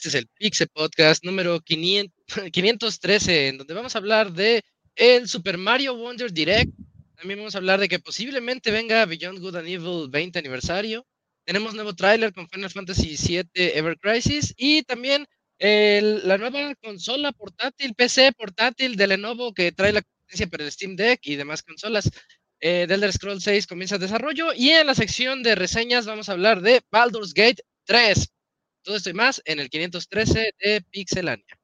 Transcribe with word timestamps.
Este 0.00 0.08
es 0.08 0.14
el 0.14 0.28
Pixel 0.28 0.68
Podcast 0.68 1.24
número 1.24 1.60
500, 1.60 2.50
513, 2.52 3.48
en 3.48 3.58
donde 3.58 3.74
vamos 3.74 3.94
a 3.94 3.98
hablar 3.98 4.32
de 4.32 4.62
el 4.96 5.28
Super 5.28 5.58
Mario 5.58 5.94
Wonder 5.94 6.32
Direct. 6.32 6.72
También 7.16 7.38
vamos 7.38 7.54
a 7.54 7.58
hablar 7.58 7.80
de 7.80 7.88
que 7.88 7.98
posiblemente 7.98 8.70
venga 8.70 9.04
Beyond 9.04 9.40
Good 9.40 9.56
and 9.56 9.68
Evil 9.68 10.08
20 10.08 10.38
aniversario. 10.38 11.06
Tenemos 11.44 11.74
nuevo 11.74 11.94
tráiler 11.94 12.32
con 12.32 12.48
Final 12.48 12.70
Fantasy 12.70 13.16
VII 13.16 13.50
Ever 13.54 13.98
Crisis 13.98 14.54
y 14.56 14.84
también 14.84 15.26
la 15.58 16.38
nueva 16.38 16.74
consola 16.76 17.32
portátil, 17.32 17.94
PC 17.94 18.32
portátil 18.32 18.96
de 18.96 19.06
Lenovo 19.06 19.52
que 19.52 19.70
trae 19.72 19.92
la 19.92 20.00
competencia 20.00 20.46
para 20.46 20.64
el 20.64 20.72
Steam 20.72 20.96
Deck 20.96 21.20
y 21.24 21.36
demás 21.36 21.62
consolas. 21.62 22.10
Eh, 22.60 22.84
The 22.86 22.94
Elder 22.94 23.12
Scrolls 23.12 23.44
6 23.44 23.66
comienza 23.66 23.94
el 23.96 24.02
desarrollo 24.02 24.52
y 24.54 24.70
en 24.70 24.86
la 24.86 24.94
sección 24.94 25.42
de 25.42 25.54
reseñas 25.54 26.06
vamos 26.06 26.28
a 26.28 26.32
hablar 26.32 26.60
de 26.60 26.82
Baldur's 26.90 27.34
Gate 27.34 27.62
3. 27.84 28.28
Todo 28.82 28.96
esto 28.96 29.10
y 29.10 29.14
más 29.14 29.42
en 29.44 29.60
el 29.60 29.70
513 29.70 30.54
de 30.58 30.82
Pixelania. 30.90 31.59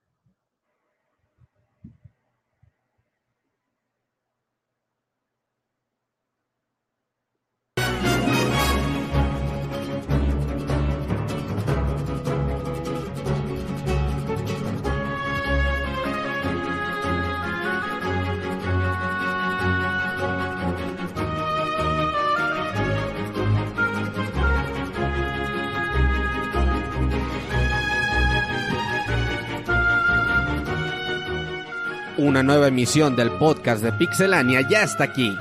Una 32.18 32.42
nueva 32.42 32.68
emisión 32.68 33.14
del 33.14 33.30
podcast 33.32 33.82
de 33.82 33.92
Pixelania 33.92 34.66
ya 34.66 34.82
está 34.84 35.04
aquí. 35.04 35.36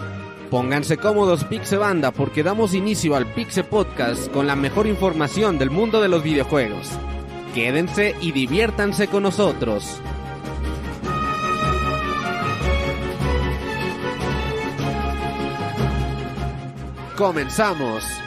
Pónganse 0.52 0.98
cómodos 0.98 1.46
Pixebanda 1.46 2.12
porque 2.12 2.44
damos 2.44 2.74
inicio 2.74 3.16
al 3.16 3.26
Pixel 3.28 3.64
Podcast 3.64 4.30
con 4.30 4.46
la 4.46 4.58
mejor 4.58 4.86
información 4.86 5.58
del 5.58 5.70
mundo 5.70 6.02
de 6.02 6.10
los 6.10 6.22
videojuegos. 6.22 6.92
Quédense 7.54 8.14
y 8.20 8.34
diviértanse 8.34 9.08
con 9.08 9.24
nosotros. 9.24 10.02
Comenzamos. 17.16 18.25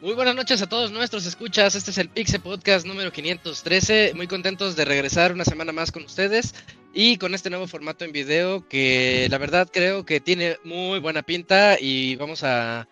Muy 0.00 0.14
buenas 0.14 0.36
noches 0.36 0.62
a 0.62 0.68
todos 0.68 0.92
nuestros 0.92 1.26
escuchas. 1.26 1.74
Este 1.74 1.90
es 1.90 1.98
el 1.98 2.08
Pixel 2.08 2.40
Podcast 2.40 2.86
número 2.86 3.10
513. 3.10 4.12
Muy 4.14 4.28
contentos 4.28 4.76
de 4.76 4.84
regresar 4.84 5.32
una 5.32 5.44
semana 5.44 5.72
más 5.72 5.90
con 5.90 6.04
ustedes 6.04 6.54
y 6.94 7.16
con 7.16 7.34
este 7.34 7.50
nuevo 7.50 7.66
formato 7.66 8.04
en 8.04 8.12
video 8.12 8.68
que 8.68 9.26
la 9.28 9.38
verdad 9.38 9.68
creo 9.72 10.06
que 10.06 10.20
tiene 10.20 10.58
muy 10.62 11.00
buena 11.00 11.22
pinta 11.22 11.78
y 11.80 12.14
vamos 12.14 12.44
a 12.44 12.86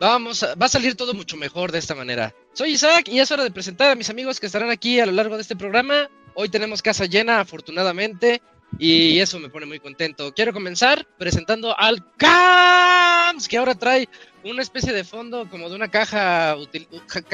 vamos 0.00 0.42
a, 0.42 0.54
va 0.54 0.66
a 0.66 0.70
salir 0.70 0.94
todo 0.94 1.12
mucho 1.12 1.36
mejor 1.36 1.70
de 1.70 1.80
esta 1.80 1.94
manera. 1.94 2.34
Soy 2.54 2.70
Isaac 2.70 3.08
y 3.08 3.20
es 3.20 3.30
hora 3.30 3.44
de 3.44 3.50
presentar 3.50 3.90
a 3.90 3.94
mis 3.94 4.08
amigos 4.08 4.40
que 4.40 4.46
estarán 4.46 4.70
aquí 4.70 5.00
a 5.00 5.06
lo 5.06 5.12
largo 5.12 5.36
de 5.36 5.42
este 5.42 5.54
programa. 5.54 6.08
Hoy 6.34 6.48
tenemos 6.48 6.80
casa 6.80 7.04
llena 7.04 7.40
afortunadamente 7.40 8.40
y 8.78 9.18
eso 9.18 9.38
me 9.38 9.50
pone 9.50 9.66
muy 9.66 9.80
contento. 9.80 10.32
Quiero 10.34 10.54
comenzar 10.54 11.06
presentando 11.18 11.78
al 11.78 12.04
CAMS, 12.16 13.48
que 13.48 13.58
ahora 13.58 13.74
trae 13.74 14.08
una 14.44 14.62
especie 14.62 14.92
de 14.92 15.04
fondo 15.04 15.48
como 15.48 15.68
de 15.68 15.76
una 15.76 15.88
caja, 15.88 16.56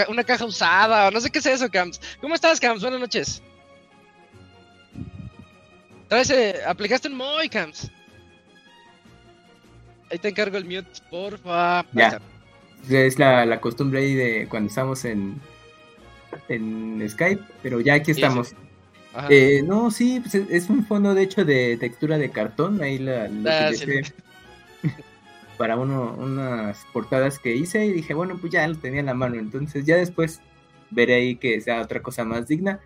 una 0.09 0.25
caja 0.25 0.45
usada, 0.45 1.11
no 1.11 1.21
sé 1.21 1.31
qué 1.31 1.39
es 1.39 1.47
eso, 1.47 1.71
CAMS. 1.71 2.01
¿Cómo 2.21 2.35
estás, 2.35 2.61
CAMS? 2.61 2.83
Buenas 2.83 3.01
noches. 3.01 3.43
Traes, 6.09 6.31
eh, 6.31 6.57
aplicaste 6.67 7.09
un 7.09 7.17
Moy, 7.17 7.49
CAMS. 7.49 7.91
Ahí 10.11 10.19
te 10.19 10.29
encargo 10.29 10.57
el 10.57 10.65
mute, 10.65 10.89
porfa. 11.11 11.85
Ya. 11.93 12.21
Es 12.89 13.19
la, 13.19 13.47
la 13.47 13.61
costumbre 13.61 14.01
ahí 14.01 14.15
de 14.15 14.47
cuando 14.49 14.69
estamos 14.69 15.05
en, 15.05 15.41
en 16.49 17.05
Skype, 17.09 17.43
pero 17.63 17.81
ya 17.81 17.95
aquí 17.95 18.11
estamos. 18.11 18.49
Sí, 18.49 18.55
sí. 18.55 18.65
Eh, 19.31 19.63
no, 19.65 19.91
sí, 19.91 20.21
pues 20.21 20.35
es 20.35 20.69
un 20.69 20.85
fondo 20.87 21.15
de 21.15 21.23
hecho 21.23 21.45
de 21.45 21.77
textura 21.79 22.19
de 22.19 22.31
cartón, 22.31 22.83
ahí 22.83 22.99
la, 22.99 23.29
la 23.29 23.69
ah, 23.69 23.73
sí. 23.73 23.87
Para 25.57 25.77
uno, 25.77 26.15
unas 26.19 26.87
portadas 26.93 27.39
que 27.39 27.55
hice 27.55 27.87
y 27.87 27.93
dije, 27.93 28.15
bueno, 28.15 28.37
pues 28.41 28.53
ya 28.53 28.67
lo 28.67 28.77
tenía 28.77 29.01
en 29.01 29.07
la 29.07 29.15
mano, 29.15 29.37
entonces 29.37 29.85
ya 29.85 29.97
después 29.97 30.41
veré 30.91 31.15
ahí 31.15 31.37
que 31.37 31.61
sea 31.61 31.81
otra 31.81 32.03
cosa 32.03 32.25
más 32.25 32.47
digna. 32.47 32.81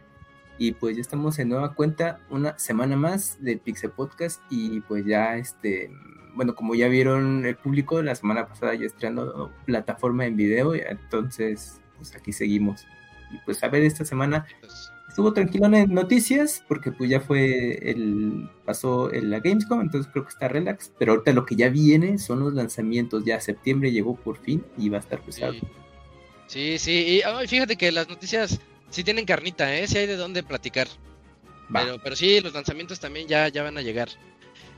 Y 0.61 0.73
pues 0.73 0.97
ya 0.97 1.03
estamos 1.03 1.39
en 1.39 1.51
nueva 1.51 1.75
cuenta, 1.75 2.19
una 2.31 2.59
semana 2.59 2.97
más 2.97 3.37
de 3.41 3.59
Pixel 3.59 3.93
Podcast 3.93 4.43
y 4.51 4.81
pues 4.81 5.07
ya 5.07 5.37
este, 5.37 5.89
bueno, 6.35 6.57
como 6.57 6.75
ya 6.75 6.89
vieron 6.89 7.47
el 7.47 7.55
público, 7.55 8.03
la 8.03 8.17
semana 8.17 8.49
pasada 8.49 8.75
ya 8.75 8.87
estrenando 8.87 9.53
plataforma 9.67 10.27
en 10.27 10.37
video, 10.37 10.75
entonces 10.75 11.81
pues 11.97 12.15
aquí 12.17 12.33
seguimos. 12.33 12.87
Y 13.31 13.39
pues 13.45 13.63
a 13.63 13.69
ver 13.69 13.85
esta 13.85 14.05
semana 14.05 14.47
pues, 14.61 14.91
estuvo 15.19 15.33
tranquilo 15.33 15.67
en 15.67 15.93
noticias 15.93 16.63
porque 16.69 16.93
pues 16.93 17.11
ya 17.11 17.19
fue 17.19 17.91
el 17.91 18.49
pasó 18.65 19.13
en 19.13 19.31
la 19.31 19.41
Gamescom, 19.41 19.81
entonces 19.81 20.09
creo 20.13 20.23
que 20.25 20.31
está 20.31 20.47
relax, 20.47 20.93
pero 20.97 21.11
ahorita 21.11 21.33
lo 21.33 21.45
que 21.45 21.57
ya 21.57 21.69
viene 21.71 22.19
son 22.19 22.39
los 22.39 22.55
lanzamientos, 22.55 23.25
ya 23.25 23.41
septiembre 23.41 23.91
llegó 23.91 24.15
por 24.15 24.39
fin 24.39 24.65
y 24.77 24.89
va 24.91 24.99
a 24.99 25.01
estar 25.01 25.21
pesado. 25.21 25.55
Sí, 26.47 26.79
sí, 26.79 27.19
y 27.19 27.23
oh, 27.25 27.41
fíjate 27.49 27.75
que 27.75 27.91
las 27.91 28.09
noticias 28.09 28.61
sí 28.91 29.03
tienen 29.03 29.25
carnita, 29.25 29.77
eh, 29.77 29.89
sí 29.89 29.99
hay 29.99 30.07
de 30.07 30.15
dónde 30.15 30.45
platicar. 30.45 30.87
Pero, 31.73 31.99
pero 32.01 32.15
sí, 32.15 32.41
los 32.41 32.55
lanzamientos 32.55 33.01
también 33.01 33.27
ya, 33.27 33.49
ya 33.49 33.65
van 33.65 33.77
a 33.77 33.83
llegar. 33.83 34.11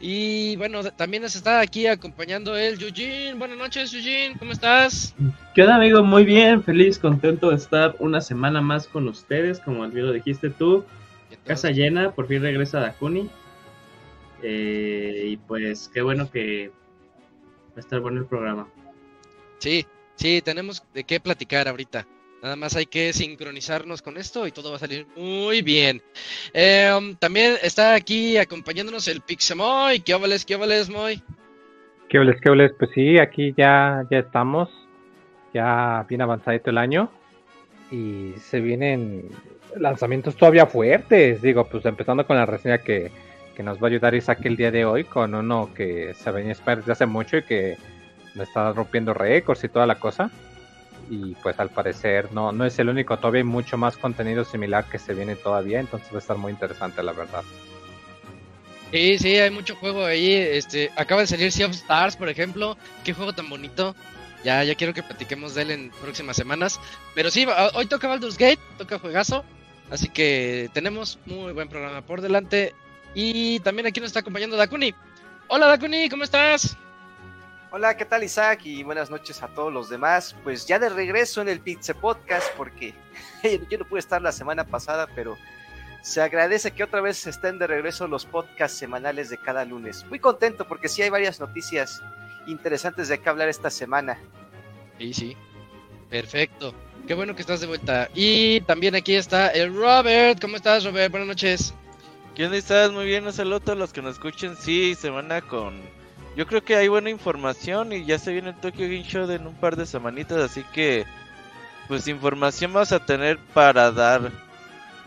Y 0.03 0.57
bueno, 0.57 0.83
también 0.93 1.23
nos 1.23 1.37
está 1.37 1.61
aquí 1.61 1.87
acompañando 1.87 2.57
el 2.57 2.81
Eugene. 2.81 3.35
Buenas 3.35 3.59
noches, 3.59 3.93
Eugene, 3.93 4.35
¿cómo 4.39 4.53
estás? 4.53 5.15
¿Qué 5.55 5.61
onda, 5.61 5.77
amigo? 5.77 6.03
Muy 6.03 6.25
bien, 6.25 6.63
feliz, 6.63 6.99
contento 6.99 7.51
de 7.51 7.57
estar 7.57 7.97
una 7.99 8.23
semana 8.23 8.63
más 8.63 8.87
con 8.87 9.07
ustedes, 9.09 9.61
como 9.61 9.87
lo 9.87 10.13
dijiste 10.13 10.49
tú. 10.49 10.87
Casa 11.45 11.71
llena, 11.71 12.13
por 12.13 12.29
fin 12.29 12.41
regresa 12.41 12.81
Dakuni. 12.81 13.29
Eh, 14.43 15.25
y 15.27 15.37
pues 15.37 15.91
qué 15.93 16.01
bueno 16.01 16.31
que 16.31 16.73
va 17.71 17.77
a 17.77 17.81
estar 17.81 18.01
bueno 18.01 18.21
el 18.21 18.27
programa. 18.27 18.69
Sí, 19.59 19.87
sí, 20.15 20.41
tenemos 20.43 20.83
de 20.95 21.05
qué 21.05 21.21
platicar 21.21 21.69
ahorita. 21.69 22.07
Nada 22.43 22.57
más 22.57 22.75
hay 22.75 22.87
que 22.87 23.13
sincronizarnos 23.13 24.01
con 24.01 24.17
esto 24.17 24.47
y 24.47 24.53
todo 24.53 24.71
va 24.71 24.77
a 24.77 24.81
salir 24.81 25.07
muy 25.15 25.61
bien. 25.61 26.01
Eh, 26.55 27.15
también 27.19 27.57
está 27.63 27.95
aquí 27.95 28.39
acompañándonos 28.39 29.09
el 29.09 29.21
Pixemoy. 29.21 30.01
¿Qué 30.01 30.15
óvales, 30.15 30.47
qué 30.47 30.57
óvales, 30.57 30.89
Moy? 30.89 31.23
¿Qué 32.09 32.19
óvales, 32.19 32.41
qué 32.41 32.49
óvales? 32.49 32.73
Pues 32.79 32.91
sí, 32.95 33.19
aquí 33.19 33.53
ya, 33.57 34.07
ya 34.11 34.19
estamos. 34.21 34.71
Ya 35.53 36.07
bien 36.09 36.23
avanzadito 36.23 36.71
el 36.71 36.79
año. 36.79 37.11
Y 37.91 38.33
se 38.39 38.61
vienen 38.61 39.29
lanzamientos 39.77 40.35
todavía 40.35 40.65
fuertes. 40.65 41.43
Digo, 41.43 41.67
pues 41.67 41.85
empezando 41.85 42.27
con 42.27 42.37
la 42.37 42.47
reseña 42.47 42.79
que, 42.79 43.11
que 43.55 43.63
nos 43.63 43.77
va 43.79 43.89
a 43.89 43.91
ayudar 43.91 44.15
Isaac 44.15 44.41
el 44.45 44.57
día 44.57 44.71
de 44.71 44.87
hoy. 44.87 45.05
Con 45.05 45.35
uno 45.35 45.75
que 45.75 46.15
se 46.15 46.31
venía 46.31 46.53
esperando 46.53 46.83
desde 46.83 46.93
hace 46.93 47.07
mucho 47.07 47.37
y 47.37 47.43
que 47.43 47.77
me 48.35 48.45
está 48.45 48.73
rompiendo 48.73 49.13
récords 49.13 49.63
y 49.65 49.69
toda 49.69 49.87
la 49.87 49.97
cosa 49.97 50.31
y 51.11 51.35
pues 51.43 51.59
al 51.59 51.71
parecer 51.71 52.33
no, 52.33 52.53
no 52.53 52.65
es 52.65 52.79
el 52.79 52.89
único, 52.89 53.19
todavía 53.19 53.41
hay 53.41 53.47
mucho 53.47 53.77
más 53.77 53.97
contenido 53.97 54.45
similar 54.45 54.85
que 54.85 54.99
se 54.99 55.13
viene 55.13 55.35
todavía, 55.35 55.81
entonces 55.81 56.09
va 56.13 56.17
a 56.17 56.21
estar 56.21 56.37
muy 56.39 56.53
interesante 56.53 57.03
la 57.03 57.13
verdad. 57.13 57.43
Sí, 58.93 59.19
sí, 59.19 59.37
hay 59.37 59.51
mucho 59.51 59.75
juego 59.75 60.05
ahí, 60.05 60.33
este, 60.33 60.91
acaba 60.97 61.21
de 61.23 61.27
salir 61.27 61.51
Sea 61.51 61.67
of 61.67 61.73
Stars, 61.73 62.17
por 62.17 62.29
ejemplo, 62.29 62.79
qué 63.05 63.13
juego 63.13 63.33
tan 63.33 63.51
bonito, 63.51 63.97
ya, 64.45 64.63
ya 64.63 64.77
quiero 64.77 64.95
que 64.95 65.03
platiquemos 65.03 65.55
de 65.55 65.63
él 65.63 65.71
en 65.73 65.91
próximas 66.01 66.37
semanas, 66.37 66.81
pero 67.15 67.31
sí, 67.31 67.45
hoy 67.75 67.87
toca 67.87 68.07
Baldur's 68.07 68.39
Gate, 68.39 68.61
toca 68.79 69.01
juegazo, 69.01 69.45
así 69.91 70.09
que 70.09 70.71
tenemos 70.73 71.19
muy 71.27 71.53
buen 71.53 71.69
programa 71.69 72.03
por 72.03 72.21
delante, 72.21 72.73
y 73.15 73.59
también 73.61 73.89
aquí 73.89 73.99
nos 73.99 74.09
está 74.09 74.21
acompañando 74.21 74.57
Dakuni. 74.57 74.95
Hola 75.49 75.67
Dakuni, 75.67 76.09
¿cómo 76.09 76.23
estás? 76.23 76.77
Hola, 77.73 77.97
¿qué 77.97 78.05
tal 78.05 78.25
Isaac? 78.25 78.63
Y 78.65 78.83
buenas 78.83 79.11
noches 79.11 79.45
a 79.45 79.49
todos 79.49 79.73
los 79.73 79.89
demás. 79.89 80.35
Pues 80.43 80.67
ya 80.67 80.81
de 80.81 80.89
regreso 80.89 81.41
en 81.41 81.49
el 81.49 81.61
Pizza 81.61 81.95
Podcast, 81.95 82.49
porque 82.57 82.93
yo 83.71 83.79
no 83.79 83.85
pude 83.85 84.01
estar 84.01 84.21
la 84.21 84.33
semana 84.33 84.65
pasada, 84.65 85.07
pero 85.15 85.39
se 86.03 86.21
agradece 86.21 86.73
que 86.73 86.83
otra 86.83 87.01
vez 87.01 87.25
estén 87.29 87.61
de 87.61 87.69
regreso 87.69 88.09
los 88.09 88.27
podcasts 88.27 88.77
semanales 88.77 89.31
de 89.31 89.39
cada 89.39 89.65
lunes. 89.65 90.05
Muy 90.07 90.19
contento 90.19 90.67
porque 90.67 90.89
sí 90.89 91.03
hay 91.03 91.11
varias 91.11 91.39
noticias 91.39 92.03
interesantes 92.49 93.07
de 93.07 93.21
qué 93.21 93.29
hablar 93.29 93.49
esta 93.49 93.71
semana. 93.71 94.19
Sí, 94.99 95.15
sí. 95.15 95.37
Perfecto. 96.09 96.75
Qué 97.07 97.15
bueno 97.15 97.37
que 97.37 97.43
estás 97.43 97.61
de 97.61 97.69
vuelta. 97.69 98.09
Y 98.17 98.63
también 98.63 98.97
aquí 98.97 99.15
está 99.15 99.47
el 99.47 99.73
Robert. 99.73 100.41
¿Cómo 100.41 100.57
estás, 100.57 100.85
Robert? 100.85 101.13
Buenas 101.13 101.29
noches. 101.29 101.73
¿Quién 102.35 102.53
estás? 102.53 102.91
Muy 102.91 103.07
bien, 103.07 103.25
un 103.25 103.33
saludo 103.33 103.57
a 103.57 103.61
todos 103.61 103.79
los 103.79 103.93
que 103.93 104.03
nos 104.03 104.15
escuchen. 104.15 104.57
Sí, 104.57 104.97
semana 104.97 105.41
con. 105.41 106.00
Yo 106.37 106.47
creo 106.47 106.63
que 106.63 106.77
hay 106.77 106.89
buena 106.89 107.11
información 107.11 107.93
y 107.93 108.05
ya 108.05 108.19
se 108.19 108.33
viene 108.33 108.51
el 108.51 108.57
Tokyo 108.57 108.85
Game 108.85 109.03
Show 109.03 109.31
en 109.31 109.47
un 109.47 109.55
par 109.55 109.77
de 109.77 109.87
semanitas, 109.87 110.39
así 110.39 110.65
que. 110.73 111.05
Pues 111.89 112.07
información 112.07 112.73
vamos 112.73 112.93
a 112.93 113.05
tener 113.05 113.37
para 113.53 113.91
dar 113.91 114.31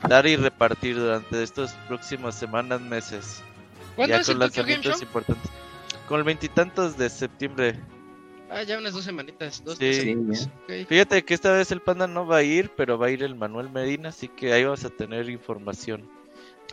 dar 0.09 0.27
y 0.27 0.35
repartir 0.35 0.97
durante 0.97 1.41
estas 1.41 1.73
próximas 1.87 2.35
semanas, 2.35 2.81
meses. 2.81 3.41
¿Cuándo 3.95 4.17
es 4.17 4.27
el 4.27 4.39
Tokyo 4.39 4.63
Game 4.63 4.83
Show? 4.83 5.01
importantes. 5.01 5.49
Con 6.07 6.19
el 6.19 6.25
veintitantos 6.25 6.97
de 6.97 7.09
septiembre. 7.09 7.79
Ah, 8.49 8.63
ya 8.63 8.77
unas 8.77 8.93
dos 8.93 9.05
semanitas. 9.05 9.63
Dos, 9.63 9.77
sí. 9.77 10.15
Fíjate 10.87 11.23
que 11.23 11.33
esta 11.33 11.53
vez 11.53 11.71
el 11.71 11.81
panda 11.81 12.05
no 12.05 12.27
va 12.27 12.37
a 12.37 12.43
ir, 12.43 12.69
pero 12.75 12.97
va 12.97 13.07
a 13.07 13.11
ir 13.11 13.23
el 13.23 13.35
Manuel 13.35 13.69
Medina, 13.69 14.09
así 14.09 14.27
que 14.27 14.53
ahí 14.53 14.65
vas 14.65 14.83
a 14.83 14.89
tener 14.89 15.29
información. 15.29 16.07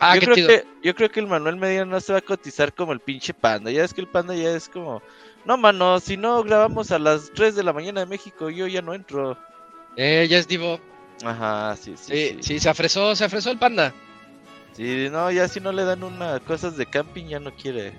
Ah, 0.03 0.15
yo, 0.15 0.21
creo 0.21 0.47
que, 0.47 0.65
yo 0.81 0.95
creo 0.95 1.11
que 1.11 1.19
el 1.19 1.27
Manuel 1.27 1.57
Medina 1.57 1.85
no 1.85 1.99
se 1.99 2.11
va 2.11 2.17
a 2.17 2.23
cotizar 2.23 2.73
como 2.73 2.91
el 2.91 2.99
pinche 2.99 3.35
panda. 3.35 3.69
Ya 3.69 3.83
es 3.83 3.93
que 3.93 4.01
el 4.01 4.07
panda 4.07 4.33
ya 4.33 4.49
es 4.49 4.67
como, 4.67 4.99
no 5.45 5.57
mano, 5.57 5.99
si 5.99 6.17
no 6.17 6.43
grabamos 6.43 6.91
a 6.91 6.97
las 6.97 7.31
3 7.35 7.55
de 7.55 7.63
la 7.63 7.71
mañana 7.71 7.99
de 7.99 8.07
México, 8.07 8.49
yo 8.49 8.65
ya 8.65 8.81
no 8.81 8.95
entro. 8.95 9.37
Eh, 9.95 10.25
ya 10.27 10.39
es 10.39 10.47
divo. 10.47 10.79
Ajá, 11.23 11.75
sí, 11.75 11.93
sí. 11.95 12.13
Sí, 12.15 12.37
sí, 12.41 12.59
se 12.59 12.69
afresó, 12.69 13.15
se 13.15 13.25
afresó 13.25 13.51
el 13.51 13.59
panda. 13.59 13.93
Sí, 14.73 15.07
no, 15.11 15.29
ya 15.29 15.47
si 15.47 15.59
no 15.59 15.71
le 15.71 15.83
dan 15.83 16.03
una 16.03 16.39
cosas 16.39 16.77
de 16.77 16.87
camping 16.87 17.25
ya 17.25 17.39
no 17.39 17.51
quiere. 17.51 17.93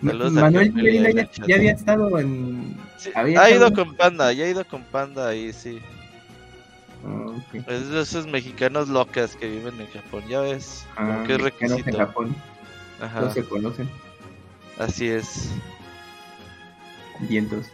Manuel 0.00 0.72
Medina 0.72 1.28
ya, 1.46 1.54
había 1.54 1.70
estado 1.70 2.18
en. 2.18 2.76
ha 3.14 3.50
ido 3.50 3.72
con 3.72 3.94
Panda, 3.94 4.32
ya 4.32 4.44
ha 4.44 4.48
ido 4.48 4.66
con 4.66 4.82
Panda 4.82 5.28
ahí, 5.28 5.52
sí. 5.52 5.80
Ah, 7.04 7.34
es 7.68 7.88
de 7.88 8.02
esos 8.02 8.26
mexicanos 8.26 8.88
locas 8.88 9.36
que 9.36 9.48
viven 9.48 9.80
en 9.80 9.88
Japón, 9.88 10.24
ya 10.28 10.40
ves. 10.40 10.86
Ah, 10.96 11.24
qué 11.26 11.38
requisito. 11.38 11.90
en 11.90 11.96
Japón. 11.96 12.36
Ajá. 13.00 13.20
No 13.22 13.32
se 13.32 13.44
conocen. 13.44 13.90
Así 14.78 15.08
es. 15.08 15.50
Vientos. 17.20 17.66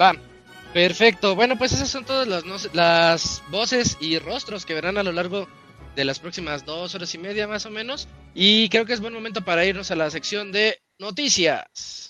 Va. 0.00 0.14
Perfecto. 0.72 1.34
Bueno, 1.34 1.56
pues 1.56 1.72
esas 1.72 1.88
son 1.88 2.04
todas 2.04 2.28
las, 2.28 2.44
las 2.74 3.42
voces 3.50 3.96
y 3.98 4.18
rostros 4.18 4.66
que 4.66 4.74
verán 4.74 4.98
a 4.98 5.02
lo 5.02 5.12
largo 5.12 5.48
de 5.94 6.04
las 6.04 6.18
próximas 6.18 6.66
dos 6.66 6.94
horas 6.94 7.14
y 7.14 7.18
media 7.18 7.48
más 7.48 7.64
o 7.64 7.70
menos. 7.70 8.08
Y 8.34 8.68
creo 8.68 8.84
que 8.84 8.92
es 8.92 9.00
buen 9.00 9.14
momento 9.14 9.42
para 9.42 9.64
irnos 9.64 9.90
a 9.90 9.96
la 9.96 10.10
sección 10.10 10.52
de 10.52 10.78
noticias. 10.98 12.05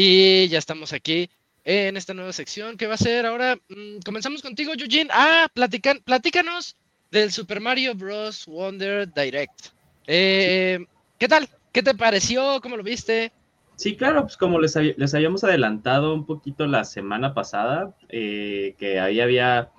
Y 0.00 0.46
ya 0.46 0.58
estamos 0.58 0.92
aquí 0.92 1.28
en 1.64 1.96
esta 1.96 2.14
nueva 2.14 2.32
sección 2.32 2.76
que 2.76 2.86
va 2.86 2.94
a 2.94 2.98
ser 2.98 3.26
ahora. 3.26 3.56
Mm, 3.68 3.98
comenzamos 4.04 4.42
contigo, 4.42 4.72
Eugene. 4.78 5.10
Ah, 5.12 5.48
platican, 5.52 5.98
platícanos 6.04 6.76
del 7.10 7.32
Super 7.32 7.58
Mario 7.58 7.96
Bros. 7.96 8.46
Wonder 8.46 9.12
Direct. 9.12 9.70
Eh, 10.06 10.86
¿Qué 11.18 11.26
tal? 11.26 11.48
¿Qué 11.72 11.82
te 11.82 11.96
pareció? 11.96 12.60
¿Cómo 12.60 12.76
lo 12.76 12.84
viste? 12.84 13.32
Sí, 13.74 13.96
claro, 13.96 14.22
pues 14.22 14.36
como 14.36 14.60
les, 14.60 14.76
les 14.76 15.14
habíamos 15.16 15.42
adelantado 15.42 16.14
un 16.14 16.26
poquito 16.26 16.68
la 16.68 16.84
semana 16.84 17.34
pasada, 17.34 17.96
eh, 18.08 18.76
que 18.78 19.00
ahí 19.00 19.20
había 19.20 19.70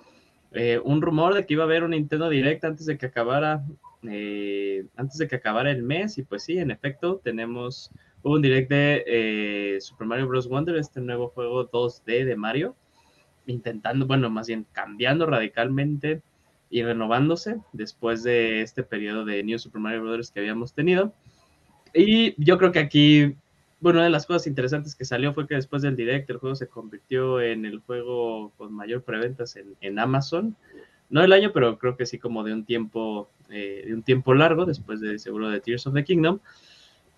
eh, 0.52 0.82
un 0.84 1.02
rumor 1.02 1.34
de 1.34 1.46
que 1.46 1.54
iba 1.54 1.64
a 1.64 1.68
haber 1.68 1.86
un 1.86 1.92
Nintendo 1.92 2.28
Direct 2.28 2.66
antes 2.66 2.86
de 2.88 2.98
que 2.98 3.06
acabara, 3.06 3.64
antes 4.04 5.18
de 5.18 5.28
que 5.30 5.38
acabara 5.38 5.72
el 5.72 5.84
mes, 5.84 6.18
y 6.18 6.24
pues 6.24 6.44
sí, 6.44 6.58
en 6.58 6.72
efecto, 6.72 7.22
tenemos 7.24 7.90
Hubo 8.22 8.36
un 8.36 8.42
direct 8.42 8.70
de 8.70 9.04
eh, 9.08 9.82
Super 9.82 10.06
Mario 10.06 10.28
Bros. 10.28 10.50
Wonder, 10.50 10.76
este 10.76 11.00
nuevo 11.00 11.30
juego 11.30 11.70
2D 11.70 12.26
de 12.26 12.36
Mario, 12.36 12.76
intentando, 13.46 14.06
bueno, 14.06 14.30
más 14.30 14.48
bien 14.48 14.66
cambiando 14.74 15.26
radicalmente 15.26 16.22
y 16.70 16.84
renovándose 16.84 17.62
después 17.72 18.24
de 18.24 18.62
este 18.62 18.84
periodo 18.84 19.24
de 19.24 19.42
New 19.44 19.58
Super 19.58 19.82
Mario 19.82 20.04
Bros. 20.04 20.32
que 20.32 20.42
habíamos 20.42 20.74
tenido. 20.74 21.14
Y 21.94 22.36
yo 22.44 22.58
creo 22.58 22.74
que 22.74 22.80
aquí, 22.80 23.36
bueno, 23.80 24.00
una 24.00 24.06
de 24.06 24.12
las 24.12 24.26
cosas 24.26 24.48
interesantes 24.48 24.96
que 24.96 25.06
salió 25.06 25.34
fue 25.34 25.48
que 25.48 25.56
después 25.56 25.82
del 25.82 25.96
direct 25.96 26.30
el 26.30 26.38
juego 26.38 26.56
se 26.56 26.68
convirtió 26.68 27.40
en 27.40 27.66
el 27.66 27.80
juego 27.80 28.52
con 28.58 28.74
mayor 28.74 29.02
preventas 29.02 29.56
en, 29.56 29.76
en 29.80 29.98
Amazon. 29.98 30.58
No 31.10 31.24
el 31.24 31.32
año, 31.32 31.52
pero 31.54 31.80
creo 31.80 31.96
que 31.96 32.06
sí 32.06 32.20
como 32.20 32.44
de 32.44 32.54
un 32.54 32.66
tiempo, 32.66 33.30
eh, 33.50 33.84
de 33.88 33.94
un 33.94 34.04
tiempo 34.04 34.34
largo, 34.34 34.66
después 34.66 35.00
de 35.00 35.18
seguro 35.18 35.50
de 35.50 35.62
Tears 35.62 35.88
of 35.88 35.94
the 35.94 36.04
Kingdom. 36.04 36.40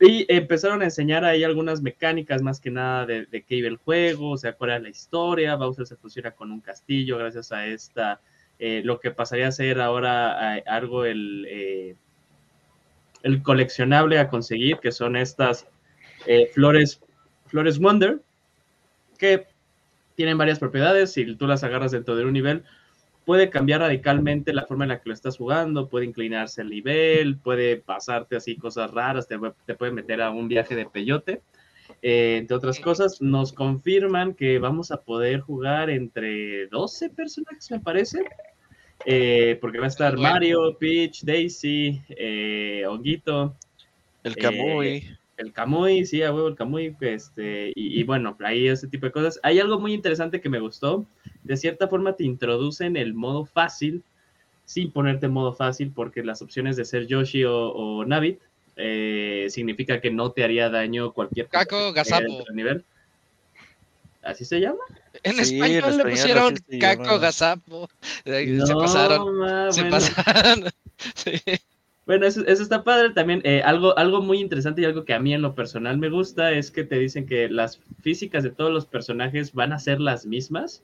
Y 0.03 0.25
empezaron 0.33 0.81
a 0.81 0.85
enseñar 0.85 1.23
ahí 1.23 1.43
algunas 1.43 1.83
mecánicas 1.83 2.41
más 2.41 2.59
que 2.59 2.71
nada 2.71 3.05
de, 3.05 3.45
qué 3.47 3.55
iba 3.55 3.67
el 3.67 3.77
juego, 3.77 4.31
o 4.31 4.37
sea, 4.37 4.53
cuál 4.53 4.71
era 4.71 4.79
la 4.79 4.89
historia. 4.89 5.55
Bowser 5.55 5.85
se 5.85 5.95
fusiona 5.95 6.31
con 6.31 6.51
un 6.51 6.59
castillo 6.59 7.19
gracias 7.19 7.51
a 7.51 7.67
esta, 7.67 8.19
eh, 8.57 8.81
lo 8.83 8.99
que 8.99 9.11
pasaría 9.11 9.47
a 9.47 9.51
ser 9.51 9.79
ahora 9.79 10.55
algo 10.65 11.05
el, 11.05 11.45
eh, 11.47 11.95
el 13.21 13.43
coleccionable 13.43 14.17
a 14.17 14.27
conseguir, 14.27 14.79
que 14.79 14.91
son 14.91 15.15
estas 15.15 15.67
eh, 16.25 16.49
flores, 16.51 16.99
flores 17.45 17.77
Wonder, 17.77 18.21
que 19.19 19.45
tienen 20.15 20.39
varias 20.39 20.57
propiedades. 20.57 21.13
Si 21.13 21.35
tú 21.35 21.45
las 21.45 21.63
agarras 21.63 21.91
dentro 21.91 22.15
de 22.15 22.25
un 22.25 22.33
nivel, 22.33 22.63
puede 23.25 23.49
cambiar 23.49 23.81
radicalmente 23.81 24.53
la 24.53 24.65
forma 24.65 24.85
en 24.85 24.89
la 24.89 24.99
que 25.01 25.09
lo 25.09 25.13
estás 25.13 25.37
jugando, 25.37 25.89
puede 25.89 26.05
inclinarse 26.05 26.61
el 26.61 26.69
nivel, 26.69 27.37
puede 27.37 27.77
pasarte 27.77 28.35
así 28.35 28.55
cosas 28.55 28.91
raras, 28.91 29.27
te, 29.27 29.37
puede 29.75 29.91
meter 29.91 30.21
a 30.21 30.31
un 30.31 30.47
viaje 30.47 30.75
de 30.75 30.85
peyote. 30.85 31.41
Eh, 32.01 32.37
entre 32.37 32.57
otras 32.57 32.79
cosas, 32.79 33.21
nos 33.21 33.53
confirman 33.53 34.33
que 34.33 34.57
vamos 34.59 34.91
a 34.91 35.01
poder 35.01 35.41
jugar 35.41 35.89
entre 35.89 36.67
12 36.67 37.09
personajes, 37.09 37.69
me 37.69 37.79
parece. 37.79 38.23
Eh, 39.05 39.57
porque 39.61 39.79
va 39.79 39.85
a 39.85 39.89
estar 39.89 40.17
Mario, 40.17 40.77
Peach, 40.77 41.23
Daisy, 41.23 42.01
eh, 42.09 42.85
Honguito. 42.87 43.55
El 44.23 44.35
Kamui 44.35 45.17
el 45.41 45.53
Kamui, 45.53 46.05
sí, 46.05 46.23
a 46.23 46.33
huevo 46.33 46.47
el 46.47 46.55
Kamui, 46.55 46.95
este, 47.01 47.73
y, 47.75 48.03
bueno, 48.03 48.37
ahí 48.43 48.67
ese 48.67 48.87
tipo 48.87 49.05
de 49.05 49.11
cosas. 49.11 49.39
Hay 49.43 49.59
algo 49.59 49.79
muy 49.79 49.93
interesante 49.93 50.39
que 50.39 50.49
me 50.49 50.59
gustó, 50.59 51.05
de 51.43 51.57
cierta 51.57 51.87
forma 51.87 52.15
te 52.15 52.23
introducen 52.23 52.95
el 52.95 53.13
modo 53.13 53.45
fácil, 53.45 54.03
sin 54.65 54.91
ponerte 54.91 55.25
en 55.25 55.33
modo 55.33 55.53
fácil, 55.53 55.91
porque 55.93 56.23
las 56.23 56.41
opciones 56.41 56.75
de 56.75 56.85
ser 56.85 57.07
Yoshi 57.07 57.43
o, 57.45 58.03
Navit 58.05 58.39
eh, 58.77 59.47
significa 59.49 59.99
que 59.99 60.11
no 60.11 60.31
te 60.31 60.43
haría 60.43 60.69
daño 60.69 61.11
cualquier 61.11 61.47
Caco 61.47 61.91
Gazapo. 61.91 62.45
Nivel. 62.53 62.85
¿Así 64.23 64.45
se 64.45 64.59
llama? 64.59 64.83
En 65.23 65.39
español 65.39 65.97
le 65.97 66.05
pusieron 66.05 66.55
Caco 66.79 67.19
Gazapo. 67.19 67.89
se 68.23 68.75
pasaron. 68.75 69.73
se 69.73 69.85
pasaron. 69.85 70.69
sí. 71.15 71.41
Bueno, 72.11 72.25
eso, 72.25 72.43
está 72.45 72.83
padre 72.83 73.11
también. 73.11 73.41
Eh, 73.45 73.61
algo, 73.63 73.97
algo 73.97 74.21
muy 74.21 74.41
interesante 74.41 74.81
y 74.81 74.83
algo 74.83 75.05
que 75.05 75.13
a 75.13 75.19
mí 75.21 75.33
en 75.33 75.41
lo 75.41 75.55
personal 75.55 75.97
me 75.97 76.09
gusta 76.09 76.51
es 76.51 76.69
que 76.69 76.83
te 76.83 76.99
dicen 76.99 77.25
que 77.25 77.47
las 77.47 77.79
físicas 78.01 78.43
de 78.43 78.49
todos 78.49 78.69
los 78.69 78.85
personajes 78.85 79.53
van 79.53 79.71
a 79.71 79.79
ser 79.79 80.01
las 80.01 80.25
mismas, 80.25 80.83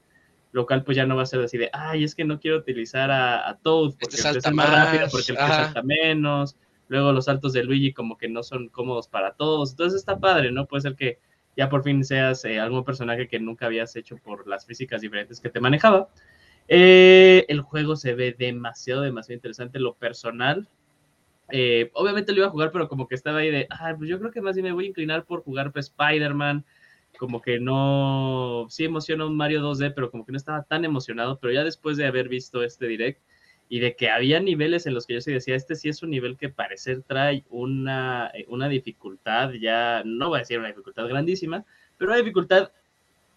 lo 0.54 0.66
cual 0.66 0.86
pues 0.86 0.96
ya 0.96 1.06
no 1.06 1.18
va 1.18 1.24
a 1.24 1.26
ser 1.26 1.42
así 1.42 1.58
de, 1.58 1.70
ay, 1.74 2.06
es 2.06 2.16
que 2.16 2.24
no 2.24 2.40
quiero 2.40 2.56
utilizar 2.56 3.12
a, 3.12 3.46
a 3.46 3.58
Toad 3.58 3.96
porque 4.00 4.16
este 4.16 4.38
es 4.38 4.54
más 4.54 4.70
rápido, 4.70 5.08
porque 5.12 5.34
el 5.34 5.38
que 5.38 5.44
salta 5.44 5.84
menos. 5.84 6.56
Luego 6.88 7.12
los 7.12 7.26
saltos 7.26 7.52
de 7.52 7.66
Luigi 7.66 7.92
como 7.92 8.18
que 8.18 8.30
no 8.30 8.42
son 8.42 8.70
cómodos 8.70 9.10
para 9.10 9.34
todos. 9.34 9.72
Entonces 9.72 10.00
está 10.00 10.18
padre, 10.22 10.54
¿no? 10.54 10.66
Puede 10.66 10.84
ser 10.84 10.96
que 10.96 11.20
ya 11.58 11.68
por 11.68 11.84
fin 11.84 12.06
seas 12.06 12.46
eh, 12.46 12.58
algún 12.58 12.86
personaje 12.86 13.28
que 13.28 13.42
nunca 13.42 13.66
habías 13.66 13.94
hecho 13.98 14.16
por 14.16 14.48
las 14.48 14.66
físicas 14.66 15.02
diferentes 15.02 15.42
que 15.42 15.50
te 15.50 15.60
manejaba. 15.60 16.08
Eh, 16.70 17.46
el 17.50 17.60
juego 17.60 17.98
se 17.98 18.14
ve 18.14 18.34
demasiado, 18.38 19.02
demasiado 19.02 19.36
interesante. 19.36 19.78
Lo 19.78 19.96
personal, 19.96 20.70
eh, 21.50 21.90
obviamente 21.94 22.32
lo 22.32 22.40
iba 22.40 22.48
a 22.48 22.52
jugar, 22.52 22.72
pero 22.72 22.88
como 22.90 23.08
que 23.08 23.16
estaba 23.16 23.40
ahí 23.40 23.52
de, 23.52 23.68
ah, 23.70 23.94
pues 23.98 24.10
yo 24.10 24.20
creo 24.20 24.32
que 24.32 24.42
más 24.42 24.56
bien 24.56 24.66
me 24.66 24.72
voy 24.74 24.86
a 24.86 24.90
inclinar 24.90 25.26
por 25.26 25.44
jugar 25.44 25.72
pues, 25.72 25.88
Spider-Man. 25.88 26.66
Como 27.18 27.42
que 27.42 27.60
no, 27.60 28.68
sí 28.70 28.86
emociona 28.86 29.26
un 29.26 29.36
Mario 29.36 29.62
2D, 29.62 29.94
pero 29.96 30.12
como 30.12 30.26
que 30.26 30.32
no 30.32 30.38
estaba 30.38 30.64
tan 30.64 30.86
emocionado. 30.86 31.40
Pero 31.40 31.54
ya 31.54 31.64
después 31.64 31.98
de 31.98 32.06
haber 32.06 32.30
visto 32.30 32.64
este 32.64 32.88
direct 32.88 33.22
y 33.70 33.80
de 33.80 33.96
que 33.96 34.10
había 34.10 34.40
niveles 34.40 34.86
en 34.86 34.94
los 34.94 35.06
que 35.06 35.16
yo 35.16 35.22
sí 35.22 35.32
decía, 35.32 35.56
este 35.56 35.76
sí 35.76 35.90
es 35.90 36.04
un 36.04 36.12
nivel 36.12 36.38
que 36.38 36.50
parecer 36.50 37.04
trae 37.06 37.44
una, 37.50 38.32
eh, 38.34 38.46
una 38.48 38.70
dificultad, 38.70 39.52
ya 39.54 40.04
no 40.06 40.30
voy 40.30 40.38
a 40.38 40.40
decir 40.40 40.60
una 40.60 40.70
dificultad 40.70 41.08
grandísima, 41.08 41.66
pero 41.98 42.12
una 42.12 42.20
dificultad 42.20 42.72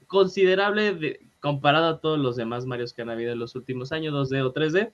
considerable 0.07 0.95
de, 0.95 1.21
comparado 1.41 1.89
a 1.89 2.01
todos 2.01 2.19
los 2.19 2.37
demás 2.37 2.67
Marios 2.67 2.93
que 2.93 3.03
han 3.03 3.11
habido 3.11 3.33
en 3.33 3.39
los 3.39 3.57
últimos 3.57 3.93
años, 3.93 4.15
2D 4.15 4.43
o 4.43 4.53
3D 4.53 4.93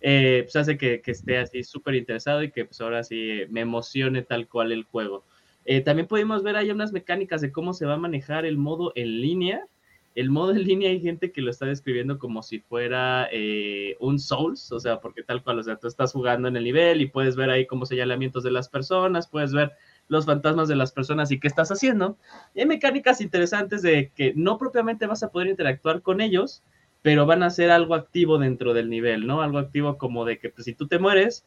eh, 0.00 0.42
pues 0.44 0.56
hace 0.56 0.76
que, 0.76 1.02
esté 1.04 1.38
así 1.38 1.62
súper 1.62 1.94
interesado 1.94 2.42
y 2.42 2.50
que 2.50 2.64
pues 2.64 2.80
ahora 2.80 3.02
sí 3.04 3.42
me 3.50 3.62
emocione 3.62 4.22
tal 4.22 4.48
cual 4.48 4.72
el 4.72 4.84
juego. 4.84 5.24
Eh, 5.64 5.80
también 5.80 6.06
pudimos 6.06 6.42
ver 6.42 6.56
ahí 6.56 6.70
unas 6.70 6.92
mecánicas 6.92 7.40
de 7.40 7.50
cómo 7.52 7.72
se 7.72 7.86
va 7.86 7.94
a 7.94 7.98
manejar 7.98 8.46
el 8.46 8.58
modo 8.58 8.92
en 8.94 9.20
línea. 9.20 9.66
el 10.14 10.30
modo 10.30 10.52
en 10.52 10.64
línea 10.64 10.90
hay 10.90 11.00
gente 11.00 11.30
que 11.32 11.42
lo 11.42 11.50
está 11.50 11.66
describiendo 11.66 12.18
como 12.18 12.42
si 12.42 12.60
fuera 12.60 13.28
eh, 13.32 13.96
un 14.00 14.18
Souls, 14.18 14.72
o 14.72 14.80
sea, 14.80 15.00
porque 15.00 15.22
tal 15.22 15.42
cual, 15.42 15.58
o 15.58 15.62
sea, 15.62 15.76
tú 15.76 15.88
estás 15.88 16.12
jugando 16.12 16.48
en 16.48 16.56
el 16.56 16.64
nivel 16.64 17.00
y 17.02 17.06
puedes 17.08 17.36
ver 17.36 17.50
ahí 17.50 17.66
como 17.66 17.84
señalamientos 17.84 18.42
de 18.42 18.50
las 18.50 18.68
personas, 18.68 19.28
puedes 19.28 19.52
ver 19.52 19.72
los 20.08 20.24
fantasmas 20.24 20.68
de 20.68 20.76
las 20.76 20.92
personas 20.92 21.30
y 21.32 21.40
qué 21.40 21.48
estás 21.48 21.70
haciendo. 21.70 22.16
Y 22.54 22.60
hay 22.60 22.66
mecánicas 22.66 23.20
interesantes 23.20 23.82
de 23.82 24.10
que 24.14 24.32
no 24.34 24.58
propiamente 24.58 25.06
vas 25.06 25.22
a 25.22 25.30
poder 25.30 25.48
interactuar 25.48 26.02
con 26.02 26.20
ellos, 26.20 26.62
pero 27.06 27.24
van 27.24 27.44
a 27.44 27.50
ser 27.50 27.70
algo 27.70 27.94
activo 27.94 28.36
dentro 28.36 28.74
del 28.74 28.90
nivel, 28.90 29.28
¿no? 29.28 29.40
Algo 29.40 29.58
activo 29.58 29.96
como 29.96 30.24
de 30.24 30.40
que 30.40 30.50
pues, 30.50 30.64
si 30.64 30.74
tú 30.74 30.88
te 30.88 30.98
mueres 30.98 31.46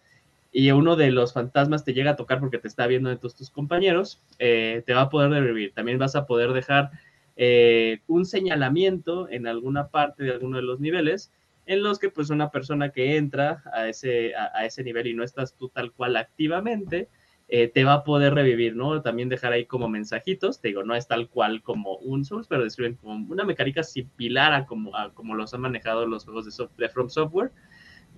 y 0.54 0.72
uno 0.72 0.96
de 0.96 1.12
los 1.12 1.34
fantasmas 1.34 1.84
te 1.84 1.94
llega 1.94 2.12
a 2.12 2.16
tocar 2.16 2.40
porque 2.40 2.60
te 2.60 2.70
está 2.70 2.88
viendo 2.88 3.10
de 3.10 3.18
tus, 3.18 3.36
tus 3.36 3.50
compañeros, 3.50 4.22
eh, 4.40 4.84
te 4.86 4.94
va 4.94 5.02
a 5.02 5.10
poder 5.10 5.32
revivir. 5.32 5.74
También 5.74 6.00
vas 6.00 6.16
a 6.16 6.26
poder 6.26 6.54
dejar 6.54 6.92
eh, 7.36 8.00
un 8.08 8.26
señalamiento 8.26 9.28
en 9.30 9.48
alguna 9.48 9.90
parte 9.90 10.24
de 10.24 10.32
alguno 10.32 10.56
de 10.56 10.64
los 10.64 10.80
niveles 10.80 11.30
en 11.66 11.84
los 11.84 12.00
que 12.00 12.10
pues 12.10 12.30
una 12.30 12.52
persona 12.52 12.92
que 12.92 13.18
entra 13.18 13.62
a 13.74 13.90
ese, 13.90 14.36
a, 14.36 14.66
ese 14.66 14.82
nivel 14.86 15.08
y 15.08 15.14
no 15.14 15.26
estás 15.26 15.56
tú 15.56 15.68
tal 15.68 15.92
cual 15.92 16.16
activamente, 16.16 17.10
eh, 17.52 17.68
te 17.68 17.84
va 17.84 17.94
a 17.94 18.04
poder 18.04 18.36
revivir, 18.36 18.76
¿no? 18.76 19.02
También 19.02 19.28
dejar 19.28 19.54
ahí 19.54 19.66
como 19.66 19.90
mensajitos, 19.90 20.62
te 20.62 20.68
digo, 20.68 20.84
no 20.84 20.94
es 20.94 21.08
tal 21.08 21.30
cual 21.30 21.64
como 21.64 21.96
un 21.98 22.24
Souls, 22.24 22.48
pero 22.48 22.64
describen 22.64 22.96
como 22.96 23.32
una 23.34 23.44
mecánica 23.44 23.82
similar 23.82 24.54
a 24.54 24.66
como, 24.68 24.92
como 25.16 25.34
los 25.34 25.54
han 25.56 25.62
manejado 25.62 26.06
los 26.06 26.26
juegos 26.26 26.46
de, 26.78 26.90
From 26.90 27.10
Software. 27.10 27.52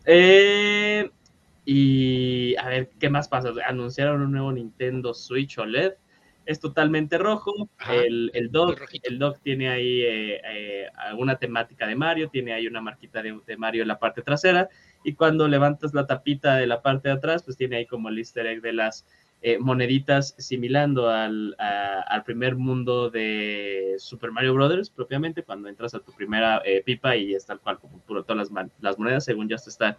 Eh, 0.06 1.10
y 1.64 2.56
a 2.58 2.68
ver, 2.68 2.90
¿qué 3.00 3.10
más 3.10 3.30
pasa? 3.30 3.54
Anunciaron 3.68 4.22
un 4.22 4.32
nuevo 4.32 4.52
Nintendo 4.52 5.14
Switch 5.14 5.58
OLED 5.58 5.94
es 6.46 6.60
totalmente 6.60 7.18
rojo. 7.18 7.70
el, 7.90 8.32
el, 8.34 8.52
dock, 8.52 8.82
el 9.04 9.20
dock 9.20 9.40
tiene 9.42 9.70
ahí 9.70 10.02
eh, 10.02 10.42
eh, 10.44 10.88
alguna 10.96 11.38
temática 11.38 11.88
de 11.88 11.96
Mario, 11.96 12.30
tiene 12.30 12.54
ahí 12.54 12.68
una 12.68 12.82
marquita 12.82 13.22
de, 13.22 13.58
Mario 13.58 13.82
en 13.84 13.88
la 13.88 14.00
parte 14.00 14.22
trasera. 14.22 14.70
Y 15.04 15.14
cuando 15.14 15.48
levantas 15.48 15.94
la 15.94 16.06
tapita 16.06 16.56
de 16.56 16.68
la 16.68 16.82
parte 16.82 17.10
de 17.10 17.16
atrás, 17.16 17.44
pues 17.44 17.58
tiene 17.58 17.78
ahí 17.78 17.86
como 17.86 18.10
el 18.10 18.18
easter 18.18 18.46
egg 18.46 18.62
de 18.62 18.74
las 18.74 19.06
eh, 19.42 19.58
moneditas 19.58 20.36
similando 20.38 21.10
al, 21.10 21.56
al, 21.58 22.24
primer 22.24 22.56
mundo 22.56 23.10
de 23.10 23.96
Super 23.98 24.32
Mario 24.32 24.54
Brothers, 24.54 24.90
propiamente, 24.90 25.44
cuando 25.44 25.68
entras 25.68 25.96
a 25.96 26.00
tu 26.00 26.12
primera 26.12 26.62
pipa 26.86 27.16
y 27.16 27.34
es 27.34 27.46
tal 27.46 27.60
cual 27.60 27.80
como 27.80 28.00
todas 28.24 28.52
las, 28.52 28.68
las 28.82 29.00
monedas, 29.00 29.26
según 29.26 29.50
ya 29.50 29.56
están 29.56 29.98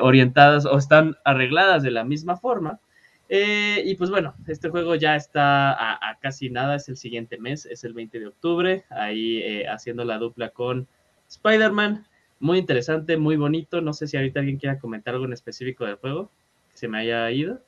orientadas 0.00 0.66
o 0.66 0.76
están 0.76 1.16
arregladas 1.24 1.82
de 1.82 1.90
la 1.90 2.04
misma 2.04 2.36
forma. 2.36 2.80
Eh, 3.28 3.82
y 3.84 3.94
pues 3.94 4.10
bueno, 4.10 4.34
este 4.46 4.68
juego 4.68 4.94
ya 4.96 5.16
está 5.16 5.72
a, 5.72 6.18
casi 6.20 6.50
nada, 6.50 6.76
es 6.76 6.88
el 6.88 6.96
siguiente 6.96 7.38
mes, 7.38 7.66
es 7.66 7.84
el 7.84 7.94
20 7.94 8.20
de 8.20 8.26
octubre, 8.26 8.84
ahí 8.90 9.38
eh, 9.38 9.66
haciendo 9.68 10.04
la 10.04 10.18
dupla 10.18 10.50
con 10.50 10.86
Spider-Man. 11.28 12.06
Muy 12.40 12.58
interesante, 12.58 13.16
muy 13.16 13.36
bonito. 13.36 13.80
No 13.80 13.92
sé 13.92 14.06
si 14.06 14.16
ahorita 14.16 14.40
alguien 14.40 14.58
quiera 14.58 14.78
comentar 14.78 15.14
algo 15.14 15.26
en 15.26 15.32
específico 15.32 15.86
del 15.86 15.96
juego 15.96 16.30
que 16.70 16.78
se 16.78 16.88
me 16.88 16.98
haya 16.98 17.30
ido. 17.30 17.60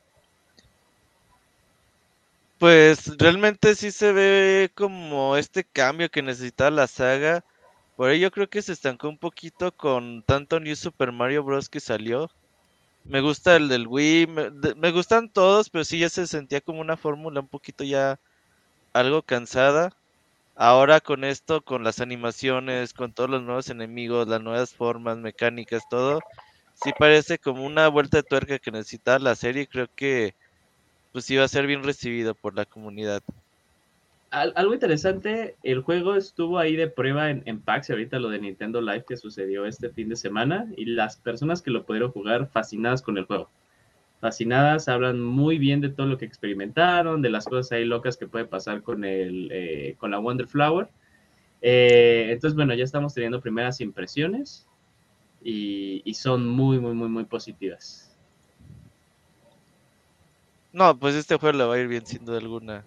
Pues 2.59 3.15
realmente 3.17 3.75
sí 3.75 3.91
se 3.91 4.11
ve 4.11 4.71
como 4.73 5.37
este 5.37 5.63
cambio 5.63 6.09
que 6.09 6.23
necesita 6.23 6.71
la 6.71 6.87
saga. 6.87 7.43
Por 7.95 8.09
ello 8.09 8.31
creo 8.31 8.49
que 8.49 8.63
se 8.63 8.73
estancó 8.73 9.09
un 9.09 9.19
poquito 9.19 9.71
con 9.71 10.23
tanto 10.23 10.59
New 10.59 10.75
Super 10.75 11.11
Mario 11.11 11.43
Bros. 11.43 11.69
que 11.69 11.79
salió. 11.79 12.31
Me 13.05 13.21
gusta 13.21 13.55
el 13.55 13.69
del 13.69 13.87
Wii, 13.87 14.27
me, 14.75 14.91
gustan 14.91 15.29
todos, 15.29 15.69
pero 15.69 15.83
sí 15.85 15.99
ya 15.99 16.09
se 16.09 16.27
sentía 16.27 16.61
como 16.61 16.81
una 16.81 16.97
fórmula 16.97 17.39
un 17.41 17.47
poquito 17.47 17.83
ya 17.83 18.19
algo 18.93 19.21
cansada. 19.21 19.93
Ahora 20.55 21.01
con 21.01 21.23
esto, 21.23 21.61
con 21.61 21.83
las 21.83 22.01
animaciones, 22.01 22.93
con 22.93 23.13
todos 23.13 23.29
los 23.29 23.43
nuevos 23.43 23.69
enemigos, 23.69 24.27
las 24.27 24.41
nuevas 24.41 24.73
formas, 24.73 25.17
mecánicas, 25.17 25.83
todo, 25.89 26.21
sí 26.73 26.91
parece 26.97 27.39
como 27.39 27.65
una 27.65 27.87
vuelta 27.89 28.17
de 28.17 28.23
tuerca 28.23 28.59
que 28.59 28.71
necesita 28.71 29.19
la 29.19 29.35
serie 29.35 29.67
creo 29.67 29.87
que 29.95 30.35
pues 31.17 31.31
iba 31.31 31.43
a 31.43 31.47
ser 31.47 31.65
bien 31.65 31.81
recibido 31.81 32.35
por 32.35 32.55
la 32.55 32.65
comunidad 32.65 33.23
algo 34.29 34.75
interesante, 34.75 35.55
el 35.63 35.81
juego 35.81 36.15
estuvo 36.15 36.59
ahí 36.59 36.75
de 36.75 36.89
prueba 36.89 37.31
en, 37.31 37.41
en 37.47 37.59
PAX 37.59 37.89
ahorita 37.89 38.19
lo 38.19 38.29
de 38.29 38.37
Nintendo 38.37 38.81
Live 38.81 39.05
que 39.07 39.17
sucedió 39.17 39.65
este 39.65 39.89
fin 39.89 40.09
de 40.09 40.15
semana 40.15 40.67
y 40.77 40.85
las 40.85 41.17
personas 41.17 41.63
que 41.63 41.71
lo 41.71 41.87
pudieron 41.87 42.11
jugar 42.11 42.51
fascinadas 42.51 43.01
con 43.01 43.17
el 43.17 43.25
juego. 43.25 43.49
Fascinadas, 44.19 44.89
hablan 44.89 45.19
muy 45.19 45.57
bien 45.57 45.81
de 45.81 45.89
todo 45.89 46.05
lo 46.05 46.19
que 46.19 46.25
experimentaron, 46.25 47.23
de 47.23 47.31
las 47.31 47.45
cosas 47.45 47.71
ahí 47.71 47.85
locas 47.85 48.15
que 48.15 48.27
puede 48.27 48.45
pasar 48.45 48.83
con, 48.83 49.03
el, 49.03 49.49
eh, 49.51 49.95
con 49.97 50.11
la 50.11 50.19
Wonder 50.19 50.45
Flower. 50.45 50.87
Eh, 51.63 52.27
entonces, 52.29 52.55
bueno, 52.55 52.75
ya 52.75 52.83
estamos 52.83 53.15
teniendo 53.15 53.41
primeras 53.41 53.81
impresiones 53.81 54.67
y 55.41 56.13
son 56.13 56.47
muy, 56.47 56.79
muy, 56.79 56.93
muy, 56.93 57.09
muy 57.09 57.25
positivas. 57.25 58.06
No, 60.77 60.95
pues 60.95 61.15
este 61.15 61.37
juego 61.37 61.57
le 61.57 61.63
va 61.63 61.73
a 61.73 61.79
ir 61.79 61.87
bien 61.87 62.05
sin 62.05 62.23
duda 62.23 62.37
alguna. 62.37 62.85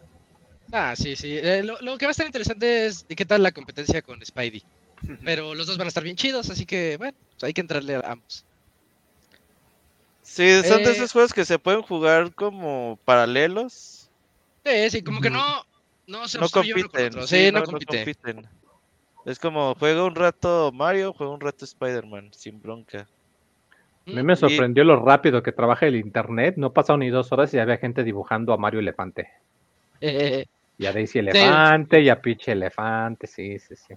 Ah, 0.71 0.95
sí, 0.97 1.17
sí. 1.17 1.37
Eh, 1.37 1.65
lo, 1.65 1.99
que 1.99 2.07
va 2.07 2.11
a 2.11 2.13
estar 2.13 2.25
interesante 2.25 2.87
es 2.87 3.05
qué 3.05 3.25
tal 3.25 3.43
la 3.43 3.51
competencia 3.51 4.01
con 4.01 4.25
Spidey. 4.25 4.63
Pero 5.25 5.57
los 5.57 5.67
dos 5.67 5.77
van 5.77 5.87
a 5.87 5.89
estar 5.89 6.05
bien 6.05 6.15
chidos, 6.15 6.49
así 6.51 6.65
que, 6.65 6.97
bueno, 6.99 7.19
pues 7.31 7.43
hay 7.43 7.53
que 7.53 7.63
entrarle 7.63 7.97
a 7.97 8.13
ambos. 8.13 8.45
Sí, 10.23 10.63
son 10.63 10.85
de 10.85 10.91
eh, 10.91 10.93
esos 10.93 11.11
juegos 11.11 11.35
que 11.35 11.45
se 11.45 11.59
pueden 11.59 11.83
jugar 11.83 12.33
como 12.33 12.97
paralelos. 13.05 14.09
Sí, 14.65 14.91
sí, 14.91 15.03
como 15.03 15.21
que 15.21 15.31
no, 15.31 15.65
no 16.07 16.29
se 16.29 16.39
no 16.39 16.49
compiten. 16.49 17.27
Sí, 17.27 17.51
no, 17.51 17.65
compiten. 17.65 18.49
Es 19.25 19.41
como 19.41 19.75
juega 19.75 20.05
un 20.05 20.15
rato 20.15 20.71
Mario, 20.73 21.13
juega 21.13 21.33
un 21.33 21.41
rato 21.41 21.65
Spider-Man, 21.65 22.31
sin 22.35 22.63
bronca. 22.63 23.09
A 24.13 24.17
mí 24.17 24.23
me 24.23 24.37
sorprendió 24.37 24.85
lo 24.85 24.97
rápido 25.05 25.43
que 25.43 25.53
trabaja 25.53 25.87
el 25.87 25.97
internet. 25.97 26.55
No 26.57 26.73
pasaron 26.73 27.01
ni 27.01 27.11
dos 27.11 27.33
horas 27.33 27.53
y 27.55 27.59
había 27.59 27.79
gente 27.79 28.05
dibujando 28.05 28.53
a 28.53 28.57
Mario 28.57 28.81
Elefante. 28.81 29.29
Eh, 30.01 30.47
y 30.79 30.87
a 30.87 30.93
Daisy 30.93 31.19
Elefante, 31.19 32.01
y 32.01 32.09
a 32.09 32.21
Peach 32.21 32.49
Elefante, 32.49 33.27
sí, 33.27 33.59
sí, 33.59 33.75
sí. 33.77 33.95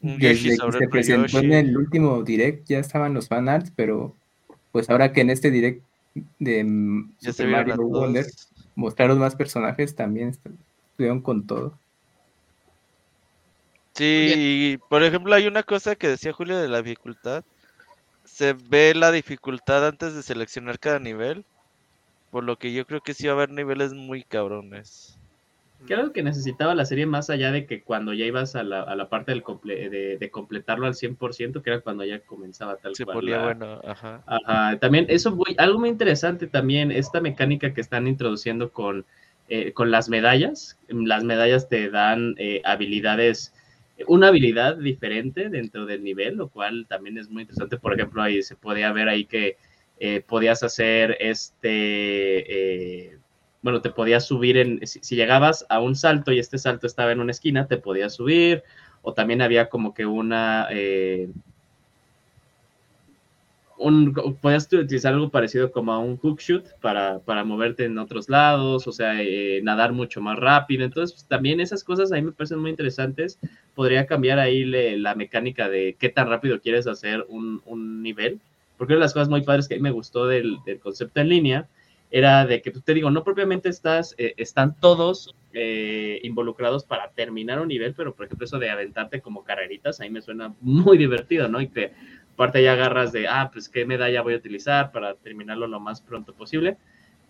Desde 0.00 0.56
que 0.56 0.72
se 0.72 0.88
presentó 0.88 1.38
en 1.40 1.52
el 1.52 1.76
último 1.76 2.22
direct 2.22 2.66
ya 2.66 2.78
estaban 2.78 3.14
los 3.14 3.28
fanarts, 3.28 3.72
pero 3.74 4.14
pues 4.72 4.88
ahora 4.88 5.12
que 5.12 5.20
en 5.20 5.30
este 5.30 5.50
direct 5.50 5.82
de 6.38 7.04
Super 7.18 7.48
Mario 7.48 7.76
Wonder 7.76 8.26
mostraron 8.74 9.18
más 9.18 9.34
personajes, 9.34 9.94
también 9.94 10.36
estuvieron 10.90 11.20
con 11.20 11.46
todo. 11.46 11.74
Sí, 13.94 14.78
por 14.88 15.02
ejemplo, 15.02 15.34
hay 15.34 15.46
una 15.46 15.62
cosa 15.62 15.96
que 15.96 16.08
decía 16.08 16.32
Julio 16.32 16.58
de 16.58 16.68
la 16.68 16.80
dificultad. 16.80 17.44
Se 18.40 18.54
ve 18.54 18.94
la 18.94 19.12
dificultad 19.12 19.86
antes 19.86 20.14
de 20.14 20.22
seleccionar 20.22 20.78
cada 20.78 20.98
nivel. 20.98 21.44
Por 22.30 22.42
lo 22.42 22.56
que 22.56 22.72
yo 22.72 22.86
creo 22.86 23.02
que 23.02 23.12
sí 23.12 23.26
va 23.26 23.34
a 23.34 23.36
haber 23.36 23.50
niveles 23.50 23.92
muy 23.92 24.22
cabrones. 24.22 25.18
¿Qué 25.86 25.92
era 25.92 26.04
lo 26.04 26.12
que 26.14 26.22
necesitaba 26.22 26.74
la 26.74 26.86
serie 26.86 27.04
más 27.04 27.28
allá 27.28 27.52
de 27.52 27.66
que 27.66 27.82
cuando 27.82 28.14
ya 28.14 28.24
ibas 28.24 28.56
a 28.56 28.62
la, 28.62 28.80
a 28.80 28.96
la 28.96 29.10
parte 29.10 29.32
del 29.32 29.44
de, 29.44 30.30
completarlo 30.32 30.86
al 30.86 30.94
100%, 30.94 31.60
que 31.60 31.68
era 31.68 31.82
cuando 31.82 32.02
ya 32.02 32.20
comenzaba 32.20 32.76
tal 32.76 32.96
Se 32.96 33.04
cual? 33.04 33.18
Ponía 33.18 33.42
bueno, 33.42 33.78
ajá. 33.84 34.22
Ajá, 34.26 34.78
también 34.78 35.04
eso, 35.10 35.36
muy, 35.36 35.54
algo 35.58 35.78
muy 35.78 35.90
interesante 35.90 36.46
también, 36.46 36.90
esta 36.90 37.20
mecánica 37.20 37.74
que 37.74 37.82
están 37.82 38.06
introduciendo 38.06 38.72
con, 38.72 39.04
eh, 39.50 39.74
con 39.74 39.90
las 39.90 40.08
medallas. 40.08 40.78
Las 40.88 41.24
medallas 41.24 41.68
te 41.68 41.90
dan 41.90 42.36
eh, 42.38 42.62
habilidades, 42.64 43.52
una 44.08 44.28
habilidad 44.28 44.76
diferente 44.76 45.48
dentro 45.48 45.86
del 45.86 46.02
nivel, 46.02 46.36
lo 46.36 46.48
cual 46.48 46.86
también 46.88 47.18
es 47.18 47.28
muy 47.28 47.42
interesante. 47.42 47.78
Por 47.78 47.94
ejemplo, 47.94 48.22
ahí 48.22 48.42
se 48.42 48.56
podía 48.56 48.92
ver 48.92 49.08
ahí 49.08 49.24
que 49.26 49.56
eh, 49.98 50.22
podías 50.26 50.62
hacer 50.62 51.16
este 51.20 53.18
bueno, 53.62 53.82
te 53.82 53.90
podías 53.90 54.26
subir 54.26 54.56
en, 54.56 54.86
si, 54.86 55.14
llegabas 55.14 55.66
a 55.68 55.80
un 55.80 55.94
salto 55.94 56.32
y 56.32 56.38
este 56.38 56.58
salto 56.58 56.86
estaba 56.86 57.12
en 57.12 57.20
una 57.20 57.32
esquina, 57.32 57.66
te 57.66 57.76
podías 57.76 58.14
subir, 58.14 58.62
o 59.02 59.12
también 59.12 59.42
había 59.42 59.68
como 59.68 59.92
que 59.94 60.06
una, 60.06 60.68
eh, 60.70 61.28
un, 63.80 64.12
podías 64.40 64.70
utilizar 64.72 65.14
algo 65.14 65.30
parecido 65.30 65.72
como 65.72 65.92
a 65.92 65.98
un 65.98 66.18
hook 66.18 66.40
shoot 66.40 66.64
para, 66.80 67.18
para 67.20 67.44
moverte 67.44 67.84
en 67.86 67.98
otros 67.98 68.28
lados, 68.28 68.86
o 68.86 68.92
sea, 68.92 69.20
eh, 69.20 69.60
nadar 69.62 69.92
mucho 69.92 70.20
más 70.20 70.38
rápido. 70.38 70.84
Entonces, 70.84 71.14
pues, 71.14 71.26
también 71.26 71.60
esas 71.60 71.82
cosas 71.82 72.12
a 72.12 72.16
mí 72.16 72.22
me 72.22 72.32
parecen 72.32 72.58
muy 72.58 72.70
interesantes. 72.70 73.38
Podría 73.74 74.06
cambiar 74.06 74.38
ahí 74.38 74.64
la 74.64 75.14
mecánica 75.14 75.68
de 75.68 75.96
qué 75.98 76.10
tan 76.10 76.28
rápido 76.28 76.60
quieres 76.60 76.86
hacer 76.86 77.24
un, 77.28 77.62
un 77.64 78.02
nivel. 78.02 78.40
Porque 78.76 78.92
una 78.92 79.00
de 79.00 79.04
las 79.06 79.14
cosas 79.14 79.28
muy 79.28 79.42
padres 79.42 79.68
que 79.68 79.78
me 79.78 79.90
gustó 79.90 80.26
del, 80.26 80.58
del 80.64 80.78
concepto 80.78 81.20
en 81.20 81.28
línea 81.28 81.68
era 82.10 82.44
de 82.44 82.60
que, 82.60 82.70
pues, 82.70 82.84
te 82.84 82.94
digo, 82.94 83.10
no 83.10 83.24
propiamente 83.24 83.68
estás, 83.68 84.14
eh, 84.18 84.34
están 84.36 84.74
todos 84.78 85.34
eh, 85.52 86.20
involucrados 86.22 86.84
para 86.84 87.10
terminar 87.10 87.60
un 87.60 87.68
nivel, 87.68 87.94
pero 87.94 88.14
por 88.14 88.26
ejemplo 88.26 88.44
eso 88.44 88.60
de 88.60 88.70
aventarte 88.70 89.20
como 89.20 89.42
carreritas, 89.42 90.00
ahí 90.00 90.08
me 90.08 90.22
suena 90.22 90.54
muy 90.60 90.98
divertido, 90.98 91.48
¿no? 91.48 91.60
Y 91.60 91.68
que 91.68 91.92
aparte 92.40 92.62
ya 92.62 92.72
agarras 92.72 93.12
de, 93.12 93.28
ah, 93.28 93.50
pues 93.52 93.68
qué 93.68 93.84
medalla 93.84 94.22
voy 94.22 94.32
a 94.32 94.38
utilizar 94.38 94.92
para 94.92 95.14
terminarlo 95.14 95.66
lo 95.66 95.78
más 95.78 96.00
pronto 96.00 96.32
posible. 96.32 96.78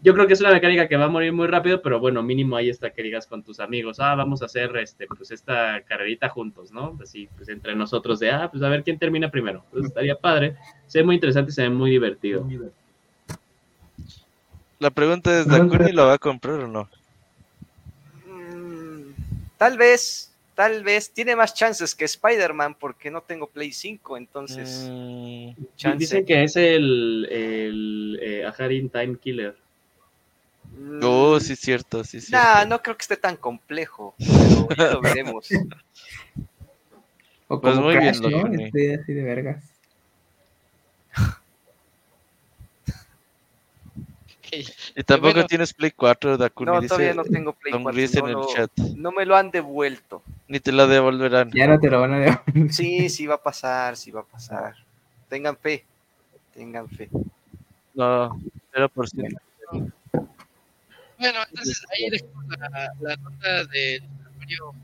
yo 0.02 0.14
creo 0.14 0.28
que 0.28 0.34
es 0.34 0.40
una 0.40 0.52
mecánica 0.52 0.86
que 0.86 0.96
va 0.96 1.06
a 1.06 1.08
morir 1.08 1.32
muy 1.32 1.48
rápido, 1.48 1.82
pero 1.82 1.98
bueno, 1.98 2.22
mínimo 2.22 2.54
ahí 2.54 2.70
está 2.70 2.90
que 2.90 3.02
digas 3.02 3.26
con 3.26 3.42
tus 3.42 3.58
amigos, 3.58 3.98
ah, 3.98 4.14
vamos 4.14 4.40
a 4.40 4.44
hacer 4.44 4.74
este, 4.76 5.08
pues 5.08 5.32
esta 5.32 5.80
carrerita 5.82 6.28
juntos, 6.28 6.70
¿no? 6.70 6.96
Así, 7.02 7.28
pues 7.36 7.48
entre 7.48 7.74
nosotros 7.74 8.20
de, 8.20 8.30
ah, 8.30 8.48
pues 8.52 8.62
a 8.62 8.68
ver 8.68 8.84
quién 8.84 9.00
termina 9.00 9.32
primero. 9.32 9.64
Pues 9.72 9.86
estaría 9.86 10.14
padre, 10.14 10.54
se 10.86 11.00
ve 11.00 11.04
muy 11.04 11.16
interesante 11.16 11.50
y 11.50 11.54
se 11.54 11.62
ve 11.62 11.70
muy 11.70 11.90
divertido. 11.90 12.46
La 14.78 14.90
pregunta 14.90 15.40
es, 15.40 15.48
¿Dakuni 15.48 15.90
lo 15.90 16.06
va 16.06 16.14
a 16.14 16.18
comprar 16.18 16.60
o 16.60 16.68
no? 16.68 16.88
Mm, 18.28 19.10
tal 19.58 19.76
vez, 19.76 20.29
tal 20.60 20.84
vez 20.84 21.10
tiene 21.10 21.34
más 21.34 21.54
chances 21.54 21.94
que 21.94 22.04
Spider-Man 22.04 22.74
porque 22.74 23.10
no 23.10 23.22
tengo 23.22 23.46
Play 23.46 23.72
5, 23.72 24.18
entonces. 24.18 24.90
Mm, 24.90 25.96
dicen 25.96 26.26
que 26.26 26.44
es 26.44 26.54
el, 26.54 27.26
el 27.30 28.18
eh, 28.20 28.90
Time 28.92 29.16
Killer. 29.16 29.56
Oh, 31.00 31.40
sí, 31.40 31.54
es 31.54 31.60
cierto, 31.60 32.04
sí, 32.04 32.20
cierto. 32.20 32.46
Nah, 32.46 32.66
no 32.66 32.82
creo 32.82 32.94
que 32.94 33.00
esté 33.00 33.16
tan 33.16 33.36
complejo, 33.36 34.14
pero 34.18 34.76
ya 34.76 34.92
lo 34.92 35.00
veremos. 35.00 35.48
O 37.48 37.58
pues 37.62 37.76
muy 37.76 37.96
bien, 37.96 38.20
¿no? 38.20 38.46
Este, 38.52 38.96
así 38.96 39.14
de 39.14 39.22
vergas. 39.22 39.64
Y 44.96 45.02
tampoco 45.04 45.44
tienes 45.46 45.72
Play 45.72 45.92
4, 45.92 46.36
Dakuni. 46.36 46.70
No, 46.70 46.82
todavía 46.82 47.14
no 47.14 47.24
tengo 47.24 47.52
Play 47.52 47.72
4. 47.72 47.82
No, 47.82 48.28
en 48.28 48.38
el 48.38 48.46
chat. 48.54 48.70
no 48.96 49.12
me 49.12 49.24
lo 49.24 49.36
han 49.36 49.50
devuelto. 49.50 50.22
Ni 50.48 50.60
te 50.60 50.72
lo 50.72 50.86
devolverán. 50.86 51.50
Ya 51.52 51.66
no 51.66 51.78
te 51.78 51.90
lo 51.90 52.00
van 52.00 52.14
a 52.14 52.18
devolver. 52.18 52.72
Sí, 52.72 53.08
sí 53.08 53.26
va 53.26 53.36
a 53.36 53.42
pasar, 53.42 53.96
sí 53.96 54.10
va 54.10 54.20
a 54.20 54.24
pasar. 54.24 54.74
Tengan 55.28 55.56
fe, 55.56 55.84
tengan 56.52 56.88
fe. 56.88 57.08
No, 57.94 58.40
0%. 58.72 59.40
Bueno, 61.18 61.38
entonces 61.50 61.84
ahí 61.92 62.08
dejamos 62.08 62.46
la, 63.00 63.16
nota 63.16 63.64
de 63.66 64.02
Mario 64.38 64.74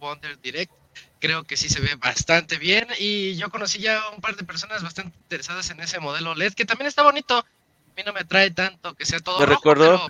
Wonder 0.00 0.38
Direct. 0.40 0.72
Creo 1.18 1.44
que 1.44 1.56
sí 1.56 1.68
se 1.68 1.80
ve 1.80 1.94
bastante 1.96 2.58
bien 2.58 2.88
y 2.98 3.36
yo 3.36 3.48
conocí 3.48 3.78
ya 3.78 4.02
un 4.14 4.20
par 4.20 4.36
de 4.36 4.44
personas 4.44 4.82
bastante 4.82 5.16
interesadas 5.16 5.70
en 5.70 5.80
ese 5.80 5.98
modelo 5.98 6.34
LED 6.34 6.52
que 6.52 6.64
también 6.64 6.88
está 6.88 7.02
bonito. 7.02 7.44
A 7.92 7.94
mí 7.94 8.02
no 8.06 8.12
me 8.12 8.20
atrae 8.20 8.50
tanto 8.50 8.94
que 8.94 9.04
sea 9.04 9.20
todo 9.20 9.44
rojo, 9.44 9.62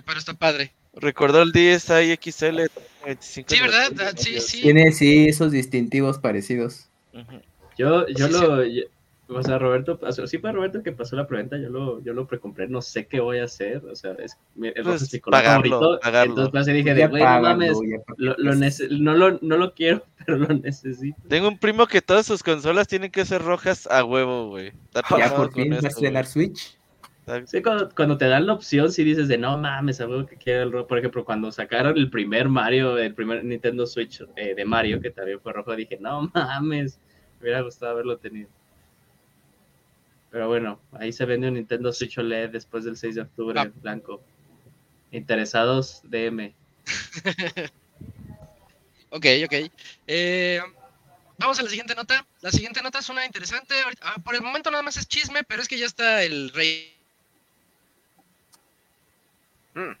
pero, 0.05 0.19
está 0.19 0.33
padre. 0.33 0.71
Recordó 0.93 1.41
el 1.41 1.51
DSi 1.51 2.15
XL 2.15 2.61
25 3.05 3.49
Sí, 3.49 3.59
¿verdad? 3.59 3.91
Ah, 3.99 4.11
sí, 4.15 4.39
sí. 4.39 4.61
Tiene 4.61 4.91
sí 4.91 5.27
esos 5.27 5.51
distintivos 5.51 6.17
parecidos. 6.17 6.87
Yo, 7.77 8.07
yo 8.07 8.27
lo, 8.29 8.63
o 9.27 9.43
sea, 9.43 9.57
Roberto, 9.57 9.99
sí 10.27 10.37
para 10.37 10.53
Roberto 10.53 10.83
que 10.83 10.91
pasó 10.91 11.15
la 11.15 11.27
preventa, 11.27 11.57
yo 11.57 11.69
lo, 11.69 12.01
yo 12.03 12.13
lo 12.13 12.27
precompré, 12.27 12.67
no 12.67 12.81
sé 12.81 13.05
qué 13.07 13.19
voy 13.19 13.39
a 13.39 13.45
hacer, 13.45 13.83
o 13.85 13.95
sea, 13.95 14.13
es, 14.13 14.37
es 14.61 14.83
pues, 14.83 15.21
pagarlo, 15.29 15.99
pagarlo. 16.01 16.45
entonces 16.45 16.73
dije, 16.73 16.93
de, 16.93 17.07
güey, 17.07 17.23
no 17.23 17.41
mames, 17.41 17.77
lo, 18.17 18.35
lo 18.37 18.53
no, 18.53 19.13
lo, 19.13 19.39
no 19.41 19.57
lo 19.57 19.73
quiero, 19.73 20.05
pero 20.25 20.37
lo 20.37 20.47
necesito. 20.47 21.17
Tengo 21.27 21.47
un 21.47 21.57
primo 21.57 21.87
que 21.87 22.01
todas 22.01 22.25
sus 22.25 22.43
consolas 22.43 22.87
tienen 22.87 23.11
que 23.11 23.25
ser 23.25 23.41
rojas 23.41 23.87
a 23.87 24.03
huevo, 24.03 24.49
güey. 24.49 24.71
Ya 25.17 25.35
por 25.35 25.51
fin 25.53 25.73
va 25.73 25.77
a 25.77 25.87
estrenar 25.87 26.25
Switch. 26.25 26.77
Sí, 27.45 27.61
cuando, 27.61 27.89
cuando, 27.95 28.17
te 28.17 28.27
dan 28.27 28.47
la 28.47 28.53
opción, 28.53 28.91
si 28.91 29.03
dices 29.03 29.29
de 29.29 29.37
no 29.37 29.57
mames, 29.57 30.01
a 30.01 30.07
huevo 30.07 30.25
que 30.25 30.35
quiero 30.35 30.63
el 30.63 30.71
rojo. 30.73 30.87
Por 30.87 30.97
ejemplo, 30.97 31.23
cuando 31.23 31.51
sacaron 31.51 31.97
el 31.97 32.09
primer 32.09 32.49
Mario, 32.49 32.97
el 32.97 33.13
primer 33.13 33.45
Nintendo 33.45 33.87
Switch 33.87 34.21
eh, 34.35 34.53
de 34.55 34.65
Mario, 34.65 34.99
que 34.99 35.09
también 35.09 35.39
fue 35.39 35.53
rojo, 35.53 35.73
dije, 35.75 35.97
no 36.01 36.29
mames, 36.33 36.99
me 37.39 37.43
hubiera 37.43 37.61
gustado 37.61 37.93
haberlo 37.93 38.17
tenido. 38.17 38.49
Pero 40.31 40.47
bueno, 40.47 40.81
ahí 40.91 41.13
se 41.13 41.25
vende 41.25 41.47
un 41.47 41.53
Nintendo 41.53 41.93
Switch 41.93 42.17
OLED 42.17 42.49
después 42.49 42.83
del 42.83 42.97
6 42.97 43.15
de 43.15 43.21
octubre, 43.21 43.59
ah. 43.59 43.71
blanco. 43.81 44.21
Interesados, 45.11 46.01
DM. 46.03 46.53
ok, 49.11 49.25
ok. 49.45 49.53
Eh, 50.07 50.59
vamos 51.37 51.59
a 51.59 51.63
la 51.63 51.69
siguiente 51.69 51.93
nota. 51.93 52.25
La 52.41 52.51
siguiente 52.51 52.81
nota 52.81 52.97
es 52.99 53.09
una 53.09 53.25
interesante. 53.25 53.75
Ah, 54.01 54.15
por 54.23 54.33
el 54.33 54.41
momento 54.41 54.71
nada 54.71 54.81
más 54.81 54.97
es 54.97 55.07
chisme, 55.07 55.43
pero 55.43 55.61
es 55.61 55.67
que 55.67 55.77
ya 55.77 55.85
está 55.85 56.23
el 56.23 56.49
rey. 56.49 56.92
Mm. 59.73 59.95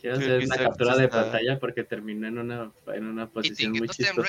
Quiero 0.00 0.16
hacer 0.16 0.44
una 0.44 0.56
captura 0.56 0.96
de 0.96 1.08
pantalla 1.08 1.58
porque 1.58 1.84
terminé 1.84 2.28
en 2.28 2.38
una, 2.38 2.72
en 2.88 3.06
una 3.06 3.28
posición 3.28 3.72
muy 3.72 3.88
chistosa. 3.88 4.28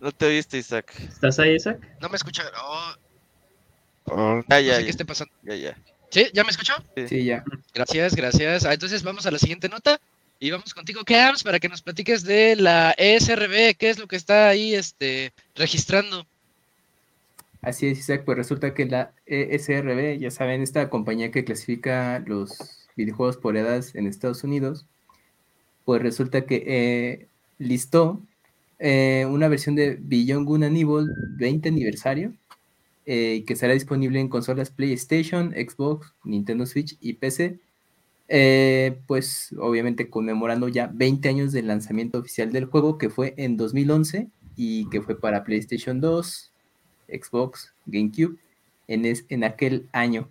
No 0.00 0.12
te 0.12 0.28
viste, 0.28 0.58
Isaac. 0.58 0.92
¿Estás 0.98 1.38
ahí, 1.38 1.54
Isaac? 1.54 1.80
No 2.00 2.08
me 2.08 2.16
escucha. 2.16 2.44
Oh. 4.06 4.42
ya, 4.48 4.60
ya, 4.60 4.78
¿Qué 4.78 4.90
esté 4.90 5.04
pasando? 5.04 5.32
Ya, 5.42 5.54
ya. 5.54 5.76
¿Sí? 6.10 6.28
¿Ya 6.32 6.44
me 6.44 6.50
escuchó? 6.50 6.74
Sí, 7.08 7.24
ya. 7.24 7.44
Gracias, 7.74 8.14
gracias. 8.14 8.64
Ah, 8.64 8.72
entonces 8.72 9.02
vamos 9.02 9.26
a 9.26 9.30
la 9.30 9.38
siguiente 9.38 9.68
nota 9.68 10.00
y 10.40 10.50
vamos 10.50 10.72
contigo, 10.72 11.04
Cams, 11.04 11.42
para 11.42 11.58
que 11.58 11.68
nos 11.68 11.82
platiques 11.82 12.22
de 12.22 12.56
la 12.56 12.94
ESRB, 12.96 13.76
qué 13.76 13.90
es 13.90 13.98
lo 13.98 14.06
que 14.06 14.16
está 14.16 14.48
ahí 14.48 14.74
este, 14.74 15.32
registrando. 15.56 16.26
Así 17.60 17.88
es, 17.88 17.98
Isaac, 17.98 18.22
pues 18.24 18.38
resulta 18.38 18.72
que 18.72 18.86
la 18.86 19.12
ESRB, 19.26 20.18
ya 20.18 20.30
saben, 20.30 20.62
esta 20.62 20.88
compañía 20.90 21.32
que 21.32 21.44
clasifica 21.44 22.20
los 22.20 22.86
videojuegos 22.96 23.36
por 23.36 23.56
edades 23.56 23.94
en 23.94 24.06
Estados 24.06 24.44
Unidos, 24.44 24.86
pues 25.84 26.02
resulta 26.02 26.46
que 26.46 26.64
eh, 26.66 27.28
listó 27.58 28.22
eh, 28.78 29.26
una 29.28 29.48
versión 29.48 29.74
de 29.74 29.98
Beyond 30.00 30.46
Good 30.46 30.62
and 30.64 30.76
Evil 30.76 31.08
20 31.36 31.68
aniversario, 31.68 32.32
eh, 33.06 33.42
que 33.46 33.56
será 33.56 33.72
disponible 33.72 34.20
en 34.20 34.28
consolas 34.28 34.70
PlayStation, 34.70 35.52
Xbox, 35.52 36.12
Nintendo 36.24 36.66
Switch 36.66 36.96
y 37.00 37.14
PC. 37.14 37.58
Pues 39.06 39.54
obviamente 39.58 40.10
conmemorando 40.10 40.68
ya 40.68 40.90
20 40.92 41.28
años 41.28 41.52
del 41.52 41.66
lanzamiento 41.66 42.18
oficial 42.18 42.52
del 42.52 42.66
juego, 42.66 42.98
que 42.98 43.10
fue 43.10 43.34
en 43.36 43.56
2011 43.56 44.28
y 44.56 44.88
que 44.90 45.00
fue 45.00 45.18
para 45.18 45.44
PlayStation 45.44 46.00
2, 46.00 46.52
Xbox, 47.08 47.72
GameCube 47.86 48.36
en, 48.88 49.04
en 49.28 49.44
aquel 49.44 49.88
año. 49.92 50.28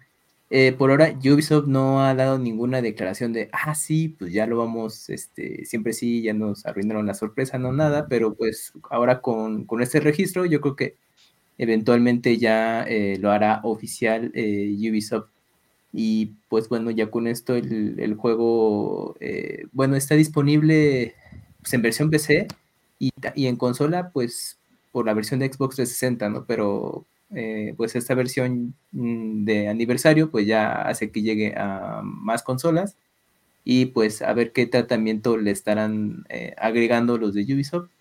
Eh, 0.49 0.71
por 0.71 0.91
ahora, 0.91 1.13
Ubisoft 1.19 1.67
no 1.67 2.01
ha 2.05 2.15
dado 2.15 2.39
ninguna 2.39 2.81
declaración 2.81 3.33
de, 3.33 3.49
ah, 3.51 3.75
sí, 3.75 4.09
pues 4.17 4.31
ya 4.31 4.47
lo 4.47 4.57
vamos, 4.57 5.09
este, 5.09 5.65
siempre 5.65 5.91
sí, 5.91 6.21
ya 6.21 6.33
nos 6.33 6.65
arruinaron 6.65 7.05
la 7.05 7.13
sorpresa, 7.15 7.57
no 7.57 7.73
nada, 7.73 8.07
pero 8.07 8.33
pues 8.33 8.71
ahora 8.89 9.19
con, 9.21 9.65
con 9.65 9.81
este 9.81 9.99
registro, 9.99 10.45
yo 10.45 10.61
creo 10.61 10.75
que 10.77 10.95
eventualmente 11.57 12.37
ya 12.37 12.83
eh, 12.83 13.17
lo 13.19 13.31
hará 13.31 13.61
oficial 13.63 14.31
eh, 14.35 14.73
Ubisoft. 14.89 15.29
Y 15.93 16.33
pues 16.49 16.69
bueno, 16.69 16.91
ya 16.91 17.09
con 17.11 17.27
esto 17.27 17.55
el, 17.55 17.99
el 17.99 18.15
juego, 18.15 19.15
bueno, 19.71 19.95
está 19.95 20.15
disponible 20.15 21.15
pues, 21.61 21.73
en 21.73 21.81
versión 21.81 22.09
PC 22.09 22.47
y, 22.99 23.11
y 23.35 23.47
en 23.47 23.55
consola, 23.57 24.11
pues 24.11 24.59
por 24.97 25.05
la 25.05 25.13
versión 25.13 25.39
de 25.39 25.45
Xbox 25.45 25.75
360, 25.75 26.27
¿no? 26.29 26.45
Pero 26.45 27.05
eh, 27.35 27.75
pues 27.77 27.95
esta 27.95 28.15
versión 28.15 28.73
mm, 28.93 29.45
de 29.45 29.67
aniversario 29.67 30.31
pues 30.31 30.47
ya 30.47 30.71
hace 30.81 31.11
que 31.11 31.21
llegue 31.21 31.53
a 31.55 32.01
más 32.03 32.41
consolas 32.41 32.97
y 33.63 33.85
pues 33.85 34.23
a 34.23 34.33
ver 34.33 34.53
qué 34.53 34.65
tratamiento 34.65 35.37
le 35.37 35.51
estarán 35.51 36.25
eh, 36.29 36.55
agregando 36.57 37.19
los 37.19 37.35
de 37.35 37.43
Ubisoft 37.43 37.91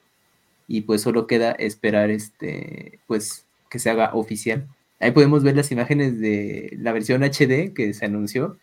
y 0.68 0.80
pues 0.82 1.02
solo 1.02 1.26
queda 1.26 1.52
esperar 1.52 2.08
este 2.08 2.98
pues 3.06 3.44
que 3.68 3.78
se 3.78 3.90
haga 3.90 4.14
oficial. 4.14 4.66
Ahí 4.98 5.10
podemos 5.10 5.42
ver 5.42 5.54
las 5.54 5.70
imágenes 5.70 6.18
de 6.18 6.78
la 6.80 6.92
versión 6.92 7.22
HD 7.24 7.74
que 7.74 7.92
se 7.92 8.06
anunció 8.06 8.56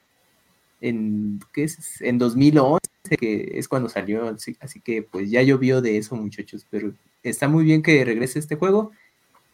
en, 0.81 1.39
¿qué 1.53 1.65
es? 1.65 2.01
en 2.01 2.17
2011, 2.17 2.79
que 3.17 3.53
es 3.55 3.67
cuando 3.67 3.89
salió, 3.89 4.35
así, 4.59 4.79
que 4.81 5.03
pues 5.03 5.29
ya 5.29 5.41
llovió 5.41 5.81
de 5.81 5.97
eso 5.97 6.15
muchachos, 6.15 6.65
pero 6.69 6.93
está 7.23 7.47
muy 7.47 7.63
bien 7.63 7.81
que 7.81 8.03
regrese 8.05 8.39
este 8.39 8.55
juego 8.55 8.91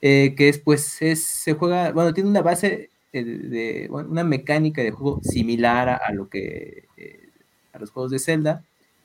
eh, 0.01 0.33
que 0.37 0.45
después 0.45 1.01
es, 1.01 1.23
se 1.23 1.53
juega, 1.53 1.91
bueno, 1.91 2.13
tiene 2.13 2.29
una 2.29 2.41
base 2.41 2.89
eh, 3.11 3.23
de, 3.23 3.89
una 3.91 4.23
mecánica 4.23 4.81
de 4.81 4.91
juego 4.91 5.19
similar 5.23 5.89
a, 5.89 6.11
lo 6.13 6.29
que, 6.29 6.85
eh, 6.97 7.29
a 7.73 7.79
los 7.79 7.91
juegos 7.91 8.11
de 8.11 8.19
Zelda, 8.19 8.63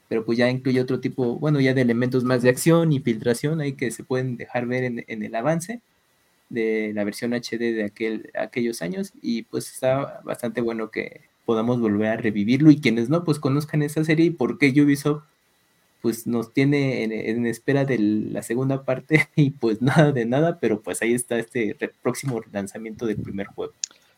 pero 0.08 0.24
pues 0.24 0.38
ya 0.38 0.48
incluye 0.50 0.80
otro 0.80 1.00
tipo, 1.00 1.36
bueno, 1.38 1.60
ya 1.60 1.74
de 1.74 1.80
elementos 1.82 2.22
más 2.24 2.42
de 2.42 2.50
acción 2.50 2.92
y 2.92 3.00
filtración 3.00 3.60
ahí 3.60 3.72
que 3.72 3.90
se 3.90 4.04
pueden 4.04 4.36
dejar 4.36 4.66
ver 4.66 4.84
en, 4.84 5.04
el 5.08 5.34
avance 5.34 5.80
de 6.50 6.92
la 6.94 7.04
versión 7.04 7.32
HD 7.34 7.74
de 7.74 7.84
aquel, 7.84 8.30
aquellos 8.38 8.82
años 8.82 9.12
y 9.22 9.42
pues 9.42 9.70
está 9.72 10.20
bastante 10.24 10.60
bueno 10.60 10.90
que 10.90 11.22
podamos 11.44 11.80
volver 11.80 12.08
a 12.08 12.16
revivirlo 12.16 12.70
y 12.70 12.80
quienes 12.80 13.08
no, 13.08 13.24
pues 13.24 13.38
conozcan 13.38 13.82
esa 13.82 14.04
serie 14.04 14.26
y 14.26 14.30
por 14.30 14.58
qué 14.58 14.68
Ubisoft 14.80 15.24
pues 16.00 16.26
nos 16.26 16.52
tiene 16.52 17.02
en, 17.02 17.46
espera 17.46 17.86
de 17.86 17.98
la 17.98 18.42
segunda 18.42 18.84
parte 18.84 19.30
y 19.36 19.50
pues 19.50 19.80
nada 19.80 20.12
de 20.12 20.26
nada, 20.26 20.58
pero 20.60 20.80
pues 20.80 21.00
ahí 21.00 21.14
está 21.14 21.38
este 21.38 21.76
próximo 22.02 22.42
lanzamiento 22.52 23.06
del 23.06 23.16
primer 23.16 23.46
juego. 23.46 23.72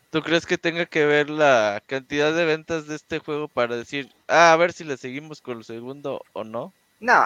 ¿Tú 0.09 0.21
crees 0.21 0.45
que 0.45 0.57
tenga 0.57 0.85
que 0.85 1.05
ver 1.05 1.29
la 1.29 1.81
cantidad 1.85 2.33
de 2.33 2.45
ventas 2.45 2.87
de 2.87 2.95
este 2.95 3.19
juego 3.19 3.47
para 3.47 3.75
decir, 3.75 4.09
ah, 4.27 4.53
a 4.53 4.57
ver 4.57 4.71
si 4.71 4.83
le 4.83 4.97
seguimos 4.97 5.41
con 5.41 5.59
el 5.59 5.63
segundo 5.63 6.21
o 6.33 6.43
no? 6.43 6.73
No. 6.99 7.25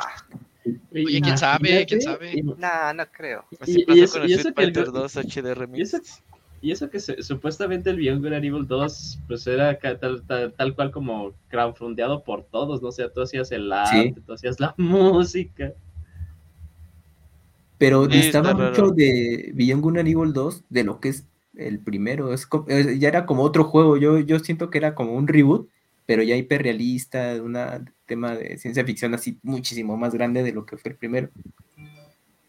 Oye, 0.91 1.21
quién 1.21 1.37
sabe, 1.37 1.85
quién 1.85 2.01
sabe. 2.01 2.43
No, 2.43 2.93
no 2.93 3.05
creo. 3.11 3.45
Así 3.59 3.83
pasó 3.83 4.13
con 4.13 4.23
el 4.23 4.31
Street 4.31 4.55
Fighter 4.55 4.91
2 4.91 5.17
HD 5.17 5.55
Remix. 5.55 6.21
Y 6.61 6.71
eso 6.71 6.89
que 6.89 6.99
supuestamente 6.99 7.89
el 7.89 7.97
Beyond 7.97 8.23
Good 8.23 8.33
and 8.33 8.45
Evil 8.45 8.67
2 8.67 9.19
pues 9.27 9.47
era 9.47 9.79
tal, 9.79 10.23
tal, 10.55 10.75
cual 10.75 10.91
como 10.91 11.33
crowdfundeado 11.47 12.23
por 12.23 12.43
todos, 12.43 12.81
¿no? 12.83 12.89
O 12.89 12.91
sea, 12.91 13.09
tú 13.09 13.21
hacías 13.21 13.51
el 13.51 13.71
arte, 13.71 14.13
tú 14.25 14.33
hacías 14.33 14.59
la 14.59 14.73
música. 14.77 15.73
Pero 17.79 18.05
distaba 18.05 18.53
mucho 18.53 18.91
de 18.91 19.51
Beyond 19.55 19.81
Good 19.81 19.97
and 19.97 20.07
Evil 20.07 20.33
2 20.33 20.65
de 20.69 20.83
lo 20.83 20.99
que 20.99 21.09
es 21.09 21.25
el 21.55 21.79
primero. 21.79 22.31
Es, 22.31 22.47
eh, 22.67 22.97
ya 22.99 23.07
era 23.07 23.25
como 23.25 23.41
otro 23.41 23.63
juego. 23.63 23.97
Yo, 23.97 24.19
yo 24.19 24.37
siento 24.37 24.69
que 24.69 24.77
era 24.77 24.93
como 24.93 25.13
un 25.13 25.27
reboot, 25.27 25.67
pero 26.05 26.21
ya 26.21 26.35
hiperrealista, 26.35 27.41
un 27.41 27.57
tema 28.05 28.35
de 28.35 28.59
ciencia 28.59 28.85
ficción 28.85 29.15
así 29.15 29.39
muchísimo 29.41 29.97
más 29.97 30.13
grande 30.13 30.43
de 30.43 30.51
lo 30.51 30.65
que 30.65 30.77
fue 30.77 30.91
el 30.91 30.97
primero. 30.97 31.29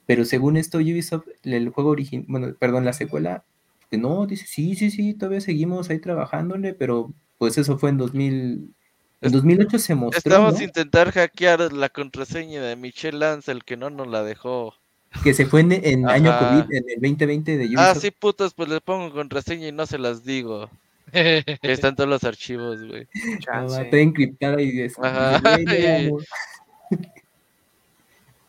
Pero 0.04 0.24
según 0.24 0.56
esto, 0.56 0.78
Ubisoft, 0.78 1.28
el 1.44 1.70
juego 1.70 1.90
original, 1.90 2.26
bueno, 2.28 2.54
perdón, 2.58 2.84
la 2.84 2.92
secuela, 2.92 3.44
que 3.92 3.98
no, 3.98 4.26
dice, 4.26 4.46
sí, 4.46 4.74
sí, 4.74 4.90
sí, 4.90 5.12
todavía 5.12 5.42
seguimos 5.42 5.90
ahí 5.90 5.98
trabajándole, 5.98 6.72
pero 6.72 7.12
pues 7.36 7.58
eso 7.58 7.76
fue 7.76 7.90
en 7.90 7.98
2000, 7.98 8.74
en 9.20 9.32
2008 9.32 9.78
se 9.78 9.94
mostró. 9.94 10.16
Estamos 10.16 10.58
a 10.58 10.64
intentar 10.64 11.10
hackear 11.10 11.70
la 11.74 11.90
contraseña 11.90 12.62
de 12.62 12.74
Michelle 12.74 13.18
Lance, 13.18 13.52
el 13.52 13.64
que 13.64 13.76
no 13.76 13.90
nos 13.90 14.08
la 14.08 14.22
dejó. 14.22 14.74
Que 15.22 15.34
se 15.34 15.44
fue 15.44 15.60
en, 15.60 16.08
año 16.08 16.38
COVID, 16.38 16.74
en 16.74 16.84
el 16.88 17.02
2020 17.02 17.58
de 17.58 17.64
ah, 17.64 17.66
Ubisoft. 17.66 17.82
Ah, 17.82 17.94
sí, 17.96 18.10
putos, 18.12 18.54
pues 18.54 18.70
les 18.70 18.80
pongo 18.80 19.12
contraseña 19.12 19.68
y 19.68 19.72
no 19.72 19.84
se 19.84 19.98
las 19.98 20.24
digo. 20.24 20.70
están 21.12 21.94
todos 21.94 22.08
los 22.08 22.24
archivos, 22.24 22.82
güey. 22.82 23.06
No, 23.46 23.78
está 23.78 23.98
encriptada 23.98 24.62
y 24.62 24.80
es, 24.80 24.98
Ajá. 24.98 25.38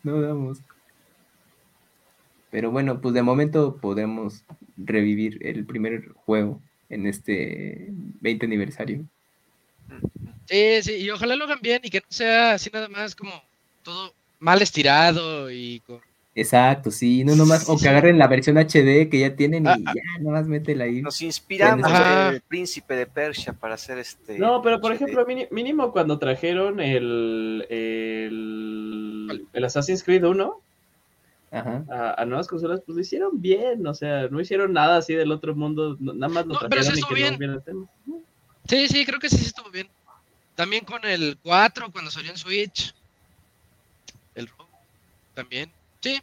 no 0.04 0.22
damos. 0.22 0.60
Pero 2.50 2.72
bueno, 2.72 3.02
pues 3.02 3.14
de 3.14 3.24
momento 3.24 3.76
podemos 3.76 4.46
revivir 4.78 5.40
el 5.46 5.66
primer 5.66 6.10
juego 6.26 6.62
en 6.90 7.08
este 7.08 7.88
20 8.22 8.46
aniversario. 8.46 9.06
Sí, 10.46 10.82
sí, 10.82 10.96
y 10.98 11.10
ojalá 11.10 11.36
lo 11.36 11.46
hagan 11.46 11.60
bien 11.62 11.82
y 11.84 11.90
que 11.90 12.00
no 12.00 12.06
sea 12.10 12.54
así 12.54 12.70
nada 12.72 12.90
más 12.90 13.16
como 13.16 13.32
todo 13.84 14.14
mal 14.40 14.62
estirado 14.62 15.50
y 15.50 15.82
con... 15.86 16.02
Exacto, 16.36 16.90
sí, 16.90 17.24
no 17.24 17.36
nomás, 17.36 17.70
o 17.70 17.78
que 17.78 17.88
agarren 17.88 18.18
la 18.18 18.28
versión 18.28 18.58
HD 18.58 19.08
que 19.08 19.20
ya 19.20 19.36
tienen 19.36 19.66
y 19.66 19.70
ah, 19.70 19.78
ya 19.78 20.20
nomás 20.20 20.48
métela 20.48 20.86
ahí. 20.86 21.04
Nos 21.04 21.22
inspiramos 21.22 21.88
el 22.32 22.42
príncipe 22.42 22.96
de 22.96 23.06
Persia 23.06 23.54
para 23.54 23.76
hacer 23.76 24.00
este. 24.00 24.40
No, 24.40 24.64
pero 24.64 24.82
por 24.82 24.92
ejemplo, 24.92 25.28
mínimo 25.52 25.92
cuando 25.92 26.18
trajeron 26.18 26.80
el, 26.80 27.68
el, 27.70 29.48
el 29.54 29.64
Assassin's 29.64 30.02
Creed 30.04 30.24
1, 30.24 30.60
a, 31.54 32.26
nuevas 32.26 32.48
consolas, 32.48 32.82
pues 32.86 32.96
lo 32.96 33.02
hicieron 33.02 33.42
bien, 33.42 33.86
o 33.86 33.94
sea, 33.94 34.28
no 34.28 34.39
hicieron 34.39 34.74
nada 34.74 34.98
así 34.98 35.13
del 35.13 35.32
otro 35.32 35.56
mundo, 35.56 35.96
nada 36.00 36.34
más 36.34 36.46
lo 36.48 36.58
trajeron 36.58 36.98
y 36.98 37.13
bien. 37.13 37.38
bien 37.38 37.52
el 37.52 37.63
tema. 37.63 37.88
Sí, 38.68 38.88
sí, 38.88 39.06
creo 39.06 39.20
que 39.20 39.30
sí 39.30 39.46
estuvo 39.46 39.70
bien. 39.70 39.88
También 40.56 40.86
con 40.86 41.04
el 41.06 41.38
4, 41.44 41.92
cuando 41.92 42.12
salió 42.12 42.32
en 42.32 42.38
Switch. 42.38 42.94
El 44.36 44.50
también. 45.34 45.72
Sí. 46.00 46.22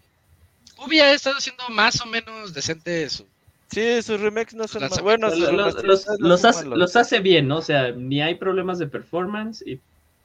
Ubi 0.79 1.01
ha 1.01 1.13
estado 1.13 1.37
haciendo 1.37 1.69
más 1.69 2.01
o 2.01 2.07
menos 2.07 2.55
decente 2.55 3.03
eso. 3.03 3.27
Sí, 3.71 4.03
sus 4.03 4.21
remakes 4.21 4.55
no 4.55 4.67
son 4.67 4.83
más 4.83 5.01
buenos. 5.01 5.39
Los, 5.39 6.45
hace, 6.45 6.67
los, 6.67 6.97
hace, 6.97 7.21
bien, 7.21 7.47
¿no? 7.47 7.59
O 7.59 7.63
sea, 7.63 7.93
ni 7.93 8.21
hay 8.21 8.35
problemas 8.35 8.79
de 8.79 8.89
performance 8.89 9.63
y 9.65 9.79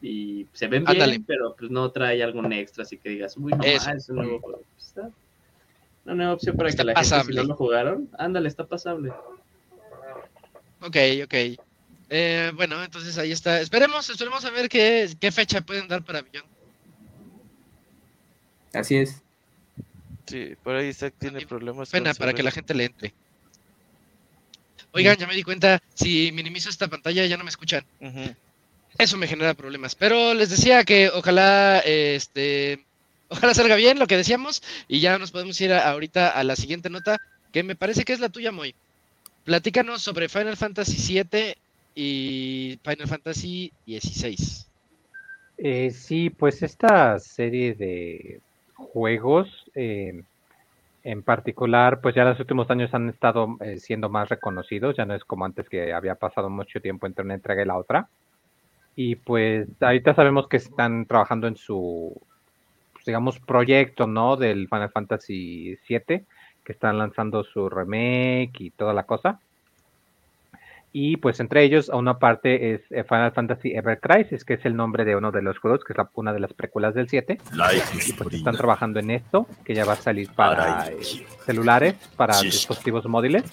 y 0.05 0.47
se 0.53 0.67
ven 0.67 0.85
bien, 0.85 1.23
pero 1.23 1.55
pues 1.57 1.71
no 1.71 1.89
trae 1.89 2.21
algún 2.21 2.53
extra, 2.53 2.83
así 2.83 2.97
que 2.97 3.09
digas, 3.09 3.35
uy, 3.37 3.53
no, 3.53 3.63
es 3.63 4.09
un 4.09 4.17
nuevo 4.17 4.39
juego. 4.39 4.61
Está 4.77 5.09
una 6.05 6.13
nueva 6.13 6.33
opción 6.33 6.55
para 6.55 6.71
que 6.71 6.83
la 6.83 7.03
gente, 7.03 7.23
si 7.23 7.33
no 7.33 7.43
lo 7.43 7.55
jugaron, 7.55 8.07
ándale, 8.19 8.47
está 8.47 8.67
pasable. 8.67 9.09
Ok, 10.81 10.97
ok. 11.23 11.33
Eh, 12.11 12.51
bueno, 12.53 12.83
entonces 12.83 13.17
ahí 13.17 13.31
está. 13.31 13.59
Esperemos, 13.59 14.07
esperemos 14.07 14.45
a 14.45 14.51
ver 14.51 14.69
qué, 14.69 15.09
qué 15.19 15.31
fecha 15.31 15.61
pueden 15.61 15.87
dar 15.87 16.03
para 16.03 16.21
Beyond. 16.21 16.47
Así 18.73 18.97
es. 18.97 19.23
Sí, 20.27 20.55
por 20.63 20.75
ahí 20.75 20.89
Isaac 20.89 21.15
tiene 21.17 21.43
problemas. 21.47 21.89
Pena 21.89 22.13
para 22.13 22.33
que 22.33 22.43
la 22.43 22.51
gente 22.51 22.75
le 22.75 22.85
entre. 22.85 23.13
Oigan, 24.91 25.17
ya 25.17 25.25
me 25.25 25.33
di 25.33 25.41
cuenta, 25.41 25.81
si 25.95 26.31
minimizo 26.31 26.69
esta 26.69 26.87
pantalla 26.87 27.25
ya 27.25 27.37
no 27.37 27.43
me 27.43 27.49
escuchan. 27.49 27.83
Eso 28.97 29.17
me 29.17 29.27
genera 29.27 29.53
problemas. 29.53 29.95
Pero 29.95 30.33
les 30.33 30.49
decía 30.49 30.83
que 30.83 31.09
ojalá, 31.09 31.79
este, 31.79 32.85
ojalá 33.29 33.53
salga 33.53 33.75
bien 33.75 33.99
lo 33.99 34.07
que 34.07 34.17
decíamos 34.17 34.63
y 34.87 34.99
ya 34.99 35.17
nos 35.17 35.31
podemos 35.31 35.59
ir 35.61 35.73
ahorita 35.73 36.29
a 36.29 36.43
la 36.43 36.55
siguiente 36.55 36.89
nota, 36.89 37.19
que 37.51 37.63
me 37.63 37.75
parece 37.75 38.03
que 38.03 38.13
es 38.13 38.19
la 38.19 38.29
tuya, 38.29 38.51
Moy. 38.51 38.75
Platícanos 39.43 40.01
sobre 40.01 40.29
Final 40.29 40.57
Fantasy 40.57 41.21
VII 41.21 41.55
y 41.93 42.79
Final 42.83 43.07
Fantasy 43.07 43.71
XVI. 43.85 44.65
Eh, 45.57 45.91
sí, 45.91 46.29
pues 46.29 46.63
esta 46.63 47.19
serie 47.19 47.75
de 47.75 48.41
juegos, 48.75 49.47
eh, 49.73 50.23
en 51.03 51.23
particular, 51.23 52.01
pues 52.01 52.15
ya 52.15 52.23
en 52.23 52.29
los 52.29 52.39
últimos 52.39 52.69
años 52.69 52.93
han 52.93 53.09
estado 53.09 53.57
eh, 53.61 53.77
siendo 53.77 54.09
más 54.09 54.27
reconocidos, 54.27 54.97
ya 54.97 55.05
no 55.05 55.15
es 55.15 55.23
como 55.23 55.45
antes 55.45 55.69
que 55.69 55.93
había 55.93 56.15
pasado 56.15 56.49
mucho 56.49 56.81
tiempo 56.81 57.05
entre 57.05 57.23
una 57.23 57.35
entrega 57.35 57.61
y 57.61 57.65
la 57.65 57.77
otra. 57.77 58.09
Y 58.95 59.15
pues 59.15 59.67
ahorita 59.81 60.15
sabemos 60.15 60.47
que 60.47 60.57
están 60.57 61.05
trabajando 61.05 61.47
en 61.47 61.57
su, 61.57 62.19
pues, 62.93 63.05
digamos, 63.05 63.39
proyecto, 63.39 64.07
¿no? 64.07 64.37
Del 64.37 64.67
Final 64.69 64.89
Fantasy 64.89 65.77
VII, 65.87 66.23
que 66.63 66.71
están 66.71 66.97
lanzando 66.97 67.43
su 67.43 67.69
remake 67.69 68.53
y 68.59 68.71
toda 68.71 68.93
la 68.93 69.03
cosa. 69.03 69.39
Y 70.97 71.17
pues 71.17 71.41
entre 71.41 71.65
ellos, 71.65 71.89
a 71.89 71.97
una 71.97 72.19
parte 72.19 72.73
es 72.73 72.81
eh, 72.89 73.03
Final 73.03 73.33
Fantasy 73.33 73.73
Ever 73.73 73.99
Crisis, 73.99 74.45
que 74.45 74.53
es 74.53 74.65
el 74.65 74.77
nombre 74.77 75.03
de 75.03 75.17
uno 75.17 75.29
de 75.29 75.41
los 75.41 75.59
juegos, 75.59 75.83
que 75.83 75.91
es 75.91 75.99
una 76.13 76.31
de 76.31 76.39
las 76.39 76.53
precuelas 76.53 76.95
del 76.95 77.09
7. 77.09 77.37
Y 78.07 78.13
pues 78.13 78.33
están 78.33 78.55
trabajando 78.55 79.01
en 79.01 79.11
esto, 79.11 79.45
que 79.65 79.75
ya 79.75 79.83
va 79.83 79.91
a 79.91 79.97
salir 79.97 80.31
para 80.31 80.87
eh, 80.87 80.95
celulares, 81.45 81.95
para 82.15 82.39
dispositivos 82.39 83.05
móviles. 83.07 83.43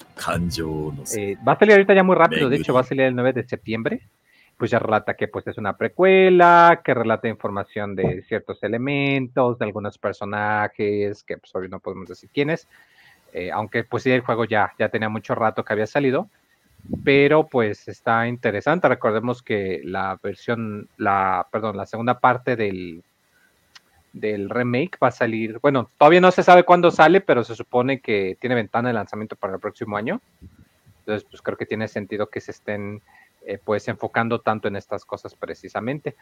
Eh, 1.17 1.37
va 1.47 1.55
a 1.55 1.59
salir 1.59 1.73
ahorita 1.73 1.95
ya 1.95 2.05
muy 2.05 2.15
rápido, 2.15 2.49
de 2.49 2.59
hecho 2.59 2.73
va 2.73 2.83
a 2.83 2.85
salir 2.85 3.07
el 3.07 3.17
9 3.17 3.33
de 3.33 3.43
septiembre 3.43 4.03
pues 4.62 4.70
ya 4.70 4.79
relata 4.79 5.14
que 5.14 5.27
pues 5.27 5.44
es 5.48 5.59
una 5.59 5.77
precuela, 5.77 6.83
que 6.85 6.94
relata 6.94 7.27
información 7.27 7.96
de 7.96 8.22
ciertos 8.22 8.62
elementos, 8.62 9.59
de 9.59 9.64
algunos 9.64 9.98
personajes, 9.98 11.25
que 11.25 11.37
pues 11.37 11.53
hoy 11.57 11.68
no 11.68 11.81
podemos 11.81 12.09
decir 12.09 12.31
quiénes, 12.33 12.68
eh, 13.33 13.51
aunque 13.51 13.83
pues 13.83 14.05
sí 14.05 14.12
el 14.12 14.20
juego 14.20 14.44
ya, 14.44 14.72
ya 14.79 14.88
tenía 14.88 15.09
mucho 15.09 15.35
rato 15.35 15.64
que 15.64 15.72
había 15.72 15.88
salido, 15.88 16.29
pero 17.03 17.48
pues 17.48 17.88
está 17.88 18.29
interesante, 18.29 18.87
recordemos 18.87 19.42
que 19.42 19.81
la 19.83 20.16
versión, 20.22 20.88
la, 20.96 21.48
perdón, 21.51 21.77
la 21.77 21.87
segunda 21.87 22.20
parte 22.20 22.55
del, 22.55 23.03
del 24.12 24.48
remake 24.48 24.96
va 25.03 25.09
a 25.09 25.11
salir, 25.11 25.59
bueno, 25.59 25.90
todavía 25.98 26.20
no 26.20 26.31
se 26.31 26.44
sabe 26.44 26.62
cuándo 26.62 26.92
sale, 26.92 27.20
pero 27.20 27.42
se 27.42 27.57
supone 27.57 27.98
que 27.98 28.37
tiene 28.38 28.55
ventana 28.55 28.90
de 28.90 28.94
lanzamiento 28.94 29.35
para 29.35 29.55
el 29.55 29.61
próximo 29.61 29.96
año, 29.96 30.20
entonces 31.01 31.27
pues 31.29 31.42
creo 31.42 31.59
que 31.59 31.66
tiene 31.66 31.88
sentido 31.88 32.29
que 32.29 32.40
se 32.40 32.53
estén 32.53 33.03
eh, 33.47 33.59
pues 33.63 33.89
enfocando 33.89 34.41
tanto 34.41 34.69
en 34.69 34.77
estas 34.77 35.05
cosas 35.05 35.35
precisamente. 35.35 36.17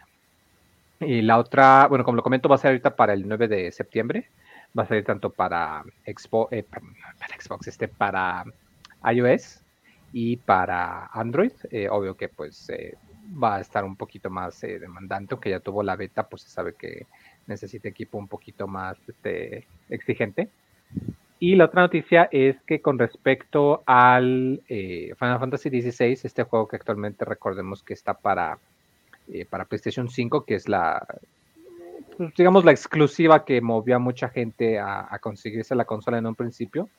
Y 1.01 1.23
la 1.23 1.39
otra, 1.39 1.87
bueno, 1.89 2.05
como 2.05 2.17
lo 2.17 2.23
comento, 2.23 2.49
va 2.49 2.57
a 2.57 2.59
ser 2.59 2.69
ahorita 2.69 2.95
para 2.95 3.13
el 3.13 3.27
9 3.27 3.49
de 3.49 3.73
septiembre. 3.73 4.31
Va 4.79 4.85
a 4.85 4.87
salir 4.87 5.05
tanto 5.05 5.29
eh, 5.29 5.33
para 5.37 5.85
Xbox, 6.07 7.69
este, 7.69 7.89
para 7.89 8.45
iOS 9.11 9.63
y 10.13 10.37
para 10.37 11.07
Android. 11.07 11.53
Eh, 11.71 11.89
obvio 11.91 12.17
que 12.17 12.29
pues 12.29 12.71
va 13.43 13.57
a 13.57 13.61
estar 13.61 13.85
un 13.85 13.97
poquito 13.97 14.31
más 14.31 14.61
demandante, 14.61 15.37
que 15.41 15.51
ya 15.51 15.61
tuvo 15.61 15.83
la 15.83 15.97
beta, 15.97 16.29
pues 16.29 16.43
se 16.43 16.51
sabe 16.51 16.75
que 16.75 17.07
necesita 17.47 17.89
equipo 17.89 18.19
un 18.19 18.29
poquito 18.29 18.67
más 18.67 18.97
este, 19.09 19.67
exigente. 19.89 20.51
Y 21.43 21.57
la 21.57 21.65
otra 21.65 21.81
noticia 21.81 22.29
es 22.31 22.61
que 22.67 22.83
con 22.83 22.99
respecto 22.99 23.83
al 23.87 24.61
eh, 24.69 25.15
Final 25.19 25.39
Fantasy 25.39 25.71
XVI, 25.71 26.19
este 26.23 26.43
juego 26.43 26.69
que 26.69 26.77
actualmente 26.77 27.25
recordemos 27.25 27.83
que 27.83 27.95
está 27.95 28.13
para, 28.13 28.59
eh, 29.33 29.47
para 29.47 29.65
PlayStation 29.65 30.11
5, 30.11 30.45
que 30.45 30.57
es 30.57 30.69
la, 30.69 31.03
pues, 32.19 32.35
digamos, 32.37 32.67
la 32.67 32.73
exclusiva 32.73 33.47
que 33.47 33.63
movió 33.63 33.97
a 33.97 33.99
mucha 33.99 34.29
gente 34.29 34.79
a, 34.79 35.19
conseguirse 35.23 35.75
la 35.75 35.87
consola 35.87 36.19
en 36.19 36.27
un 36.27 36.35
principio, 36.35 36.91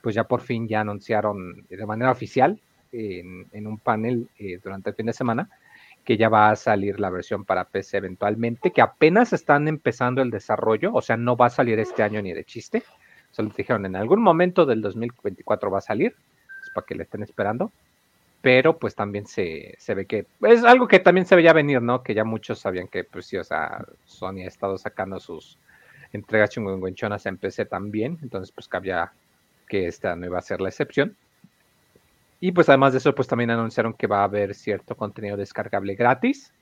pues 0.00 0.14
ya 0.14 0.22
por 0.22 0.42
fin 0.42 0.68
ya 0.68 0.82
anunciaron 0.82 1.66
de 1.68 1.84
manera 1.84 2.12
oficial 2.12 2.60
en, 2.92 3.66
un 3.66 3.78
panel 3.78 4.28
eh, 4.38 4.60
durante 4.62 4.90
el 4.90 4.96
fin 4.96 5.06
de 5.06 5.12
semana 5.12 5.50
que 6.04 6.16
ya 6.16 6.28
va 6.28 6.50
a 6.50 6.56
salir 6.56 7.00
la 7.00 7.10
versión 7.10 7.44
para 7.44 7.64
PC 7.64 7.96
eventualmente, 7.96 8.70
que 8.70 8.80
apenas 8.80 9.32
están 9.32 9.66
empezando 9.66 10.22
el 10.22 10.30
desarrollo, 10.30 10.92
o 10.94 11.02
sea, 11.02 11.16
no 11.16 11.36
va 11.36 11.46
a 11.46 11.50
salir 11.50 11.80
este 11.80 12.04
año 12.04 12.22
ni 12.22 12.32
de 12.32 12.44
chiste 12.44 12.84
Solo 13.32 13.52
dijeron, 13.56 13.86
en 13.86 13.96
algún 13.96 14.22
momento 14.22 14.66
del 14.66 14.82
2024 14.82 15.70
va 15.70 15.78
a 15.78 15.82
salir, 15.82 16.14
es 16.62 16.70
para 16.74 16.86
que 16.86 16.94
le 16.94 17.04
estén 17.04 17.22
esperando. 17.22 17.70
Pero 18.40 18.78
pues 18.78 18.94
también 18.94 19.26
se, 19.26 19.76
ve 19.88 20.06
que 20.06 20.26
es 20.42 20.62
algo 20.62 20.86
que 20.86 21.00
también 21.00 21.26
se 21.26 21.34
veía 21.34 21.52
venir, 21.52 21.82
¿no? 21.82 22.02
Que 22.02 22.14
ya 22.14 22.24
muchos 22.24 22.60
sabían 22.60 22.86
que, 22.86 23.02
pues 23.02 23.26
sí, 23.26 23.36
o 23.36 23.42
sea, 23.42 23.84
Sony 24.06 24.42
ha 24.44 24.46
estado 24.46 24.78
sacando 24.78 25.18
sus 25.18 25.58
entregas 26.12 26.50
chingüengüenchonas 26.50 27.26
en 27.26 27.36
PC 27.36 27.64
también. 27.64 28.18
Entonces, 28.22 28.52
pues 28.52 28.68
cabía 28.68 29.12
que 29.68 29.86
esta 29.88 30.14
no 30.14 30.26
iba 30.26 30.38
a 30.38 30.42
ser 30.42 30.60
la 30.60 30.68
excepción. 30.68 31.16
Y 32.40 32.52
pues 32.52 32.68
además 32.68 32.92
de 32.92 32.98
eso, 32.98 33.14
pues 33.14 33.26
también 33.26 33.50
anunciaron 33.50 33.92
que 33.92 34.06
va 34.06 34.20
a 34.20 34.24
haber 34.24 34.54
cierto 34.54 34.96
contenido 34.96 35.36
descargable 35.36 35.96
gratis, 35.96 36.52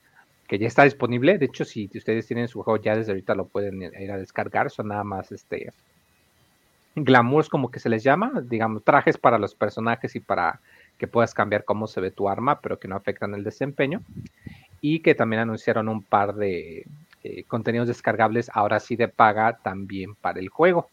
que 0.48 0.58
ya 0.58 0.66
está 0.66 0.84
disponible. 0.84 1.36
De 1.36 1.46
hecho, 1.46 1.66
si 1.66 1.90
ustedes 1.94 2.26
tienen 2.26 2.48
su 2.48 2.62
juego 2.62 2.82
ya 2.82 2.96
desde 2.96 3.12
ahorita 3.12 3.34
lo 3.34 3.46
pueden 3.46 3.82
ir 3.82 4.10
a 4.10 4.16
descargar. 4.16 4.70
Son 4.70 4.88
nada 4.88 5.04
más 5.04 5.30
este 5.32 5.72
glamours 6.96 7.48
como 7.48 7.70
que 7.70 7.78
se 7.78 7.88
les 7.88 8.02
llama, 8.02 8.32
digamos, 8.42 8.82
trajes 8.82 9.18
para 9.18 9.38
los 9.38 9.54
personajes 9.54 10.16
y 10.16 10.20
para 10.20 10.60
que 10.98 11.06
puedas 11.06 11.34
cambiar 11.34 11.64
cómo 11.64 11.86
se 11.86 12.00
ve 12.00 12.10
tu 12.10 12.28
arma, 12.28 12.60
pero 12.60 12.78
que 12.78 12.88
no 12.88 12.96
afectan 12.96 13.34
el 13.34 13.44
desempeño. 13.44 14.02
Y 14.80 15.00
que 15.00 15.14
también 15.14 15.42
anunciaron 15.42 15.88
un 15.88 16.02
par 16.02 16.34
de 16.34 16.86
eh, 17.22 17.44
contenidos 17.44 17.88
descargables, 17.88 18.50
ahora 18.52 18.80
sí 18.80 18.96
de 18.96 19.08
paga, 19.08 19.58
también 19.62 20.14
para 20.14 20.40
el 20.40 20.48
juego. 20.48 20.88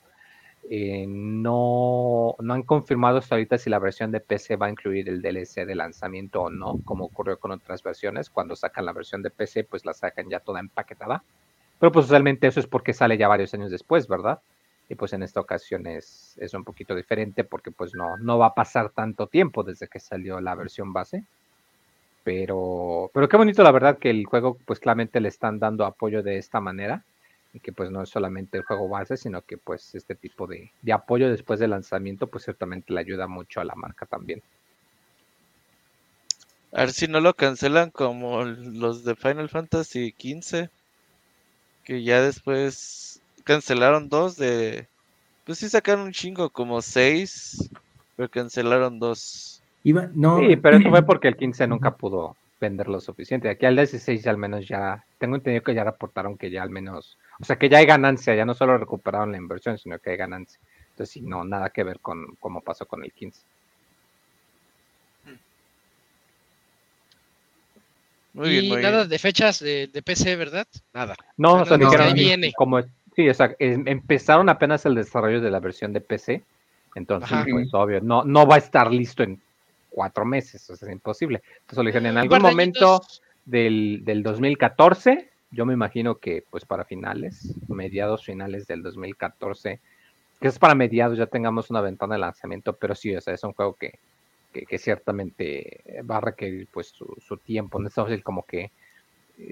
Eh, 0.70 1.06
no, 1.08 2.36
no 2.40 2.54
han 2.54 2.64
confirmado 2.64 3.18
hasta 3.18 3.36
ahorita 3.36 3.58
si 3.58 3.70
la 3.70 3.80
versión 3.80 4.12
de 4.12 4.22
PC 4.22 4.56
va 4.56 4.68
a 4.68 4.70
incluir 4.70 5.10
el 5.10 5.22
DLC 5.22 5.66
de 5.66 5.76
lanzamiento 5.76 6.44
o 6.44 6.50
no, 6.50 6.80
como 6.86 7.06
ocurrió 7.06 7.38
con 7.38 7.52
otras 7.52 7.84
versiones. 7.84 8.30
Cuando 8.30 8.56
sacan 8.56 8.86
la 8.86 8.94
versión 8.94 9.22
de 9.22 9.30
PC, 9.30 9.66
pues 9.66 9.86
la 9.86 9.94
sacan 9.94 10.30
ya 10.30 10.40
toda 10.40 10.60
empaquetada. 10.60 11.24
Pero 11.80 11.92
pues 11.92 12.10
realmente 12.10 12.48
eso 12.48 12.60
es 12.60 12.68
porque 12.68 12.94
sale 12.94 13.18
ya 13.18 13.28
varios 13.28 13.54
años 13.54 13.72
después, 13.72 14.08
¿verdad? 14.08 14.40
Y 14.90 14.96
pues 14.96 15.14
en 15.14 15.24
esta 15.24 15.40
ocasión 15.40 15.88
es, 15.88 16.36
es 16.40 16.54
un 16.54 16.64
poquito 16.64 16.94
diferente 16.96 17.44
porque 17.44 17.72
pues 17.72 17.94
no, 17.96 18.18
no 18.18 18.38
va 18.38 18.48
a 18.48 18.54
pasar 18.54 18.90
tanto 18.90 19.28
tiempo 19.28 19.64
desde 19.64 19.88
que 19.88 20.00
salió 20.00 20.42
la 20.42 20.56
versión 20.56 20.94
base. 20.94 21.24
Pero, 22.24 23.12
pero 23.14 23.28
qué 23.28 23.38
bonito 23.38 23.64
la 23.64 23.72
verdad 23.72 23.98
que 23.98 24.10
el 24.10 24.26
juego 24.26 24.58
pues 24.66 24.80
claramente 24.80 25.20
le 25.20 25.30
están 25.30 25.60
dando 25.60 25.86
apoyo 25.86 26.24
de 26.24 26.38
esta 26.38 26.62
manera 26.62 27.04
y 27.54 27.60
que 27.60 27.72
pues 27.72 27.92
no 27.92 28.02
es 28.02 28.10
solamente 28.10 28.58
el 28.58 28.64
juego 28.64 28.90
base, 28.90 29.16
sino 29.16 29.42
que 29.44 29.58
pues 29.58 29.94
este 29.94 30.16
tipo 30.16 30.48
de, 30.48 30.72
apoyo 30.92 31.30
después 31.30 31.60
del 31.60 31.70
lanzamiento 31.70 32.28
pues 32.28 32.46
ciertamente 32.46 32.92
le 32.92 33.00
ayuda 33.00 33.28
mucho 33.28 33.62
a 33.62 33.66
la 33.66 33.76
marca 33.76 34.06
también. 34.06 34.42
A 36.72 36.82
ver 36.82 36.92
si 36.92 37.08
no 37.08 37.22
lo 37.22 37.36
cancelan 37.36 37.92
como 37.92 38.44
los 38.44 39.04
de 39.04 39.16
Final 39.16 39.50
Fantasy 39.50 40.16
XV, 40.18 40.70
que 41.84 42.04
ya 42.04 42.22
después 42.22 43.22
cancelaron 43.44 44.10
dos 44.10 44.38
de... 44.38 44.88
Pues 45.46 45.60
sí 45.60 45.70
sacaron 45.70 46.06
un 46.06 46.12
chingo, 46.12 46.50
como 46.50 46.82
seis, 46.82 47.70
pero 48.16 48.30
cancelaron 48.30 49.00
dos. 49.00 49.62
Iba, 49.84 50.10
no. 50.14 50.40
Sí, 50.40 50.56
pero 50.56 50.78
eso 50.78 50.90
fue 50.90 51.04
porque 51.06 51.28
el 51.28 51.36
15 51.36 51.68
nunca 51.68 51.96
pudo 51.96 52.38
vender 52.62 52.88
lo 52.88 53.02
suficiente. 53.02 53.50
Aquí 53.50 53.66
al 53.66 53.76
16 53.76 54.26
al 54.28 54.38
menos 54.38 54.66
ya, 54.68 55.04
tengo 55.18 55.36
entendido 55.36 55.64
que 55.64 55.76
ya 55.76 55.84
reportaron 55.84 56.38
que 56.38 56.50
ya 56.50 56.64
al 56.64 56.70
menos, 56.70 57.18
o 57.40 57.44
sea 57.44 57.58
que 57.58 57.68
ya 57.68 57.80
hay 57.80 57.86
ganancia, 57.86 58.36
ya 58.36 58.46
no 58.46 58.54
solo 58.54 58.78
recuperaron 58.78 59.34
la 59.34 59.38
inversión, 59.38 59.78
sino 59.78 60.00
que 60.00 60.12
hay 60.12 60.18
ganancia. 60.18 60.60
Entonces, 60.92 61.12
sí, 61.12 61.22
no, 61.22 61.44
nada 61.44 61.70
que 61.70 61.84
ver 61.84 62.00
con 62.00 62.36
cómo 62.40 62.62
pasó 62.62 62.86
con 62.86 63.04
el 63.04 63.12
15. 63.12 63.42
Muy 68.34 68.50
bien, 68.50 68.66
y 68.66 68.82
nada 68.82 69.06
de 69.06 69.20
fechas 69.20 69.60
de, 69.60 70.02
PC, 70.04 70.36
¿verdad? 70.36 70.68
Nada. 70.92 71.16
No, 71.38 71.62
o 71.62 71.66
sea, 71.66 71.78
dijeron, 71.78 72.14
viene. 72.14 72.52
como, 72.54 72.82
sí, 73.16 73.30
o 73.30 73.34
sea, 73.34 73.56
empezaron 73.60 74.50
apenas 74.50 74.86
el 74.86 74.96
desarrollo 74.96 75.42
de 75.42 75.52
la 75.52 75.60
versión 75.60 75.94
de 75.94 76.02
PC, 76.02 76.44
entonces, 76.96 77.38
pues 77.50 77.74
obvio, 77.74 78.02
no, 78.02 78.24
no 78.24 78.46
va 78.46 78.56
a 78.56 78.60
estar 78.60 78.92
listo 78.92 79.24
en 79.24 79.42
cuatro 79.90 80.26
meses, 80.26 80.70
o 80.70 80.76
sea, 80.76 80.88
es 80.88 80.94
imposible. 80.94 81.42
Entonces 81.62 81.78
lo 81.78 81.84
dijeron 81.86 82.06
en 82.08 82.18
algún 82.18 82.42
momento 82.42 83.02
del, 83.46 84.02
del 84.04 84.22
2014, 84.24 85.30
yo 85.52 85.66
me 85.66 85.74
imagino 85.74 86.16
que 86.16 86.44
pues 86.50 86.66
para 86.66 86.84
finales, 86.84 87.54
mediados 87.68 88.26
finales 88.26 88.68
del 88.68 88.82
2014, 88.82 89.80
que 90.42 90.48
es 90.48 90.60
para 90.60 90.76
mediados 90.76 91.18
ya 91.18 91.28
tengamos 91.28 91.70
una 91.70 91.82
ventana 91.82 92.16
de 92.16 92.22
lanzamiento, 92.22 92.74
pero 92.74 92.96
sí, 92.96 93.16
o 93.16 93.22
sea, 93.22 93.34
es 93.34 93.44
un 93.44 93.54
juego 93.54 93.76
que, 93.76 94.00
que, 94.52 94.78
ciertamente 94.78 95.84
va 96.10 96.18
a 96.18 96.22
requerir 96.22 96.68
pues 96.72 96.88
su, 96.88 97.38
tiempo, 97.38 97.80
no 97.80 97.88
es 97.88 97.94
fácil 97.94 98.24
como 98.24 98.44
que 98.44 98.72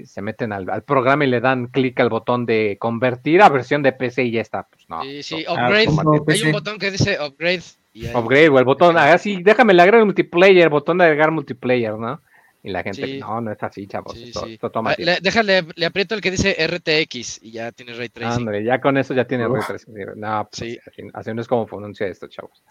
se 0.06 0.22
meten 0.22 0.54
al, 0.54 0.70
al, 0.70 0.84
programa 0.84 1.26
y 1.26 1.28
le 1.28 1.42
dan 1.42 1.68
clic 1.68 2.00
al 2.00 2.10
botón 2.10 2.46
de 2.46 2.78
convertir 2.80 3.42
a 3.42 3.50
versión 3.50 3.84
de 3.84 3.92
PC 3.92 4.24
y 4.24 4.32
ya 4.32 4.42
está. 4.42 4.64
Pues 4.64 4.90
no. 4.90 5.02
Sí, 5.04 5.24
sí, 5.24 5.46
upgrade. 5.48 5.88
hay 6.28 6.44
un 6.44 6.52
botón 6.52 6.78
que 6.78 6.92
dice 6.92 7.18
upgrade 7.20 7.64
Upgrade 7.94 8.50
o 8.50 8.60
el 8.60 8.66
botón, 8.66 8.98
así, 8.98 9.38
ah, 9.38 9.42
déjame 9.44 9.74
le 9.74 9.82
agrego 9.82 10.06
multiplayer, 10.06 10.70
botón 10.70 10.98
de 10.98 11.06
agregar 11.06 11.32
multiplayer, 11.32 11.98
¿no? 11.98 12.22
Y 12.64 12.70
la 12.70 12.84
gente, 12.84 13.18
no, 13.18 13.42
no 13.42 13.52
es 13.52 13.62
así, 13.64 13.88
chavos. 13.88 14.16
esto, 14.16 14.70
toma 14.70 14.92
ah, 14.92 14.96
le, 14.98 15.20
déjale, 15.20 15.66
le 15.76 15.86
aprieto 15.86 16.16
el 16.16 16.22
que 16.22 16.32
dice 16.32 16.56
RTX 16.56 17.44
y 17.44 17.52
ya 17.52 17.72
tiene 17.72 17.94
Ray 17.94 18.10
Tracing. 18.10 18.64
Ya 18.64 18.80
con 18.80 18.98
eso 18.98 19.14
ya 19.14 19.26
tiene 19.26 19.48
Ray 19.48 19.62
Tracing. 19.68 19.94
No, 20.16 20.48
pues, 20.50 20.60
sí. 20.60 20.80
así, 21.14 21.34
no 21.34 21.42
es 21.42 21.48
como 21.48 21.66
pronuncia 21.66 22.08
esto, 22.08 22.28
chavos. 22.28 22.64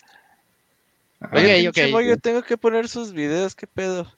Oye, 1.32 1.68
okay, 1.68 1.92
Yo 2.06 2.16
tengo 2.16 2.42
que 2.42 2.56
poner 2.56 2.88
sus 2.88 3.12
videos, 3.12 3.54
¿qué 3.54 3.66
pedo? 3.66 4.10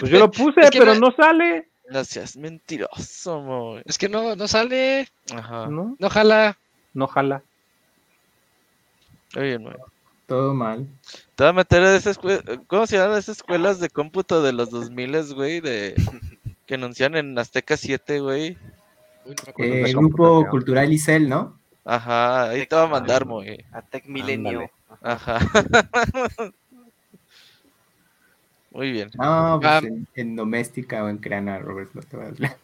Pues 0.00 0.10
yo 0.10 0.18
lo 0.18 0.30
puse, 0.30 0.60
pero 0.72 0.94
no... 0.94 1.10
sale. 1.12 1.68
Gracias, 1.88 2.36
mentiroso, 2.36 3.40
mo. 3.40 3.78
Es 3.84 3.98
que 3.98 4.08
no, 4.08 4.36
no 4.36 4.46
sale. 4.46 5.08
Ajá. 5.34 5.66
No, 5.66 5.96
no 5.98 6.10
jala. 6.10 6.56
No 6.94 7.06
jala. 7.08 7.42
Oye, 9.36 9.58
Todo 10.26 10.54
mal. 10.54 10.86
Te 11.34 11.44
voy 11.44 11.50
a 11.50 11.52
meter 11.52 11.82
a 11.82 11.96
esas 11.96 12.18
¿Cómo 12.66 12.86
se 12.86 12.96
llaman 12.96 13.18
esas 13.18 13.38
escuelas 13.38 13.80
de 13.80 13.90
cómputo 13.90 14.42
de 14.42 14.52
los 14.52 14.70
2000, 14.70 15.34
güey? 15.34 15.60
De... 15.60 15.94
Que 16.66 16.74
anuncian 16.74 17.16
en 17.16 17.36
Azteca 17.36 17.76
7, 17.76 18.20
güey. 18.20 18.56
Eh, 19.58 19.82
el 19.86 19.96
grupo 19.96 20.46
cultural 20.48 20.92
ICEL, 20.92 21.28
¿no? 21.28 21.58
Ajá, 21.84 22.50
ahí 22.50 22.66
te 22.66 22.76
va 22.76 22.84
a 22.84 22.88
mandar, 22.88 23.24
güey. 23.24 23.64
A 23.72 23.82
Tech 23.82 24.06
Milenio. 24.06 24.70
Ajá. 25.02 25.40
Muy 28.70 28.92
bien. 28.92 29.10
No, 29.14 29.58
pues 29.60 29.72
ah. 29.72 29.82
en, 30.14 30.36
doméstica 30.36 31.04
o 31.04 31.08
en 31.08 31.18
creana, 31.18 31.58
Robert, 31.58 31.90
no 31.94 32.02
te 32.02 32.16
va 32.16 32.24
a 32.24 32.28
hablar. 32.28 32.56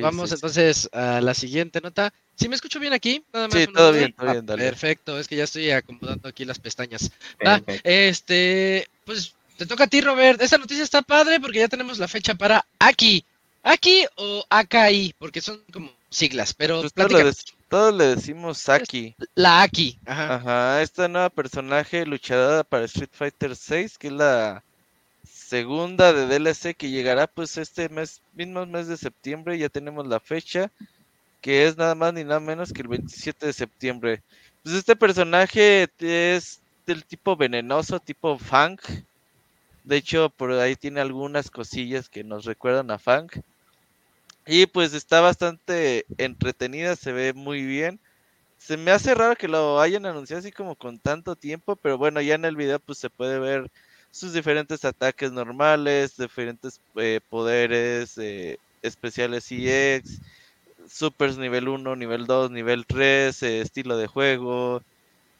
Vamos 0.00 0.32
entonces 0.32 0.88
a 0.92 1.20
la 1.20 1.34
siguiente 1.34 1.80
nota. 1.80 2.12
¿Sí 2.36 2.48
me 2.48 2.54
escucho 2.54 2.80
bien 2.80 2.92
aquí? 2.92 3.24
Nada 3.32 3.48
más 3.48 3.58
sí, 3.58 3.66
todo 3.66 3.92
bien, 3.92 4.12
todo 4.12 4.30
bien, 4.32 4.46
dale. 4.46 4.64
Perfecto, 4.64 5.18
es 5.18 5.28
que 5.28 5.36
ya 5.36 5.44
estoy 5.44 5.70
acomodando 5.70 6.28
aquí 6.28 6.44
las 6.44 6.58
pestañas. 6.58 7.10
Ah, 7.44 7.60
este, 7.84 8.86
pues 9.04 9.34
te 9.56 9.66
toca 9.66 9.84
a 9.84 9.86
ti, 9.86 10.00
Robert. 10.00 10.40
Esta 10.40 10.58
noticia 10.58 10.84
está 10.84 11.02
padre 11.02 11.40
porque 11.40 11.58
ya 11.58 11.68
tenemos 11.68 11.98
la 11.98 12.08
fecha 12.08 12.34
para 12.34 12.64
aquí. 12.78 13.24
Aki 13.62 14.06
o 14.16 14.44
Akai, 14.48 15.14
porque 15.18 15.42
son 15.42 15.60
como 15.70 15.90
siglas, 16.08 16.54
pero 16.54 16.80
pues 16.80 16.94
todos, 17.68 17.94
le 17.94 18.06
decimos 18.16 18.68
Aki. 18.68 19.14
La 19.34 19.62
Aki, 19.62 19.98
ajá. 20.06 20.34
Ajá, 20.36 20.82
esta 20.82 21.08
nueva 21.08 21.28
personaje 21.28 22.06
luchadora 22.06 22.64
para 22.64 22.86
Street 22.86 23.10
Fighter 23.12 23.54
6, 23.54 23.98
que 23.98 24.06
es 24.06 24.12
la 24.14 24.64
segunda 25.50 26.12
de 26.12 26.26
DLC 26.28 26.76
que 26.76 26.90
llegará 26.90 27.26
pues 27.26 27.58
este 27.58 27.88
mes, 27.88 28.22
mismo 28.34 28.64
mes 28.66 28.86
de 28.86 28.96
septiembre, 28.96 29.58
ya 29.58 29.68
tenemos 29.68 30.06
la 30.06 30.20
fecha, 30.20 30.70
que 31.40 31.66
es 31.66 31.76
nada 31.76 31.96
más 31.96 32.14
ni 32.14 32.22
nada 32.22 32.38
menos 32.38 32.72
que 32.72 32.82
el 32.82 32.88
27 32.88 33.46
de 33.46 33.52
septiembre. 33.52 34.22
Pues 34.62 34.76
este 34.76 34.94
personaje 34.94 35.88
es 35.98 36.60
del 36.86 37.04
tipo 37.04 37.34
venenoso, 37.36 37.98
tipo 37.98 38.38
Fang. 38.38 38.78
De 39.82 39.96
hecho, 39.96 40.30
por 40.30 40.52
ahí 40.52 40.76
tiene 40.76 41.00
algunas 41.00 41.50
cosillas 41.50 42.08
que 42.08 42.22
nos 42.22 42.44
recuerdan 42.44 42.92
a 42.92 43.00
Fang. 43.00 43.28
Y 44.46 44.66
pues 44.66 44.94
está 44.94 45.20
bastante 45.20 46.06
entretenida, 46.16 46.94
se 46.94 47.10
ve 47.10 47.32
muy 47.32 47.64
bien. 47.64 47.98
Se 48.58 48.76
me 48.76 48.92
hace 48.92 49.16
raro 49.16 49.34
que 49.34 49.48
lo 49.48 49.80
hayan 49.80 50.06
anunciado 50.06 50.38
así 50.38 50.52
como 50.52 50.76
con 50.76 51.00
tanto 51.00 51.34
tiempo, 51.34 51.74
pero 51.74 51.98
bueno, 51.98 52.20
ya 52.20 52.36
en 52.36 52.44
el 52.44 52.54
video 52.54 52.78
pues 52.78 52.98
se 52.98 53.10
puede 53.10 53.40
ver 53.40 53.68
sus 54.10 54.32
diferentes 54.32 54.84
ataques 54.84 55.32
normales, 55.32 56.16
diferentes 56.16 56.80
eh, 56.96 57.20
poderes 57.28 58.18
eh, 58.18 58.58
especiales 58.82 59.46
EX, 59.50 60.20
supers 60.88 61.38
nivel 61.38 61.68
1, 61.68 61.96
nivel 61.96 62.26
2, 62.26 62.50
nivel 62.50 62.86
3, 62.86 63.42
eh, 63.42 63.60
estilo 63.60 63.96
de 63.96 64.06
juego. 64.06 64.82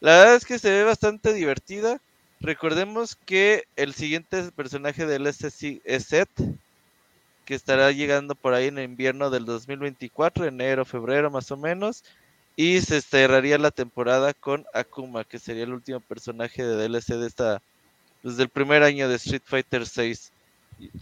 La 0.00 0.18
verdad 0.18 0.36
es 0.36 0.46
que 0.46 0.58
se 0.58 0.70
ve 0.70 0.84
bastante 0.84 1.32
divertida. 1.32 2.00
Recordemos 2.40 3.16
que 3.16 3.64
el 3.76 3.92
siguiente 3.92 4.50
personaje 4.52 5.06
del 5.06 5.26
SC 5.26 5.82
es 5.84 6.04
Set, 6.04 6.30
que 7.44 7.54
estará 7.54 7.90
llegando 7.92 8.34
por 8.34 8.54
ahí 8.54 8.68
en 8.68 8.78
el 8.78 8.84
invierno 8.84 9.28
del 9.28 9.44
2024, 9.44 10.46
enero, 10.46 10.84
febrero 10.84 11.30
más 11.30 11.50
o 11.50 11.56
menos. 11.56 12.04
Y 12.56 12.80
se 12.80 13.00
cerraría 13.00 13.58
la 13.58 13.70
temporada 13.70 14.34
con 14.34 14.66
Akuma, 14.74 15.24
que 15.24 15.38
sería 15.38 15.64
el 15.64 15.72
último 15.72 16.00
personaje 16.00 16.62
de 16.62 16.76
DLC 16.76 17.16
de 17.16 17.26
esta 17.26 17.62
desde 18.22 18.42
el 18.42 18.48
primer 18.48 18.82
año 18.82 19.08
de 19.08 19.16
Street 19.16 19.42
Fighter 19.44 19.86
6. 19.86 20.32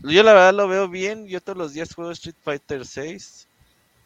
Yo 0.02 0.22
la 0.22 0.32
verdad 0.32 0.54
lo 0.54 0.68
veo 0.68 0.88
bien, 0.88 1.26
yo 1.28 1.40
todos 1.40 1.58
los 1.58 1.72
días 1.72 1.94
juego 1.94 2.10
Street 2.12 2.36
Fighter 2.42 2.84
6. 2.84 3.46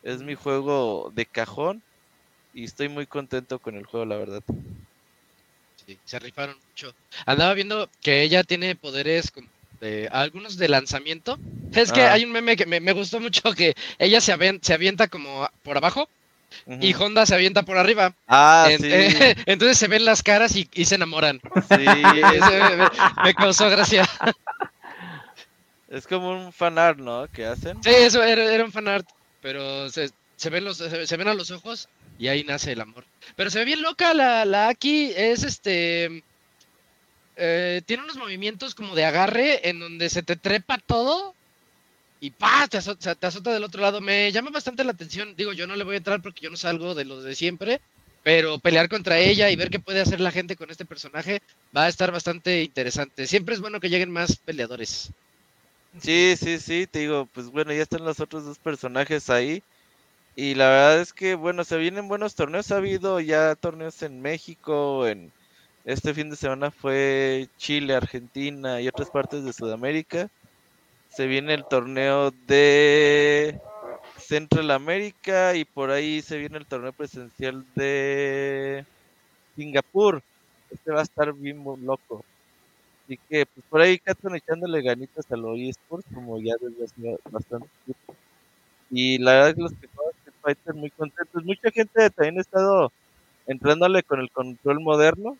Es 0.02 0.22
mi 0.22 0.34
juego 0.34 1.12
de 1.14 1.26
cajón 1.26 1.82
y 2.52 2.64
estoy 2.64 2.88
muy 2.88 3.06
contento 3.06 3.58
con 3.58 3.76
el 3.76 3.86
juego, 3.86 4.04
la 4.06 4.16
verdad. 4.16 4.42
Sí, 5.86 5.98
se 6.04 6.18
rifaron 6.18 6.56
mucho. 6.68 6.94
Andaba 7.26 7.54
viendo 7.54 7.88
que 8.00 8.22
ella 8.22 8.44
tiene 8.44 8.76
poderes 8.76 9.32
de, 9.80 10.08
algunos 10.12 10.56
de 10.56 10.68
lanzamiento. 10.68 11.38
Es 11.72 11.92
que 11.92 12.02
ah. 12.02 12.12
hay 12.12 12.24
un 12.24 12.32
meme 12.32 12.56
que 12.56 12.66
me, 12.66 12.92
gustó 12.92 13.20
mucho 13.20 13.52
que 13.52 13.74
ella 13.98 14.20
se, 14.20 14.36
se 14.60 14.74
avienta 14.74 15.08
como 15.08 15.48
por 15.62 15.76
abajo 15.76 16.08
y 16.66 16.94
Honda 16.94 17.26
se 17.26 17.34
avienta 17.34 17.62
por 17.62 17.76
arriba. 17.76 18.14
Ah, 18.28 18.68
sí. 18.68 18.88
entonces 19.46 19.78
se 19.78 19.88
ven 19.88 20.04
las 20.04 20.22
caras 20.22 20.54
y, 20.56 20.84
se 20.84 20.94
enamoran. 20.94 21.40
Sí. 21.68 21.84
me, 23.24 23.34
causó 23.34 23.68
gracia. 23.70 24.08
Es 25.88 26.06
como 26.06 26.30
un 26.30 26.54
fanart, 26.54 26.98
¿no? 26.98 27.28
¿Qué 27.30 27.44
hacen? 27.44 27.82
Sí, 27.84 27.90
eso 27.90 28.22
era, 28.22 28.44
era 28.44 28.64
un 28.64 28.72
fanart, 28.72 29.06
pero 29.42 29.90
se, 29.90 30.10
se 30.36 30.48
ven 30.48 30.64
los, 30.64 30.78
se, 30.78 31.16
ven 31.18 31.28
a 31.28 31.34
los 31.34 31.50
ojos 31.50 31.86
y 32.18 32.28
ahí 32.28 32.44
nace 32.44 32.72
el 32.72 32.80
amor. 32.80 33.04
Pero 33.36 33.50
se 33.50 33.58
ve 33.58 33.66
bien 33.66 33.82
loca 33.82 34.14
la, 34.14 34.46
la 34.46 34.68
Aki, 34.68 35.12
es 35.14 35.42
este... 35.42 36.24
Eh, 37.36 37.82
tiene 37.84 38.04
unos 38.04 38.16
movimientos 38.16 38.74
como 38.74 38.94
de 38.94 39.04
agarre 39.04 39.68
en 39.68 39.80
donde 39.80 40.08
se 40.08 40.22
te 40.22 40.36
trepa 40.36 40.78
todo 40.78 41.34
y 42.22 42.30
¡pah! 42.30 42.68
Te 42.68 42.78
azota, 42.78 43.16
te 43.16 43.26
azota 43.26 43.52
del 43.52 43.64
otro 43.64 43.82
lado. 43.82 44.00
Me 44.00 44.30
llama 44.30 44.50
bastante 44.50 44.84
la 44.84 44.92
atención. 44.92 45.34
Digo, 45.36 45.52
yo 45.52 45.66
no 45.66 45.74
le 45.74 45.82
voy 45.82 45.94
a 45.94 45.98
entrar 45.98 46.22
porque 46.22 46.42
yo 46.42 46.50
no 46.50 46.56
salgo 46.56 46.94
de 46.94 47.04
lo 47.04 47.20
de 47.20 47.34
siempre, 47.34 47.80
pero 48.22 48.60
pelear 48.60 48.88
contra 48.88 49.18
ella 49.18 49.50
y 49.50 49.56
ver 49.56 49.70
qué 49.70 49.80
puede 49.80 50.00
hacer 50.00 50.20
la 50.20 50.30
gente 50.30 50.54
con 50.54 50.70
este 50.70 50.84
personaje 50.84 51.42
va 51.76 51.86
a 51.86 51.88
estar 51.88 52.12
bastante 52.12 52.62
interesante. 52.62 53.26
Siempre 53.26 53.56
es 53.56 53.60
bueno 53.60 53.80
que 53.80 53.90
lleguen 53.90 54.12
más 54.12 54.36
peleadores. 54.36 55.10
Sí, 56.00 56.36
sí, 56.38 56.60
sí, 56.60 56.86
te 56.86 57.00
digo, 57.00 57.28
pues 57.34 57.48
bueno, 57.48 57.72
ya 57.72 57.82
están 57.82 58.04
los 58.04 58.20
otros 58.20 58.44
dos 58.44 58.58
personajes 58.60 59.28
ahí. 59.28 59.60
Y 60.36 60.54
la 60.54 60.68
verdad 60.68 61.00
es 61.00 61.12
que, 61.12 61.34
bueno, 61.34 61.64
se 61.64 61.76
vienen 61.76 62.06
buenos 62.06 62.36
torneos. 62.36 62.70
Ha 62.70 62.76
habido 62.76 63.18
ya 63.18 63.56
torneos 63.56 64.00
en 64.02 64.22
México, 64.22 65.08
en 65.08 65.32
este 65.84 66.14
fin 66.14 66.30
de 66.30 66.36
semana 66.36 66.70
fue 66.70 67.48
Chile, 67.58 67.96
Argentina 67.96 68.80
y 68.80 68.86
otras 68.86 69.10
partes 69.10 69.42
de 69.42 69.52
Sudamérica 69.52 70.30
se 71.14 71.26
viene 71.26 71.54
el 71.54 71.64
torneo 71.64 72.30
de 72.46 73.60
Central 74.16 74.70
América 74.70 75.54
y 75.54 75.64
por 75.64 75.90
ahí 75.90 76.22
se 76.22 76.38
viene 76.38 76.56
el 76.56 76.66
torneo 76.66 76.92
presencial 76.92 77.66
de 77.74 78.84
Singapur. 79.54 80.22
Este 80.70 80.90
va 80.90 81.00
a 81.00 81.04
estar 81.04 81.34
bien 81.34 81.62
loco. 81.84 82.24
Así 83.04 83.18
que 83.28 83.44
pues 83.44 83.66
por 83.68 83.82
ahí 83.82 84.00
están 84.04 84.34
echándole 84.36 84.80
ganitas 84.80 85.30
a 85.30 85.36
los 85.36 85.58
eSports 85.58 86.06
como 86.14 86.40
ya 86.40 86.54
desde 86.58 86.84
hace 86.84 87.18
bastante 87.30 87.68
tiempo. 87.84 88.16
Y 88.90 89.18
la 89.18 89.32
verdad 89.32 89.48
es 89.50 89.54
que 89.54 89.62
los 89.62 89.72
que 89.72 89.88
juegan 89.88 90.58
están 90.58 90.76
muy 90.78 90.90
contentos. 90.90 91.44
Mucha 91.44 91.70
gente 91.70 92.10
también 92.10 92.38
ha 92.38 92.40
estado 92.40 92.92
entrándole 93.46 94.02
con 94.02 94.20
el 94.20 94.30
control 94.30 94.80
moderno. 94.80 95.36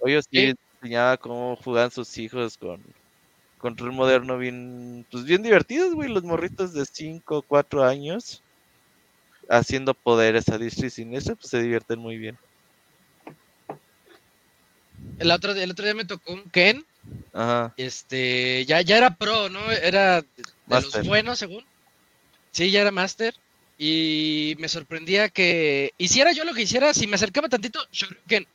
Hoy 0.00 0.20
sí 0.28 0.52
enseñaba 0.80 1.16
cómo 1.16 1.54
jugaban 1.54 1.92
sus 1.92 2.18
hijos 2.18 2.58
con 2.58 2.80
control 3.62 3.92
moderno 3.92 4.36
bien, 4.36 5.06
pues 5.10 5.24
bien 5.24 5.42
divertidos, 5.42 5.94
güey, 5.94 6.10
los 6.10 6.24
morritos 6.24 6.74
de 6.74 6.84
5 6.84 7.42
4 7.42 7.84
años 7.84 8.42
haciendo 9.48 9.94
poderes 9.94 10.48
a 10.48 10.58
distro 10.58 10.86
y 10.86 10.90
siniestro, 10.90 11.36
pues 11.36 11.48
se 11.48 11.62
divierten 11.62 12.00
muy 12.00 12.18
bien. 12.18 12.36
El 15.18 15.30
otro, 15.30 15.52
el 15.52 15.70
otro 15.70 15.84
día 15.84 15.94
me 15.94 16.04
tocó 16.04 16.32
un 16.32 16.50
Ken. 16.50 16.84
Ajá. 17.32 17.72
Este, 17.76 18.64
ya, 18.66 18.80
ya 18.80 18.98
era 18.98 19.14
pro, 19.14 19.48
¿no? 19.48 19.70
Era 19.70 20.22
de, 20.22 20.26
los 20.66 21.06
buenos, 21.06 21.38
según. 21.38 21.64
Sí, 22.50 22.70
ya 22.70 22.80
era 22.80 22.90
master. 22.90 23.34
Y 23.78 24.56
me 24.58 24.68
sorprendía 24.68 25.28
que 25.28 25.92
hiciera 25.98 26.32
yo 26.32 26.44
lo 26.44 26.54
que 26.54 26.62
hiciera, 26.62 26.92
si 26.92 27.06
me 27.06 27.14
acercaba 27.14 27.48
tantito, 27.48 27.80
Shoryuken 27.92 28.46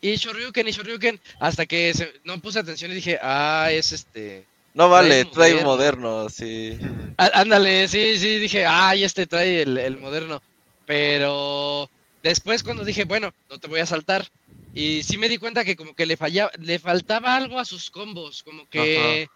y 0.00 0.16
Shoryuken 0.16 0.68
y 0.68 0.72
Shoryuken, 0.72 1.20
hasta 1.38 1.66
que 1.66 1.92
no 2.24 2.40
puse 2.40 2.58
atención 2.58 2.90
y 2.90 2.94
dije, 2.94 3.18
ah, 3.22 3.68
es 3.70 3.92
este... 3.92 4.46
No 4.72 4.88
vale, 4.88 5.24
trae 5.24 5.64
moderno, 5.64 6.28
sí. 6.28 6.78
ándale, 7.16 7.88
sí, 7.88 8.18
sí, 8.18 8.38
dije, 8.38 8.64
ah, 8.66 8.94
este 8.94 9.26
trae 9.26 9.62
el, 9.62 9.98
moderno. 9.98 10.40
Pero 10.86 11.90
después 12.22 12.62
cuando 12.62 12.84
dije, 12.84 13.04
bueno, 13.04 13.34
no 13.50 13.58
te 13.58 13.66
voy 13.66 13.80
a 13.80 13.86
saltar. 13.86 14.28
Y 14.72 15.02
sí 15.02 15.18
me 15.18 15.28
di 15.28 15.38
cuenta 15.38 15.64
que 15.64 15.74
como 15.74 15.94
que 15.94 16.06
le 16.06 16.16
fallaba, 16.16 16.52
le 16.58 16.78
faltaba 16.78 17.34
algo 17.34 17.58
a 17.58 17.64
sus 17.64 17.90
combos, 17.90 18.44
como 18.44 18.68
que... 18.68 19.28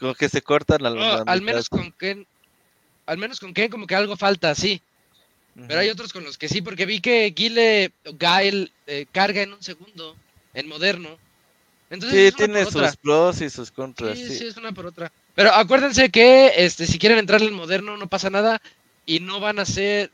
Como 0.00 0.14
que 0.14 0.28
se 0.28 0.42
cortan 0.42 0.84
al, 0.84 0.98
al 1.26 1.42
menos 1.42 1.68
con 1.70 1.92
Ken, 1.92 2.26
al 3.06 3.16
menos 3.16 3.40
con 3.40 3.54
Ken 3.54 3.70
como 3.70 3.86
que 3.86 3.94
algo 3.94 4.16
falta, 4.16 4.54
sí. 4.54 4.82
Pero 5.68 5.80
hay 5.80 5.88
otros 5.88 6.12
con 6.12 6.22
los 6.24 6.36
que 6.36 6.48
sí, 6.48 6.60
porque 6.60 6.84
vi 6.84 7.00
que 7.00 7.32
Guile 7.34 7.90
Gael 8.18 8.72
eh, 8.86 9.06
carga 9.10 9.42
en 9.42 9.54
un 9.54 9.62
segundo, 9.62 10.14
en 10.52 10.68
moderno. 10.68 11.16
Entonces, 11.88 12.30
sí, 12.30 12.36
tiene 12.36 12.64
sus 12.66 12.96
pros 12.96 13.40
y 13.40 13.48
sus 13.48 13.70
contras. 13.70 14.18
Sí, 14.18 14.38
sí, 14.38 14.46
es 14.46 14.56
una 14.56 14.72
por 14.72 14.86
otra. 14.86 15.10
Pero 15.34 15.52
acuérdense 15.52 16.10
que 16.10 16.52
este, 16.56 16.86
si 16.86 16.98
quieren 16.98 17.18
entrarle 17.18 17.48
en 17.48 17.54
moderno 17.54 17.96
no 17.96 18.08
pasa 18.08 18.28
nada 18.28 18.60
y 19.06 19.20
no 19.20 19.40
van 19.40 19.58
a 19.58 19.64
ser... 19.64 20.10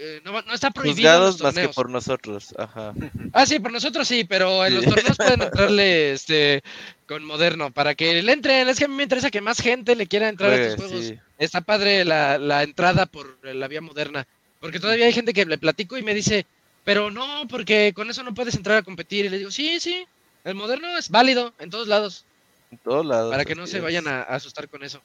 Eh, 0.00 0.20
no, 0.24 0.30
no, 0.42 0.54
está 0.54 0.70
prohibido. 0.70 1.36
más 1.42 1.54
que 1.54 1.68
por 1.70 1.90
nosotros, 1.90 2.54
ajá. 2.56 2.94
Ah, 3.32 3.46
sí, 3.46 3.58
por 3.58 3.72
nosotros 3.72 4.06
sí, 4.06 4.22
pero 4.22 4.64
en 4.64 4.76
los 4.76 4.84
torneos 4.84 5.16
pueden 5.16 5.42
entrarle 5.42 6.12
este, 6.12 6.62
con 7.08 7.24
moderno 7.24 7.72
para 7.72 7.96
que 7.96 8.22
le 8.22 8.32
entren. 8.32 8.68
Es 8.68 8.78
que 8.78 8.84
a 8.84 8.88
mí 8.88 8.94
me 8.94 9.02
interesa 9.02 9.32
que 9.32 9.40
más 9.40 9.60
gente 9.60 9.96
le 9.96 10.06
quiera 10.06 10.28
entrar 10.28 10.52
a 10.52 10.56
estos 10.56 10.86
juegos. 10.86 11.14
Está 11.38 11.62
padre 11.62 12.04
la, 12.04 12.38
la 12.38 12.62
entrada 12.62 13.06
por 13.06 13.44
la 13.44 13.66
vía 13.66 13.80
moderna. 13.80 14.24
Porque 14.60 14.80
todavía 14.80 15.06
hay 15.06 15.12
gente 15.12 15.32
que 15.32 15.44
le 15.44 15.58
platico 15.58 15.96
y 15.96 16.02
me 16.02 16.14
dice, 16.14 16.46
pero 16.84 17.10
no, 17.10 17.46
porque 17.48 17.92
con 17.94 18.10
eso 18.10 18.22
no 18.22 18.34
puedes 18.34 18.54
entrar 18.54 18.78
a 18.78 18.82
competir. 18.82 19.24
Y 19.24 19.28
le 19.28 19.38
digo, 19.38 19.50
sí, 19.50 19.78
sí, 19.80 20.06
el 20.44 20.54
moderno 20.54 20.96
es 20.96 21.10
válido 21.10 21.54
en 21.58 21.70
todos 21.70 21.88
lados. 21.88 22.24
En 22.70 22.78
todos 22.78 23.04
lados. 23.06 23.30
Para 23.30 23.44
que 23.44 23.54
no 23.54 23.66
se 23.66 23.80
vayan 23.80 24.08
a, 24.08 24.22
asustar 24.22 24.68
con 24.68 24.82
eso. 24.82 25.00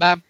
Va. 0.00 0.20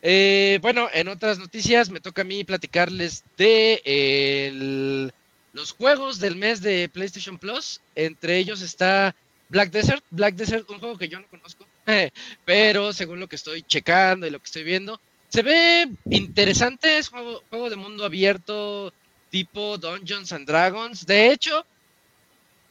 Eh, 0.00 0.58
bueno, 0.62 0.88
en 0.92 1.08
otras 1.08 1.38
noticias 1.38 1.90
me 1.90 2.00
toca 2.00 2.22
a 2.22 2.24
mí 2.24 2.44
platicarles 2.44 3.24
de 3.36 5.10
los 5.52 5.72
juegos 5.72 6.20
del 6.20 6.36
mes 6.36 6.60
de 6.60 6.88
PlayStation 6.88 7.38
Plus. 7.38 7.80
Entre 7.94 8.38
ellos 8.38 8.62
está 8.62 9.14
Black 9.48 9.70
Desert. 9.70 10.04
Black 10.10 10.34
Desert, 10.34 10.68
un 10.70 10.78
juego 10.78 10.98
que 10.98 11.08
yo 11.08 11.18
no 11.18 11.26
conozco, 11.28 11.66
pero 12.44 12.92
según 12.92 13.20
lo 13.20 13.28
que 13.28 13.36
estoy 13.36 13.62
checando 13.62 14.26
y 14.26 14.30
lo 14.30 14.38
que 14.38 14.46
estoy 14.46 14.62
viendo, 14.62 15.00
se 15.28 15.42
ve 15.42 15.88
interesante, 16.10 16.98
es 16.98 17.08
juego, 17.08 17.42
juego 17.50 17.70
de 17.70 17.76
mundo 17.76 18.04
abierto 18.04 18.92
tipo 19.30 19.78
Dungeons 19.78 20.32
and 20.32 20.46
Dragons. 20.46 21.06
De 21.06 21.30
hecho, 21.30 21.66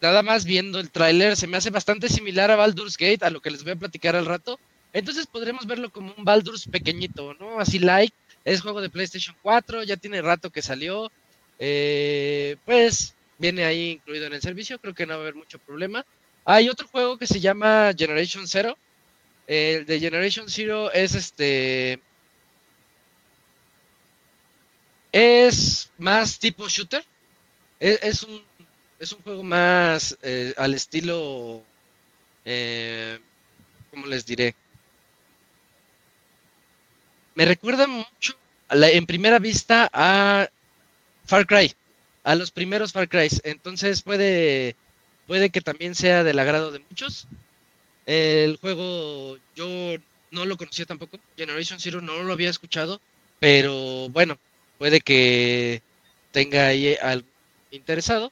nada 0.02 0.24
más 0.24 0.46
viendo 0.46 0.80
el 0.80 0.91
tráiler, 0.91 1.36
se 1.36 1.48
me 1.48 1.58
hace 1.58 1.70
bastante 1.70 2.10
similar 2.10 2.52
a 2.52 2.56
Baldur's 2.56 2.98
Gate, 2.98 3.24
a 3.24 3.30
lo 3.30 3.41
que 3.41 3.52
les 3.52 3.63
voy 3.63 3.74
a 3.74 3.78
platicar 3.78 4.15
al 4.15 4.26
rato. 4.26 4.60
Entonces 4.93 5.28
podremos 5.28 5.67
verlo 5.67 5.91
como 5.91 6.13
un 6.17 6.24
Baldur's 6.24 6.67
pequeñito, 6.67 7.36
¿no? 7.39 7.60
Así 7.60 7.80
like. 7.80 8.15
Es 8.46 8.62
juego 8.62 8.82
de 8.82 8.89
PlayStation 8.89 9.36
4, 9.41 9.84
ya 9.84 9.98
tiene 9.98 10.22
rato 10.22 10.50
que 10.50 10.62
salió. 10.62 11.12
Eh, 11.60 12.56
pues 12.65 13.13
viene 13.38 13.65
ahí 13.65 13.91
incluido 13.91 14.26
en 14.26 14.34
el 14.34 14.41
servicio, 14.41 14.80
creo 14.80 14.93
que 14.93 15.06
no 15.06 15.13
va 15.13 15.20
a 15.20 15.22
haber 15.22 15.36
mucho 15.36 15.60
problema. 15.60 16.06
Hay 16.46 16.70
otro 16.70 16.88
juego 16.88 17.17
que 17.17 17.28
se 17.28 17.39
llama 17.39 17.91
Generation 17.98 18.48
Zero. 18.48 18.78
El 19.48 19.86
de 19.86 20.00
Generation 20.00 20.50
Zero 20.50 20.91
es 20.91 21.13
este 21.13 22.00
Es 25.19 25.89
más 25.97 26.38
tipo 26.38 26.69
shooter. 26.69 27.03
Es, 27.80 28.21
un, 28.21 28.39
es 28.99 29.12
un 29.13 29.21
juego 29.23 29.41
más 29.41 30.15
eh, 30.21 30.53
al 30.58 30.75
estilo, 30.75 31.63
eh, 32.45 33.17
¿cómo 33.89 34.06
les 34.06 34.27
diré? 34.27 34.53
Me 37.34 37.45
recuerda 37.45 37.88
mucho 37.88 38.36
en 38.69 39.08
primera 39.08 39.39
vista 39.39 39.89
a 39.91 40.47
Far 41.25 41.47
Cry, 41.47 41.73
a 42.23 42.36
los 42.36 42.51
primeros 42.51 42.91
Far 42.91 43.10
Cry. 43.10 43.27
Entonces 43.41 44.03
puede, 44.03 44.75
puede 45.25 45.49
que 45.49 45.62
también 45.62 45.95
sea 45.95 46.23
del 46.23 46.38
agrado 46.38 46.69
de 46.69 46.84
muchos. 46.91 47.25
El 48.06 48.58
juego 48.58 49.39
yo 49.56 49.95
no 50.30 50.45
lo 50.45 50.58
conocía 50.58 50.86
tampoco, 50.86 51.17
Generation 51.36 51.80
Zero 51.80 52.01
no 52.01 52.21
lo 52.21 52.34
había 52.34 52.51
escuchado, 52.51 53.01
pero 53.39 54.10
bueno, 54.10 54.38
puede 54.78 55.02
que 55.02 55.82
tenga 56.32 56.68
ahí 56.68 56.96
algo 57.02 57.28
interesado. 57.72 58.32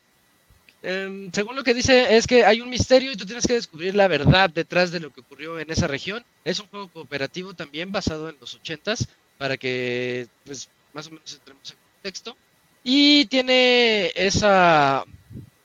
Em, 0.84 1.32
según 1.32 1.56
lo 1.56 1.64
que 1.64 1.74
dice, 1.74 2.16
es 2.16 2.28
que 2.28 2.46
hay 2.46 2.62
un 2.62 2.70
misterio 2.70 3.12
y 3.12 3.16
tú 3.16 3.26
tienes 3.26 3.48
que 3.48 3.54
descubrir 3.54 3.96
la 3.96 4.08
verdad 4.08 4.52
detrás 4.52 4.91
de 4.91 5.00
lo 5.00 5.12
que 5.12 5.22
ocurrió 5.22 5.60
en 5.60 5.72
esa 5.72 5.88
región. 5.88 6.24
Es 6.43 6.60
un 6.60 6.68
juego 6.68 6.89
cooperativo 6.89 7.56
también 7.56 7.91
basado 7.91 8.30
en 8.30 8.38
los 8.39 8.54
ochentas 8.54 9.08
para 9.39 9.58
que 9.58 10.28
pues 10.46 10.70
más 10.93 11.08
o 11.08 11.12
menos 11.12 11.34
entremos 11.34 11.72
en 11.72 11.78
contexto. 11.96 12.38
Y 12.84 13.26
tiene 13.26 14.12
esa 14.14 15.04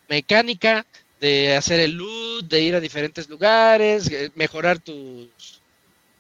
mecánica 0.09 0.87
de 1.20 1.55
hacer 1.55 1.81
el 1.81 1.93
loot, 1.93 2.49
de 2.49 2.62
ir 2.62 2.74
a 2.74 2.81
diferentes 2.81 3.28
lugares, 3.28 4.11
eh, 4.11 4.31
mejorar 4.35 4.78
tus, 4.78 5.61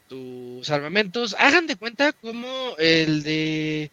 tus 0.08 0.68
armamentos. 0.68 1.34
Hagan 1.38 1.66
de 1.66 1.76
cuenta 1.76 2.12
como 2.12 2.76
el 2.76 3.22
de 3.22 3.90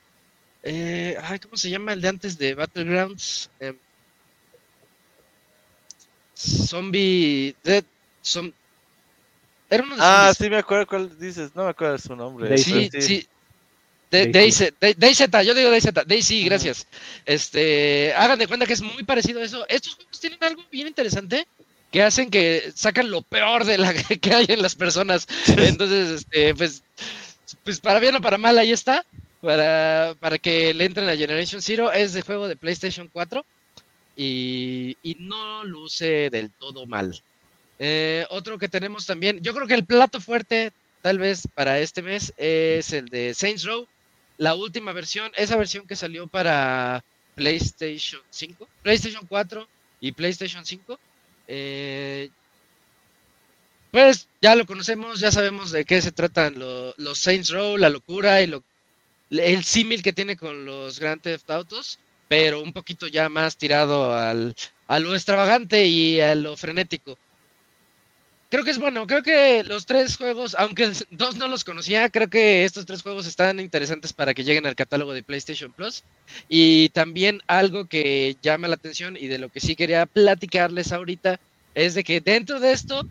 eh, 0.69 1.17
ay, 1.23 1.39
¿Cómo 1.39 1.55
se 1.55 1.69
llama 1.69 1.93
el 1.93 2.01
de 2.01 2.07
antes 2.09 2.37
de 2.37 2.53
Battlegrounds? 2.53 3.49
Eh, 3.59 3.73
zombie. 6.35 7.55
Dead. 7.63 7.83
Era 9.69 9.83
uno 9.83 9.95
de 9.95 10.01
Ah, 10.03 10.33
sí, 10.37 10.49
me 10.49 10.57
acuerdo 10.57 10.87
cuál 10.87 11.17
dices. 11.17 11.55
No 11.55 11.63
me 11.63 11.69
acuerdo 11.69 11.93
de 11.93 11.99
su 11.99 12.15
nombre. 12.15 12.57
Sí, 12.57 12.89
sí. 12.99 13.27
Daisy, 14.09 14.69
Daisy, 14.79 15.25
yo 15.45 15.53
digo 15.53 15.69
Daisy, 15.69 15.89
Daisy, 16.05 16.43
gracias. 16.45 16.87
Este, 17.25 18.13
hagan 18.15 18.39
de 18.39 18.47
cuenta 18.47 18.65
que 18.65 18.73
es 18.73 18.81
muy 18.81 19.03
parecido 19.03 19.41
a 19.41 19.43
eso. 19.43 19.65
Estos 19.67 19.95
juegos 19.95 20.19
tienen 20.19 20.41
algo 20.43 20.63
bien 20.71 20.87
interesante 20.87 21.47
que 21.91 22.03
hacen 22.03 22.29
que 22.29 22.71
sacan 22.75 23.09
lo 23.09 23.21
peor 23.21 23.65
de 23.65 23.77
la 23.77 23.93
que 24.21 24.33
hay 24.33 24.45
en 24.49 24.61
las 24.61 24.75
personas. 24.75 25.27
Entonces, 25.47 26.21
este, 26.21 26.55
pues, 26.55 26.83
pues 27.63 27.79
para 27.79 27.99
bien 27.99 28.15
o 28.15 28.21
para 28.21 28.37
mal, 28.37 28.57
ahí 28.57 28.71
está. 28.71 29.05
Para, 29.41 30.15
para 30.19 30.37
que 30.37 30.73
le 30.73 30.85
entren 30.85 31.09
a 31.09 31.15
Generation 31.15 31.61
Zero. 31.61 31.91
Es 31.91 32.13
de 32.13 32.21
juego 32.21 32.47
de 32.47 32.55
PlayStation 32.55 33.09
4 33.11 33.45
y, 34.15 34.97
y 35.03 35.15
no 35.19 35.63
luce 35.63 36.29
del 36.29 36.49
todo 36.51 36.85
mal. 36.85 37.21
Eh, 37.79 38.25
otro 38.29 38.57
que 38.57 38.67
tenemos 38.69 39.05
también, 39.05 39.39
yo 39.41 39.53
creo 39.53 39.67
que 39.67 39.75
el 39.75 39.85
plato 39.85 40.19
fuerte, 40.19 40.71
tal 41.01 41.19
vez 41.19 41.47
para 41.53 41.79
este 41.79 42.01
mes, 42.01 42.33
es 42.37 42.91
el 42.91 43.07
de 43.09 43.33
Saints 43.35 43.63
Row, 43.63 43.87
la 44.37 44.55
última 44.55 44.93
versión, 44.93 45.31
esa 45.35 45.55
versión 45.57 45.85
que 45.85 45.95
salió 45.95 46.27
para 46.27 47.03
PlayStation 47.35 48.21
5, 48.31 48.67
PlayStation 48.81 49.25
4 49.27 49.67
y 50.01 50.11
PlayStation 50.11 50.65
5. 50.65 50.99
Eh, 51.47 52.29
pues 53.91 54.27
ya 54.41 54.55
lo 54.55 54.65
conocemos, 54.65 55.19
ya 55.19 55.31
sabemos 55.31 55.71
de 55.71 55.85
qué 55.85 56.01
se 56.01 56.11
tratan 56.11 56.55
los 56.57 57.19
Saints 57.19 57.51
Row, 57.51 57.77
la 57.77 57.89
locura 57.89 58.41
y 58.41 58.47
lo, 58.47 58.63
el 59.29 59.63
símil 59.63 60.03
que 60.03 60.13
tiene 60.13 60.37
con 60.37 60.65
los 60.65 60.99
Grand 60.99 61.21
Theft 61.21 61.49
Autos, 61.49 61.99
pero 62.27 62.61
un 62.61 62.73
poquito 62.73 63.07
ya 63.07 63.29
más 63.29 63.57
tirado 63.57 64.13
al, 64.13 64.55
a 64.87 64.99
lo 64.99 65.15
extravagante 65.15 65.85
y 65.85 66.19
a 66.19 66.35
lo 66.35 66.57
frenético. 66.57 67.17
Creo 68.49 68.63
que 68.63 68.71
es 68.71 68.79
bueno, 68.79 69.05
creo 69.07 69.23
que 69.23 69.63
los 69.65 69.85
tres 69.85 70.15
juegos, 70.15 70.55
aunque 70.57 70.89
dos 71.11 71.35
no 71.35 71.49
los 71.49 71.65
conocía, 71.65 72.09
creo 72.09 72.29
que 72.29 72.63
estos 72.63 72.85
tres 72.85 73.01
juegos 73.01 73.27
están 73.27 73.59
interesantes 73.59 74.13
para 74.13 74.33
que 74.33 74.45
lleguen 74.45 74.65
al 74.65 74.75
catálogo 74.75 75.13
de 75.13 75.21
PlayStation 75.21 75.73
Plus. 75.73 76.03
Y 76.47 76.87
también 76.89 77.41
algo 77.47 77.87
que 77.87 78.37
llama 78.41 78.69
la 78.69 78.75
atención 78.75 79.17
y 79.17 79.27
de 79.27 79.37
lo 79.37 79.49
que 79.49 79.59
sí 79.59 79.75
quería 79.75 80.05
platicarles 80.05 80.93
ahorita 80.93 81.41
es 81.75 81.93
de 81.93 82.05
que 82.05 82.21
dentro 82.21 82.61
de 82.61 82.71
esto 82.71 83.05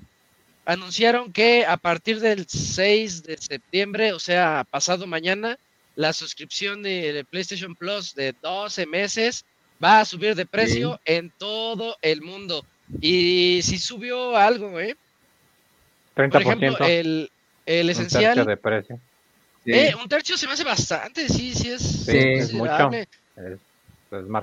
anunciaron 0.65 1.33
que 1.33 1.67
a 1.67 1.77
partir 1.77 2.21
del 2.21 2.49
6 2.49 3.25
de 3.25 3.37
septiembre, 3.37 4.15
o 4.15 4.19
sea, 4.19 4.67
pasado 4.71 5.07
mañana, 5.07 5.59
la 5.97 6.13
suscripción 6.13 6.83
de, 6.83 7.27
PlayStation 7.29 7.75
Plus 7.75 8.15
de 8.15 8.35
12 8.43 8.87
meses 8.87 9.45
va 9.83 10.01
a 10.01 10.05
subir 10.05 10.35
de 10.35 10.47
precio 10.47 11.01
en 11.05 11.31
todo 11.37 11.97
el 12.03 12.23
mundo. 12.23 12.65
Y 13.01 13.61
si 13.63 13.79
subió 13.79 14.37
algo, 14.37 14.79
¿eh? 14.79 14.97
30%. 16.15 16.31
Por 16.31 16.43
ejemplo, 16.43 16.87
el, 16.87 17.31
el 17.65 17.91
esencial. 17.91 18.39
Un 18.39 18.45
tercio 18.45 18.45
de 18.45 18.57
precio. 18.57 19.01
Eh, 19.67 19.95
un 20.01 20.09
tercio 20.09 20.37
se 20.37 20.47
me 20.47 20.53
hace 20.53 20.63
bastante, 20.63 21.29
sí, 21.29 21.53
sí 21.55 21.71
es. 21.71 21.83
Sí, 21.83 22.17
es 22.17 22.53
mucho. 22.53 22.91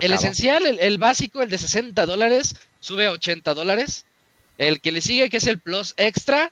el 0.01 0.11
esencial, 0.11 0.65
el, 0.65 0.97
básico, 0.97 1.41
el 1.41 1.49
de 1.49 1.57
60 1.57 2.05
dólares, 2.05 2.55
sube 2.81 3.05
a 3.05 3.11
80 3.11 3.53
dólares. 3.53 4.05
El 4.57 4.81
que 4.81 4.91
le 4.91 5.01
sigue, 5.01 5.29
que 5.29 5.37
es 5.37 5.47
el 5.47 5.59
Plus 5.59 5.93
Extra, 5.97 6.51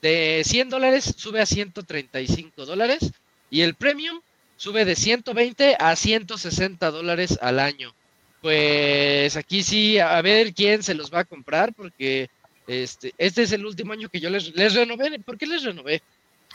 de 0.00 0.42
100 0.44 0.70
dólares, 0.70 1.14
sube 1.16 1.40
a 1.40 1.46
135 1.46 2.64
dólares. 2.64 3.10
Y 3.50 3.62
el 3.62 3.74
Premium 3.74 4.20
sube 4.62 4.84
de 4.84 4.94
120 4.94 5.76
a 5.76 5.96
160 5.96 6.92
dólares 6.92 7.36
al 7.42 7.58
año. 7.58 7.92
Pues 8.40 9.36
aquí 9.36 9.64
sí, 9.64 9.98
a 9.98 10.22
ver 10.22 10.54
quién 10.54 10.84
se 10.84 10.94
los 10.94 11.12
va 11.12 11.20
a 11.20 11.24
comprar, 11.24 11.74
porque 11.74 12.30
este, 12.68 13.12
este 13.18 13.42
es 13.42 13.50
el 13.50 13.66
último 13.66 13.92
año 13.92 14.08
que 14.08 14.20
yo 14.20 14.30
les, 14.30 14.54
les 14.54 14.74
renové. 14.74 15.18
¿Por 15.18 15.36
qué 15.36 15.46
les 15.46 15.64
renové? 15.64 16.00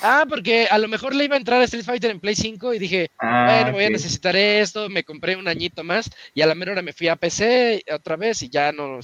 Ah, 0.01 0.25
porque 0.29 0.67
a 0.71 0.77
lo 0.77 0.87
mejor 0.87 1.13
le 1.13 1.25
iba 1.25 1.35
a 1.35 1.37
entrar 1.37 1.59
a 1.59 1.65
Street 1.65 1.83
Fighter 1.83 2.11
en 2.11 2.21
Play 2.21 2.35
5 2.35 2.73
y 2.73 2.79
dije, 2.79 3.11
ah, 3.19 3.45
bueno, 3.45 3.71
voy 3.73 3.83
a 3.83 3.89
necesitar 3.89 4.37
esto, 4.37 4.87
me 4.87 5.03
compré 5.03 5.35
un 5.35 5.49
añito 5.49 5.83
más 5.83 6.09
y 6.33 6.41
a 6.41 6.47
la 6.47 6.55
mera 6.55 6.71
hora 6.71 6.81
me 6.81 6.93
fui 6.93 7.09
a 7.09 7.17
PC 7.17 7.83
otra 7.91 8.15
vez 8.15 8.41
y 8.41 8.47
ya 8.47 8.71
no, 8.71 8.99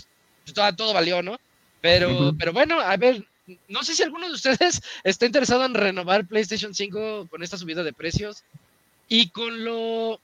pues, 0.46 0.54
todo, 0.54 0.74
todo 0.78 0.94
valió, 0.94 1.22
¿no? 1.22 1.38
Pero, 1.82 2.34
pero 2.40 2.54
bueno, 2.54 2.80
a 2.80 2.96
ver, 2.96 3.26
no 3.68 3.84
sé 3.84 3.96
si 3.96 4.04
alguno 4.04 4.28
de 4.28 4.34
ustedes 4.34 4.82
está 5.04 5.26
interesado 5.26 5.66
en 5.66 5.74
renovar 5.74 6.26
PlayStation 6.26 6.74
5 6.74 7.28
con 7.30 7.44
esta 7.44 7.58
subida 7.58 7.84
de 7.84 7.92
precios 7.92 8.46
y 9.08 9.30
con 9.30 9.64
lo 9.64 10.20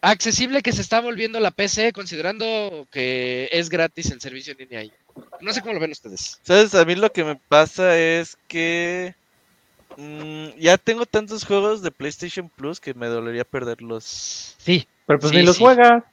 accesible 0.00 0.62
que 0.62 0.72
se 0.72 0.82
está 0.82 1.00
volviendo 1.00 1.40
la 1.40 1.50
PC, 1.50 1.92
considerando 1.92 2.86
que 2.90 3.48
es 3.52 3.68
gratis 3.68 4.10
el 4.10 4.20
servicio 4.20 4.52
en 4.52 4.58
línea 4.58 4.80
ahí. 4.80 4.92
No 5.40 5.52
sé 5.52 5.60
cómo 5.60 5.74
lo 5.74 5.80
ven 5.80 5.92
ustedes. 5.92 6.40
Sabes, 6.42 6.74
a 6.74 6.84
mí 6.84 6.94
lo 6.94 7.12
que 7.12 7.24
me 7.24 7.36
pasa 7.36 7.98
es 7.98 8.36
que 8.48 9.14
mm, 9.96 10.58
ya 10.58 10.78
tengo 10.78 11.06
tantos 11.06 11.44
juegos 11.44 11.82
de 11.82 11.90
PlayStation 11.90 12.48
Plus 12.48 12.80
que 12.80 12.94
me 12.94 13.06
dolería 13.06 13.44
perderlos. 13.44 14.56
Sí, 14.58 14.86
pero 15.06 15.18
pues 15.18 15.32
ni 15.32 15.42
los 15.42 15.58
juegas. 15.58 16.04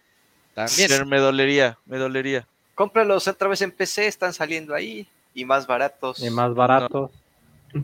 También. 0.54 1.08
me 1.08 1.20
dolería, 1.20 1.78
me 1.86 1.97
dolería. 1.97 2.45
Cómpralos 2.76 3.28
otra 3.28 3.47
vez 3.47 3.62
en 3.62 3.72
PC, 3.72 4.08
están 4.08 4.34
saliendo 4.34 4.76
ahí 4.76 5.08
y 5.34 5.45
más 5.45 5.68
baratos. 5.68 6.22
Y 6.22 6.30
más 6.30 6.54
baratos. 6.54 7.12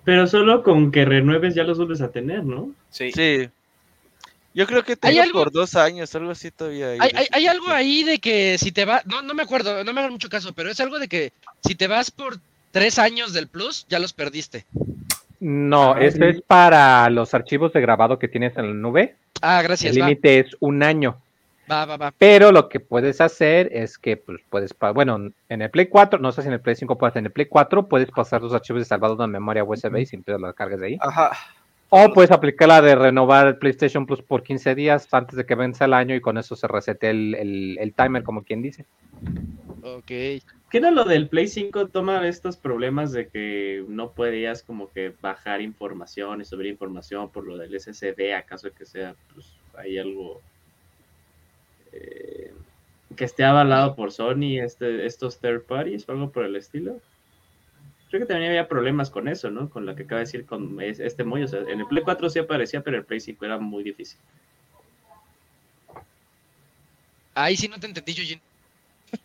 Pero 0.03 0.28
solo 0.28 0.63
con 0.63 0.91
que 0.91 1.05
renueves 1.05 1.55
ya 1.55 1.63
los 1.63 1.78
vuelves 1.78 2.01
a 2.01 2.11
tener, 2.11 2.43
¿no? 2.43 2.72
Sí. 2.89 3.11
Sí. 3.11 3.49
Yo 4.56 4.66
creo 4.66 4.84
que 4.84 4.95
tengo 4.95 5.22
por 5.34 5.51
dos 5.51 5.76
años, 5.76 6.16
algo 6.16 6.32
así 6.32 6.49
todavía. 6.49 6.91
Hay, 6.91 7.28
hay, 7.30 7.45
algo 7.45 7.68
ahí 7.68 8.06
de 8.06 8.20
que 8.20 8.58
si 8.58 8.72
te 8.72 8.86
vas, 8.86 9.06
no, 9.06 9.22
no 9.22 9.34
me 9.34 9.43
acuerdo, 9.43 9.84
no 9.84 9.91
me 9.91 9.99
hagan 9.99 10.14
mucho 10.14 10.30
caso, 10.30 10.53
pero 10.53 10.72
es 10.72 10.80
algo 10.80 10.97
de 10.97 11.10
que 11.10 11.34
si 11.66 11.76
te 11.76 11.88
vas 11.88 12.10
por 12.10 12.38
tres 12.72 12.97
años 12.97 13.34
del 13.34 13.47
Plus, 13.47 13.86
ya 13.89 13.99
los 13.99 14.14
perdiste. 14.14 14.66
No, 15.41 15.91
ah, 15.91 15.99
ese 15.99 16.30
es 16.30 16.41
para 16.41 17.10
los 17.10 17.34
archivos 17.34 17.74
de 17.74 17.82
grabado 17.82 18.18
que 18.18 18.30
tienes 18.30 18.56
en 18.56 18.68
la 18.68 18.74
nube. 18.74 19.16
Ah, 19.41 19.62
gracias. 19.62 19.93
El 19.93 20.01
límite 20.01 20.39
es 20.39 20.56
un 20.62 20.84
año. 20.84 21.18
Va, 21.70 21.86
va, 21.86 21.97
va. 21.97 22.14
Pero 22.18 22.53
lo 22.53 22.70
que 22.70 22.80
puedes 22.80 23.20
hacer 23.20 23.70
es 23.74 23.97
que 23.97 24.16
pues, 24.16 24.39
puedes, 24.49 24.74
bueno, 24.93 25.32
en 25.49 25.62
el 25.62 25.70
Play 25.70 25.88
4, 25.88 26.18
no 26.20 26.32
sé 26.32 26.43
si 26.43 26.47
en 26.47 26.53
el 26.53 26.62
Play 26.62 26.78
5 26.78 26.97
puedes, 26.97 27.18
en 27.18 27.26
el 27.26 27.32
Play 27.34 27.47
4 27.47 27.88
puedes 27.88 28.10
pasar 28.10 28.39
tus 28.39 28.53
archivos 28.53 28.82
de 28.82 28.86
salvado 28.86 29.22
en 29.22 29.32
memoria 29.32 29.66
USB 29.66 29.97
y 29.97 30.06
siempre 30.06 30.39
los 30.39 30.56
cargues 30.56 30.80
de 30.80 30.88
ahí. 30.88 30.97
Ajá. 31.01 31.32
O 31.89 32.11
puedes 32.13 32.31
aplicar 32.31 32.67
la 32.67 32.81
de 32.81 32.95
renovar 32.95 33.47
el 33.47 33.57
PlayStation 33.57 34.05
Plus 34.05 34.21
por 34.21 34.43
15 34.43 34.75
días 34.75 35.07
antes 35.11 35.38
de 35.38 35.45
que 35.45 35.55
vence 35.55 35.83
el 35.83 35.93
año 35.93 36.15
y 36.15 36.21
con 36.21 36.38
eso 36.38 36.55
se 36.55 36.67
resete 36.67 37.09
el, 37.09 37.93
timer, 37.95 38.23
como 38.23 38.43
quien 38.43 38.61
dice. 38.61 38.86
Ok. 39.83 40.07
¿Qué 40.07 40.79
era 40.79 40.89
lo 40.89 41.05
del 41.05 41.29
Play 41.29 41.47
5? 41.47 41.89
Toma 41.89 42.27
estos 42.27 42.57
problemas 42.57 43.11
de 43.11 43.27
que 43.27 43.86
no 43.88 44.11
podías 44.11 44.63
como 44.63 44.91
que 44.91 45.13
bajar 45.21 45.61
información 45.61 46.41
y 46.41 46.45
subir 46.45 46.65
información 46.65 47.29
por 47.29 47.45
lo 47.45 47.57
del 47.57 47.79
SSD, 47.79 48.33
acaso 48.36 48.73
que 48.73 48.86
sea, 48.86 49.15
pues 49.33 49.53
hay 49.77 49.99
algo 49.99 50.41
eh, 51.93 52.51
que 53.15 53.25
esté 53.25 53.43
avalado 53.43 53.95
por 53.95 54.11
Sony, 54.11 54.59
este, 54.59 55.05
estos 55.05 55.39
third 55.39 55.61
parties 55.61 56.09
o 56.09 56.13
algo 56.13 56.31
por 56.31 56.45
el 56.45 56.55
estilo 56.55 56.99
creo 58.16 58.28
que 58.28 58.34
también 58.34 58.51
había 58.51 58.68
problemas 58.68 59.09
con 59.09 59.28
eso, 59.28 59.49
¿no? 59.49 59.70
Con 59.70 59.86
lo 59.86 59.95
que 59.95 60.03
acaba 60.03 60.20
de 60.20 60.26
decir 60.26 60.45
con 60.45 60.80
este 60.82 61.24
muy, 61.24 61.43
o 61.43 61.47
sea, 61.47 61.59
en 61.61 61.82
el 61.82 61.88
Play 61.88 62.03
4 62.03 62.30
sí 62.30 62.39
aparecía, 62.39 62.82
pero 62.82 62.97
el 62.97 63.03
Play 63.03 63.20
5 63.20 63.43
era 63.43 63.57
muy 63.57 63.84
difícil. 63.84 64.20
Ahí 67.34 67.57
sí 67.57 67.68
no 67.68 67.80
te 67.80 67.88
entendí, 67.88 68.13
Eugene. 68.13 68.41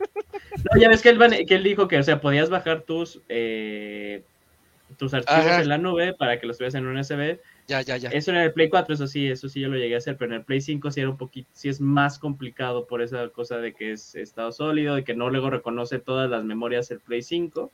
No, 0.64 0.80
ya 0.80 0.88
ves 0.88 1.01
que 1.01 1.09
él, 1.09 1.47
que 1.47 1.55
él 1.55 1.62
dijo 1.62 1.88
que, 1.88 1.97
o 1.97 2.03
sea, 2.03 2.20
podías 2.20 2.51
bajar 2.51 2.82
tus 2.82 3.20
eh, 3.28 4.22
tus 4.99 5.14
archivos 5.14 5.47
en 5.47 5.68
la 5.68 5.78
nube 5.78 6.12
para 6.12 6.38
que 6.38 6.47
los 6.47 6.59
tuvieras 6.59 6.74
en 6.74 6.86
un 6.86 6.99
USB. 6.99 7.38
Ya, 7.68 7.80
ya, 7.80 7.97
ya. 7.97 8.11
Eso 8.11 8.32
en 8.32 8.38
el 8.38 8.53
Play 8.53 8.68
4, 8.68 8.95
eso 8.95 9.07
sí, 9.07 9.28
eso 9.28 9.49
sí 9.49 9.61
yo 9.61 9.68
lo 9.68 9.78
llegué 9.78 9.95
a 9.95 9.99
hacer, 9.99 10.16
pero 10.16 10.32
en 10.32 10.41
el 10.41 10.45
Play 10.45 10.61
5 10.61 10.91
sí 10.91 11.01
era 11.01 11.09
un 11.09 11.16
poquito, 11.16 11.49
sí 11.55 11.68
es 11.68 11.80
más 11.80 12.18
complicado 12.18 12.86
por 12.86 13.01
esa 13.01 13.28
cosa 13.28 13.59
de 13.59 13.72
que 13.72 13.93
es 13.93 14.16
estado 14.16 14.51
sólido 14.53 14.99
y 14.99 15.05
que 15.05 15.14
no 15.14 15.30
luego 15.30 15.49
reconoce 15.49 16.01
todas 16.01 16.28
las 16.28 16.45
memorias 16.45 16.91
el 16.91 16.99
Play 16.99 17.22
5 17.22 17.70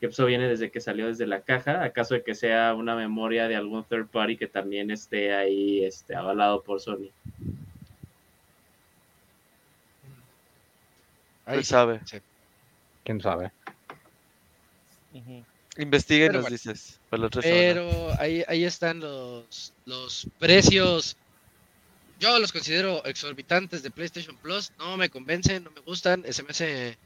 que 0.00 0.06
eso 0.06 0.26
viene 0.26 0.48
desde 0.48 0.70
que 0.70 0.80
salió 0.80 1.08
desde 1.08 1.26
la 1.26 1.40
caja, 1.40 1.82
acaso 1.82 2.14
de 2.14 2.22
que 2.22 2.34
sea 2.34 2.74
una 2.74 2.94
memoria 2.94 3.48
de 3.48 3.56
algún 3.56 3.84
third 3.84 4.06
party 4.06 4.36
que 4.36 4.46
también 4.46 4.90
esté 4.90 5.34
ahí 5.34 5.84
este, 5.84 6.14
avalado 6.14 6.62
por 6.62 6.80
Sony. 6.80 7.10
Ahí 11.44 11.64
sabe. 11.64 12.00
¿Quién 13.04 13.20
sabe? 13.20 13.50
Investiguen, 15.78 16.32
nos 16.32 16.48
dices. 16.48 17.00
pero 17.40 18.10
ahí, 18.18 18.44
ahí 18.46 18.64
están 18.64 19.00
los, 19.00 19.72
los 19.86 20.28
precios. 20.38 21.16
Yo 22.20 22.38
los 22.38 22.52
considero 22.52 23.04
exorbitantes 23.04 23.82
de 23.82 23.90
PlayStation 23.90 24.36
Plus. 24.36 24.72
No 24.78 24.96
me 24.96 25.08
convencen, 25.08 25.64
no 25.64 25.70
me 25.70 25.80
gustan. 25.80 26.24
Se 26.30 26.42
me 26.42 26.50
hace 26.50 26.98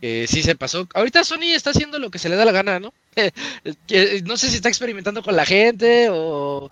que 0.00 0.26
sí 0.26 0.42
se 0.42 0.54
pasó. 0.54 0.88
Ahorita 0.94 1.24
Sony 1.24 1.52
está 1.54 1.70
haciendo 1.70 1.98
lo 1.98 2.10
que 2.10 2.18
se 2.18 2.28
le 2.28 2.36
da 2.36 2.44
la 2.44 2.52
gana, 2.52 2.80
¿no? 2.80 2.92
no 4.24 4.36
sé 4.36 4.48
si 4.48 4.56
está 4.56 4.68
experimentando 4.68 5.22
con 5.22 5.36
la 5.36 5.44
gente 5.44 6.08
o... 6.10 6.70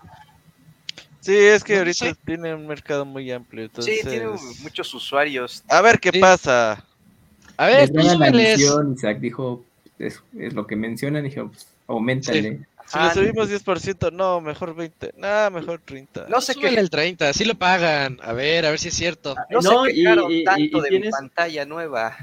Sí, 1.21 1.35
es 1.35 1.63
que 1.63 1.77
ahorita 1.77 2.13
tiene 2.25 2.55
un 2.55 2.65
mercado 2.65 3.05
muy 3.05 3.31
amplio. 3.31 3.65
Entonces... 3.65 3.99
Sí, 4.01 4.07
tiene 4.07 4.27
muchos 4.61 4.93
usuarios. 4.93 5.63
A 5.67 5.81
ver 5.81 5.99
qué 5.99 6.13
pasa. 6.13 6.83
A 7.57 7.65
ver, 7.65 7.89
tú 7.89 7.97
la 7.97 8.29
Isaac 8.93 9.19
dijo, 9.19 9.65
es, 9.99 10.21
lo 10.31 10.65
que 10.65 10.77
mencionan, 10.77 11.25
dije, 11.25 11.43
pues, 11.43 11.67
aumentale. 11.87 12.61
Si 12.87 12.97
le 12.97 13.13
subimos 13.13 13.51
10%, 13.51 14.11
no, 14.13 14.41
mejor 14.41 14.73
20. 14.73 15.13
Nada, 15.17 15.49
mejor 15.51 15.79
30. 15.83 16.27
No 16.27 16.41
sé 16.41 16.55
qué. 16.55 16.69
el 16.69 16.89
30, 16.89 17.33
sí 17.33 17.45
lo 17.45 17.53
pagan. 17.55 18.17
A 18.23 18.33
ver, 18.33 18.65
a 18.65 18.71
ver 18.71 18.79
si 18.79 18.87
es 18.87 18.95
cierto. 18.95 19.35
No, 19.51 19.59
no 19.61 19.85
sé 19.85 19.91
y, 19.93 20.43
tanto 20.43 20.81
de 20.81 20.89
tienes... 20.89 21.11
pantalla 21.11 21.65
nueva. 21.65 22.17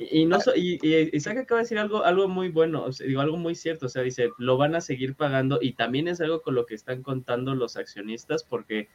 Y, 0.00 0.26
no 0.26 0.38
y, 0.54 0.78
y, 0.80 1.16
Isaac 1.16 1.38
acaba 1.38 1.58
de 1.58 1.64
decir 1.64 1.78
algo, 1.78 2.04
algo 2.04 2.28
muy 2.28 2.50
bueno, 2.50 2.86
digo, 3.04 3.20
algo 3.20 3.36
muy 3.36 3.56
cierto, 3.56 3.86
o 3.86 3.88
sea, 3.88 4.02
dice, 4.02 4.30
lo 4.38 4.56
van 4.56 4.76
a 4.76 4.80
seguir 4.80 5.16
pagando 5.16 5.58
y 5.60 5.72
también 5.72 6.06
es 6.06 6.20
algo 6.20 6.40
con 6.40 6.54
lo 6.54 6.66
que 6.66 6.76
están 6.76 7.02
contando 7.02 7.56
los 7.56 7.76
accionistas 7.76 8.44
porque 8.44 8.88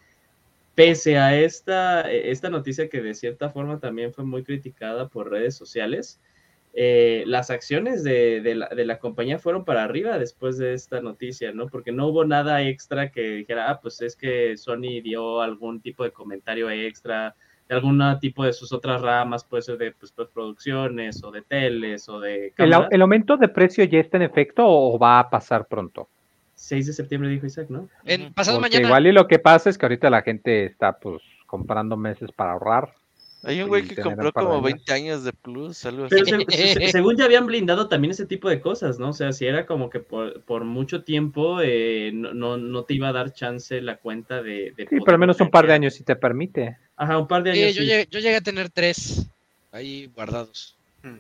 pese 0.76 1.18
a 1.18 1.38
esta, 1.38 2.10
esta 2.10 2.50
noticia 2.50 2.88
que 2.88 3.02
de 3.02 3.16
cierta 3.16 3.50
forma 3.50 3.80
también 3.80 4.14
fue 4.14 4.24
muy 4.24 4.44
criticada 4.46 5.10
por 5.10 5.30
redes 5.30 5.56
sociales, 5.56 6.22
eh, 6.76 7.24
las 7.28 7.52
acciones 7.52 8.04
de, 8.04 8.42
la, 8.56 9.00
compañía 9.00 9.38
fueron 9.38 9.64
para 9.66 9.84
arriba 9.84 10.18
después 10.18 10.58
de 10.58 10.74
esta 10.74 11.02
noticia, 11.02 11.52
¿no? 11.52 11.68
Porque 11.68 11.92
no 11.92 12.08
hubo 12.08 12.26
nada 12.26 12.64
extra 12.64 13.12
que 13.12 13.22
dijera, 13.22 13.70
ah, 13.70 13.80
pues 13.82 14.02
es 14.02 14.16
que 14.16 14.58
Sony 14.58 15.02
dio 15.04 15.42
algún 15.42 15.82
tipo 15.82 16.04
de 16.04 16.12
comentario 16.12 16.70
extra, 16.72 17.36
de 17.68 17.76
algún 17.76 18.02
tipo 18.20 18.44
de 18.44 18.54
sus 18.54 18.74
otras 18.74 19.02
ramas, 19.02 19.44
puede 19.44 19.64
ser 19.64 19.78
de 19.78 19.92
pues, 19.92 20.12
producciones 20.12 21.24
o 21.24 21.32
de 21.32 21.42
teles 21.42 22.08
o 22.10 22.20
de... 22.20 22.54
¿El, 22.58 22.74
¿El, 22.92 23.02
aumento 23.02 23.38
de 23.38 23.48
precio 23.48 23.84
ya 23.86 24.00
está 24.00 24.18
en 24.18 24.24
efecto 24.24 24.64
o 24.66 24.98
va 25.00 25.20
a 25.20 25.30
pasar 25.30 25.68
pronto? 25.68 26.10
6 26.56 26.88
de 26.88 26.94
septiembre 26.94 27.30
dijo 27.30 27.46
Isaac, 27.46 27.68
¿no? 27.70 27.90
En 28.06 28.34
pasado 28.34 28.60
mañana. 28.60 28.88
Igual 28.88 29.08
y 29.08 29.12
lo 29.12 29.28
que 29.28 29.40
pasa 29.40 29.70
es 29.70 29.78
que 29.78 29.86
ahorita 29.86 30.10
la 30.10 30.22
gente 30.22 30.66
está 30.66 30.94
pues 30.94 31.22
comprando 31.46 31.98
meses 31.98 32.32
para 32.32 32.54
ahorrar 32.54 32.94
hay 33.44 33.62
un 33.62 33.68
güey 33.68 33.84
que 33.84 34.02
compró 34.02 34.32
como 34.32 34.62
20 34.62 34.94
años 34.94 35.24
de 35.24 35.34
plus, 35.34 35.86
algo 35.86 36.06
así. 36.06 36.16
según 36.92 37.18
ya 37.18 37.26
habían 37.26 37.46
blindado 37.46 37.90
también 37.90 38.12
ese 38.12 38.26
tipo 38.26 38.50
de 38.50 38.62
cosas, 38.62 39.00
¿no? 39.00 39.10
O 39.10 39.14
sea, 39.14 39.34
si 39.34 39.46
era 39.46 39.66
como 39.66 39.90
que 39.90 40.00
por, 40.00 40.64
mucho 40.64 41.04
tiempo 41.04 41.60
eh, 41.62 42.12
no, 42.14 42.58
no, 42.58 42.84
te 42.84 42.94
iba 42.94 43.10
a 43.10 43.14
dar 43.14 43.34
chance 43.34 43.82
la 43.82 43.98
cuenta 43.98 44.42
de... 44.42 44.74
sí, 44.78 44.86
pero 44.90 45.12
al 45.12 45.20
menos 45.20 45.42
un 45.42 45.52
par 45.52 45.68
de 45.68 45.74
años 45.74 45.94
si 45.94 46.04
te 46.04 46.16
permite. 46.16 46.78
Ajá, 46.96 47.18
un 47.18 47.28
par 47.28 47.44
de 47.44 47.52
años. 47.52 47.76
yo, 47.76 47.84
Llegué, 47.84 48.08
yo 48.10 48.20
llegué 48.20 48.38
a 48.38 48.42
tener 48.42 48.70
tres 48.70 49.28
ahí 49.74 50.10
guardados. 50.16 50.78
Hmm. 51.02 51.20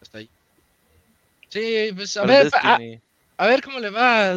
Hasta 0.00 0.18
ahí. 0.18 0.28
Sí, 1.48 1.90
pues 1.94 2.16
a 2.16 2.26
ver, 2.26 2.50
a, 3.36 3.46
ver 3.46 3.62
cómo 3.62 3.80
le 3.80 3.90
va 3.90 4.32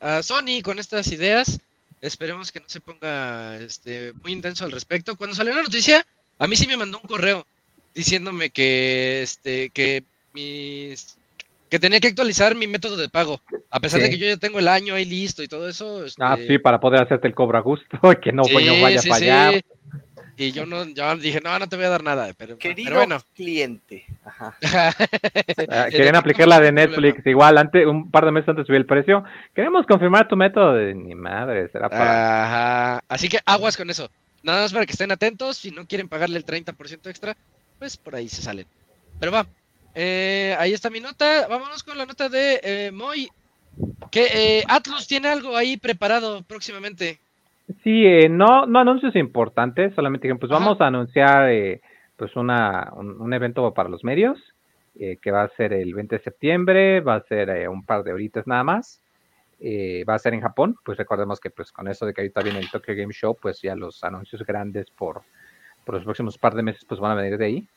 a 0.00 0.22
Sony 0.22 0.62
con 0.62 0.78
estas 0.78 1.06
ideas. 1.12 1.60
Esperemos 2.00 2.52
que 2.52 2.60
no 2.60 2.68
se 2.68 2.80
ponga 2.80 3.56
este, 3.58 4.12
muy 4.22 4.32
intenso 4.32 4.64
al 4.64 4.72
respecto. 4.72 5.16
Cuando 5.16 5.36
salió 5.36 5.54
la 5.54 5.62
noticia, 5.62 6.04
a 6.38 6.46
mí 6.46 6.56
sí 6.56 6.66
me 6.66 6.76
mandó 6.76 6.98
un 7.00 7.08
correo 7.08 7.46
diciéndome 7.94 8.50
que 8.50 9.22
este 9.22 9.70
que 9.70 10.04
mis 10.32 11.16
que 11.70 11.78
tenía 11.78 11.98
que 11.98 12.08
actualizar 12.08 12.54
mi 12.54 12.68
método 12.68 12.96
de 12.96 13.08
pago, 13.08 13.40
a 13.68 13.80
pesar 13.80 14.00
de 14.00 14.08
que 14.08 14.18
yo 14.18 14.26
ya 14.26 14.36
tengo 14.36 14.60
el 14.60 14.68
año 14.68 14.94
ahí 14.94 15.04
listo 15.04 15.42
y 15.42 15.48
todo 15.48 15.68
eso. 15.68 16.04
Este... 16.04 16.22
Ah, 16.24 16.36
sí, 16.36 16.58
para 16.58 16.78
poder 16.78 17.02
hacerte 17.02 17.26
el 17.26 17.34
cobro 17.34 17.58
a 17.58 17.62
gusto 17.62 17.98
y 18.12 18.16
que 18.16 18.30
no, 18.30 18.42
vaya 18.52 19.00
a 19.00 19.02
fallar. 19.02 19.60
Y 20.36 20.50
yo 20.52 20.66
no, 20.66 20.84
yo 20.84 21.16
dije, 21.16 21.40
no, 21.40 21.56
no 21.58 21.68
te 21.68 21.76
voy 21.76 21.84
a 21.84 21.90
dar 21.90 22.02
nada, 22.02 22.28
pero, 22.36 22.58
Querido 22.58 22.94
bueno. 22.94 23.18
cliente. 23.34 24.04
Ajá. 24.24 24.56
Ah, 25.68 25.86
querían 25.90 26.16
aplicar 26.16 26.46
la 26.46 26.60
de 26.60 26.72
Netflix, 26.72 27.26
igual, 27.26 27.58
antes, 27.58 27.86
un 27.86 28.10
par 28.10 28.24
de 28.24 28.32
meses 28.32 28.48
antes 28.48 28.66
subió 28.66 28.78
el 28.78 28.86
precio. 28.86 29.24
Queremos 29.54 29.86
confirmar 29.86 30.28
tu 30.28 30.36
método 30.36 30.74
de 30.74 30.94
ni 30.94 31.14
madre, 31.14 31.68
será 31.68 31.88
para. 31.88 32.44
Ajá. 32.44 33.04
Así 33.08 33.28
que 33.28 33.38
aguas 33.46 33.76
con 33.76 33.90
eso. 33.90 34.10
Nada 34.44 34.60
más 34.60 34.72
para 34.72 34.84
que 34.84 34.92
estén 34.92 35.10
atentos. 35.10 35.56
Si 35.56 35.70
no 35.70 35.86
quieren 35.86 36.08
pagarle 36.08 36.36
el 36.36 36.44
30% 36.44 37.08
extra, 37.08 37.34
pues 37.78 37.96
por 37.96 38.14
ahí 38.14 38.28
se 38.28 38.42
salen. 38.42 38.66
Pero 39.18 39.32
va. 39.32 39.46
Eh, 39.94 40.54
ahí 40.58 40.72
está 40.72 40.90
mi 40.90 41.00
nota. 41.00 41.48
Vámonos 41.48 41.82
con 41.82 41.96
la 41.96 42.04
nota 42.04 42.28
de 42.28 42.60
eh, 42.62 42.90
Moy. 42.92 43.28
Que 44.10 44.26
eh, 44.32 44.64
Atlus 44.68 45.08
tiene 45.08 45.28
algo 45.28 45.56
ahí 45.56 45.78
preparado 45.78 46.42
próximamente. 46.42 47.18
Sí, 47.82 48.04
no, 48.28 48.66
no 48.66 48.78
anuncios 48.78 49.16
importantes, 49.16 49.94
solamente 49.94 50.28
que 50.28 50.34
pues 50.34 50.50
vamos 50.50 50.80
a 50.80 50.86
anunciar 50.86 51.50
pues 52.16 52.36
una, 52.36 52.92
un, 52.94 53.32
evento 53.32 53.72
para 53.72 53.88
los 53.88 54.04
medios, 54.04 54.38
que 54.94 55.30
va 55.30 55.44
a 55.44 55.56
ser 55.56 55.72
el 55.72 55.94
20 55.94 56.16
de 56.16 56.22
septiembre, 56.22 57.00
va 57.00 57.16
a 57.16 57.22
ser 57.22 57.68
un 57.68 57.84
par 57.84 58.04
de 58.04 58.12
horitas 58.12 58.46
nada 58.46 58.62
más. 58.62 59.00
Eh, 59.60 60.04
va 60.08 60.14
a 60.14 60.18
ser 60.18 60.34
en 60.34 60.40
Japón, 60.40 60.76
pues 60.84 60.98
recordemos 60.98 61.40
que 61.40 61.50
pues 61.50 61.72
con 61.72 61.88
eso 61.88 62.06
de 62.06 62.12
que 62.12 62.20
ahorita 62.20 62.42
viene 62.42 62.58
el 62.58 62.70
Tokyo 62.70 62.94
Game 62.94 63.12
Show, 63.12 63.36
pues 63.40 63.60
ya 63.62 63.74
los 63.74 64.02
anuncios 64.04 64.42
grandes 64.44 64.90
por, 64.90 65.22
por 65.84 65.94
los 65.94 66.04
próximos 66.04 66.38
par 66.38 66.54
de 66.54 66.62
meses 66.62 66.84
pues 66.84 67.00
van 67.00 67.12
a 67.12 67.14
venir 67.14 67.38
de 67.38 67.44
ahí. 67.44 67.68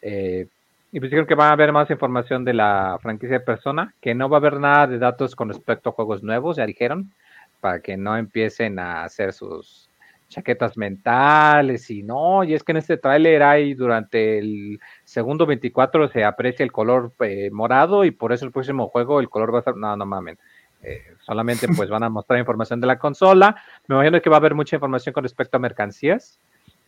Eh, 0.00 0.46
y 0.92 1.00
pues 1.00 1.10
creo 1.10 1.26
que 1.26 1.34
va 1.34 1.48
a 1.48 1.52
haber 1.52 1.72
más 1.72 1.90
información 1.90 2.44
de 2.44 2.54
la 2.54 2.98
franquicia 3.02 3.38
de 3.38 3.44
Persona, 3.44 3.94
que 4.00 4.14
no 4.14 4.28
va 4.28 4.36
a 4.36 4.40
haber 4.40 4.60
nada 4.60 4.86
de 4.86 4.98
datos 4.98 5.34
con 5.34 5.48
respecto 5.48 5.90
a 5.90 5.92
juegos 5.92 6.22
nuevos, 6.22 6.56
ya 6.56 6.66
dijeron, 6.66 7.12
para 7.60 7.80
que 7.80 7.96
no 7.96 8.16
empiecen 8.16 8.78
a 8.78 9.02
hacer 9.02 9.32
sus 9.32 9.90
chaquetas 10.28 10.76
mentales 10.76 11.90
y 11.90 12.02
no, 12.02 12.44
y 12.44 12.54
es 12.54 12.62
que 12.62 12.72
en 12.72 12.78
este 12.78 12.96
tráiler 12.96 13.42
hay 13.42 13.74
durante 13.74 14.38
el 14.38 14.80
segundo 15.04 15.46
24 15.46 16.08
se 16.08 16.24
aprecia 16.24 16.64
el 16.64 16.72
color 16.72 17.12
eh, 17.20 17.50
morado 17.52 18.04
y 18.04 18.10
por 18.10 18.32
eso 18.32 18.44
el 18.44 18.52
próximo 18.52 18.88
juego 18.88 19.20
el 19.20 19.28
color 19.28 19.54
va 19.54 19.60
a 19.60 19.62
ser, 19.62 19.76
no, 19.76 19.96
no 19.96 20.06
mames 20.06 20.38
eh, 20.84 21.14
solamente 21.22 21.66
pues 21.74 21.88
van 21.88 22.02
a 22.02 22.08
mostrar 22.08 22.38
información 22.38 22.80
de 22.80 22.86
la 22.86 22.98
consola. 22.98 23.56
Me 23.86 23.94
imagino 23.94 24.20
que 24.20 24.30
va 24.30 24.36
a 24.36 24.38
haber 24.38 24.54
mucha 24.54 24.76
información 24.76 25.12
con 25.12 25.22
respecto 25.22 25.56
a 25.56 25.60
mercancías. 25.60 26.38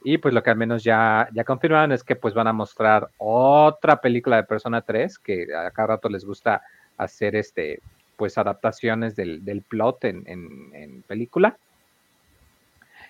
Y 0.05 0.19
pues 0.19 0.35
lo 0.35 0.43
que 0.43 0.51
al 0.51 0.57
menos 0.57 0.85
ya, 0.85 1.29
ya 1.33 1.45
confirmaron 1.45 1.93
es 1.93 2.05
que 2.05 2.15
pues 2.15 2.35
van 2.35 2.47
a 2.47 2.53
mostrar 2.53 3.09
otra 3.17 4.01
película 4.01 4.37
de 4.37 4.45
Persona 4.45 4.83
3, 4.83 5.19
que 5.19 5.47
a 5.55 5.71
cada 5.71 5.89
rato 5.89 6.09
les 6.09 6.25
gusta 6.25 6.63
hacer 6.97 7.35
este 7.35 7.81
pues 8.17 8.39
adaptaciones 8.39 9.15
del, 9.17 9.65
plot 9.69 10.05
en, 10.05 10.23
en, 10.27 11.03
película. 11.03 11.57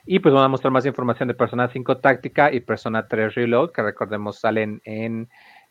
Y 0.04 0.20
pues 0.20 0.34
van 0.34 0.44
a 0.44 0.48
mostrar 0.48 0.72
más 0.72 0.86
información 0.86 1.28
de 1.28 1.34
Persona 1.34 1.68
5 1.68 1.98
Táctica 1.98 2.52
y 2.52 2.60
Persona 2.60 3.06
3 3.06 3.34
Reload, 3.34 3.72
que 3.72 3.82
recordemos 3.82 4.38
salen 4.38 4.80
en, 4.84 5.28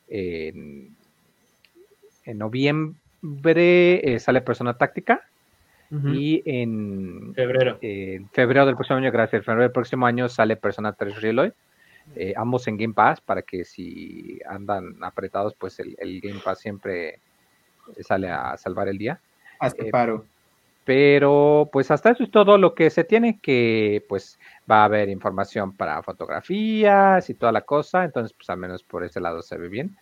en, 0.08 0.96
en 2.26 2.38
noviembre 2.38 3.00
eh, 3.24 4.20
sale 4.20 4.42
Persona 4.42 4.78
Táctica. 4.78 5.22
Y 5.92 6.42
en 6.46 7.34
febrero. 7.36 7.80
febrero 8.34 8.66
del 8.66 8.76
próximo 8.76 8.98
año, 8.98 9.12
gracias, 9.12 9.46
febrero 9.46 9.62
del 9.62 9.72
próximo 9.72 10.06
año 10.06 10.28
sale 10.28 10.58
Persona 10.58 10.92
3 10.92 11.22
Reload. 11.22 11.54
Eh, 12.16 12.34
ambos 12.38 12.68
en 12.68 12.78
Game 12.78 12.94
Pass 12.94 13.20
para 13.20 13.42
que 13.42 13.66
si 13.66 14.40
andan 14.48 15.04
apretados, 15.04 15.56
pues 15.56 15.80
el, 15.80 16.22
Game 16.22 16.40
Pass 16.44 16.60
siempre 16.60 17.20
sale 18.02 18.30
a 18.30 18.58
salvar 18.58 18.88
el 18.88 18.98
día. 18.98 19.20
Hasta 19.60 19.84
eh, 19.84 19.90
paro. 19.90 20.26
Pero 20.84 21.68
pues 21.72 21.90
hasta 21.90 22.12
eso 22.12 22.24
es 22.24 22.30
todo 22.30 22.60
lo 22.60 22.76
que 22.76 22.92
se 22.92 23.04
tiene, 23.04 23.40
que 23.42 24.06
pues 24.08 24.40
va 24.70 24.82
a 24.82 24.86
haber 24.86 25.10
información 25.10 25.76
para 25.76 26.04
fotografías 26.04 27.28
y 27.30 27.34
toda 27.34 27.52
la 27.52 27.62
cosa, 27.62 28.04
entonces 28.04 28.34
pues 28.34 28.50
al 28.52 28.58
menos 28.58 28.84
por 28.84 29.04
ese 29.04 29.20
lado 29.20 29.42
se 29.42 29.58
ve 29.58 29.68
bien. 29.68 29.98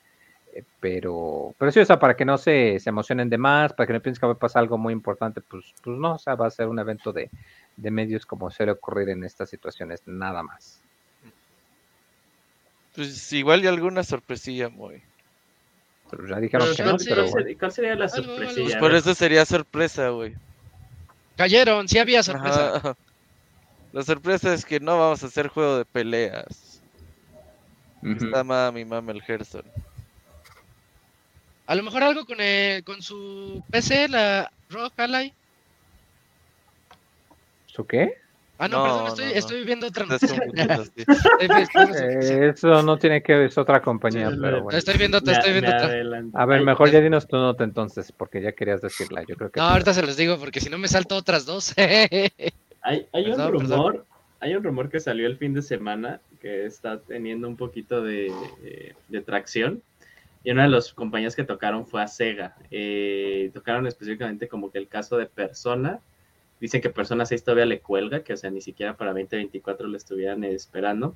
Eh, 0.54 0.64
pero, 0.80 1.56
pero 1.58 1.72
sí, 1.72 1.80
o 1.80 1.86
sea, 1.86 2.00
para 2.00 2.16
que 2.16 2.26
no 2.26 2.38
se, 2.38 2.80
se, 2.80 2.90
emocionen 2.90 3.30
de 3.30 3.38
más, 3.38 3.74
para 3.74 3.88
que 3.88 3.94
no 3.94 4.02
piensen 4.02 4.22
que 4.22 4.28
va 4.28 4.34
a 4.34 4.38
pasar 4.38 4.62
algo 4.62 4.78
muy 4.78 4.94
importante, 4.94 5.42
pues, 5.42 5.74
pues 5.84 5.98
no, 5.98 6.14
o 6.14 6.20
sea, 6.20 6.36
va 6.36 6.48
a 6.48 6.52
ser 6.52 6.68
un 6.68 6.80
evento 6.80 7.12
de, 7.12 7.30
de 7.76 7.92
medios 7.92 8.26
como 8.26 8.52
suele 8.52 8.72
ocurrir 8.72 9.10
en 9.10 9.24
estas 9.24 9.50
situaciones, 9.50 10.02
nada 10.06 10.44
más. 10.44 10.80
Pues 12.96 13.34
igual 13.34 13.64
y 13.64 13.68
alguna 13.68 14.04
sorpresilla 14.04 14.70
muy. 14.70 15.02
Pero 16.12 16.28
ya 16.28 16.40
dijeron 16.40 16.76
que 16.76 16.84
no, 16.84 16.98
pero 16.98 17.26
¿Cuál 17.58 17.72
sería 17.72 17.96
la 17.96 18.08
sorpresilla? 18.08 18.64
Pues 18.64 18.76
por 18.76 18.94
eso 18.94 19.16
sería 19.16 19.46
sorpresa, 19.46 20.10
güey. 20.10 20.36
Cayeron, 21.36 21.88
sí 21.88 21.98
había 21.98 22.22
sorpresa. 22.22 22.96
La 23.94 24.02
sorpresa 24.02 24.54
es 24.54 24.66
que 24.66 24.80
no 24.80 24.98
vamos 24.98 25.24
a 25.24 25.28
hacer 25.28 25.48
juego 25.48 25.78
de 25.78 25.86
peleas. 25.86 26.82
Está 28.04 28.44
mami, 28.44 28.86
mami 28.86 29.12
el 29.12 29.22
Gerson. 29.22 29.64
A 31.66 31.76
lo 31.76 31.84
mejor 31.84 32.04
algo 32.04 32.26
con, 32.26 32.38
eh, 32.40 32.82
con 32.86 33.02
su 33.02 33.64
PC, 33.72 34.10
la 34.10 34.52
Rock 34.70 35.00
Ally. 35.00 35.34
¿Su 37.68 37.86
qué? 37.86 38.18
Ah, 38.60 38.68
no, 38.68 38.84
perdón, 38.84 39.08
estoy, 39.08 39.32
estoy 39.34 39.66
viendo 39.66 39.88
otra 39.88 40.06
Eso 41.40 42.84
no 42.84 42.98
tiene 42.98 43.24
que 43.24 43.34
ver, 43.34 43.48
es 43.48 43.58
otra 43.58 43.82
compañía, 43.82 44.30
pero 44.30 44.64
bueno. 44.64 44.78
Estoy 44.78 44.98
viendo, 44.98 45.18
estoy 45.18 45.52
viendo 45.52 45.70
otra. 45.70 46.24
A 46.34 46.46
ver, 46.46 46.62
mejor 46.62 46.92
ya 46.92 47.02
dinos 47.02 47.28
tu 47.28 47.36
nota 47.36 47.64
entonces, 47.64 48.12
porque 48.12 48.42
ya 48.42 48.52
querías 48.52 48.82
decirla. 48.82 49.24
Yo 49.28 49.36
creo 49.36 49.50
que 49.50 49.60
no, 49.60 49.66
ahorita 49.66 49.94
se 49.94 50.04
los 50.04 50.16
digo, 50.16 50.38
porque 50.38 50.62
si 50.62 50.70
no 50.70 50.78
me 50.78 50.88
salto 50.88 51.16
otras 51.16 51.46
dos. 51.46 51.74
hay, 51.78 53.08
hay 53.12 53.32
un 53.32 53.52
rumor, 53.52 54.06
hay 54.40 54.56
un 54.56 54.64
rumor 54.64 54.90
que 54.90 55.00
salió 55.00 55.28
el 55.28 55.38
fin 55.38 55.54
de 55.54 55.62
semana 55.62 56.22
que 56.40 56.66
está 56.66 57.00
teniendo 57.00 57.48
un 57.48 57.58
poquito 57.58 58.04
de, 58.04 58.32
eh, 58.64 58.94
de 59.10 59.22
tracción 59.22 59.82
y 60.44 60.52
una 60.52 60.64
de 60.64 60.70
las 60.70 60.94
compañías 60.94 61.36
que 61.36 61.44
tocaron 61.44 61.88
fue 61.88 62.02
a 62.02 62.08
Sega. 62.08 62.56
Eh, 62.70 63.50
tocaron 63.54 63.88
específicamente 63.88 64.48
como 64.48 64.72
que 64.72 64.78
el 64.78 64.88
caso 64.88 65.18
de 65.18 65.26
Persona. 65.26 66.00
Dicen 66.60 66.82
que 66.82 66.90
Persona 66.90 67.26
6 67.26 67.44
todavía 67.44 67.66
le 67.66 67.80
cuelga, 67.80 68.24
que 68.24 68.34
o 68.34 68.38
sea, 68.38 68.50
ni 68.50 68.62
siquiera 68.62 68.96
para 68.96 69.12
2024 69.12 69.88
lo 69.88 69.98
estuvieran 69.98 70.44
esperando. 70.44 71.16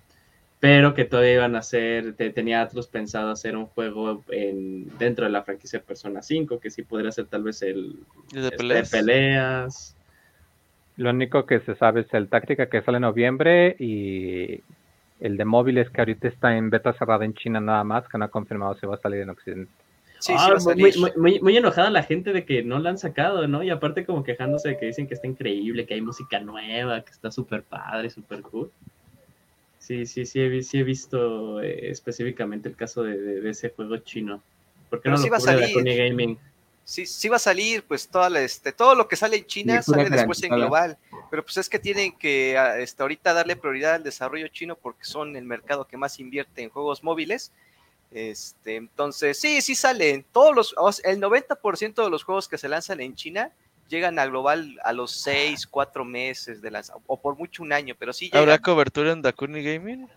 pero 0.60 0.94
que 0.94 1.06
todavía 1.06 1.36
iban 1.36 1.56
a 1.56 1.60
hacer, 1.60 2.14
tenía 2.16 2.64
otros 2.64 2.88
pensado 2.88 3.30
hacer 3.30 3.56
un 3.56 3.68
juego 3.68 4.24
en, 4.30 4.98
dentro 4.98 5.26
de 5.26 5.32
la 5.32 5.44
franquicia 5.44 5.82
Persona 5.82 6.22
5, 6.22 6.60
que 6.60 6.72
sí 6.72 6.82
podría 6.82 7.12
ser 7.12 7.28
tal 7.28 7.44
vez 7.44 7.62
el 7.62 8.00
de 8.32 8.48
este, 8.48 8.98
peleas. 8.98 9.96
Lo 10.96 11.12
único 11.12 11.46
que 11.46 11.60
se 11.60 11.76
sabe 11.76 12.02
es 12.02 12.14
el 12.14 12.28
táctica 12.28 12.70
que 12.70 12.82
sale 12.82 12.98
en 12.98 13.04
noviembre 13.04 13.76
y 13.78 14.62
el 15.20 15.38
de 15.38 15.46
móviles 15.46 15.90
que 15.90 16.02
ahorita 16.02 16.28
está 16.28 16.56
en 16.56 16.70
beta 16.70 16.94
cerrada 16.94 17.26
en 17.26 17.34
China 17.34 17.60
nada 17.60 17.84
más, 17.84 18.08
que 18.08 18.18
no 18.18 18.26
ha 18.26 18.30
confirmado 18.30 18.76
si 18.76 18.86
va 18.86 18.96
a 18.96 19.00
salir 19.00 19.22
en 19.22 19.30
Occidente. 19.30 19.72
Sí, 20.20 20.34
sí 20.34 20.36
ah, 20.38 20.56
muy, 21.16 21.40
muy, 21.40 21.58
enojada 21.58 21.90
la 21.92 22.02
gente 22.02 22.34
de 22.34 22.44
que 22.44 22.64
no 22.64 22.80
la 22.80 22.90
han 22.90 22.98
sacado, 22.98 23.48
¿no? 23.48 23.62
Y 23.62 23.70
aparte 23.70 24.06
como 24.06 24.24
quejándose 24.24 24.70
de 24.70 24.78
que 24.78 24.88
dicen 24.88 25.08
que 25.08 25.14
está 25.14 25.28
increíble, 25.28 25.86
que 25.86 25.94
hay 25.94 26.02
música 26.02 26.40
nueva, 26.40 27.02
que 27.02 27.12
está 27.12 27.32
súper 27.32 27.64
padre, 27.64 28.10
súper 28.10 28.42
cool. 28.42 28.72
Sí, 29.78 30.06
sí, 30.06 30.26
sí 30.26 30.42
he, 30.42 30.64
sí 30.64 30.80
he 30.80 30.84
visto 30.84 31.62
eh, 31.62 31.92
específicamente 31.92 32.68
el 32.68 32.76
caso 32.76 33.04
de, 33.04 33.48
ese 33.48 33.70
juego 33.70 33.98
chino. 33.98 34.42
¿Por 34.90 35.02
qué 35.02 35.10
no 35.10 35.18
lo 35.18 35.30
va 35.30 35.38
a 35.38 35.40
salir. 35.40 35.70
Gaming? 35.84 36.38
Sí, 36.84 37.06
sí 37.06 37.30
va 37.30 37.36
a 37.36 37.40
salir, 37.40 37.84
pues 37.84 38.08
toda 38.08 38.28
este, 38.40 38.72
todo 38.72 38.96
lo 38.96 39.08
que 39.08 39.18
sale 39.18 39.38
en 39.38 39.46
China 39.46 39.82
sale 39.82 40.10
después 40.10 40.42
en 40.44 40.56
global. 40.56 40.98
Pero 41.30 41.44
pues 41.44 41.58
es 41.58 41.70
que 41.70 41.80
tienen 41.80 42.18
que 42.18 42.58
ah, 42.58 42.80
este, 42.80 43.02
ahorita 43.02 43.34
darle 43.34 43.56
prioridad 43.56 43.96
al 43.96 44.04
desarrollo 44.04 44.48
chino 44.48 44.76
porque 44.76 45.06
son 45.06 45.36
el 45.36 45.46
mercado 45.46 45.88
que 45.88 45.98
más 45.98 46.20
invierte 46.20 46.64
en 46.64 46.70
juegos 46.70 47.04
móviles 47.04 47.52
este, 48.12 48.78
entonces, 48.78 49.40
sí, 49.40 49.62
sí 49.62 49.76
salen. 49.76 50.26
Todos 50.32 50.74
los, 50.78 51.02
el 51.04 51.22
90% 51.22 52.04
de 52.04 52.10
los 52.10 52.24
juegos 52.24 52.48
que 52.48 52.58
se 52.58 52.70
lanzan 52.70 53.02
en 53.02 53.16
China 53.16 53.52
llegan 53.90 54.20
a 54.20 54.26
global 54.26 54.78
a 54.84 54.94
los 54.94 55.12
6, 55.22 55.68
4 55.68 56.06
meses 56.06 56.62
de 56.62 56.72
lanzamiento, 56.72 57.06
o 57.08 57.20
por 57.20 57.38
mucho 57.38 57.64
un 57.64 57.72
año, 57.72 57.96
pero 57.98 58.12
sí 58.12 58.30
¿Habrá 58.34 58.60
cobertura 58.60 59.12
en 59.14 59.22
Dakuni 59.22 59.64
Gaming? 59.64 60.10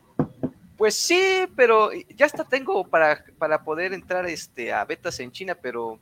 Pues 0.76 0.96
sí, 0.96 1.46
pero 1.54 1.90
ya 2.16 2.26
hasta 2.26 2.44
tengo 2.44 2.84
para, 2.84 3.24
para 3.38 3.62
poder 3.62 3.92
entrar 3.92 4.26
este, 4.26 4.72
a 4.72 4.84
betas 4.84 5.20
en 5.20 5.30
China, 5.30 5.54
pero 5.54 6.00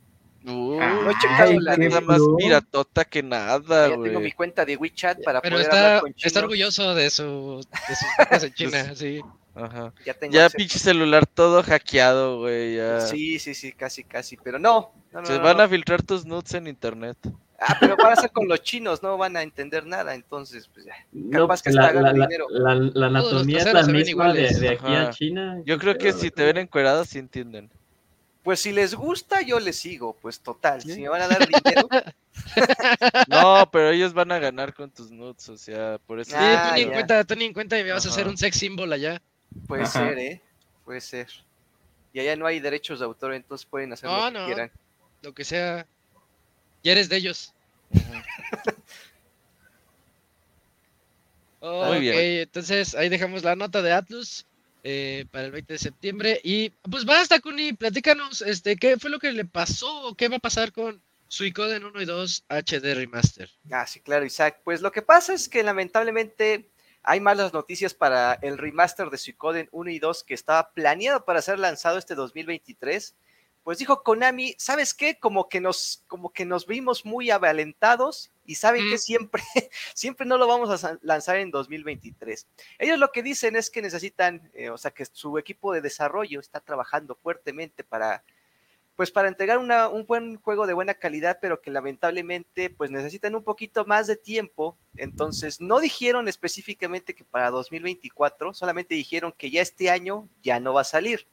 no 0.55 1.11
he 1.11 1.15
checado 1.19 1.61
la 1.61 1.77
nada 1.77 2.01
más 2.01 2.21
piratota 2.37 3.05
que 3.05 3.23
nada, 3.23 3.89
Ya 3.89 4.03
tengo 4.03 4.21
mi 4.21 4.33
cuenta 4.33 4.65
de 4.65 4.77
WeChat 4.77 5.23
para 5.25 5.41
poder 5.41 5.61
está, 5.61 5.97
hablar 5.97 6.01
con 6.03 6.15
Está 6.17 6.41
orgulloso 6.41 6.95
de, 6.95 7.11
su, 7.11 7.67
de 7.89 7.97
sus 7.97 8.09
betas 8.19 8.45
en 8.45 8.55
China, 8.55 8.95
sí. 8.95 9.21
Ajá. 9.55 9.93
Ya, 10.31 10.49
pinche 10.51 10.79
celular 10.79 11.27
todo 11.27 11.63
hackeado, 11.63 12.39
güey. 12.39 12.77
Ya. 12.77 13.01
Sí, 13.01 13.39
sí, 13.39 13.55
sí, 13.55 13.73
casi, 13.73 14.05
casi. 14.05 14.37
Pero 14.37 14.59
no. 14.59 14.93
Se 15.25 15.39
van 15.39 15.61
a 15.61 15.69
filtrar 15.69 16.03
tus 16.03 16.25
nudes 16.25 16.55
en 16.55 16.69
internet. 16.69 17.17
Ah, 17.61 17.77
pero 17.81 17.97
van 17.97 18.13
a 18.13 18.17
ser 18.17 18.31
con 18.31 18.47
los 18.47 18.63
chinos, 18.63 19.03
no 19.03 19.19
van 19.19 19.37
a 19.37 19.43
entender 19.43 19.85
nada, 19.85 20.15
entonces, 20.15 20.71
pues 20.73 20.87
ya. 20.87 20.95
Capaz 21.33 21.61
que 21.61 21.73
la, 21.73 21.93
la, 21.93 22.13
dinero. 22.13 22.47
La, 22.51 23.07
anatomía 23.07 23.59
es 23.59 23.73
la 23.73 23.83
misma 23.83 24.33
de, 24.33 24.69
aquí 24.69 24.95
a 24.95 25.11
China. 25.11 25.61
Yo 25.65 25.77
creo 25.79 25.99
que 25.99 26.13
si 26.13 26.31
te 26.31 26.45
ven 26.45 26.59
encuerado, 26.59 27.05
sí 27.05 27.19
entienden. 27.19 27.69
Pues 28.49 28.61
si 28.61 28.73
les 28.73 28.95
gusta, 28.95 29.43
yo 29.43 29.61
les 29.61 29.77
sigo, 29.77 30.17
pues 30.23 30.41
total. 30.41 30.81
Si 30.81 31.03
me 31.03 31.11
van 31.11 31.21
a 31.21 31.29
dar 31.29 31.47
dinero. 31.47 31.87
no, 33.29 33.71
pero 33.71 33.91
ellos 33.91 34.15
van 34.15 34.33
a 34.33 34.39
ganar 34.39 34.73
con 34.73 34.91
tus 34.91 35.11
nudes, 35.11 35.47
o 35.51 35.59
sea, 35.59 35.99
por 36.07 36.19
eso. 36.19 36.31
Sí, 36.31 36.37
ah, 36.41 36.73
ten 36.75 36.85
en 36.85 36.93
cuenta, 36.95 37.25
ten 37.25 37.43
en 37.43 37.53
cuenta 37.53 37.79
y 37.79 37.85
me 37.85 37.93
vas 37.93 38.07
a 38.07 38.09
hacer 38.09 38.27
un 38.27 38.39
sex 38.39 38.57
symbol 38.57 38.91
allá. 38.91 39.21
Puede 39.67 39.85
ser, 39.85 40.19
¿eh? 40.19 40.41
Puede 40.87 41.03
ser. 41.03 41.29
Y 42.15 42.21
allá 42.21 42.37
no 42.37 42.47
hay 42.47 42.59
derechos 42.59 43.01
de 43.01 43.05
autor, 43.05 43.35
entonces 43.35 43.67
pueden 43.67 43.93
hacer 43.93 44.09
lo 44.09 44.33
que 44.33 44.47
quieran. 44.47 44.73
Lo 45.21 45.35
que 45.35 45.45
sea. 45.45 45.87
Ya 46.83 46.93
eres 46.93 47.11
de 47.11 47.19
ellos. 47.19 47.53
Muy 51.61 52.01
bien. 52.01 52.15
entonces 52.17 52.95
ahí 52.95 53.11
dejamos 53.11 53.45
la 53.45 53.57
nota 53.57 53.83
de 53.83 53.93
Atlus 53.93 54.47
eh, 54.91 55.27
para 55.31 55.45
el 55.45 55.53
20 55.53 55.75
de 55.75 55.79
septiembre. 55.79 56.41
Y 56.43 56.71
pues 56.91 57.05
basta, 57.05 57.41
Kuni, 57.41 57.75
platícanos, 57.75 58.41
este, 58.41 58.77
¿qué 58.77 58.97
fue 58.97 59.11
lo 59.11 59.19
que 59.19 59.33
le 59.33 59.45
pasó? 59.45 60.15
¿Qué 60.17 60.29
va 60.29 60.37
a 60.37 60.39
pasar 60.41 60.73
con 60.73 61.03
Suicoden 61.27 61.85
1 61.85 62.01
y 62.01 62.05
2 62.07 62.45
HD 62.49 62.95
Remaster? 62.95 63.51
Ah, 63.71 63.87
sí, 63.87 64.01
claro, 64.01 64.25
Isaac. 64.25 64.63
Pues 64.65 64.81
lo 64.81 64.91
que 64.91 65.03
pasa 65.03 65.35
es 65.35 65.51
que 65.51 65.63
lamentablemente 65.63 66.71
hay 67.03 67.21
malas 67.21 67.53
noticias 67.53 67.93
para 67.93 68.39
el 68.41 68.57
remaster 68.57 69.11
de 69.11 69.19
Suicoden 69.19 69.69
1 69.73 69.91
y 69.91 69.99
2 69.99 70.25
que 70.25 70.33
estaba 70.33 70.73
planeado 70.73 71.27
para 71.27 71.43
ser 71.43 71.59
lanzado 71.59 71.99
este 71.99 72.15
2023. 72.15 73.15
Pues 73.69 73.77
dijo 73.77 74.03
Konami, 74.03 74.55
¿sabes 74.57 74.95
qué? 74.95 75.19
Como 75.19 75.51
que 75.51 75.61
nos, 75.61 76.03
como 76.07 76.33
que 76.33 76.47
nos 76.47 76.67
vimos 76.67 77.05
muy 77.05 77.31
avalentados 77.31 78.33
y 78.47 78.55
saben 78.55 78.89
que 78.89 78.97
siempre, 78.97 79.43
siempre 79.95 80.25
no 80.25 80.39
lo 80.39 80.47
vamos 80.47 80.83
a 80.83 80.99
lanzar 81.03 81.37
en 81.37 81.51
2023. 81.51 82.47
Ellos 82.79 82.99
lo 82.99 83.13
que 83.13 83.23
dicen 83.23 83.57
es 83.57 83.69
que 83.69 83.83
necesitan, 83.83 84.51
eh, 84.55 84.71
o 84.71 84.79
sea, 84.79 84.91
que 84.91 85.05
su 85.05 85.37
equipo 85.37 85.75
de 85.75 85.83
desarrollo 85.83 86.41
está 86.41 86.61
trabajando 86.61 87.15
fuertemente 87.15 87.85
para 87.85 88.25
pues 88.97 89.11
para 89.11 89.29
entregar 89.29 89.59
un 89.59 90.07
buen 90.07 90.37
juego 90.37 90.67
de 90.67 90.73
buena 90.73 90.95
calidad, 90.95 91.39
pero 91.39 91.61
que 91.61 91.71
lamentablemente 91.71 92.71
pues 92.71 92.91
necesitan 92.91 93.35
un 93.35 93.45
poquito 93.45 93.85
más 93.85 94.07
de 94.07 94.17
tiempo. 94.17 94.79
Entonces 94.97 95.61
no 95.61 95.79
dijeron 95.79 96.27
específicamente 96.27 97.15
que 97.15 97.25
para 97.25 97.51
2024, 97.51 98.55
solamente 98.55 98.95
dijeron 98.95 99.35
que 99.37 99.51
ya 99.51 99.61
este 99.61 99.91
año 99.91 100.27
ya 100.43 100.59
no 100.59 100.73
va 100.73 100.81
a 100.81 100.85
salir. 100.85 101.29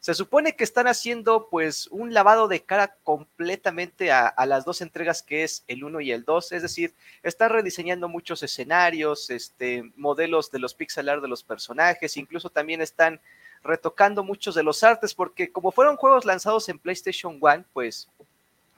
Se 0.00 0.14
supone 0.14 0.56
que 0.56 0.64
están 0.64 0.86
haciendo 0.86 1.48
pues 1.50 1.86
un 1.88 2.14
lavado 2.14 2.48
de 2.48 2.62
cara 2.62 2.96
completamente 3.04 4.10
a, 4.10 4.34
las 4.46 4.64
dos 4.64 4.80
entregas 4.80 5.22
que 5.22 5.44
es 5.44 5.62
el 5.68 5.84
1 5.84 6.00
y 6.00 6.10
el 6.10 6.24
2, 6.24 6.52
es 6.52 6.62
decir, 6.62 6.94
están 7.22 7.50
rediseñando 7.50 8.08
muchos 8.08 8.42
escenarios, 8.42 9.28
este, 9.28 9.92
modelos 9.96 10.50
de 10.50 10.58
los 10.58 10.72
pixel 10.72 11.10
art 11.10 11.20
de 11.20 11.28
los 11.28 11.42
personajes, 11.42 12.16
incluso 12.16 12.48
también 12.48 12.80
están 12.80 13.20
retocando 13.62 14.24
muchos 14.24 14.54
de 14.54 14.62
los 14.62 14.82
artes, 14.82 15.12
porque 15.12 15.52
como 15.52 15.70
fueron 15.70 15.96
juegos 15.96 16.24
lanzados 16.24 16.70
en 16.70 16.78
PlayStation 16.78 17.38
One, 17.38 17.64
pues 17.74 18.08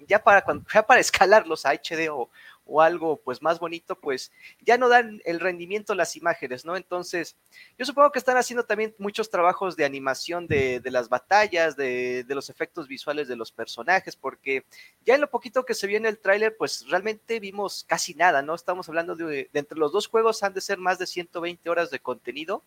ya 0.08 0.22
para, 0.22 0.44
ya 0.74 0.84
para 0.84 1.00
escalarlos 1.00 1.64
a 1.66 1.70
HD 1.70 2.08
o, 2.10 2.28
o 2.72 2.80
algo 2.80 3.20
pues 3.22 3.42
más 3.42 3.60
bonito, 3.60 4.00
pues 4.00 4.32
ya 4.62 4.78
no 4.78 4.88
dan 4.88 5.20
el 5.26 5.40
rendimiento 5.40 5.94
las 5.94 6.16
imágenes, 6.16 6.64
¿no? 6.64 6.74
Entonces, 6.74 7.36
yo 7.76 7.84
supongo 7.84 8.10
que 8.10 8.18
están 8.18 8.38
haciendo 8.38 8.64
también 8.64 8.94
muchos 8.96 9.28
trabajos 9.28 9.76
de 9.76 9.84
animación 9.84 10.46
de, 10.46 10.80
las 10.86 11.10
batallas, 11.10 11.76
de, 11.76 12.24
los 12.28 12.48
efectos 12.48 12.88
visuales 12.88 13.28
de 13.28 13.36
los 13.36 13.52
personajes, 13.52 14.16
porque 14.16 14.64
ya 15.04 15.16
en 15.16 15.20
lo 15.20 15.28
poquito 15.28 15.66
que 15.66 15.74
se 15.74 15.86
vio 15.86 15.98
en 15.98 16.06
el 16.06 16.18
tráiler, 16.18 16.56
pues 16.56 16.86
realmente 16.88 17.40
vimos 17.40 17.84
casi 17.86 18.14
nada, 18.14 18.40
¿no? 18.40 18.54
Estamos 18.54 18.88
hablando 18.88 19.16
de, 19.16 19.50
de 19.52 19.58
entre 19.60 19.78
los 19.78 19.92
dos 19.92 20.06
juegos 20.06 20.42
han 20.42 20.54
de 20.54 20.62
ser 20.62 20.78
más 20.78 20.98
de 20.98 21.06
120 21.06 21.68
horas 21.68 21.90
de 21.90 22.00
contenido 22.00 22.64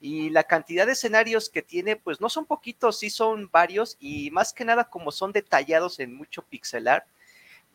y 0.00 0.30
la 0.30 0.44
cantidad 0.44 0.86
de 0.86 0.92
escenarios 0.92 1.50
que 1.50 1.62
tiene, 1.62 1.96
pues 1.96 2.20
no 2.20 2.28
son 2.28 2.46
poquitos, 2.46 3.00
sí 3.00 3.10
son 3.10 3.50
varios 3.50 3.96
y 3.98 4.30
más 4.30 4.52
que 4.52 4.64
nada 4.64 4.84
como 4.88 5.10
son 5.10 5.32
detallados 5.32 5.98
en 5.98 6.14
mucho 6.14 6.42
pixelar, 6.42 7.06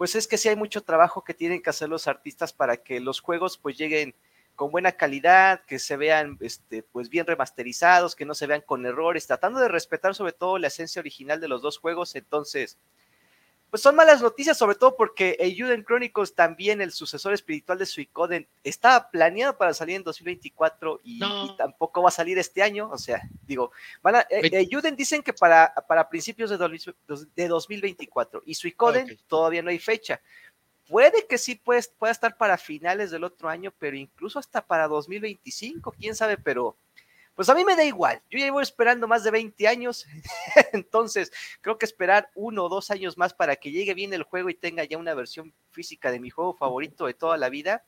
pues 0.04 0.16
es 0.16 0.28
que 0.28 0.38
sí 0.38 0.50
hay 0.50 0.58
mucho 0.58 0.84
trabajo 0.84 1.24
que 1.24 1.34
tienen 1.34 1.62
que 1.62 1.70
hacer 1.70 1.88
los 1.88 2.10
artistas 2.10 2.52
para 2.52 2.76
que 2.76 3.00
los 3.00 3.22
juegos 3.22 3.58
pues 3.58 3.78
lleguen 3.78 4.14
con 4.54 4.70
buena 4.70 4.92
calidad, 4.92 5.62
que 5.66 5.80
se 5.80 5.96
vean 5.96 6.38
este, 6.42 6.84
pues 6.84 7.08
bien 7.08 7.26
remasterizados, 7.26 8.14
que 8.14 8.26
no 8.26 8.34
se 8.34 8.46
vean 8.46 8.60
con 8.60 8.86
errores, 8.86 9.28
tratando 9.28 9.62
de 9.62 9.70
respetar 9.70 10.14
sobre 10.14 10.34
todo 10.34 10.58
la 10.58 10.68
esencia 10.68 11.00
original 11.00 11.40
de 11.40 11.48
los 11.48 11.62
dos 11.62 11.78
juegos. 11.78 12.16
Entonces, 12.16 12.78
pues 13.74 13.82
son 13.82 13.96
malas 13.96 14.22
noticias, 14.22 14.56
sobre 14.56 14.76
todo 14.76 14.96
porque 14.96 15.36
Euden 15.40 15.84
Chronicles, 15.84 16.36
también 16.36 16.80
el 16.80 16.92
sucesor 16.92 17.34
espiritual 17.34 17.80
de 17.80 17.88
Suicoden, 17.88 18.48
estaba 18.64 19.10
planeado 19.10 19.58
para 19.58 19.74
salir 19.74 19.96
en 19.96 20.04
2024 20.04 21.02
y, 21.04 21.20
tampoco 21.58 22.04
va 22.04 22.10
a 22.10 22.12
salir 22.12 22.38
este 22.38 22.62
año. 22.62 22.88
O 22.92 23.00
sea, 23.00 23.24
digo, 23.48 23.72
van 24.04 24.18
a, 24.18 24.28
eh, 24.30 24.70
dicen 24.96 25.24
que 25.24 25.34
para, 25.34 25.74
para 25.88 26.08
principios 26.08 26.52
de, 26.52 26.94
de 27.36 27.48
2024 27.48 28.44
y 28.46 28.54
Suicoden 28.54 29.18
todavía 29.26 29.64
no 29.64 29.72
hay 29.72 29.80
fecha. 29.80 30.22
Puede 30.88 31.26
que 31.26 31.40
sí 31.40 31.56
puede, 31.56 31.82
pueda 31.98 32.12
estar 32.12 32.38
para 32.38 32.60
finales 32.60 33.10
del 33.10 33.24
otro 33.24 33.50
año, 33.50 33.74
pero 33.80 33.98
incluso 33.98 34.38
hasta 34.38 34.64
para 34.64 34.88
2025, 34.88 35.96
quién 35.98 36.14
sabe, 36.14 36.38
pero 36.38 36.78
pues 37.36 37.50
a 37.50 37.56
mí 37.56 37.66
me 37.66 37.76
da 37.76 37.84
igual. 37.84 38.22
Yo 38.30 38.40
ya 38.40 38.46
llevo 38.46 38.62
esperando 38.62 39.08
más 39.08 39.24
de 39.24 39.32
20 39.32 39.68
años, 39.68 40.06
entonces 40.74 41.32
creo 41.62 41.78
que 41.78 41.86
esperar 41.86 42.30
uno 42.36 42.66
o 42.66 42.70
dos 42.70 42.92
años 42.92 43.18
más 43.18 43.34
para 43.34 43.56
que 43.56 43.72
llegue 43.72 43.94
bien 43.94 44.14
el 44.14 44.24
juego 44.24 44.50
y 44.50 44.56
tenga 44.56 44.84
ya 44.84 44.98
una 44.98 45.14
versión 45.14 45.54
física 45.72 46.12
de 46.12 46.20
mi 46.20 46.30
juego 46.30 46.54
favorito 46.54 47.08
de 47.08 47.14
toda 47.14 47.38
la 47.38 47.50
vida, 47.50 47.84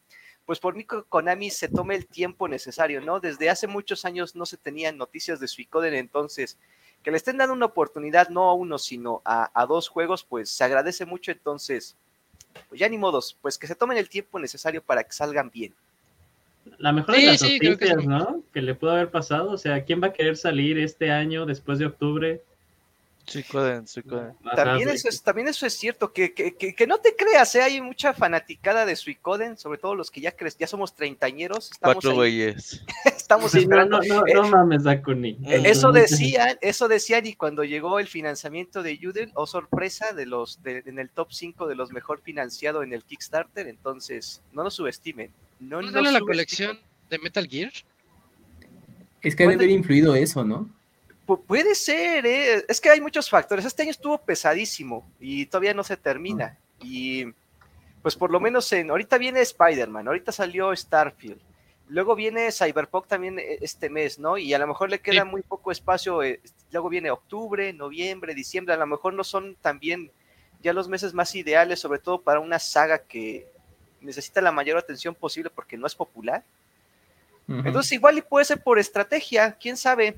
pues 0.46 0.60
por 0.60 0.76
mí 0.76 0.86
Konami 0.86 1.50
se 1.50 1.68
tome 1.68 1.96
el 1.96 2.08
tiempo 2.08 2.48
necesario, 2.48 3.02
¿no? 3.02 3.20
Desde 3.20 3.50
hace 3.50 3.68
muchos 3.68 4.06
años 4.06 4.36
no 4.36 4.46
se 4.46 4.58
tenían 4.58 4.98
noticias 4.98 5.39
de 5.39 5.48
Suicoden, 5.48 5.93
entonces 5.96 6.58
que 7.04 7.12
le 7.12 7.18
estén 7.18 7.38
dando 7.38 7.54
una 7.54 7.68
oportunidad 7.68 8.30
no 8.30 8.50
a 8.50 8.54
uno, 8.54 8.80
sino 8.80 9.22
a, 9.26 9.52
a 9.54 9.66
dos 9.68 9.89
juegos, 9.89 10.24
pues 10.24 10.50
se 10.50 10.64
agradece 10.64 11.06
mucho, 11.06 11.32
entonces, 11.32 11.96
pues 12.68 12.80
ya 12.80 12.89
ni 12.89 12.98
modos, 12.98 13.38
pues 13.41 13.60
que 13.60 13.68
se 13.68 13.76
tomen 13.76 13.98
el 13.98 14.10
tiempo 14.10 14.39
necesario 14.39 14.84
para 14.84 15.04
que 15.04 15.12
salgan 15.12 15.52
bien. 15.52 15.76
La 16.78 16.91
mejor 16.91 17.16
de 17.16 17.26
las 17.26 17.41
noticias, 17.41 18.05
¿no? 18.05 18.43
Que 18.53 18.61
le 18.61 18.76
pudo 18.76 18.91
haber 18.91 19.11
pasado. 19.11 19.51
O 19.51 19.57
sea, 19.57 19.84
¿quién 19.84 20.01
va 20.01 20.07
a 20.07 20.13
querer 20.13 20.38
salir 20.38 20.78
este 20.78 21.11
año 21.11 21.45
después 21.45 21.80
de 21.80 21.86
octubre? 21.86 22.41
Suicoden, 23.28 23.86
También, 24.55 24.89
eso 24.89 25.09
es, 25.09 25.24
también 25.24 25.47
eso 25.47 25.66
es 25.66 25.74
cierto, 25.74 26.13
que, 26.13 26.34
que, 26.34 26.53
que, 26.53 26.88
no 26.88 26.99
te 26.99 27.16
creas, 27.16 27.55
¿eh? 27.55 27.63
hay 27.63 27.82
mucha 27.82 28.13
fanaticada 28.13 28.86
de 28.86 28.95
Suicoden, 28.95 29.57
sobre 29.57 29.80
todo 29.80 29.95
los 29.95 30.11
que 30.11 30.22
ya 30.22 30.32
cre 30.32 30.51
ya 30.59 30.68
somos 30.68 30.93
treintañeros. 30.93 31.72
Cuatro 31.82 32.13
güeyes. 32.13 32.84
estamos 33.05 33.55
esperando. 33.55 33.99
No, 33.99 34.22
no, 34.22 34.43
no, 34.43 34.49
mames, 34.49 34.84
Dakuni. 34.84 35.39
Eh, 35.43 35.63
eso 35.66 35.91
decían, 35.91 36.57
eso 36.61 36.88
decían, 36.88 37.26
y 37.26 37.34
cuando 37.34 37.63
llegó 37.63 37.99
el 37.99 38.07
financiamiento 38.07 38.84
de 38.84 38.97
Yudel, 38.97 39.32
oh 39.34 39.47
sorpresa, 39.47 40.13
de 40.13 40.28
los 40.28 40.61
de, 40.61 40.84
en 40.86 40.99
el 40.99 41.09
top 41.09 41.32
5 41.32 41.68
de 41.68 41.76
los 41.76 41.91
mejor 41.91 42.22
financiados 42.22 42.84
en 42.84 42.93
el 42.93 43.03
Kickstarter, 43.03 43.68
entonces 43.68 44.43
no 44.51 44.63
nos 44.63 44.76
subestimen. 44.76 45.32
No, 45.60 45.82
¿No, 45.82 46.01
la 46.01 46.20
colección 46.20 46.80
de 47.10 47.20
Metal 47.20 47.47
Gear? 47.47 47.72
Es 49.22 49.36
que 49.36 49.43
debe 49.43 49.56
haber 49.56 49.70
influido 49.70 50.16
eso, 50.16 50.43
¿no? 50.43 50.70
puede 51.47 51.74
ser, 51.74 52.26
¿eh? 52.28 52.64
es 52.68 52.80
que 52.80 52.89
hay 52.89 53.01
muchos 53.01 53.30
factores. 53.30 53.66
Este 53.66 53.82
año 53.82 53.91
estuvo 53.91 54.20
pesadísimo 54.20 55.10
y 55.20 55.47
todavía 55.47 55.74
no 55.74 55.84
se 55.84 55.97
termina. 55.97 56.58
Y 56.84 57.26
pues 58.03 58.16
por 58.16 58.30
lo 58.30 58.39
menos 58.39 58.72
en, 58.72 58.91
ahorita 58.91 59.18
viene 59.18 59.41
Spider-Man, 59.41 60.08
ahorita 60.08 60.32
salió 60.32 60.76
Starfield, 60.76 61.41
luego 61.88 62.16
viene 62.16 62.51
Cyberpunk 62.51 63.08
también 63.08 63.39
eh, 63.39 63.58
este 63.62 63.89
mes, 63.89 64.20
¿no? 64.20 64.38
Y 64.38 64.53
a 64.53 64.60
lo 64.60 64.68
mejor 64.68 64.91
le 64.91 64.99
queda 64.99 65.26
muy 65.26 65.41
poco 65.41 65.72
espacio, 65.72 66.22
eh, 66.22 66.39
luego 66.72 66.89
viene 66.89 67.10
octubre, 67.10 67.74
noviembre, 67.74 68.36
diciembre, 68.36 68.76
a 68.76 68.78
lo 68.78 68.86
mejor 68.86 69.16
no 69.16 69.24
son 69.24 69.56
también 69.56 70.12
ya 70.62 70.74
los 70.74 70.88
meses 70.88 71.16
más 71.16 71.34
ideales, 71.34 71.80
sobre 71.80 71.99
todo 71.99 72.22
para 72.22 72.39
una 72.39 72.60
saga 72.60 72.99
que 72.99 73.47
necesita 74.06 74.41
la 74.41 74.51
mayor 74.51 74.78
atención 74.78 75.16
posible 75.16 75.49
porque 75.49 75.78
no 75.78 75.88
es 75.88 75.95
popular. 75.95 76.43
Entonces 77.47 77.91
igual 77.91 78.18
y 78.18 78.22
puede 78.22 78.45
ser 78.45 78.64
por 78.64 78.80
estrategia, 78.80 79.56
quién 79.60 79.78
sabe 79.78 80.16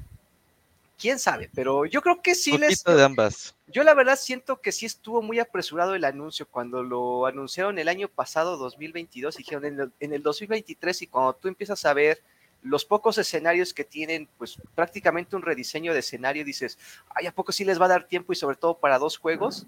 quién 0.98 1.20
sabe, 1.20 1.50
pero 1.54 1.86
yo 1.86 2.02
creo 2.02 2.22
que 2.22 2.36
sí 2.36 2.58
les. 2.58 2.84
de 2.84 3.04
ambas. 3.04 3.56
Yo 3.68 3.84
la 3.84 3.94
verdad 3.94 4.18
siento 4.18 4.60
que 4.62 4.72
sí 4.72 4.86
estuvo 4.86 5.22
muy 5.22 5.40
apresurado 5.40 5.96
el 5.96 6.04
anuncio 6.04 6.48
cuando 6.48 6.84
lo 6.84 7.26
anunciaron 7.26 7.78
el 7.78 7.88
año 7.88 8.08
pasado, 8.08 8.58
2022, 8.58 9.36
y 9.36 9.38
dijeron 9.40 9.66
en 9.66 9.80
el, 9.80 9.92
en 10.00 10.14
el 10.14 10.24
2023, 10.24 11.04
y 11.04 11.08
cuando 11.08 11.34
tú 11.34 11.48
empiezas 11.48 11.86
a 11.86 11.94
ver 11.94 12.22
los 12.64 12.86
pocos 12.86 13.18
escenarios 13.18 13.74
que 13.74 13.84
tienen, 13.84 14.28
pues 14.38 14.58
prácticamente 14.74 15.36
un 15.36 15.44
rediseño 15.44 15.94
de 15.94 16.00
escenario, 16.00 16.44
dices, 16.44 16.78
ay, 17.10 17.28
¿a 17.28 17.32
poco 17.32 17.52
sí 17.52 17.64
les 17.64 17.80
va 17.80 17.86
a 17.86 17.90
dar 17.90 18.08
tiempo 18.08 18.34
y 18.34 18.36
sobre 18.36 18.58
todo 18.58 18.78
para 18.78 18.98
dos 19.00 19.18
juegos? 19.18 19.68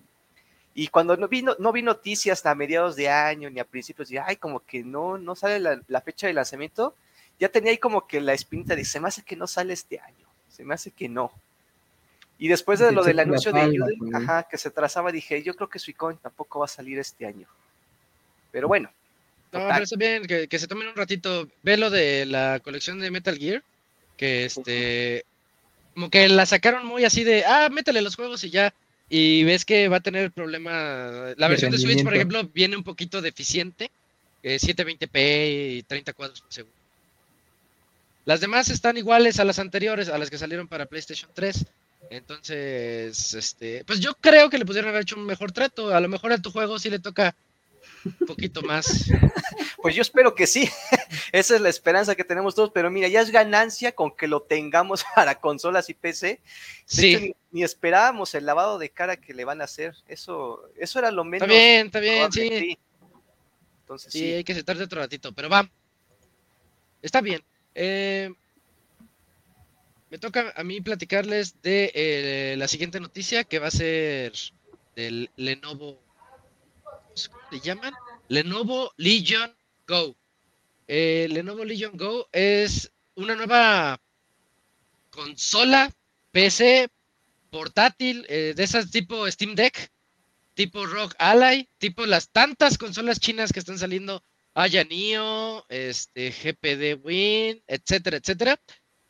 Y 0.75 0.87
cuando 0.87 1.17
no 1.17 1.27
vi, 1.27 1.41
no, 1.41 1.71
vi 1.71 1.81
noticias 1.81 2.45
a 2.45 2.55
mediados 2.55 2.95
de 2.95 3.09
año 3.09 3.49
ni 3.49 3.59
a 3.59 3.65
principios, 3.65 4.09
de, 4.09 4.19
ay, 4.19 4.37
como 4.37 4.61
que 4.61 4.83
no, 4.83 5.17
no 5.17 5.35
sale 5.35 5.59
la, 5.59 5.81
la, 5.87 6.01
fecha 6.01 6.27
de 6.27 6.33
lanzamiento, 6.33 6.95
ya 7.39 7.49
tenía 7.49 7.71
ahí 7.71 7.77
como 7.77 8.07
que 8.07 8.21
la 8.21 8.33
espinita 8.33 8.75
de, 8.75 8.85
se 8.85 8.99
me 8.99 9.07
hace 9.07 9.23
que 9.23 9.35
no 9.35 9.47
sale 9.47 9.73
este 9.73 9.99
año 9.99 10.29
se 10.59 10.65
me 10.65 10.73
hace 10.73 10.91
que 10.91 11.07
no. 11.07 11.31
Y 12.37 12.49
después 12.49 12.79
de 12.79 12.91
lo 12.91 13.01
del 13.01 13.19
anuncio 13.19 13.53
de 13.53 13.79
ajá, 14.13 14.43
que 14.43 14.57
se 14.57 14.71
trazaba, 14.71 15.09
dije, 15.09 15.41
yo 15.41 15.55
creo 15.55 15.69
que 15.69 15.79
Suicon 15.79 16.17
tampoco 16.17 16.59
va 16.59 16.65
a 16.65 16.67
salir 16.67 16.99
este 16.99 17.25
año. 17.25 17.47
Pero 18.51 18.67
bueno. 18.67 18.91
No, 19.53 19.67
pero 19.67 19.83
está 19.83 19.95
bien, 19.95 20.25
que, 20.25 20.59
se 20.59 20.67
tomen 20.67 20.89
un 20.89 20.95
ratito. 20.95 21.47
Ve 21.63 21.77
lo 21.77 21.89
de 21.89 22.25
la 22.25 22.59
colección 22.61 22.99
de 22.99 23.09
Metal 23.09 23.37
Gear, 23.37 23.63
que 24.17 24.43
este, 24.43 25.23
como 25.93 26.09
que 26.09 26.27
la 26.27 26.45
sacaron 26.45 26.85
muy 26.85 27.05
así 27.05 27.23
de, 27.23 27.45
ah, 27.45 27.69
métele 27.71 28.01
los 28.01 28.17
juegos 28.17 28.43
y 28.43 28.49
ya. 28.49 28.73
Y 29.09 29.43
ves 29.43 29.65
que 29.65 29.87
va 29.87 29.97
a 29.97 30.01
tener 30.01 30.31
problema. 30.31 31.33
La 31.37 31.47
versión 31.47 31.71
de 31.71 31.79
Switch, 31.79 32.03
por 32.03 32.15
ejemplo, 32.15 32.43
viene 32.53 32.77
un 32.77 32.83
poquito 32.83 33.21
deficiente, 33.21 33.89
720p 34.43 35.77
y 35.77 35.83
30 35.83 36.13
cuadros 36.13 36.41
por 36.41 36.53
segundo. 36.53 36.77
Las 38.25 38.41
demás 38.41 38.69
están 38.69 38.97
iguales 38.97 39.39
a 39.39 39.45
las 39.45 39.57
anteriores, 39.57 40.09
a 40.09 40.17
las 40.19 40.29
que 40.29 40.37
salieron 40.37 40.67
para 40.67 40.85
PlayStation 40.85 41.31
3. 41.33 41.65
Entonces, 42.11 43.33
este, 43.33 43.83
pues 43.85 43.99
yo 43.99 44.13
creo 44.13 44.49
que 44.49 44.59
le 44.59 44.65
pudieron 44.65 44.89
haber 44.89 45.01
hecho 45.01 45.15
un 45.15 45.25
mejor 45.25 45.51
trato. 45.51 45.95
A 45.95 45.99
lo 45.99 46.07
mejor 46.07 46.31
a 46.31 46.37
tu 46.37 46.51
juego 46.51 46.77
sí 46.77 46.91
le 46.91 46.99
toca 46.99 47.35
un 48.05 48.27
poquito 48.27 48.61
más. 48.61 49.09
Pues 49.81 49.95
yo 49.95 50.01
espero 50.01 50.35
que 50.35 50.47
sí. 50.47 50.69
Esa 51.31 51.55
es 51.55 51.61
la 51.61 51.69
esperanza 51.69 52.15
que 52.15 52.23
tenemos 52.23 52.55
todos. 52.55 52.71
Pero 52.73 52.91
mira, 52.91 53.07
ya 53.07 53.21
es 53.21 53.31
ganancia 53.31 53.93
con 53.93 54.15
que 54.15 54.27
lo 54.27 54.41
tengamos 54.41 55.03
para 55.15 55.39
consolas 55.39 55.89
y 55.89 55.93
PC. 55.93 56.41
sí. 56.85 57.33
ni, 57.51 57.63
esperábamos 57.63 58.35
el 58.35 58.45
lavado 58.45 58.77
de 58.77 58.89
cara 58.89 59.17
que 59.17 59.33
le 59.33 59.45
van 59.45 59.61
a 59.61 59.65
hacer. 59.65 59.95
Eso, 60.07 60.69
eso 60.77 60.99
era 60.99 61.11
lo 61.11 61.23
menos. 61.23 61.47
Está 61.47 61.59
bien, 61.59 61.85
está 61.87 61.99
bien, 61.99 62.31
sí. 62.31 62.77
Entonces, 63.81 64.13
sí, 64.13 64.19
sí, 64.19 64.33
hay 64.33 64.43
que 64.43 64.53
sentarte 64.53 64.83
otro 64.83 65.01
ratito, 65.01 65.33
pero 65.33 65.49
va. 65.49 65.69
Está 67.01 67.21
bien. 67.21 67.43
Eh, 67.73 68.31
me 70.09 70.17
toca 70.17 70.53
a 70.55 70.63
mí 70.63 70.81
platicarles 70.81 71.61
de 71.61 71.91
eh, 71.93 72.55
la 72.57 72.67
siguiente 72.67 72.99
noticia 72.99 73.43
que 73.43 73.59
va 73.59 73.67
a 73.67 73.71
ser 73.71 74.33
del 74.95 75.29
Lenovo. 75.35 75.99
¿Cómo 77.31 77.43
le 77.51 77.59
llaman? 77.59 77.93
Lenovo 78.27 78.91
Legion 78.97 79.55
Go. 79.87 80.15
Eh, 80.87 81.27
Lenovo 81.29 81.63
Legion 81.63 81.97
Go 81.97 82.27
es 82.31 82.91
una 83.15 83.35
nueva 83.35 83.99
consola 85.09 85.91
PC 86.31 86.89
portátil 87.49 88.23
de 88.23 88.53
esas 88.57 88.91
tipo 88.91 89.29
Steam 89.29 89.55
Deck, 89.55 89.91
tipo 90.53 90.85
Rock 90.85 91.15
Ally, 91.17 91.67
tipo 91.77 92.05
las 92.05 92.29
tantas 92.29 92.77
consolas 92.77 93.19
chinas 93.19 93.51
que 93.51 93.59
están 93.59 93.79
saliendo 93.79 94.23
haya 94.53 94.83
NIO, 94.83 95.65
este, 95.69 96.31
GPD 96.31 96.99
Win, 97.03 97.63
etcétera, 97.67 98.17
etcétera. 98.17 98.59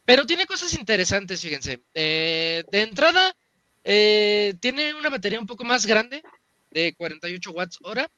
Pero 0.06 0.26
tiene 0.26 0.46
cosas 0.46 0.74
interesantes, 0.76 1.42
fíjense. 1.42 1.84
Eh, 1.94 2.64
de 2.72 2.82
entrada, 2.82 3.36
eh, 3.84 4.56
tiene 4.60 4.94
una 4.94 5.10
batería 5.10 5.40
un 5.40 5.48
poco 5.48 5.64
más 5.64 5.86
grande, 5.86 6.24
de 6.72 6.94
48 6.96 7.52
watts 7.52 7.78
hora. 7.84 8.10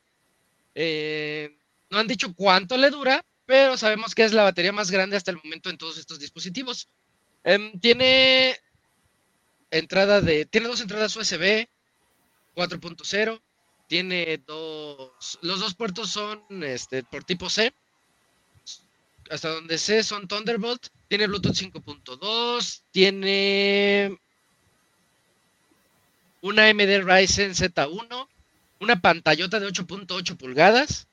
Eh, 0.76 1.58
no 1.90 2.00
han 2.00 2.08
dicho 2.08 2.34
cuánto 2.34 2.78
le 2.78 2.90
dura, 2.90 3.24
pero 3.46 3.78
sabemos 3.78 4.16
que 4.16 4.24
es 4.24 4.34
la 4.34 4.44
batería 4.44 4.72
más 4.72 4.92
grande 4.92 5.18
hasta 5.18 5.32
el 5.32 5.38
momento 5.44 5.70
en 5.70 5.78
todos 5.78 5.98
estos 5.98 6.20
dispositivos. 6.20 6.88
Em, 7.44 7.80
tiene 7.80 8.58
entrada 9.72 10.22
de, 10.22 10.46
tiene 10.46 10.68
dos 10.68 10.82
entradas 10.82 11.16
USB 11.16 11.68
4.0, 12.56 13.42
tiene 13.88 14.38
dos, 14.46 15.40
los 15.42 15.60
dos 15.60 15.74
puertos 15.74 16.10
son 16.10 16.42
este, 16.64 17.04
por 17.04 17.24
tipo 17.24 17.50
C, 17.50 17.74
hasta 19.30 19.50
donde 19.50 19.78
sé 19.78 20.04
son 20.04 20.28
Thunderbolt, 20.28 20.88
tiene 21.08 21.28
Bluetooth 21.28 21.56
5.2, 21.56 22.84
tiene 22.92 24.18
una 26.42 26.70
AMD 26.70 27.04
Ryzen 27.04 27.52
Z1, 27.52 28.28
una 28.82 29.00
pantallota 29.00 29.60
de 29.60 29.68
8.8 29.68 30.36
pulgadas 30.36 31.08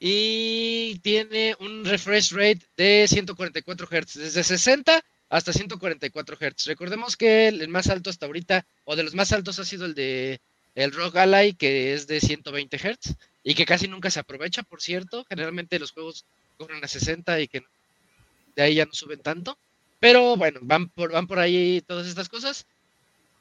y 0.00 0.98
tiene 0.98 1.54
un 1.60 1.84
refresh 1.84 2.32
rate 2.32 2.60
de 2.76 3.06
144 3.08 3.86
Hz, 3.86 4.14
desde 4.14 4.42
60 4.42 5.02
hasta 5.30 5.52
144 5.52 6.36
Hz. 6.36 6.66
Recordemos 6.66 7.16
que 7.16 7.46
el 7.48 7.68
más 7.68 7.88
alto 7.88 8.10
hasta 8.10 8.26
ahorita, 8.26 8.66
o 8.84 8.96
de 8.96 9.04
los 9.04 9.14
más 9.14 9.32
altos, 9.32 9.60
ha 9.60 9.64
sido 9.64 9.86
el 9.86 9.94
de 9.94 10.40
el 10.74 10.90
Rock 10.90 11.16
Ally 11.16 11.52
que 11.52 11.94
es 11.94 12.06
de 12.06 12.20
120 12.20 12.76
Hz 12.76 13.14
y 13.44 13.54
que 13.54 13.66
casi 13.66 13.86
nunca 13.86 14.10
se 14.10 14.18
aprovecha, 14.18 14.64
por 14.64 14.82
cierto. 14.82 15.24
Generalmente 15.28 15.78
los 15.78 15.92
juegos 15.92 16.24
corren 16.58 16.82
a 16.82 16.88
60 16.88 17.40
y 17.40 17.46
que 17.46 17.62
de 18.56 18.62
ahí 18.62 18.74
ya 18.74 18.84
no 18.84 18.94
suben 18.94 19.20
tanto. 19.20 19.56
Pero 20.00 20.36
bueno, 20.36 20.58
van 20.62 20.88
por, 20.88 21.12
van 21.12 21.28
por 21.28 21.38
ahí 21.38 21.82
todas 21.86 22.08
estas 22.08 22.28
cosas. 22.28 22.66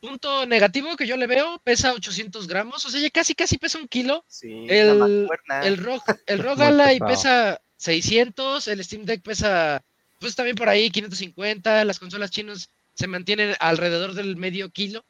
Punto 0.02 0.48
negativo 0.48 0.98
que 0.98 1.06
yo 1.06 1.16
le 1.16 1.28
veo, 1.28 1.62
pesa 1.64 1.94
800 1.94 2.48
gramos, 2.48 2.84
o 2.84 2.90
sea, 2.90 3.00
ya 3.00 3.12
casi 3.12 3.36
casi 3.36 3.60
pesa 3.60 3.78
un 3.78 3.88
kilo. 3.88 4.26
el, 4.42 5.28
el, 5.64 5.78
Rock, 5.78 6.18
el 6.26 6.40
Rock 6.44 6.60
Ally 6.60 7.00
pesa 7.00 7.62
600, 7.78 8.68
el 8.68 8.84
Steam 8.84 9.06
Deck 9.06 9.22
pesa, 9.22 9.84
pues 10.20 10.36
también 10.36 10.56
por 10.56 10.70
ahí 10.70 10.90
550, 10.90 11.86
las 11.86 12.00
consolas 12.00 12.32
chinas 12.32 12.72
se 12.96 13.06
mantienen 13.06 13.56
alrededor 13.60 14.16
del 14.16 14.38
medio 14.38 14.72
kilo. 14.72 15.06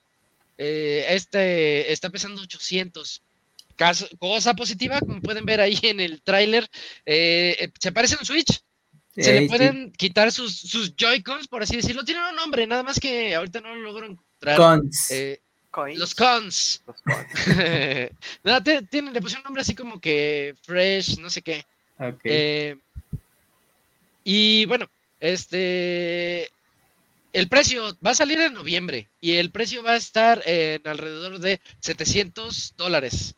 Eh, 0.57 1.05
este 1.09 1.91
está 1.91 2.09
pesando 2.09 2.41
800. 2.41 3.21
cosa 4.19 4.53
positiva, 4.55 4.99
como 4.99 5.21
pueden 5.21 5.45
ver 5.45 5.61
ahí 5.61 5.79
en 5.83 6.01
el 6.01 6.21
tráiler, 6.21 6.69
eh, 7.05 7.71
se 7.79 7.91
parece 7.93 8.15
a 8.15 8.19
un 8.19 8.25
Switch. 8.25 8.61
Se 9.15 9.39
le 9.39 9.47
pueden 9.47 9.91
quitar 9.91 10.31
sus, 10.31 10.55
sus 10.55 10.95
Joy-Cons, 10.95 11.47
por 11.47 11.63
así 11.63 11.75
decirlo. 11.75 12.05
Tiene 12.05 12.29
un 12.29 12.35
nombre, 12.35 12.65
nada 12.67 12.83
más 12.83 12.99
que 12.99 13.35
ahorita 13.35 13.59
no 13.59 13.75
lo 13.75 13.81
logro 13.81 14.17
encontrar. 14.41 15.39
los 15.95 16.15
cons. 16.15 16.83
no, 18.43 18.59
le 18.59 19.21
puse 19.21 19.37
un 19.37 19.43
nombre 19.43 19.61
así 19.61 19.75
como 19.75 19.99
que 19.99 20.55
Fresh, 20.63 21.19
no 21.19 21.29
sé 21.29 21.41
qué. 21.41 21.65
y 24.23 24.65
bueno, 24.65 24.89
este 25.19 26.49
el 27.33 27.47
precio 27.47 27.97
va 28.05 28.11
a 28.11 28.15
salir 28.15 28.39
en 28.41 28.53
noviembre 28.53 29.09
y 29.21 29.33
el 29.33 29.51
precio 29.51 29.83
va 29.83 29.91
a 29.91 29.97
estar 29.97 30.41
en 30.45 30.81
alrededor 30.85 31.39
de 31.39 31.61
700 31.79 32.73
dólares. 32.77 33.35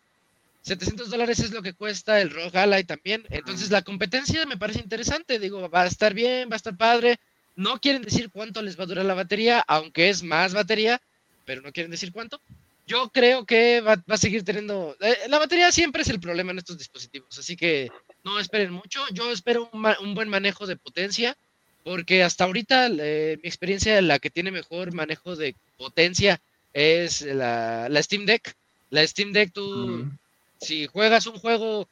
700 0.61 1.09
dólares 1.09 1.39
es 1.39 1.51
lo 1.51 1.61
que 1.61 1.73
cuesta 1.73 2.21
el 2.21 2.31
Rock 2.31 2.55
Ally 2.55 2.85
también. 2.85 3.23
Entonces 3.29 3.69
la 3.69 3.81
competencia 3.81 4.45
me 4.45 4.57
parece 4.57 4.79
interesante. 4.79 5.37
Digo, 5.37 5.69
va 5.69 5.83
a 5.83 5.87
estar 5.87 6.13
bien, 6.13 6.49
va 6.49 6.55
a 6.55 6.57
estar 6.57 6.75
padre. 6.75 7.19
No 7.55 7.79
quieren 7.79 8.01
decir 8.01 8.29
cuánto 8.31 8.61
les 8.61 8.79
va 8.79 8.83
a 8.83 8.87
durar 8.87 9.05
la 9.05 9.13
batería, 9.13 9.63
aunque 9.67 10.09
es 10.09 10.23
más 10.23 10.53
batería. 10.53 11.01
pero 11.45 11.61
no 11.61 11.71
quieren 11.71 11.91
decir 11.91 12.11
cuánto. 12.11 12.39
Yo 12.85 13.09
creo 13.09 13.45
que 13.45 13.81
va, 13.81 14.01
a 14.07 14.17
seguir 14.17 14.43
teniendo... 14.43 14.95
Eh, 14.99 15.15
la 15.29 15.39
batería 15.39 15.71
siempre 15.71 16.01
es 16.01 16.09
el 16.09 16.19
problema 16.19 16.51
en 16.51 16.57
estos 16.57 16.77
dispositivos, 16.77 17.37
así 17.37 17.55
que 17.55 17.89
no 18.23 18.39
esperen 18.39 18.71
mucho. 18.71 19.03
Yo 19.11 19.31
espero 19.31 19.69
un, 19.71 20.15
buen 20.15 20.29
manejo 20.29 20.67
de 20.67 20.75
potencia, 20.75 21.37
porque 21.83 22.23
hasta 22.23 22.43
ahorita 22.43 22.87
eh, 22.87 23.39
mi 23.41 23.47
experiencia, 23.47 24.01
la 24.01 24.19
que 24.19 24.29
tiene 24.29 24.51
mejor 24.51 24.93
manejo 24.93 25.35
de 25.35 25.55
potencia 25.77 26.41
es 26.73 27.21
la, 27.21 27.89
Steam 28.01 28.25
Deck. 28.25 28.53
La 28.89 29.05
Steam 29.07 29.31
Deck, 29.31 29.53
tú, 29.53 29.87
mm. 29.87 30.17
si 30.59 30.87
juegas 30.87 31.25
un 31.25 31.37
juego, 31.39 31.87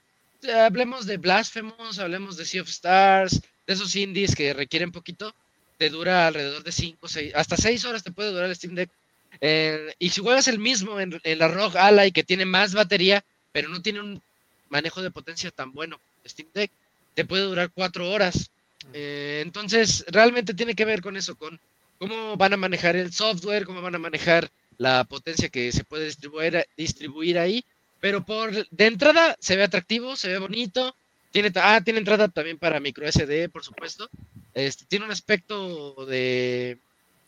hablemos 0.50 1.06
de 1.06 1.18
Blasphemous, 1.18 2.00
hablemos 2.00 2.36
de 2.36 2.46
Sea 2.46 2.62
of 2.62 2.70
Stars, 2.70 3.42
de 3.66 3.74
esos 3.74 3.96
indies 3.96 4.36
que 4.36 4.54
requieren 4.54 4.92
poquito, 4.92 5.34
te 5.82 5.90
dura 5.90 6.28
alrededor 6.28 6.64
de 6.64 6.72
5, 6.72 7.08
6, 7.08 7.34
hasta 7.34 7.58
6 7.58 7.86
horas 7.86 8.04
te 8.04 8.12
puede 8.12 8.30
durar 8.30 8.48
el 8.48 8.56
Steam 8.56 8.76
Deck. 8.76 8.92
Eh, 9.40 9.96
y 9.98 10.10
si 10.10 10.22
juegas 10.22 10.48
el 10.48 10.60
mismo 10.60 11.00
en, 11.00 11.20
la 11.24 11.48
ROG 11.48 11.76
Ally, 11.76 12.12
que 12.12 12.24
tiene 12.24 12.46
más 12.46 12.76
batería, 12.76 13.26
pero 13.52 13.68
no 13.68 13.82
tiene 13.82 14.00
un 14.00 14.22
manejo 14.70 15.02
de 15.02 15.10
potencia 15.10 15.50
tan 15.50 15.74
bueno, 15.74 16.00
Steam 16.24 16.50
Deck, 16.54 16.70
te 17.16 17.26
puede 17.26 17.46
durar 17.46 17.72
4 17.74 18.12
horas. 18.12 18.52
Eh, 18.94 19.42
entonces, 19.44 20.06
realmente 20.10 20.54
tiene 20.54 20.76
que 20.76 20.86
ver 20.86 21.02
con 21.02 21.18
eso, 21.18 21.36
con 21.36 21.60
cómo 21.98 22.38
van 22.38 22.54
a 22.54 22.58
manejar 22.58 22.96
el 22.96 23.12
software, 23.12 23.66
cómo 23.66 23.82
van 23.82 23.96
a 23.96 23.98
manejar 23.98 24.52
la 24.78 25.04
potencia 25.06 25.50
que 25.50 25.72
se 25.72 25.84
puede 25.84 26.06
distribuir, 26.06 26.64
distribuir 26.78 27.40
ahí. 27.40 27.66
Pero 28.00 28.24
por 28.24 28.68
de 28.70 28.86
entrada 28.86 29.36
se 29.40 29.56
ve 29.56 29.64
atractivo, 29.64 30.16
se 30.16 30.28
ve 30.28 30.38
bonito. 30.38 30.96
Tiene, 31.32 31.52
ah, 31.56 31.82
tiene 31.84 32.00
entrada 32.00 32.28
también 32.28 32.58
para 32.58 32.80
micro 32.80 33.10
SD, 33.10 33.50
por 33.50 33.64
supuesto. 33.64 34.10
Este, 34.54 34.86
tiene 34.86 35.06
un 35.06 35.12
aspecto 35.12 36.06
de, 36.06 36.78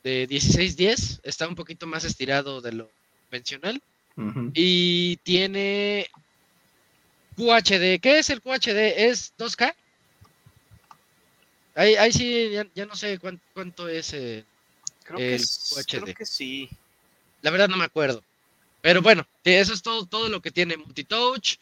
de 0.03 0.27
1610, 0.29 1.21
está 1.23 1.47
un 1.47 1.55
poquito 1.55 1.87
más 1.87 2.03
estirado 2.03 2.61
de 2.61 2.73
lo 2.73 2.89
convencional. 3.25 3.81
Y 4.53 5.17
tiene 5.23 6.07
QHD. 7.35 7.99
¿Qué 7.99 8.19
es 8.19 8.29
el 8.29 8.41
QHD? 8.41 9.07
¿Es 9.07 9.33
2K? 9.37 9.73
Ahí, 11.75 11.95
ahí 11.95 12.11
sí, 12.11 12.51
ya, 12.75 12.85
no 12.85 12.95
sé 12.95 13.19
cuánto, 13.53 13.89
es 13.89 14.13
el, 14.13 14.45
creo 15.03 15.17
que 15.17 15.41
Creo 15.87 16.05
que 16.13 16.25
sí. 16.25 16.69
La 17.41 17.49
verdad 17.49 17.67
no 17.67 17.77
me 17.77 17.85
acuerdo. 17.85 18.23
Pero 18.81 19.01
bueno, 19.01 19.25
eso 19.43 19.73
es 19.73 19.81
todo, 19.81 20.05
todo 20.05 20.29
lo 20.29 20.41
que 20.41 20.51
tiene 20.51 20.77
Multitouch. 20.77 21.57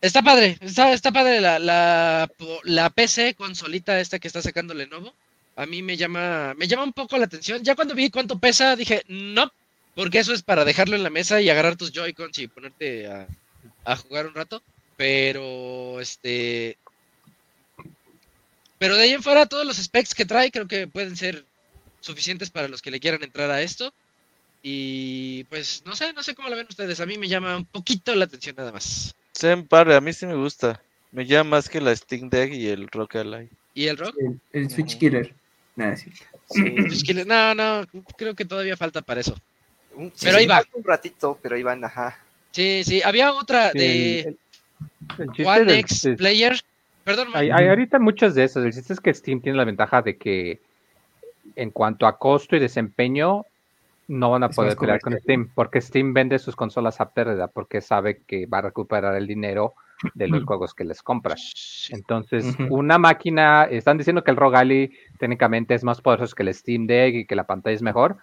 Está 0.00 0.22
padre, 0.22 0.56
está, 0.60 0.92
está 0.92 1.12
padre 1.12 1.40
la, 1.40 1.58
la, 1.58 2.30
la, 2.64 2.90
PC 2.90 3.34
consolita 3.34 4.00
esta 4.00 4.18
que 4.18 4.28
está 4.28 4.40
sacando 4.40 4.72
Lenovo. 4.72 5.14
A 5.56 5.66
mí 5.66 5.82
me 5.82 5.98
llama, 5.98 6.54
me 6.54 6.66
llama 6.66 6.84
un 6.84 6.94
poco 6.94 7.18
la 7.18 7.26
atención. 7.26 7.62
Ya 7.62 7.74
cuando 7.74 7.94
vi 7.94 8.10
cuánto 8.10 8.38
pesa, 8.38 8.76
dije, 8.76 9.04
no, 9.08 9.52
porque 9.94 10.20
eso 10.20 10.32
es 10.32 10.42
para 10.42 10.64
dejarlo 10.64 10.96
en 10.96 11.02
la 11.02 11.10
mesa 11.10 11.42
y 11.42 11.50
agarrar 11.50 11.76
tus 11.76 11.92
Joy-Cons 11.92 12.38
y 12.38 12.48
ponerte 12.48 13.08
a, 13.08 13.26
a 13.84 13.96
jugar 13.96 14.26
un 14.26 14.34
rato. 14.34 14.62
Pero, 14.96 16.00
este, 16.00 16.78
pero 18.78 18.96
de 18.96 19.02
ahí 19.02 19.12
en 19.12 19.22
fuera, 19.22 19.44
todos 19.44 19.66
los 19.66 19.76
specs 19.76 20.14
que 20.14 20.24
trae 20.24 20.50
creo 20.50 20.66
que 20.66 20.86
pueden 20.86 21.16
ser 21.16 21.44
suficientes 22.00 22.50
para 22.50 22.68
los 22.68 22.80
que 22.80 22.90
le 22.90 23.00
quieran 23.00 23.22
entrar 23.22 23.50
a 23.50 23.60
esto. 23.60 23.92
Y 24.62 25.44
pues 25.44 25.82
no 25.84 25.94
sé, 25.94 26.14
no 26.14 26.22
sé 26.22 26.34
cómo 26.34 26.48
lo 26.48 26.56
ven 26.56 26.66
ustedes. 26.68 27.00
A 27.00 27.06
mí 27.06 27.18
me 27.18 27.28
llama 27.28 27.56
un 27.56 27.66
poquito 27.66 28.14
la 28.14 28.24
atención 28.24 28.56
nada 28.56 28.72
más. 28.72 29.14
Sí, 29.40 29.48
padre, 29.66 29.96
a 29.96 30.02
mí 30.02 30.12
sí 30.12 30.26
me 30.26 30.34
gusta. 30.34 30.82
Me 31.12 31.24
llama 31.24 31.56
más 31.56 31.68
que 31.70 31.80
la 31.80 31.96
Steam 31.96 32.28
Deck 32.28 32.52
y 32.52 32.68
el 32.68 32.88
Rock 32.88 33.16
Ally. 33.16 33.48
¿Y 33.72 33.86
el 33.86 33.96
Rock? 33.96 34.14
El, 34.52 34.68
Switch 34.68 34.98
Killer. 34.98 35.32
Nada, 35.76 35.96
sí. 35.96 36.10
No, 37.26 37.54
no, 37.54 37.86
creo 38.18 38.34
que 38.34 38.44
todavía 38.44 38.76
falta 38.76 39.00
para 39.00 39.22
eso. 39.22 39.34
pero 40.20 40.36
ahí 40.36 40.44
va. 40.44 40.62
Un 40.74 40.84
ratito, 40.84 41.38
pero 41.40 41.56
ahí 41.56 41.62
van, 41.62 41.82
ajá. 41.82 42.18
Sí, 42.50 42.82
sí. 42.84 43.00
Había 43.02 43.32
otra 43.32 43.72
de 43.72 44.36
One 45.42 45.78
X 45.78 46.10
Player. 46.18 46.60
Perdón. 47.04 47.28
Hay, 47.32 47.50
hay, 47.50 47.66
ahorita 47.66 47.98
muchas 47.98 48.34
de 48.34 48.44
esas. 48.44 48.62
El 48.62 48.74
chiste 48.74 48.92
es 48.92 49.00
que 49.00 49.14
Steam 49.14 49.40
tiene 49.40 49.56
la 49.56 49.64
ventaja 49.64 50.02
de 50.02 50.18
que 50.18 50.60
en 51.56 51.70
cuanto 51.70 52.06
a 52.06 52.18
costo 52.18 52.56
y 52.56 52.58
desempeño, 52.58 53.46
no 54.10 54.32
van 54.32 54.42
a 54.42 54.48
poder 54.48 54.76
pelear 54.76 55.00
con 55.00 55.16
Steam, 55.20 55.50
porque 55.54 55.80
Steam 55.80 56.12
vende 56.12 56.40
sus 56.40 56.56
consolas 56.56 57.00
a 57.00 57.10
pérdida, 57.14 57.46
porque 57.46 57.80
sabe 57.80 58.22
que 58.26 58.46
va 58.46 58.58
a 58.58 58.62
recuperar 58.62 59.14
el 59.14 59.28
dinero 59.28 59.74
de 60.14 60.26
los 60.26 60.42
juegos 60.42 60.74
que 60.74 60.84
les 60.84 61.00
compra. 61.00 61.36
Entonces, 61.90 62.56
una 62.70 62.98
máquina, 62.98 63.64
están 63.70 63.98
diciendo 63.98 64.24
que 64.24 64.32
el 64.32 64.36
Rogali 64.36 64.92
técnicamente 65.18 65.74
es 65.74 65.84
más 65.84 66.00
poderoso 66.00 66.34
que 66.34 66.42
el 66.42 66.52
Steam 66.52 66.88
Deck 66.88 67.14
y 67.14 67.24
que 67.24 67.36
la 67.36 67.46
pantalla 67.46 67.76
es 67.76 67.82
mejor, 67.82 68.16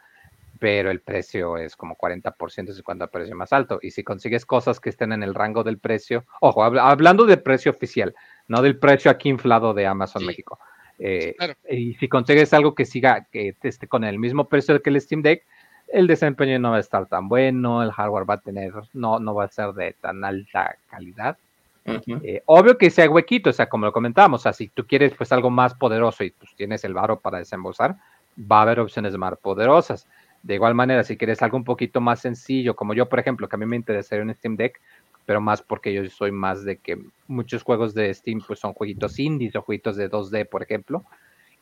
pero 0.60 0.92
el 0.92 1.00
precio 1.00 1.58
es 1.58 1.78
como 1.78 1.96
40% 1.96 2.70
es 2.70 2.84
cuando 2.84 3.06
el 3.06 3.10
precio 3.10 3.36
más 3.38 3.54
alto. 3.54 3.80
Y 3.82 3.92
si 3.92 4.04
consigues 4.04 4.46
cosas 4.46 4.82
que 4.82 4.90
estén 4.90 5.14
en 5.14 5.24
el 5.24 5.34
rango 5.34 5.64
del 5.64 5.78
precio, 5.78 6.26
ojo, 6.42 6.66
hablando 6.66 7.26
de 7.26 7.38
precio 7.38 7.72
oficial, 7.72 8.14
no 8.50 8.62
del 8.62 8.78
precio 8.78 9.10
aquí 9.10 9.30
inflado 9.30 9.74
de 9.74 9.88
Amazon 9.88 10.26
México. 10.26 10.60
Eh, 11.00 11.36
y 11.70 11.94
si 11.94 12.10
consigues 12.10 12.54
algo 12.54 12.76
que 12.76 12.84
siga, 12.84 13.26
que 13.32 13.56
esté 13.64 13.88
con 13.88 14.04
el 14.04 14.20
mismo 14.20 14.50
precio 14.50 14.82
que 14.82 14.90
el 14.90 15.00
Steam 15.00 15.22
Deck, 15.22 15.46
el 15.88 16.08
desempeño 16.08 16.60
no 16.60 16.72
va 16.72 16.78
a 16.78 16.82
estar 16.82 17.06
tan 17.06 17.28
bueno, 17.30 17.84
el 17.84 17.92
hardware 17.92 18.30
va 18.30 18.36
a 18.36 18.42
tener, 18.42 18.74
no, 18.94 19.20
no 19.20 19.34
va 19.34 19.46
a 19.46 19.50
ser 19.50 19.74
de 19.74 19.96
tan 20.00 20.24
alta 20.24 20.76
calidad. 20.90 21.38
Eh, 21.86 22.42
obvio 22.46 22.78
que 22.78 22.90
sea 22.90 23.10
huequito, 23.10 23.50
o 23.50 23.54
sea, 23.54 23.70
como 23.70 23.86
lo 23.86 23.94
comentábamos, 23.94 24.42
o 24.42 24.44
sea, 24.44 24.54
si 24.54 24.68
tú 24.68 24.86
quieres 24.86 25.14
pues 25.18 25.32
algo 25.32 25.50
más 25.50 25.74
poderoso 25.74 26.26
y 26.26 26.32
pues 26.32 26.54
tienes 26.56 26.84
el 26.84 26.94
varo 26.94 27.20
para 27.20 27.38
desembolsar, 27.38 27.96
va 28.40 28.60
a 28.60 28.62
haber 28.64 28.82
opciones 28.82 29.16
más 29.16 29.38
poderosas. 29.38 30.06
De 30.44 30.56
igual 30.56 30.76
manera, 30.76 31.04
si 31.04 31.16
quieres 31.16 31.42
algo 31.42 31.58
un 31.58 31.64
poquito 31.64 32.02
más 32.02 32.20
sencillo, 32.20 32.76
como 32.76 32.94
yo, 32.94 33.08
por 33.08 33.20
ejemplo, 33.20 33.48
que 33.48 33.56
a 33.56 33.60
mí 33.60 33.66
me 33.66 33.78
interesaría 33.78 34.24
un 34.24 34.34
Steam 34.34 34.58
Deck, 34.58 34.82
pero 35.26 35.40
más 35.40 35.62
porque 35.62 35.94
yo 35.94 36.06
soy 36.10 36.32
más 36.32 36.64
de 36.64 36.78
que 36.78 36.98
muchos 37.28 37.64
juegos 37.64 37.94
de 37.94 38.14
Steam 38.14 38.42
pues 38.46 38.60
son 38.60 38.74
jueguitos 38.74 39.18
indies 39.20 39.56
o 39.56 39.62
jueguitos 39.62 39.96
de 39.96 40.10
2D, 40.10 40.48
por 40.48 40.64
ejemplo, 40.64 41.04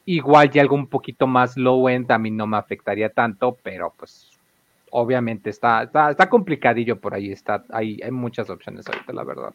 Igual 0.06 0.52
ya 0.52 0.62
algo 0.62 0.76
un 0.76 0.88
poquito 0.88 1.26
más 1.26 1.58
low 1.58 1.90
end 1.90 2.12
a 2.12 2.18
mí 2.18 2.30
no 2.30 2.46
me 2.46 2.58
afectaría 2.58 3.10
tanto, 3.10 3.58
pero 3.64 3.94
pues 3.98 4.30
obviamente 4.92 5.50
está, 5.50 5.84
está, 5.84 6.30
complicadillo 6.30 7.00
por 7.00 7.14
ahí, 7.14 7.32
está, 7.32 7.64
hay, 7.70 8.00
hay 8.02 8.12
muchas 8.12 8.50
opciones 8.50 8.88
ahorita, 8.88 9.12
la 9.14 9.24
verdad. 9.24 9.54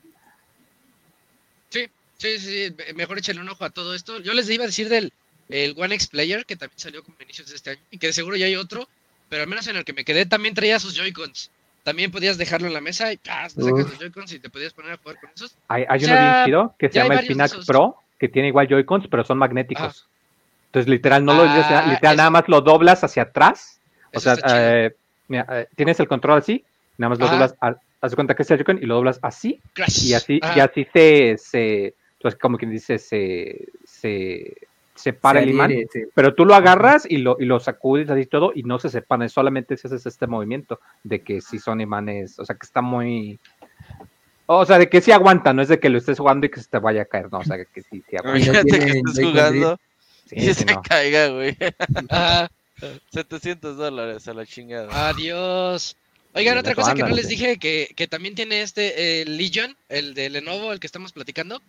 Sí, 1.68 1.86
sí, 2.18 2.38
sí, 2.38 2.76
mejor 2.94 3.18
échale 3.18 3.40
un 3.40 3.48
ojo 3.48 3.64
a 3.64 3.70
todo 3.70 3.94
esto. 3.94 4.20
Yo 4.20 4.34
les 4.34 4.50
iba 4.50 4.64
a 4.64 4.66
decir 4.66 4.88
del 4.88 5.12
el 5.50 5.74
One 5.76 5.94
X 5.94 6.08
Player, 6.08 6.44
que 6.44 6.56
también 6.56 6.78
salió 6.78 7.02
como 7.02 7.16
inicios 7.20 7.48
de 7.48 7.56
este 7.56 7.70
año, 7.70 7.80
y 7.90 7.98
que 7.98 8.12
seguro 8.12 8.36
ya 8.36 8.46
hay 8.46 8.56
otro, 8.56 8.88
pero 9.28 9.42
al 9.42 9.48
menos 9.48 9.66
en 9.66 9.76
el 9.76 9.84
que 9.84 9.92
me 9.92 10.04
quedé 10.04 10.26
también 10.26 10.54
traía 10.54 10.78
sus 10.78 10.94
Joy-Cons. 10.94 11.50
También 11.82 12.10
podías 12.10 12.36
dejarlo 12.36 12.66
en 12.66 12.74
la 12.74 12.80
mesa 12.80 13.12
y 13.12 13.16
sacas 13.16 13.56
los 13.56 13.98
Joy-Cons 13.98 14.32
y 14.32 14.38
te 14.38 14.50
podías 14.50 14.72
poner 14.72 14.92
a 14.92 14.96
jugar 14.98 15.18
con 15.20 15.30
esos. 15.34 15.56
Hay, 15.68 15.84
hay 15.88 16.04
uno 16.04 16.14
bien 16.14 16.44
chido 16.44 16.74
que 16.78 16.88
se 16.88 16.94
llama 16.98 17.14
el 17.14 17.26
Pinax 17.26 17.66
Pro, 17.66 17.96
que 18.18 18.28
tiene 18.28 18.48
igual 18.48 18.68
Joy-Cons, 18.68 19.08
pero 19.10 19.24
son 19.24 19.38
magnéticos. 19.38 20.06
Entonces, 20.70 20.88
literal, 20.88 21.24
no 21.24 21.34
lo, 21.34 21.42
ah, 21.42 21.84
literal, 21.88 22.16
nada 22.16 22.30
más 22.30 22.44
lo 22.46 22.60
doblas 22.60 23.02
hacia 23.02 23.24
atrás. 23.24 23.80
O 24.14 24.20
sea, 24.20 24.36
eh, 24.46 24.94
eh, 25.28 25.66
tienes 25.74 25.98
el 25.98 26.06
control 26.06 26.38
así, 26.38 26.64
nada 26.96 27.10
más 27.10 27.18
lo 27.18 27.26
doblas, 27.26 27.56
haz 28.00 28.14
cuenta 28.14 28.36
que 28.36 28.44
es 28.44 28.50
el 28.52 28.58
Joy-Con 28.58 28.78
y 28.78 28.86
lo 28.86 28.94
doblas 28.94 29.18
así. 29.20 29.60
Y 29.76 30.12
así, 30.12 30.40
y 30.54 30.60
así 30.60 30.86
se, 30.92 31.36
se, 31.38 31.94
pues 32.22 32.36
como 32.36 32.56
quien 32.56 32.70
dice, 32.70 32.98
se, 32.98 33.66
se 33.84 34.58
separa 34.94 35.40
el 35.40 35.50
imán. 35.50 35.72
Pero 36.14 36.34
tú 36.36 36.44
lo 36.44 36.54
agarras 36.54 37.04
y 37.04 37.16
lo, 37.16 37.36
y 37.40 37.46
lo 37.46 37.58
sacudes 37.58 38.08
así 38.08 38.26
todo 38.26 38.52
y 38.54 38.62
no 38.62 38.78
se 38.78 38.90
separan, 38.90 39.28
solamente 39.28 39.76
si 39.76 39.88
haces 39.88 40.06
este 40.06 40.28
movimiento 40.28 40.78
de 41.02 41.20
que 41.22 41.40
si 41.40 41.58
son 41.58 41.80
imanes, 41.80 42.38
o 42.38 42.44
sea, 42.44 42.54
que 42.54 42.64
está 42.64 42.80
muy... 42.80 43.40
O 44.46 44.64
sea, 44.64 44.78
de 44.78 44.88
que 44.88 45.00
sí 45.00 45.10
aguanta, 45.10 45.52
no 45.52 45.62
es 45.62 45.68
de 45.68 45.80
que 45.80 45.88
lo 45.88 45.98
estés 45.98 46.18
jugando 46.18 46.46
y 46.46 46.48
que 46.48 46.60
se 46.60 46.68
te 46.68 46.78
vaya 46.78 47.02
a 47.02 47.06
caer, 47.06 47.26
no, 47.32 47.38
o 47.38 47.44
sea, 47.44 47.56
que 47.56 47.82
sí, 47.82 48.04
sí 48.08 48.16
aguanta. 48.16 48.38
Fíjate 48.38 48.78
que 48.78 48.98
estés 48.98 49.24
jugando 49.24 49.80
y 50.30 50.54
se 50.54 50.66
caiga, 50.82 51.28
güey. 51.28 51.56
700 53.12 53.76
dólares 53.76 54.26
a 54.26 54.34
la 54.34 54.46
chingada. 54.46 55.08
Adiós. 55.08 55.96
Oigan, 56.32 56.58
otra 56.58 56.74
cosa 56.74 56.94
que 56.94 57.02
no 57.02 57.08
les 57.08 57.28
dije, 57.28 57.58
que, 57.58 57.92
que 57.96 58.06
también 58.06 58.34
tiene 58.34 58.62
este 58.62 59.24
Legion, 59.26 59.76
el 59.88 60.14
de 60.14 60.30
Lenovo, 60.30 60.72
el 60.72 60.80
que 60.80 60.86
estamos 60.86 61.12
platicando. 61.12 61.60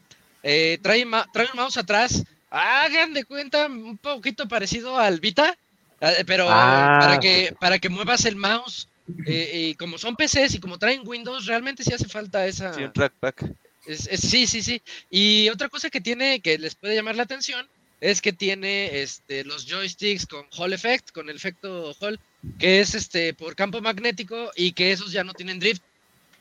Eh, 0.44 0.80
trae, 0.82 1.06
trae 1.34 1.48
un 1.52 1.58
mouse 1.58 1.78
atrás. 1.78 2.24
Hagan 2.50 3.14
de 3.14 3.24
cuenta, 3.24 3.68
un 3.68 3.98
poquito 3.98 4.48
parecido 4.48 4.98
al 5.00 5.20
Vita, 5.20 5.58
eh, 6.02 6.24
pero 6.26 6.48
ah, 6.50 6.98
para, 7.00 7.20
que, 7.20 7.56
para 7.60 7.80
que 7.80 7.90
muevas 7.90 8.26
el 8.26 8.36
mouse. 8.36 8.88
Eh, 9.26 9.52
y 9.54 9.76
como 9.76 9.98
son 9.98 10.16
PCs 10.16 10.56
y 10.56 10.60
como 10.60 10.78
traen 10.78 11.02
Windows, 11.06 11.46
realmente 11.46 11.84
sí 11.84 11.94
hace 11.94 12.08
falta 12.08 12.46
esa. 12.46 12.74
Sí, 12.74 12.84
un 12.84 12.94
trackback. 12.94 13.46
sí, 13.88 14.48
sí, 14.48 14.62
sí. 14.62 14.82
Y 15.10 15.50
otra 15.50 15.70
cosa 15.70 15.90
que 15.90 16.02
tiene 16.02 16.40
que 16.40 16.58
les 16.58 16.76
puede 16.76 16.96
llamar 16.96 17.16
la 17.16 17.24
atención 17.24 17.68
es 18.02 18.20
que 18.20 18.34
tiene 18.34 19.02
este, 19.02 19.46
los 19.46 19.68
joysticks 19.68 20.26
con 20.26 20.46
Hall 20.58 20.74
Effect, 20.74 21.12
con 21.12 21.30
el 21.30 21.36
efecto 21.36 21.96
Hall, 22.00 22.20
que 22.58 22.80
es 22.80 22.96
este, 22.96 23.36
por 23.36 23.56
campo 23.56 23.80
magnético 23.80 24.52
y 24.56 24.72
que 24.72 24.92
esos 24.92 25.12
ya 25.12 25.24
no 25.24 25.34
tienen 25.34 25.60
drift. 25.60 25.84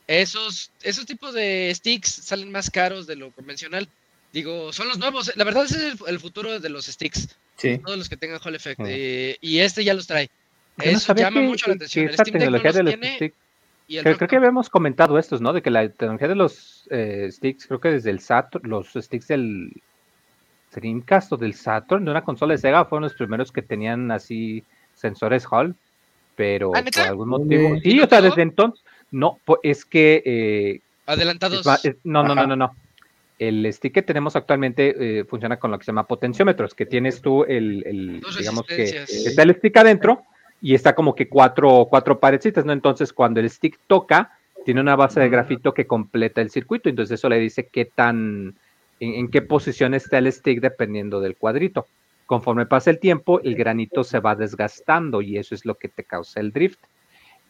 Esos, 0.06 0.72
esos 0.82 1.04
tipos 1.06 1.34
de 1.34 1.70
sticks 1.74 2.08
salen 2.08 2.50
más 2.50 2.70
caros 2.70 3.06
de 3.06 3.14
lo 3.14 3.30
convencional. 3.30 3.86
Digo, 4.32 4.72
son 4.72 4.88
los 4.88 4.98
nuevos. 4.98 5.30
La 5.36 5.44
verdad 5.44 5.64
es 5.64 5.76
el, 6.06 6.18
futuro 6.18 6.58
de 6.58 6.68
los 6.70 6.86
sticks. 6.86 7.28
Todos 7.84 7.98
los 7.98 8.08
que 8.08 8.16
tengan 8.16 8.40
Hall 8.42 8.54
Effect. 8.54 8.80
Eh, 8.86 9.36
y 9.42 9.58
este 9.58 9.84
ya 9.84 9.92
los 9.92 10.06
trae. 10.06 10.30
eso 10.78 11.14
llama 11.14 11.42
mucho 11.42 11.68
la 11.68 11.74
atención. 11.74 12.08
esta 12.08 12.24
tecnología 12.24 12.72
de 12.72 12.82
los 12.84 12.94
sticks, 12.94 13.36
creo, 13.86 14.28
que 14.28 14.36
habíamos 14.36 14.70
comentado 14.70 15.18
estos, 15.18 15.42
¿no? 15.42 15.52
De 15.52 15.60
que 15.60 15.70
la 15.70 15.86
tecnología 15.90 16.28
de 16.28 16.36
los 16.36 16.88
eh, 16.90 17.28
sticks, 17.30 17.66
creo 17.66 17.80
que 17.80 17.90
desde 17.90 18.10
el 18.10 18.20
Saturn, 18.20 18.68
los 18.68 18.88
sticks 18.94 19.28
del 19.28 19.70
Dreamcast 20.72 21.32
o 21.32 21.36
del 21.36 21.54
Saturn, 21.54 22.04
de 22.04 22.10
una 22.10 22.24
consola 22.24 22.54
de 22.54 22.58
Sega, 22.58 22.84
fueron 22.84 23.04
los 23.04 23.14
primeros 23.14 23.52
que 23.52 23.62
tenían 23.62 24.10
así 24.10 24.64
sensores 24.94 25.46
Hall, 25.50 25.74
pero 26.36 26.72
¿Ah, 26.74 26.82
por 26.82 27.02
algún 27.02 27.28
motivo. 27.28 27.78
Sí, 27.82 28.00
o 28.00 28.08
sea, 28.08 28.20
desde 28.20 28.42
entonces, 28.42 28.84
no, 29.10 29.38
es 29.62 29.84
que. 29.84 30.22
Eh, 30.24 30.80
Adelantados. 31.06 31.66
no, 32.04 32.22
no, 32.22 32.34
no, 32.34 32.46
no, 32.46 32.56
no. 32.56 32.74
El 33.38 33.72
stick 33.72 33.94
que 33.94 34.02
tenemos 34.02 34.36
actualmente 34.36 35.20
eh, 35.20 35.24
funciona 35.24 35.58
con 35.58 35.70
lo 35.70 35.78
que 35.78 35.84
se 35.84 35.92
llama 35.92 36.06
potenciómetros, 36.06 36.74
que 36.74 36.84
tienes 36.84 37.22
tú 37.22 37.44
el, 37.44 38.20
digamos 38.38 38.66
que 38.66 38.82
está 38.82 39.42
el 39.42 39.54
stick 39.54 39.76
adentro 39.78 40.22
y 40.60 40.74
está 40.74 40.94
como 40.94 41.14
que 41.14 41.28
cuatro, 41.28 41.86
cuatro 41.88 42.20
parecitas, 42.20 42.66
¿no? 42.66 42.72
Entonces, 42.72 43.14
cuando 43.14 43.40
el 43.40 43.48
stick 43.48 43.78
toca, 43.86 44.36
tiene 44.64 44.82
una 44.82 44.94
base 44.94 45.20
de 45.20 45.30
grafito 45.30 45.72
que 45.72 45.86
completa 45.86 46.42
el 46.42 46.50
circuito, 46.50 46.90
entonces 46.90 47.18
eso 47.18 47.30
le 47.30 47.38
dice 47.38 47.68
qué 47.72 47.86
tan, 47.86 48.54
en, 49.00 49.28
qué 49.30 49.42
posición 49.42 49.94
está 49.94 50.18
el 50.18 50.30
stick 50.32 50.60
dependiendo 50.60 51.20
del 51.20 51.36
cuadrito. 51.36 51.86
Conforme 52.26 52.66
pasa 52.66 52.90
el 52.90 53.00
tiempo, 53.00 53.40
el 53.40 53.56
granito 53.56 54.04
se 54.04 54.20
va 54.20 54.36
desgastando 54.36 55.20
y 55.22 55.38
eso 55.38 55.54
es 55.54 55.64
lo 55.64 55.74
que 55.74 55.88
te 55.88 56.04
causa 56.04 56.38
el 56.38 56.52
drift. 56.52 56.78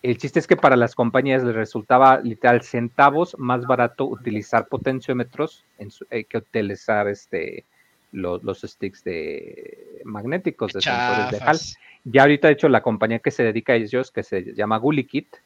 El 0.03 0.16
chiste 0.16 0.38
es 0.38 0.46
que 0.46 0.57
para 0.57 0.76
las 0.76 0.94
compañías 0.94 1.44
les 1.44 1.55
resultaba 1.55 2.20
literal 2.20 2.62
centavos 2.62 3.36
más 3.38 3.66
barato 3.66 4.07
utilizar 4.07 4.66
potenciómetros 4.68 5.64
eh, 6.09 6.24
que 6.24 6.38
utilizar 6.38 7.07
este, 7.09 7.66
los, 8.12 8.61
sticks 8.62 9.05
de 9.05 10.03
magnéticos 10.05 10.72
de 10.72 10.80
sensores 10.80 11.30
de 11.30 11.38
HAL. 11.46 11.59
Ya 12.05 12.22
ahorita, 12.22 12.48
de 12.48 12.55
hecho, 12.55 12.68
la 12.70 12.82
compañía 12.82 13.18
que 13.18 13.30
se 13.30 13.42
dedica 13.42 13.74
a 13.74 13.76
ellos, 13.76 14.11
que 14.11 14.22
se 14.22 14.55
llama 14.55 14.78
GuliKit, 14.78 15.36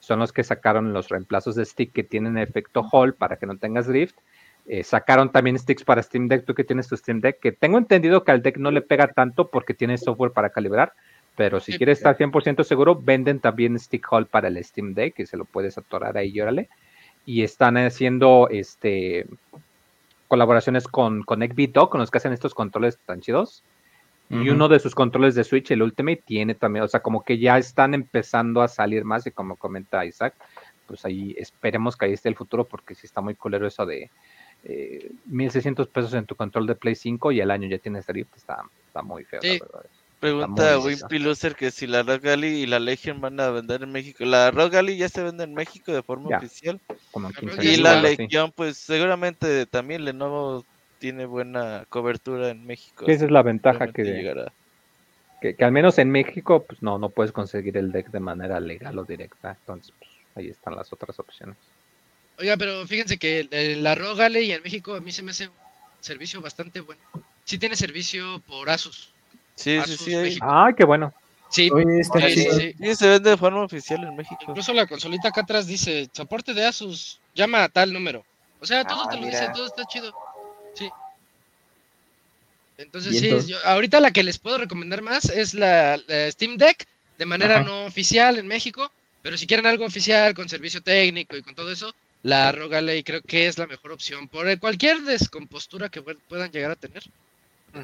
son 0.00 0.18
los 0.18 0.32
que 0.32 0.44
sacaron 0.44 0.92
los 0.92 1.08
reemplazos 1.08 1.54
de 1.54 1.64
stick 1.64 1.92
que 1.92 2.02
tienen 2.02 2.36
efecto 2.36 2.82
Hall 2.82 3.14
para 3.14 3.36
que 3.36 3.46
no 3.46 3.56
tengas 3.56 3.86
drift. 3.86 4.16
Eh, 4.66 4.84
sacaron 4.84 5.32
también 5.32 5.58
sticks 5.58 5.84
para 5.84 6.02
Steam 6.02 6.28
Deck, 6.28 6.44
tú 6.44 6.54
que 6.54 6.64
tienes 6.64 6.88
tu 6.88 6.96
Steam 6.96 7.20
Deck, 7.20 7.40
que 7.40 7.52
tengo 7.52 7.78
entendido 7.78 8.22
que 8.22 8.30
al 8.30 8.42
deck 8.42 8.58
no 8.58 8.70
le 8.70 8.80
pega 8.80 9.08
tanto 9.08 9.48
porque 9.48 9.74
tiene 9.74 9.98
software 9.98 10.32
para 10.32 10.50
calibrar, 10.50 10.92
pero 11.36 11.60
si 11.60 11.76
quieres 11.76 11.98
estar 11.98 12.16
100% 12.16 12.62
seguro, 12.62 12.94
venden 12.94 13.40
también 13.40 13.78
stick 13.78 14.06
hall 14.10 14.26
para 14.26 14.48
el 14.48 14.62
Steam 14.62 14.94
Deck, 14.94 15.14
que 15.14 15.26
se 15.26 15.36
lo 15.36 15.44
puedes 15.44 15.78
atorar 15.78 16.16
ahí, 16.16 16.38
órale. 16.40 16.68
Y 17.24 17.42
están 17.42 17.76
haciendo 17.76 18.48
este 18.50 19.26
colaboraciones 20.28 20.88
con, 20.88 21.22
con 21.24 21.40
con 21.40 22.00
los 22.00 22.10
que 22.10 22.18
hacen 22.18 22.32
estos 22.32 22.54
controles 22.54 22.98
tan 23.04 23.20
chidos. 23.20 23.62
Y 24.30 24.48
uno 24.48 24.68
de 24.68 24.78
sus 24.78 24.94
controles 24.94 25.34
de 25.34 25.44
Switch, 25.44 25.70
el 25.72 25.82
Ultimate, 25.82 26.22
tiene 26.24 26.54
también, 26.54 26.86
o 26.86 26.88
sea, 26.88 27.00
como 27.00 27.22
que 27.22 27.36
ya 27.36 27.58
están 27.58 27.92
empezando 27.92 28.62
a 28.62 28.68
salir 28.68 29.04
más, 29.04 29.26
y 29.26 29.30
como 29.30 29.56
comenta 29.56 30.06
Isaac, 30.06 30.32
pues 30.86 31.04
ahí 31.04 31.34
esperemos 31.36 31.98
que 31.98 32.06
ahí 32.06 32.14
esté 32.14 32.30
el 32.30 32.34
futuro, 32.34 32.64
porque 32.64 32.94
sí 32.94 33.06
está 33.06 33.20
muy 33.20 33.34
culero 33.34 33.66
eso 33.66 33.84
de 33.84 34.10
eh, 34.64 35.10
1600 35.26 35.88
pesos 35.88 36.14
en 36.14 36.26
tu 36.26 36.34
control 36.34 36.66
de 36.66 36.74
Play 36.74 36.94
5 36.94 37.32
y 37.32 37.40
al 37.40 37.50
año 37.50 37.68
ya 37.68 37.78
tienes 37.78 38.06
drift, 38.06 38.36
está, 38.36 38.62
está 38.86 39.02
muy 39.02 39.24
feo, 39.24 39.40
la 39.42 39.50
verdad. 39.50 39.90
Pregunta 40.22 40.74
a 40.74 40.78
Wimpy 40.78 41.18
Loser 41.18 41.56
que 41.56 41.72
si 41.72 41.88
la 41.88 42.04
Rogue 42.04 42.36
y 42.36 42.64
la 42.66 42.78
Legion 42.78 43.20
van 43.20 43.40
a 43.40 43.50
vender 43.50 43.82
en 43.82 43.90
México. 43.90 44.24
La 44.24 44.52
Rogue 44.52 44.96
ya 44.96 45.08
se 45.08 45.20
vende 45.20 45.42
en 45.42 45.52
México 45.52 45.90
de 45.90 46.00
forma 46.04 46.36
oficial. 46.36 46.78
y 47.60 47.78
la 47.78 48.00
Legion, 48.00 48.52
pues 48.52 48.76
seguramente 48.76 49.66
también 49.66 50.04
Lenovo 50.04 50.64
tiene 51.00 51.26
buena 51.26 51.86
cobertura 51.88 52.50
en 52.50 52.64
México. 52.64 53.04
esa 53.08 53.24
es 53.24 53.32
la 53.32 53.42
ventaja 53.42 53.88
que, 53.88 54.32
que, 55.40 55.56
que, 55.56 55.64
al 55.64 55.72
menos 55.72 55.98
en 55.98 56.08
México, 56.08 56.62
pues 56.68 56.80
no, 56.84 57.00
no 57.00 57.08
puedes 57.08 57.32
conseguir 57.32 57.76
el 57.76 57.90
deck 57.90 58.12
de 58.12 58.20
manera 58.20 58.60
legal 58.60 58.96
o 59.00 59.04
directa. 59.04 59.56
Entonces, 59.58 59.92
pues, 59.98 60.08
ahí 60.36 60.50
están 60.50 60.76
las 60.76 60.92
otras 60.92 61.18
opciones. 61.18 61.56
Oiga, 62.42 62.56
pero 62.56 62.84
fíjense 62.88 63.18
que 63.18 63.46
la 63.80 63.94
Rogue 63.94 64.42
y 64.42 64.50
en 64.50 64.64
México 64.64 64.96
a 64.96 65.00
mí 65.00 65.12
se 65.12 65.22
me 65.22 65.30
hace 65.30 65.46
un 65.46 65.54
servicio 66.00 66.40
bastante 66.40 66.80
bueno. 66.80 67.00
Sí 67.44 67.56
tiene 67.56 67.76
servicio 67.76 68.42
por 68.48 68.68
Asus. 68.68 69.10
Sí, 69.54 69.78
sí, 69.86 69.96
sí. 69.96 70.38
Ah, 70.42 70.72
qué 70.76 70.84
bueno. 70.84 71.14
Sí, 71.50 71.70
sí, 71.70 72.94
se 72.96 73.08
vende 73.08 73.30
de 73.30 73.36
forma 73.36 73.62
oficial 73.62 74.02
en 74.02 74.16
México. 74.16 74.40
Incluso 74.48 74.72
la 74.72 74.88
consolita 74.88 75.28
acá 75.28 75.42
atrás 75.42 75.68
dice, 75.68 76.10
soporte 76.12 76.52
de 76.52 76.66
Asus, 76.66 77.20
llama 77.32 77.62
a 77.62 77.68
tal 77.68 77.92
número. 77.92 78.24
O 78.58 78.66
sea, 78.66 78.84
todo 78.84 79.06
te 79.08 79.18
lo 79.18 79.26
dice, 79.26 79.48
todo 79.54 79.66
está 79.66 79.84
chido. 79.84 80.12
Sí. 80.74 80.90
Entonces, 82.76 83.20
sí, 83.20 83.54
ahorita 83.66 84.00
la 84.00 84.10
que 84.10 84.24
les 84.24 84.38
puedo 84.38 84.58
recomendar 84.58 85.00
más 85.00 85.26
es 85.26 85.54
la, 85.54 85.96
Steam 86.32 86.56
Deck, 86.56 86.88
de 87.18 87.24
manera 87.24 87.62
no 87.62 87.84
oficial 87.84 88.36
en 88.36 88.48
México, 88.48 88.90
pero 89.22 89.38
si 89.38 89.46
quieren 89.46 89.66
algo 89.66 89.84
oficial, 89.84 90.34
con 90.34 90.48
servicio 90.48 90.82
técnico 90.82 91.36
y 91.36 91.42
con 91.42 91.54
todo 91.54 91.70
eso, 91.70 91.94
la 92.22 92.52
Rogale 92.52 93.02
creo 93.02 93.20
que 93.22 93.46
es 93.46 93.58
la 93.58 93.66
mejor 93.66 93.92
opción 93.92 94.28
por 94.28 94.46
cualquier 94.58 95.00
descompostura 95.02 95.88
que 95.88 96.02
puedan 96.02 96.50
llegar 96.50 96.70
a 96.70 96.76
tener. 96.76 97.02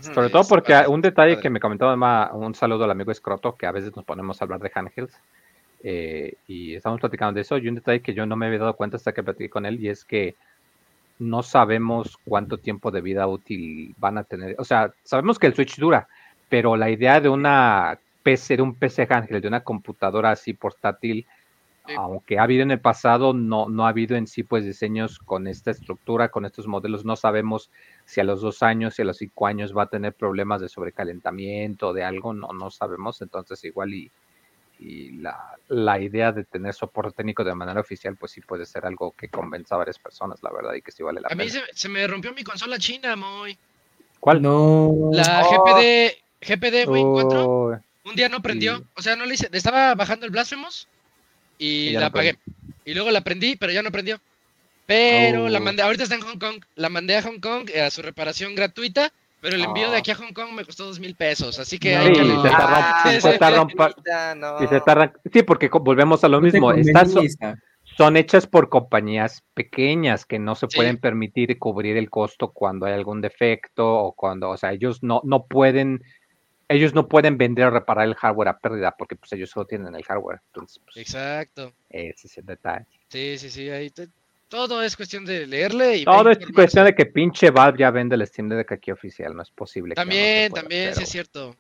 Sobre 0.03 0.29
todo 0.29 0.45
porque 0.45 0.75
un 0.87 1.01
detalle 1.01 1.41
que 1.41 1.49
me 1.49 1.61
comentó 1.61 1.93
un 1.93 2.55
saludo 2.55 2.85
al 2.85 2.91
amigo 2.91 3.11
Escroto, 3.11 3.57
que 3.57 3.67
a 3.67 3.73
veces 3.73 3.97
nos 3.97 4.05
ponemos 4.05 4.41
a 4.41 4.45
hablar 4.45 4.61
de 4.61 4.71
handhelds, 4.75 5.15
eh, 5.83 6.35
y 6.47 6.75
estamos 6.75 7.01
platicando 7.01 7.35
de 7.35 7.41
eso, 7.41 7.57
y 7.57 7.69
un 7.69 7.77
detalle 7.77 8.01
que 8.01 8.13
yo 8.13 8.27
no 8.27 8.37
me 8.37 8.47
había 8.47 8.59
dado 8.59 8.75
cuenta 8.75 8.99
hasta 8.99 9.13
que 9.13 9.23
platiqué 9.23 9.49
con 9.49 9.65
él, 9.65 9.81
y 9.81 9.89
es 9.89 10.05
que 10.05 10.35
no 11.19 11.43
sabemos 11.43 12.19
cuánto 12.25 12.59
tiempo 12.59 12.91
de 12.91 13.01
vida 13.01 13.27
útil 13.27 13.95
van 13.99 14.19
a 14.19 14.25
tener. 14.25 14.55
O 14.59 14.65
sea, 14.65 14.93
sabemos 15.05 15.39
que 15.39 15.47
el 15.47 15.55
Switch 15.55 15.79
dura, 15.79 16.07
pero 16.49 16.77
la 16.77 16.91
idea 16.91 17.21
de 17.21 17.31
una 17.31 17.99
PC, 18.23 18.57
de 18.57 18.63
un 18.63 18.75
PC 18.75 19.07
handheld, 19.09 19.43
de 19.43 19.49
una 19.49 19.65
computadora 19.65 20.33
así 20.33 20.53
portátil, 20.53 21.27
aunque 21.97 22.39
ha 22.39 22.43
habido 22.43 22.63
en 22.63 22.71
el 22.71 22.81
pasado, 22.81 23.33
no, 23.33 23.69
no 23.69 23.87
ha 23.87 23.91
habido 23.91 24.17
en 24.17 24.27
sí 24.27 24.43
pues 24.43 24.65
diseños 24.65 25.19
con 25.19 25.47
esta 25.47 25.71
estructura, 25.71 26.31
con 26.31 26.45
estos 26.45 26.67
modelos, 26.67 27.05
no 27.05 27.17
sabemos 27.17 27.71
si 28.05 28.21
a 28.21 28.25
los 28.25 28.41
dos 28.41 28.63
años, 28.63 28.99
y 28.99 29.03
a 29.03 29.05
los 29.05 29.19
cinco 29.19 29.47
años 29.47 29.77
va 29.77 29.85
a 29.85 29.89
tener 29.89 30.15
problemas 30.15 30.61
de 30.61 30.69
sobrecalentamiento, 30.69 31.93
de 31.93 32.05
algo, 32.05 32.35
no, 32.35 32.49
no 32.49 32.71
sabemos, 32.71 33.23
entonces 33.23 33.65
igual 33.65 33.95
y, 33.95 34.11
la, 35.69 36.01
idea 36.01 36.31
de 36.31 36.45
tener 36.45 36.73
soporte 36.73 37.17
técnico 37.17 37.43
de 37.43 37.53
manera 37.53 37.81
oficial, 37.81 38.17
pues 38.17 38.31
sí 38.31 38.41
puede 38.41 38.65
ser 38.65 38.87
algo 38.87 39.11
que 39.11 39.29
convenza 39.29 39.75
a 39.75 39.79
varias 39.79 39.99
personas, 39.99 40.41
la 40.43 40.53
verdad, 40.53 40.75
y 40.75 40.83
que 40.83 40.93
sí 40.93 41.03
vale 41.03 41.21
la 41.21 41.29
pena. 41.29 41.43
A 41.43 41.45
mí 41.45 41.51
se, 41.51 41.89
me 41.89 42.07
rompió 42.07 42.33
mi 42.33 42.45
consola 42.45 42.79
china, 42.79 43.17
Moy. 43.17 43.59
¿Cuál? 44.21 44.41
No. 44.41 45.11
La 45.13 45.43
GPD, 45.43 46.17
GPD 46.41 46.89
Wing 46.89 47.11
4. 47.13 47.81
Un 48.05 48.15
día 48.15 48.29
no 48.29 48.41
prendió, 48.41 48.85
o 48.95 49.03
sea, 49.03 49.17
no 49.17 49.27
le 49.27 49.35
hice, 49.35 49.49
estaba 49.53 49.97
bajando 49.97 50.27
el 50.27 50.31
Blasphemous 50.31 50.87
y, 51.59 51.91
la 51.91 52.07
apagué. 52.07 52.39
Y 52.85 52.95
luego 52.95 53.11
la 53.11 53.23
prendí, 53.23 53.57
pero 53.57 53.73
ya 53.73 53.83
no 53.83 53.91
prendió. 53.91 54.19
Pero 54.87 55.51
la 55.51 55.59
oh. 55.59 55.63
mandé, 55.63 55.83
ahorita 55.83 56.05
está 56.05 56.15
en 56.15 56.23
Hong 56.23 56.39
Kong, 56.39 56.65
la 56.75 56.89
mandé 56.89 57.17
a 57.17 57.23
Hong 57.23 57.41
Kong 57.41 57.69
eh, 57.75 57.83
a 57.83 57.91
su 57.91 58.01
reparación 58.01 58.55
gratuita, 58.55 59.13
pero 59.43 59.57
el 59.57 59.65
envío 59.65 59.91
de 59.91 59.97
oh. 59.97 59.99
aquí 59.99 60.11
a 60.13 60.15
Hong 60.15 60.33
Kong 60.33 60.53
me 60.55 60.65
costó 60.65 60.87
dos 60.87 60.99
mil 60.99 61.15
pesos, 61.15 61.59
así 61.59 61.79
que 61.79 61.95
hay 61.95 62.11
que... 62.11 62.23
Sí, 65.31 65.43
porque 65.43 65.69
volvemos 65.69 66.25
a 66.25 66.29
lo 66.29 66.41
mismo, 66.41 66.73
Estas 66.73 67.13
son, 67.99 68.17
hechas 68.17 68.47
por 68.47 68.71
compañías 68.71 69.43
pequeñas 69.53 70.25
que 70.25 70.39
no 70.39 70.55
se 70.55 70.69
pueden 70.69 70.97
permitir 70.97 71.59
cubrir 71.59 71.99
el 71.99 72.09
costo 72.09 72.53
cuando 72.53 72.87
hay 72.87 72.95
algún 72.95 73.21
defecto 73.21 73.87
o 73.87 74.13
cuando, 74.13 74.49
o 74.49 74.57
sea, 74.57 74.73
ellos 74.73 75.03
no, 75.03 75.21
no 75.25 75.45
pueden 75.45 76.03
ellos 76.69 76.95
no 76.95 77.09
pueden 77.09 77.39
vender 77.39 77.67
o 77.67 77.71
reparar 77.71 78.07
el 78.07 78.15
hardware 78.15 78.49
a 78.49 78.59
pérdida 78.59 78.95
porque 78.97 79.17
pues 79.17 79.33
ellos 79.33 79.51
solo 79.51 79.67
tienen 79.67 79.95
el 79.95 80.05
hardware. 80.05 80.41
Entonces, 80.47 80.81
pues, 80.85 80.97
Exacto. 80.99 81.73
Ese 81.89 82.27
es 82.27 82.39
el 82.39 82.47
detalle. 82.47 82.87
Sí, 83.09 83.39
sí, 83.39 83.51
sí. 83.51 83.71
Ahí 83.71 83.91
todo 84.49 84.83
es 84.83 84.97
cuestión 84.97 85.25
de 85.25 85.47
leerle. 85.47 85.99
Y 85.99 86.05
todo 86.05 86.31
es 86.31 86.39
cuestión 86.55 86.87
de 86.87 86.95
que 86.95 87.07
pinche 87.07 87.51
Valve 87.51 87.79
ya 87.79 87.91
vende 87.91 88.17
el 88.17 88.27
Steam 88.27 88.49
Deck 88.49 88.73
aquí 88.73 88.91
oficial, 88.91 89.35
no 89.35 89.43
es 89.43 89.51
posible. 89.51 89.95
También, 89.95 90.53
también, 90.53 90.95
sí 90.95 91.03
es 91.03 91.09
cierto. 91.09 91.57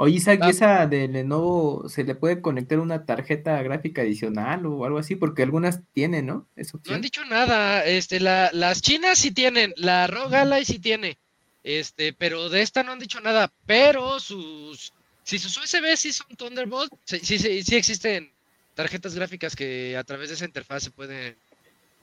Oye, 0.00 0.14
Isaac, 0.14 0.42
¿y 0.46 0.50
esa 0.50 0.86
de 0.86 1.08
Lenovo 1.08 1.88
se 1.88 2.04
le 2.04 2.14
puede 2.14 2.40
conectar 2.40 2.78
una 2.78 3.04
tarjeta 3.04 3.60
gráfica 3.62 4.02
adicional 4.02 4.64
o 4.64 4.84
algo 4.84 4.98
así? 4.98 5.16
Porque 5.16 5.42
algunas 5.42 5.80
tienen, 5.92 6.26
¿no? 6.26 6.46
no 6.54 6.94
han 6.94 7.00
dicho 7.00 7.24
nada. 7.24 7.84
Este, 7.84 8.20
la, 8.20 8.50
las 8.52 8.80
chinas 8.80 9.18
sí 9.18 9.32
tienen, 9.32 9.74
la 9.76 10.06
ROG 10.06 10.32
Ally 10.32 10.64
sí 10.64 10.78
tiene. 10.78 11.18
Este, 11.64 12.12
pero 12.12 12.48
de 12.48 12.62
esta 12.62 12.82
no 12.82 12.92
han 12.92 12.98
dicho 12.98 13.20
nada. 13.20 13.50
Pero 13.66 14.20
sus, 14.20 14.92
si 15.24 15.38
sus 15.38 15.56
USB 15.56 15.96
sí 15.96 16.12
son 16.12 16.28
Thunderbolt, 16.36 16.92
sí, 17.04 17.20
sí, 17.20 17.38
sí 17.38 17.76
existen 17.76 18.30
tarjetas 18.74 19.14
gráficas 19.14 19.56
que 19.56 19.96
a 19.96 20.04
través 20.04 20.28
de 20.28 20.36
esa 20.36 20.44
interfaz 20.44 20.84
se 20.84 20.90
pueden 20.90 21.36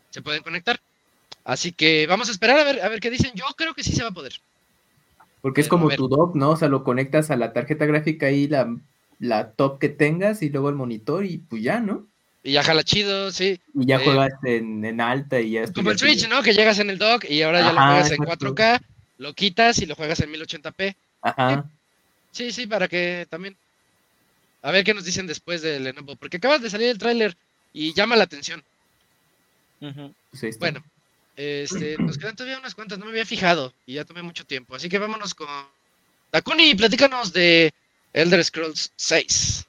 se 0.09 0.21
pueden 0.21 0.43
conectar. 0.43 0.79
Así 1.43 1.71
que 1.71 2.07
vamos 2.07 2.29
a 2.29 2.31
esperar 2.31 2.59
a 2.59 2.63
ver, 2.63 2.81
a 2.81 2.89
ver 2.89 2.99
qué 2.99 3.09
dicen. 3.09 3.31
Yo 3.35 3.45
creo 3.57 3.73
que 3.73 3.83
sí 3.83 3.91
se 3.91 4.01
va 4.01 4.09
a 4.09 4.13
poder. 4.13 4.33
Porque 5.41 5.61
es 5.61 5.67
como 5.67 5.89
tu 5.89 6.07
dock, 6.07 6.35
¿no? 6.35 6.51
O 6.51 6.57
sea, 6.57 6.69
lo 6.69 6.83
conectas 6.83 7.29
a 7.29 7.35
la 7.35 7.53
tarjeta 7.53 7.85
gráfica 7.85 8.31
y 8.31 8.47
la, 8.47 8.75
la 9.19 9.51
top 9.51 9.77
que 9.77 9.89
tengas 9.89 10.41
y 10.41 10.49
luego 10.49 10.69
el 10.69 10.75
monitor 10.75 11.25
y 11.25 11.37
pues 11.37 11.61
ya, 11.61 11.79
¿no? 11.79 12.07
Y 12.43 12.53
ya 12.53 12.63
jala 12.63 12.83
chido, 12.83 13.31
sí. 13.31 13.59
Y 13.73 13.85
ya 13.85 13.97
eh, 13.97 14.05
juegas 14.05 14.31
en, 14.43 15.01
alta 15.01 15.39
y 15.41 15.51
ya 15.51 15.71
Como 15.71 15.91
el 15.91 15.99
Switch, 15.99 16.27
¿no? 16.29 16.41
Que 16.41 16.53
llegas 16.53 16.79
en 16.79 16.89
el 16.89 16.97
dock 16.97 17.25
y 17.29 17.41
ahora 17.41 17.61
ya 17.61 17.73
lo 17.73 17.81
juegas 17.81 18.11
en 18.11 18.17
4K, 18.19 18.81
lo 19.17 19.33
quitas 19.33 19.79
y 19.79 19.85
lo 19.85 19.95
juegas 19.95 20.19
en 20.19 20.31
1080p. 20.31 20.95
Ajá. 21.21 21.65
Sí, 22.31 22.51
sí, 22.51 22.67
para 22.67 22.87
que 22.87 23.27
también. 23.29 23.55
A 24.61 24.71
ver 24.71 24.83
qué 24.83 24.93
nos 24.93 25.05
dicen 25.05 25.27
después 25.27 25.61
de 25.61 25.79
Lenovo, 25.79 26.15
porque 26.15 26.37
acabas 26.37 26.61
de 26.61 26.69
salir 26.69 26.89
el 26.89 26.97
tráiler 26.97 27.37
y 27.71 27.93
llama 27.93 28.15
la 28.15 28.23
atención. 28.23 28.63
bueno, 30.59 30.83
este, 31.35 31.97
nos 31.99 32.17
quedan 32.17 32.35
todavía 32.35 32.57
unas 32.57 32.73
cuantas, 32.73 32.97
no 32.97 33.05
me 33.05 33.11
había 33.11 33.25
fijado 33.25 33.73
y 33.85 33.93
ya 33.95 34.05
tomé 34.05 34.23
mucho 34.23 34.45
tiempo, 34.45 34.75
así 34.75 34.89
que 34.89 34.97
vámonos 34.97 35.35
con 35.35 35.47
Takuni, 36.31 36.73
platícanos 36.73 37.31
de 37.31 37.73
Elder 38.13 38.43
Scrolls 38.43 38.91
6. 38.95 39.65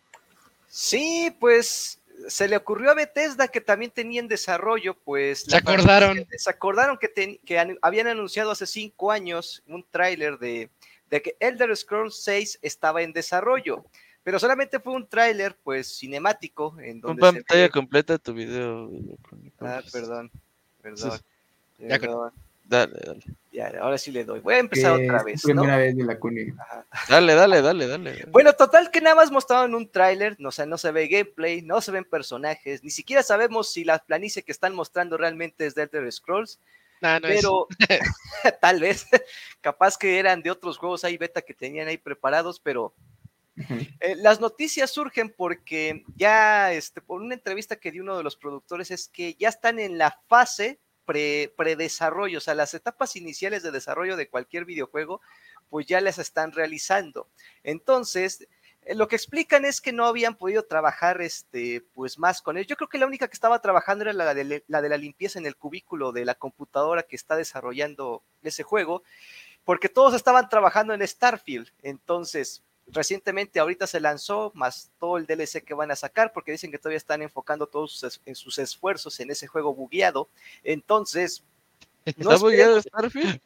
Sí, 0.68 1.34
pues 1.38 1.98
se 2.28 2.48
le 2.48 2.56
ocurrió 2.56 2.90
a 2.90 2.94
Bethesda 2.94 3.48
que 3.48 3.60
también 3.60 3.90
tenía 3.90 4.20
en 4.20 4.28
desarrollo, 4.28 4.94
pues... 4.94 5.42
Se 5.42 5.56
acordaron. 5.56 6.26
Se 6.36 6.50
acordaron 6.50 6.98
que, 6.98 7.40
que 7.44 7.78
habían 7.82 8.06
anunciado 8.06 8.50
hace 8.50 8.66
cinco 8.66 9.10
años 9.10 9.62
un 9.66 9.84
tráiler 9.90 10.38
de, 10.38 10.70
de 11.10 11.22
que 11.22 11.36
Elder 11.40 11.76
Scrolls 11.76 12.22
6 12.22 12.58
estaba 12.62 13.02
en 13.02 13.12
desarrollo. 13.12 13.84
Pero 14.22 14.40
solamente 14.40 14.80
fue 14.80 14.94
un 14.94 15.06
tráiler, 15.06 15.56
pues, 15.62 15.98
cinemático. 15.98 16.76
En 16.80 17.00
donde 17.00 17.28
un 17.28 17.34
pantalla 17.34 17.68
completa 17.68 18.18
tu 18.18 18.34
video. 18.34 18.90
Ah, 19.60 19.80
perdón, 19.92 20.32
perdón. 20.82 21.20
perdón. 21.78 22.32
Dale, 22.64 22.98
dale. 23.04 23.22
Ya, 23.56 23.72
ahora 23.80 23.96
sí 23.96 24.12
le 24.12 24.22
doy. 24.22 24.40
Voy 24.40 24.56
a 24.56 24.58
empezar 24.58 24.92
otra 24.92 25.22
vez. 25.22 25.40
Primera 25.40 25.78
vez 25.78 25.96
de 25.96 26.04
la 26.04 26.18
cuni. 26.18 26.52
Dale, 27.08 27.34
dale, 27.34 27.62
dale, 27.62 27.86
dale. 27.86 28.26
Bueno, 28.28 28.52
total 28.52 28.90
que 28.90 29.00
nada 29.00 29.16
más 29.16 29.30
mostraron 29.30 29.74
un 29.74 29.90
tráiler, 29.90 30.36
no, 30.38 30.50
no 30.66 30.76
se 30.76 30.92
ve 30.92 31.08
gameplay, 31.08 31.62
no 31.62 31.80
se 31.80 31.90
ven 31.90 32.04
personajes, 32.04 32.84
ni 32.84 32.90
siquiera 32.90 33.22
sabemos 33.22 33.72
si 33.72 33.82
la 33.82 33.98
planicie 33.98 34.42
que 34.42 34.52
están 34.52 34.74
mostrando 34.74 35.16
realmente 35.16 35.64
es 35.64 35.74
de 35.74 35.84
Elder 35.84 36.12
Scrolls. 36.12 36.60
pero 37.22 37.66
tal 38.60 38.78
vez, 38.78 39.06
capaz 39.62 39.96
que 39.96 40.18
eran 40.18 40.42
de 40.42 40.50
otros 40.50 40.76
juegos 40.76 41.04
ahí 41.04 41.16
beta 41.16 41.40
que 41.40 41.54
tenían 41.54 41.88
ahí 41.88 41.96
preparados, 41.96 42.60
pero 42.60 42.92
eh, 44.00 44.16
las 44.16 44.38
noticias 44.38 44.90
surgen 44.90 45.32
porque 45.34 46.04
ya, 46.14 46.74
este, 46.74 47.00
por 47.00 47.22
una 47.22 47.32
entrevista 47.32 47.76
que 47.76 47.90
dio 47.90 48.02
uno 48.02 48.18
de 48.18 48.22
los 48.22 48.36
productores, 48.36 48.90
es 48.90 49.08
que 49.08 49.34
ya 49.38 49.48
están 49.48 49.78
en 49.78 49.96
la 49.96 50.20
fase 50.28 50.78
pre, 51.06 51.52
predesarrollo, 51.56 52.38
o 52.38 52.40
sea, 52.42 52.54
las 52.54 52.74
etapas 52.74 53.16
iniciales 53.16 53.62
de 53.62 53.70
desarrollo 53.70 54.16
de 54.16 54.28
cualquier 54.28 54.66
videojuego, 54.66 55.22
pues 55.70 55.86
ya 55.86 56.00
las 56.00 56.18
están 56.18 56.52
realizando. 56.52 57.28
Entonces, 57.62 58.46
eh, 58.82 58.94
lo 58.94 59.08
que 59.08 59.16
explican 59.16 59.64
es 59.64 59.80
que 59.80 59.92
no 59.92 60.06
habían 60.06 60.36
podido 60.36 60.64
trabajar 60.64 61.20
este, 61.20 61.84
pues 61.94 62.18
más 62.18 62.42
con 62.42 62.56
él. 62.56 62.66
Yo 62.66 62.76
creo 62.76 62.88
que 62.88 62.98
la 62.98 63.06
única 63.06 63.28
que 63.28 63.34
estaba 63.34 63.60
trabajando 63.60 64.02
era 64.02 64.12
la 64.12 64.34
de, 64.34 64.64
la 64.66 64.82
de 64.82 64.88
la 64.88 64.96
limpieza 64.96 65.38
en 65.38 65.46
el 65.46 65.56
cubículo 65.56 66.12
de 66.12 66.24
la 66.24 66.34
computadora 66.34 67.02
que 67.02 67.16
está 67.16 67.36
desarrollando 67.36 68.22
ese 68.42 68.62
juego, 68.62 69.02
porque 69.64 69.88
todos 69.88 70.14
estaban 70.14 70.48
trabajando 70.48 70.94
en 70.94 71.06
Starfield. 71.06 71.68
Entonces, 71.82 72.62
recientemente 72.88 73.60
ahorita 73.60 73.86
se 73.86 74.00
lanzó, 74.00 74.52
más 74.54 74.90
todo 74.98 75.18
el 75.18 75.26
DLC 75.26 75.64
que 75.64 75.74
van 75.74 75.90
a 75.90 75.96
sacar, 75.96 76.32
porque 76.32 76.52
dicen 76.52 76.70
que 76.70 76.78
todavía 76.78 76.98
están 76.98 77.22
enfocando 77.22 77.66
todos 77.66 77.92
sus, 77.92 78.20
en 78.24 78.34
sus 78.34 78.58
esfuerzos 78.58 79.18
en 79.20 79.30
ese 79.30 79.46
juego 79.46 79.74
bugueado. 79.74 80.28
Entonces, 80.62 81.42
¿está 82.04 82.36
bugueado 82.36 82.80
Starfield? 82.80 83.40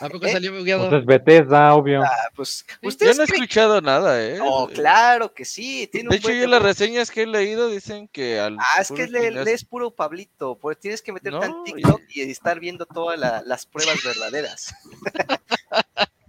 ¿A 0.00 0.08
poco 0.08 0.26
¿Eh? 0.26 0.32
salió 0.32 0.56
bugueado? 0.56 0.88
Pues 0.88 1.04
Bethesda, 1.04 1.74
obvio. 1.74 2.02
Ah, 2.02 2.30
pues, 2.36 2.64
Yo 2.82 3.14
no 3.14 3.22
he 3.22 3.24
escuchado 3.24 3.80
nada, 3.80 4.24
¿eh? 4.24 4.38
Oh, 4.40 4.68
claro 4.68 5.34
que 5.34 5.44
sí. 5.44 5.88
Tiene 5.90 6.08
de 6.08 6.16
hecho, 6.16 6.30
yo 6.30 6.46
las 6.46 6.62
reseñas 6.62 7.10
que 7.10 7.22
he 7.22 7.26
leído 7.26 7.68
dicen 7.68 8.06
que 8.06 8.38
al. 8.38 8.58
Ah, 8.60 8.80
es 8.80 8.92
que 8.92 9.08
lees 9.08 9.64
puro 9.64 9.90
Pablito, 9.90 10.56
porque 10.56 10.80
tienes 10.80 11.02
que 11.02 11.12
meterte 11.12 11.46
en 11.46 11.64
TikTok 11.64 12.00
y... 12.10 12.20
estar 12.30 12.60
viendo 12.60 12.86
todas 12.86 13.18
las 13.44 13.66
pruebas 13.66 14.04
verdaderas. 14.04 14.72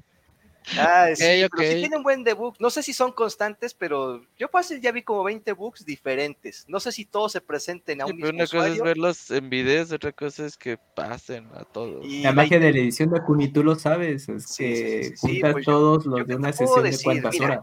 Ah, 0.78 1.08
sí, 1.16 1.24
okay, 1.24 1.44
okay. 1.46 1.74
sí 1.74 1.80
tienen 1.80 2.04
buen 2.04 2.24
debug. 2.24 2.56
No 2.60 2.70
sé 2.70 2.84
si 2.84 2.94
son 2.94 3.12
constantes, 3.12 3.74
pero 3.74 4.22
yo 4.38 4.48
fácil 4.48 4.82
ya 4.82 4.92
vi 4.92 5.02
como 5.04 5.24
20 5.24 5.52
bugs 5.54 5.86
diferentes. 5.86 6.66
No 6.68 6.80
sé 6.80 6.92
si 6.92 7.06
todos 7.06 7.32
se 7.32 7.42
presenten 7.42 8.02
a 8.02 8.06
un 8.06 8.16
mismo 8.16 8.30
Una 8.30 8.46
cosa 8.46 8.68
es 8.68 8.82
verlos 8.82 9.32
en 9.32 9.50
videos, 9.50 9.92
otra 9.92 10.12
cosa 10.12 10.46
es 10.46 10.58
que 10.58 10.78
pasen 10.78 11.48
a 11.54 11.64
todos. 11.64 12.06
Y 12.06 12.22
la 12.22 12.32
magia 12.32 12.60
de 12.60 12.72
la 12.72 12.80
edición 12.80 13.10
de 13.12 13.20
Akuni, 13.20 13.50
tú 13.50 13.64
lo 13.64 13.76
sabes, 13.76 14.30
es 14.30 14.46
sí, 14.46 14.64
que 14.64 15.04
sí, 15.16 15.28
juntas 15.28 15.54
pues 15.54 15.66
todos 15.66 16.06
los 16.06 16.28
de 16.28 16.36
una 16.36 16.54
sesión 16.54 16.84
de 16.84 16.98
cuántas 17.04 17.40
horas. 17.40 17.60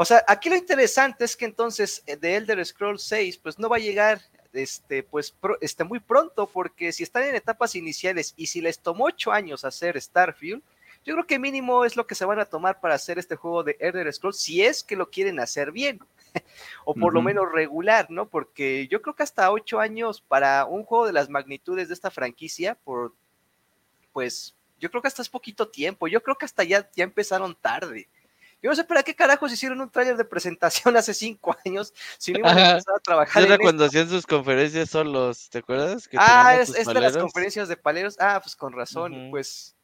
O 0.00 0.04
sea, 0.04 0.24
aquí 0.28 0.48
lo 0.48 0.54
interesante 0.54 1.24
es 1.24 1.36
que 1.36 1.44
entonces 1.44 2.04
eh, 2.06 2.16
de 2.16 2.36
Elder 2.36 2.64
Scrolls 2.64 3.02
6, 3.02 3.38
pues 3.38 3.58
no 3.58 3.68
va 3.68 3.76
a 3.76 3.80
llegar 3.80 4.20
este, 4.52 5.02
pues, 5.02 5.34
este, 5.60 5.84
muy 5.84 6.00
pronto, 6.00 6.46
porque 6.46 6.92
si 6.92 7.02
están 7.02 7.24
en 7.24 7.34
etapas 7.34 7.74
iniciales 7.74 8.32
y 8.36 8.46
si 8.46 8.60
les 8.60 8.78
tomó 8.78 9.06
8 9.06 9.32
años 9.32 9.64
hacer 9.64 10.00
Starfield, 10.00 10.62
yo 11.08 11.14
creo 11.14 11.26
que 11.26 11.38
mínimo 11.38 11.86
es 11.86 11.96
lo 11.96 12.06
que 12.06 12.14
se 12.14 12.26
van 12.26 12.38
a 12.38 12.44
tomar 12.44 12.80
para 12.80 12.94
hacer 12.94 13.18
este 13.18 13.34
juego 13.34 13.64
de 13.64 13.78
Elder 13.80 14.12
Scrolls, 14.12 14.38
si 14.38 14.62
es 14.62 14.84
que 14.84 14.94
lo 14.94 15.08
quieren 15.08 15.40
hacer 15.40 15.72
bien, 15.72 16.00
o 16.84 16.94
por 16.94 17.14
lo 17.14 17.22
menos 17.22 17.50
regular, 17.50 18.10
¿no? 18.10 18.28
Porque 18.28 18.86
yo 18.88 19.00
creo 19.00 19.16
que 19.16 19.22
hasta 19.22 19.50
ocho 19.50 19.80
años 19.80 20.20
para 20.20 20.66
un 20.66 20.84
juego 20.84 21.06
de 21.06 21.14
las 21.14 21.30
magnitudes 21.30 21.88
de 21.88 21.94
esta 21.94 22.10
franquicia, 22.10 22.74
por, 22.84 23.14
pues, 24.12 24.54
yo 24.78 24.90
creo 24.90 25.00
que 25.00 25.08
hasta 25.08 25.22
es 25.22 25.30
poquito 25.30 25.68
tiempo, 25.68 26.08
yo 26.08 26.22
creo 26.22 26.36
que 26.36 26.44
hasta 26.44 26.62
ya, 26.62 26.90
ya 26.94 27.04
empezaron 27.04 27.54
tarde. 27.54 28.06
Yo 28.60 28.68
no 28.68 28.76
sé 28.76 28.84
para 28.84 29.02
qué 29.02 29.14
carajos 29.14 29.50
hicieron 29.50 29.80
un 29.80 29.88
tráiler 29.88 30.18
de 30.18 30.26
presentación 30.26 30.94
hace 30.98 31.14
cinco 31.14 31.56
años 31.64 31.94
si 32.18 32.34
no 32.34 32.40
iban 32.40 32.58
a 32.58 32.70
empezar 32.72 32.96
a 32.96 33.00
trabajar. 33.00 33.44
Era 33.44 33.56
cuando 33.56 33.86
hacían 33.86 34.10
sus 34.10 34.26
conferencias 34.26 34.90
solos, 34.90 35.48
¿te 35.48 35.60
acuerdas? 35.60 36.06
ah, 36.18 36.56
es, 36.60 36.70
de 36.74 37.00
las 37.00 37.16
conferencias 37.16 37.66
de 37.66 37.78
paleros. 37.78 38.16
Ah, 38.20 38.40
pues 38.42 38.54
con 38.54 38.74
razón, 38.74 39.28
pues 39.30 39.74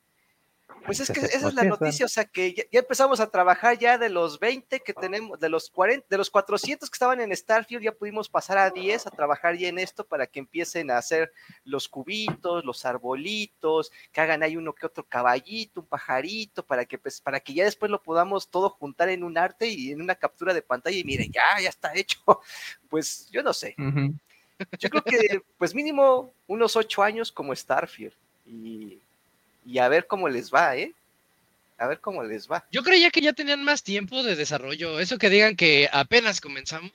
pues 0.84 1.00
es 1.00 1.10
que 1.10 1.20
esa 1.20 1.48
es 1.48 1.54
la 1.54 1.64
noticia, 1.64 2.06
o 2.06 2.08
sea 2.08 2.24
que 2.24 2.52
ya, 2.54 2.64
empezamos 2.72 3.20
a 3.20 3.30
trabajar 3.30 3.78
ya 3.78 3.98
de 3.98 4.08
los 4.08 4.38
20 4.38 4.80
que 4.80 4.92
tenemos, 4.92 5.38
de 5.40 5.48
los 5.48 5.70
40, 5.70 6.06
de 6.08 6.18
los 6.18 6.30
400 6.30 6.88
que 6.88 6.94
estaban 6.94 7.20
en 7.20 7.34
Starfield, 7.34 7.82
ya 7.82 7.92
pudimos 7.92 8.28
pasar 8.28 8.58
a 8.58 8.70
10 8.70 9.06
a 9.06 9.10
trabajar 9.10 9.56
ya 9.56 9.68
en 9.68 9.78
esto 9.78 10.04
para 10.06 10.26
que 10.26 10.40
empiecen 10.40 10.90
a 10.90 10.98
hacer 10.98 11.32
los 11.64 11.88
cubitos, 11.88 12.64
los 12.64 12.84
arbolitos, 12.84 13.90
que 14.12 14.20
hagan 14.20 14.42
ahí 14.42 14.56
uno 14.56 14.74
que 14.74 14.86
otro 14.86 15.04
caballito, 15.04 15.80
un 15.80 15.86
pajarito, 15.86 16.64
para 16.64 16.84
que 16.84 16.98
pues, 16.98 17.20
para 17.20 17.40
que 17.40 17.54
ya 17.54 17.64
después 17.64 17.90
lo 17.90 18.02
podamos 18.02 18.48
todo 18.48 18.70
juntar 18.70 19.08
en 19.08 19.24
un 19.24 19.38
arte 19.38 19.68
y 19.68 19.92
en 19.92 20.02
una 20.02 20.14
captura 20.14 20.52
de 20.52 20.62
pantalla 20.62 20.96
y 20.96 21.04
miren, 21.04 21.32
ya, 21.32 21.60
ya 21.60 21.68
está 21.68 21.94
hecho. 21.94 22.18
Pues 22.88 23.28
yo 23.32 23.42
no 23.42 23.52
sé. 23.52 23.74
Yo 24.78 24.88
creo 24.88 25.02
que 25.02 25.42
pues 25.58 25.74
mínimo 25.74 26.32
unos 26.46 26.76
8 26.76 27.02
años 27.02 27.32
como 27.32 27.54
Starfield 27.54 28.14
y 28.46 29.00
y 29.64 29.78
a 29.78 29.88
ver 29.88 30.06
cómo 30.06 30.28
les 30.28 30.52
va, 30.52 30.76
¿eh? 30.76 30.92
A 31.78 31.86
ver 31.86 32.00
cómo 32.00 32.22
les 32.22 32.48
va. 32.48 32.64
Yo 32.70 32.82
creía 32.82 33.10
que 33.10 33.20
ya 33.20 33.32
tenían 33.32 33.64
más 33.64 33.82
tiempo 33.82 34.22
de 34.22 34.36
desarrollo. 34.36 35.00
Eso 35.00 35.18
que 35.18 35.30
digan 35.30 35.56
que 35.56 35.88
apenas 35.92 36.40
comenzamos. 36.40 36.92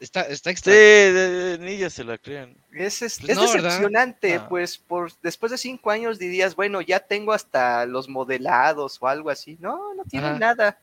Está, 0.00 0.22
está 0.22 0.50
extraño. 0.50 0.78
Sí, 0.78 1.58
ni 1.60 1.76
ya 1.76 1.90
se 1.90 2.04
la 2.04 2.16
crean. 2.16 2.56
Es, 2.72 3.02
es, 3.02 3.20
pues 3.20 3.38
decepcionante, 3.38 4.36
ah. 4.36 4.48
pues 4.48 4.78
por 4.78 5.12
después 5.22 5.52
de 5.52 5.58
cinco 5.58 5.90
años 5.90 6.18
dirías, 6.18 6.56
bueno, 6.56 6.80
ya 6.80 7.00
tengo 7.00 7.32
hasta 7.32 7.84
los 7.84 8.08
modelados 8.08 8.96
o 9.00 9.06
algo 9.06 9.28
así. 9.28 9.58
No, 9.60 9.94
no 9.94 10.04
tienen 10.04 10.38
nada. 10.38 10.78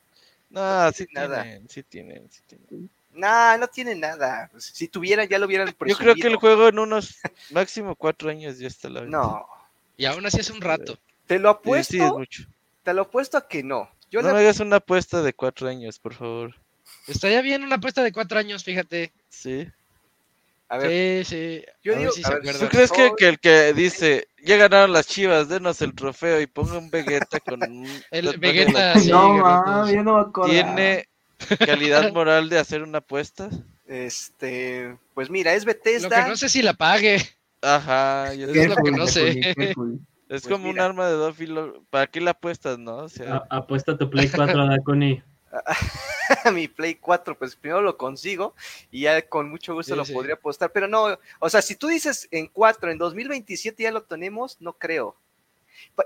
No, 0.50 0.92
sí, 0.92 1.08
nada. 1.12 1.44
Tienen, 1.44 1.70
sí 1.70 1.84
tienen, 1.84 2.30
sí 2.30 2.42
tienen. 2.48 2.89
No, 3.14 3.58
no 3.58 3.68
tienen 3.68 4.00
nada. 4.00 4.50
Si 4.58 4.88
tuvieran, 4.88 5.28
ya 5.28 5.39
lo 5.39 5.48
hubieran 5.48 5.76
Yo 5.86 5.98
creo 5.98 6.16
que 6.16 6.28
el 6.28 6.36
juego 6.36 6.70
en 6.70 6.80
unos 6.80 7.20
máximo 7.52 7.96
cuatro 7.96 8.30
años 8.30 8.60
ya 8.60 8.68
está 8.68 8.89
la 8.89 9.02
No, 9.02 9.48
y 10.02 10.06
aún 10.08 10.26
así 10.26 10.39
hace 10.39 10.52
un 10.52 10.62
rato. 10.62 10.97
Te 11.28 11.38
lo 11.38 11.52
apuesto. 11.52 11.93
Sí, 11.93 11.99
mucho. 11.99 12.43
Te 12.82 12.91
lo 12.91 13.04
apuesto 13.04 13.38
a 13.38 13.47
que 13.47 13.62
no. 13.62 13.88
no 14.12 14.24
me 14.24 14.39
hagas 14.39 14.60
una 14.60 14.78
apuesta 14.78 15.22
de 15.22 15.32
cuatro 15.34 15.68
años, 15.68 15.99
por 15.99 16.15
favor. 16.15 16.56
Estaría 17.07 17.44
bien 17.44 17.64
una 17.64 17.76
apuesta 17.76 18.02
de 18.02 18.11
cuatro 18.11 18.40
años, 18.40 18.64
fíjate. 18.64 19.11
Sí. 19.30 19.68
A 20.69 20.80
ver. 20.80 21.23
Sí, 21.23 21.36
sí. 21.36 21.65
Yo 21.84 21.95
digo, 21.95 22.11
¿Tú 22.60 22.68
crees 22.69 22.91
que, 22.91 23.11
que, 23.15 23.28
el 23.28 23.40
que 23.40 23.73
dice, 23.73 24.28
ya 24.44 24.57
ganaron 24.57 24.91
las 24.91 25.06
chivas, 25.06 25.49
denos 25.49 25.80
el 25.84 25.94
trofeo 25.94 26.41
y 26.41 26.48
ponga 26.48 26.80
un 26.80 26.90
Vegeta 26.90 27.40
con 27.40 27.60
el 28.11 28.40
Vegeta? 28.40 28.95
no, 28.95 29.91
yo 29.91 30.02
no 30.02 30.32
me 30.34 30.49
¿Tiene 30.49 31.10
calidad 31.60 32.11
moral 32.14 32.49
de 32.49 32.57
hacer 32.57 32.82
una 32.82 32.98
apuesta? 32.98 33.52
Este, 33.86 34.98
pues 35.14 35.30
mira, 35.30 35.53
es 35.53 35.64
Bethesda. 35.64 36.10
Lo 36.10 36.23
que 36.23 36.30
no 36.32 36.38
sé 36.38 36.49
si 36.49 36.64
la 36.64 36.73
pague. 36.73 37.19
Ajá, 37.62 38.34
yo 38.34 38.48
es 38.48 38.70
lo 38.70 38.76
que 38.76 38.92
no 38.92 39.08
sé. 39.08 39.56
Es 40.32 40.44
pues 40.44 40.54
como 40.54 40.70
un 40.70 40.80
arma 40.80 41.08
de 41.08 41.16
dos 41.16 41.36
filos. 41.36 41.82
¿Para 41.90 42.08
qué 42.08 42.22
la 42.22 42.32
apuestas, 42.32 42.80
no? 42.80 43.00
O 43.00 43.10
sea... 43.10 43.44
apuesta 43.50 43.98
tu 43.98 44.10
Play 44.10 44.30
4, 44.34 44.66
Daconi. 44.70 45.22
mi 46.54 46.70
Play 46.70 46.96
4, 46.96 47.38
pues 47.38 47.58
primero 47.58 47.82
lo 47.82 47.98
consigo 47.98 48.56
y 48.90 49.02
ya 49.02 49.22
con 49.28 49.50
mucho 49.50 49.74
gusto 49.74 49.94
lo 49.94 50.06
podría 50.06 50.36
apostar. 50.36 50.72
Pero 50.72 50.88
no, 50.88 51.18
o 51.40 51.50
sea, 51.50 51.62
si 51.62 51.76
tú 51.76 51.88
dices 51.88 52.30
en 52.32 52.48
4, 52.48 52.92
en 52.92 52.98
2027 52.98 53.84
ya 53.84 53.92
lo 53.92 54.04
tenemos, 54.04 54.56
no 54.62 54.72
creo. 54.72 55.18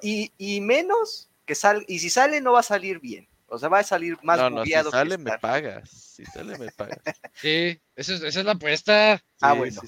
Y, 0.02 0.32
y 0.40 0.60
menos 0.60 1.30
que 1.46 1.54
salga, 1.54 1.86
y 1.88 2.00
si 2.00 2.10
sale 2.10 2.42
no 2.42 2.54
va 2.54 2.62
a 2.62 2.64
salir 2.64 3.00
bien. 3.00 3.28
O 3.48 3.60
sea, 3.60 3.70
va 3.70 3.78
a 3.78 3.84
salir 3.84 4.18
más 4.24 4.40
no, 4.40 4.50
no, 4.50 4.66
si 4.66 4.72
sale 4.72 5.20
me 5.20 5.38
pagas. 5.38 5.88
Si 5.92 6.26
sale 6.26 6.58
me 6.58 6.72
pagas. 6.72 6.98
sí, 7.36 7.80
esa 7.96 8.16
es, 8.16 8.24
esa 8.24 8.40
es 8.40 8.46
la 8.46 8.54
apuesta. 8.54 9.24
Ah, 9.40 9.54
bueno. 9.54 9.80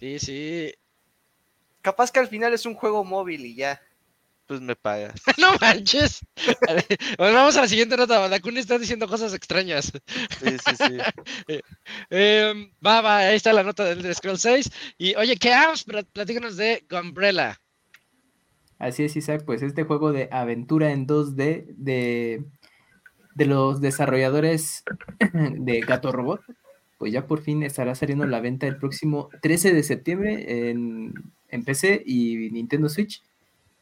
Sí, 0.00 0.18
sí. 0.18 0.74
Capaz 1.82 2.12
que 2.12 2.20
al 2.20 2.28
final 2.28 2.54
es 2.54 2.64
un 2.64 2.74
juego 2.74 3.04
móvil 3.04 3.44
y 3.44 3.56
ya. 3.56 3.82
pues 4.46 4.60
me 4.60 4.76
pagas. 4.76 5.20
no 5.38 5.52
manches. 5.60 6.24
bueno, 7.18 7.34
vamos 7.34 7.56
a 7.56 7.62
la 7.62 7.68
siguiente 7.68 7.96
nota. 7.96 8.28
Dakuni 8.28 8.60
está 8.60 8.78
diciendo 8.78 9.08
cosas 9.08 9.34
extrañas. 9.34 9.92
Sí, 10.40 10.56
sí, 10.58 10.76
sí. 10.76 10.98
Em, 12.10 12.70
va, 12.84 13.00
va, 13.00 13.18
ahí 13.18 13.36
está 13.36 13.52
la 13.52 13.64
nota 13.64 13.84
del 13.84 14.14
Scroll 14.14 14.38
6. 14.38 14.70
Y 14.98 15.14
oye, 15.16 15.36
¿qué 15.36 15.52
haces? 15.52 15.84
Platícanos 16.12 16.56
de 16.56 16.84
Gumbrella. 16.88 17.60
Así 18.78 19.04
es, 19.04 19.16
Isaac, 19.16 19.44
pues 19.44 19.62
este 19.62 19.84
juego 19.84 20.12
de 20.12 20.28
aventura 20.32 20.90
en 20.90 21.06
2D 21.06 21.66
de, 21.68 22.44
de 23.34 23.46
los 23.46 23.80
desarrolladores 23.80 24.84
de 25.32 25.80
Gato 25.80 26.10
Robot, 26.10 26.42
pues 26.98 27.12
ya 27.12 27.26
por 27.26 27.42
fin 27.42 27.62
estará 27.62 27.94
saliendo 27.94 28.24
a 28.24 28.28
la 28.28 28.40
venta 28.40 28.66
el 28.66 28.76
próximo 28.76 29.28
13 29.40 29.72
de 29.72 29.82
septiembre 29.84 30.68
en, 30.70 31.14
en 31.52 31.64
PC 31.64 32.02
y 32.04 32.50
Nintendo 32.50 32.88
Switch. 32.88 33.22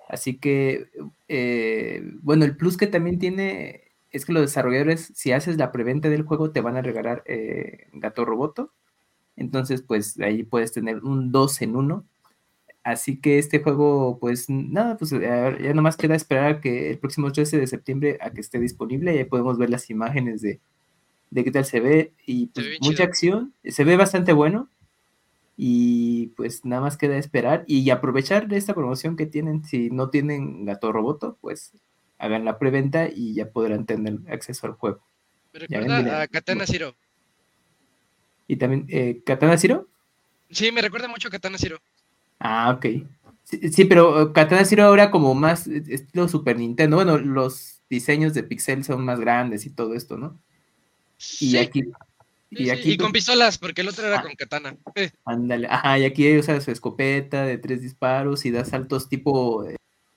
Así 0.08 0.36
que, 0.36 0.88
eh, 1.28 2.02
bueno, 2.20 2.44
el 2.44 2.56
plus 2.56 2.76
que 2.76 2.86
también 2.86 3.18
tiene 3.18 3.84
es 4.12 4.26
que 4.26 4.32
los 4.32 4.42
desarrolladores, 4.42 5.12
si 5.14 5.32
haces 5.32 5.56
la 5.56 5.72
preventa 5.72 6.10
del 6.10 6.24
juego, 6.24 6.50
te 6.50 6.60
van 6.60 6.76
a 6.76 6.82
regalar 6.82 7.22
eh, 7.26 7.86
Gato 7.92 8.24
Roboto. 8.24 8.72
Entonces, 9.36 9.82
pues 9.82 10.18
ahí 10.20 10.42
puedes 10.42 10.72
tener 10.72 10.98
un 11.04 11.32
2 11.32 11.62
en 11.62 11.76
1 11.76 12.04
Así 12.82 13.18
que 13.18 13.38
este 13.38 13.60
juego, 13.60 14.18
pues 14.18 14.48
nada, 14.48 14.96
pues 14.96 15.10
ya 15.10 15.74
nomás 15.74 15.98
queda 15.98 16.14
esperar 16.14 16.60
que 16.60 16.90
el 16.90 16.98
próximo 16.98 17.30
13 17.30 17.58
de 17.58 17.66
septiembre 17.66 18.18
a 18.22 18.30
que 18.30 18.40
esté 18.40 18.58
disponible, 18.58 19.14
ya 19.14 19.26
podemos 19.26 19.58
ver 19.58 19.68
las 19.68 19.90
imágenes 19.90 20.40
de, 20.40 20.60
de 21.30 21.44
qué 21.44 21.50
tal 21.50 21.66
se 21.66 21.80
ve. 21.80 22.12
Y 22.24 22.46
pues, 22.46 22.66
mucha 22.80 23.04
acción, 23.04 23.52
se 23.64 23.84
ve 23.84 23.96
bastante 23.96 24.32
bueno 24.32 24.68
y 25.62 26.28
pues 26.38 26.64
nada 26.64 26.80
más 26.80 26.96
queda 26.96 27.18
esperar 27.18 27.64
y 27.66 27.90
aprovechar 27.90 28.48
de 28.48 28.56
esta 28.56 28.72
promoción 28.72 29.14
que 29.14 29.26
tienen, 29.26 29.62
si 29.62 29.90
no 29.90 30.08
tienen 30.08 30.64
Gato 30.64 30.90
Roboto, 30.90 31.36
pues 31.42 31.72
hagan 32.16 32.46
la 32.46 32.58
preventa 32.58 33.10
y 33.14 33.34
ya 33.34 33.50
podrán 33.50 33.84
tener 33.84 34.20
acceso 34.32 34.66
al 34.66 34.72
juego. 34.72 35.02
Me 35.52 35.60
recuerda 35.60 36.22
a 36.22 36.28
Katana 36.28 36.64
Zero. 36.66 36.96
¿Y 38.48 38.56
también 38.56 38.86
eh, 38.88 39.20
Katana 39.22 39.58
Zero? 39.58 39.86
Sí, 40.48 40.72
me 40.72 40.80
recuerda 40.80 41.08
mucho 41.08 41.28
a 41.28 41.30
Katana 41.30 41.58
Zero. 41.58 41.78
Ah, 42.38 42.70
ok. 42.74 42.86
Sí, 43.44 43.84
pero 43.84 44.22
eh, 44.22 44.32
Katana 44.32 44.64
Zero 44.64 44.84
ahora 44.84 45.10
como 45.10 45.34
más 45.34 45.66
eh, 45.66 45.82
estilo 45.90 46.26
Super 46.26 46.56
Nintendo. 46.56 46.96
Bueno, 46.96 47.18
los 47.18 47.82
diseños 47.90 48.32
de 48.32 48.44
Pixel 48.44 48.82
son 48.82 49.04
más 49.04 49.20
grandes 49.20 49.66
y 49.66 49.70
todo 49.70 49.92
esto, 49.92 50.16
¿no? 50.16 50.40
Y 51.38 51.58
aquí. 51.58 51.82
Y, 52.50 52.70
aquí, 52.70 52.92
y 52.92 52.96
con 52.96 53.12
pistolas, 53.12 53.58
porque 53.58 53.82
el 53.82 53.88
otro 53.88 54.06
era 54.06 54.18
ah. 54.18 54.22
con 54.22 54.34
katana. 54.34 54.76
Ándale, 55.24 55.68
ajá, 55.68 55.98
y 55.98 56.04
aquí 56.04 56.36
usa 56.36 56.60
su 56.60 56.70
escopeta 56.70 57.44
de 57.44 57.58
tres 57.58 57.80
disparos 57.80 58.44
y 58.44 58.50
da 58.50 58.64
saltos 58.64 59.08
tipo 59.08 59.64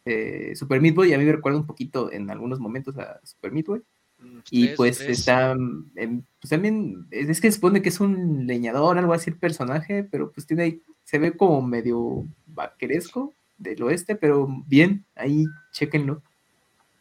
eh, 0.05 0.55
Super 0.55 0.81
Meat 0.81 0.95
Boy. 0.95 1.10
Y 1.10 1.14
a 1.14 1.18
mí 1.18 1.26
me 1.26 1.31
recuerda 1.31 1.60
un 1.60 1.68
poquito 1.68 2.11
en 2.11 2.31
algunos 2.31 2.60
momentos 2.60 2.97
a 2.97 3.19
Super 3.23 3.51
Meat 3.51 3.68
Boy. 3.68 3.81
Mm, 4.19 4.39
y 4.49 4.68
pues 4.69 4.99
está, 5.01 5.55
pues 5.95 6.49
también, 6.49 7.07
es 7.11 7.39
que 7.39 7.51
se 7.51 7.55
supone 7.55 7.81
que 7.81 7.89
es 7.89 7.99
un 7.99 8.47
leñador, 8.47 8.97
algo 8.97 9.14
así 9.14 9.30
el 9.30 9.38
personaje, 9.38 10.03
pero 10.03 10.31
pues 10.31 10.47
tiene 10.47 10.64
ahí 10.64 10.81
se 11.03 11.19
ve 11.19 11.35
como 11.35 11.61
medio 11.61 12.26
vaqueresco 12.47 13.35
del 13.57 13.84
oeste, 13.84 14.15
pero 14.15 14.47
bien, 14.68 15.05
ahí 15.15 15.45
chequenlo. 15.72 16.23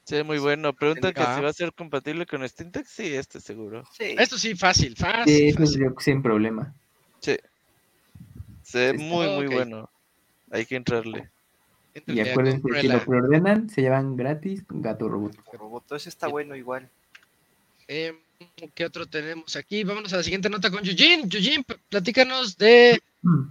Sí, 0.04 0.22
muy 0.22 0.38
bueno. 0.38 0.72
Pregunta 0.72 1.12
que 1.12 1.20
si 1.20 1.40
va 1.40 1.48
a 1.48 1.52
ser 1.52 1.72
compatible 1.72 2.26
con 2.26 2.46
Steam 2.48 2.70
Sí, 2.86 3.14
este 3.14 3.40
seguro. 3.40 3.84
Sí. 3.96 4.14
Esto 4.18 4.36
sí, 4.36 4.54
fácil, 4.54 4.96
fácil. 4.96 5.56
Sí, 5.56 5.86
sin 6.00 6.22
problema. 6.22 6.74
Sí. 7.20 7.36
Se 8.62 8.92
ve 8.92 8.98
muy, 8.98 9.28
muy 9.28 9.46
bueno. 9.46 9.88
Hay 10.50 10.66
que 10.66 10.76
entrarle. 10.76 11.30
Y 12.06 12.20
acuérdense, 12.20 12.62
si 12.80 12.88
lo 12.88 13.04
preordenan, 13.04 13.68
se 13.68 13.82
llevan 13.82 14.16
gratis 14.16 14.64
Gato 14.68 15.08
Robot. 15.08 15.36
Robot, 15.52 15.92
ese 15.92 16.08
está 16.08 16.26
bueno 16.26 16.56
igual. 16.56 16.88
Eh, 17.86 18.18
¿Qué 18.74 18.84
otro 18.84 19.06
tenemos 19.06 19.56
aquí? 19.56 19.84
Vámonos 19.84 20.12
a 20.12 20.16
la 20.16 20.22
siguiente 20.22 20.48
nota 20.48 20.70
con 20.70 20.82
Yujin. 20.82 21.28
Yujin, 21.28 21.64
platícanos 21.90 22.56
de 22.56 23.00
mm 23.22 23.42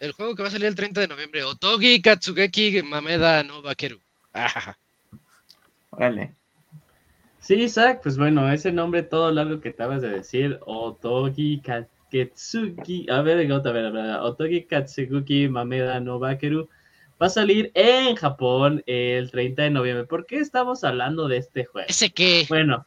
el 0.00 0.12
juego 0.12 0.34
que 0.34 0.42
va 0.42 0.48
a 0.48 0.52
salir 0.52 0.66
el 0.66 0.74
30 0.74 1.00
de 1.00 1.08
noviembre, 1.08 1.42
Otogi 1.44 2.00
Katsugeki 2.00 2.82
Mameda 2.82 3.42
no 3.42 3.62
Bakeru. 3.62 3.98
Órale. 5.98 6.34
Sí, 7.40 7.54
Isaac, 7.54 8.00
pues 8.02 8.16
bueno, 8.16 8.50
ese 8.50 8.72
nombre 8.72 9.02
todo 9.02 9.32
largo 9.32 9.60
que 9.60 9.70
acabas 9.70 10.02
de 10.02 10.10
decir, 10.10 10.58
Otogi 10.64 11.60
Katsugi, 11.60 13.06
a 13.10 13.20
ver, 13.22 13.50
a 13.50 13.72
ver, 13.72 13.86
a 13.86 13.90
ver, 13.90 14.16
Otogi 14.20 14.64
Katsugi 14.64 15.48
Mameda 15.48 16.00
no 16.00 16.18
Bakeru, 16.18 16.68
va 17.20 17.26
a 17.26 17.30
salir 17.30 17.72
en 17.74 18.16
Japón 18.16 18.82
el 18.86 19.30
30 19.30 19.62
de 19.62 19.70
noviembre. 19.70 20.06
¿Por 20.06 20.26
qué 20.26 20.38
estamos 20.38 20.84
hablando 20.84 21.26
de 21.26 21.38
este 21.38 21.64
juego? 21.64 21.88
¿Ese 21.88 22.10
qué? 22.10 22.46
Bueno, 22.48 22.86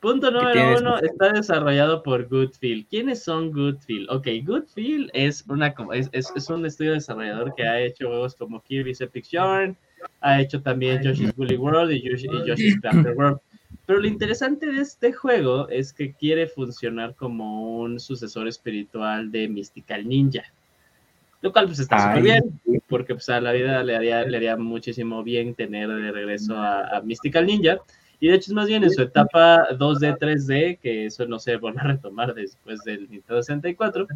Punto 0.00 0.30
número 0.30 0.78
uno, 0.78 0.98
está 0.98 1.30
desarrollado 1.30 2.02
por 2.02 2.26
Goodfield. 2.26 2.88
¿Quiénes 2.88 3.22
son 3.22 3.52
Goodfield? 3.52 4.08
Ok, 4.10 4.28
Goodfield 4.44 5.10
es, 5.12 5.44
una, 5.46 5.74
es, 5.92 6.08
es, 6.12 6.48
un 6.48 6.64
estudio 6.64 6.94
desarrollador 6.94 7.54
que 7.54 7.64
ha 7.64 7.82
hecho 7.82 8.08
juegos 8.08 8.34
como 8.34 8.62
Kirby's 8.62 9.02
Epic 9.02 9.26
Yarn, 9.26 9.76
ha 10.20 10.40
hecho 10.40 10.60
también 10.60 11.02
Yoshi's 11.02 11.32
Woolly 11.36 11.56
World 11.56 11.92
y, 11.92 12.02
Yoshi's 12.02 12.80
Crafted 12.80 13.16
World. 13.16 13.38
Pero 13.86 14.00
lo 14.00 14.06
interesante 14.06 14.66
de 14.66 14.82
este 14.82 15.12
juego 15.12 15.68
es 15.68 15.92
que 15.92 16.12
quiere 16.12 16.46
funcionar 16.46 17.14
como 17.14 17.78
un 17.78 17.98
sucesor 17.98 18.46
espiritual 18.46 19.32
de 19.32 19.48
Mystical 19.48 20.06
Ninja. 20.06 20.44
Lo 21.42 21.52
cual 21.52 21.66
pues 21.66 21.78
está 21.78 22.08
súper 22.08 22.22
bien, 22.22 22.60
porque 22.88 23.14
pues 23.14 23.28
a 23.30 23.40
la 23.40 23.52
vida 23.52 23.82
le 23.82 23.96
haría, 23.96 24.22
le 24.24 24.36
haría 24.36 24.56
muchísimo 24.56 25.22
bien 25.22 25.54
tener 25.54 25.88
de 25.88 26.12
regreso 26.12 26.54
a 26.56 27.00
Mystical 27.02 27.46
Ninja. 27.46 27.78
Y 28.20 28.28
de 28.28 28.34
hecho 28.34 28.50
es 28.50 28.54
más 28.54 28.68
bien 28.68 28.84
en 28.84 28.90
su 28.90 29.00
etapa 29.00 29.68
2D, 29.70 30.18
3D, 30.18 30.78
que 30.78 31.06
eso 31.06 31.26
no 31.26 31.38
se 31.38 31.56
vuelve 31.56 31.80
a 31.80 31.84
retomar 31.84 32.34
después 32.34 32.80
del 32.84 33.10
Nintendo 33.10 33.42
64. 33.42 34.06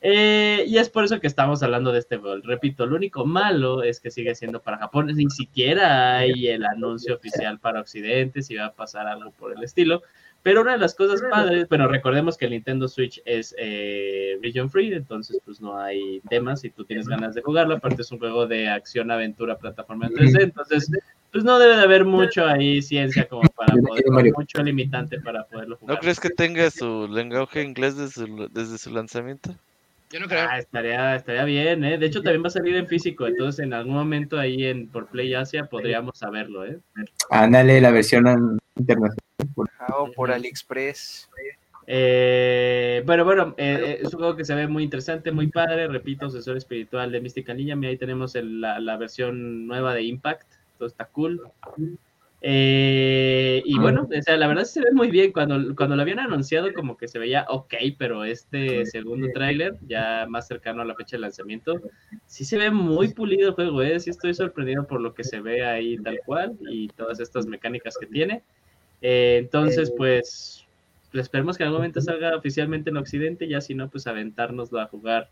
Eh, 0.00 0.64
y 0.68 0.78
es 0.78 0.88
por 0.88 1.04
eso 1.04 1.20
que 1.20 1.26
estamos 1.26 1.62
hablando 1.62 1.92
de 1.92 1.98
este 1.98 2.18
juego. 2.18 2.40
Repito, 2.44 2.86
lo 2.86 2.96
único 2.96 3.26
malo 3.26 3.82
es 3.82 4.00
que 4.00 4.10
sigue 4.10 4.34
siendo 4.34 4.60
para 4.60 4.78
Japón. 4.78 5.06
Ni 5.06 5.28
siquiera 5.30 6.18
hay 6.18 6.48
el 6.48 6.64
anuncio 6.64 7.16
oficial 7.16 7.58
para 7.58 7.80
Occidente, 7.80 8.42
si 8.42 8.54
va 8.54 8.66
a 8.66 8.72
pasar 8.72 9.06
algo 9.06 9.32
por 9.32 9.56
el 9.56 9.62
estilo. 9.62 10.02
Pero 10.44 10.62
una 10.62 10.72
de 10.72 10.78
las 10.78 10.94
cosas 10.94 11.20
padres, 11.28 11.68
bueno, 11.68 11.88
recordemos 11.88 12.36
que 12.36 12.44
el 12.44 12.52
Nintendo 12.52 12.86
Switch 12.86 13.20
es 13.24 13.54
eh, 13.58 14.38
region 14.40 14.70
free, 14.70 14.94
entonces 14.94 15.40
pues 15.44 15.60
no 15.60 15.76
hay 15.76 16.20
temas 16.28 16.60
si 16.60 16.70
tú 16.70 16.84
tienes 16.84 17.08
ganas 17.08 17.34
de 17.34 17.42
jugarlo. 17.42 17.74
Aparte 17.74 18.02
es 18.02 18.12
un 18.12 18.18
juego 18.20 18.46
de 18.46 18.68
acción, 18.68 19.10
aventura, 19.10 19.58
plataforma 19.58 20.08
3D, 20.08 20.42
entonces 20.42 20.90
pues 21.32 21.44
no 21.44 21.58
debe 21.58 21.76
de 21.76 21.82
haber 21.82 22.04
mucho 22.04 22.46
ahí 22.46 22.80
ciencia 22.80 23.28
como 23.28 23.42
para 23.50 23.74
poder, 23.74 24.32
mucho 24.32 24.62
limitante 24.62 25.20
para 25.20 25.44
poderlo 25.44 25.76
jugar. 25.76 25.96
¿No 25.96 26.00
crees 26.00 26.20
que 26.20 26.30
tenga 26.30 26.70
su 26.70 27.08
lenguaje 27.08 27.62
inglés 27.62 27.96
desde 27.96 28.26
su, 28.26 28.48
desde 28.50 28.78
su 28.78 28.90
lanzamiento? 28.90 29.54
Yo 30.10 30.20
no 30.20 30.26
creo. 30.26 30.46
Ah, 30.48 30.58
estaría, 30.58 31.16
estaría 31.16 31.44
bien, 31.44 31.84
¿eh? 31.84 31.98
De 31.98 32.06
hecho, 32.06 32.22
también 32.22 32.42
va 32.42 32.48
a 32.48 32.50
salir 32.50 32.74
en 32.76 32.86
físico, 32.86 33.26
entonces 33.26 33.64
en 33.64 33.74
algún 33.74 33.94
momento 33.94 34.38
ahí 34.38 34.64
en 34.64 34.88
por 34.88 35.08
Play 35.08 35.34
Asia 35.34 35.66
podríamos 35.66 36.18
saberlo, 36.18 36.64
¿eh? 36.64 36.78
Ándale, 37.30 37.80
la 37.80 37.90
versión 37.90 38.58
internacional. 38.76 39.18
o 39.96 40.10
por 40.12 40.30
AliExpress. 40.30 41.28
Eh, 41.86 43.02
bueno, 43.06 43.24
bueno, 43.24 43.54
eh, 43.56 43.78
eh, 43.80 43.98
es 44.02 44.12
un 44.12 44.20
juego 44.20 44.36
que 44.36 44.44
se 44.44 44.54
ve 44.54 44.66
muy 44.66 44.82
interesante, 44.82 45.32
muy 45.32 45.48
padre. 45.48 45.88
Repito, 45.88 46.26
asesor 46.26 46.56
espiritual 46.56 47.10
de 47.10 47.20
Mística 47.20 47.54
Ninja. 47.54 47.76
Ahí 47.88 47.96
tenemos 47.96 48.34
la, 48.34 48.78
la, 48.78 48.96
versión 48.96 49.66
nueva 49.66 49.94
de 49.94 50.02
Impact 50.02 50.46
todo 50.78 50.88
está 50.88 51.04
cool. 51.06 51.42
Eh, 52.40 53.62
y 53.64 53.78
bueno, 53.78 54.08
o 54.08 54.22
sea, 54.22 54.36
la 54.36 54.46
verdad 54.46 54.64
se 54.64 54.80
ve 54.80 54.92
muy 54.92 55.10
bien. 55.10 55.32
Cuando, 55.32 55.74
cuando 55.74 55.96
lo 55.96 56.02
habían 56.02 56.20
anunciado, 56.20 56.72
como 56.72 56.96
que 56.96 57.08
se 57.08 57.18
veía 57.18 57.46
ok, 57.48 57.74
pero 57.98 58.24
este 58.24 58.86
segundo 58.86 59.28
tráiler, 59.34 59.76
ya 59.88 60.26
más 60.28 60.46
cercano 60.46 60.82
a 60.82 60.84
la 60.84 60.94
fecha 60.94 61.16
de 61.16 61.22
lanzamiento, 61.22 61.80
sí 62.26 62.44
se 62.44 62.58
ve 62.58 62.70
muy 62.70 63.08
pulido 63.08 63.48
el 63.48 63.54
juego, 63.54 63.82
¿eh? 63.82 63.98
Sí 63.98 64.10
estoy 64.10 64.34
sorprendido 64.34 64.86
por 64.86 65.00
lo 65.00 65.14
que 65.14 65.24
se 65.24 65.40
ve 65.40 65.64
ahí 65.64 65.98
tal 65.98 66.20
cual 66.24 66.56
y 66.70 66.88
todas 66.88 67.20
estas 67.20 67.46
mecánicas 67.46 67.96
que 67.98 68.06
tiene. 68.06 68.42
Eh, 69.02 69.38
entonces, 69.40 69.92
pues, 69.96 70.64
pues, 71.10 71.22
esperemos 71.22 71.56
que 71.56 71.64
en 71.64 71.68
algún 71.68 71.80
momento 71.80 72.00
salga 72.00 72.36
oficialmente 72.36 72.90
en 72.90 72.98
Occidente, 72.98 73.48
ya 73.48 73.60
si 73.60 73.74
no, 73.74 73.88
pues 73.88 74.06
aventárnoslo 74.06 74.80
a 74.80 74.86
jugar 74.86 75.28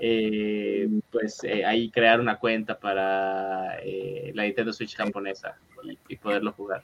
eh, 0.00 0.88
pues 1.10 1.42
eh, 1.44 1.64
ahí 1.64 1.90
crear 1.90 2.20
una 2.20 2.36
cuenta 2.38 2.78
para 2.78 3.78
eh, 3.82 4.32
la 4.34 4.44
Nintendo 4.44 4.72
Switch 4.72 4.94
japonesa 4.94 5.56
y, 6.08 6.16
poderlo 6.16 6.52
jugar. 6.52 6.80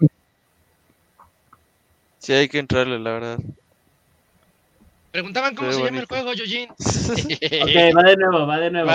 Sí, 2.18 2.32
hay 2.32 2.48
que 2.48 2.58
entrarle, 2.58 2.98
la 2.98 3.12
verdad. 3.12 3.38
Preguntaban 5.10 5.54
cómo 5.54 5.72
se 5.72 5.84
llama 5.84 5.98
el 5.98 6.06
juego, 6.06 6.32
Yojin. 6.32 6.70
ok, 6.70 7.96
va 7.96 8.02
de 8.02 8.16
nuevo, 8.16 8.46
va 8.46 8.58
de 8.58 8.70
nuevo. 8.70 8.90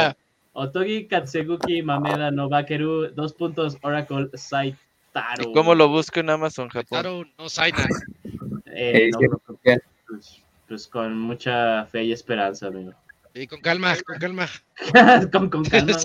Otogi 0.53 1.05
Katsuguki 1.07 1.83
Mameda 1.83 2.31
no 2.31 2.49
Bakeru, 2.49 3.09
dos 3.13 3.33
puntos 3.33 3.77
Oracle 3.83 4.29
Saitaro. 4.33 5.51
¿Cómo 5.53 5.75
lo 5.75 5.87
busco 5.89 6.19
en 6.19 6.31
Amazon 6.31 6.69
Japón? 6.69 6.87
Saitaro 6.89 7.25
no 7.37 7.49
Saina. 7.49 7.85
Eh, 8.65 9.11
pues, 10.07 10.41
pues, 10.67 10.87
con 10.87 11.19
mucha 11.19 11.85
fe 11.85 12.05
y 12.05 12.11
esperanza, 12.11 12.67
amigo. 12.67 12.93
Y 13.39 13.47
con 13.47 13.61
calma, 13.61 13.95
con 14.05 14.17
calma. 14.17 14.49
con, 15.31 15.49
calma. 15.49 15.97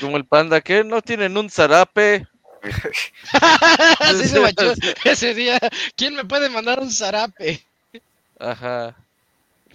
Como 0.00 0.16
el 0.16 0.24
panda, 0.24 0.60
¿qué? 0.60 0.84
¿No 0.84 1.02
tienen 1.02 1.36
un 1.36 1.50
zarape? 1.50 2.26
Así 4.00 4.28
se 4.28 4.38
bachó 4.38 4.74
ese 5.04 5.34
día. 5.34 5.58
¿Quién 5.96 6.14
me 6.14 6.24
puede 6.24 6.48
mandar 6.48 6.80
un 6.80 6.90
zarape? 6.90 7.64
Ajá. 8.38 8.94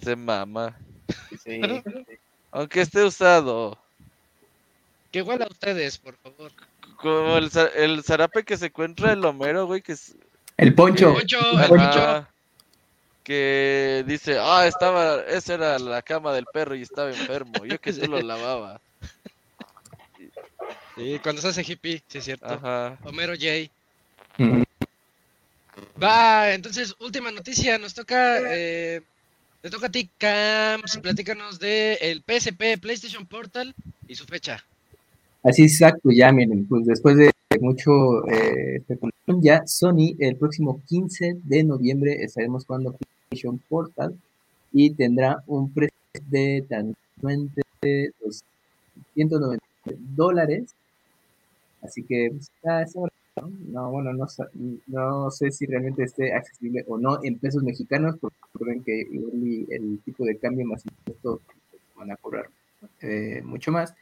Se 0.02 0.16
mama. 0.16 0.76
Sí. 1.44 1.60
Aunque 2.50 2.80
esté 2.80 3.02
usado. 3.04 3.78
Que 5.10 5.22
huela 5.22 5.44
a 5.44 5.48
ustedes, 5.48 5.98
por 5.98 6.16
favor. 6.16 6.52
Como 6.96 7.36
el, 7.36 7.50
el 7.76 8.02
zarape 8.02 8.44
que 8.44 8.56
se 8.56 8.66
encuentra 8.66 9.12
el 9.12 9.24
Homero, 9.24 9.66
güey, 9.66 9.82
que 9.82 9.92
es... 9.92 10.14
El 10.56 10.74
poncho. 10.74 11.08
El 11.08 11.14
poncho, 11.14 11.60
el 11.60 11.68
poncho. 11.68 12.26
Que 13.24 14.04
dice, 14.06 14.38
ah, 14.40 14.66
estaba, 14.66 15.22
esa 15.22 15.54
era 15.54 15.78
la 15.78 16.02
cama 16.02 16.32
del 16.32 16.46
perro 16.46 16.74
y 16.74 16.82
estaba 16.82 17.10
enfermo. 17.10 17.64
Yo 17.64 17.80
que 17.80 17.92
solo 17.92 18.20
lavaba. 18.22 18.80
Sí, 20.96 21.18
cuando 21.22 21.40
se 21.40 21.48
hace 21.48 21.62
hippie, 21.62 22.02
sí 22.08 22.18
es 22.18 22.24
cierto. 22.24 22.46
Ajá. 22.46 22.98
Homero 23.04 23.34
J. 23.34 23.70
Va, 26.02 26.52
entonces, 26.52 26.94
última 27.00 27.30
noticia, 27.30 27.78
nos 27.78 27.94
toca, 27.94 28.38
eh, 28.54 29.02
te 29.60 29.70
toca 29.70 29.86
a 29.86 29.90
ti, 29.90 30.10
Camps, 30.18 30.98
platícanos 30.98 31.58
de 31.58 31.94
el 31.94 32.22
PSP, 32.22 32.78
PlayStation 32.80 33.26
Portal 33.26 33.74
y 34.08 34.14
su 34.14 34.24
fecha. 34.24 34.64
Así 35.44 35.62
exacto, 35.62 36.10
ya 36.12 36.30
miren, 36.30 36.66
pues 36.66 36.84
después 36.86 37.16
de 37.16 37.32
mucho 37.60 38.26
eh, 38.28 38.82
ya 39.40 39.62
Sony 39.66 40.14
el 40.18 40.36
próximo 40.36 40.82
15 40.88 41.36
de 41.42 41.64
noviembre 41.64 42.22
estaremos 42.22 42.64
jugando 42.64 42.96
Portal 43.68 44.16
y 44.72 44.90
tendrá 44.90 45.42
un 45.46 45.72
precio 45.72 45.96
de 46.28 46.64
tan 46.68 46.94
190 49.14 49.64
dólares 50.14 50.74
Así 51.82 52.04
que, 52.04 52.30
pues, 52.30 52.94
¿no? 53.68 53.90
bueno, 53.90 54.12
no, 54.12 54.26
no 54.86 55.30
sé 55.30 55.50
si 55.50 55.66
realmente 55.66 56.04
esté 56.04 56.32
accesible 56.32 56.84
o 56.86 56.96
no 56.96 57.22
en 57.22 57.38
pesos 57.38 57.62
mexicanos, 57.62 58.16
porque 58.20 58.82
que 58.84 59.02
el, 59.02 60.00
tipo 60.04 60.24
de 60.24 60.36
cambio 60.36 60.66
más 60.66 60.84
impuestos 60.86 61.40
van 61.96 62.12
a 62.12 62.16
cobrar 62.16 62.48
eh, 63.00 63.42
mucho 63.44 63.72
más, 63.72 63.94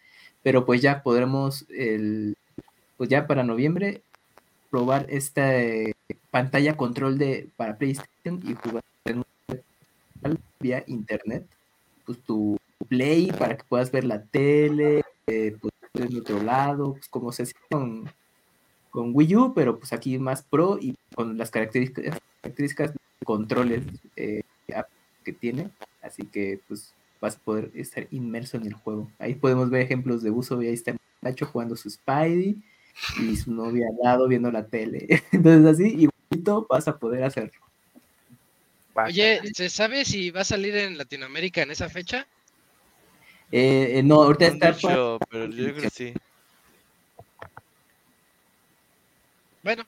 pero 0.43 0.66
pues 0.66 0.82
ya 0.82 1.02
podremos, 1.02 1.66
el, 1.70 2.36
pues 2.97 3.09
ya 3.09 3.27
para 3.27 3.44
noviembre, 3.44 4.02
probar 4.70 5.07
esta 5.09 5.59
eh, 5.59 5.94
pantalla 6.31 6.77
control 6.77 7.19
de 7.19 7.48
para 7.57 7.77
PlayStation 7.77 8.40
y 8.44 8.55
jugar 8.55 8.85
vía 10.60 10.84
internet, 10.86 11.47
pues 12.05 12.18
tu 12.20 12.59
play 12.88 13.30
para 13.32 13.56
que 13.56 13.64
puedas 13.64 13.90
ver 13.90 14.05
la 14.05 14.22
tele, 14.22 15.02
eh, 15.26 15.56
pues, 15.60 15.72
en 15.94 16.18
otro 16.18 16.42
lado, 16.42 16.94
pues 16.94 17.09
como 17.09 17.32
se 17.32 17.44
hace 17.44 17.55
con, 17.70 18.10
con 18.90 19.10
Wii 19.14 19.36
U, 19.36 19.55
pero 19.55 19.78
pues 19.78 19.92
aquí 19.92 20.18
más 20.18 20.42
pro 20.42 20.78
y 20.80 20.97
con 21.14 21.36
las 21.36 21.51
características, 21.51 22.18
características 22.42 22.92
controles 23.24 23.84
eh, 24.16 24.42
que 25.24 25.32
tiene, 25.32 25.70
así 26.02 26.24
que 26.24 26.60
pues 26.66 26.94
vas 27.20 27.36
a 27.36 27.40
poder 27.40 27.70
estar 27.74 28.06
inmerso 28.10 28.56
en 28.56 28.66
el 28.66 28.72
juego. 28.72 29.10
Ahí 29.18 29.34
podemos 29.34 29.70
ver 29.70 29.82
ejemplos 29.82 30.22
de 30.22 30.30
uso, 30.30 30.59
ahí 30.59 30.68
está 30.68 30.97
Nacho 31.20 31.47
jugando 31.47 31.76
su 31.76 31.90
Spidey 31.90 32.56
y 33.20 33.36
su 33.36 33.52
novia 33.52 33.86
al 33.88 33.97
lado 34.02 34.26
viendo 34.28 34.51
la 34.51 34.66
tele. 34.66 35.06
Entonces 35.32 35.66
así, 35.66 36.09
igualito 36.30 36.66
vas 36.68 36.88
a 36.88 36.98
poder 36.98 37.24
hacerlo. 37.24 37.60
Oye, 38.94 39.40
¿se 39.54 39.68
sabe 39.68 40.04
si 40.04 40.30
va 40.30 40.40
a 40.40 40.44
salir 40.44 40.74
en 40.76 40.98
Latinoamérica 40.98 41.62
en 41.62 41.70
esa 41.70 41.88
fecha? 41.88 42.26
Eh, 43.52 43.98
eh, 43.98 44.02
no, 44.02 44.22
ahorita 44.22 44.46
está. 44.46 44.76
pero 44.80 45.18
yo 45.30 45.64
creo 45.64 45.74
que 45.74 45.90
sí. 45.90 46.14
Bueno, 49.62 49.84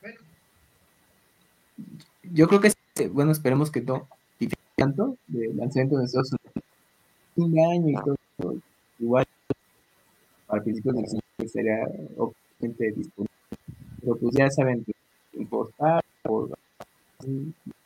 Yo 2.22 2.48
creo 2.48 2.60
que 2.60 2.72
bueno, 3.08 3.32
esperemos 3.32 3.70
que 3.70 3.80
no 3.80 4.08
tanto 4.76 5.16
de 5.26 5.52
lanzamiento 5.54 5.98
de 5.98 6.04
Estados 6.04 6.32
Unidos. 6.32 6.52
Un 7.36 7.58
año 7.58 7.88
y 7.88 8.04
todo. 8.36 8.56
Igual 8.98 9.26
al 10.48 10.62
principio 10.62 10.92
del 10.92 11.06
que 11.38 11.48
sería 11.48 11.78
obviamente 12.16 12.92
disponible. 12.92 13.32
Pero 14.00 14.16
pues 14.16 14.34
ya 14.34 14.50
saben, 14.50 14.84
importar 15.34 16.04
por 16.22 16.50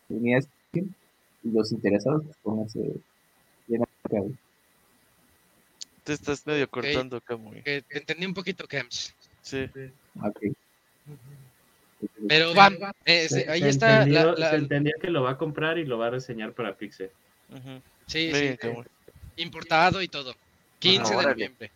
unidades 0.09 0.49
y 1.47 1.53
los 1.53 1.73
interesados, 1.73 2.25
pues 2.25 2.37
pónganse 2.43 2.81
bien 3.67 3.83
acá. 3.83 4.23
Te 6.05 6.13
estás 6.13 6.47
medio 6.47 6.69
cortando, 6.69 7.21
Camuy. 7.21 7.63
te 7.63 7.85
entendí 7.91 8.27
un 8.27 8.35
poquito, 8.35 8.67
Cams. 8.67 9.15
Sí. 9.43 9.69
Pero 12.29 12.55
va, 12.55 12.95
eh, 13.05 13.47
ahí 13.49 13.63
está. 13.63 14.05
Se 14.05 14.57
entendía 14.57 14.95
que 15.01 15.11
lo 15.11 15.23
va 15.23 15.33
a 15.33 15.39
comprar 15.39 15.79
y 15.79 15.85
lo 15.85 15.99
va 15.99 16.09
a 16.09 16.11
reseñar 16.11 16.53
para 16.53 16.77
Pixel. 16.77 17.11
Sí, 18.07 18.33
sí. 18.33 18.57
Importado 19.37 20.03
y 20.03 20.09
todo. 20.09 20.35
15 20.79 21.17
de 21.17 21.23
noviembre. 21.23 21.71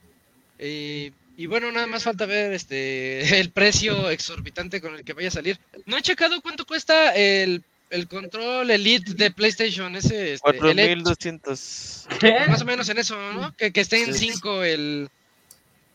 y 0.59 1.47
bueno, 1.47 1.73
nada 1.73 1.87
más 1.87 2.05
falta 2.05 2.27
ver 2.27 2.53
este 2.53 3.21
el 3.41 3.51
precio 3.51 4.11
exorbitante 4.11 4.81
con 4.81 4.95
el 4.95 5.05
que 5.05 5.13
vaya 5.13 5.29
a 5.29 5.33
salir. 5.33 5.59
No 5.87 5.97
he 5.97 6.03
checado 6.03 6.41
cuánto 6.41 6.67
cuesta 6.67 7.15
el 7.15 7.65
el 7.91 8.09
control 8.09 8.71
Elite 8.71 9.15
de 9.15 9.31
PlayStation, 9.31 9.95
ese. 9.97 10.35
Este, 10.35 10.49
4200. 10.49 12.07
Más 12.49 12.63
o 12.63 12.65
menos 12.65 12.89
en 12.89 12.99
eso, 12.99 13.17
¿no? 13.33 13.55
Que, 13.57 13.73
que 13.73 13.81
esté 13.81 14.03
en 14.03 14.15
5 14.15 14.63
el. 14.63 15.09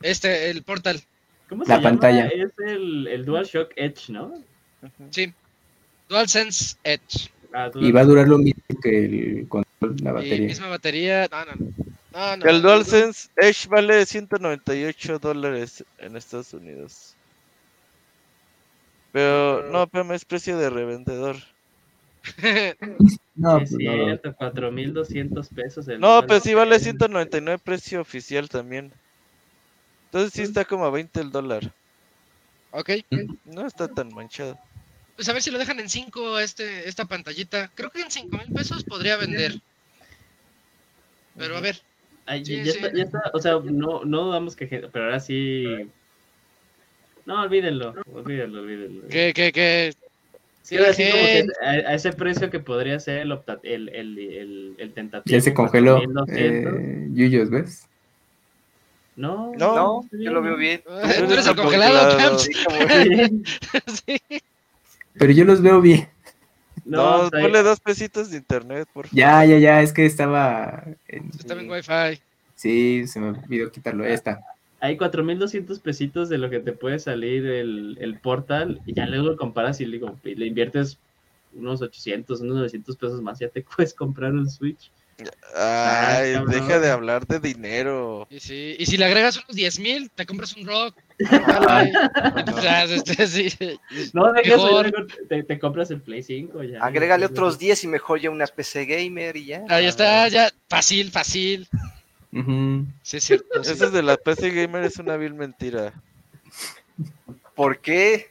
Este, 0.01 0.49
el 0.49 0.63
portal. 0.63 1.01
¿Cómo 1.49 1.63
se 1.65 1.71
la 1.71 1.81
pantalla. 1.81 2.27
Es 2.27 2.51
el, 2.67 3.07
el 3.07 3.25
DualShock 3.25 3.71
Edge, 3.75 4.09
¿no? 4.09 4.41
Sí. 5.09 5.33
DualSense 6.09 6.75
Edge. 6.83 7.29
Ah, 7.53 7.71
y 7.73 7.91
va 7.91 8.01
a 8.01 8.05
durar 8.05 8.27
lo 8.27 8.37
mismo 8.37 8.61
que 8.81 9.05
el 9.05 9.47
control, 9.47 9.95
la 10.03 10.11
batería. 10.11 10.35
Y 10.35 10.41
misma 10.41 10.67
batería. 10.67 11.29
No, 11.31 11.45
no, 11.45 11.51
no. 12.11 12.37
no, 12.37 12.45
el 12.49 12.61
DualSense 12.61 13.29
Edge 13.37 13.67
vale 13.67 14.05
198 14.05 15.19
dólares 15.19 15.83
en 15.99 16.17
Estados 16.17 16.53
Unidos. 16.53 17.15
Pero 19.11 19.71
no, 19.71 19.87
pero 19.87 20.13
es 20.13 20.25
precio 20.25 20.57
de 20.57 20.69
revendedor. 20.69 21.37
no, 23.35 23.57
es 23.57 23.69
pues 23.69 23.77
cierto, 23.77 24.35
4.200 24.35 25.49
pesos. 25.49 25.87
no, 25.99 26.25
pero 26.27 26.39
sí 26.39 26.53
vale 26.53 26.79
199 26.79 27.61
precio 27.63 28.01
oficial 28.01 28.49
también. 28.49 28.91
Entonces 30.05 30.33
sí 30.33 30.41
está 30.41 30.65
como 30.65 30.85
a 30.85 30.91
20 30.91 31.19
el 31.19 31.31
dólar. 31.31 31.71
Ok. 32.71 32.91
No 33.45 33.65
está 33.65 33.87
tan 33.87 34.13
manchado. 34.13 34.57
Pues 35.15 35.29
a 35.29 35.33
ver 35.33 35.41
si 35.41 35.51
lo 35.51 35.59
dejan 35.59 35.79
en 35.79 35.89
5 35.89 36.39
este, 36.39 36.87
esta 36.87 37.05
pantallita. 37.05 37.71
Creo 37.75 37.89
que 37.89 38.01
en 38.01 38.11
5 38.11 38.37
mil 38.37 38.53
pesos 38.53 38.83
podría 38.83 39.17
vender. 39.17 39.59
Pero 41.37 41.57
a 41.57 41.61
ver. 41.61 41.81
ya, 42.27 42.35
Está, 42.35 42.93
ya, 42.93 43.03
Está, 43.03 43.31
o 43.33 43.39
sea, 43.39 43.59
no, 43.63 44.03
no 44.03 44.25
dudamos 44.25 44.55
que... 44.55 44.67
Pero 44.67 45.05
ahora 45.05 45.19
sí... 45.19 45.65
No, 47.25 47.41
olvídenlo, 47.41 47.95
olvídenlo, 48.13 48.61
olvídenlo. 48.61 49.07
Que, 49.07 49.33
que, 49.33 49.51
que 49.51 49.93
Sí, 50.65 50.77
así 50.77 51.03
como 51.11 51.23
que 51.23 51.47
a, 51.61 51.93
ese 51.93 52.11
precio 52.11 52.49
que 52.49 52.59
podría 52.59 52.99
ser 52.99 53.19
el, 53.19 53.31
el, 53.61 53.89
el, 53.89 54.75
el, 54.79 54.93
tentativo. 54.93 55.31
Ya 55.31 55.39
se 55.39 55.53
congeló. 55.53 56.01
Eh, 56.27 57.07
Yuyos, 57.11 57.51
¿ves? 57.51 57.87
No, 59.15 59.53
no, 59.59 60.09
yo 60.11 60.31
lo 60.31 60.41
veo 60.41 60.57
bien. 60.57 60.81
Tú 60.83 60.91
eres 61.31 61.45
el 61.45 61.55
congelado, 61.55 62.39
Sí, 62.39 62.51
sí. 64.07 64.41
Pero 65.13 65.31
yo 65.31 65.45
los 65.45 65.61
veo 65.61 65.81
bien. 65.81 66.09
No, 66.83 67.29
ponle 67.29 67.61
dos 67.61 67.79
pesitos 67.79 68.31
de 68.31 68.37
internet, 68.37 68.87
por 68.91 69.05
favor. 69.05 69.15
Ya, 69.15 69.45
ya, 69.45 69.59
ya, 69.59 69.81
es 69.83 69.93
que 69.93 70.07
estaba 70.07 70.83
en... 71.07 71.29
Estaba 71.29 71.61
en 71.61 71.69
Wi-Fi. 71.69 72.19
Sí, 72.55 73.05
se 73.05 73.19
me 73.19 73.29
olvidó 73.29 73.71
quitarlo. 73.71 74.03
Ahí 74.03 74.13
está 74.13 74.41
hay 74.85 74.97
4.200 74.97 75.81
pesitos 75.81 76.29
de 76.29 76.37
lo 76.37 76.49
que 76.49 76.59
te 76.59 76.71
puede 76.71 76.99
salir 76.99 77.45
el, 77.45 77.97
el 77.99 78.19
portal 78.19 78.81
y 78.85 78.93
ya 78.93 79.07
luego 79.07 79.29
lo 79.29 79.37
comparas 79.37 79.81
y 79.81 79.85
le, 79.85 79.93
digo, 79.93 80.15
le 80.23 80.45
inviertes 80.45 80.99
unos 81.53 81.81
800, 81.81 82.41
unos 82.41 82.57
900 82.57 82.95
pesos 82.95 83.21
más, 83.21 83.39
ya 83.39 83.49
te 83.49 83.61
puedes 83.75 83.93
comprar 83.93 84.33
un 84.33 84.49
Switch. 84.49 84.91
Ay, 85.55 86.33
ah, 86.33 86.43
deja 86.45 86.81
de 86.81 86.91
hablar 86.91 87.25
de 87.25 87.39
dinero. 87.39 88.27
Y, 88.29 88.41
sí, 88.41 88.75
y 88.77 88.85
si 88.85 88.97
le 88.97 89.05
agregas 89.05 89.37
unos 89.37 89.55
10 89.55 89.79
mil, 89.79 90.11
te 90.11 90.25
compras 90.25 90.57
un 90.57 90.67
rock. 90.67 90.93
este, 93.17 93.79
No, 94.11 94.33
deja 94.33 94.55
eso, 94.55 94.83
te, 95.29 95.43
te, 95.43 95.57
compras 95.57 95.89
el 95.91 96.01
Play 96.01 96.21
5. 96.21 96.63
Ya, 96.63 96.83
Agrégale 96.83 97.25
otros 97.27 97.57
10 97.57 97.85
y 97.85 97.87
mejor 97.87 98.19
ya 98.19 98.29
una 98.29 98.45
PC 98.45 98.85
gamer 98.85 99.37
y 99.37 99.45
ya. 99.45 99.63
Ahí 99.69 99.85
está, 99.85 100.27
ya, 100.27 100.51
fácil, 100.67 101.09
fácil. 101.11 101.65
Sí, 103.01 103.17
es 103.17 103.23
cierto. 103.23 103.47
Eso 103.61 103.91
de 103.91 104.03
la 104.03 104.17
PC 104.17 104.51
Gamer 104.51 104.83
es 104.83 104.97
una 104.97 105.15
vil 105.15 105.33
mentira. 105.33 105.93
¿Por 107.55 107.79
qué? 107.79 108.29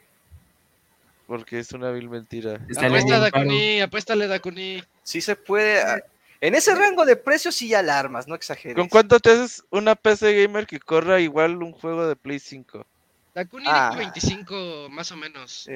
Porque 1.25 1.59
es 1.59 1.71
una 1.71 1.89
vil 1.89 2.09
mentira. 2.09 2.59
Apuesta 2.77 3.19
Dakuni, 3.19 3.81
apuéstale 3.81 4.27
Dakuni. 4.27 4.83
Sí 5.03 5.21
se 5.21 5.35
puede. 5.35 6.03
En 6.39 6.53
ese 6.53 6.75
rango 6.75 7.05
de 7.05 7.15
precios 7.15 7.55
sí 7.55 7.69
ya 7.69 7.79
alarmas, 7.79 8.27
no 8.27 8.35
exageres. 8.35 8.75
¿Con 8.75 8.87
cuánto 8.87 9.19
te 9.19 9.31
haces 9.31 9.63
una 9.71 9.95
PC 9.95 10.43
gamer 10.43 10.67
que 10.67 10.79
corra 10.79 11.19
igual 11.19 11.63
un 11.63 11.71
juego 11.71 12.07
de 12.07 12.15
Play 12.15 12.39
5? 12.39 12.85
La 13.33 13.45
Kuni 13.45 13.65
ah, 13.67 13.95
25 13.97 14.87
más 14.91 15.11
o 15.11 15.17
menos. 15.17 15.67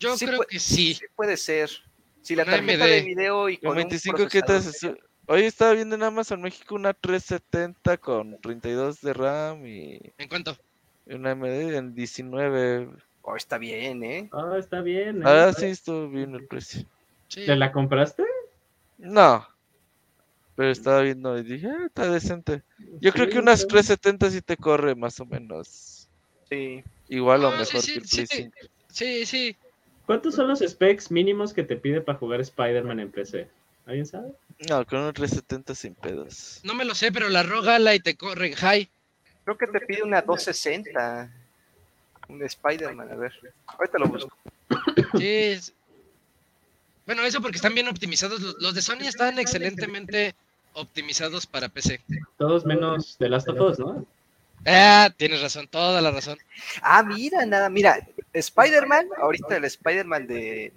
Yo 0.00 0.16
creo 0.16 0.40
que 0.40 0.58
sí. 0.58 0.94
sí. 0.94 1.04
Puede 1.14 1.36
ser. 1.36 1.70
Si 2.22 2.34
la 2.34 2.44
tarjeta 2.44 2.86
de 2.86 3.02
video 3.02 3.48
y 3.48 3.58
con, 3.58 3.76
25 3.76 4.26
¿qué 4.28 4.42
te 4.42 4.52
haces? 4.54 4.86
Hoy 5.30 5.42
estaba 5.42 5.74
viendo 5.74 5.94
en 5.94 6.02
Amazon 6.02 6.40
México 6.40 6.74
una 6.74 6.94
370 6.94 7.98
con 7.98 8.40
32 8.40 9.02
de 9.02 9.12
RAM 9.12 9.66
y... 9.66 10.00
¿En 10.16 10.26
cuánto? 10.26 10.56
Una 11.04 11.34
MD 11.34 11.76
en 11.76 11.94
19. 11.94 12.88
Oh, 13.20 13.36
está 13.36 13.58
bien, 13.58 14.02
¿eh? 14.04 14.30
Ah, 14.32 14.56
está 14.58 14.80
bien. 14.80 15.18
¿eh? 15.18 15.24
Ah, 15.26 15.52
sí, 15.52 15.66
estuvo 15.66 16.08
bien 16.08 16.34
el 16.34 16.46
precio. 16.46 16.86
¿Te 17.28 17.54
la 17.56 17.72
compraste? 17.72 18.24
No. 18.96 19.46
Pero 20.56 20.70
estaba 20.70 21.02
viendo 21.02 21.38
y 21.38 21.42
dije, 21.42 21.68
ah, 21.68 21.84
está 21.84 22.10
decente. 22.10 22.62
Yo 23.02 23.12
creo 23.12 23.28
que 23.28 23.38
unas 23.38 23.68
370 23.68 24.30
sí 24.30 24.40
te 24.40 24.56
corre 24.56 24.94
más 24.94 25.20
o 25.20 25.26
menos. 25.26 26.08
Sí. 26.48 26.82
Igual 27.10 27.44
o 27.44 27.48
ah, 27.48 27.58
mejor 27.58 27.84
que 27.84 27.92
el 27.92 28.00
Play 28.00 28.26
5. 28.26 28.56
Sí, 28.90 29.26
sí. 29.26 29.56
¿Cuántos 30.06 30.36
son 30.36 30.48
los 30.48 30.60
specs 30.60 31.10
mínimos 31.10 31.52
que 31.52 31.64
te 31.64 31.76
pide 31.76 32.00
para 32.00 32.18
jugar 32.18 32.40
Spider-Man 32.40 33.00
en 33.00 33.10
PC? 33.10 33.57
¿Alguien 33.88 34.04
sabe? 34.04 34.32
No, 34.68 34.86
con 34.86 35.00
un 35.00 35.12
370 35.14 35.74
sin 35.74 35.94
pedos. 35.94 36.60
No 36.62 36.74
me 36.74 36.84
lo 36.84 36.94
sé, 36.94 37.10
pero 37.10 37.30
la 37.30 37.42
rogala 37.42 37.94
y 37.94 38.00
te 38.00 38.16
corre 38.16 38.48
en 38.48 38.54
high. 38.54 38.90
Creo 39.44 39.56
que 39.56 39.66
te 39.66 39.80
pide 39.80 40.02
una 40.02 40.20
260. 40.20 41.32
Un 42.28 42.42
Spider-Man, 42.42 43.10
a 43.10 43.14
ver. 43.14 43.32
Ahorita 43.66 43.98
lo 43.98 44.08
busco. 44.08 44.36
Sí. 45.16 45.58
Bueno, 47.06 47.22
eso 47.22 47.40
porque 47.40 47.56
están 47.56 47.74
bien 47.74 47.88
optimizados. 47.88 48.56
Los 48.60 48.74
de 48.74 48.82
Sony 48.82 49.06
están 49.06 49.38
excelentemente 49.38 50.34
optimizados 50.74 51.46
para 51.46 51.70
PC. 51.70 52.02
Todos 52.36 52.66
menos 52.66 53.16
de 53.18 53.30
Last 53.30 53.48
of 53.48 53.58
Us, 53.58 53.78
¿no? 53.78 54.04
Ah, 54.66 55.08
tienes 55.16 55.40
razón, 55.40 55.66
toda 55.66 56.02
la 56.02 56.10
razón. 56.10 56.36
Ah, 56.82 57.02
mira, 57.02 57.46
nada, 57.46 57.70
mira, 57.70 58.06
Spider-Man, 58.34 59.08
ahorita 59.16 59.56
el 59.56 59.64
Spider-man 59.64 60.26
de 60.26 60.72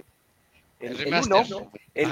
el, 0.80 1.00
el, 1.94 2.10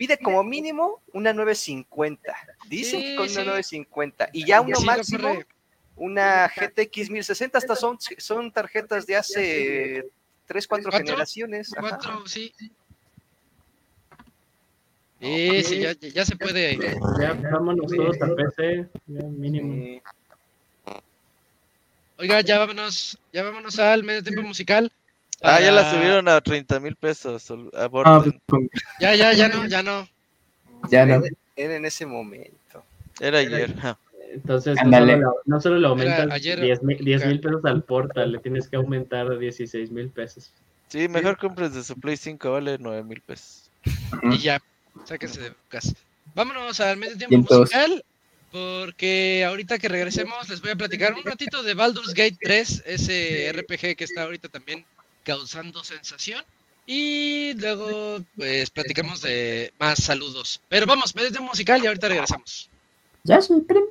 pide 0.00 0.16
como 0.16 0.42
mínimo 0.42 1.02
una 1.12 1.34
950. 1.34 2.34
Dicen 2.70 3.16
con 3.16 3.28
una 3.28 3.44
950. 3.44 4.30
Y 4.32 4.46
ya 4.46 4.62
uno 4.62 4.80
máximo, 4.80 5.38
una 5.94 6.48
GTX 6.48 7.10
1060, 7.10 7.58
hasta 7.58 7.76
son, 7.76 7.98
son 8.16 8.50
tarjetas 8.50 9.06
de 9.06 9.16
hace 9.16 10.08
3, 10.46 10.66
4 10.66 10.92
generaciones. 10.92 11.70
4, 11.78 12.26
sí. 12.26 12.50
Sí, 15.20 15.64
sí, 15.64 15.80
ya, 15.80 15.92
ya, 15.92 16.24
se 16.24 16.34
puede. 16.34 16.78
Ya, 17.20 17.34
vámonos 17.34 17.92
todos 17.92 18.22
a 18.22 18.34
PC, 18.34 18.88
ya 19.06 19.22
mínimo. 19.24 20.00
Oiga, 22.16 22.40
ya 22.40 22.58
vámonos, 22.58 23.18
ya 23.34 23.42
vámonos 23.42 23.78
al 23.78 24.02
medio 24.02 24.22
tiempo 24.22 24.40
musical. 24.40 24.90
Ah, 25.42 25.60
ya 25.60 25.72
la 25.72 25.90
subieron 25.90 26.28
a 26.28 26.40
30 26.40 26.80
mil 26.80 26.96
pesos. 26.96 27.52
Ah, 27.74 27.88
pues, 27.88 28.66
ya, 29.00 29.14
ya, 29.14 29.32
ya 29.32 29.48
no, 29.48 29.66
ya 29.66 29.82
no. 29.82 30.08
Ya 30.90 31.06
no. 31.06 31.22
Era 31.56 31.76
en 31.76 31.84
ese 31.84 32.06
momento. 32.06 32.84
Era 33.20 33.38
ayer. 33.38 33.74
Entonces, 34.32 34.76
no 35.44 35.60
solo, 35.60 35.78
le 35.78 35.86
aumentas 35.86 36.42
10 36.42 36.82
mil 36.82 37.40
pesos 37.40 37.64
al 37.64 37.82
portal, 37.82 38.32
le 38.32 38.38
tienes 38.38 38.68
que 38.68 38.76
aumentar 38.76 39.38
16 39.38 39.90
mil 39.90 40.08
pesos. 40.08 40.52
Sí, 40.88 41.08
mejor 41.08 41.36
compres 41.38 41.74
de 41.74 41.82
su 41.82 41.98
Play 41.98 42.16
5, 42.16 42.50
vale 42.50 42.76
9 42.78 43.02
mil 43.04 43.20
pesos. 43.20 43.70
Y 44.22 44.38
ya, 44.38 44.60
sáquense 45.04 45.40
de 45.40 45.52
casa. 45.68 45.92
Vámonos 46.34 46.80
al 46.80 46.96
medio 46.96 47.16
tiempo 47.16 47.58
musical, 47.58 48.04
porque 48.52 49.44
ahorita 49.46 49.78
que 49.78 49.88
regresemos 49.88 50.48
les 50.48 50.60
voy 50.60 50.70
a 50.70 50.76
platicar 50.76 51.14
un 51.14 51.24
ratito 51.24 51.62
de 51.62 51.74
Baldur's 51.74 52.14
Gate 52.14 52.36
3, 52.40 52.84
ese 52.86 53.52
RPG 53.52 53.96
que 53.96 54.04
está 54.04 54.22
ahorita 54.22 54.48
también 54.48 54.84
causando 55.24 55.84
sensación. 55.84 56.44
Y 56.86 57.54
luego, 57.54 58.20
pues, 58.36 58.70
platicamos 58.70 59.22
de 59.22 59.72
más 59.78 60.02
saludos. 60.02 60.60
Pero 60.68 60.86
vamos, 60.86 61.14
medio 61.14 61.40
musical 61.42 61.82
y 61.82 61.86
ahorita 61.86 62.08
regresamos. 62.08 62.68
Ya 63.22 63.40
soy 63.40 63.60
prim. 63.60 63.84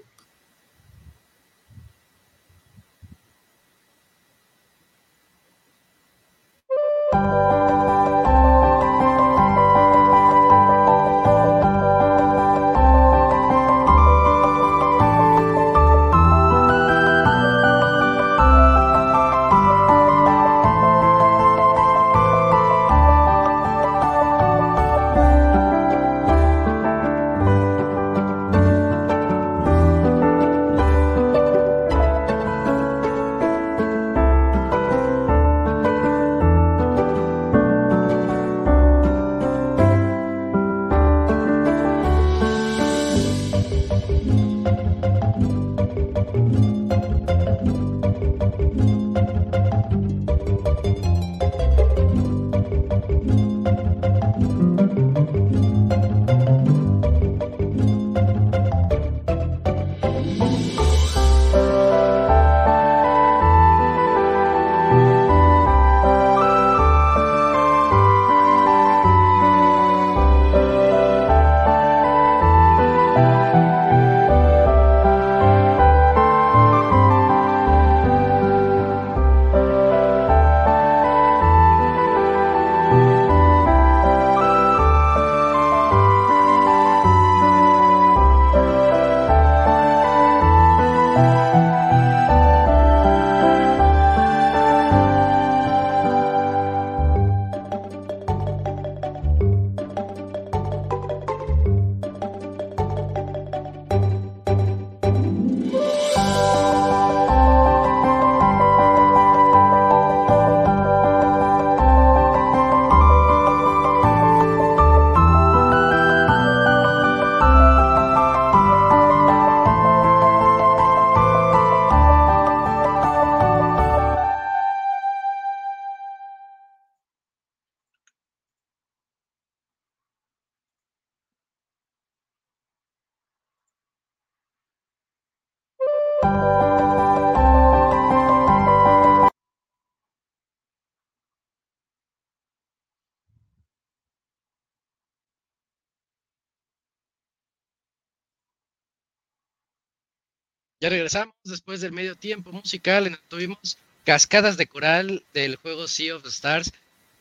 Regresamos 150.90 151.36
después 151.44 151.82
del 151.82 151.92
medio 151.92 152.16
tiempo 152.16 152.52
musical 152.52 153.08
en 153.08 153.14
el 153.14 153.20
que 153.20 153.28
tuvimos 153.28 153.78
cascadas 154.04 154.58
de 154.58 154.68
coral 154.68 155.24
del 155.34 155.56
juego 155.58 155.88
Sea 155.88 156.16
of 156.16 156.24
the 156.24 156.30
Stars. 156.30 156.72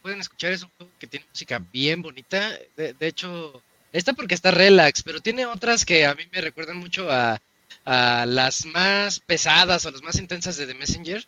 Pueden 0.02 0.20
escuchar, 0.20 0.52
es 0.52 0.62
un 0.62 0.70
juego 0.76 0.92
que 0.98 1.06
tiene 1.06 1.26
música 1.30 1.62
bien 1.72 2.02
bonita. 2.02 2.58
De, 2.76 2.94
hecho, 3.00 3.62
Esta 3.92 4.12
porque 4.12 4.34
está 4.34 4.50
relax, 4.50 5.02
pero 5.02 5.20
tiene 5.20 5.46
otras 5.46 5.84
que 5.84 6.06
a 6.06 6.14
mí 6.14 6.22
me 6.32 6.40
recuerdan 6.40 6.78
mucho 6.78 7.08
a, 7.10 7.40
las 7.84 8.66
más 8.66 9.20
pesadas 9.20 9.84
o 9.86 9.90
las 9.90 10.02
más 10.02 10.18
intensas 10.18 10.56
de 10.56 10.66
The 10.66 10.74
Messenger, 10.74 11.26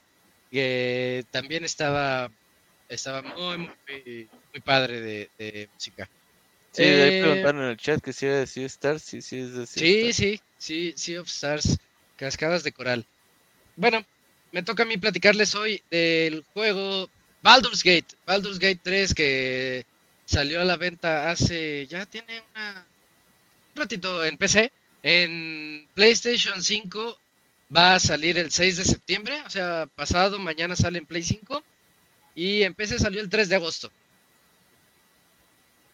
que 0.51 1.25
también 1.31 1.65
estaba, 1.65 2.31
estaba 2.89 3.23
muy, 3.23 3.59
muy, 3.59 4.29
muy 4.53 4.61
padre 4.65 5.29
de, 5.37 5.69
música. 5.75 6.09
Sí, 6.73 6.85
ahí 6.85 7.19
eh, 7.19 7.23
preguntaron 7.23 7.63
en 7.65 7.71
el 7.71 7.77
chat 7.77 8.01
que 8.01 8.13
si 8.13 8.27
era 8.27 8.37
de 8.39 8.47
Sea 8.47 8.67
Stars, 8.67 9.03
sí, 9.03 9.21
sí 9.21 9.41
es 9.41 9.55
de 9.55 9.67
Sí, 9.67 10.13
sí, 10.13 10.41
sí, 10.57 10.95
Sea 10.97 11.21
of 11.21 11.29
Stars, 11.29 11.79
Cascadas 12.21 12.63
de 12.63 12.73
Coral. 12.73 13.07
Bueno, 13.77 14.05
me 14.53 14.63
toca 14.63 14.83
a 14.83 14.87
mí 14.87 14.99
platicarles 14.99 15.55
hoy 15.55 15.83
del 15.91 16.45
juego 16.53 17.09
Baldur's 17.43 17.83
Gate, 17.83 18.09
Baldur's 18.27 18.59
Gate 18.59 18.81
3 18.83 19.15
que 19.15 19.87
salió 20.27 20.61
a 20.61 20.67
la 20.67 20.77
venta 20.77 21.31
hace, 21.31 21.87
ya 21.87 22.05
tiene 22.05 22.43
una, 22.55 22.87
un 23.75 23.81
ratito 23.81 24.23
en 24.23 24.37
PC, 24.37 24.71
en 25.03 25.89
PlayStation 25.95 26.63
5 26.63 27.19
va 27.75 27.95
a 27.95 28.01
salir 28.01 28.37
el 28.37 28.51
6 28.51 28.77
de 28.77 28.85
septiembre, 28.85 29.41
o 29.47 29.49
sea, 29.49 29.89
pasado, 29.97 30.39
mañana 30.39 30.77
sale 30.77 30.99
en 30.99 31.07
Play 31.07 31.23
5 31.23 31.65
y 32.35 32.65
en 32.65 32.75
PC 32.75 32.99
salió 32.99 33.23
el 33.23 33.31
3 33.31 33.49
de 33.49 33.57
agosto. 33.57 33.91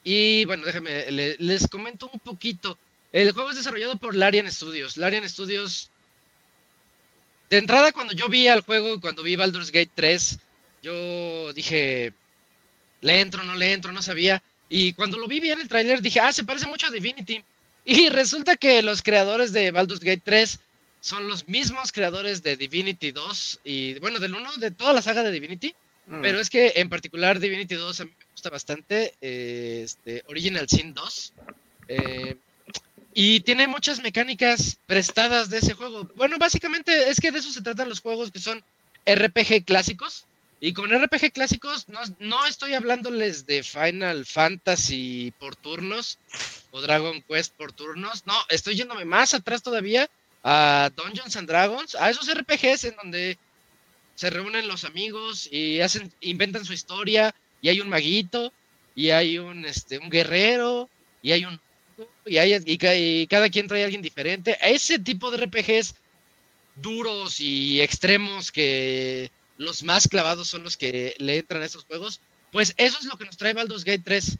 Y 0.02 0.44
bueno, 0.46 0.64
déjenme, 0.64 1.08
les 1.10 1.68
comento 1.68 2.10
un 2.12 2.18
poquito. 2.18 2.76
El 3.12 3.30
juego 3.30 3.50
es 3.50 3.56
desarrollado 3.56 3.96
por 3.96 4.14
Larian 4.14 4.50
Studios. 4.50 4.96
Larian 4.96 5.28
Studios 5.28 5.90
de 7.50 7.58
entrada, 7.58 7.92
cuando 7.92 8.12
yo 8.12 8.28
vi 8.28 8.48
al 8.48 8.62
juego, 8.62 9.00
cuando 9.00 9.22
vi 9.22 9.36
Baldur's 9.36 9.70
Gate 9.70 9.90
3, 9.94 10.38
yo 10.82 11.52
dije, 11.52 12.12
le 13.00 13.20
entro, 13.20 13.44
no 13.44 13.54
le 13.54 13.72
entro, 13.72 13.92
no 13.92 14.02
sabía. 14.02 14.42
Y 14.68 14.92
cuando 14.94 15.18
lo 15.18 15.28
vi 15.28 15.40
bien 15.40 15.60
el 15.60 15.68
tráiler, 15.68 16.02
dije, 16.02 16.20
ah, 16.20 16.32
se 16.32 16.44
parece 16.44 16.66
mucho 16.66 16.86
a 16.86 16.90
Divinity. 16.90 17.42
Y 17.88 18.08
resulta 18.08 18.56
que 18.56 18.82
los 18.82 19.00
creadores 19.00 19.52
de 19.52 19.70
Baldur's 19.70 20.00
Gate 20.00 20.22
3 20.24 20.58
son 21.00 21.28
los 21.28 21.46
mismos 21.46 21.92
creadores 21.92 22.42
de 22.42 22.56
Divinity 22.56 23.12
2 23.12 23.60
y, 23.62 23.96
bueno, 24.00 24.18
del 24.18 24.34
1, 24.34 24.56
de 24.56 24.72
toda 24.72 24.92
la 24.92 25.02
saga 25.02 25.22
de 25.22 25.30
Divinity. 25.30 25.72
Mm. 26.08 26.20
Pero 26.20 26.40
es 26.40 26.50
que 26.50 26.72
en 26.74 26.88
particular 26.88 27.38
Divinity 27.38 27.76
2 27.76 28.00
a 28.00 28.04
mí 28.06 28.10
me 28.10 28.26
gusta 28.32 28.50
bastante. 28.50 29.14
Eh, 29.20 29.82
este, 29.84 30.24
Original 30.26 30.68
Sin 30.68 30.94
2. 30.94 31.32
Eh, 31.86 32.36
y 33.18 33.40
tiene 33.40 33.66
muchas 33.66 34.02
mecánicas 34.02 34.76
prestadas 34.84 35.48
de 35.48 35.56
ese 35.56 35.72
juego. 35.72 36.06
Bueno, 36.16 36.36
básicamente 36.36 37.08
es 37.08 37.18
que 37.18 37.32
de 37.32 37.38
eso 37.38 37.50
se 37.50 37.62
tratan 37.62 37.88
los 37.88 38.02
juegos 38.02 38.30
que 38.30 38.40
son 38.40 38.62
RPG 39.06 39.64
clásicos. 39.64 40.26
Y 40.60 40.74
con 40.74 40.90
RPG 40.90 41.32
clásicos 41.32 41.88
no, 41.88 42.00
no 42.18 42.44
estoy 42.44 42.74
hablándoles 42.74 43.46
de 43.46 43.62
Final 43.62 44.26
Fantasy 44.26 45.32
por 45.38 45.56
turnos 45.56 46.18
o 46.72 46.82
Dragon 46.82 47.22
Quest 47.22 47.54
por 47.54 47.72
turnos. 47.72 48.26
No, 48.26 48.34
estoy 48.50 48.74
yéndome 48.74 49.06
más 49.06 49.32
atrás 49.32 49.62
todavía 49.62 50.10
a 50.44 50.90
Dungeons 50.94 51.36
and 51.36 51.48
Dragons, 51.48 51.94
a 51.94 52.10
esos 52.10 52.30
RPGs 52.30 52.84
en 52.84 52.96
donde 52.96 53.38
se 54.14 54.28
reúnen 54.28 54.68
los 54.68 54.84
amigos 54.84 55.48
y 55.50 55.80
hacen, 55.80 56.12
inventan 56.20 56.66
su 56.66 56.74
historia 56.74 57.34
y 57.62 57.70
hay 57.70 57.80
un 57.80 57.88
maguito 57.88 58.52
y 58.94 59.08
hay 59.08 59.38
un, 59.38 59.64
este, 59.64 59.96
un 59.96 60.10
guerrero 60.10 60.90
y 61.22 61.32
hay 61.32 61.46
un 61.46 61.58
y, 62.26 62.38
hay, 62.38 62.56
y, 62.64 63.26
cada 63.26 63.48
quien 63.48 63.68
trae 63.68 63.82
a 63.82 63.84
alguien 63.84 64.02
diferente. 64.02 64.56
Ese 64.60 64.98
tipo 64.98 65.30
de 65.30 65.46
RPGs 65.46 65.94
duros 66.76 67.40
y 67.40 67.80
extremos 67.80 68.52
que 68.52 69.30
los 69.56 69.82
más 69.82 70.08
clavados 70.08 70.48
son 70.48 70.62
los 70.62 70.76
que 70.76 71.14
le 71.18 71.38
entran 71.38 71.62
a 71.62 71.66
esos 71.66 71.84
juegos, 71.84 72.20
pues 72.52 72.74
eso 72.76 72.98
es 72.98 73.06
lo 73.06 73.16
que 73.16 73.24
nos 73.24 73.36
trae 73.36 73.54
Baldur's 73.54 73.84
Gate 73.84 74.02
3 74.04 74.38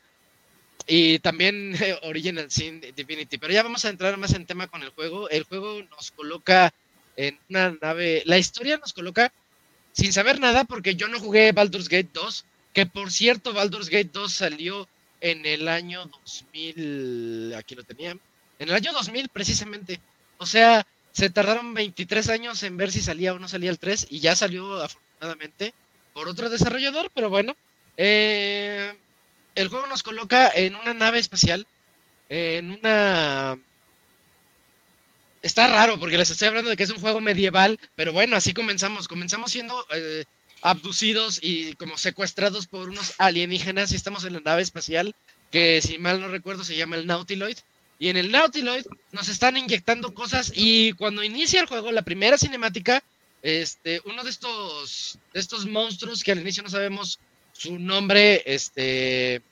y 0.86 1.18
también 1.20 1.74
Original 2.02 2.50
Sin 2.50 2.80
Divinity. 2.80 3.38
Pero 3.38 3.52
ya 3.52 3.62
vamos 3.62 3.84
a 3.84 3.88
entrar 3.88 4.16
más 4.16 4.34
en 4.34 4.46
tema 4.46 4.66
con 4.66 4.82
el 4.82 4.90
juego. 4.90 5.28
El 5.30 5.44
juego 5.44 5.82
nos 5.82 6.10
coloca 6.10 6.72
en 7.16 7.38
una 7.48 7.76
nave, 7.80 8.22
la 8.26 8.38
historia 8.38 8.76
nos 8.76 8.92
coloca 8.92 9.32
sin 9.92 10.12
saber 10.12 10.38
nada 10.38 10.64
porque 10.64 10.94
yo 10.94 11.08
no 11.08 11.18
jugué 11.18 11.52
Baldur's 11.52 11.88
Gate 11.88 12.10
2, 12.12 12.44
que 12.74 12.84
por 12.84 13.10
cierto 13.10 13.54
Baldur's 13.54 13.88
Gate 13.88 14.10
2 14.12 14.32
salió 14.32 14.86
en 15.30 15.44
el 15.44 15.66
año 15.66 16.06
2000, 16.06 17.54
aquí 17.56 17.74
lo 17.74 17.82
tenía, 17.82 18.12
en 18.12 18.20
el 18.68 18.74
año 18.74 18.92
2000 18.92 19.28
precisamente. 19.28 20.00
O 20.38 20.46
sea, 20.46 20.86
se 21.12 21.30
tardaron 21.30 21.74
23 21.74 22.28
años 22.28 22.62
en 22.62 22.76
ver 22.76 22.92
si 22.92 23.00
salía 23.00 23.34
o 23.34 23.38
no 23.38 23.48
salía 23.48 23.70
el 23.70 23.78
3 23.78 24.06
y 24.10 24.20
ya 24.20 24.36
salió 24.36 24.82
afortunadamente 24.82 25.74
por 26.12 26.28
otro 26.28 26.48
desarrollador, 26.48 27.10
pero 27.12 27.28
bueno, 27.28 27.56
eh, 27.96 28.94
el 29.54 29.68
juego 29.68 29.86
nos 29.88 30.02
coloca 30.02 30.48
en 30.54 30.76
una 30.76 30.94
nave 30.94 31.18
espacial, 31.18 31.66
en 32.28 32.70
una... 32.70 33.58
Está 35.42 35.66
raro 35.68 35.98
porque 35.98 36.18
les 36.18 36.30
estoy 36.30 36.48
hablando 36.48 36.70
de 36.70 36.76
que 36.76 36.84
es 36.84 36.90
un 36.90 37.00
juego 37.00 37.20
medieval, 37.20 37.78
pero 37.94 38.12
bueno, 38.12 38.36
así 38.36 38.52
comenzamos. 38.52 39.06
Comenzamos 39.06 39.52
siendo 39.52 39.86
eh, 39.94 40.24
abducidos 40.66 41.38
y 41.40 41.74
como 41.74 41.96
secuestrados 41.96 42.66
por 42.66 42.88
unos 42.88 43.14
alienígenas 43.18 43.92
y 43.92 43.94
estamos 43.94 44.24
en 44.24 44.32
la 44.32 44.40
nave 44.40 44.62
espacial 44.62 45.14
que 45.52 45.80
si 45.80 45.96
mal 45.98 46.20
no 46.20 46.26
recuerdo 46.26 46.64
se 46.64 46.74
llama 46.74 46.96
el 46.96 47.06
Nautiloid. 47.06 47.56
Y 48.00 48.08
en 48.08 48.16
el 48.16 48.32
Nautiloid 48.32 48.84
nos 49.12 49.28
están 49.28 49.56
inyectando 49.56 50.12
cosas 50.12 50.52
y 50.52 50.92
cuando 50.94 51.22
inicia 51.22 51.60
el 51.60 51.66
juego, 51.66 51.92
la 51.92 52.02
primera 52.02 52.36
cinemática, 52.36 53.00
este, 53.42 54.02
uno 54.06 54.24
de 54.24 54.30
estos, 54.30 55.20
de 55.32 55.38
estos 55.38 55.66
monstruos 55.66 56.24
que 56.24 56.32
al 56.32 56.40
inicio 56.40 56.64
no 56.64 56.68
sabemos 56.68 57.20
su 57.52 57.78
nombre, 57.78 58.42
este, 58.44 59.42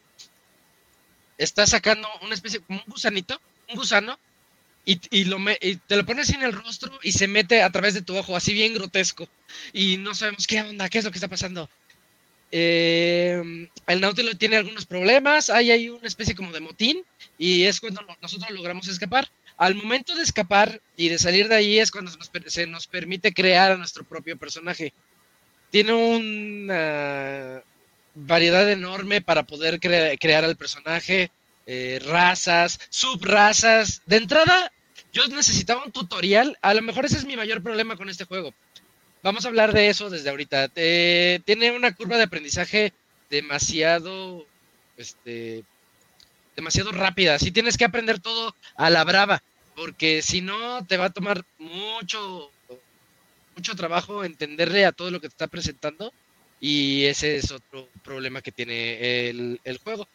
está 1.39 1.65
sacando 1.65 2.09
una 2.23 2.35
especie 2.35 2.59
como 2.59 2.81
un 2.85 2.93
gusanito, 2.93 3.41
un 3.69 3.77
gusano, 3.77 4.19
y, 4.85 5.24
lo 5.24 5.39
te 5.86 5.97
lo 5.97 6.05
pones 6.05 6.31
en 6.31 6.43
el 6.43 6.52
rostro 6.52 6.98
y 7.02 7.12
se 7.12 7.27
mete 7.27 7.62
a 7.62 7.70
través 7.70 7.94
de 7.94 8.02
tu 8.02 8.16
ojo, 8.16 8.36
así 8.36 8.52
bien 8.52 8.74
grotesco. 8.74 9.28
Y 9.73 9.97
no 9.97 10.15
sabemos 10.15 10.47
qué 10.47 10.61
onda, 10.61 10.89
qué 10.89 10.98
es 10.98 11.05
lo 11.05 11.11
que 11.11 11.19
está 11.19 11.28
pasando. 11.28 11.70
Eh, 12.52 13.69
el 13.86 14.01
Nautilus 14.01 14.39
tiene 14.39 14.56
algunos 14.56 14.86
problemas, 14.86 15.51
hay 15.51 15.70
ahí 15.73 15.89
una 15.89 16.06
especie 16.06 16.36
como 16.36 16.52
de 16.52 16.61
motín 16.61 17.02
y 17.36 17.65
es 17.65 17.81
cuando 17.81 18.02
nosotros 18.20 18.51
logramos 18.51 18.86
escapar. 18.89 19.28
Al 19.56 19.74
momento 19.74 20.15
de 20.15 20.23
escapar 20.23 20.81
y 20.97 21.09
de 21.09 21.19
salir 21.19 21.48
de 21.48 21.56
ahí 21.56 21.78
es 21.78 21.90
cuando 21.90 22.12
se 22.47 22.66
nos, 22.66 22.86
permite 22.86 23.32
crear 23.32 23.73
a 23.73 23.77
nuestro 23.77 24.05
propio 24.05 24.36
personaje. 24.36 24.93
Tiene 25.70 25.94
una 25.94 27.62
variedad 28.15 28.70
enorme 28.70 29.20
para 29.20 29.44
poder 29.44 29.81
crear 29.81 30.44
al 30.44 30.56
personaje. 30.56 31.31
Eh, 31.66 32.01
razas, 32.05 32.78
subrazas. 32.91 34.03
De 34.07 34.16
entrada, 34.16 34.73
yo 35.12 35.27
necesitaba 35.28 35.85
un 35.85 35.93
tutorial. 35.93 36.59
A 36.62 36.74
lo 36.74 36.82
mejor 36.82 37.05
ese 37.05 37.16
es 37.16 37.24
mi 37.24 37.36
mayor 37.36 37.62
problema 37.62 37.97
con 37.97 38.09
este 38.09 38.24
juego. 38.24 38.53
Vamos 39.23 39.45
a 39.45 39.49
hablar 39.49 39.73
de 39.73 39.89
eso 39.89 40.11
desde 40.11 40.28
ahorita. 40.28 40.70
Eh, 40.77 41.41
tiene 41.45 41.73
una 41.73 41.95
curva 41.95 42.19
de 42.19 42.24
aprendizaje 42.24 42.93
demasiado, 43.31 44.47
este, 44.99 45.65
demasiado 46.57 46.93
rápida. 46.93 47.39
Si 47.39 47.51
tienes 47.51 47.78
que 47.78 47.86
aprender 47.86 48.20
todo 48.20 48.55
a 48.77 48.91
la 48.91 49.03
brava, 49.05 49.43
porque 49.74 50.20
si 50.20 50.41
no 50.43 50.85
te 50.86 50.99
va 50.99 51.07
a 51.07 51.12
tomar 51.12 51.45
mucho, 51.59 52.51
mucho 53.57 53.74
trabajo 53.74 54.24
entenderle 54.24 54.85
a 54.85 54.93
todo 54.93 55.11
lo 55.11 55.20
que 55.20 55.28
te 55.28 55.32
está 55.32 55.47
presentando. 55.47 56.12
Y 56.61 57.05
ese 57.05 57.36
es 57.36 57.51
otro 57.51 57.89
problema 58.03 58.43
que 58.43 58.53
tiene 58.53 59.28
el, 59.28 59.61
el 59.65 59.78
juego. 59.78 60.07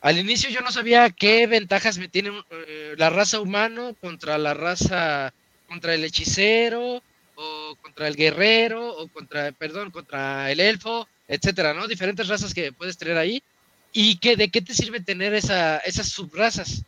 Al 0.00 0.18
inicio 0.18 0.50
yo 0.50 0.60
no 0.60 0.70
sabía 0.70 1.10
qué 1.10 1.46
ventajas 1.46 1.98
me 1.98 2.08
tiene 2.08 2.30
eh, 2.50 2.94
la 2.96 3.10
raza 3.10 3.40
humano 3.40 3.96
contra 4.00 4.38
la 4.38 4.54
raza, 4.54 5.32
contra 5.66 5.94
el 5.94 6.04
hechicero, 6.04 7.02
o 7.34 7.76
contra 7.82 8.08
el 8.08 8.16
guerrero, 8.16 8.96
o 8.96 9.08
contra, 9.08 9.52
perdón, 9.52 9.90
contra 9.90 10.50
el 10.50 10.60
elfo, 10.60 11.08
etcétera, 11.26 11.74
¿no? 11.74 11.86
Diferentes 11.86 12.28
razas 12.28 12.54
que 12.54 12.72
puedes 12.72 12.96
tener 12.96 13.16
ahí. 13.16 13.42
¿Y 13.92 14.16
que, 14.16 14.36
de 14.36 14.50
qué 14.50 14.60
te 14.60 14.74
sirve 14.74 15.00
tener 15.00 15.34
esa, 15.34 15.78
esas 15.78 16.08
subrazas? 16.08 16.82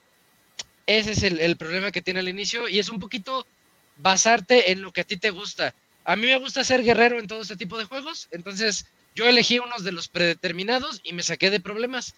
Ese 0.87 1.13
es 1.13 1.23
el, 1.23 1.41
el 1.41 1.57
problema 1.57 1.93
que 1.93 2.03
tiene 2.03 2.21
al 2.21 2.29
inicio 2.29 2.69
y 2.69 2.79
es 2.79 2.89
un 2.89 3.01
poquito 3.01 3.47
basarte 3.97 4.73
en 4.73 4.83
lo 4.83 4.93
que 4.93 5.03
a 5.03 5.05
ti 5.05 5.17
te 5.17 5.31
gusta. 5.31 5.75
A 6.05 6.17
mí 6.17 6.27
me 6.27 6.39
gusta 6.39 6.65
ser 6.65 6.83
guerrero 6.83 7.19
en 7.19 7.27
todo 7.27 7.43
este 7.43 7.57
tipo 7.57 7.79
de 7.79 7.85
juegos, 7.85 8.29
entonces 8.31 8.87
yo 9.15 9.29
elegí 9.29 9.59
unos 9.59 9.85
de 9.85 9.93
los 9.93 10.09
predeterminados 10.09 11.01
y 11.05 11.13
me 11.13 11.23
saqué 11.23 11.51
de 11.51 11.61
problemas. 11.61 12.15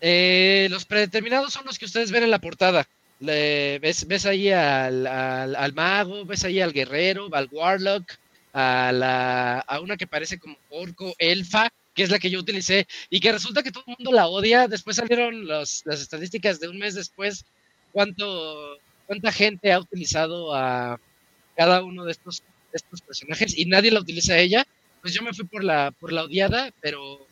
Eh, 0.00 0.68
los 0.70 0.84
predeterminados 0.84 1.52
son 1.52 1.64
los 1.64 1.78
que 1.78 1.86
ustedes 1.86 2.10
ven 2.10 2.24
en 2.24 2.30
la 2.30 2.40
portada. 2.40 2.86
ves, 3.20 4.26
ahí 4.26 4.50
al, 4.50 5.72
mago, 5.74 6.24
ves 6.24 6.44
ahí 6.44 6.60
al 6.60 6.72
guerrero, 6.72 7.28
al 7.32 7.48
warlock, 7.50 8.12
a, 8.52 8.92
la, 8.92 9.60
a 9.60 9.80
una 9.80 9.96
que 9.96 10.06
parece 10.06 10.38
como 10.38 10.56
orco, 10.70 11.14
elfa, 11.18 11.70
que 11.94 12.02
es 12.02 12.10
la 12.10 12.18
que 12.18 12.30
yo 12.30 12.40
utilicé, 12.40 12.86
y 13.08 13.20
que 13.20 13.32
resulta 13.32 13.62
que 13.62 13.72
todo 13.72 13.84
el 13.86 13.94
mundo 13.98 14.12
la 14.12 14.28
odia. 14.28 14.68
Después 14.68 14.96
salieron 14.96 15.46
las 15.48 15.82
estadísticas 15.86 16.60
de 16.60 16.68
un 16.68 16.78
mes 16.78 16.94
después, 16.94 17.44
cuánto, 17.92 18.78
cuánta 19.06 19.32
gente 19.32 19.72
ha 19.72 19.80
utilizado 19.80 20.54
a 20.54 21.00
cada 21.56 21.82
uno 21.82 22.04
de 22.04 22.12
estos, 22.12 22.42
estos 22.72 23.00
personajes 23.00 23.56
y 23.56 23.64
nadie 23.64 23.90
la 23.90 24.00
utiliza 24.00 24.34
a 24.34 24.38
ella. 24.38 24.66
Pues 25.00 25.14
yo 25.14 25.22
me 25.22 25.32
fui 25.32 25.46
por 25.46 25.64
la, 25.64 25.92
por 25.98 26.12
la 26.12 26.24
odiada, 26.24 26.70
pero 26.80 27.26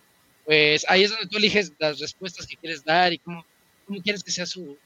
pues 0.45 0.85
ahí 0.89 1.05
es 1.05 1.11
donde 1.11 1.27
tú 1.27 1.39
eliges 1.39 1.73
las 1.79 1.99
respuestas 1.99 2.47
que 2.47 2.57
quieres 2.57 2.85
dar 2.85 3.13
y 3.13 3.19
cómo, 3.19 3.45
cómo 3.87 4.03
quieres 4.03 4.23
que 4.23 4.31
sea 4.31 4.47
su, 4.47 4.77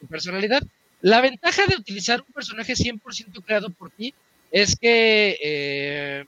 tu 0.00 0.06
personalidad. 0.06 0.62
La 1.00 1.20
ventaja 1.20 1.66
de 1.66 1.76
utilizar 1.76 2.24
un 2.26 2.32
personaje 2.32 2.72
100% 2.74 3.44
creado 3.44 3.70
por 3.70 3.90
ti 3.90 4.14
es 4.50 4.76
que 4.76 5.38
eh, 5.42 6.24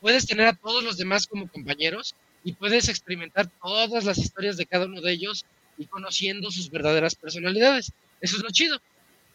puedes 0.00 0.26
tener 0.26 0.46
a 0.46 0.52
todos 0.52 0.84
los 0.84 0.96
demás 0.96 1.26
como 1.26 1.48
compañeros 1.48 2.14
y 2.44 2.52
puedes 2.52 2.88
experimentar 2.88 3.48
todas 3.62 4.04
las 4.04 4.18
historias 4.18 4.56
de 4.56 4.66
cada 4.66 4.86
uno 4.86 5.00
de 5.00 5.12
ellos 5.12 5.44
y 5.78 5.86
conociendo 5.86 6.50
sus 6.50 6.70
verdaderas 6.70 7.14
personalidades. 7.14 7.92
Eso 8.20 8.36
es 8.36 8.42
lo 8.42 8.50
chido. 8.50 8.80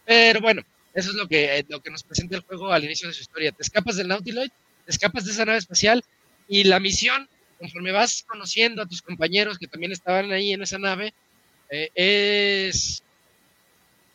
Pero 0.05 0.41
bueno, 0.41 0.61
eso 0.93 1.09
es 1.09 1.15
lo 1.15 1.27
que, 1.27 1.57
eh, 1.57 1.65
lo 1.67 1.81
que 1.81 1.91
nos 1.91 2.03
presenta 2.03 2.35
el 2.35 2.43
juego 2.43 2.71
al 2.71 2.83
inicio 2.83 3.07
de 3.07 3.13
su 3.13 3.21
historia. 3.21 3.51
Te 3.51 3.63
escapas 3.63 3.95
del 3.95 4.07
Nautiloid, 4.07 4.51
te 4.85 4.91
escapas 4.91 5.25
de 5.25 5.31
esa 5.31 5.45
nave 5.45 5.57
espacial 5.57 6.03
y 6.47 6.63
la 6.63 6.79
misión, 6.79 7.27
conforme 7.65 7.91
vas 7.91 8.23
conociendo 8.27 8.81
a 8.81 8.85
tus 8.85 9.01
compañeros 9.01 9.57
que 9.57 9.67
también 9.67 9.91
estaban 9.91 10.31
ahí 10.31 10.53
en 10.53 10.61
esa 10.61 10.77
nave, 10.77 11.13
eh, 11.69 11.89
es 11.95 13.01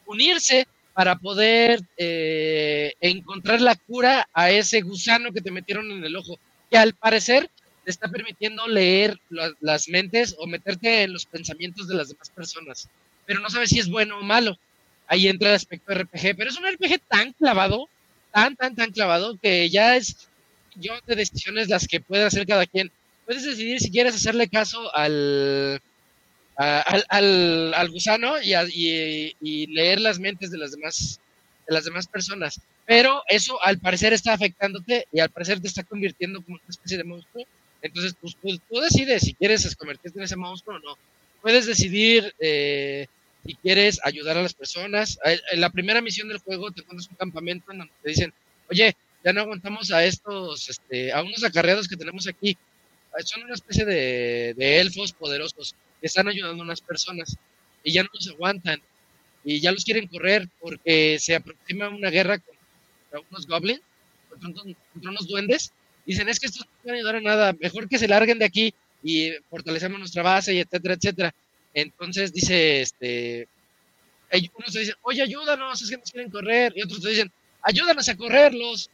unirse 0.07 0.69
para 0.95 1.17
poder 1.17 1.81
eh, 1.97 2.93
encontrar 3.01 3.61
la 3.61 3.75
cura 3.75 4.29
a 4.33 4.51
ese 4.51 4.83
gusano 4.83 5.33
que 5.33 5.41
te 5.41 5.51
metieron 5.51 5.91
en 5.91 6.05
el 6.05 6.15
ojo, 6.15 6.39
que 6.71 6.79
al 6.79 6.95
parecer 6.95 7.51
te 7.85 7.91
está 7.91 8.09
permitiendo 8.09 8.69
leer 8.69 9.19
las 9.61 9.89
mentes 9.89 10.37
o 10.39 10.47
meterte 10.47 11.03
en 11.03 11.13
los 11.13 11.27
pensamientos 11.27 11.89
de 11.89 11.97
las 11.97 12.09
demás 12.09 12.31
personas, 12.31 12.89
pero 13.27 13.41
no 13.41 13.51
sabes 13.51 13.71
si 13.71 13.81
es 13.81 13.89
bueno 13.89 14.19
o 14.19 14.23
malo. 14.23 14.59
Ahí 15.09 15.27
entra 15.27 15.49
el 15.49 15.57
aspecto 15.57 15.93
RPG, 15.93 16.37
pero 16.37 16.51
es 16.51 16.57
un 16.57 16.69
RPG 16.69 17.01
tan 17.09 17.33
clavado, 17.33 17.89
tan, 18.33 18.55
tan, 18.55 18.77
tan 18.77 18.93
clavado, 18.93 19.37
que 19.39 19.69
ya 19.69 19.97
es 19.97 20.29
yo 20.77 20.95
de 21.07 21.17
decisiones 21.17 21.69
las 21.69 21.89
que 21.89 22.01
puede 22.01 22.25
hacer 22.25 22.47
cada 22.47 22.67
quien. 22.67 22.93
Puedes 23.31 23.45
decidir 23.45 23.79
si 23.79 23.93
quieres 23.93 24.17
hacerle 24.17 24.49
caso 24.49 24.93
al, 24.93 25.81
al, 26.57 27.75
al, 27.75 27.89
gusano 27.91 28.35
y, 28.43 29.67
leer 29.69 30.01
las 30.01 30.19
mentes 30.19 30.51
de 30.51 30.59
las 30.59 30.73
demás 30.73 31.21
de 31.65 31.73
las 31.73 31.85
demás 31.85 32.09
personas. 32.09 32.61
Pero 32.87 33.23
eso 33.29 33.63
al 33.63 33.79
parecer 33.79 34.13
está 34.13 34.33
afectándote 34.33 35.07
y 35.13 35.21
al 35.21 35.31
parecer 35.31 35.61
te 35.61 35.69
está 35.69 35.85
convirtiendo 35.85 36.43
como 36.43 36.57
una 36.57 36.71
especie 36.71 36.97
de 36.97 37.05
monstruo. 37.05 37.45
Entonces, 37.83 38.17
pues, 38.21 38.37
pues 38.43 38.59
tú 38.69 38.81
decides 38.81 39.23
si 39.23 39.35
quieres 39.35 39.77
convertirte 39.77 40.19
en 40.19 40.25
ese 40.25 40.35
monstruo 40.35 40.79
o 40.79 40.81
no. 40.81 40.99
Puedes 41.41 41.67
decidir 41.67 42.35
eh, 42.41 43.07
si 43.47 43.55
quieres 43.55 44.01
ayudar 44.03 44.39
a 44.39 44.43
las 44.43 44.55
personas. 44.55 45.21
En 45.53 45.61
la 45.61 45.71
primera 45.71 46.01
misión 46.01 46.27
del 46.27 46.39
juego 46.39 46.73
te 46.73 46.83
pones 46.83 47.07
un 47.09 47.15
campamento 47.15 47.71
en 47.71 47.79
donde 47.79 47.95
te 48.03 48.09
dicen, 48.09 48.35
oye, 48.69 48.97
ya 49.23 49.33
no 49.33 49.43
aguantamos 49.43 49.93
a 49.93 50.05
estos, 50.05 50.69
este, 50.69 51.13
a 51.13 51.23
unos 51.23 51.45
acarreados 51.45 51.87
que 51.87 51.97
tenemos 51.97 52.27
aquí. 52.27 52.59
Son 53.25 53.43
una 53.43 53.55
especie 53.55 53.85
de, 53.85 54.81
elfos 54.81 55.13
poderosos 55.13 55.75
que 56.01 56.07
están 56.07 56.29
ayudando 56.29 56.63
a 56.63 56.65
unas 56.65 56.81
personas 56.81 57.37
y 57.83 57.93
ya 57.93 58.03
no 58.03 58.09
los 58.13 58.29
aguantan 58.29 58.81
y 59.45 59.61
ya 59.61 59.73
los 59.73 59.85
quieren 59.85 60.07
correr 60.07 60.49
porque 60.61 61.19
se 61.19 61.35
aproxima 61.35 61.89
una 61.89 62.11
guerra 62.11 62.39
contra 62.39 63.29
unos 63.31 63.47
goblins, 63.47 63.81
contra, 64.29 64.63
unos 65.03 65.27
duendes. 65.27 65.73
Dicen, 66.07 66.29
es 66.29 66.41
que 66.41 66.47
estos 66.47 66.67
no 66.67 66.73
van 66.85 66.95
a 66.95 66.99
ayudar 66.99 67.17
a 67.17 67.21
nada, 67.21 67.53
mejor 67.59 67.89
que 67.89 67.99
se 67.99 68.09
larguen 68.09 68.39
de 68.39 68.45
aquí 68.45 68.75
y 69.03 69.33
fortalecemos 69.49 69.99
nuestra 69.99 70.23
base 70.23 70.55
y 70.55 70.61
etcétera, 70.61 70.95
etcétera. 70.95 71.35
Entonces 71.75 72.33
dice, 72.33 72.81
este, 72.81 73.49
unos 74.57 74.73
dicen, 74.73 74.95
oye, 75.03 75.23
ayúdanos, 75.23 75.83
es 75.83 75.91
que 75.91 75.97
nos 75.97 76.11
quieren 76.11 76.31
correr, 76.31 76.73
y 76.77 76.83
otros 76.83 77.01
te 77.01 77.11
dicen, 77.11 77.33
ayúdanos 77.63 78.09
a 78.09 78.17
correrlos. 78.17 78.91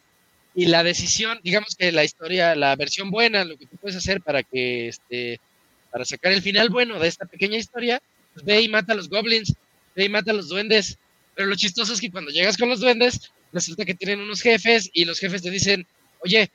Y 0.56 0.66
la 0.66 0.82
decisión, 0.82 1.38
digamos 1.44 1.76
que 1.76 1.92
la 1.92 2.02
historia, 2.02 2.56
la 2.56 2.74
versión 2.76 3.10
buena, 3.10 3.44
lo 3.44 3.58
que 3.58 3.66
tú 3.66 3.76
puedes 3.76 3.96
hacer 3.96 4.22
para 4.22 4.42
que 4.42 4.88
este, 4.88 5.38
para 5.90 6.06
sacar 6.06 6.32
el 6.32 6.40
final 6.40 6.70
bueno 6.70 6.98
de 6.98 7.08
esta 7.08 7.26
pequeña 7.26 7.58
historia, 7.58 8.00
pues 8.32 8.44
ve 8.44 8.62
y 8.62 8.68
mata 8.68 8.94
a 8.94 8.96
los 8.96 9.10
goblins, 9.10 9.54
ve 9.94 10.06
y 10.06 10.08
mata 10.08 10.30
a 10.30 10.34
los 10.34 10.48
duendes. 10.48 10.98
Pero 11.34 11.48
lo 11.48 11.56
chistoso 11.56 11.92
es 11.92 12.00
que 12.00 12.10
cuando 12.10 12.30
llegas 12.30 12.56
con 12.56 12.70
los 12.70 12.80
duendes, 12.80 13.30
resulta 13.52 13.84
que 13.84 13.94
tienen 13.94 14.20
unos 14.20 14.40
jefes 14.40 14.90
y 14.94 15.04
los 15.04 15.18
jefes 15.18 15.42
te 15.42 15.50
dicen, 15.50 15.86
oye, 16.20 16.50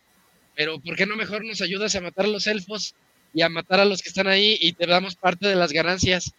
pero 0.56 0.80
¿por 0.80 0.96
qué 0.96 1.06
no 1.06 1.16
mejor 1.16 1.46
nos 1.46 1.62
ayudas 1.62 1.96
a 1.96 2.02
matar 2.02 2.26
a 2.26 2.30
los 2.30 2.48
elfos 2.48 2.96
y 3.36 3.44
a 3.44 3.50
matar 3.50 3.80
a 3.80 3.86
los 3.86 4.02
que 4.02 4.10
están 4.10 4.28
ahí 4.28 4.58
y 4.60 4.74
te 4.74 4.88
damos 4.88 5.16
parte 5.16 5.48
de 5.48 5.56
las 5.56 5.72
ganancias? 5.72 6.34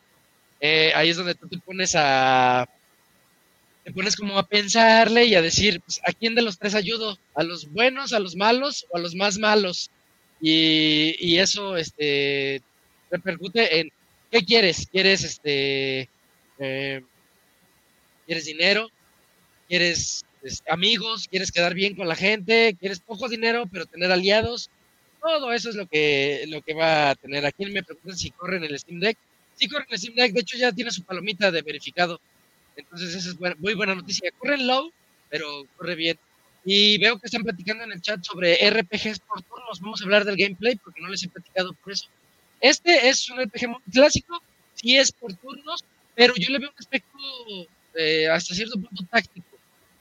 Eh, 0.61 0.91
ahí 0.97 1.11
es 1.11 1.17
donde 1.17 1.37
tú 1.37 1.49
te 1.49 1.59
pones 1.59 1.95
a... 1.95 2.69
Te 3.85 3.93
pones 3.93 4.17
como 4.17 4.39
a 4.39 4.47
pensarle 4.47 5.25
y 5.25 5.35
a 5.35 5.43
decir, 5.43 5.81
pues, 5.81 6.01
¿a 6.07 6.13
quién 6.13 6.35
de 6.35 6.43
los 6.43 6.59
tres 6.59 6.75
ayudo? 6.75 7.19
¿A 7.35 7.43
los 7.43 7.71
buenos, 7.73 8.13
a 8.13 8.21
los 8.21 8.37
malos 8.37 8.87
o 8.91 8.97
a 8.97 9.01
los 9.01 9.15
más 9.15 9.39
malos? 9.39 9.91
Y, 10.41 11.17
y 11.19 11.39
eso, 11.39 11.77
este, 11.77 12.63
repercute 13.11 13.81
en 13.81 13.93
qué 14.31 14.45
quieres. 14.45 14.89
¿Quieres 14.91 15.23
este 15.23 16.09
eh, 16.59 17.03
quieres 18.27 18.45
dinero? 18.47 18.89
¿Quieres 19.69 20.25
este, 20.43 20.71
amigos? 20.73 21.29
¿Quieres 21.29 21.53
quedar 21.53 21.75
bien 21.75 21.95
con 21.95 22.09
la 22.09 22.17
gente? 22.17 22.77
¿Quieres 22.81 22.99
poco 23.01 23.29
dinero 23.29 23.65
pero 23.71 23.87
tener 23.87 24.11
aliados? 24.11 24.71
Todo 25.21 25.53
eso 25.53 25.71
es 25.71 25.77
lo 25.77 25.87
que 25.87 26.45
lo 26.49 26.63
que 26.63 26.75
va 26.75 27.11
a 27.11 27.15
tener. 27.15 27.47
Aquí 27.47 27.67
me 27.67 27.83
preguntan 27.83 28.17
si 28.17 28.31
corre 28.31 28.57
en 28.57 28.65
el 28.65 28.79
Steam 28.79 28.99
Deck. 28.99 29.17
Sí 29.55 29.69
corre 29.69 29.85
en 29.89 29.93
el 29.93 29.99
Steam 29.99 30.15
Deck, 30.17 30.33
de 30.33 30.41
hecho 30.41 30.57
ya 30.57 30.73
tiene 30.73 30.91
su 30.91 31.05
palomita 31.05 31.51
de 31.51 31.63
verificado. 31.63 32.21
Entonces 32.77 33.15
esa 33.15 33.31
es 33.31 33.59
muy 33.59 33.75
buena 33.75 33.95
noticia. 33.95 34.31
Corre 34.39 34.59
low, 34.59 34.93
pero 35.31 35.67
corre 35.77 35.95
bien. 35.95 36.19
Y 36.65 36.99
veo 36.99 37.19
que 37.19 37.27
están 37.27 37.43
platicando 37.43 37.85
en 37.85 37.93
el 37.93 38.01
chat 38.01 38.23
sobre 38.23 38.59
RPGs 38.71 39.21
por 39.21 39.43
turnos. 39.43 39.81
Vamos 39.81 40.01
a 40.01 40.05
hablar 40.05 40.25
del 40.25 40.37
gameplay 40.37 40.77
porque 40.77 41.01
no 41.01 41.09
les 41.09 41.23
he 41.25 41.29
platicado 41.29 41.73
por 41.75 41.93
eso. 41.93 42.09
Este 42.61 43.09
es 43.09 43.29
un 43.29 43.41
RPG 43.43 43.69
muy 43.69 43.81
clásico, 43.93 44.41
sí 44.75 44.97
es 44.97 45.11
por 45.11 45.35
turnos, 45.35 45.85
pero 46.15 46.33
yo 46.37 46.49
le 46.51 46.61
veo 46.61 46.69
un 46.69 46.77
aspecto 46.79 47.19
eh, 47.95 48.29
hasta 48.29 48.55
cierto 48.55 48.81
punto 48.81 49.05
táctico. 49.11 49.47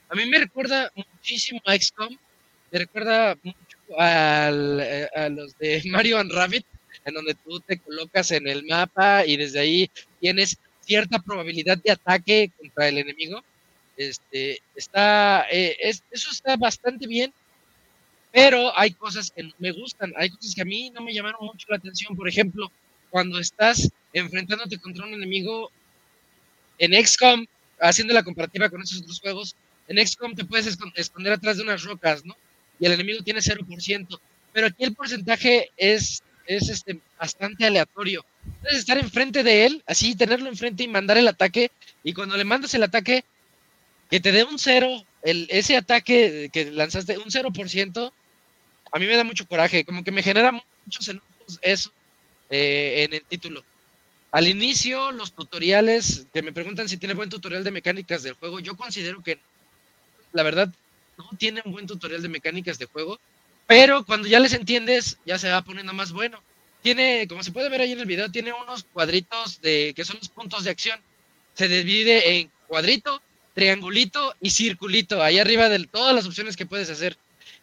A 0.09 0.15
mí 0.15 0.27
me 0.27 0.37
recuerda 0.37 0.91
muchísimo 0.95 1.59
a 1.65 1.75
XCOM, 1.75 2.15
me 2.71 2.79
recuerda 2.79 3.35
mucho 3.41 3.77
eh, 3.99 5.07
a 5.15 5.29
los 5.29 5.57
de 5.57 5.81
Mario 5.89 6.19
and 6.19 6.31
Rabbit, 6.31 6.65
en 7.03 7.13
donde 7.15 7.33
tú 7.33 7.59
te 7.61 7.79
colocas 7.79 8.29
en 8.29 8.47
el 8.47 8.63
mapa 8.65 9.25
y 9.25 9.37
desde 9.37 9.59
ahí 9.59 9.89
tienes 10.19 10.57
cierta 10.91 11.19
probabilidad 11.19 11.77
de 11.77 11.91
ataque 11.91 12.51
contra 12.57 12.89
el 12.89 12.97
enemigo. 12.97 13.41
Este, 13.95 14.61
está, 14.75 15.45
eh, 15.49 15.77
eso 16.11 16.31
está 16.31 16.57
bastante 16.57 17.07
bien 17.07 17.33
pero 18.31 18.77
hay 18.77 18.91
cosas 18.91 19.31
que 19.31 19.51
me 19.59 19.71
gustan, 19.71 20.13
hay 20.15 20.29
cosas 20.29 20.55
que 20.55 20.61
a 20.61 20.65
mí 20.65 20.89
no 20.91 21.01
me 21.01 21.13
llamaron 21.13 21.45
mucho 21.45 21.67
la 21.69 21.77
atención. 21.77 22.15
Por 22.15 22.29
ejemplo, 22.29 22.71
cuando 23.09 23.39
estás 23.39 23.89
enfrentándote 24.13 24.77
contra 24.77 25.05
un 25.05 25.13
enemigo 25.13 25.69
en 26.77 26.93
XCOM, 27.05 27.45
haciendo 27.79 28.13
la 28.13 28.23
comparativa 28.23 28.69
con 28.69 28.81
esos 28.81 29.01
otros 29.01 29.19
juegos, 29.19 29.55
en 29.87 30.05
XCOM 30.05 30.33
te 30.33 30.45
puedes 30.45 30.77
esconder 30.95 31.33
atrás 31.33 31.57
de 31.57 31.63
unas 31.63 31.83
rocas, 31.83 32.23
¿no? 32.23 32.35
Y 32.79 32.85
el 32.85 32.93
enemigo 32.93 33.21
tiene 33.23 33.41
0%. 33.41 34.19
Pero 34.53 34.67
aquí 34.67 34.83
el 34.83 34.95
porcentaje 34.95 35.69
es, 35.75 36.23
es 36.45 36.69
este, 36.69 36.99
bastante 37.19 37.65
aleatorio. 37.65 38.25
Puedes 38.61 38.79
estar 38.79 38.97
enfrente 38.97 39.43
de 39.43 39.65
él, 39.65 39.83
así 39.85 40.15
tenerlo 40.15 40.49
enfrente 40.49 40.83
y 40.83 40.87
mandar 40.87 41.17
el 41.17 41.27
ataque. 41.27 41.71
Y 42.03 42.13
cuando 42.13 42.37
le 42.37 42.43
mandas 42.43 42.73
el 42.73 42.83
ataque, 42.83 43.23
que 44.09 44.19
te 44.19 44.31
dé 44.31 44.43
un 44.43 44.59
cero, 44.59 45.05
el, 45.23 45.47
ese 45.49 45.77
ataque 45.77 46.49
que 46.51 46.71
lanzaste, 46.71 47.17
un 47.17 47.29
0%, 47.29 48.11
a 48.91 48.99
mí 48.99 49.05
me 49.05 49.15
da 49.15 49.23
mucho 49.23 49.47
coraje, 49.47 49.85
como 49.85 50.03
que 50.03 50.11
me 50.11 50.23
genera 50.23 50.51
muchos 50.51 51.07
enojos 51.07 51.59
eso 51.61 51.91
eh, 52.49 53.05
en 53.05 53.13
el 53.13 53.23
título. 53.23 53.63
Al 54.31 54.47
inicio, 54.47 55.11
los 55.11 55.33
tutoriales, 55.33 56.27
que 56.33 56.41
me 56.41 56.53
preguntan 56.53 56.87
si 56.87 56.97
tiene 56.97 57.13
buen 57.13 57.29
tutorial 57.29 57.63
de 57.63 57.71
mecánicas 57.71 58.23
del 58.23 58.33
juego, 58.33 58.59
yo 58.59 58.75
considero 58.75 59.21
que 59.21 59.39
la 60.31 60.43
verdad 60.43 60.73
no 61.17 61.29
tiene 61.37 61.61
buen 61.65 61.87
tutorial 61.87 62.21
de 62.21 62.29
mecánicas 62.29 62.79
de 62.79 62.85
juego, 62.85 63.19
pero 63.71 64.05
cuando 64.05 64.27
ya 64.27 64.41
les 64.41 64.51
entiendes, 64.51 65.17
ya 65.25 65.39
se 65.39 65.49
va 65.49 65.61
poniendo 65.61 65.93
más 65.93 66.11
bueno. 66.11 66.43
Tiene, 66.81 67.25
como 67.29 67.41
se 67.41 67.53
puede 67.53 67.69
ver 67.69 67.79
ahí 67.79 67.93
en 67.93 68.01
el 68.01 68.05
video, 68.05 68.29
tiene 68.29 68.51
unos 68.51 68.83
cuadritos 68.83 69.61
de 69.61 69.93
que 69.95 70.03
son 70.03 70.17
los 70.17 70.27
puntos 70.27 70.65
de 70.65 70.71
acción. 70.71 70.99
Se 71.53 71.69
divide 71.69 72.35
en 72.35 72.51
cuadrito, 72.67 73.21
triangulito 73.53 74.35
y 74.41 74.49
circulito, 74.49 75.23
ahí 75.23 75.39
arriba 75.39 75.69
de 75.69 75.87
todas 75.87 76.13
las 76.13 76.25
opciones 76.25 76.57
que 76.57 76.65
puedes 76.65 76.89
hacer. 76.89 77.15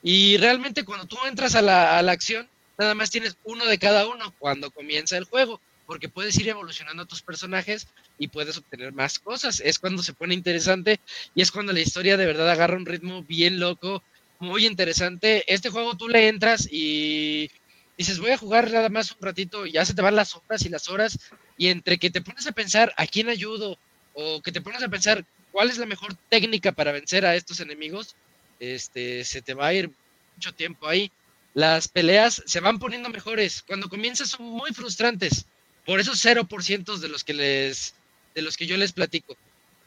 Y 0.03 0.39
realmente 0.39 0.83
cuando 0.87 1.05
tú 1.05 1.19
entras 1.27 1.55
a 1.55 1.61
la, 1.61 1.99
acción, 1.99 2.49
nada 2.79 2.95
más 2.95 3.11
tienes 3.11 3.37
uno 3.45 3.67
de 3.67 3.79
cada 3.79 4.09
uno 4.09 4.33
cuando 4.39 4.71
comienza 4.71 5.19
el 5.19 5.25
juego, 5.25 5.61
porque 5.85 6.09
puedes 6.09 6.39
ir 6.39 6.49
evolucionando 6.49 7.03
a 7.03 7.07
tus 7.07 7.21
personajes 7.21 7.87
y 8.19 8.29
puedes 8.29 8.57
obtener 8.57 8.95
más 8.95 9.19
cosas. 9.19 9.61
Es 9.61 9.79
cuando 9.79 10.03
se 10.03 10.15
pone 10.15 10.33
interesante 10.33 11.01
y 11.35 11.43
es 11.43 11.51
cuando 11.53 11.75
la 11.75 11.81
historia 11.81 12.17
de 12.17 12.25
verdad 12.25 12.49
agarra 12.49 12.79
un 12.79 12.87
ritmo 12.87 13.25
bien 13.25 13.61
loco, 13.61 14.03
muy 14.39 14.67
interesante. 14.67 15.45
Este 15.53 15.71
juego 15.71 15.97
tú 15.97 16.09
le 16.09 16.29
entras 16.29 16.69
y 16.71 17.51
dices, 17.97 18.19
voy 18.19 18.31
a 18.31 18.39
jugar 18.39 18.71
nada 18.71 18.89
más 18.89 19.13
un 19.13 19.19
ratito, 19.21 19.67
ya 19.67 19.85
se 19.85 19.95
te 19.95 20.03
van 20.03 20.17
las 20.17 20.37
horas 20.37 20.65
y 20.65 20.69
las 20.69 20.89
horas, 20.89 21.19
y 21.57 21.69
entre 21.69 21.99
que 21.99 22.11
te 22.11 22.21
pones 22.21 22.47
a 22.47 22.53
pensar 22.53 22.95
a 22.97 23.07
quién 23.07 23.29
ayudo, 23.29 23.79
o 24.15 24.41
que 24.41 24.53
te 24.53 24.61
pones 24.61 24.83
a 24.83 24.89
pensar 24.89 25.25
cuál 25.53 25.71
es 25.71 25.79
la 25.79 25.87
mejor 25.87 26.15
técnica 26.29 26.73
para 26.73 26.93
vencer 26.93 27.27
a 27.27 27.35
estos 27.35 27.61
enemigos, 27.61 28.15
este, 28.61 29.25
se 29.25 29.43
te 29.43 29.55
va 29.55 29.69
a 29.69 29.75
ir 29.75 29.91
mucho 30.37 30.55
tiempo 30.55 30.87
ahí. 30.87 31.11
Las 31.55 31.89
peleas 31.89 32.43
se 32.47 32.61
van 32.61 32.79
poniendo 32.79 33.09
mejores. 33.09 33.63
Cuando 33.63 33.89
comienzas 33.89 34.31
son 34.31 34.47
muy 34.47 34.73
frustrantes. 34.73 35.47
Por 35.87 36.01
esos 36.01 36.25
0% 36.25 36.99
de 36.99 37.09
los 37.09 37.25
que 37.25 37.35
les 37.35 37.95
de 38.35 38.43
los 38.43 38.57
que 38.57 38.67
yo 38.67 38.77
les 38.77 38.93
platico. 38.93 39.37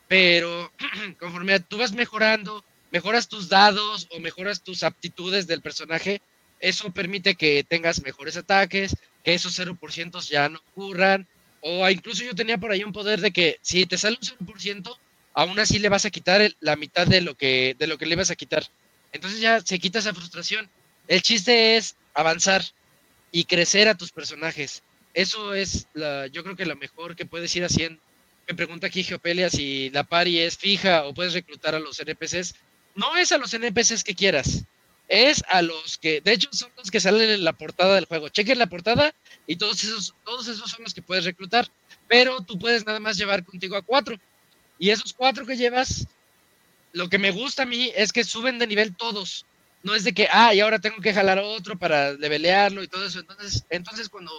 pero 0.07 0.71
conforme 1.19 1.59
tú 1.61 1.77
vas 1.77 1.93
mejorando, 1.93 2.65
mejoras 2.91 3.27
tus 3.27 3.49
dados 3.49 4.07
o 4.11 4.19
mejoras 4.19 4.61
tus 4.61 4.83
aptitudes 4.83 5.47
del 5.47 5.61
personaje, 5.61 6.21
eso 6.59 6.91
permite 6.91 7.35
que 7.35 7.63
tengas 7.67 8.03
mejores 8.03 8.37
ataques, 8.37 8.95
que 9.23 9.33
esos 9.33 9.57
0% 9.57 10.21
ya 10.29 10.49
no 10.49 10.59
ocurran, 10.71 11.27
o 11.61 11.89
incluso 11.89 12.23
yo 12.23 12.35
tenía 12.35 12.57
por 12.57 12.71
ahí 12.71 12.83
un 12.83 12.93
poder 12.93 13.21
de 13.21 13.31
que 13.31 13.57
si 13.61 13.85
te 13.85 13.97
sale 13.97 14.17
un 14.21 14.47
0%, 14.47 14.97
aún 15.33 15.59
así 15.59 15.79
le 15.79 15.89
vas 15.89 16.05
a 16.05 16.09
quitar 16.09 16.41
la 16.59 16.75
mitad 16.75 17.07
de 17.07 17.21
lo 17.21 17.35
que 17.35 17.75
de 17.77 17.87
lo 17.87 17.97
que 17.97 18.05
le 18.05 18.15
vas 18.15 18.31
a 18.31 18.35
quitar. 18.35 18.65
Entonces 19.11 19.39
ya 19.39 19.61
se 19.61 19.79
quita 19.79 19.99
esa 19.99 20.13
frustración. 20.13 20.69
El 21.07 21.21
chiste 21.21 21.77
es 21.77 21.95
avanzar 22.13 22.63
y 23.31 23.45
crecer 23.45 23.87
a 23.87 23.95
tus 23.95 24.11
personajes. 24.11 24.83
Eso 25.13 25.53
es 25.53 25.87
yo 25.95 26.43
creo 26.43 26.55
que 26.55 26.65
lo 26.65 26.75
mejor 26.75 27.15
que 27.15 27.25
puedes 27.25 27.55
ir 27.55 27.63
haciendo. 27.63 28.01
Me 28.47 28.55
pregunta 28.55 28.87
aquí 28.87 29.03
Geopelia 29.03 29.49
si 29.49 29.89
la 29.91 30.03
pari 30.03 30.39
es 30.39 30.57
fija 30.57 31.05
o 31.05 31.13
puedes 31.13 31.33
reclutar 31.33 31.75
a 31.75 31.79
los 31.79 31.99
NPCs. 31.99 32.55
No 32.95 33.15
es 33.17 33.31
a 33.31 33.37
los 33.37 33.53
NPCs 33.53 34.03
que 34.03 34.15
quieras, 34.15 34.65
es 35.11 35.43
a 35.49 35.61
los 35.61 35.97
que, 35.97 36.21
de 36.21 36.31
hecho, 36.31 36.47
son 36.53 36.69
los 36.77 36.89
que 36.89 37.01
salen 37.01 37.29
en 37.29 37.43
la 37.43 37.51
portada 37.51 37.95
del 37.95 38.05
juego. 38.05 38.29
Chequen 38.29 38.57
la 38.57 38.67
portada 38.67 39.13
y 39.45 39.57
todos 39.57 39.83
esos, 39.83 40.15
todos 40.23 40.47
esos 40.47 40.71
son 40.71 40.83
los 40.83 40.93
que 40.93 41.01
puedes 41.01 41.25
reclutar. 41.25 41.67
Pero 42.07 42.41
tú 42.41 42.57
puedes 42.57 42.85
nada 42.85 42.99
más 43.01 43.17
llevar 43.17 43.43
contigo 43.43 43.75
a 43.75 43.81
cuatro. 43.81 44.17
Y 44.79 44.89
esos 44.89 45.11
cuatro 45.13 45.45
que 45.45 45.57
llevas, 45.57 46.07
lo 46.93 47.09
que 47.09 47.19
me 47.19 47.31
gusta 47.31 47.63
a 47.63 47.65
mí 47.65 47.91
es 47.93 48.13
que 48.13 48.23
suben 48.23 48.57
de 48.57 48.67
nivel 48.67 48.95
todos. 48.95 49.45
No 49.83 49.95
es 49.95 50.05
de 50.05 50.13
que, 50.13 50.29
ah, 50.31 50.53
y 50.53 50.61
ahora 50.61 50.79
tengo 50.79 51.01
que 51.01 51.13
jalar 51.13 51.39
otro 51.39 51.77
para 51.77 52.13
levelearlo 52.13 52.81
y 52.81 52.87
todo 52.87 53.05
eso. 53.05 53.19
Entonces, 53.19 53.65
entonces 53.69 54.07
cuando 54.07 54.31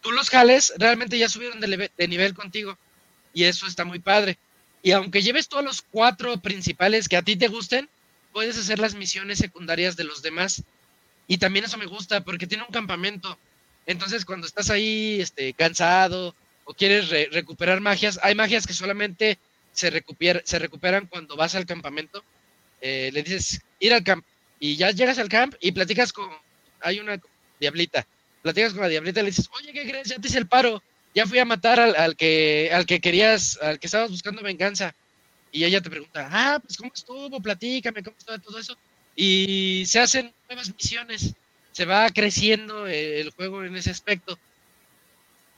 tú 0.00 0.12
los 0.12 0.30
jales, 0.30 0.72
realmente 0.78 1.18
ya 1.18 1.28
subieron 1.28 1.58
de, 1.58 1.90
de 1.96 2.08
nivel 2.08 2.34
contigo. 2.34 2.78
Y 3.32 3.44
eso 3.44 3.66
está 3.66 3.84
muy 3.84 3.98
padre. 3.98 4.38
Y 4.84 4.92
aunque 4.92 5.22
lleves 5.22 5.48
todos 5.48 5.64
los 5.64 5.80
cuatro 5.80 6.36
principales 6.36 7.08
que 7.08 7.16
a 7.16 7.22
ti 7.22 7.36
te 7.36 7.48
gusten, 7.48 7.88
puedes 8.34 8.58
hacer 8.58 8.78
las 8.78 8.94
misiones 8.94 9.38
secundarias 9.38 9.96
de 9.96 10.04
los 10.04 10.20
demás. 10.20 10.62
Y 11.26 11.38
también 11.38 11.64
eso 11.64 11.78
me 11.78 11.86
gusta 11.86 12.22
porque 12.22 12.46
tiene 12.46 12.64
un 12.64 12.72
campamento. 12.72 13.38
Entonces, 13.86 14.26
cuando 14.26 14.46
estás 14.46 14.68
ahí 14.68 15.22
este, 15.22 15.54
cansado 15.54 16.34
o 16.64 16.74
quieres 16.74 17.08
recuperar 17.32 17.80
magias, 17.80 18.20
hay 18.22 18.34
magias 18.34 18.66
que 18.66 18.74
solamente 18.74 19.38
se, 19.72 20.04
se 20.44 20.58
recuperan 20.58 21.06
cuando 21.06 21.34
vas 21.34 21.54
al 21.54 21.64
campamento. 21.64 22.22
Eh, 22.82 23.08
le 23.10 23.22
dices 23.22 23.62
ir 23.80 23.94
al 23.94 24.04
camp 24.04 24.22
y 24.60 24.76
ya 24.76 24.90
llegas 24.90 25.18
al 25.18 25.30
camp 25.30 25.54
y 25.60 25.72
platicas 25.72 26.12
con. 26.12 26.28
Hay 26.82 27.00
una 27.00 27.18
diablita. 27.58 28.06
Platicas 28.42 28.74
con 28.74 28.82
la 28.82 28.88
diablita 28.88 29.20
y 29.20 29.22
le 29.22 29.30
dices, 29.30 29.48
oye, 29.58 29.72
¿qué 29.72 29.88
crees? 29.88 30.08
Ya 30.08 30.18
te 30.18 30.28
hice 30.28 30.36
el 30.36 30.46
paro 30.46 30.82
ya 31.14 31.26
fui 31.26 31.38
a 31.38 31.44
matar 31.44 31.78
al, 31.80 32.16
que, 32.16 32.70
al 32.72 32.86
que 32.86 33.00
querías, 33.00 33.58
al 33.62 33.78
que 33.78 33.86
estabas 33.86 34.10
buscando 34.10 34.42
venganza. 34.42 34.94
Y 35.52 35.64
ella 35.64 35.80
te 35.80 35.88
pregunta, 35.88 36.28
ah, 36.30 36.58
pues 36.60 36.76
¿cómo 36.76 36.90
estuvo? 36.92 37.40
Platícame, 37.40 38.02
¿cómo 38.02 38.16
estuvo 38.18 38.38
todo 38.40 38.58
eso? 38.58 38.76
Y 39.14 39.84
se 39.86 40.00
hacen 40.00 40.34
nuevas 40.48 40.74
misiones, 40.74 41.34
se 41.70 41.84
va 41.84 42.10
creciendo 42.10 42.88
el 42.88 43.30
juego 43.30 43.62
en 43.62 43.76
ese 43.76 43.90
aspecto. 43.90 44.36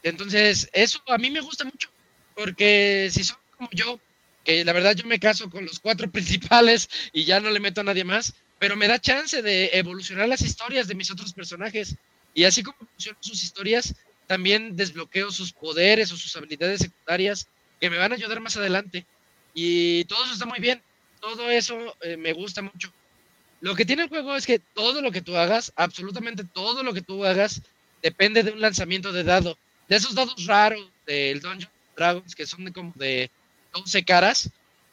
Entonces, 0.02 0.68
eso 0.74 1.00
a 1.08 1.16
mí 1.16 1.30
me 1.30 1.40
gusta 1.40 1.64
mucho, 1.64 1.88
porque 2.34 3.08
si 3.10 3.24
son 3.24 3.38
como 3.56 3.70
yo, 3.72 3.98
que 4.44 4.64
la 4.64 4.74
verdad 4.74 4.94
yo 4.94 5.06
me 5.06 5.18
caso 5.18 5.48
con 5.48 5.64
los 5.64 5.80
cuatro 5.80 6.10
principales 6.12 6.88
y 7.14 7.24
ya 7.24 7.40
no 7.40 7.50
le 7.50 7.60
meto 7.60 7.80
a 7.80 7.84
nadie 7.84 8.04
más, 8.04 8.34
pero 8.58 8.76
me 8.76 8.88
da 8.88 9.00
chance 9.00 9.40
de 9.40 9.70
evolucionar 9.72 10.28
las 10.28 10.42
historias 10.42 10.86
de 10.88 10.94
mis 10.94 11.10
otros 11.10 11.32
personajes. 11.32 11.96
Y 12.34 12.44
así 12.44 12.62
como 12.62 12.76
evolucionan 12.80 13.22
sus 13.22 13.42
historias, 13.42 13.94
también 14.26 14.76
desbloqueo 14.76 15.30
sus 15.30 15.52
poderes 15.52 16.12
o 16.12 16.16
sus 16.16 16.34
habilidades 16.36 16.80
secundarias 16.80 17.46
que 17.80 17.90
me 17.90 17.98
van 17.98 18.12
a 18.12 18.16
ayudar 18.16 18.40
más 18.40 18.56
adelante. 18.56 19.06
Y 19.54 20.04
todo 20.04 20.24
eso 20.24 20.32
está 20.32 20.46
muy 20.46 20.58
bien. 20.58 20.82
Todo 21.20 21.50
eso 21.50 21.96
eh, 22.02 22.16
me 22.16 22.32
gusta 22.32 22.62
mucho. 22.62 22.92
Lo 23.60 23.74
que 23.74 23.84
tiene 23.84 24.02
el 24.02 24.08
juego 24.08 24.36
es 24.36 24.46
que 24.46 24.58
todo 24.58 25.00
lo 25.00 25.10
que 25.10 25.22
tú 25.22 25.36
hagas, 25.36 25.72
absolutamente 25.76 26.44
todo 26.44 26.82
lo 26.82 26.92
que 26.92 27.02
tú 27.02 27.24
hagas, 27.24 27.62
depende 28.02 28.42
de 28.42 28.52
un 28.52 28.60
lanzamiento 28.60 29.12
de 29.12 29.24
dado. 29.24 29.56
De 29.88 29.96
esos 29.96 30.14
dados 30.14 30.46
raros 30.46 30.86
del 31.06 31.40
Dungeon 31.40 31.70
Dragons, 31.96 32.34
que 32.34 32.46
son 32.46 32.64
de 32.64 32.72
como 32.72 32.92
de 32.96 33.30
12 33.72 34.04
caras, 34.04 34.50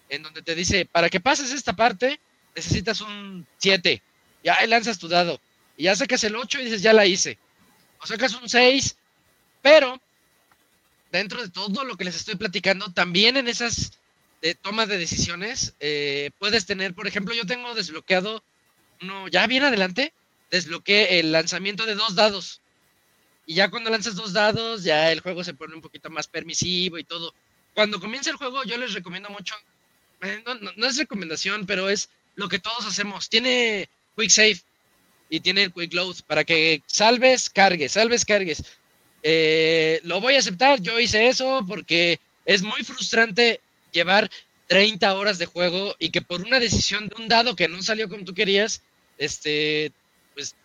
en 0.10 0.24
donde 0.24 0.42
te 0.42 0.56
dice, 0.56 0.86
para 0.86 1.10
que 1.10 1.20
pases 1.20 1.52
esta 1.52 1.74
parte, 1.74 2.20
necesitas 2.56 3.02
un 3.02 3.46
7. 3.58 4.02
Ya 4.44 4.56
ahí 4.60 4.68
lanzas 4.68 5.00
tu 5.00 5.08
dado. 5.08 5.40
Y 5.76 5.84
ya 5.84 5.96
sacas 5.96 6.24
el 6.24 6.36
8 6.36 6.62
y 6.62 6.66
dices, 6.66 6.82
ya 6.82 6.94
la 6.94 7.06
hice. 7.06 7.38
O 8.00 8.06
sacas 8.06 8.34
un 8.36 8.48
6 8.48 8.96
pero 9.64 10.00
dentro 11.12 11.42
de 11.42 11.50
todo 11.50 11.86
lo 11.86 11.96
que 11.96 12.04
les 12.04 12.16
estoy 12.16 12.36
platicando, 12.36 12.92
también 12.92 13.38
en 13.38 13.48
esas 13.48 13.94
eh, 14.42 14.56
tomas 14.62 14.90
de 14.90 14.98
decisiones, 14.98 15.74
eh, 15.80 16.32
puedes 16.38 16.66
tener, 16.66 16.94
por 16.94 17.08
ejemplo, 17.08 17.34
yo 17.34 17.46
tengo 17.46 17.74
desbloqueado, 17.74 18.44
uno, 19.02 19.28
ya 19.30 19.48
bien 19.48 19.64
adelante, 19.64 20.14
desbloqueé 20.52 21.20
el 21.20 21.32
lanzamiento 21.32 21.86
de 21.86 21.96
dos 21.96 22.14
dados. 22.14 22.62
Y 23.46 23.56
ya 23.56 23.70
cuando 23.70 23.90
lanzas 23.90 24.16
dos 24.16 24.34
dados, 24.34 24.84
ya 24.84 25.12
el 25.12 25.22
juego 25.22 25.44
se 25.44 25.54
pone 25.54 25.76
un 25.76 25.82
poquito 25.82 26.10
más 26.10 26.28
permisivo 26.28 26.98
y 26.98 27.04
todo. 27.04 27.34
Cuando 27.74 28.00
comienza 28.00 28.30
el 28.30 28.36
juego, 28.36 28.64
yo 28.64 28.78
les 28.78 28.94
recomiendo 28.94 29.30
mucho, 29.30 29.56
eh, 30.22 30.44
no, 30.46 30.56
no 30.56 30.88
es 30.88 30.98
recomendación, 30.98 31.66
pero 31.66 31.90
es 31.90 32.10
lo 32.36 32.50
que 32.50 32.60
todos 32.60 32.86
hacemos. 32.86 33.30
Tiene 33.30 33.88
Quick 34.18 34.30
Save 34.30 34.62
y 35.30 35.40
tiene 35.40 35.72
Quick 35.72 35.94
Load 35.94 36.18
para 36.28 36.44
que 36.44 36.84
salves, 36.86 37.50
cargues, 37.50 37.94
salves, 37.94 38.26
cargues. 38.26 38.64
Eh, 39.24 40.02
lo 40.04 40.20
voy 40.20 40.36
a 40.36 40.40
aceptar, 40.40 40.82
yo 40.82 41.00
hice 41.00 41.28
eso 41.28 41.66
porque 41.68 42.20
es 42.46 42.62
muy 42.62 42.84
frustrante 42.84 43.62
llevar 43.92 44.30
30 44.68 45.14
horas 45.16 45.38
de 45.38 45.46
juego 45.46 45.96
y 45.98 46.10
que 46.10 46.22
por 46.22 46.42
una 46.42 46.60
decisión 46.60 47.08
de 47.08 47.16
un 47.16 47.30
dado 47.30 47.56
que 47.56 47.70
no 47.70 47.82
salió 47.82 48.10
como 48.10 48.26
tú 48.26 48.34
querías, 48.34 48.82
este, 49.18 49.94
pues 50.34 50.56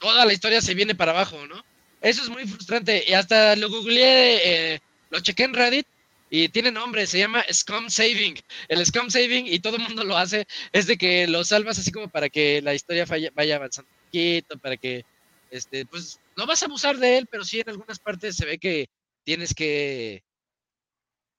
toda 0.00 0.24
la 0.24 0.32
historia 0.32 0.60
se 0.60 0.74
viene 0.74 0.94
para 0.94 1.12
abajo, 1.12 1.46
¿no? 1.46 1.64
Eso 2.00 2.22
es 2.22 2.28
muy 2.28 2.46
frustrante 2.46 3.04
y 3.06 3.12
hasta 3.12 3.54
lo 3.56 3.68
googleé, 3.68 4.74
eh, 4.74 4.80
lo 5.10 5.20
chequé 5.20 5.44
en 5.44 5.54
Reddit 5.54 5.86
y 6.30 6.48
tiene 6.48 6.70
nombre, 6.70 7.06
se 7.06 7.18
llama 7.18 7.44
Scum 7.52 7.90
Saving. 7.90 8.36
El 8.68 8.84
Scum 8.86 9.10
Saving, 9.10 9.46
y 9.46 9.58
todo 9.58 9.76
el 9.76 9.82
mundo 9.82 10.04
lo 10.04 10.16
hace, 10.16 10.46
es 10.72 10.86
de 10.86 10.96
que 10.96 11.26
lo 11.26 11.44
salvas 11.44 11.78
así 11.78 11.92
como 11.92 12.08
para 12.08 12.28
que 12.28 12.62
la 12.62 12.74
historia 12.74 13.04
vaya 13.34 13.56
avanzando 13.56 13.90
un 13.90 14.06
poquito, 14.06 14.58
para 14.58 14.76
que 14.76 15.04
este, 15.50 15.84
pues 15.86 16.20
no 16.40 16.46
vas 16.46 16.62
a 16.62 16.66
abusar 16.66 16.96
de 16.96 17.18
él, 17.18 17.26
pero 17.30 17.44
sí 17.44 17.60
en 17.60 17.68
algunas 17.68 17.98
partes 17.98 18.34
se 18.36 18.46
ve 18.46 18.58
que 18.58 18.88
tienes 19.24 19.54
que 19.54 20.24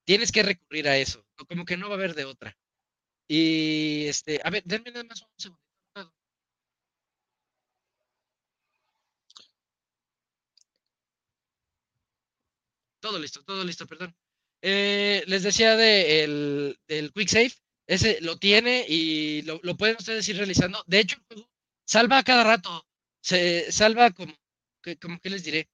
tienes 0.06 0.32
que 0.32 0.44
recurrir 0.44 0.88
a 0.88 0.98
eso, 0.98 1.26
como 1.49 1.65
que 1.65 1.76
no 1.76 1.88
va 1.90 1.95
a 1.95 1.98
haber 1.98 2.14
de 2.14 2.26
otra. 2.26 2.56
Y 3.28 4.06
este, 4.07 4.40
a 4.44 4.49
ver, 4.52 4.64
denme 4.64 4.91
nada 4.91 5.06
más 5.06 5.22
un 5.23 5.28
segundo. 5.38 5.61
Todo 12.99 13.18
listo, 13.18 13.44
todo 13.44 13.64
listo, 13.64 13.88
perdón. 13.88 14.15
Eh, 14.61 15.23
les 15.26 15.41
decía 15.41 15.76
de 15.76 16.23
el, 16.23 16.80
del 16.88 17.11
Quick 17.11 17.30
Save, 17.30 17.53
ese 17.88 18.22
lo 18.22 18.38
tiene 18.38 18.86
y 18.88 19.41
lo, 19.44 19.60
lo 19.64 19.76
pueden 19.76 19.95
ustedes 19.98 20.30
ir 20.30 20.38
realizando. 20.38 20.84
De 20.86 20.99
hecho, 20.99 21.18
salva 21.86 22.19
a 22.19 22.23
cada 22.23 22.44
rato 22.44 22.86
se 23.22 23.72
salva 23.72 24.11
como, 24.11 24.34
que, 24.82 24.98
como 24.98 25.20
que 25.20 25.30
les 25.30 25.44
diré. 25.44 25.70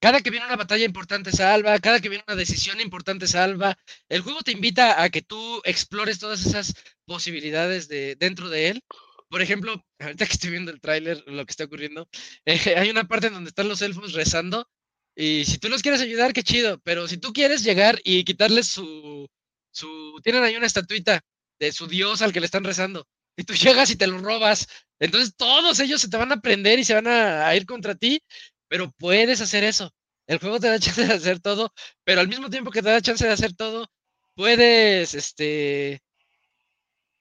Cada 0.00 0.20
que 0.20 0.30
viene 0.30 0.46
una 0.46 0.56
batalla 0.56 0.84
importante 0.84 1.30
salva, 1.32 1.78
cada 1.78 2.00
que 2.00 2.08
viene 2.08 2.24
una 2.26 2.36
decisión 2.36 2.80
importante 2.80 3.26
salva. 3.28 3.78
El 4.08 4.22
juego 4.22 4.42
te 4.42 4.52
invita 4.52 5.02
a 5.02 5.10
que 5.10 5.22
tú 5.22 5.62
explores 5.64 6.18
todas 6.18 6.44
esas 6.44 6.74
posibilidades 7.06 7.88
de, 7.88 8.16
dentro 8.16 8.48
de 8.48 8.68
él. 8.70 8.84
Por 9.28 9.42
ejemplo, 9.42 9.84
ahorita 10.00 10.26
que 10.26 10.32
estoy 10.32 10.50
viendo 10.50 10.72
el 10.72 10.80
tráiler, 10.80 11.22
lo 11.26 11.46
que 11.46 11.52
está 11.52 11.64
ocurriendo, 11.64 12.08
hay 12.76 12.90
una 12.90 13.04
parte 13.06 13.28
en 13.28 13.34
donde 13.34 13.48
están 13.50 13.68
los 13.68 13.82
elfos 13.82 14.12
rezando 14.12 14.68
y 15.14 15.44
si 15.44 15.58
tú 15.58 15.68
los 15.68 15.82
quieres 15.82 16.00
ayudar, 16.00 16.32
qué 16.32 16.42
chido, 16.42 16.78
pero 16.80 17.06
si 17.06 17.18
tú 17.18 17.32
quieres 17.32 17.62
llegar 17.62 18.00
y 18.04 18.24
quitarles 18.24 18.66
su, 18.68 19.28
su, 19.70 20.20
tienen 20.22 20.42
ahí 20.42 20.56
una 20.56 20.66
estatuita 20.66 21.20
de 21.58 21.72
su 21.72 21.86
dios 21.86 22.22
al 22.22 22.32
que 22.32 22.40
le 22.40 22.46
están 22.46 22.64
rezando 22.64 23.06
y 23.36 23.44
tú 23.44 23.54
llegas 23.86 23.90
y 23.90 23.96
te 23.96 24.06
lo 24.06 24.18
robas. 24.18 24.68
Entonces 24.98 25.34
todos 25.36 25.80
ellos 25.80 26.00
se 26.00 26.08
te 26.08 26.16
van 26.16 26.32
a 26.32 26.40
prender 26.40 26.78
y 26.78 26.84
se 26.84 26.94
van 26.94 27.06
a, 27.08 27.54
ir 27.56 27.66
contra 27.66 27.94
ti, 27.94 28.22
pero 28.68 28.90
puedes 28.92 29.40
hacer 29.40 29.64
eso. 29.64 29.92
El 30.26 30.38
juego 30.38 30.60
te 30.60 30.68
da 30.68 30.78
chance 30.80 31.06
de 31.06 31.14
hacer 31.14 31.40
todo, 31.40 31.72
pero 32.04 32.20
al 32.20 32.28
mismo 32.28 32.50
tiempo 32.50 32.70
que 32.70 32.82
te 32.82 32.90
da 32.90 33.00
chance 33.00 33.26
de 33.26 33.32
hacer 33.32 33.54
todo, 33.54 33.88
puedes, 34.34 35.14
este, 35.14 36.02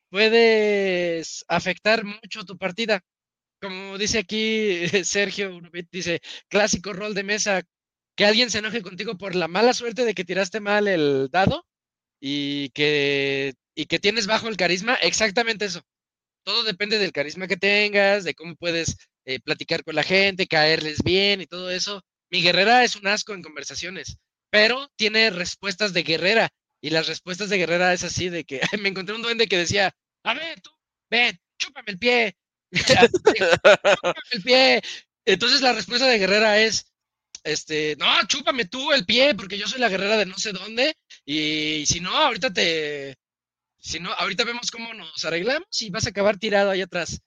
puedes 0.09 1.45
afectar 1.47 2.03
mucho 2.05 2.43
tu 2.45 2.57
partida. 2.57 3.01
Como 3.61 3.97
dice 3.97 4.19
aquí 4.19 4.87
Sergio, 5.05 5.61
dice, 5.91 6.21
clásico 6.49 6.93
rol 6.93 7.13
de 7.15 7.23
mesa, 7.23 7.63
que 8.15 8.25
alguien 8.25 8.49
se 8.51 8.59
enoje 8.59 8.81
contigo 8.83 9.17
por 9.17 9.35
la 9.35 9.47
mala 9.47 9.73
suerte 9.73 10.05
de 10.05 10.13
que 10.13 10.25
tiraste 10.25 10.59
mal 10.59 10.87
el 10.87 11.29
dado 11.31 11.65
y 12.19 12.69
que, 12.71 13.53
y 13.75 13.85
que 13.87 13.99
tienes 13.99 14.27
bajo 14.27 14.47
el 14.49 14.57
carisma, 14.57 14.95
exactamente 14.95 15.65
eso 15.65 15.83
todo 16.43 16.63
depende 16.63 16.99
del 16.99 17.11
carisma 17.11 17.47
que 17.47 17.57
tengas, 17.57 18.23
de 18.23 18.33
cómo 18.33 18.55
puedes 18.55 18.97
eh, 19.25 19.39
platicar 19.39 19.83
con 19.83 19.95
la 19.95 20.03
gente, 20.03 20.47
caerles 20.47 21.03
bien 21.03 21.41
y 21.41 21.47
todo 21.47 21.71
eso. 21.71 22.03
Mi 22.29 22.41
guerrera 22.41 22.83
es 22.83 22.95
un 22.95 23.07
asco 23.07 23.33
en 23.33 23.43
conversaciones, 23.43 24.17
pero 24.49 24.89
tiene 24.95 25.29
respuestas 25.29 25.93
de 25.93 26.03
guerrera. 26.03 26.49
Y 26.81 26.89
las 26.89 27.07
respuestas 27.07 27.49
de 27.49 27.59
Guerrera 27.59 27.93
es 27.93 28.03
así, 28.03 28.29
de 28.29 28.43
que 28.43 28.59
me 28.81 28.89
encontré 28.89 29.15
un 29.15 29.21
duende 29.21 29.47
que 29.47 29.57
decía, 29.57 29.93
a 30.23 30.33
ver, 30.33 30.59
tú, 30.61 30.71
ven, 31.09 31.39
chúpame 31.57 31.91
el 31.91 31.99
pie. 31.99 32.35
chúpame 32.71 34.15
el 34.31 34.41
pie. 34.41 34.81
Entonces 35.25 35.61
la 35.61 35.73
respuesta 35.73 36.07
de 36.07 36.17
Guerrera 36.17 36.59
es, 36.59 36.91
este, 37.43 37.95
no, 37.97 38.07
chúpame 38.27 38.65
tú 38.65 38.91
el 38.91 39.05
pie, 39.05 39.35
porque 39.35 39.57
yo 39.57 39.67
soy 39.67 39.79
la 39.79 39.89
guerrera 39.89 40.17
de 40.17 40.25
no 40.25 40.37
sé 40.37 40.51
dónde, 40.51 40.95
y 41.23 41.85
si 41.85 41.99
no, 41.99 42.15
ahorita 42.15 42.51
te, 42.51 43.15
si 43.81 43.99
no, 43.99 44.13
ahorita 44.13 44.43
vemos 44.45 44.71
cómo 44.71 44.93
nos 44.93 45.25
arreglamos 45.25 45.81
y 45.81 45.89
vas 45.89 46.05
a 46.05 46.09
acabar 46.09 46.37
tirado 46.37 46.71
ahí 46.71 46.81
atrás. 46.81 47.21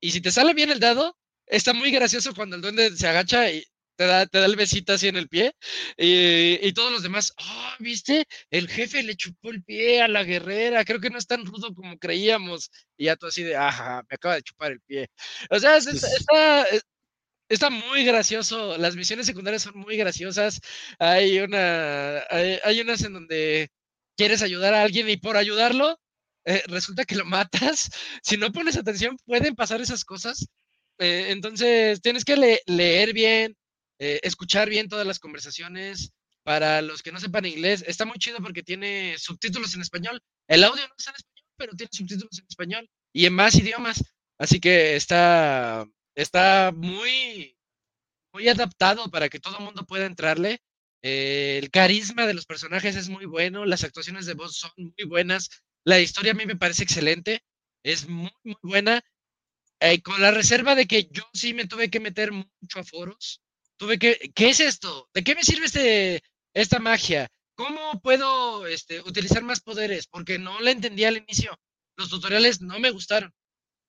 Y 0.00 0.12
si 0.12 0.20
te 0.20 0.30
sale 0.30 0.54
bien 0.54 0.70
el 0.70 0.80
dado, 0.80 1.16
está 1.46 1.72
muy 1.72 1.90
gracioso 1.90 2.34
cuando 2.34 2.56
el 2.56 2.62
duende 2.62 2.96
se 2.96 3.08
agacha 3.08 3.50
y 3.50 3.64
te 4.00 4.06
da, 4.06 4.26
te 4.26 4.38
da 4.38 4.46
el 4.46 4.56
besito 4.56 4.94
así 4.94 5.08
en 5.08 5.16
el 5.16 5.28
pie. 5.28 5.54
Y, 5.98 6.72
todos 6.72 6.90
los 6.90 7.02
demás, 7.02 7.34
oh, 7.38 7.72
¿viste? 7.80 8.24
El 8.50 8.68
jefe 8.68 9.02
le 9.02 9.14
chupó 9.16 9.50
el 9.50 9.62
pie 9.62 10.00
a 10.00 10.08
la 10.08 10.24
guerrera. 10.24 10.84
Creo 10.86 11.00
que 11.00 11.10
no 11.10 11.18
es 11.18 11.26
tan 11.26 11.44
rudo 11.44 11.74
como 11.74 11.98
creíamos. 11.98 12.70
Y 12.96 13.06
ya 13.06 13.16
tú 13.16 13.26
así 13.26 13.42
de, 13.42 13.56
ajá, 13.56 14.02
me 14.08 14.14
acaba 14.14 14.36
de 14.36 14.42
chupar 14.42 14.72
el 14.72 14.80
pie. 14.80 15.08
O 15.50 15.58
sea, 15.58 15.76
está, 15.76 16.66
está, 17.48 17.70
muy 17.70 18.04
gracioso. 18.04 18.78
Las 18.78 18.96
misiones 18.96 19.26
secundarias 19.26 19.62
son 19.62 19.76
muy 19.78 19.96
graciosas. 19.98 20.60
Hay 20.98 21.38
una, 21.40 22.24
hay, 22.30 22.80
unas 22.80 23.02
en 23.02 23.12
donde 23.12 23.70
quieres 24.20 24.42
ayudar 24.42 24.74
a 24.74 24.82
alguien 24.82 25.08
y 25.08 25.16
por 25.16 25.38
ayudarlo, 25.38 25.98
eh, 26.44 26.62
resulta 26.66 27.06
que 27.06 27.14
lo 27.14 27.24
matas. 27.24 27.90
Si 28.22 28.36
no 28.36 28.52
pones 28.52 28.76
atención, 28.76 29.16
pueden 29.24 29.54
pasar 29.54 29.80
esas 29.80 30.04
cosas. 30.04 30.46
Eh, 30.98 31.28
entonces, 31.30 32.02
tienes 32.02 32.26
que 32.26 32.36
leer 32.66 33.14
bien, 33.14 33.56
eh, 33.98 34.20
escuchar 34.22 34.68
bien 34.68 34.88
todas 34.88 35.06
las 35.06 35.18
conversaciones. 35.18 36.12
Para 36.42 36.82
los 36.82 37.02
que 37.02 37.12
no 37.12 37.20
sepan 37.20 37.46
inglés, 37.46 37.82
está 37.86 38.04
muy 38.04 38.18
chido 38.18 38.38
porque 38.42 38.62
tiene 38.62 39.14
subtítulos 39.18 39.74
en 39.74 39.80
español. 39.80 40.20
El 40.48 40.64
audio 40.64 40.86
no 40.86 40.94
está 40.98 41.12
en 41.12 41.16
español, 41.16 41.46
pero 41.56 41.72
tiene 41.74 41.90
subtítulos 41.90 42.38
en 42.38 42.46
español 42.46 42.90
y 43.14 43.24
en 43.24 43.32
más 43.32 43.54
idiomas. 43.54 44.04
Así 44.38 44.60
que 44.60 44.96
está, 44.96 45.86
está 46.14 46.72
muy, 46.74 47.56
muy 48.34 48.48
adaptado 48.48 49.10
para 49.10 49.30
que 49.30 49.40
todo 49.40 49.56
el 49.58 49.64
mundo 49.64 49.86
pueda 49.86 50.04
entrarle. 50.04 50.60
Eh, 51.02 51.58
el 51.62 51.70
carisma 51.70 52.26
de 52.26 52.34
los 52.34 52.46
personajes 52.46 52.96
es 52.96 53.08
muy 53.08 53.24
bueno, 53.26 53.64
las 53.64 53.84
actuaciones 53.84 54.26
de 54.26 54.34
voz 54.34 54.56
son 54.56 54.70
muy 54.76 55.08
buenas, 55.08 55.48
la 55.84 56.00
historia 56.00 56.32
a 56.32 56.34
mí 56.34 56.44
me 56.46 56.56
parece 56.56 56.82
excelente, 56.82 57.42
es 57.82 58.08
muy, 58.08 58.32
muy 58.44 58.56
buena, 58.62 59.02
eh, 59.80 60.02
con 60.02 60.20
la 60.20 60.30
reserva 60.30 60.74
de 60.74 60.86
que 60.86 61.08
yo 61.10 61.22
sí 61.32 61.54
me 61.54 61.66
tuve 61.66 61.90
que 61.90 62.00
meter 62.00 62.32
mucho 62.32 62.80
a 62.80 62.84
foros, 62.84 63.40
tuve 63.78 63.98
que, 63.98 64.30
¿qué 64.34 64.50
es 64.50 64.60
esto? 64.60 65.08
¿De 65.14 65.24
qué 65.24 65.34
me 65.34 65.42
sirve 65.42 65.64
este, 65.66 66.22
esta 66.54 66.78
magia? 66.78 67.28
¿Cómo 67.54 68.00
puedo 68.02 68.66
este, 68.66 69.00
utilizar 69.00 69.42
más 69.42 69.60
poderes? 69.60 70.06
Porque 70.06 70.38
no 70.38 70.60
la 70.60 70.70
entendí 70.70 71.04
al 71.04 71.16
inicio. 71.16 71.58
Los 71.96 72.10
tutoriales 72.10 72.60
no 72.60 72.78
me 72.78 72.90
gustaron. 72.90 73.32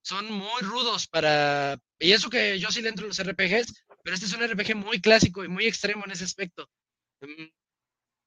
Son 0.01 0.31
muy 0.31 0.61
rudos 0.61 1.07
para... 1.07 1.77
Y 1.99 2.11
eso 2.13 2.29
que 2.29 2.59
yo 2.59 2.71
sí 2.71 2.81
le 2.81 2.89
entro 2.89 3.05
a 3.05 3.07
los 3.09 3.19
RPGs, 3.19 3.73
pero 4.03 4.13
este 4.13 4.25
es 4.25 4.33
un 4.33 4.45
RPG 4.45 4.75
muy 4.75 4.99
clásico 4.99 5.43
y 5.43 5.47
muy 5.47 5.67
extremo 5.67 6.03
en 6.05 6.11
ese 6.11 6.23
aspecto. 6.23 6.69
Mm, 7.21 7.49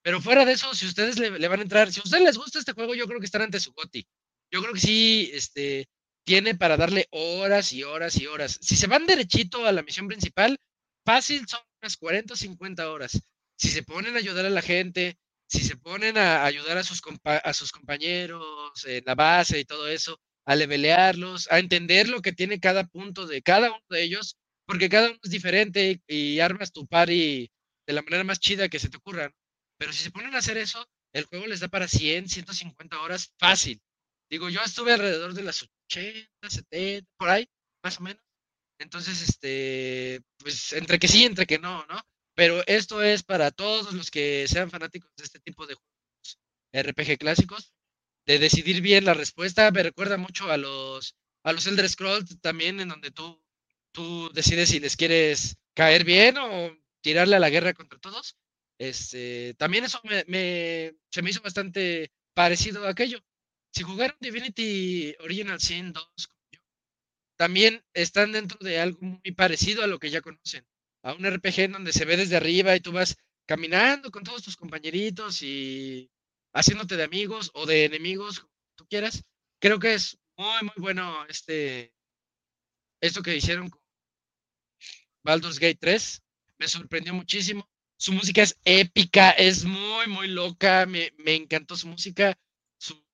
pero 0.03 0.21
fuera 0.21 0.45
de 0.45 0.53
eso, 0.53 0.75
si 0.75 0.87
ustedes 0.87 1.19
le, 1.19 1.49
van 1.49 1.61
a 1.61 1.63
entrar, 1.63 1.93
si 1.93 2.01
a 2.01 2.03
ustedes 2.05 2.25
les 2.25 2.37
gusta 2.37 2.59
este 2.59 2.73
juego, 2.73 2.95
yo 2.95 3.07
creo 3.07 3.21
que 3.21 3.27
están 3.27 3.43
ante 3.43 3.61
su 3.61 3.73
goti. 3.73 4.07
Yo 4.51 4.61
creo 4.63 4.75
que 4.75 4.81
sí, 4.81 5.31
este, 5.33 5.89
tiene 6.25 6.55
para 6.55 6.77
darle 6.77 7.09
horas 7.11 7.73
y 7.73 7.83
horas 7.85 8.17
y 8.17 8.27
horas. 8.27 8.59
Si 8.61 8.77
se 8.77 8.87
van 8.87 9.07
derechito 9.07 9.67
a 9.67 9.73
la 9.73 9.83
misión 9.83 10.09
principal, 10.09 10.59
fácil 11.05 11.47
son 11.49 11.61
unas 11.83 11.97
40 11.97 12.35
o 12.35 12.37
50 12.37 12.91
horas. 12.91 13.21
Si 13.57 13.69
se 13.69 13.83
ponen 13.83 14.17
a 14.17 14.19
ayudar 14.19 14.47
a 14.47 14.51
la 14.51 14.63
gente, 14.63 15.19
si 15.49 15.61
se 15.65 15.77
ponen 15.77 16.19
a 16.19 16.45
ayudar 16.45 16.79
a 16.79 16.85
sus, 16.85 17.01
a 17.25 17.53
sus 17.53 17.73
compañeros 17.73 18.85
en 18.87 19.05
la 19.07 19.15
base 19.15 19.61
y 19.61 19.65
todo 19.65 19.89
eso, 19.89 20.21
a 20.47 20.57
levelearlos, 20.57 21.51
a 21.51 21.59
entender 21.59 22.09
lo 22.09 22.21
que 22.23 22.33
tiene 22.33 22.61
cada 22.61 22.85
punto 22.85 23.27
de 23.27 23.43
cada 23.43 23.71
uno 23.71 23.83
de 23.89 24.03
ellos, 24.03 24.37
porque 24.67 24.89
cada 24.89 25.11
uno 25.11 25.19
es 25.23 25.31
diferente 25.31 26.03
y, 26.07 26.41
armas 26.41 26.73
tu 26.73 26.87
party 26.87 27.51
de 27.87 27.93
la 27.93 28.03
manera 28.03 28.25
más 28.25 28.41
chida 28.41 28.69
que 28.69 28.79
se 28.79 28.89
te 28.89 28.97
ocurra. 28.97 29.33
Pero 29.79 29.93
si 29.93 30.03
se 30.03 30.11
ponen 30.11 30.35
a 30.35 30.39
hacer 30.39 30.57
eso, 30.57 30.87
el 31.13 31.25
juego 31.25 31.47
les 31.47 31.61
da 31.61 31.69
para 31.69 31.89
100, 31.89 32.29
150 32.29 33.01
horas 33.01 33.33
fácil. 33.39 33.81
Digo, 34.31 34.49
yo 34.49 34.61
estuve 34.63 34.93
alrededor 34.93 35.35
de 35.35 35.43
las 35.43 35.63
80, 35.63 36.51
70, 36.51 37.09
por 37.17 37.31
ahí, 37.31 37.49
más 37.83 37.99
o 38.01 38.03
menos. 38.03 38.23
Entonces, 38.79 39.23
este, 39.23 40.23
pues 40.39 40.73
entre 40.73 40.99
que 40.99 41.09
sí, 41.09 41.25
entre 41.25 41.47
que 41.47 41.59
no, 41.59 41.85
¿no? 41.87 42.01
Pero 42.35 42.63
esto 42.67 43.03
es 43.03 43.23
para 43.23 43.51
todos 43.53 43.93
los 43.93 44.11
que 44.11 44.47
sean 44.49 44.71
fanáticos 44.71 45.11
de 45.17 45.25
este 45.25 45.39
tipo 45.39 45.67
de 45.67 45.75
juegos 45.75 46.39
RPG 46.73 47.19
clásicos, 47.19 47.73
de 48.27 48.39
decidir 48.39 48.81
bien 48.81 49.05
la 49.05 49.15
respuesta. 49.15 49.71
Me 49.71 49.85
recuerda 49.85 50.17
mucho 50.17 50.51
a 50.51 50.57
los, 50.57 51.15
a 51.45 51.53
los 51.53 51.67
Elder 51.67 51.89
Scrolls 51.89 52.41
también, 52.41 52.81
en 52.81 52.89
donde 52.89 53.13
tú, 53.13 53.41
tú 53.93 54.31
decides 54.33 54.71
si 54.71 54.81
les 54.81 54.97
quieres 54.97 55.57
caer 55.75 56.05
bien 56.05 56.37
o 56.39 56.77
tirarle 57.05 57.37
a 57.37 57.41
la 57.41 57.51
guerra 57.51 57.75
contra 57.75 58.01
todos. 58.01 58.37
Este, 58.79 59.55
también 59.59 59.85
eso 59.85 60.01
me, 60.05 60.95
se 61.11 61.23
me 61.23 61.31
hizo 61.31 61.43
bastante 61.43 62.11
parecido 62.35 62.87
a 62.87 62.91
aquello. 62.91 63.21
Si 63.73 63.83
jugaron 63.83 64.17
Divinity 64.21 65.15
Original 65.21 65.61
Sin 65.61 65.93
2 65.93 66.05
también 67.37 67.85
están 67.93 68.33
dentro 68.33 68.57
de 68.61 68.79
algo 68.79 68.99
muy 69.03 69.33
parecido 69.33 69.83
a 69.83 69.89
lo 69.89 69.99
que 69.99 70.09
ya 70.09 70.23
conocen, 70.23 70.65
a 71.03 71.13
un 71.13 71.29
RPG 71.29 71.61
en 71.61 71.73
donde 71.73 71.93
se 71.93 72.05
ve 72.05 72.17
desde 72.17 72.37
arriba 72.37 72.75
y 72.75 72.81
tú 72.81 72.93
vas 72.93 73.17
caminando 73.47 74.11
con 74.11 74.23
todos 74.23 74.43
tus 74.43 74.57
compañeritos 74.57 75.43
y 75.43 76.09
haciéndote 76.55 76.97
de 76.97 77.03
amigos 77.03 77.51
o 77.55 77.67
de 77.67 77.85
enemigos, 77.85 78.41
como 78.41 78.55
tú 78.77 78.87
quieras. 78.87 79.25
Creo 79.61 79.79
que 79.79 79.95
es 79.95 80.17
muy, 80.37 80.63
muy 80.63 80.75
bueno 80.79 81.27
este, 81.27 81.93
esto 83.03 83.21
que 83.21 83.37
hicieron 83.37 83.69
con 83.69 83.83
Baldur's 85.25 85.59
Gate 85.59 85.79
3. 85.81 86.24
Me 86.65 86.69
sorprendió 86.69 87.13
muchísimo. 87.13 87.69
Su 87.99 88.15
música 88.15 88.41
es 88.41 88.59
épica, 88.65 89.33
es 89.33 89.67
muy, 89.67 90.07
muy 90.07 90.29
loca. 90.29 90.87
Me, 90.87 91.13
me 91.19 91.35
encantó 91.35 91.77
su 91.77 91.87
música, 91.87 92.39
su 92.79 93.05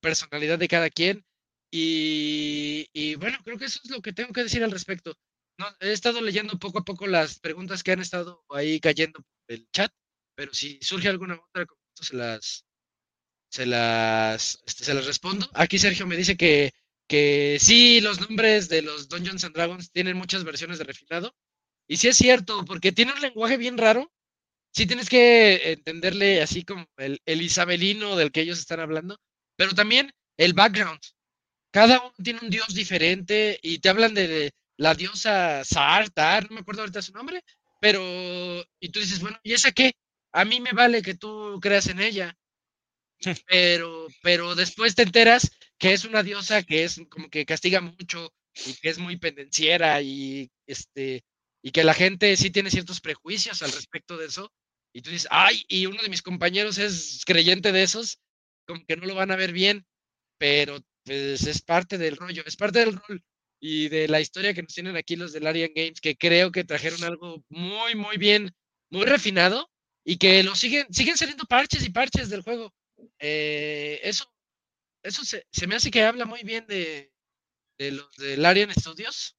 personalidad 0.00 0.56
de 0.56 0.68
cada 0.68 0.88
quien. 0.88 1.26
Y, 1.68 3.16
bueno, 3.16 3.38
creo 3.42 3.58
que 3.58 3.64
eso 3.64 3.80
es 3.82 3.90
lo 3.90 4.00
que 4.00 4.12
tengo 4.12 4.32
que 4.32 4.44
decir 4.44 4.62
al 4.62 4.70
respecto. 4.70 5.18
He 5.80 5.90
estado 5.90 6.20
leyendo 6.20 6.60
poco 6.60 6.78
a 6.78 6.84
poco 6.84 7.08
las 7.08 7.40
preguntas 7.40 7.82
que 7.82 7.90
han 7.90 8.00
estado 8.00 8.44
ahí 8.50 8.78
cayendo 8.78 9.20
por 9.20 9.56
el 9.56 9.68
chat, 9.72 9.92
pero 10.36 10.54
si 10.54 10.78
surge 10.80 11.08
alguna 11.08 11.34
otra, 11.34 11.66
se 11.94 12.14
las, 12.14 12.64
se 13.50 13.66
las, 13.66 14.62
este, 14.64 14.84
se 14.84 14.94
las 14.94 15.06
respondo. 15.06 15.50
Aquí 15.54 15.76
Sergio 15.76 16.06
me 16.06 16.16
dice 16.16 16.36
que, 16.36 16.72
que 17.08 17.58
sí, 17.60 18.00
los 18.00 18.20
nombres 18.20 18.68
de 18.68 18.82
los 18.82 19.08
Dungeons 19.08 19.42
and 19.42 19.56
Dragons 19.56 19.90
tienen 19.90 20.16
muchas 20.16 20.44
versiones 20.44 20.78
de 20.78 20.84
refinado. 20.84 21.34
Y 21.92 21.98
sí 21.98 22.08
es 22.08 22.16
cierto, 22.16 22.64
porque 22.64 22.90
tiene 22.92 23.12
un 23.12 23.20
lenguaje 23.20 23.58
bien 23.58 23.76
raro. 23.76 24.10
Sí 24.72 24.86
tienes 24.86 25.10
que 25.10 25.72
entenderle 25.72 26.40
así 26.40 26.64
como 26.64 26.86
el, 26.96 27.20
el 27.26 27.42
isabelino 27.42 28.16
del 28.16 28.32
que 28.32 28.40
ellos 28.40 28.58
están 28.58 28.80
hablando, 28.80 29.18
pero 29.56 29.74
también 29.74 30.10
el 30.38 30.54
background 30.54 31.00
cada 31.70 32.00
uno 32.00 32.14
tiene 32.22 32.40
un 32.42 32.48
dios 32.50 32.74
diferente 32.74 33.58
y 33.62 33.78
te 33.80 33.90
hablan 33.90 34.14
de, 34.14 34.52
la 34.78 34.94
diosa 34.94 35.64
Sartar, 35.64 36.48
no 36.48 36.54
me 36.54 36.60
acuerdo 36.60 36.80
ahorita 36.82 37.02
su 37.02 37.12
nombre, 37.12 37.42
pero, 37.80 38.02
y 38.80 38.88
tú 38.90 39.00
dices, 39.00 39.20
bueno, 39.20 39.38
¿y 39.42 39.52
esa 39.52 39.72
qué? 39.72 39.92
A 40.32 40.44
mí 40.46 40.60
me 40.60 40.72
vale 40.72 41.02
que 41.02 41.14
tú 41.14 41.58
creas 41.60 41.88
en 41.88 42.00
ella. 42.00 42.34
Pero, 43.46 44.08
pero 44.20 44.56
después 44.56 44.96
te 44.96 45.02
enteras 45.02 45.52
que 45.78 45.92
es 45.92 46.04
una 46.04 46.24
diosa 46.24 46.64
que 46.64 46.82
es 46.82 47.00
como 47.08 47.30
que 47.30 47.46
castiga 47.46 47.80
mucho 47.80 48.32
y 48.66 48.74
que 48.74 48.88
es 48.88 48.98
muy 48.98 49.16
pendenciera 49.16 50.02
y 50.02 50.50
este 50.66 51.22
y 51.62 51.70
que 51.70 51.84
la 51.84 51.94
gente 51.94 52.36
sí 52.36 52.50
tiene 52.50 52.70
ciertos 52.70 53.00
prejuicios 53.00 53.62
al 53.62 53.72
respecto 53.72 54.16
de 54.16 54.26
eso. 54.26 54.52
Y 54.94 55.02
tú 55.02 55.10
dices, 55.10 55.28
ay, 55.30 55.64
y 55.68 55.86
uno 55.86 56.02
de 56.02 56.08
mis 56.08 56.22
compañeros 56.22 56.78
es 56.78 57.22
creyente 57.24 57.72
de 57.72 57.82
esos, 57.82 58.20
como 58.66 58.84
que 58.84 58.96
no 58.96 59.06
lo 59.06 59.14
van 59.14 59.30
a 59.30 59.36
ver 59.36 59.52
bien, 59.52 59.86
pero 60.38 60.80
pues 61.04 61.46
es 61.46 61.62
parte 61.62 61.98
del 61.98 62.16
rollo, 62.16 62.42
es 62.46 62.56
parte 62.56 62.80
del 62.80 62.94
rol 62.94 63.22
y 63.60 63.88
de 63.88 64.08
la 64.08 64.20
historia 64.20 64.54
que 64.54 64.62
nos 64.62 64.74
tienen 64.74 64.96
aquí 64.96 65.16
los 65.16 65.32
del 65.32 65.46
Arian 65.46 65.72
Games, 65.74 66.00
que 66.00 66.16
creo 66.16 66.52
que 66.52 66.64
trajeron 66.64 67.04
algo 67.04 67.44
muy, 67.48 67.94
muy 67.94 68.16
bien, 68.18 68.52
muy 68.90 69.06
refinado 69.06 69.70
y 70.04 70.18
que 70.18 70.42
lo 70.42 70.54
siguen, 70.54 70.92
siguen 70.92 71.16
saliendo 71.16 71.44
parches 71.44 71.84
y 71.84 71.90
parches 71.90 72.28
del 72.28 72.42
juego. 72.42 72.74
Eh, 73.18 74.00
eso 74.02 74.32
eso 75.02 75.24
se, 75.24 75.66
me 75.66 75.74
hace 75.74 75.90
que 75.90 76.04
habla 76.04 76.24
muy 76.26 76.42
bien 76.42 76.66
de, 76.66 77.12
los 77.78 78.14
del 78.16 78.44
Arian 78.44 78.72
Studios, 78.72 79.36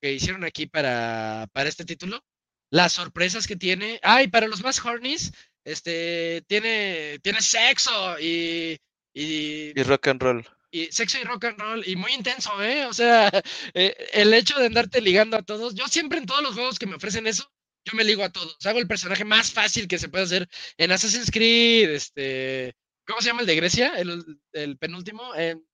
que 0.00 0.12
hicieron 0.12 0.44
aquí 0.44 0.66
para, 0.66 1.48
para 1.52 1.68
este 1.68 1.84
título. 1.84 2.22
Las 2.70 2.92
sorpresas 2.92 3.46
que 3.46 3.56
tiene. 3.56 3.98
Ay, 4.02 4.28
para 4.28 4.48
los 4.48 4.62
más 4.62 4.84
hornies, 4.84 5.32
este, 5.64 6.42
tiene, 6.46 7.18
tiene 7.22 7.40
sexo 7.40 8.18
y, 8.20 8.78
y, 9.14 9.72
y 9.74 9.82
rock 9.82 10.08
and 10.08 10.22
roll 10.22 10.48
y 10.70 10.86
sexo 10.92 11.18
y 11.18 11.24
rock 11.24 11.44
and 11.44 11.58
roll 11.58 11.88
y 11.88 11.96
muy 11.96 12.12
intenso, 12.12 12.62
¿eh? 12.62 12.86
O 12.86 12.92
sea, 12.92 13.30
eh, 13.74 13.94
el 14.12 14.34
hecho 14.34 14.58
de 14.58 14.66
andarte 14.66 15.00
ligando 15.00 15.36
a 15.36 15.42
todos, 15.42 15.74
yo 15.74 15.86
siempre 15.88 16.18
en 16.18 16.26
todos 16.26 16.42
los 16.42 16.54
juegos 16.54 16.78
que 16.78 16.86
me 16.86 16.96
ofrecen 16.96 17.26
eso, 17.26 17.50
yo 17.84 17.94
me 17.94 18.04
ligo 18.04 18.22
a 18.22 18.30
todos. 18.30 18.56
Hago 18.66 18.78
el 18.78 18.88
personaje 18.88 19.24
más 19.24 19.52
fácil 19.52 19.88
que 19.88 19.98
se 19.98 20.08
puede 20.08 20.24
hacer 20.24 20.48
en 20.76 20.92
Assassin's 20.92 21.30
Creed, 21.30 21.90
este, 21.90 22.74
¿cómo 23.06 23.20
se 23.20 23.28
llama 23.28 23.40
el 23.40 23.46
de 23.46 23.56
Grecia? 23.56 23.94
El, 23.96 24.78
penúltimo, 24.78 25.34
en 25.34 25.66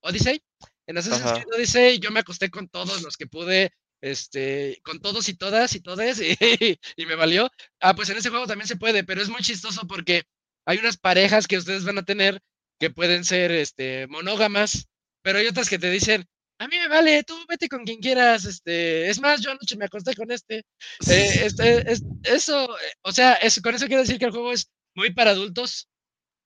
Odyssey. 0.00 0.42
En 0.86 0.98
Assassin's 0.98 1.32
Creed 1.32 1.54
Odyssey 1.54 1.98
yo 1.98 2.10
me 2.10 2.20
acosté 2.20 2.50
con 2.50 2.68
todos 2.68 3.02
los 3.02 3.16
que 3.16 3.26
pude, 3.26 3.72
este, 4.00 4.80
con 4.84 5.00
todos 5.00 5.28
y 5.28 5.34
todas 5.34 5.74
y 5.74 5.80
todes 5.80 6.20
y, 6.20 6.36
y, 6.96 7.06
me 7.06 7.14
valió. 7.14 7.50
Ah, 7.80 7.94
pues 7.94 8.08
en 8.10 8.18
ese 8.18 8.30
juego 8.30 8.46
también 8.46 8.68
se 8.68 8.76
puede, 8.76 9.04
pero 9.04 9.20
es 9.22 9.28
muy 9.28 9.42
chistoso 9.42 9.86
porque 9.86 10.22
hay 10.64 10.78
unas 10.78 10.96
parejas 10.96 11.46
que 11.46 11.58
ustedes 11.58 11.84
van 11.84 11.98
a 11.98 12.04
tener 12.04 12.40
que 12.78 12.90
pueden 12.90 13.24
ser, 13.24 13.50
este, 13.52 14.06
monógamas, 14.08 14.88
pero 15.22 15.38
hay 15.38 15.46
otras 15.46 15.68
que 15.68 15.78
te 15.78 15.90
dicen, 15.90 16.26
a 16.58 16.68
mí 16.68 16.78
me 16.78 16.88
vale, 16.88 17.22
tú 17.24 17.34
vete 17.48 17.68
con 17.68 17.84
quien 17.84 18.00
quieras, 18.00 18.44
este, 18.44 19.08
es 19.08 19.20
más, 19.20 19.40
yo 19.40 19.50
anoche 19.50 19.76
me 19.76 19.86
acosté 19.86 20.14
con 20.14 20.30
este, 20.30 20.58
eh, 20.58 21.42
este 21.44 21.90
es, 21.90 22.02
eso, 22.24 22.76
eh, 22.78 22.92
o 23.02 23.12
sea, 23.12 23.38
con 23.62 23.74
eso 23.74 23.86
quiero 23.86 24.02
decir 24.02 24.18
que 24.18 24.26
el 24.26 24.30
juego 24.30 24.52
es 24.52 24.70
muy 24.94 25.12
para 25.12 25.32
adultos, 25.32 25.88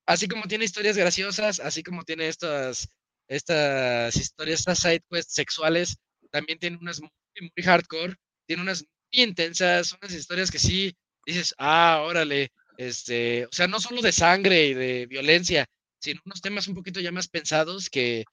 así 0.07 0.29
como 0.29 0.47
tiene 0.49 0.65
historias 0.65 0.97
graciosas, 0.97 1.61
así 1.61 1.83
como 1.83 2.05
tiene 2.05 2.29
estas, 2.29 2.89
estas 3.31 4.17
historias, 4.17 4.61
estas 4.61 4.81
side 4.81 5.03
quests 5.11 5.35
sexuales, 5.35 5.97
también 6.31 6.59
tiene 6.59 6.79
unas 6.79 7.01
muy, 7.01 7.11
muy 7.41 7.65
hardcore, 7.65 8.17
tiene 8.47 8.63
unas 8.63 8.83
muy 8.83 9.23
intensas, 9.25 9.93
unas 9.93 10.13
historias 10.13 10.51
que 10.51 10.59
sí 10.59 10.95
dices, 11.25 11.55
ah, 11.59 12.03
órale, 12.05 12.51
este, 12.77 13.47
o 13.47 13.53
sea, 13.53 13.69
no 13.69 13.81
solo 13.81 14.03
de 14.03 14.13
sangre 14.13 14.67
y 14.67 14.75
de 14.75 15.07
violencia, 15.07 15.67
sino 16.01 16.21
unos 16.25 16.41
temas 16.41 16.67
un 16.69 16.75
poquito 16.75 17.01
ya 17.01 17.13
más 17.13 17.29
pensados 17.29 17.91
que 17.91 18.25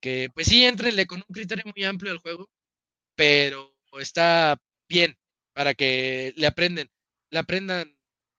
que 0.00 0.30
pues 0.34 0.46
sí, 0.48 0.64
entrenle 0.64 1.06
con 1.06 1.18
un 1.26 1.34
criterio 1.34 1.64
muy 1.74 1.84
amplio 1.84 2.12
al 2.12 2.18
juego, 2.18 2.48
pero 3.16 3.76
está 4.00 4.56
bien 4.88 5.16
para 5.54 5.74
que 5.74 6.32
le 6.36 6.46
aprenden, 6.46 6.90
le 7.30 7.38
aprendan 7.38 7.96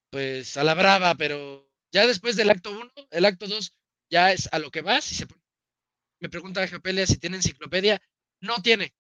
pues 0.10 0.58
a 0.58 0.64
la 0.64 0.74
brava, 0.74 1.16
pero 1.16 1.70
ya 1.92 2.08
después 2.08 2.36
del 2.36 2.50
acto 2.50 2.72
1, 2.72 2.92
el 3.12 3.26
acto 3.26 3.48
2 3.48 3.74
ya 4.10 4.34
es 4.34 4.50
a 4.52 4.60
lo 4.60 4.72
que 4.72 4.82
vas 4.82 5.12
y 5.12 5.16
se 5.16 5.28
me 6.22 6.30
pregunta 6.30 6.68
Geopelia 6.68 7.06
si 7.06 7.18
tiene 7.18 7.38
enciclopedia, 7.38 8.02
no 8.40 8.62
tiene. 8.62 8.94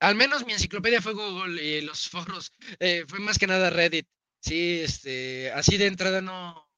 Al 0.00 0.16
menos 0.16 0.44
mi 0.44 0.52
enciclopedia 0.52 1.00
fue 1.00 1.12
Google 1.12 1.62
y 1.62 1.80
los 1.82 2.08
foros, 2.08 2.52
eh, 2.80 3.04
fue 3.06 3.20
más 3.20 3.38
que 3.38 3.46
nada 3.46 3.70
Reddit. 3.70 4.08
Sí, 4.40 4.80
este, 4.80 5.52
así 5.52 5.76
de 5.76 5.86
entrada 5.86 6.20
no, 6.22 6.68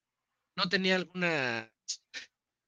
no 0.57 0.69
tenía 0.69 0.97
alguna 0.97 1.73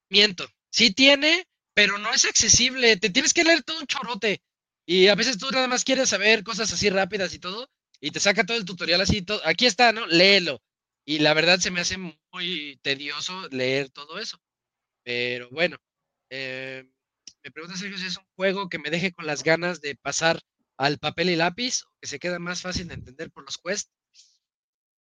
miento. 0.09 0.49
Sí 0.71 0.93
tiene, 0.93 1.47
pero 1.75 1.99
no 1.99 2.13
es 2.13 2.25
accesible. 2.25 2.97
Te 2.97 3.11
tienes 3.11 3.35
que 3.35 3.45
leer 3.45 3.63
todo 3.63 3.81
un 3.81 3.87
chorote. 3.87 4.43
Y 4.87 5.09
a 5.09 5.15
veces 5.15 5.39
tú 5.39 5.51
nada 5.51 5.67
más 5.69 5.85
quieres 5.85 6.11
saber 6.11 6.45
cosas 6.45 6.73
así 6.73 6.91
rápidas 6.91 7.35
y 7.35 7.39
todo, 7.39 7.71
y 8.01 8.11
te 8.11 8.21
saca 8.21 8.45
todo 8.45 8.57
el 8.57 8.65
tutorial 8.65 9.01
así. 9.01 9.23
Todo. 9.23 9.41
Aquí 9.45 9.67
está, 9.67 9.93
¿no? 9.93 10.07
Léelo. 10.07 10.63
Y 11.07 11.19
la 11.19 11.35
verdad 11.35 11.59
se 11.59 11.71
me 11.71 11.81
hace 11.81 11.99
muy 11.99 12.79
tedioso 12.83 13.49
leer 13.51 13.91
todo 13.91 14.19
eso. 14.19 14.41
Pero 15.05 15.51
bueno, 15.51 15.79
eh, 16.31 16.85
me 17.43 17.51
pregunta 17.51 17.77
Sergio 17.77 17.99
si 17.99 18.07
es 18.07 18.17
un 18.17 18.27
juego 18.37 18.69
que 18.69 18.79
me 18.79 18.91
deje 18.91 19.13
con 19.13 19.27
las 19.27 19.43
ganas 19.43 19.81
de 19.81 19.97
pasar 19.97 20.41
al 20.77 20.99
papel 20.99 21.31
y 21.31 21.37
lápiz 21.37 21.83
o 21.85 21.93
que 22.01 22.07
se 22.07 22.19
queda 22.19 22.39
más 22.39 22.63
fácil 22.63 22.89
de 22.89 22.95
entender 22.95 23.31
por 23.31 23.45
los 23.45 23.59
quests. 23.59 23.91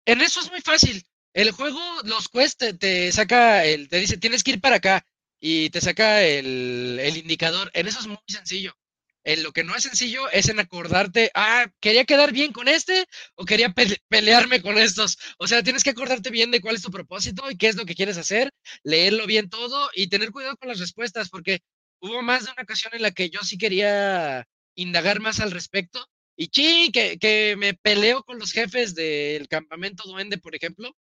En 0.06 0.22
eso 0.22 0.42
es 0.42 0.50
muy 0.50 0.62
fácil. 0.62 1.06
El 1.34 1.52
juego, 1.52 1.80
los 2.04 2.28
quests 2.28 2.78
te, 2.80 3.12
saca, 3.12 3.64
el, 3.66 3.88
te 3.88 3.98
dice, 3.98 4.18
tienes 4.18 4.44
que 4.44 4.52
ir 4.52 4.62
para 4.62 4.78
acá 4.78 5.06
y 5.40 5.70
te 5.70 5.82
saca 5.82 6.24
el, 6.24 7.00
indicador. 7.16 7.72
En 7.74 7.88
eso 7.88 8.00
es 8.00 8.08
muy 8.08 8.18
sencillo. 8.28 8.76
En 9.24 9.44
lo 9.44 9.52
que 9.52 9.64
no 9.64 9.76
es 9.76 9.84
sencillo 9.84 10.30
es 10.32 10.50
en 10.50 10.60
acordarte, 10.60 11.32
ah, 11.36 11.68
quería 11.80 12.06
quedar 12.06 12.32
bien 12.32 12.52
con 12.52 12.68
este 12.68 13.06
o 13.36 13.46
quería 13.46 13.74
pelearme 14.10 14.62
con 14.62 14.78
estos. 14.78 15.20
O 15.38 15.48
sea, 15.48 15.62
tienes 15.64 15.84
que 15.84 15.92
acordarte 15.92 16.32
bien 16.32 16.50
de 16.52 16.60
cuál 16.62 16.76
es 16.76 16.82
tu 16.82 16.92
propósito 16.92 17.50
y 17.50 17.58
qué 17.58 17.68
es 17.68 17.76
lo 17.76 17.86
que 17.86 17.96
quieres 17.96 18.18
hacer, 18.18 18.52
leerlo 18.84 19.28
bien 19.28 19.50
todo 19.50 19.90
y 19.94 20.08
tener 20.08 20.32
cuidado 20.32 20.58
con 20.58 20.70
las 20.70 20.80
respuestas, 20.80 21.30
porque 21.30 21.60
hubo 22.00 22.22
más 22.24 22.46
de 22.46 22.52
una 22.52 22.64
ocasión 22.64 22.94
en 22.96 23.04
la 23.04 23.12
que 23.12 23.30
yo 23.30 23.42
sí 23.42 23.58
quería 23.58 24.48
indagar 24.76 25.20
más 25.20 25.40
al 25.40 25.52
respecto. 25.52 26.06
Y 26.36 26.50
sí, 26.52 26.90
que, 26.92 27.20
que 27.20 27.56
me 27.58 27.76
peleo 27.76 28.24
con 28.24 28.40
los 28.40 28.52
jefes 28.54 28.96
del 28.96 29.48
campamento 29.48 30.04
duende, 30.06 30.38
por 30.40 30.56
ejemplo, 30.56 30.96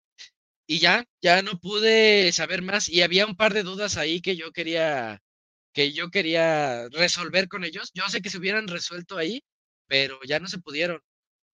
y 0.68 0.80
ya, 0.80 1.06
ya 1.22 1.42
no 1.42 1.60
pude 1.60 2.32
saber 2.32 2.62
más 2.62 2.90
y 2.90 3.02
había 3.02 3.26
un 3.26 3.36
par 3.36 3.54
de 3.54 3.64
dudas 3.64 3.98
ahí 3.98 4.22
que 4.22 4.36
yo 4.36 4.52
quería 4.52 5.20
que 5.74 5.92
yo 5.92 6.10
quería 6.10 6.88
resolver 6.90 7.48
con 7.48 7.64
ellos. 7.64 7.92
Yo 7.94 8.08
sé 8.10 8.22
que 8.22 8.30
se 8.30 8.38
hubieran 8.38 8.68
resuelto 8.68 9.18
ahí, 9.18 9.44
pero 9.88 10.20
ya 10.28 10.40
no 10.40 10.48
se 10.48 10.60
pudieron. 10.60 11.02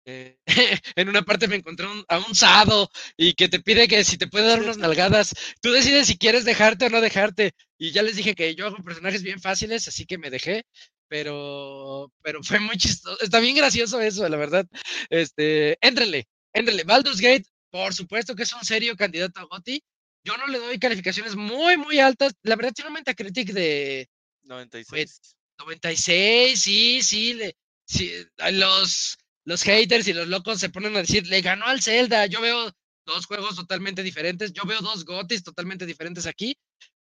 Eh, 0.07 0.37
en 0.95 1.09
una 1.09 1.23
parte 1.23 1.47
me 1.47 1.55
encontré 1.55 1.87
a 2.07 2.19
un 2.19 2.35
sado 2.35 2.89
y 3.17 3.33
que 3.33 3.49
te 3.49 3.59
pide 3.59 3.87
que 3.87 4.03
si 4.03 4.17
te 4.17 4.27
puede 4.27 4.47
dar 4.47 4.61
unas 4.61 4.77
nalgadas, 4.77 5.33
tú 5.61 5.71
decides 5.71 6.07
si 6.07 6.17
quieres 6.17 6.45
dejarte 6.45 6.85
o 6.85 6.89
no 6.89 7.01
dejarte. 7.01 7.53
Y 7.77 7.91
ya 7.91 8.03
les 8.03 8.15
dije 8.15 8.35
que 8.35 8.55
yo 8.55 8.67
hago 8.67 8.77
personajes 8.83 9.23
bien 9.23 9.39
fáciles, 9.41 9.87
así 9.87 10.05
que 10.05 10.17
me 10.17 10.29
dejé, 10.29 10.63
pero, 11.07 12.11
pero 12.21 12.43
fue 12.43 12.59
muy 12.59 12.77
chistoso. 12.77 13.19
Está 13.21 13.39
bien 13.39 13.55
gracioso 13.55 13.99
eso, 14.01 14.27
la 14.29 14.37
verdad. 14.37 14.65
Este, 15.09 15.77
éntrenle, 15.81 16.27
éntrenle. 16.53 16.83
Baldur's 16.83 17.19
Gate 17.21 17.45
por 17.75 17.93
supuesto 17.93 18.35
que 18.35 18.43
es 18.43 18.53
un 18.53 18.63
serio 18.63 18.95
candidato 18.95 19.41
a 19.41 19.43
GOTY. 19.43 19.83
Yo 20.25 20.35
no 20.37 20.47
le 20.47 20.57
doy 20.57 20.79
calificaciones 20.79 21.35
muy, 21.35 21.77
muy 21.77 21.99
altas. 21.99 22.33
La 22.41 22.55
verdad 22.55 22.73
tiene 22.73 22.89
un 22.89 22.95
Metacritic 22.95 23.53
de 23.53 24.09
96. 24.43 25.21
96, 25.59 26.59
sí, 26.59 27.01
sí, 27.01 27.39
los, 28.51 29.17
los 29.45 29.63
haters 29.63 30.07
y 30.07 30.13
los 30.13 30.27
locos 30.27 30.59
se 30.59 30.69
ponen 30.69 30.95
a 30.95 31.01
decir, 31.01 31.27
le 31.27 31.41
ganó 31.41 31.65
al 31.67 31.81
Zelda. 31.81 32.25
Yo 32.25 32.41
veo 32.41 32.71
dos 33.05 33.27
juegos 33.27 33.55
totalmente 33.55 34.01
diferentes. 34.01 34.51
Yo 34.51 34.63
veo 34.65 34.81
dos 34.81 35.05
GOTYs 35.05 35.43
totalmente 35.43 35.85
diferentes 35.85 36.25
aquí. 36.25 36.57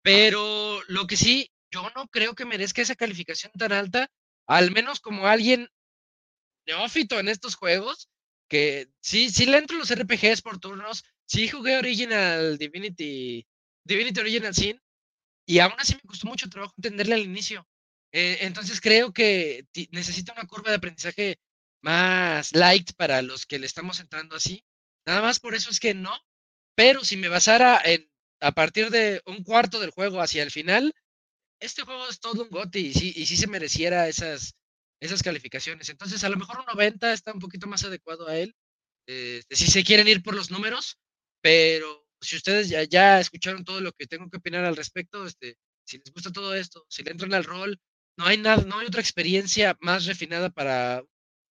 Pero 0.02 0.82
lo 0.88 1.06
que 1.06 1.18
sí, 1.18 1.52
yo 1.72 1.91
no 1.96 2.08
creo 2.08 2.34
que 2.36 2.46
merezca 2.46 2.82
esa 2.82 2.96
calificación 2.96 3.52
tan 3.52 3.74
alta, 3.74 4.10
al 4.48 4.72
menos 4.72 5.02
como 5.02 5.28
alguien 5.28 5.68
neófito 6.66 7.20
en 7.20 7.28
estos 7.28 7.56
juegos, 7.56 8.10
que 8.48 8.90
sí, 9.02 9.30
sí 9.30 9.46
le 9.46 9.58
entro 9.58 9.78
los 9.78 9.91
RPGs 9.94 10.41
por 10.41 10.60
turnos, 10.60 11.04
sí 11.30 11.47
jugué 11.47 11.77
Original 11.77 12.57
Divinity, 12.57 13.45
Divinity 13.85 14.19
Original 14.19 14.56
Sin, 14.56 14.81
y 15.45 15.60
aún 15.60 15.76
así 15.77 15.95
me 15.95 16.01
costó 16.01 16.27
mucho 16.27 16.49
trabajo 16.49 16.73
entenderle 16.77 17.15
al 17.15 17.22
inicio. 17.22 17.68
Eh, 18.11 18.39
entonces 18.41 18.81
creo 18.81 19.14
que 19.14 19.68
necesita 19.91 20.34
una 20.34 20.47
curva 20.47 20.72
de 20.72 20.77
aprendizaje 20.77 21.39
más 21.81 22.53
light 22.53 22.93
para 22.93 23.22
los 23.22 23.45
que 23.45 23.60
le 23.60 23.65
estamos 23.65 23.99
entrando 23.99 24.35
así. 24.35 24.64
Nada 25.06 25.22
más 25.22 25.39
por 25.39 25.56
eso 25.56 25.69
es 25.69 25.80
que 25.80 25.93
no. 25.93 26.11
Pero 26.76 27.03
si 27.03 27.18
me 27.18 27.30
basara 27.30 27.81
en 27.84 28.10
a 28.41 28.51
partir 28.53 28.89
de 28.89 29.22
un 29.26 29.43
cuarto 29.43 29.80
del 29.80 29.91
juego 29.91 30.22
hacia 30.22 30.43
el 30.43 30.51
final, 30.51 30.93
este 31.60 31.81
juego 31.84 32.07
es 32.07 32.19
todo 32.19 32.43
un 32.43 32.49
goti 32.49 32.88
y 32.88 32.93
sí, 32.93 33.14
y 33.15 33.26
sí 33.26 33.35
se 33.35 33.47
mereciera 33.47 34.07
esas, 34.07 34.56
esas 35.01 35.22
calificaciones. 35.22 35.89
Entonces, 35.89 36.23
a 36.23 36.30
lo 36.30 36.38
mejor 36.38 36.60
un 36.60 36.65
90 36.65 37.11
está 37.11 37.34
un 37.34 37.39
poquito 37.39 37.68
más 37.68 37.84
adecuado 37.84 38.27
a 38.27 38.38
él. 38.38 38.56
Este, 39.07 39.56
si 39.56 39.68
se 39.68 39.84
quieren 39.84 40.07
ir 40.07 40.23
por 40.23 40.35
los 40.35 40.51
números, 40.51 40.97
pero 41.41 42.06
si 42.22 42.36
ustedes 42.36 42.70
ya, 42.70 42.84
ya 42.84 43.20
escucharon 43.20 43.64
todo 43.64 43.82
lo 43.82 43.91
que 43.94 44.07
tengo 44.07 44.30
que 44.30 44.38
opinar 44.38 44.66
al 44.66 44.76
respecto, 44.76 45.26
este, 45.26 45.57
si 45.86 45.98
les 45.98 46.11
gusta 46.11 46.32
todo 46.32 46.53
esto, 46.56 46.86
si 46.90 47.03
le 47.03 47.11
entran 47.11 47.34
al 47.34 47.44
rol, 47.44 47.80
no 48.18 48.26
hay 48.26 48.38
nada, 48.38 48.64
no 48.64 48.80
hay 48.80 48.88
otra 48.88 49.02
experiencia 49.02 49.78
más 49.82 50.06
refinada 50.06 50.49
para 50.49 51.03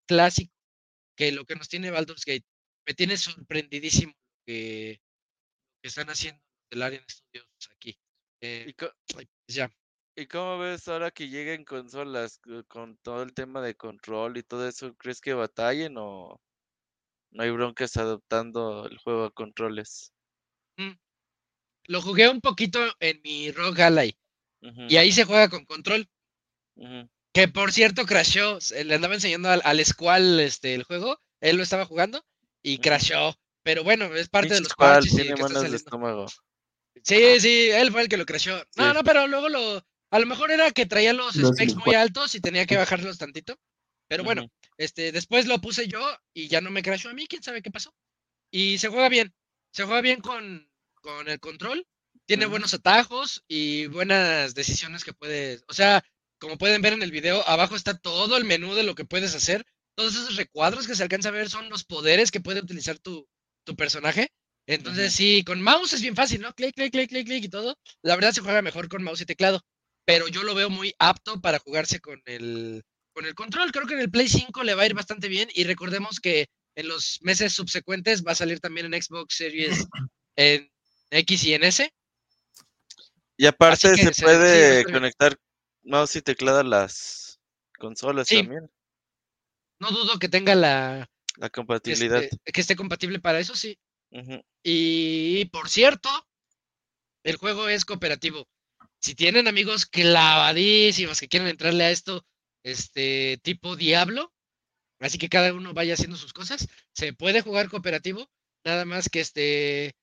clásico 0.07 0.53
que 1.15 1.31
lo 1.31 1.45
que 1.45 1.55
nos 1.55 1.69
tiene 1.69 1.91
Baldur's 1.91 2.25
Gate. 2.25 2.45
Me 2.87 2.93
tiene 2.93 3.17
sorprendidísimo 3.17 4.13
que, 4.45 4.99
que 5.81 5.87
están 5.87 6.09
haciendo 6.09 6.41
el 6.71 6.81
área 6.81 6.99
de 6.99 7.05
estudios 7.07 7.47
aquí. 7.71 7.97
Eh, 8.41 8.73
pues 9.13 9.27
ya. 9.47 9.71
¿Y 10.17 10.27
cómo 10.27 10.59
ves 10.59 10.87
ahora 10.87 11.11
que 11.11 11.29
lleguen 11.29 11.65
consolas 11.65 12.39
con 12.67 12.97
todo 12.97 13.23
el 13.23 13.33
tema 13.33 13.61
de 13.61 13.75
control 13.75 14.37
y 14.37 14.43
todo 14.43 14.67
eso? 14.67 14.95
¿Crees 14.95 15.19
que 15.19 15.33
batallen 15.33 15.95
o 15.97 16.39
no 17.35 17.43
hay 17.43 17.51
broncas 17.51 17.97
adoptando 17.97 18.87
el 18.87 18.97
juego 18.97 19.25
a 19.25 19.31
controles? 19.31 20.13
Mm. 20.77 20.93
Lo 21.87 22.01
jugué 22.01 22.29
un 22.29 22.41
poquito 22.41 22.79
en 22.99 23.21
mi 23.23 23.51
Rogue 23.51 23.83
Ally 23.83 24.17
y 24.89 24.97
ahí 24.97 25.11
se 25.11 25.25
juega 25.25 25.49
con 25.49 25.65
control. 25.65 26.09
Que 27.33 27.47
por 27.47 27.71
cierto 27.71 28.05
crashó, 28.05 28.57
le 28.83 28.95
andaba 28.95 29.13
enseñando 29.13 29.49
al, 29.49 29.61
al 29.63 29.85
Squall 29.85 30.39
este, 30.39 30.73
el 30.73 30.83
juego, 30.83 31.21
él 31.41 31.57
lo 31.57 31.63
estaba 31.63 31.85
jugando 31.85 32.25
y 32.63 32.79
crashó. 32.79 33.37
Pero 33.63 33.83
bueno, 33.83 34.05
es 34.15 34.29
parte 34.29 34.53
de 34.53 34.61
los 34.61 34.73
parches. 34.73 35.15
Tiene 35.15 35.35
manos 35.35 35.69
de 35.69 35.75
estómago. 35.75 36.27
Sí, 37.03 37.39
sí, 37.39 37.69
él 37.71 37.91
fue 37.91 38.03
el 38.03 38.07
que 38.07 38.17
lo 38.17 38.25
crashó. 38.25 38.63
No, 38.75 38.93
no, 38.93 39.03
pero 39.03 39.27
luego 39.27 39.49
lo, 39.49 39.85
a 40.11 40.19
lo 40.19 40.25
mejor 40.25 40.51
era 40.51 40.71
que 40.71 40.85
traía 40.85 41.13
los, 41.13 41.35
specs 41.35 41.75
muy 41.75 41.93
altos 41.93 42.35
y 42.35 42.39
tenía 42.39 42.65
que 42.65 42.77
bajarlos 42.77 43.17
tantito. 43.17 43.57
Pero 44.07 44.23
bueno, 44.23 44.47
este, 44.77 45.11
después 45.11 45.47
lo 45.47 45.59
puse 45.59 45.87
yo 45.87 45.99
y 46.33 46.47
ya 46.47 46.61
no 46.61 46.69
me 46.71 46.83
crashó 46.83 47.09
a 47.09 47.13
mí, 47.13 47.27
quién 47.27 47.43
sabe 47.43 47.61
qué 47.61 47.71
pasó. 47.71 47.93
Y 48.51 48.77
se 48.77 48.89
juega 48.89 49.09
bien. 49.09 49.33
Se 49.71 49.83
juega 49.83 50.01
bien 50.01 50.21
con, 50.21 50.69
con 51.01 51.27
el 51.27 51.39
control. 51.39 51.85
Tiene 52.25 52.45
buenos 52.45 52.73
atajos 52.73 53.43
y 53.47 53.87
buenas 53.87 54.55
decisiones 54.55 55.03
que 55.03 55.13
puedes. 55.13 55.63
O 55.67 55.73
sea, 55.73 56.03
como 56.39 56.57
pueden 56.57 56.81
ver 56.81 56.93
en 56.93 57.03
el 57.03 57.11
video, 57.11 57.47
abajo 57.47 57.75
está 57.75 57.97
todo 57.97 58.37
el 58.37 58.45
menú 58.45 58.73
de 58.73 58.83
lo 58.83 58.95
que 58.95 59.05
puedes 59.05 59.35
hacer. 59.35 59.65
todos 59.95 60.15
esos 60.15 60.35
recuadros 60.35 60.87
que 60.87 60.95
se 60.95 61.03
alcanza 61.03 61.29
a 61.29 61.33
ver 61.33 61.49
son 61.49 61.69
los 61.69 61.83
poderes 61.83 62.31
que 62.31 62.41
puede 62.41 62.61
utilizar 62.61 62.99
tu, 62.99 63.27
tu 63.65 63.75
personaje. 63.75 64.29
Entonces, 64.67 65.13
sí, 65.13 65.43
con 65.43 65.61
mouse 65.61 65.93
es 65.93 66.01
bien 66.01 66.15
fácil, 66.15 66.41
¿no? 66.41 66.53
Clic, 66.53 66.73
clic, 66.75 66.91
clic, 66.91 67.09
clic, 67.09 67.27
clic 67.27 67.43
y 67.45 67.49
todo. 67.49 67.77
La 68.01 68.15
verdad 68.15 68.31
se 68.31 68.41
juega 68.41 68.61
mejor 68.61 68.89
con 68.89 69.03
mouse 69.03 69.21
y 69.21 69.25
teclado, 69.25 69.61
pero 70.05 70.27
yo 70.27 70.43
lo 70.43 70.55
veo 70.55 70.69
muy 70.69 70.93
apto 70.99 71.39
para 71.39 71.59
jugarse 71.59 71.99
con 71.99 72.21
el, 72.25 72.83
con 73.15 73.25
el 73.25 73.33
control. 73.33 73.71
Creo 73.71 73.87
que 73.87 73.93
en 73.93 74.01
el 74.01 74.11
Play 74.11 74.27
5 74.27 74.63
le 74.63 74.75
va 74.75 74.83
a 74.83 74.85
ir 74.85 74.93
bastante 74.93 75.27
bien 75.29 75.49
y 75.55 75.63
recordemos 75.63 76.19
que 76.19 76.49
en 76.75 76.89
los 76.89 77.19
meses 77.21 77.53
subsecuentes 77.53 78.23
va 78.25 78.33
a 78.33 78.35
salir 78.35 78.59
también 78.59 78.93
en 78.93 79.01
Xbox 79.01 79.37
Series 79.37 79.87
en 80.35 80.69
X 81.09 81.43
y 81.45 81.53
en 81.53 81.63
S. 81.63 81.93
Y 83.37 83.45
aparte 83.47 83.95
se, 83.95 84.21
puede 84.21 84.83
conectar 84.85 85.37
mouse 85.83 86.17
y 86.17 86.21
teclado 86.21 86.59
a 86.59 86.63
las 86.63 87.39
consolas 87.79 88.27
también. 88.27 88.69
No 89.79 89.91
dudo 89.91 90.19
que 90.19 90.29
tenga 90.29 90.55
la, 90.55 91.09
la 91.37 91.49
compatibilidad. 91.49 92.23
Este, 92.23 92.51
que 92.51 92.61
esté 92.61 92.75
compatible 92.75 93.19
para 93.19 93.39
eso, 93.39 93.55
sí. 93.55 93.77
Y 94.63 95.45
por 95.45 95.67
cierto, 95.67 96.09
el 97.23 97.35
juego 97.35 97.67
es 97.67 97.83
cooperativo. 97.83 98.47
Si 98.99 99.15
tienen 99.15 99.47
amigos 99.49 99.85
clavadísimos 99.85 101.19
que 101.19 101.27
quieren 101.27 101.49
entrarle 101.49 101.83
a 101.83 101.91
esto, 101.91 102.25
este 102.65 103.39
tipo 103.43 103.75
Diablo, 103.75 104.33
así 104.99 105.19
que 105.19 105.29
cada 105.29 105.53
uno 105.53 105.73
vaya 105.73 105.93
haciendo 105.93 106.17
sus 106.17 106.33
cosas, 106.33 106.67
se 106.93 107.13
puede 107.13 107.41
jugar 107.41 107.69
cooperativo, 107.69 108.27
nada 108.65 108.85
más 108.85 109.07
que 109.07 109.21
este... 109.21 109.95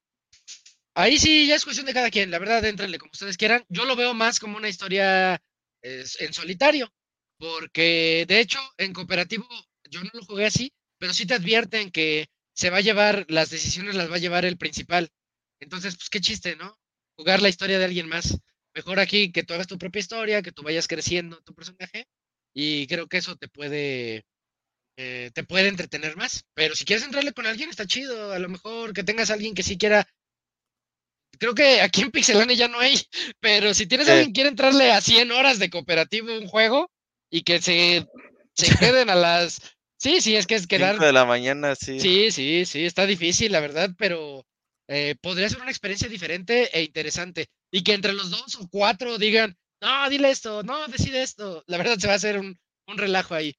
Ahí 0.94 1.18
sí, 1.18 1.46
ya 1.46 1.56
es 1.56 1.64
cuestión 1.64 1.86
de 1.86 1.94
cada 1.94 2.10
quien, 2.10 2.30
la 2.30 2.38
verdad, 2.38 2.64
entrenle 2.64 2.98
como 2.98 3.10
ustedes 3.12 3.38
quieran. 3.38 3.64
Yo 3.68 3.86
lo 3.86 3.96
veo 3.96 4.14
más 4.14 4.38
como 4.38 4.58
una 4.58 4.68
historia 4.68 5.42
en 5.82 6.32
solitario, 6.32 6.92
porque 7.38 8.24
de 8.28 8.38
hecho 8.38 8.60
en 8.76 8.92
cooperativo 8.92 9.48
yo 9.90 10.04
no 10.04 10.10
lo 10.12 10.24
jugué 10.24 10.46
así, 10.46 10.72
pero 10.98 11.12
sí 11.12 11.26
te 11.26 11.34
advierten 11.34 11.90
que 11.90 12.28
se 12.54 12.70
va 12.70 12.76
a 12.76 12.82
llevar, 12.82 13.24
las 13.28 13.50
decisiones 13.50 13.96
las 13.96 14.10
va 14.10 14.16
a 14.16 14.20
llevar 14.20 14.44
el 14.44 14.58
principal. 14.58 15.10
Entonces, 15.58 15.96
pues 15.96 16.10
qué 16.10 16.20
chiste, 16.20 16.54
¿no? 16.54 16.78
Jugar 17.16 17.42
la 17.42 17.48
historia 17.48 17.78
de 17.78 17.86
alguien 17.86 18.08
más. 18.08 18.38
Mejor 18.74 19.00
aquí 19.00 19.32
que 19.32 19.42
tú 19.42 19.54
hagas 19.54 19.66
tu 19.66 19.78
propia 19.78 20.00
historia, 20.00 20.42
que 20.42 20.52
tú 20.52 20.62
vayas 20.62 20.86
creciendo 20.86 21.42
tu 21.42 21.54
personaje 21.54 22.06
y 22.54 22.86
creo 22.86 23.06
que 23.08 23.18
eso 23.18 23.36
te 23.36 23.48
puede 23.48 24.24
eh, 24.96 25.30
te 25.34 25.44
puede 25.44 25.68
entretener 25.68 26.16
más. 26.16 26.44
Pero 26.54 26.74
si 26.74 26.84
quieres 26.84 27.04
entrarle 27.04 27.32
con 27.32 27.46
alguien, 27.46 27.70
está 27.70 27.86
chido. 27.86 28.32
A 28.32 28.38
lo 28.38 28.48
mejor 28.48 28.92
que 28.92 29.04
tengas 29.04 29.30
alguien 29.30 29.54
que 29.54 29.62
sí 29.62 29.78
quiera. 29.78 30.06
Creo 31.38 31.54
que 31.54 31.80
aquí 31.80 32.02
en 32.02 32.10
Pixelane 32.10 32.56
ya 32.56 32.68
no 32.68 32.78
hay, 32.78 32.94
pero 33.40 33.74
si 33.74 33.86
tienes 33.86 34.08
alguien 34.08 34.28
que 34.28 34.34
quiere 34.34 34.50
entrarle 34.50 34.92
a 34.92 35.00
100 35.00 35.32
horas 35.32 35.58
de 35.58 35.70
cooperativo 35.70 36.32
un 36.38 36.46
juego 36.46 36.90
y 37.30 37.42
que 37.42 37.60
se, 37.60 38.06
se 38.54 38.66
queden 38.78 39.10
a 39.10 39.14
las 39.14 39.60
Sí, 40.02 40.20
sí, 40.20 40.34
es 40.34 40.48
que 40.48 40.56
es 40.56 40.66
quedar. 40.66 40.98
de 40.98 41.12
la 41.12 41.24
mañana, 41.24 41.76
sí. 41.76 42.00
Sí, 42.00 42.32
sí, 42.32 42.64
sí, 42.66 42.84
está 42.84 43.06
difícil, 43.06 43.52
la 43.52 43.60
verdad, 43.60 43.94
pero 43.96 44.44
eh, 44.88 45.14
podría 45.20 45.48
ser 45.48 45.60
una 45.60 45.70
experiencia 45.70 46.08
diferente 46.08 46.76
e 46.76 46.82
interesante. 46.82 47.46
Y 47.70 47.84
que 47.84 47.94
entre 47.94 48.12
los 48.12 48.30
dos 48.30 48.56
o 48.56 48.68
cuatro 48.68 49.16
digan, 49.16 49.56
no, 49.82 50.08
dile 50.08 50.30
esto, 50.30 50.62
no, 50.62 50.86
decide 50.86 51.22
esto. 51.22 51.64
La 51.66 51.76
verdad 51.76 51.98
se 51.98 52.06
va 52.06 52.12
a 52.12 52.16
hacer 52.16 52.38
un, 52.38 52.56
un 52.86 52.98
relajo 52.98 53.34
ahí. 53.34 53.56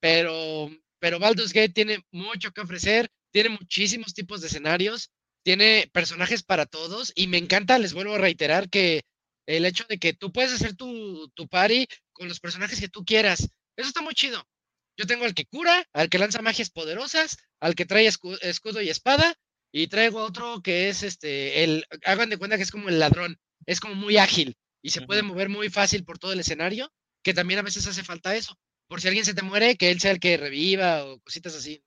Pero, 0.00 0.68
pero 0.98 1.20
Baldur's 1.20 1.52
Gate 1.52 1.68
tiene 1.70 2.04
mucho 2.10 2.50
que 2.50 2.60
ofrecer, 2.60 3.08
tiene 3.30 3.50
muchísimos 3.50 4.12
tipos 4.12 4.40
de 4.40 4.48
escenarios, 4.48 5.10
tiene 5.44 5.88
personajes 5.92 6.42
para 6.42 6.66
todos 6.66 7.12
y 7.14 7.28
me 7.28 7.38
encanta, 7.38 7.78
les 7.78 7.94
vuelvo 7.94 8.14
a 8.14 8.18
reiterar 8.18 8.68
que 8.68 9.02
el 9.46 9.64
hecho 9.64 9.84
de 9.88 9.98
que 9.98 10.12
tú 10.12 10.32
puedes 10.32 10.52
hacer 10.52 10.74
tu, 10.74 11.28
tu 11.34 11.46
party 11.46 11.86
con 12.12 12.28
los 12.28 12.40
personajes 12.40 12.80
que 12.80 12.88
tú 12.88 13.04
quieras, 13.04 13.48
eso 13.76 13.88
está 13.88 14.02
muy 14.02 14.14
chido. 14.14 14.44
Yo 14.96 15.06
tengo 15.06 15.24
al 15.24 15.34
que 15.34 15.46
cura, 15.46 15.86
al 15.92 16.08
que 16.08 16.18
lanza 16.18 16.42
magias 16.42 16.70
poderosas, 16.70 17.36
al 17.60 17.76
que 17.76 17.86
trae 17.86 18.06
escudo 18.06 18.82
y 18.82 18.90
espada, 18.90 19.34
y 19.72 19.86
traigo 19.86 20.22
otro 20.24 20.62
que 20.62 20.88
es 20.88 21.04
este, 21.04 21.62
el, 21.62 21.86
hagan 22.04 22.28
de 22.28 22.38
cuenta 22.38 22.56
que 22.56 22.64
es 22.64 22.72
como 22.72 22.88
el 22.88 22.98
ladrón, 22.98 23.38
es 23.66 23.78
como 23.78 23.94
muy 23.94 24.16
ágil 24.16 24.56
y 24.82 24.90
se 24.90 25.02
puede 25.02 25.22
mover 25.22 25.48
muy 25.48 25.68
fácil 25.68 26.04
por 26.04 26.18
todo 26.18 26.32
el 26.32 26.40
escenario, 26.40 26.92
que 27.22 27.34
también 27.34 27.60
a 27.60 27.62
veces 27.62 27.86
hace 27.86 28.02
falta 28.02 28.34
eso. 28.34 28.58
Por 28.88 29.00
si 29.00 29.08
alguien 29.08 29.24
se 29.24 29.34
te 29.34 29.42
muere, 29.42 29.76
que 29.76 29.90
él 29.90 30.00
sea 30.00 30.10
el 30.10 30.20
que 30.20 30.36
reviva 30.36 31.04
o 31.04 31.20
cositas 31.20 31.54
así. 31.54 31.84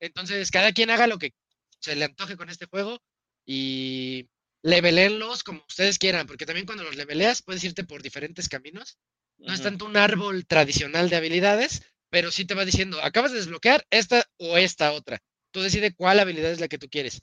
Entonces, 0.00 0.50
cada 0.50 0.72
quien 0.72 0.90
haga 0.90 1.06
lo 1.06 1.18
que 1.18 1.32
se 1.80 1.96
le 1.96 2.04
antoje 2.04 2.36
con 2.36 2.50
este 2.50 2.66
juego 2.66 3.00
y 3.44 4.28
levelenlos 4.62 5.42
como 5.42 5.64
ustedes 5.68 5.98
quieran, 5.98 6.26
porque 6.26 6.46
también 6.46 6.66
cuando 6.66 6.84
los 6.84 6.96
leveleas 6.96 7.42
puedes 7.42 7.64
irte 7.64 7.84
por 7.84 8.02
diferentes 8.02 8.48
caminos. 8.48 8.98
No 9.38 9.52
es 9.52 9.60
tanto 9.60 9.84
un 9.84 9.96
árbol 9.96 10.46
tradicional 10.46 11.10
de 11.10 11.16
habilidades, 11.16 11.82
pero 12.10 12.30
sí 12.30 12.46
te 12.46 12.54
va 12.54 12.64
diciendo, 12.64 13.02
acabas 13.02 13.32
de 13.32 13.38
desbloquear 13.38 13.86
esta 13.90 14.24
o 14.38 14.56
esta 14.56 14.92
otra. 14.92 15.18
Tú 15.52 15.60
decides 15.60 15.94
cuál 15.94 16.18
habilidad 16.18 16.50
es 16.50 16.60
la 16.60 16.68
que 16.68 16.78
tú 16.78 16.88
quieres. 16.88 17.22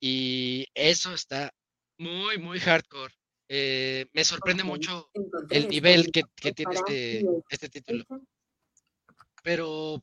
Y 0.00 0.66
eso 0.74 1.14
está 1.14 1.52
muy, 1.98 2.38
muy 2.38 2.60
hardcore. 2.60 3.14
Eh, 3.52 4.06
me 4.12 4.22
sorprende 4.22 4.62
mucho 4.62 5.10
el 5.50 5.68
nivel 5.68 6.12
que, 6.12 6.22
tiene 6.52 6.72
este, 6.72 7.24
este 7.48 7.68
título. 7.68 8.04
Pero, 9.42 10.00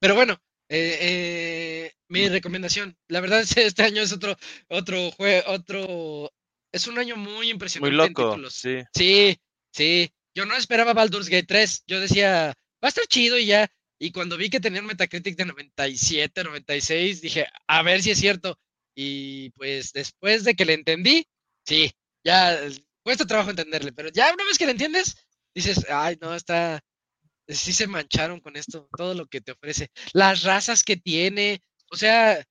pero 0.00 0.16
bueno, 0.16 0.32
eh, 0.68 0.98
eh, 1.00 1.92
mi 2.08 2.28
recomendación, 2.28 2.96
la 3.06 3.20
verdad 3.20 3.42
es 3.42 3.54
que 3.54 3.64
este 3.64 3.84
año 3.84 4.02
es 4.02 4.12
otro, 4.12 4.36
otro 4.68 5.12
juego, 5.12 5.52
otro, 5.52 6.32
es 6.72 6.88
un 6.88 6.98
año 6.98 7.16
muy 7.16 7.50
impresionante. 7.50 7.96
Muy 7.96 8.08
loco, 8.08 8.50
sí. 8.50 8.82
Sí, 8.92 9.38
sí. 9.72 10.12
Yo 10.34 10.44
no 10.44 10.56
esperaba 10.56 10.94
Baldur's 10.94 11.28
Gate 11.28 11.46
3. 11.46 11.84
Yo 11.86 12.00
decía, 12.00 12.46
va 12.48 12.54
a 12.82 12.88
estar 12.88 13.06
chido 13.06 13.38
y 13.38 13.46
ya. 13.46 13.70
Y 14.00 14.10
cuando 14.10 14.36
vi 14.36 14.50
que 14.50 14.58
tenía 14.58 14.80
un 14.80 14.88
Metacritic 14.88 15.36
de 15.36 15.44
97, 15.44 16.42
96, 16.42 17.20
dije, 17.20 17.46
a 17.68 17.82
ver 17.84 18.02
si 18.02 18.10
es 18.10 18.18
cierto. 18.18 18.58
Y 18.96 19.50
pues 19.50 19.92
después 19.92 20.42
de 20.42 20.54
que 20.56 20.64
le 20.64 20.74
entendí, 20.74 21.24
sí, 21.64 21.92
ya 22.24 22.58
cuesta 23.02 23.26
trabajo 23.26 23.50
entenderle, 23.50 23.92
pero 23.92 24.08
ya 24.10 24.32
una 24.32 24.44
vez 24.44 24.58
que 24.58 24.66
le 24.66 24.72
entiendes, 24.72 25.16
dices, 25.54 25.86
ay, 25.90 26.16
no, 26.20 26.34
está, 26.34 26.80
sí 27.46 27.72
se 27.72 27.86
mancharon 27.86 28.40
con 28.40 28.56
esto, 28.56 28.88
todo 28.96 29.14
lo 29.14 29.26
que 29.26 29.40
te 29.40 29.52
ofrece. 29.52 29.90
Las 30.12 30.42
razas 30.42 30.82
que 30.82 30.96
tiene, 30.96 31.60
o 31.90 31.96
sea, 31.96 32.42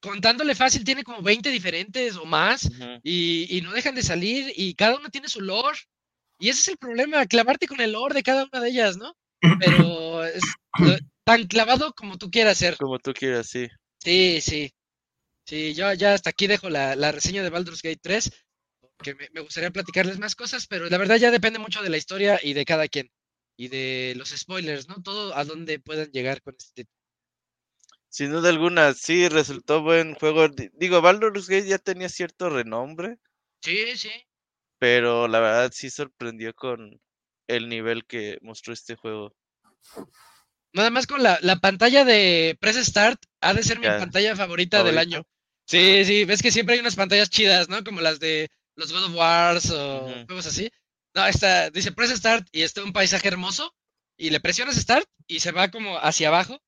contándole 0.00 0.54
fácil, 0.54 0.84
tiene 0.84 1.04
como 1.04 1.22
20 1.22 1.50
diferentes 1.50 2.16
o 2.16 2.24
más, 2.26 2.68
y, 3.02 3.56
y, 3.56 3.60
no 3.62 3.72
dejan 3.72 3.94
de 3.94 4.02
salir, 4.02 4.52
y 4.54 4.74
cada 4.74 4.96
uno 4.96 5.08
tiene 5.08 5.28
su 5.28 5.40
lore, 5.40 5.78
y 6.38 6.48
ese 6.48 6.60
es 6.60 6.68
el 6.68 6.76
problema, 6.78 7.24
clavarte 7.26 7.66
con 7.66 7.80
el 7.80 7.92
lore 7.92 8.14
de 8.14 8.22
cada 8.22 8.44
una 8.44 8.60
de 8.60 8.68
ellas, 8.68 8.96
¿no? 8.96 9.14
Pero 9.60 10.24
es 10.24 10.42
tan 11.24 11.46
clavado 11.46 11.92
como 11.94 12.18
tú 12.18 12.30
quieras 12.30 12.58
ser. 12.58 12.76
Como 12.76 12.98
tú 12.98 13.12
quieras, 13.12 13.48
sí. 13.48 13.68
Sí, 13.98 14.40
sí. 14.40 14.70
Sí, 15.46 15.74
yo 15.74 15.92
ya 15.92 16.14
hasta 16.14 16.30
aquí 16.30 16.46
dejo 16.46 16.70
la, 16.70 17.12
reseña 17.12 17.42
de 17.42 17.50
Baldur's 17.50 17.82
Gate 17.82 18.00
3, 18.00 18.30
que 19.02 19.14
me, 19.14 19.40
gustaría 19.42 19.70
platicarles 19.70 20.18
más 20.18 20.34
cosas, 20.34 20.66
pero 20.66 20.88
la 20.88 20.98
verdad 20.98 21.16
ya 21.16 21.30
depende 21.30 21.58
mucho 21.58 21.82
de 21.82 21.90
la 21.90 21.96
historia 21.96 22.40
y 22.42 22.54
de 22.54 22.64
cada 22.64 22.88
quien. 22.88 23.10
Y 23.56 23.68
de 23.68 24.14
los 24.16 24.30
spoilers, 24.30 24.88
¿no? 24.88 25.02
Todo 25.02 25.36
a 25.36 25.44
dónde 25.44 25.78
puedan 25.78 26.10
llegar 26.10 26.42
con 26.42 26.56
este 26.58 26.86
Sin 28.08 28.32
duda 28.32 28.48
alguna, 28.48 28.94
sí, 28.94 29.28
resultó 29.28 29.82
buen 29.82 30.14
juego. 30.14 30.48
Digo, 30.72 31.00
Baldur's 31.00 31.48
Gate 31.48 31.68
ya 31.68 31.78
tenía 31.78 32.08
cierto 32.08 32.50
renombre. 32.50 33.18
Sí, 33.62 33.96
sí 33.96 34.10
pero 34.84 35.28
la 35.28 35.40
verdad 35.40 35.70
sí 35.72 35.88
sorprendió 35.88 36.54
con 36.54 37.00
el 37.48 37.70
nivel 37.70 38.04
que 38.04 38.36
mostró 38.42 38.74
este 38.74 38.96
juego. 38.96 39.34
Nada 40.74 40.90
más 40.90 41.06
con 41.06 41.22
la, 41.22 41.38
pantalla 41.62 42.04
de 42.04 42.58
Press 42.60 42.76
Start, 42.76 43.22
ha 43.40 43.54
de 43.54 43.62
ser 43.62 43.78
mi 43.78 43.86
pantalla 43.86 44.34
favorita 44.34 44.82
del 44.82 44.98
año. 44.98 45.24
Sí, 45.66 46.04
sí, 46.04 46.24
ves 46.24 46.42
que 46.42 46.50
siempre 46.50 46.74
hay 46.74 46.80
unas 46.80 46.96
pantallas 46.96 47.30
chidas, 47.30 47.68
¿no? 47.68 47.82
Como 47.84 48.00
las 48.00 48.18
de 48.18 48.50
los 48.74 48.92
God 48.92 49.04
of 49.04 49.14
Wars 49.14 49.70
o 49.70 50.08
juegos 50.26 50.46
así. 50.46 50.70
No, 51.14 51.26
esta 51.26 51.70
dice 51.70 51.92
Press 51.92 52.10
Start 52.10 52.48
y 52.50 52.62
está 52.62 52.82
un 52.82 52.92
paisaje 52.92 53.28
hermoso 53.28 53.72
y 54.16 54.30
le 54.30 54.40
presionas 54.40 54.74
Start 54.74 55.08
y 55.28 55.40
se 55.40 55.52
va 55.52 55.70
como 55.70 55.96
hacia 55.98 56.26
abajo 56.26 56.60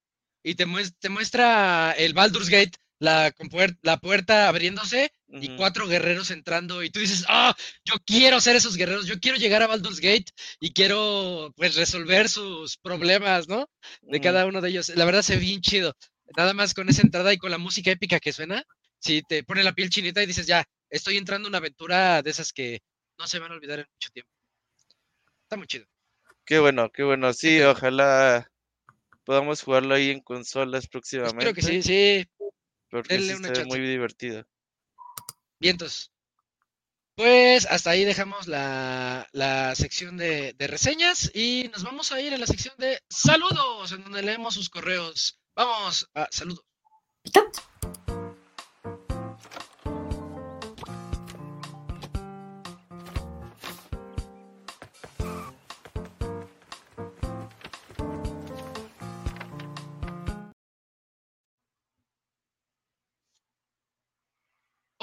y 0.44 0.54
te, 0.54 0.66
te 1.00 1.08
muestra 1.08 1.92
el 1.98 2.14
Baldur's 2.14 2.48
Gate 2.48 2.78
la, 3.00 3.34
la 3.82 3.96
puerta 3.98 4.48
abriéndose 4.48 5.12
y 5.28 5.56
cuatro 5.56 5.86
guerreros 5.86 6.30
entrando 6.30 6.82
y 6.82 6.90
tú 6.90 7.00
dices, 7.00 7.24
ah, 7.28 7.54
yo 7.84 7.94
quiero 8.04 8.40
ser 8.40 8.56
esos 8.56 8.76
guerreros, 8.76 9.06
yo 9.06 9.18
quiero 9.18 9.38
llegar 9.38 9.62
a 9.62 9.66
Baldur's 9.66 10.00
Gate 10.00 10.26
y 10.60 10.72
quiero 10.72 11.52
pues 11.56 11.74
resolver 11.74 12.28
sus 12.28 12.76
problemas, 12.78 13.48
¿no? 13.48 13.68
De 14.02 14.20
cada 14.20 14.46
uno 14.46 14.60
de 14.60 14.70
ellos. 14.70 14.90
La 14.90 15.04
verdad 15.04 15.22
se 15.22 15.34
ve 15.34 15.40
bien 15.40 15.60
chido. 15.60 15.94
Nada 16.36 16.54
más 16.54 16.74
con 16.74 16.88
esa 16.88 17.02
entrada 17.02 17.32
y 17.32 17.38
con 17.38 17.50
la 17.50 17.58
música 17.58 17.90
épica 17.90 18.20
que 18.20 18.32
suena, 18.32 18.64
si 18.98 19.22
te 19.22 19.44
pone 19.44 19.62
la 19.62 19.72
piel 19.72 19.90
chinita 19.90 20.22
y 20.22 20.26
dices, 20.26 20.46
ya, 20.46 20.64
estoy 20.90 21.16
entrando 21.16 21.46
en 21.46 21.52
una 21.52 21.58
aventura 21.58 22.22
de 22.22 22.30
esas 22.30 22.52
que 22.52 22.80
no 23.18 23.26
se 23.26 23.38
van 23.38 23.52
a 23.52 23.54
olvidar 23.54 23.80
en 23.80 23.86
mucho 23.92 24.10
tiempo. 24.10 24.30
Está 25.42 25.56
muy 25.56 25.66
chido. 25.66 25.86
Qué 26.44 26.58
bueno, 26.58 26.90
qué 26.90 27.02
bueno. 27.02 27.32
Sí, 27.32 27.60
ojalá 27.60 28.50
podamos 29.24 29.62
jugarlo 29.62 29.94
ahí 29.94 30.10
en 30.10 30.20
consolas 30.20 30.86
próximamente. 30.86 31.38
Creo 31.38 31.54
que 31.54 31.62
sí, 31.62 31.82
sí. 31.82 32.26
Porque 32.88 33.18
sí 33.20 33.34
muy 33.66 33.80
divertido. 33.80 34.46
Vientos. 35.58 36.12
Pues 37.16 37.66
hasta 37.66 37.90
ahí 37.90 38.04
dejamos 38.04 38.46
la, 38.46 39.26
sección 39.74 40.18
de, 40.18 40.52
de, 40.52 40.66
reseñas 40.66 41.30
y 41.34 41.70
nos 41.72 41.82
vamos 41.82 42.12
a 42.12 42.20
ir 42.20 42.34
a 42.34 42.38
la 42.38 42.46
sección 42.46 42.74
de 42.76 43.00
saludos, 43.08 43.92
en 43.92 44.02
donde 44.02 44.22
leemos 44.22 44.54
sus 44.54 44.68
correos. 44.68 45.40
Vamos 45.54 46.08
a 46.14 46.28
saludos. 46.30 46.64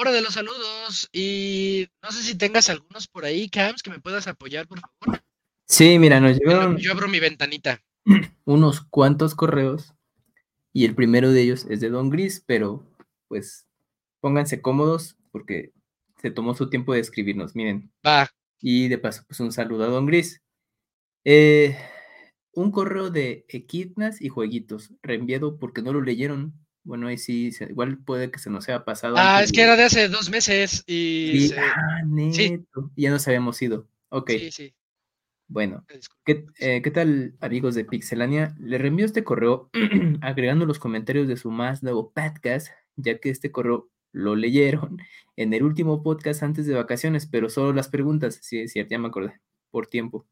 Hora 0.03 0.11
de 0.11 0.21
los 0.21 0.33
saludos 0.33 1.09
y 1.13 1.87
no 2.01 2.11
sé 2.11 2.23
si 2.23 2.37
tengas 2.37 2.69
algunos 2.69 3.07
por 3.07 3.23
ahí, 3.23 3.49
Cams, 3.49 3.81
que 3.81 3.89
me 3.89 3.99
puedas 3.99 4.27
apoyar, 4.27 4.67
por 4.67 4.79
favor. 4.79 5.23
Sí, 5.65 5.97
mira, 5.97 6.19
nos 6.19 6.37
llegaron... 6.37 6.77
Yo 6.77 6.91
abro 6.91 7.07
mi 7.07 7.19
ventanita. 7.19 7.81
Unos 8.45 8.81
cuantos 8.81 9.33
correos 9.33 9.93
y 10.73 10.83
el 10.83 10.93
primero 10.93 11.31
de 11.31 11.41
ellos 11.41 11.65
es 11.69 11.79
de 11.79 11.89
Don 11.89 12.09
Gris, 12.09 12.43
pero 12.45 12.85
pues 13.29 13.65
pónganse 14.19 14.61
cómodos 14.61 15.15
porque 15.31 15.71
se 16.21 16.31
tomó 16.31 16.53
su 16.53 16.69
tiempo 16.69 16.93
de 16.93 16.99
escribirnos, 16.99 17.55
miren. 17.55 17.91
Va. 18.05 18.29
Y 18.59 18.89
de 18.89 18.97
paso, 18.97 19.23
pues 19.27 19.39
un 19.39 19.51
saludo 19.51 19.85
a 19.85 19.87
Don 19.87 20.05
Gris. 20.05 20.41
Eh, 21.23 21.77
un 22.51 22.71
correo 22.71 23.09
de 23.09 23.45
Equidnas 23.47 24.21
y 24.21 24.27
Jueguitos, 24.27 24.93
reenviado 25.01 25.57
porque 25.59 25.81
no 25.81 25.93
lo 25.93 26.01
leyeron. 26.01 26.53
Bueno, 26.83 27.07
ahí 27.07 27.17
sí, 27.17 27.51
igual 27.69 27.97
puede 27.99 28.29
que 28.29 28.39
se 28.39 28.49
nos 28.49 28.67
haya 28.67 28.83
pasado. 28.83 29.15
Ah, 29.17 29.41
es 29.41 29.51
que 29.51 29.61
era 29.61 29.75
de 29.75 29.83
hace 29.83 30.09
dos 30.09 30.29
meses 30.29 30.83
y. 30.85 31.53
Ah, 31.53 32.01
neto. 32.05 32.91
Ya 32.95 33.09
nos 33.09 33.27
habíamos 33.27 33.61
ido. 33.61 33.87
Ok. 34.09 34.31
Sí, 34.31 34.51
sí. 34.51 34.73
Bueno, 35.47 35.85
eh, 36.25 36.81
¿qué, 36.81 36.91
tal, 36.91 37.35
amigos 37.39 37.75
de 37.75 37.85
Pixelania? 37.85 38.55
Le 38.59 38.77
reenvío 38.77 39.05
este 39.05 39.23
correo 39.23 39.69
agregando 40.21 40.65
los 40.65 40.79
comentarios 40.79 41.27
de 41.27 41.37
su 41.37 41.51
más 41.51 41.83
nuevo 41.83 42.11
podcast, 42.11 42.69
ya 42.95 43.19
que 43.19 43.29
este 43.29 43.51
correo 43.51 43.89
lo 44.11 44.35
leyeron 44.35 44.97
en 45.35 45.53
el 45.53 45.63
último 45.63 46.01
podcast 46.01 46.43
antes 46.43 46.65
de 46.65 46.73
vacaciones, 46.73 47.27
pero 47.27 47.49
solo 47.49 47.73
las 47.73 47.89
preguntas. 47.89 48.39
Sí, 48.41 48.59
es 48.59 48.71
cierto, 48.71 48.91
ya 48.91 48.99
me 48.99 49.09
acordé, 49.09 49.39
por 49.69 49.87
tiempo. 49.87 50.25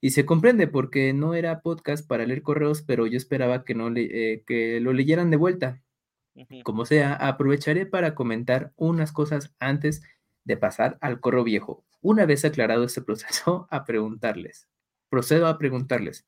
Y 0.00 0.10
se 0.10 0.24
comprende 0.24 0.66
porque 0.66 1.12
no 1.12 1.34
era 1.34 1.62
podcast 1.62 2.06
para 2.06 2.24
leer 2.24 2.42
correos, 2.42 2.82
pero 2.82 3.06
yo 3.06 3.16
esperaba 3.16 3.64
que, 3.64 3.74
no 3.74 3.90
le, 3.90 4.34
eh, 4.34 4.44
que 4.46 4.80
lo 4.80 4.92
leyeran 4.92 5.30
de 5.30 5.36
vuelta. 5.36 5.82
Como 6.64 6.84
sea, 6.84 7.14
aprovecharé 7.14 7.86
para 7.86 8.14
comentar 8.14 8.72
unas 8.76 9.12
cosas 9.12 9.54
antes 9.58 10.02
de 10.44 10.56
pasar 10.56 10.98
al 11.00 11.20
correo 11.20 11.44
viejo. 11.44 11.84
Una 12.00 12.26
vez 12.26 12.44
aclarado 12.44 12.84
este 12.84 13.02
proceso, 13.02 13.66
a 13.70 13.84
preguntarles. 13.84 14.68
Procedo 15.08 15.46
a 15.46 15.58
preguntarles, 15.58 16.26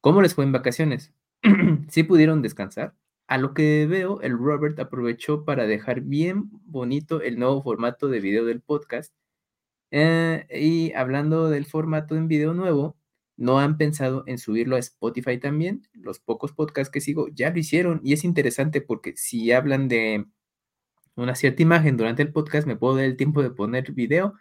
¿cómo 0.00 0.22
les 0.22 0.34
fue 0.34 0.44
en 0.44 0.52
vacaciones? 0.52 1.12
¿Sí 1.88 2.02
pudieron 2.02 2.42
descansar? 2.42 2.94
A 3.26 3.36
lo 3.36 3.52
que 3.52 3.86
veo, 3.86 4.22
el 4.22 4.38
Robert 4.38 4.78
aprovechó 4.80 5.44
para 5.44 5.66
dejar 5.66 6.00
bien 6.00 6.48
bonito 6.64 7.20
el 7.20 7.38
nuevo 7.38 7.62
formato 7.62 8.08
de 8.08 8.20
video 8.20 8.46
del 8.46 8.62
podcast. 8.62 9.14
Eh, 9.90 10.46
y 10.50 10.92
hablando 10.94 11.50
del 11.50 11.66
formato 11.66 12.16
en 12.16 12.28
video 12.28 12.54
nuevo, 12.54 12.97
¿No 13.38 13.60
han 13.60 13.78
pensado 13.78 14.24
en 14.26 14.36
subirlo 14.36 14.74
a 14.74 14.80
Spotify 14.80 15.38
también? 15.38 15.86
Los 15.92 16.18
pocos 16.18 16.52
podcasts 16.52 16.90
que 16.90 17.00
sigo 17.00 17.28
ya 17.28 17.50
lo 17.50 17.58
hicieron 17.60 18.00
y 18.02 18.12
es 18.12 18.24
interesante 18.24 18.80
porque 18.80 19.16
si 19.16 19.52
hablan 19.52 19.86
de 19.86 20.26
una 21.14 21.36
cierta 21.36 21.62
imagen 21.62 21.96
durante 21.96 22.20
el 22.20 22.32
podcast, 22.32 22.66
me 22.66 22.74
puedo 22.74 22.96
dar 22.96 23.04
el 23.04 23.16
tiempo 23.16 23.40
de 23.40 23.50
poner 23.50 23.92
video. 23.92 24.34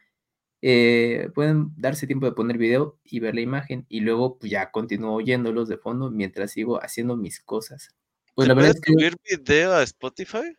Eh, 0.64 1.30
pueden 1.36 1.76
darse 1.78 2.08
tiempo 2.08 2.26
de 2.26 2.32
poner 2.32 2.58
video 2.58 3.00
y 3.04 3.20
ver 3.20 3.36
la 3.36 3.42
imagen 3.42 3.86
y 3.88 4.00
luego 4.00 4.40
pues, 4.40 4.52
ya 4.52 4.72
continúo 4.72 5.14
oyéndolos 5.14 5.70
de 5.70 5.78
fondo 5.78 6.10
mientras 6.10 6.54
sigo 6.54 6.84
haciendo 6.84 7.16
mis 7.16 7.40
cosas. 7.40 7.96
Pues 8.34 8.48
la 8.48 8.56
verdad 8.56 8.72
es 8.72 8.82
que, 8.82 8.94
subir 8.94 9.16
video 9.30 9.74
a 9.74 9.84
Spotify? 9.84 10.56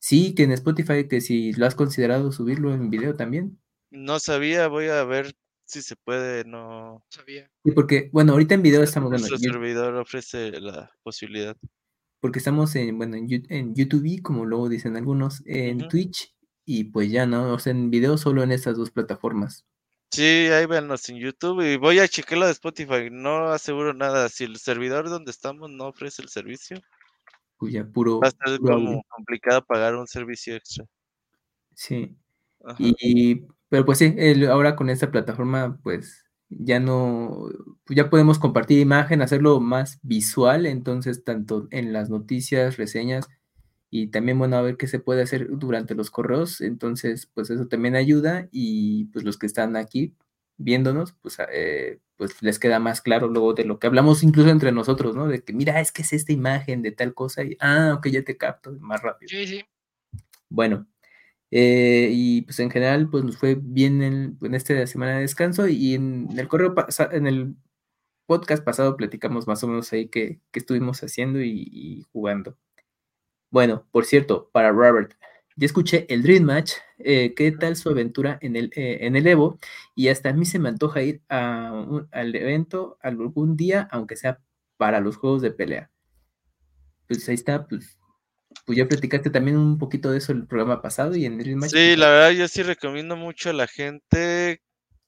Sí, 0.00 0.34
que 0.34 0.42
en 0.42 0.50
Spotify, 0.50 1.06
que 1.06 1.20
si 1.20 1.52
lo 1.52 1.64
has 1.64 1.76
considerado 1.76 2.32
subirlo 2.32 2.74
en 2.74 2.90
video 2.90 3.14
también. 3.14 3.60
No 3.90 4.18
sabía, 4.18 4.66
voy 4.66 4.88
a 4.88 5.04
ver 5.04 5.36
si 5.68 5.82
se 5.82 5.96
puede, 5.96 6.44
no 6.44 7.04
sabía. 7.10 7.50
Sí, 7.64 7.72
porque, 7.72 8.10
bueno, 8.12 8.32
ahorita 8.32 8.54
en 8.54 8.62
video 8.62 8.82
estamos... 8.82 9.10
Nuestro 9.10 9.38
servidor 9.38 9.94
ofrece 9.96 10.60
la 10.60 10.90
posibilidad. 11.02 11.56
Porque 12.20 12.38
estamos 12.38 12.74
en, 12.74 12.96
bueno, 12.96 13.16
en, 13.16 13.74
YouTube, 13.74 14.22
como 14.22 14.44
luego 14.44 14.68
dicen 14.68 14.96
algunos, 14.96 15.42
en 15.46 15.86
Twitch, 15.88 16.34
y 16.64 16.84
pues 16.84 17.10
ya, 17.10 17.26
¿no? 17.26 17.52
O 17.52 17.58
sea, 17.58 17.70
en 17.70 17.90
video 17.90 18.18
solo 18.18 18.42
en 18.42 18.50
estas 18.50 18.76
dos 18.76 18.90
plataformas. 18.90 19.66
Sí, 20.10 20.22
ahí 20.22 20.64
véanos 20.66 21.06
en 21.10 21.18
YouTube 21.18 21.60
y 21.60 21.76
voy 21.76 21.98
a 21.98 22.08
chequear 22.08 22.46
de 22.46 22.50
Spotify. 22.52 23.08
No 23.10 23.48
aseguro 23.48 23.92
nada. 23.92 24.28
Si 24.30 24.44
el 24.44 24.56
servidor 24.56 25.10
donde 25.10 25.30
estamos 25.30 25.70
no 25.70 25.88
ofrece 25.88 26.22
el 26.22 26.28
servicio, 26.28 26.80
pues 27.58 27.74
ya 27.74 27.84
puro. 27.84 28.20
Va 28.20 28.28
a 28.28 28.30
ser 28.30 28.58
como 28.58 29.02
complicado 29.08 29.64
pagar 29.66 29.94
un 29.96 30.06
servicio 30.06 30.56
extra. 30.56 30.86
Sí. 31.74 32.16
Y 32.78 33.46
pero 33.68 33.84
pues 33.84 33.98
sí, 33.98 34.14
ahora 34.48 34.76
con 34.76 34.90
esta 34.90 35.10
plataforma, 35.10 35.78
pues 35.82 36.24
ya 36.50 36.80
no, 36.80 37.48
ya 37.88 38.10
podemos 38.10 38.38
compartir 38.38 38.78
imagen, 38.80 39.22
hacerlo 39.22 39.60
más 39.60 39.98
visual, 40.02 40.66
entonces 40.66 41.24
tanto 41.24 41.68
en 41.70 41.92
las 41.92 42.10
noticias, 42.10 42.76
reseñas 42.78 43.28
y 43.90 44.08
también 44.08 44.38
bueno, 44.38 44.56
a 44.56 44.62
ver 44.62 44.76
qué 44.76 44.86
se 44.86 44.98
puede 45.00 45.22
hacer 45.22 45.48
durante 45.50 45.94
los 45.94 46.10
correos, 46.10 46.60
entonces 46.60 47.26
pues 47.34 47.50
eso 47.50 47.68
también 47.68 47.96
ayuda 47.96 48.48
y 48.52 49.06
pues 49.06 49.24
los 49.24 49.38
que 49.38 49.46
están 49.46 49.76
aquí 49.76 50.14
viéndonos, 50.58 51.14
pues, 51.22 51.38
eh, 51.52 52.00
pues 52.16 52.42
les 52.42 52.58
queda 52.58 52.80
más 52.80 53.00
claro 53.00 53.28
luego 53.28 53.54
de 53.54 53.64
lo 53.64 53.78
que 53.78 53.86
hablamos 53.86 54.22
incluso 54.24 54.50
entre 54.50 54.72
nosotros, 54.72 55.14
¿no? 55.14 55.28
De 55.28 55.42
que 55.42 55.52
mira, 55.52 55.80
es 55.80 55.92
que 55.92 56.02
es 56.02 56.12
esta 56.12 56.32
imagen 56.32 56.82
de 56.82 56.92
tal 56.92 57.14
cosa 57.14 57.44
y, 57.44 57.56
ah, 57.60 57.94
ok, 57.96 58.08
ya 58.08 58.24
te 58.24 58.36
capto 58.36 58.72
más 58.80 59.00
rápido. 59.02 59.28
Sí, 59.30 59.46
sí. 59.46 59.64
Bueno, 60.50 60.86
eh, 61.50 62.10
y 62.12 62.42
pues 62.42 62.58
en 62.60 62.70
general, 62.70 63.08
pues 63.10 63.24
nos 63.24 63.36
fue 63.38 63.56
bien 63.60 64.02
en, 64.02 64.38
en 64.42 64.54
esta 64.54 64.86
semana 64.86 65.14
de 65.14 65.22
descanso 65.22 65.66
y 65.68 65.94
en 65.94 66.28
el 66.36 66.48
correo 66.48 66.74
en 67.12 67.26
el 67.26 67.56
podcast 68.26 68.62
pasado 68.62 68.96
platicamos 68.96 69.46
más 69.46 69.64
o 69.64 69.68
menos 69.68 69.92
ahí 69.92 70.08
qué, 70.08 70.40
estuvimos 70.52 71.02
haciendo 71.02 71.40
y, 71.40 72.04
jugando. 72.12 72.58
Bueno, 73.50 73.86
por 73.90 74.04
cierto, 74.04 74.50
para 74.52 74.70
Robert, 74.70 75.14
ya 75.56 75.66
escuché 75.66 76.06
el 76.10 76.22
Dream 76.22 76.44
Match, 76.44 76.72
eh, 76.98 77.34
qué 77.34 77.50
tal 77.52 77.76
su 77.76 77.88
aventura 77.88 78.38
en 78.42 78.56
el, 78.56 78.70
eh, 78.76 78.98
en 79.06 79.16
el 79.16 79.26
Evo 79.26 79.58
y 79.94 80.08
hasta 80.08 80.28
a 80.28 80.34
mí 80.34 80.44
se 80.44 80.58
me 80.58 80.68
antoja 80.68 81.02
ir 81.02 81.22
al 81.28 82.34
evento 82.34 82.98
algún 83.00 83.56
día, 83.56 83.88
aunque 83.90 84.16
sea 84.16 84.40
para 84.76 85.00
los 85.00 85.16
juegos 85.16 85.40
de 85.40 85.50
pelea. 85.50 85.90
Pues 87.08 87.26
ahí 87.30 87.34
está, 87.34 87.66
pues 87.66 87.97
pues 88.64 88.78
ya 88.78 88.88
platicaste 88.88 89.30
también 89.30 89.56
un 89.56 89.78
poquito 89.78 90.10
de 90.10 90.18
eso 90.18 90.32
el 90.32 90.46
programa 90.46 90.82
pasado 90.82 91.14
y 91.16 91.24
en 91.24 91.40
el 91.40 91.56
Match. 91.56 91.70
Sí, 91.70 91.96
la 91.96 92.08
verdad 92.08 92.30
yo 92.30 92.48
sí 92.48 92.62
recomiendo 92.62 93.16
mucho 93.16 93.50
a 93.50 93.54
la 93.54 93.66
gente 93.66 94.62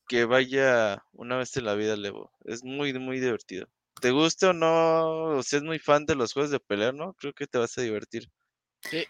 que 0.09 0.25
vaya 0.25 1.05
una 1.12 1.37
vez 1.37 1.57
en 1.57 1.65
la 1.65 1.75
vida 1.75 1.95
al 1.95 2.05
Evo. 2.05 2.33
Es 2.45 2.65
muy, 2.65 2.93
muy 2.99 3.21
divertido. 3.21 3.69
¿Te 4.01 4.11
guste 4.11 4.47
o 4.47 4.53
no? 4.53 5.37
O 5.37 5.43
si 5.43 5.57
es 5.57 5.62
muy 5.62 5.79
fan 5.79 6.07
de 6.07 6.15
los 6.15 6.33
juegos 6.33 6.51
de 6.51 6.61
pelea, 6.61 6.93
¿no? 6.93 7.15
Creo 7.15 7.33
que 7.33 7.47
te 7.47 7.59
vas 7.59 7.77
a 7.79 7.83
divertir. 7.83 8.31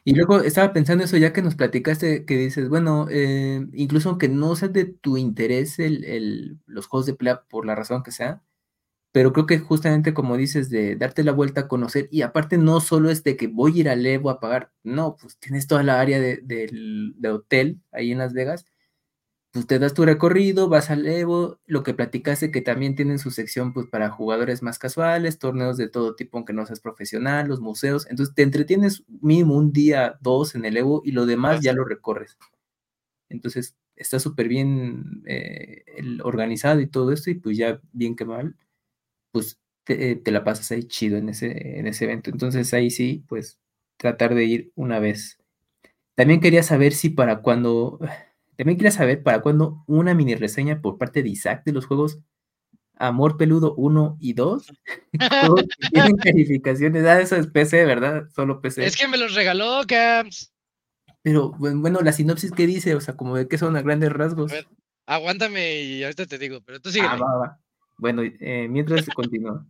Y 0.05 0.15
luego 0.15 0.40
estaba 0.40 0.73
pensando 0.73 1.05
eso, 1.05 1.16
ya 1.16 1.32
que 1.32 1.43
nos 1.43 1.55
platicaste, 1.55 2.24
que 2.27 2.36
dices, 2.36 2.69
bueno, 2.69 3.07
eh, 3.11 3.66
incluso 3.73 4.09
aunque 4.09 4.28
no 4.28 4.57
sea 4.57 4.69
de 4.69 4.85
tu 4.85 5.16
interés 5.16 5.78
el, 5.78 6.59
los 6.66 6.86
juegos 6.86 7.07
de 7.07 7.15
pelea 7.15 7.44
por 7.48 7.66
la 7.66 7.74
razón 7.74 8.02
que 8.02 8.11
sea, 8.11 8.43
pero 9.12 9.32
creo 9.32 9.47
que 9.47 9.59
justamente 9.59 10.15
como 10.15 10.37
dices, 10.37 10.70
de 10.70 10.97
darte 10.97 11.24
la 11.24 11.32
vuelta 11.32 11.62
a 11.62 11.69
conocer, 11.69 12.09
y 12.12 12.23
aparte 12.23 12.59
no 12.59 12.81
solo 12.81 13.11
es 13.11 13.24
de 13.24 13.37
que 13.37 13.49
voy 13.49 13.78
a 13.78 13.81
ir 13.81 13.89
al 13.89 14.07
Evo 14.07 14.31
a 14.31 14.41
pagar, 14.41 14.73
no, 14.85 15.16
pues 15.16 15.37
tienes 15.39 15.66
toda 15.66 15.82
la 15.82 16.01
área 16.01 16.20
de, 16.20 16.41
de, 16.43 17.28
hotel 17.28 17.81
ahí 17.93 18.12
en 18.12 18.19
Las 18.19 18.32
Vegas, 18.32 18.66
pues 19.53 19.66
te 19.66 19.78
das 19.81 19.95
tu 19.95 20.05
recorrido, 20.05 20.69
vas 20.69 20.91
al 20.91 21.07
Evo, 21.07 21.61
lo 21.66 21.82
que 21.82 21.95
platicaste 21.95 22.53
que 22.53 22.62
también 22.62 22.95
tienen 22.97 23.19
su 23.19 23.31
sección 23.32 23.73
pues 23.73 23.87
para 23.89 24.11
jugadores 24.11 24.62
más 24.62 24.78
casuales, 24.78 25.39
torneos 25.39 25.77
de 25.77 25.89
todo 25.89 26.15
tipo 26.16 26.39
aunque 26.39 26.53
no 26.53 26.66
seas 26.66 26.81
profesional, 26.81 27.49
los 27.49 27.61
museos, 27.61 28.07
entonces 28.11 28.35
te 28.35 28.43
entretienes 28.43 29.05
mínimo 29.09 29.57
un 29.57 29.73
día, 29.73 30.19
dos 30.20 30.55
en 30.55 30.65
el 30.65 30.77
Evo 30.77 31.03
y 31.05 31.12
lo 31.12 31.27
demás 31.27 31.61
ya 31.62 31.73
lo 31.73 31.85
recorres. 31.85 32.39
Entonces 33.28 33.77
está 33.97 34.19
súper 34.20 34.49
bien 34.49 35.23
eh, 35.27 35.85
organizado 36.23 36.81
y 36.81 36.87
todo 36.89 37.12
esto 37.12 37.31
y 37.31 37.35
pues 37.35 37.57
ya 37.57 37.81
bien 37.93 38.16
que 38.16 38.24
mal 38.24 38.57
pues 39.32 39.59
te, 39.85 40.16
te, 40.16 40.31
la 40.31 40.44
pasas 40.44 40.70
ahí 40.73 40.85
chido 40.85 41.19
en 41.19 41.28
ese, 41.28 41.78
en 41.78 41.86
ese 41.86 42.05
evento. 42.05 42.31
Entonces 42.31 42.73
ahí 42.74 42.90
sí, 42.90 43.24
pues 43.28 43.59
tratar 43.97 44.35
de 44.35 44.44
ir 44.44 44.73
una 44.74 44.98
vez. 44.98 45.39
También 46.15 46.40
quería 46.40 46.62
saber 46.62 46.93
si 46.93 47.11
para 47.11 47.43
cuando, 47.43 47.98
también 48.57 48.77
quería 48.77 48.93
saber 48.93 49.23
para 49.23 49.40
cuando 49.40 49.85
una 49.86 50.15
mini 50.15 50.35
reseña 50.35 50.81
por 50.81 50.98
parte 50.98 51.23
de 51.23 51.31
Isaac 51.31 51.62
de 51.65 51.73
los 51.73 51.86
juegos 51.86 52.20
Amor 53.01 53.39
Peludo 53.39 53.74
1 53.77 54.19
y 54.20 54.35
2. 54.35 54.66
tienen 55.93 56.16
calificaciones. 56.23 57.05
Ah, 57.07 57.20
eso 57.20 57.36
es 57.36 57.47
PC, 57.47 57.86
¿verdad? 57.86 58.28
Solo 58.35 58.61
PC. 58.61 58.85
Es 58.85 58.97
que 58.97 59.09
me 59.09 59.16
los 59.16 59.35
regaló, 59.35 59.81
Camps. 59.89 60.52
Pero 61.23 61.52
bueno, 61.59 62.01
la 62.01 62.12
sinopsis 62.12 62.52
que 62.52 62.66
dice, 62.66 62.94
o 62.94 63.01
sea, 63.01 63.16
como 63.16 63.36
de 63.36 63.48
que 63.48 63.59
son 63.59 63.77
a 63.77 63.82
grandes 63.82 64.12
rasgos. 64.12 64.52
aguántame 65.07 65.82
y 65.82 66.02
ahorita 66.02 66.27
te 66.27 66.39
digo, 66.39 66.61
pero 66.65 66.81
tú 66.81 66.90
sigue. 66.90 67.07
Ah, 67.09 67.16
va, 67.16 67.39
va. 67.39 67.61
Bueno, 68.01 68.22
eh, 68.22 68.66
mientras 68.70 69.06
continúa. 69.14 69.66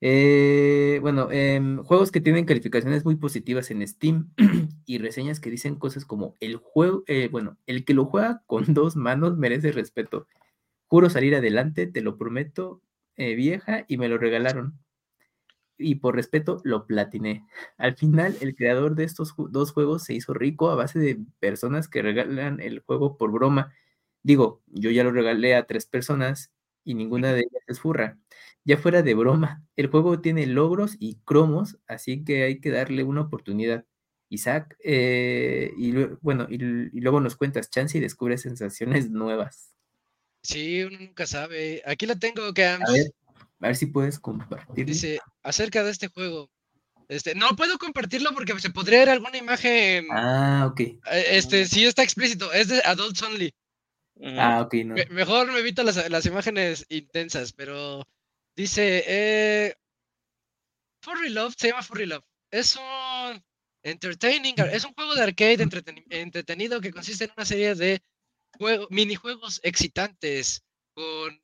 Eh, 0.00 0.98
bueno, 1.02 1.30
em, 1.30 1.78
juegos 1.84 2.10
que 2.12 2.20
tienen 2.20 2.44
calificaciones 2.44 3.04
muy 3.04 3.16
positivas 3.16 3.70
en 3.70 3.86
Steam 3.86 4.32
y 4.86 4.98
reseñas 4.98 5.40
que 5.40 5.50
dicen 5.50 5.76
cosas 5.76 6.04
como 6.04 6.34
el 6.40 6.56
juego, 6.56 7.04
eh, 7.06 7.28
bueno, 7.30 7.56
el 7.66 7.84
que 7.84 7.94
lo 7.94 8.06
juega 8.06 8.42
con 8.46 8.64
dos 8.74 8.96
manos 8.96 9.36
merece 9.38 9.72
respeto. 9.72 10.26
Juro 10.88 11.10
salir 11.10 11.36
adelante, 11.36 11.86
te 11.86 12.00
lo 12.00 12.16
prometo, 12.18 12.82
vieja, 13.16 13.84
y 13.88 13.98
me 13.98 14.08
lo 14.08 14.16
regalaron 14.16 14.78
y 15.78 15.96
por 15.96 16.16
respeto 16.16 16.60
lo 16.64 16.86
platiné. 16.86 17.46
Al 17.78 17.96
final, 17.96 18.36
el 18.40 18.54
creador 18.54 18.96
de 18.96 19.04
estos 19.04 19.34
dos 19.50 19.72
juegos 19.72 20.04
se 20.04 20.14
hizo 20.14 20.34
rico 20.34 20.70
a 20.70 20.74
base 20.74 20.98
de 20.98 21.20
personas 21.38 21.88
que 21.88 22.02
regalan 22.02 22.60
el 22.60 22.80
juego 22.80 23.16
por 23.16 23.30
broma. 23.30 23.72
Digo, 24.22 24.62
yo 24.66 24.90
ya 24.90 25.04
lo 25.04 25.12
regalé 25.12 25.54
a 25.54 25.66
tres 25.66 25.86
personas 25.86 26.52
y 26.88 26.94
ninguna 26.94 27.34
de 27.34 27.40
ellas 27.40 27.62
es 27.66 27.80
furra. 27.80 28.18
Ya 28.64 28.78
fuera 28.78 29.02
de 29.02 29.14
broma, 29.14 29.62
el 29.76 29.88
juego 29.88 30.20
tiene 30.20 30.46
logros 30.46 30.96
y 30.98 31.16
cromos, 31.24 31.78
así 31.86 32.24
que 32.24 32.44
hay 32.44 32.60
que 32.60 32.70
darle 32.70 33.04
una 33.04 33.20
oportunidad. 33.20 33.84
Isaac, 34.30 34.76
eh, 34.82 35.72
y 35.76 35.92
bueno, 36.20 36.46
y, 36.50 36.58
luego 36.58 37.20
nos 37.20 37.36
cuentas 37.36 37.70
chance 37.70 37.96
y 37.96 38.00
descubre 38.00 38.38
sensaciones 38.38 39.10
nuevas. 39.10 39.74
Sí, 40.42 40.82
uno 40.82 40.98
nunca 40.98 41.26
sabe. 41.26 41.82
Aquí 41.84 42.06
la 42.06 42.18
tengo, 42.18 42.52
que 42.54 42.64
a 42.64 42.78
ver 43.58 43.76
si 43.76 43.86
puedes 43.86 44.18
compartir. 44.18 44.86
Dice, 44.86 45.18
acerca 45.42 45.82
de 45.82 45.90
este 45.90 46.08
juego. 46.08 46.50
Este, 47.08 47.34
no 47.34 47.48
puedo 47.56 47.78
compartirlo 47.78 48.30
porque 48.34 48.58
se 48.60 48.70
podría 48.70 49.00
ver 49.00 49.10
alguna 49.10 49.36
imagen. 49.36 50.06
Ah, 50.10 50.68
ok. 50.70 50.80
Eh, 50.80 50.98
este, 51.32 51.66
sí 51.66 51.84
está 51.84 52.02
explícito, 52.02 52.52
es 52.52 52.68
de 52.68 52.80
Adults 52.84 53.22
Only. 53.22 53.54
Ah, 54.22 54.62
ok, 54.62 54.74
no. 54.84 54.94
mejor 55.10 55.52
me 55.52 55.60
evito 55.60 55.82
las, 55.82 56.26
imágenes 56.26 56.86
intensas, 56.88 57.52
pero 57.52 58.06
dice, 58.56 59.04
eh, 59.06 59.74
Furry 61.02 61.30
Love, 61.30 61.54
se 61.56 61.68
llama 61.68 61.82
Furry 61.82 62.06
Love. 62.06 62.24
Es 62.50 62.76
un 62.76 63.44
entertaining, 63.82 64.56
es 64.72 64.84
un 64.84 64.92
juego 64.94 65.14
de 65.14 65.22
arcade 65.22 65.68
entretenido 66.10 66.80
que 66.80 66.92
consiste 66.92 67.24
en 67.24 67.32
una 67.36 67.46
serie 67.46 67.74
de 67.74 68.02
minijuegos 68.90 69.60
excitantes 69.62 70.64
con 70.94 71.40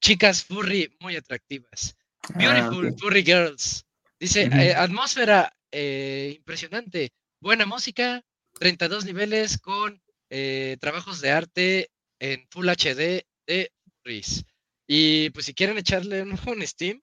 chicas 0.00 0.44
furry 0.44 0.94
muy 1.00 1.16
atractivas. 1.16 1.96
Ah, 2.22 2.38
Beautiful 2.38 2.94
furry 2.98 3.22
girls. 3.22 3.86
Dice, 4.18 4.48
eh, 4.52 4.74
atmósfera 4.74 5.56
eh, 5.70 6.34
impresionante, 6.36 7.12
buena 7.40 7.66
música, 7.66 8.24
32 8.58 9.04
niveles 9.04 9.58
con 9.58 10.02
eh, 10.30 10.76
trabajos 10.80 11.20
de 11.20 11.30
arte 11.30 11.90
en 12.18 12.46
Full 12.50 12.68
HD 12.68 13.26
de 13.46 13.72
furries. 14.02 14.44
Y 14.86 15.30
pues 15.30 15.46
si 15.46 15.54
quieren 15.54 15.78
echarle 15.78 16.22
un 16.22 16.32
ojo 16.32 16.52
en 16.52 16.66
Steam, 16.66 17.02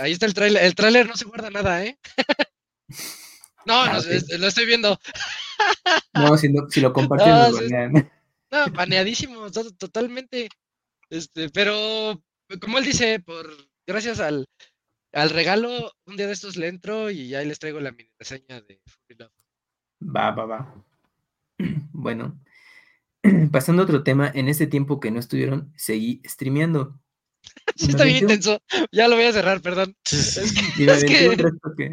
ahí 0.00 0.12
está 0.12 0.26
el 0.26 0.34
trailer. 0.34 0.64
El 0.64 0.74
trailer 0.74 1.06
no 1.06 1.16
se 1.16 1.26
guarda 1.26 1.50
nada, 1.50 1.84
¿eh? 1.84 1.98
no, 3.66 3.74
ah, 3.74 4.00
lo 4.38 4.46
estoy 4.46 4.66
viendo. 4.66 4.98
no, 6.14 6.36
si, 6.36 6.48
si 6.70 6.80
lo 6.80 6.92
compartimos, 6.92 7.60
no, 8.50 8.66
baneadísimo, 8.72 9.50
totalmente. 9.50 10.48
Este, 11.08 11.50
pero 11.50 12.20
como 12.60 12.78
él 12.78 12.84
dice, 12.84 13.20
por 13.20 13.48
gracias 13.86 14.18
al, 14.20 14.48
al 15.12 15.30
regalo, 15.30 15.92
un 16.06 16.16
día 16.16 16.26
de 16.26 16.32
estos 16.32 16.56
le 16.56 16.68
entro 16.68 17.10
y 17.10 17.34
ahí 17.34 17.46
les 17.46 17.58
traigo 17.58 17.80
la 17.80 17.92
mini 17.92 18.10
reseña 18.18 18.60
de 18.60 18.80
Furry 18.86 19.18
Love. 19.18 19.32
Va, 20.02 20.30
va, 20.32 20.46
va. 20.46 20.84
Bueno, 21.92 22.40
pasando 23.52 23.82
a 23.82 23.84
otro 23.84 24.02
tema, 24.02 24.30
en 24.34 24.48
este 24.48 24.66
tiempo 24.66 25.00
que 25.00 25.10
no 25.10 25.18
estuvieron, 25.18 25.72
seguí 25.76 26.22
streameando. 26.26 27.00
Sí, 27.74 27.90
está 27.90 28.04
bien 28.04 28.18
intenso. 28.18 28.60
Ya 28.92 29.08
lo 29.08 29.16
voy 29.16 29.24
a 29.24 29.32
cerrar, 29.32 29.62
perdón. 29.62 29.96
y 30.76 30.84
me 30.84 30.92
aventé 30.92 31.28
un 31.28 31.38
reto 31.38 31.74
que. 31.74 31.86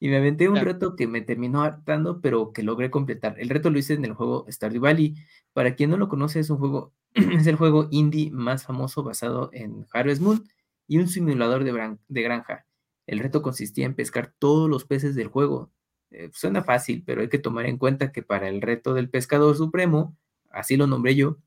Y 0.00 0.08
me 0.08 0.16
aventé 0.16 0.48
un 0.48 0.56
reto 0.56 0.96
que 0.96 1.06
me 1.06 1.20
terminó 1.20 1.62
hartando, 1.62 2.20
pero 2.22 2.52
que 2.52 2.62
logré 2.62 2.90
completar. 2.90 3.34
El 3.38 3.50
reto 3.50 3.68
lo 3.68 3.78
hice 3.78 3.92
en 3.92 4.04
el 4.06 4.14
juego 4.14 4.46
Stardew 4.48 4.80
Valley. 4.80 5.14
Para 5.52 5.74
quien 5.74 5.90
no 5.90 5.98
lo 5.98 6.08
conoce, 6.08 6.40
es 6.40 6.48
un 6.48 6.58
juego 6.58 6.94
es 7.14 7.46
el 7.46 7.56
juego 7.56 7.88
indie 7.90 8.30
más 8.30 8.64
famoso 8.64 9.02
basado 9.02 9.50
en 9.52 9.86
Harvest 9.92 10.22
Moon 10.22 10.44
y 10.86 10.98
un 10.98 11.08
simulador 11.08 11.64
de, 11.64 12.22
granja. 12.22 12.66
El 13.06 13.18
reto 13.18 13.42
consistía 13.42 13.86
en 13.86 13.94
pescar 13.94 14.34
todos 14.38 14.68
los 14.68 14.84
peces 14.84 15.14
del 15.14 15.28
juego. 15.28 15.70
Eh, 16.12 16.30
suena 16.32 16.62
fácil, 16.64 17.02
pero 17.06 17.22
hay 17.22 17.28
que 17.28 17.38
tomar 17.38 17.66
en 17.66 17.78
cuenta 17.78 18.12
que 18.12 18.22
para 18.22 18.48
el 18.48 18.60
reto 18.62 18.94
del 18.94 19.10
pescador 19.10 19.56
supremo, 19.56 20.16
así 20.50 20.76
lo 20.76 20.86
nombré 20.86 21.14
yo, 21.14 21.38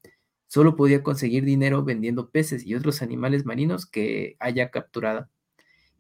solo 0.48 0.76
podía 0.76 1.04
conseguir 1.04 1.46
dinero 1.46 1.84
vendiendo 1.84 2.30
peces 2.30 2.66
y 2.66 2.76
otros 2.76 3.02
animales 3.02 3.46
marinos 3.46 3.86
que 3.86 4.36
haya 4.40 4.72
capturado. 4.72 5.30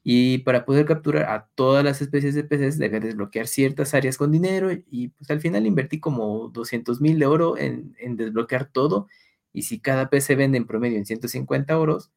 Y 0.03 0.39
para 0.39 0.65
poder 0.65 0.85
capturar 0.85 1.25
a 1.29 1.49
todas 1.55 1.83
las 1.83 2.01
especies 2.01 2.35
de 2.35 2.43
peces, 2.43 2.77
debía 2.77 2.99
desbloquear 2.99 3.47
ciertas 3.47 3.93
áreas 3.95 4.17
con 4.17 4.31
dinero. 4.31 4.69
Y 4.71 5.09
pues 5.09 5.31
al 5.31 5.41
final 5.41 5.65
invertí 5.65 5.99
como 5.99 6.49
200 6.49 7.01
mil 7.01 7.19
de 7.19 7.25
oro 7.25 7.57
en, 7.57 7.95
en 7.99 8.15
desbloquear 8.17 8.65
todo 8.71 9.07
y 9.55 9.63
si 9.63 9.79
cada 9.79 10.09
pez 10.09 10.25
se 10.25 10.35
vende 10.35 10.57
en 10.57 10.67
promedio 10.67 10.97
en 10.97 11.05
150 11.05 11.73
euros, 11.73 12.11
pues 12.11 12.14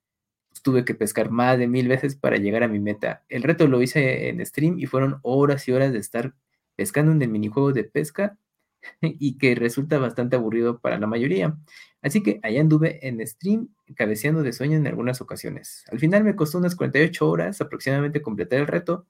tuve 0.69 0.85
que 0.85 0.95
pescar 0.95 1.31
más 1.31 1.57
de 1.59 1.67
mil 1.67 1.89
veces 1.89 2.15
para 2.15 2.37
llegar 2.37 2.63
a 2.63 2.69
mi 2.69 2.79
meta. 2.79 3.25
El 3.31 3.43
reto 3.43 3.67
lo 3.67 3.81
hice 3.81 4.29
en 4.29 4.45
stream 4.45 4.79
y 4.79 4.85
fueron 4.85 5.19
horas 5.23 5.67
y 5.67 5.73
horas 5.73 5.95
de 5.95 5.99
estar 5.99 6.35
pescando 6.77 7.11
en 7.11 7.23
el 7.23 7.31
minijuego 7.31 7.73
de 7.73 7.85
pesca 7.85 8.37
y 9.01 9.39
que 9.39 9.55
resulta 9.55 9.97
bastante 9.97 10.37
aburrido 10.37 10.79
para 10.79 10.99
la 10.99 11.07
mayoría. 11.07 11.57
Así 12.03 12.23
que 12.23 12.39
allá 12.43 12.61
anduve 12.61 13.09
en 13.09 13.27
stream 13.27 13.69
cabeceando 13.97 14.43
de 14.43 14.53
sueño 14.53 14.77
en 14.77 14.87
algunas 14.87 15.23
ocasiones. 15.23 15.87
Al 15.91 15.99
final 16.01 16.23
me 16.23 16.37
costó 16.37 16.59
unas 16.59 16.77
48 16.77 17.27
horas 17.27 17.63
aproximadamente 17.63 18.21
completar 18.21 18.59
el 18.59 18.67
reto, 18.67 19.07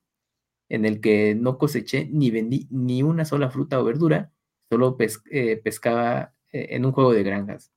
en 0.69 0.85
el 0.85 1.01
que 1.01 1.35
no 1.35 1.59
coseché 1.59 2.09
ni 2.09 2.31
vendí 2.31 2.69
ni 2.71 3.03
una 3.03 3.25
sola 3.25 3.51
fruta 3.51 3.81
o 3.81 3.85
verdura, 3.85 4.31
solo 4.71 4.97
eh, 5.33 5.57
pescaba 5.57 6.35
eh, 6.53 6.69
en 6.71 6.87
un 6.87 6.93
juego 6.93 7.13
de 7.13 7.25
granjas. 7.25 7.73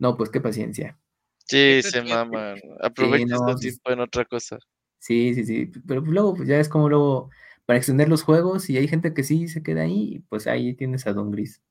No, 0.00 0.16
pues 0.16 0.28
qué 0.28 0.40
paciencia. 0.40 0.98
Sí, 1.46 1.80
se 1.82 2.02
maman. 2.02 2.56
Aprovecha 2.80 3.36
sí, 3.56 3.60
tiempo 3.60 3.90
en 3.90 4.00
otra 4.00 4.24
cosa. 4.24 4.58
Sí, 4.98 5.34
sí, 5.34 5.44
sí. 5.44 5.70
Pero 5.86 6.02
pues, 6.02 6.12
luego, 6.12 6.34
pues 6.34 6.48
ya 6.48 6.58
es 6.58 6.68
como 6.68 6.88
luego 6.88 7.30
para 7.64 7.78
extender 7.78 8.08
los 8.08 8.22
juegos 8.22 8.68
y 8.70 8.76
hay 8.76 8.88
gente 8.88 9.14
que 9.14 9.22
sí 9.22 9.48
se 9.48 9.62
queda 9.62 9.82
ahí, 9.82 10.22
pues 10.28 10.46
ahí 10.46 10.74
tienes 10.74 11.06
a 11.06 11.12
Don 11.12 11.30
Gris. 11.30 11.62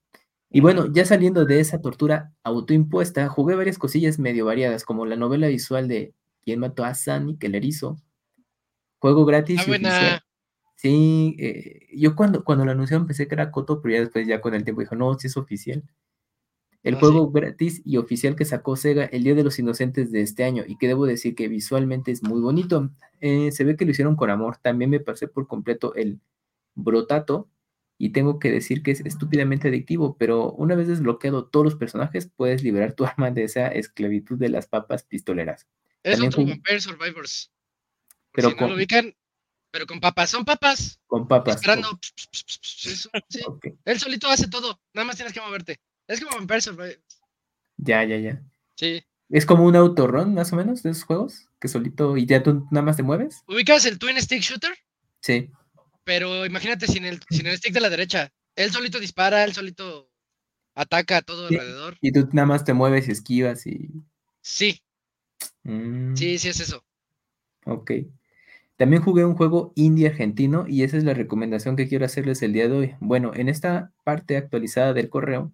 Y 0.49 0.61
bueno, 0.61 0.91
ya 0.91 1.05
saliendo 1.05 1.45
de 1.45 1.59
esa 1.59 1.81
tortura 1.81 2.33
autoimpuesta, 2.43 3.27
jugué 3.27 3.55
varias 3.55 3.77
cosillas 3.77 4.19
medio 4.19 4.45
variadas, 4.45 4.85
como 4.85 5.05
la 5.05 5.15
novela 5.15 5.47
visual 5.47 5.87
de 5.87 6.13
¿Quién 6.43 6.59
mató 6.59 6.85
a 6.85 6.93
Sunny? 6.93 7.37
que 7.37 7.47
el 7.47 7.55
erizo. 7.55 7.97
Juego 8.99 9.25
gratis. 9.25 9.61
Ah, 9.61 9.65
buena. 9.67 10.21
Sí, 10.75 11.35
eh, 11.39 11.87
yo 11.93 12.15
cuando, 12.15 12.43
cuando 12.43 12.65
lo 12.65 12.71
anunciaron 12.71 13.07
pensé 13.07 13.27
que 13.27 13.33
era 13.33 13.49
Coto, 13.49 13.81
pero 13.81 13.95
ya 13.95 13.99
después, 14.01 14.27
ya 14.27 14.41
con 14.41 14.53
el 14.53 14.63
tiempo 14.63 14.81
dijo, 14.81 14.95
no, 14.95 15.17
sí 15.17 15.27
es 15.27 15.37
oficial 15.37 15.83
el 16.85 16.93
ah, 16.93 16.99
juego 16.99 17.31
gratis 17.31 17.81
y 17.83 17.97
oficial 17.97 18.35
que 18.35 18.45
sacó 18.45 18.75
Sega 18.75 19.05
el 19.05 19.23
Día 19.23 19.33
de 19.33 19.43
los 19.43 19.57
Inocentes 19.57 20.11
de 20.11 20.21
este 20.21 20.43
año 20.43 20.63
y 20.67 20.77
que 20.77 20.87
debo 20.87 21.07
decir 21.07 21.33
que 21.33 21.47
visualmente 21.47 22.11
es 22.11 22.21
muy 22.21 22.39
bonito. 22.39 22.91
Eh, 23.21 23.51
se 23.51 23.63
ve 23.63 23.75
que 23.75 23.85
lo 23.85 23.91
hicieron 23.91 24.15
con 24.15 24.29
amor. 24.29 24.57
También 24.57 24.91
me 24.91 24.99
pasé 24.99 25.27
por 25.27 25.47
completo 25.47 25.95
el 25.95 26.19
Brotato 26.75 27.49
y 27.97 28.09
tengo 28.09 28.37
que 28.37 28.51
decir 28.51 28.83
que 28.83 28.91
es 28.91 28.99
estúpidamente 28.99 29.69
adictivo, 29.69 30.15
pero 30.19 30.51
una 30.51 30.75
vez 30.75 30.87
desbloqueado 30.87 31.45
todos 31.45 31.63
los 31.63 31.75
personajes 31.75 32.29
puedes 32.35 32.63
liberar 32.63 32.93
tu 32.93 33.03
arma 33.05 33.31
de 33.31 33.45
esa 33.45 33.67
esclavitud 33.67 34.37
de 34.37 34.49
las 34.49 34.67
papas 34.67 35.01
pistoleras. 35.03 35.67
Es 36.03 36.21
otro 36.21 36.45
Vampire 36.45 36.81
Survivors. 36.81 37.51
Pero 38.31 38.51
si 38.51 38.55
no 38.57 38.67
lo 38.67 38.75
ubican, 38.75 39.15
pero 39.71 39.87
con 39.87 39.99
papas, 39.99 40.29
son 40.29 40.45
papas. 40.45 40.99
Con 41.07 41.27
papas. 41.27 41.61
Él 43.85 43.99
solito 43.99 44.27
hace 44.27 44.47
todo, 44.49 44.79
nada 44.93 45.07
más 45.07 45.15
tienes 45.15 45.33
que 45.33 45.41
moverte. 45.41 45.79
Es 46.07 46.23
como 46.23 46.37
Vampire 46.37 46.61
Survivors. 46.61 47.21
Ya, 47.77 48.03
ya, 48.03 48.17
ya. 48.17 48.41
Sí. 48.75 49.03
Es 49.29 49.45
como 49.45 49.65
un 49.65 49.75
autorun, 49.75 50.33
más 50.33 50.53
o 50.53 50.55
menos, 50.55 50.83
de 50.83 50.91
esos 50.91 51.03
juegos, 51.03 51.49
que 51.59 51.67
solito 51.67 52.15
y 52.15 52.25
ya 52.25 52.43
tú 52.43 52.67
nada 52.71 52.85
más 52.85 52.97
te 52.97 53.03
mueves. 53.03 53.43
¿Ubicas 53.47 53.85
el 53.85 53.97
Twin 53.97 54.21
Stick 54.21 54.41
Shooter? 54.41 54.71
Sí. 55.21 55.49
Pero 56.03 56.45
imagínate 56.45 56.85
sin 56.85 57.05
el, 57.05 57.19
sin 57.29 57.47
el 57.47 57.57
stick 57.57 57.73
de 57.73 57.81
la 57.81 57.89
derecha. 57.89 58.31
Él 58.55 58.71
solito 58.71 58.99
dispara, 58.99 59.43
él 59.43 59.53
solito 59.53 60.11
ataca 60.75 61.17
a 61.17 61.21
todo 61.23 61.47
alrededor. 61.47 61.97
Y 62.01 62.11
tú 62.11 62.29
nada 62.31 62.45
más 62.45 62.63
te 62.63 62.73
mueves 62.73 63.07
y 63.07 63.11
esquivas 63.11 63.65
y. 63.65 63.89
Sí. 64.41 64.83
Mm. 65.63 66.15
Sí, 66.15 66.37
sí 66.37 66.49
es 66.49 66.59
eso. 66.59 66.85
Ok. 67.65 67.91
También 68.77 69.01
jugué 69.01 69.25
un 69.25 69.35
juego 69.35 69.73
indie 69.75 70.07
argentino 70.07 70.65
y 70.67 70.83
esa 70.83 70.97
es 70.97 71.03
la 71.03 71.13
recomendación 71.13 71.75
que 71.75 71.87
quiero 71.87 72.05
hacerles 72.05 72.41
el 72.43 72.53
día 72.53 72.67
de 72.67 72.75
hoy. 72.75 72.95
Bueno, 72.99 73.31
en 73.33 73.49
esta 73.49 73.91
parte 74.03 74.37
actualizada 74.37 74.93
del 74.93 75.09
correo 75.09 75.51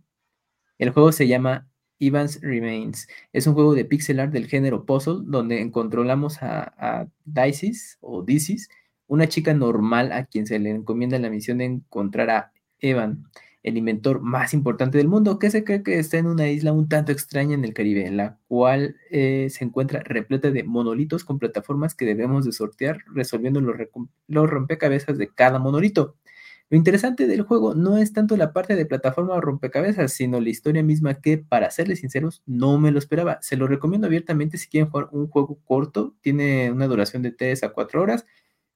el 0.82 0.90
juego 0.90 1.12
se 1.12 1.28
llama 1.28 1.68
Evans 2.00 2.40
Remains. 2.42 3.08
Es 3.34 3.46
un 3.46 3.54
juego 3.54 3.76
de 3.76 3.86
pixel 3.86 4.20
art 4.20 4.34
del 4.34 4.48
género 4.48 4.84
puzzle 4.84 5.20
donde 5.26 5.70
controlamos 5.72 6.42
a, 6.42 6.74
a 6.76 7.08
o 8.02 8.24
Dicis, 8.24 8.70
una 9.06 9.28
chica 9.30 9.54
normal 9.54 10.12
a 10.12 10.26
quien 10.26 10.48
se 10.48 10.58
le 10.58 10.72
encomienda 10.72 11.20
la 11.20 11.30
misión 11.30 11.60
de 11.60 11.66
encontrar 11.66 12.32
a 12.32 12.52
Evan, 12.80 13.26
el 13.62 13.78
inventor 13.78 14.22
más 14.22 14.56
importante 14.56 14.98
del 14.98 15.08
mundo, 15.08 15.38
que 15.38 15.52
se 15.52 15.64
cree 15.64 15.84
que 15.84 16.00
está 16.00 16.18
en 16.18 16.26
una 16.26 16.50
isla 16.50 16.74
un 16.74 16.90
tanto 16.90 17.12
extraña 17.12 17.54
en 17.54 17.64
el 17.64 17.76
Caribe, 17.76 18.08
en 18.08 18.18
la 18.18 18.40
cual 18.48 18.96
eh, 19.12 19.50
se 19.52 19.64
encuentra 19.64 20.00
repleta 20.00 20.50
de 20.50 20.64
monolitos 20.64 21.24
con 21.24 21.38
plataformas 21.38 21.94
que 21.94 22.06
debemos 22.06 22.44
de 22.44 22.54
sortear 22.54 23.04
resolviendo 23.14 23.62
los 23.62 24.50
rompecabezas 24.50 25.20
de 25.20 25.28
cada 25.28 25.60
monolito. 25.60 26.16
Lo 26.72 26.78
interesante 26.78 27.28
del 27.28 27.42
juego 27.42 27.76
no 27.76 27.98
es 27.98 28.14
tanto 28.14 28.38
la 28.38 28.54
parte 28.54 28.78
de 28.78 28.86
plataforma 28.86 29.34
o 29.34 29.42
rompecabezas, 29.42 30.14
sino 30.14 30.40
la 30.40 30.50
historia 30.50 30.82
misma 30.82 31.16
que, 31.16 31.38
para 31.38 31.70
serles 31.70 32.00
sinceros, 32.00 32.44
no 32.46 32.80
me 32.80 32.92
lo 32.92 32.98
esperaba. 32.98 33.40
Se 33.42 33.58
lo 33.58 33.68
recomiendo 33.68 34.08
abiertamente 34.08 34.58
si 34.58 34.70
quieren 34.70 34.90
jugar 34.90 35.10
un 35.12 35.28
juego 35.28 35.60
corto, 35.66 36.16
tiene 36.22 36.72
una 36.72 36.88
duración 36.88 37.24
de 37.24 37.34
3 37.34 37.64
a 37.64 37.74
4 37.74 38.02
horas, 38.02 38.26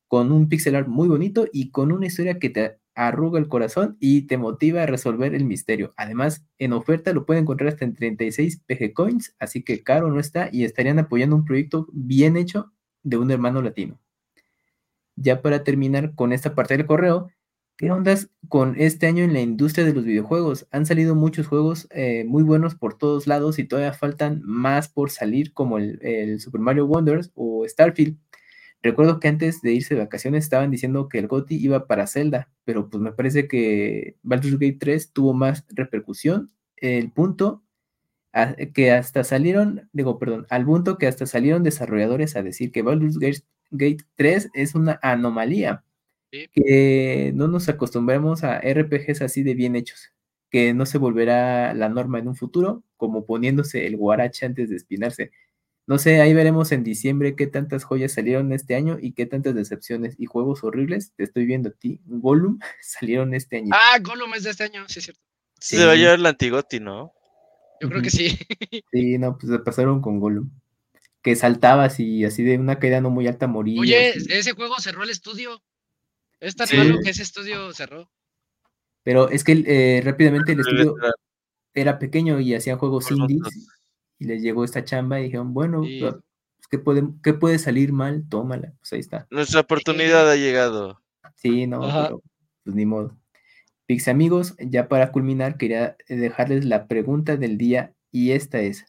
con 0.10 0.34
un 0.34 0.50
pixel 0.50 0.76
art 0.76 0.90
muy 0.90 1.08
bonito 1.08 1.48
y 1.54 1.72
con 1.72 1.94
una 1.94 2.08
historia 2.08 2.38
que 2.38 2.50
te 2.50 2.80
arruga 2.96 3.40
el 3.40 3.48
corazón 3.48 3.96
y 4.02 4.24
te 4.24 4.38
motiva 4.38 4.84
a 4.84 4.88
resolver 4.88 5.34
el 5.34 5.46
misterio. 5.46 5.94
Además, 5.96 6.46
en 6.58 6.74
oferta 6.74 7.14
lo 7.14 7.26
pueden 7.26 7.44
encontrar 7.44 7.70
hasta 7.70 7.86
en 7.86 7.94
36 7.94 8.62
PG 8.68 8.94
Coins, 8.94 9.34
así 9.40 9.64
que 9.64 9.84
caro 9.84 10.12
no 10.12 10.20
está 10.20 10.50
y 10.52 10.66
estarían 10.66 11.00
apoyando 11.00 11.38
un 11.38 11.46
proyecto 11.46 11.88
bien 11.94 12.36
hecho 12.36 12.74
de 13.04 13.16
un 13.16 13.32
hermano 13.32 13.62
latino. 13.62 14.02
Ya 15.16 15.42
para 15.42 15.64
terminar 15.64 16.14
con 16.14 16.34
esta 16.34 16.56
parte 16.56 16.76
del 16.76 16.86
correo, 16.86 17.30
¿qué 17.78 17.92
ondas 17.92 18.30
con 18.48 18.76
este 18.78 19.08
año 19.08 19.24
en 19.24 19.34
la 19.34 19.42
industria 19.42 19.86
de 19.86 19.94
los 19.94 20.06
videojuegos? 20.06 20.68
Han 20.72 20.86
salido 20.86 21.16
muchos 21.16 21.48
juegos 21.48 21.88
eh, 21.92 22.24
muy 22.28 22.44
buenos 22.44 22.76
por 22.76 22.98
todos 22.98 23.28
lados 23.28 23.60
y 23.60 23.66
todavía 23.66 23.94
faltan 23.94 24.42
más 24.44 24.90
por 24.90 25.12
salir 25.12 25.54
como 25.54 25.78
el, 25.78 26.40
Super 26.40 26.62
Mario 26.62 26.86
Wonders 26.86 27.32
o 27.36 27.66
Starfield. 27.68 28.18
Recuerdo 28.82 29.20
que 29.20 29.28
antes 29.28 29.62
de 29.62 29.74
irse 29.74 29.96
de 29.96 30.02
vacaciones 30.02 30.44
estaban 30.44 30.72
diciendo 30.72 31.10
que 31.10 31.20
el 31.20 31.28
GOTI 31.28 31.56
iba 31.56 31.88
para 31.88 32.08
Zelda, 32.08 32.52
pero 32.66 32.90
pues 32.90 33.02
me 33.02 33.12
parece 33.12 33.48
que 33.48 34.18
Baldur's 34.22 34.60
Gate 34.60 34.78
3 34.80 35.12
tuvo 35.12 35.34
más 35.34 35.66
repercusión. 35.70 36.52
El 36.78 37.12
punto 37.12 37.64
que 38.74 38.92
hasta 38.92 39.24
salieron, 39.24 39.90
digo, 39.94 40.20
perdón, 40.20 40.46
al 40.50 40.66
punto 40.66 40.98
que 40.98 41.08
hasta 41.08 41.26
salieron 41.26 41.64
desarrolladores 41.64 42.36
a 42.36 42.44
decir 42.44 42.72
que 42.72 42.82
Baldur's 42.82 43.18
Gate 43.72 44.04
3 44.16 44.50
es 44.54 44.76
una 44.76 45.00
anomalía, 45.02 45.85
que 46.54 47.32
no 47.36 47.48
nos 47.48 47.70
acostumbramos 47.70 48.44
a 48.44 48.60
RPGs 48.60 49.22
así 49.22 49.44
de 49.44 49.54
bien 49.54 49.76
hechos, 49.76 50.12
que 50.50 50.74
no 50.74 50.86
se 50.86 50.98
volverá 50.98 51.74
la 51.74 51.90
norma 51.90 52.20
en 52.20 52.28
un 52.28 52.36
futuro, 52.36 52.84
como 52.98 53.26
poniéndose 53.26 53.86
el 53.88 53.98
guarache 53.98 54.46
antes 54.46 54.70
de 54.70 54.76
espinarse. 54.76 55.32
No 55.88 56.00
sé, 56.00 56.20
ahí 56.20 56.34
veremos 56.34 56.72
en 56.72 56.84
diciembre 56.84 57.36
qué 57.36 57.46
tantas 57.46 57.84
joyas 57.84 58.14
salieron 58.14 58.52
este 58.54 58.74
año 58.74 58.98
y 59.00 59.12
qué 59.12 59.28
tantas 59.28 59.54
decepciones 59.54 60.16
y 60.18 60.26
juegos 60.26 60.64
horribles. 60.64 61.14
Te 61.16 61.24
estoy 61.24 61.46
viendo 61.46 61.70
a 61.70 61.74
ti. 61.74 62.02
Gollum 62.06 62.60
salieron 62.82 63.34
este 63.36 63.58
año. 63.58 63.70
Ah, 63.72 64.00
Gollum 64.02 64.34
es 64.34 64.44
de 64.44 64.50
este 64.52 64.64
año, 64.64 64.86
sí 64.88 65.00
es 65.00 65.06
cierto. 65.06 65.22
Sí. 65.60 65.78
Se 65.78 65.86
va 65.86 65.92
a 65.92 65.96
llevar 65.96 66.16
el 66.16 66.26
Antigoti, 66.26 66.80
¿no? 66.80 67.14
Yo 67.82 67.90
creo 67.90 68.02
que 68.02 68.10
sí. 68.10 68.38
Sí, 68.92 69.18
no, 69.18 69.38
pues 69.38 69.52
se 69.52 69.60
pasaron 69.60 70.02
con 70.02 70.20
Gollum. 70.20 70.50
Que 71.22 71.36
saltabas 71.36 72.00
y 72.00 72.26
así 72.26 72.44
de 72.44 72.58
una 72.58 72.80
caída 72.80 73.02
no 73.02 73.10
muy 73.10 73.28
alta 73.28 73.48
moría. 73.48 73.80
Oye, 73.80 74.14
ese 74.30 74.54
juego 74.54 74.80
cerró 74.80 75.04
el 75.04 75.10
estudio. 75.10 75.62
Es 76.40 76.56
tan 76.56 76.68
malo 76.78 77.00
que 77.04 77.10
ese 77.10 77.24
estudio 77.24 77.74
cerró. 77.74 78.10
Pero 79.04 79.30
es 79.30 79.44
que 79.44 79.64
eh, 79.68 80.02
rápidamente 80.04 80.54
el 80.54 80.62
estudio 80.62 80.96
era 81.74 82.00
pequeño 82.00 82.40
y 82.40 82.56
hacía 82.56 82.78
juegos 82.78 83.12
indies 83.12 83.70
y 84.18 84.26
les 84.26 84.42
llegó 84.42 84.64
esta 84.64 84.84
chamba 84.84 85.20
y 85.20 85.26
dijeron, 85.26 85.54
bueno, 85.54 85.82
pues, 85.82 86.16
¿qué, 86.70 86.80
puede, 86.80 87.04
¿qué 87.22 87.34
puede 87.34 87.60
salir 87.60 87.92
mal? 87.92 88.24
Tómala, 88.30 88.74
pues 88.80 88.94
ahí 88.94 89.00
está. 89.00 89.28
Nuestra 89.30 89.62
oportunidad 89.62 90.30
ha 90.30 90.36
llegado. 90.36 91.02
Sí, 91.36 91.68
no, 91.68 91.82
pero 91.82 92.22
pues 92.64 92.76
ni 92.76 92.86
modo. 92.86 93.16
Pix 93.86 94.08
amigos, 94.08 94.56
ya 94.58 94.88
para 94.88 95.12
culminar, 95.12 95.58
quería 95.58 95.96
dejarles 96.08 96.66
la 96.66 96.88
pregunta 96.88 97.38
del 97.38 97.58
día 97.58 97.94
y 98.12 98.32
esta 98.32 98.62
es, 98.62 98.86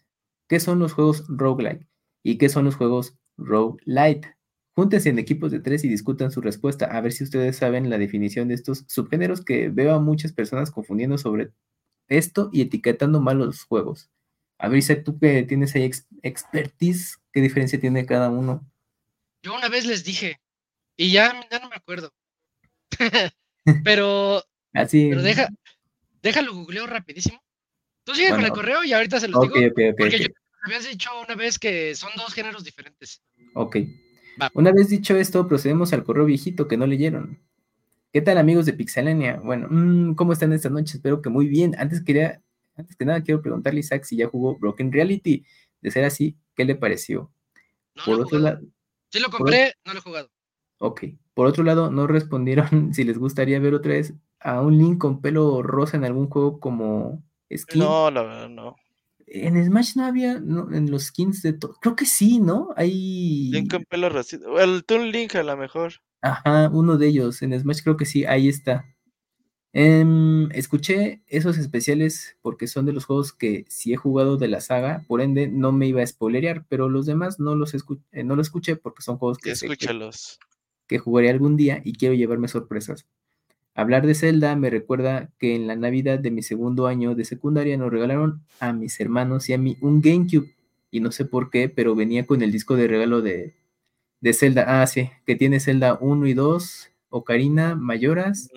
¿qué 0.48 0.60
son 0.60 0.78
los 0.78 0.94
juegos 0.94 1.24
roguelike? 1.28 1.86
¿Y 2.22 2.38
qué 2.38 2.48
son 2.48 2.64
los 2.64 2.76
juegos 2.76 3.14
roguelite? 3.36 4.35
Júntense 4.76 5.08
en 5.08 5.18
equipos 5.18 5.50
de 5.50 5.60
tres 5.60 5.84
y 5.84 5.88
discutan 5.88 6.30
su 6.30 6.42
respuesta, 6.42 6.84
a 6.84 7.00
ver 7.00 7.10
si 7.10 7.24
ustedes 7.24 7.56
saben 7.56 7.88
la 7.88 7.96
definición 7.96 8.48
de 8.48 8.54
estos 8.54 8.84
subgéneros 8.88 9.42
que 9.42 9.70
veo 9.70 9.94
a 9.94 10.00
muchas 10.00 10.34
personas 10.34 10.70
confundiendo 10.70 11.16
sobre 11.16 11.50
esto 12.08 12.50
y 12.52 12.60
etiquetando 12.60 13.22
mal 13.22 13.38
los 13.38 13.64
juegos. 13.64 14.10
A 14.58 14.68
ver, 14.68 14.76
Isaac, 14.76 15.02
tú 15.02 15.18
que 15.18 15.44
tienes 15.44 15.74
ahí 15.74 15.90
expertise, 16.22 17.18
¿qué 17.32 17.40
diferencia 17.40 17.80
tiene 17.80 18.04
cada 18.04 18.28
uno? 18.28 18.70
Yo 19.42 19.54
una 19.54 19.70
vez 19.70 19.86
les 19.86 20.04
dije, 20.04 20.42
y 20.94 21.10
ya, 21.10 21.48
ya 21.50 21.58
no 21.58 21.70
me 21.70 21.76
acuerdo. 21.76 22.12
pero, 23.82 24.44
Así. 24.74 25.08
pero 25.08 25.22
deja, 25.22 25.48
déjalo 26.20 26.52
googleo 26.52 26.86
rapidísimo. 26.86 27.42
Tú 28.04 28.14
sigue 28.14 28.28
con 28.28 28.44
el 28.44 28.50
correo 28.50 28.84
y 28.84 28.92
ahorita 28.92 29.20
se 29.20 29.28
los 29.28 29.40
digo. 29.40 29.54
porque 29.96 30.18
yo 30.18 30.26
habías 30.64 30.86
dicho 30.86 31.10
una 31.18 31.34
vez 31.34 31.58
que 31.58 31.94
son 31.94 32.10
dos 32.14 32.34
géneros 32.34 32.62
diferentes. 32.62 33.22
Ok. 33.54 33.78
Una 34.54 34.72
vez 34.72 34.88
dicho 34.88 35.16
esto, 35.16 35.46
procedemos 35.48 35.92
al 35.92 36.04
correo 36.04 36.24
viejito 36.24 36.68
que 36.68 36.76
no 36.76 36.86
leyeron. 36.86 37.38
¿Qué 38.12 38.22
tal 38.22 38.38
amigos 38.38 38.66
de 38.66 38.72
Pixelania? 38.72 39.40
Bueno, 39.42 39.68
mm, 39.70 40.14
¿cómo 40.14 40.32
están 40.32 40.52
esta 40.52 40.70
noche? 40.70 40.96
Espero 40.96 41.20
que 41.20 41.28
muy 41.28 41.48
bien. 41.48 41.74
Antes 41.78 42.02
quería 42.02 42.40
antes 42.76 42.96
que 42.96 43.04
nada, 43.04 43.22
quiero 43.22 43.40
preguntarle 43.40 43.78
a 43.78 43.80
Isaac 43.80 44.04
si 44.04 44.16
ya 44.16 44.28
jugó 44.28 44.56
Broken 44.58 44.92
Reality. 44.92 45.44
De 45.80 45.90
ser 45.90 46.04
así, 46.04 46.36
¿qué 46.54 46.64
le 46.64 46.74
pareció? 46.74 47.30
No 47.94 48.02
por 48.04 48.20
otro 48.20 48.38
lado. 48.38 48.60
Sí 49.10 49.20
lo 49.20 49.30
compré, 49.30 49.72
no 49.84 49.92
lo 49.92 49.98
he 49.98 50.02
jugado. 50.02 50.30
Ok. 50.78 51.04
Por 51.32 51.46
otro 51.46 51.64
lado, 51.64 51.90
no 51.90 52.06
respondieron 52.06 52.68
si 52.94 53.04
les 53.04 53.18
gustaría 53.18 53.58
ver 53.60 53.74
otra 53.74 53.92
vez 53.92 54.14
a 54.40 54.60
un 54.60 54.76
Link 54.78 54.98
con 54.98 55.20
pelo 55.20 55.62
rosa 55.62 55.96
en 55.96 56.04
algún 56.04 56.28
juego 56.28 56.60
como 56.60 57.22
skin. 57.54 57.80
No, 57.80 58.10
la 58.10 58.22
verdad, 58.22 58.48
no. 58.48 58.76
En 59.26 59.62
Smash 59.64 59.96
no 59.96 60.04
había, 60.04 60.38
no, 60.38 60.72
en 60.72 60.90
los 60.90 61.04
skins 61.04 61.42
de 61.42 61.52
todo. 61.52 61.74
Creo 61.80 61.96
que 61.96 62.06
sí, 62.06 62.38
¿no? 62.38 62.70
Hay. 62.76 63.50
Link 63.50 63.70
con 63.70 63.84
pelo. 63.84 64.08
El 64.58 64.84
Toon 64.84 65.10
Link 65.10 65.34
a 65.34 65.42
lo 65.42 65.56
mejor. 65.56 65.94
Ajá, 66.22 66.70
uno 66.72 66.96
de 66.96 67.08
ellos. 67.08 67.42
En 67.42 67.58
Smash 67.58 67.82
creo 67.82 67.96
que 67.96 68.06
sí, 68.06 68.24
ahí 68.24 68.48
está. 68.48 68.84
Em, 69.78 70.50
escuché 70.52 71.22
esos 71.26 71.58
especiales 71.58 72.38
porque 72.40 72.66
son 72.66 72.86
de 72.86 72.94
los 72.94 73.04
juegos 73.04 73.34
que 73.34 73.66
sí 73.68 73.92
he 73.92 73.96
jugado 73.96 74.38
de 74.38 74.48
la 74.48 74.62
saga, 74.62 75.04
por 75.06 75.20
ende 75.20 75.48
no 75.48 75.70
me 75.70 75.86
iba 75.86 76.02
a 76.02 76.06
spoilerear, 76.06 76.64
pero 76.66 76.88
los 76.88 77.04
demás 77.04 77.38
no 77.38 77.54
los 77.54 77.74
eh, 77.74 78.24
no 78.24 78.36
lo 78.36 78.40
escuché 78.40 78.76
porque 78.76 79.02
son 79.02 79.18
juegos 79.18 79.36
que, 79.36 79.52
que, 80.86 80.98
jugaré 80.98 81.28
algún 81.28 81.58
día 81.58 81.82
y 81.84 81.92
quiero 81.92 82.14
llevarme 82.14 82.48
sorpresas. 82.48 83.06
Hablar 83.76 84.06
de 84.06 84.14
Zelda 84.14 84.56
me 84.56 84.70
recuerda 84.70 85.30
que 85.38 85.54
en 85.54 85.66
la 85.66 85.76
Navidad 85.76 86.18
de 86.18 86.30
mi 86.30 86.42
segundo 86.42 86.86
año 86.86 87.14
de 87.14 87.26
secundaria 87.26 87.76
nos 87.76 87.92
regalaron 87.92 88.42
a 88.58 88.72
mis 88.72 88.98
hermanos 89.00 89.50
y 89.50 89.52
a 89.52 89.58
mí 89.58 89.76
un 89.82 90.00
GameCube 90.00 90.56
y 90.90 91.00
no 91.00 91.12
sé 91.12 91.26
por 91.26 91.50
qué, 91.50 91.68
pero 91.68 91.94
venía 91.94 92.24
con 92.24 92.40
el 92.40 92.50
disco 92.50 92.74
de 92.74 92.88
regalo 92.88 93.20
de, 93.20 93.54
de 94.22 94.32
Zelda. 94.32 94.80
Ah, 94.80 94.86
sí, 94.86 95.10
que 95.26 95.36
tiene 95.36 95.60
Zelda 95.60 95.98
1 96.00 96.26
y 96.26 96.32
2, 96.32 96.90
Ocarina, 97.10 97.74
Mayoras. 97.74 98.48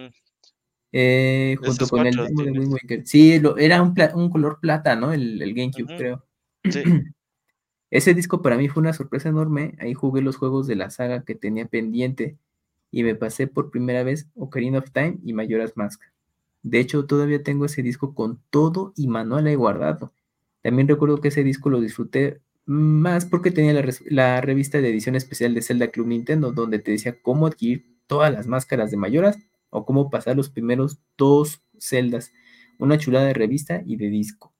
Eh, 0.93 1.57
junto 1.61 1.87
con 1.89 2.07
el 2.07 3.05
Sí, 3.05 3.41
era 3.57 3.81
un, 3.81 3.93
un, 4.13 4.29
color 4.29 4.59
plata, 4.61 4.95
¿no? 4.95 5.11
El, 5.11 5.41
el 5.41 5.53
GameCube, 5.53 5.97
creo. 5.97 6.25
Ese 7.91 8.13
disco 8.13 8.41
para 8.41 8.55
mí 8.55 8.69
fue 8.69 8.79
una 8.79 8.93
sorpresa 8.93 9.27
enorme. 9.27 9.75
Ahí 9.79 9.93
jugué 9.93 10.21
los 10.21 10.37
juegos 10.37 10.65
de 10.65 10.77
la 10.77 10.89
saga 10.89 11.25
que 11.25 11.35
tenía 11.35 11.65
pendiente 11.65 12.37
y 12.91 13.03
me 13.03 13.15
pasé 13.15 13.47
por 13.47 13.71
primera 13.71 14.03
vez 14.03 14.27
Ocarina 14.35 14.79
of 14.79 14.91
Time 14.91 15.17
y 15.23 15.33
Majora's 15.33 15.75
Mask. 15.75 16.01
De 16.63 16.79
hecho, 16.79 17.05
todavía 17.05 17.43
tengo 17.43 17.65
ese 17.65 17.81
disco 17.83 18.13
con 18.13 18.41
todo 18.49 18.93
y 18.95 19.07
manual 19.07 19.47
ahí 19.47 19.55
guardado. 19.55 20.13
También 20.61 20.87
recuerdo 20.87 21.21
que 21.21 21.29
ese 21.29 21.43
disco 21.43 21.69
lo 21.69 21.79
disfruté 21.79 22.41
más 22.65 23.25
porque 23.25 23.51
tenía 23.51 23.73
la, 23.73 23.83
la, 24.09 24.41
revista 24.41 24.79
de 24.79 24.89
edición 24.89 25.15
especial 25.15 25.53
de 25.53 25.61
Zelda 25.61 25.87
Club 25.87 26.07
Nintendo, 26.07 26.51
donde 26.51 26.79
te 26.79 26.91
decía 26.91 27.21
cómo 27.21 27.47
adquirir 27.47 27.97
todas 28.07 28.31
las 28.31 28.47
máscaras 28.47 28.91
de 28.91 28.97
Mayoras 28.97 29.37
o 29.69 29.85
cómo 29.85 30.09
pasar 30.09 30.35
los 30.35 30.49
primeros 30.49 30.99
dos 31.17 31.63
celdas, 31.77 32.31
una 32.77 32.97
chulada 32.97 33.25
de 33.25 33.33
revista 33.33 33.81
y 33.85 33.95
de 33.95 34.09
disco. 34.09 34.53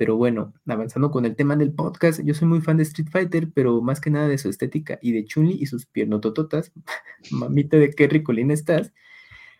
Pero 0.00 0.16
bueno, 0.16 0.54
avanzando 0.66 1.10
con 1.10 1.26
el 1.26 1.36
tema 1.36 1.56
del 1.56 1.74
podcast, 1.74 2.22
yo 2.24 2.32
soy 2.32 2.48
muy 2.48 2.62
fan 2.62 2.78
de 2.78 2.84
Street 2.84 3.10
Fighter, 3.10 3.50
pero 3.52 3.82
más 3.82 4.00
que 4.00 4.08
nada 4.08 4.28
de 4.28 4.38
su 4.38 4.48
estética 4.48 4.98
y 5.02 5.12
de 5.12 5.26
Chun-Li 5.26 5.58
y 5.60 5.66
sus 5.66 5.84
piernotototas. 5.84 6.72
Mamita 7.30 7.76
de 7.76 7.90
qué 7.90 8.08
ricolina 8.08 8.54
estás. 8.54 8.94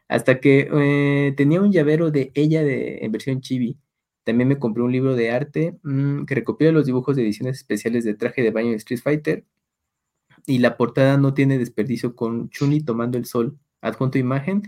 Hasta 0.08 0.40
que 0.40 0.70
eh, 0.72 1.34
tenía 1.36 1.60
un 1.60 1.72
llavero 1.72 2.10
de 2.10 2.32
ella 2.34 2.64
de, 2.64 3.00
en 3.02 3.12
versión 3.12 3.42
chibi. 3.42 3.78
También 4.24 4.48
me 4.48 4.58
compré 4.58 4.82
un 4.82 4.92
libro 4.92 5.14
de 5.14 5.30
arte 5.30 5.78
mm, 5.82 6.24
que 6.24 6.36
recopila 6.36 6.72
los 6.72 6.86
dibujos 6.86 7.16
de 7.16 7.22
ediciones 7.22 7.58
especiales 7.58 8.04
de 8.04 8.14
traje 8.14 8.40
de 8.42 8.50
baño 8.50 8.70
de 8.70 8.76
Street 8.76 9.02
Fighter. 9.02 9.44
Y 10.46 10.60
la 10.60 10.78
portada 10.78 11.18
no 11.18 11.34
tiene 11.34 11.58
desperdicio 11.58 12.16
con 12.16 12.48
Chun-Li 12.48 12.80
tomando 12.82 13.18
el 13.18 13.26
sol 13.26 13.58
adjunto 13.82 14.16
imagen. 14.16 14.62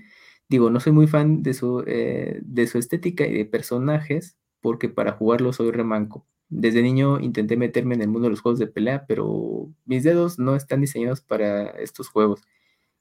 Digo, 0.50 0.68
no 0.68 0.80
soy 0.80 0.92
muy 0.92 1.06
fan 1.06 1.42
de 1.42 1.54
su, 1.54 1.82
eh, 1.86 2.40
de 2.42 2.66
su 2.66 2.76
estética 2.76 3.26
y 3.26 3.32
de 3.32 3.46
personajes, 3.46 4.36
porque 4.62 4.88
para 4.88 5.12
jugarlo 5.12 5.52
soy 5.52 5.70
remanco. 5.70 6.24
Desde 6.48 6.82
niño 6.82 7.20
intenté 7.20 7.56
meterme 7.56 7.94
en 7.94 8.02
el 8.02 8.08
mundo 8.08 8.26
de 8.26 8.30
los 8.30 8.40
juegos 8.40 8.58
de 8.58 8.66
pelea, 8.66 9.04
pero 9.06 9.70
mis 9.84 10.04
dedos 10.04 10.38
no 10.38 10.56
están 10.56 10.80
diseñados 10.80 11.20
para 11.20 11.70
estos 11.70 12.08
juegos. 12.08 12.42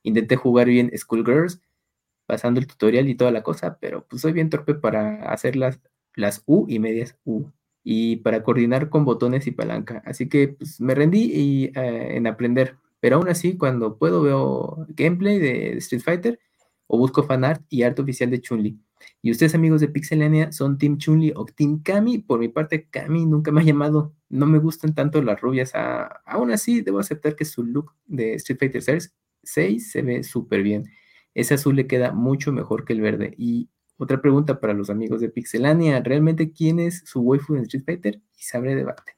Intenté 0.03 0.35
jugar 0.35 0.67
bien 0.67 0.91
Schoolgirls 0.95 1.61
pasando 2.25 2.59
el 2.59 2.67
tutorial 2.67 3.09
y 3.09 3.15
toda 3.15 3.31
la 3.31 3.43
cosa, 3.43 3.77
pero 3.79 4.05
pues 4.07 4.21
soy 4.21 4.31
bien 4.33 4.49
torpe 4.49 4.73
para 4.73 5.31
hacer 5.31 5.55
las, 5.55 5.81
las 6.15 6.43
U 6.45 6.65
y 6.69 6.79
medias 6.79 7.17
U 7.25 7.45
y 7.83 8.17
para 8.17 8.43
coordinar 8.43 8.89
con 8.89 9.05
botones 9.05 9.47
y 9.47 9.51
palanca. 9.51 10.01
Así 10.05 10.29
que 10.29 10.49
pues, 10.49 10.79
me 10.79 10.95
rendí 10.95 11.31
y, 11.33 11.65
eh, 11.77 12.15
en 12.15 12.27
aprender. 12.27 12.77
Pero 12.99 13.17
aún 13.17 13.29
así, 13.29 13.57
cuando 13.57 13.97
puedo 13.97 14.21
veo 14.21 14.85
gameplay 14.89 15.39
de 15.39 15.77
Street 15.77 16.03
Fighter 16.03 16.39
o 16.87 16.97
busco 16.97 17.23
fanart 17.23 17.63
y 17.69 17.83
arte 17.83 18.01
oficial 18.01 18.29
de 18.29 18.39
Chun-Li. 18.41 18.79
Y 19.21 19.31
ustedes, 19.31 19.55
amigos 19.55 19.81
de 19.81 19.87
Pixelania, 19.87 20.51
son 20.51 20.77
Team 20.77 20.97
Chun-Li 20.97 21.33
o 21.35 21.45
Team 21.45 21.81
Kami. 21.83 22.19
Por 22.19 22.39
mi 22.39 22.47
parte, 22.47 22.87
Kami 22.89 23.25
nunca 23.25 23.51
me 23.51 23.61
ha 23.61 23.63
llamado. 23.63 24.13
No 24.29 24.45
me 24.45 24.59
gustan 24.59 24.95
tanto 24.95 25.21
las 25.21 25.39
rubias. 25.41 25.71
Ah, 25.75 26.21
aún 26.25 26.51
así, 26.51 26.81
debo 26.81 26.99
aceptar 26.99 27.35
que 27.35 27.45
su 27.45 27.63
look 27.63 27.93
de 28.05 28.35
Street 28.35 28.59
Fighter 28.59 29.01
6 29.43 29.91
se 29.91 30.01
ve 30.01 30.23
súper 30.23 30.63
bien. 30.63 30.85
Ese 31.33 31.53
azul 31.53 31.75
le 31.75 31.87
queda 31.87 32.11
mucho 32.11 32.51
mejor 32.51 32.85
que 32.85 32.93
el 32.93 33.01
verde. 33.01 33.33
Y 33.37 33.69
otra 33.97 34.21
pregunta 34.21 34.59
para 34.59 34.73
los 34.73 34.89
amigos 34.89 35.21
de 35.21 35.29
Pixelania. 35.29 36.01
¿Realmente 36.01 36.51
quién 36.51 36.79
es 36.79 37.03
su 37.05 37.21
waifu 37.21 37.55
en 37.55 37.63
Street 37.63 37.83
Fighter? 37.85 38.15
Y 38.37 38.43
se 38.43 38.57
abre 38.57 38.75
debate. 38.75 39.15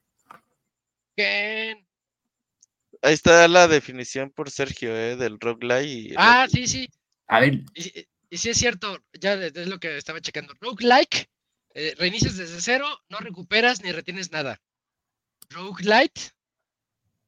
¿Quién? 1.15 1.85
Ahí 3.01 3.13
está 3.13 3.47
la 3.47 3.67
definición 3.67 4.31
por 4.31 4.49
Sergio, 4.49 4.95
¿eh? 4.95 5.15
Del 5.15 5.39
roguelike. 5.39 6.15
ah, 6.17 6.47
sí, 6.49 6.67
sí. 6.67 6.89
A 7.27 7.39
ver. 7.39 7.63
Y, 7.75 8.07
si 8.37 8.49
es 8.49 8.57
cierto, 8.57 9.03
ya 9.13 9.33
es 9.33 9.67
lo 9.67 9.79
que 9.79 9.97
estaba 9.97 10.21
checando. 10.21 10.53
Roguelike, 10.59 11.29
eh, 11.75 11.95
reinicias 11.97 12.37
desde 12.37 12.61
cero, 12.61 12.87
no 13.09 13.19
recuperas 13.19 13.83
ni 13.83 13.91
retienes 13.91 14.31
nada. 14.31 14.61
Roguelite, 15.49 16.31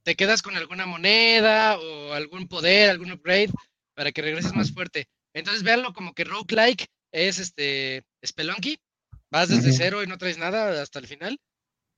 te 0.04 0.16
quedas 0.16 0.42
con 0.42 0.56
alguna 0.56 0.86
moneda 0.86 1.78
o 1.78 2.14
algún 2.14 2.48
poder, 2.48 2.90
algún 2.90 3.12
upgrade 3.12 3.52
para 3.94 4.12
que 4.12 4.22
regreses 4.22 4.54
más 4.54 4.72
fuerte. 4.72 5.08
Entonces 5.34 5.64
véanlo 5.64 5.94
como 5.94 6.14
que 6.14 6.24
roguelike 6.24 6.88
es 7.12 7.40
este 7.40 8.06
Spelunky, 8.26 8.80
vas 9.30 9.50
desde 9.50 9.74
cero 9.74 10.04
y 10.04 10.08
no 10.08 10.18
traes 10.18 10.38
nada 10.38 10.82
hasta 10.82 11.00
el 11.00 11.08
final. 11.08 11.40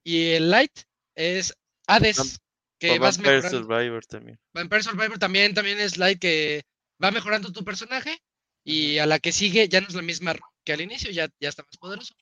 Y 0.03 0.31
el 0.31 0.49
Light 0.49 0.71
es 1.15 1.53
Hades, 1.87 2.39
que 2.79 2.99
vas 2.99 3.17
Vampire 3.17 3.49
Survivor 3.49 4.05
también. 4.05 4.39
Vampire 4.53 4.83
Survivor 4.83 5.19
también, 5.19 5.53
también 5.53 5.79
es 5.79 5.97
Light 5.97 6.19
que 6.19 6.63
va 7.03 7.11
mejorando 7.11 7.51
tu 7.51 7.63
personaje 7.63 8.21
y 8.67 8.97
a 8.97 9.05
la 9.05 9.19
que 9.19 9.31
sigue 9.31 9.69
ya 9.69 9.79
no 9.79 9.87
es 9.87 9.93
la 9.93 10.01
misma 10.01 10.35
que 10.65 10.73
al 10.73 10.81
inicio, 10.81 11.09
ya, 11.09 11.29
ya 11.39 11.47
está 11.47 11.63
más 11.63 11.77
poderoso. 11.77 12.13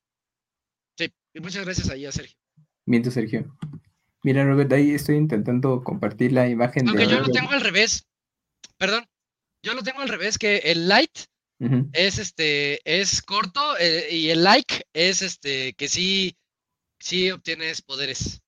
Sí, 0.95 1.11
y 1.33 1.39
muchas 1.39 1.65
gracias 1.65 1.89
ahí 1.89 2.05
a 2.05 2.11
Sergio. 2.11 2.37
Miento, 2.85 3.09
Sergio. 3.09 3.57
Mira, 4.21 4.45
Robert, 4.45 4.71
ahí 4.71 4.91
estoy 4.91 5.15
intentando 5.15 5.83
compartir 5.83 6.31
la 6.33 6.47
imagen 6.47 6.87
Aunque 6.87 7.07
yo 7.07 7.19
lo 7.19 7.31
tengo 7.31 7.49
al 7.49 7.61
revés. 7.61 8.07
Perdón, 8.77 9.07
yo 9.63 9.73
lo 9.73 9.81
tengo 9.81 10.01
al 10.01 10.09
revés, 10.09 10.37
que 10.37 10.57
el 10.57 10.87
Light 10.87 11.17
es 11.93 12.19
este, 12.19 12.79
es 12.85 13.23
corto 13.23 13.77
eh, 13.79 14.09
y 14.11 14.29
el 14.29 14.43
like 14.43 14.83
es 14.93 15.21
este, 15.21 15.73
que 15.73 15.87
sí, 15.87 16.37
sí 16.99 17.31
obtienes 17.31 17.81
poderes. 17.81 18.41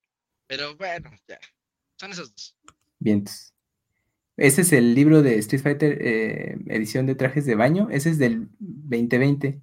Pero 0.46 0.76
bueno, 0.76 1.10
ya, 1.28 1.40
son 2.00 2.12
esos 2.12 2.32
dos. 2.32 2.56
Bien. 3.00 3.26
Ese 4.38 4.62
es 4.62 4.72
el 4.72 4.94
libro 4.94 5.24
de 5.24 5.40
Street 5.40 5.62
Fighter, 5.62 5.98
eh, 6.00 6.58
edición 6.68 7.08
de 7.08 7.16
trajes 7.16 7.46
de 7.46 7.56
baño. 7.56 7.90
Ese 7.92 8.12
es 8.12 8.20
del 8.20 8.48
2020. 8.60 9.60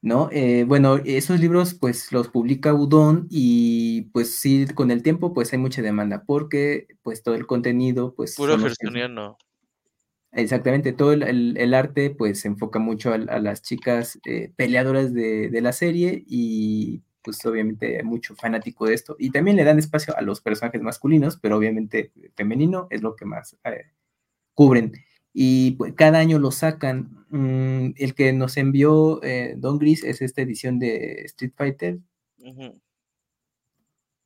¿No? 0.00 0.28
Eh, 0.32 0.64
bueno, 0.64 0.96
esos 1.04 1.40
libros 1.40 1.74
pues 1.74 2.12
los 2.12 2.28
publica 2.28 2.74
Udon 2.74 3.26
y 3.30 4.02
pues 4.12 4.36
sí, 4.36 4.66
con 4.74 4.90
el 4.90 5.02
tiempo 5.02 5.32
pues 5.32 5.52
hay 5.52 5.58
mucha 5.58 5.80
demanda 5.80 6.24
porque 6.26 6.88
pues 7.02 7.22
todo 7.22 7.34
el 7.34 7.46
contenido 7.46 8.14
pues... 8.14 8.34
Puro 8.36 8.58
no 8.58 9.38
Exactamente, 10.34 10.92
todo 10.92 11.12
el, 11.12 11.74
arte 11.74 12.10
pues 12.10 12.40
se 12.40 12.48
enfoca 12.48 12.80
mucho 12.80 13.12
a, 13.12 13.18
las 13.18 13.62
chicas 13.62 14.18
eh, 14.26 14.52
peleadoras 14.56 15.14
de, 15.14 15.48
la 15.62 15.72
serie 15.72 16.24
y 16.26 17.02
pues 17.24 17.44
obviamente 17.46 17.96
hay 17.96 18.04
mucho 18.04 18.36
fanático 18.36 18.86
de 18.86 18.94
esto. 18.94 19.16
Y 19.18 19.30
también 19.30 19.56
le 19.56 19.64
dan 19.64 19.78
espacio 19.78 20.16
a 20.16 20.20
los 20.20 20.42
personajes 20.42 20.82
masculinos, 20.82 21.38
pero 21.40 21.56
obviamente 21.56 22.12
femenino 22.36 22.86
es 22.90 23.02
lo 23.02 23.16
que 23.16 23.24
más 23.24 23.56
eh, 23.64 23.86
cubren. 24.52 24.92
Y 25.32 25.72
pues, 25.72 25.94
cada 25.94 26.18
año 26.18 26.38
lo 26.38 26.50
sacan. 26.50 27.24
Mm, 27.30 27.94
el 27.96 28.14
que 28.14 28.32
nos 28.32 28.56
envió 28.58 29.20
eh, 29.24 29.54
Don 29.56 29.78
Gris 29.78 30.04
es 30.04 30.20
esta 30.22 30.42
edición 30.42 30.78
de 30.78 31.22
Street 31.24 31.52
Fighter. 31.56 31.98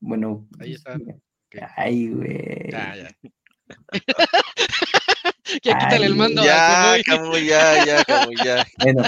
Bueno. 0.01 0.47
Ahí 0.59 0.75
está. 0.75 0.99
Ay, 1.77 2.09
güey. 2.09 2.70
ya 5.62 5.79
quítale 5.79 6.07
el 6.07 6.16
mando. 6.16 6.45
Ya, 6.45 6.97
ya, 6.97 7.85
ya, 7.87 8.05
como 8.05 8.33
ya. 8.45 8.66
Bueno. 8.83 9.05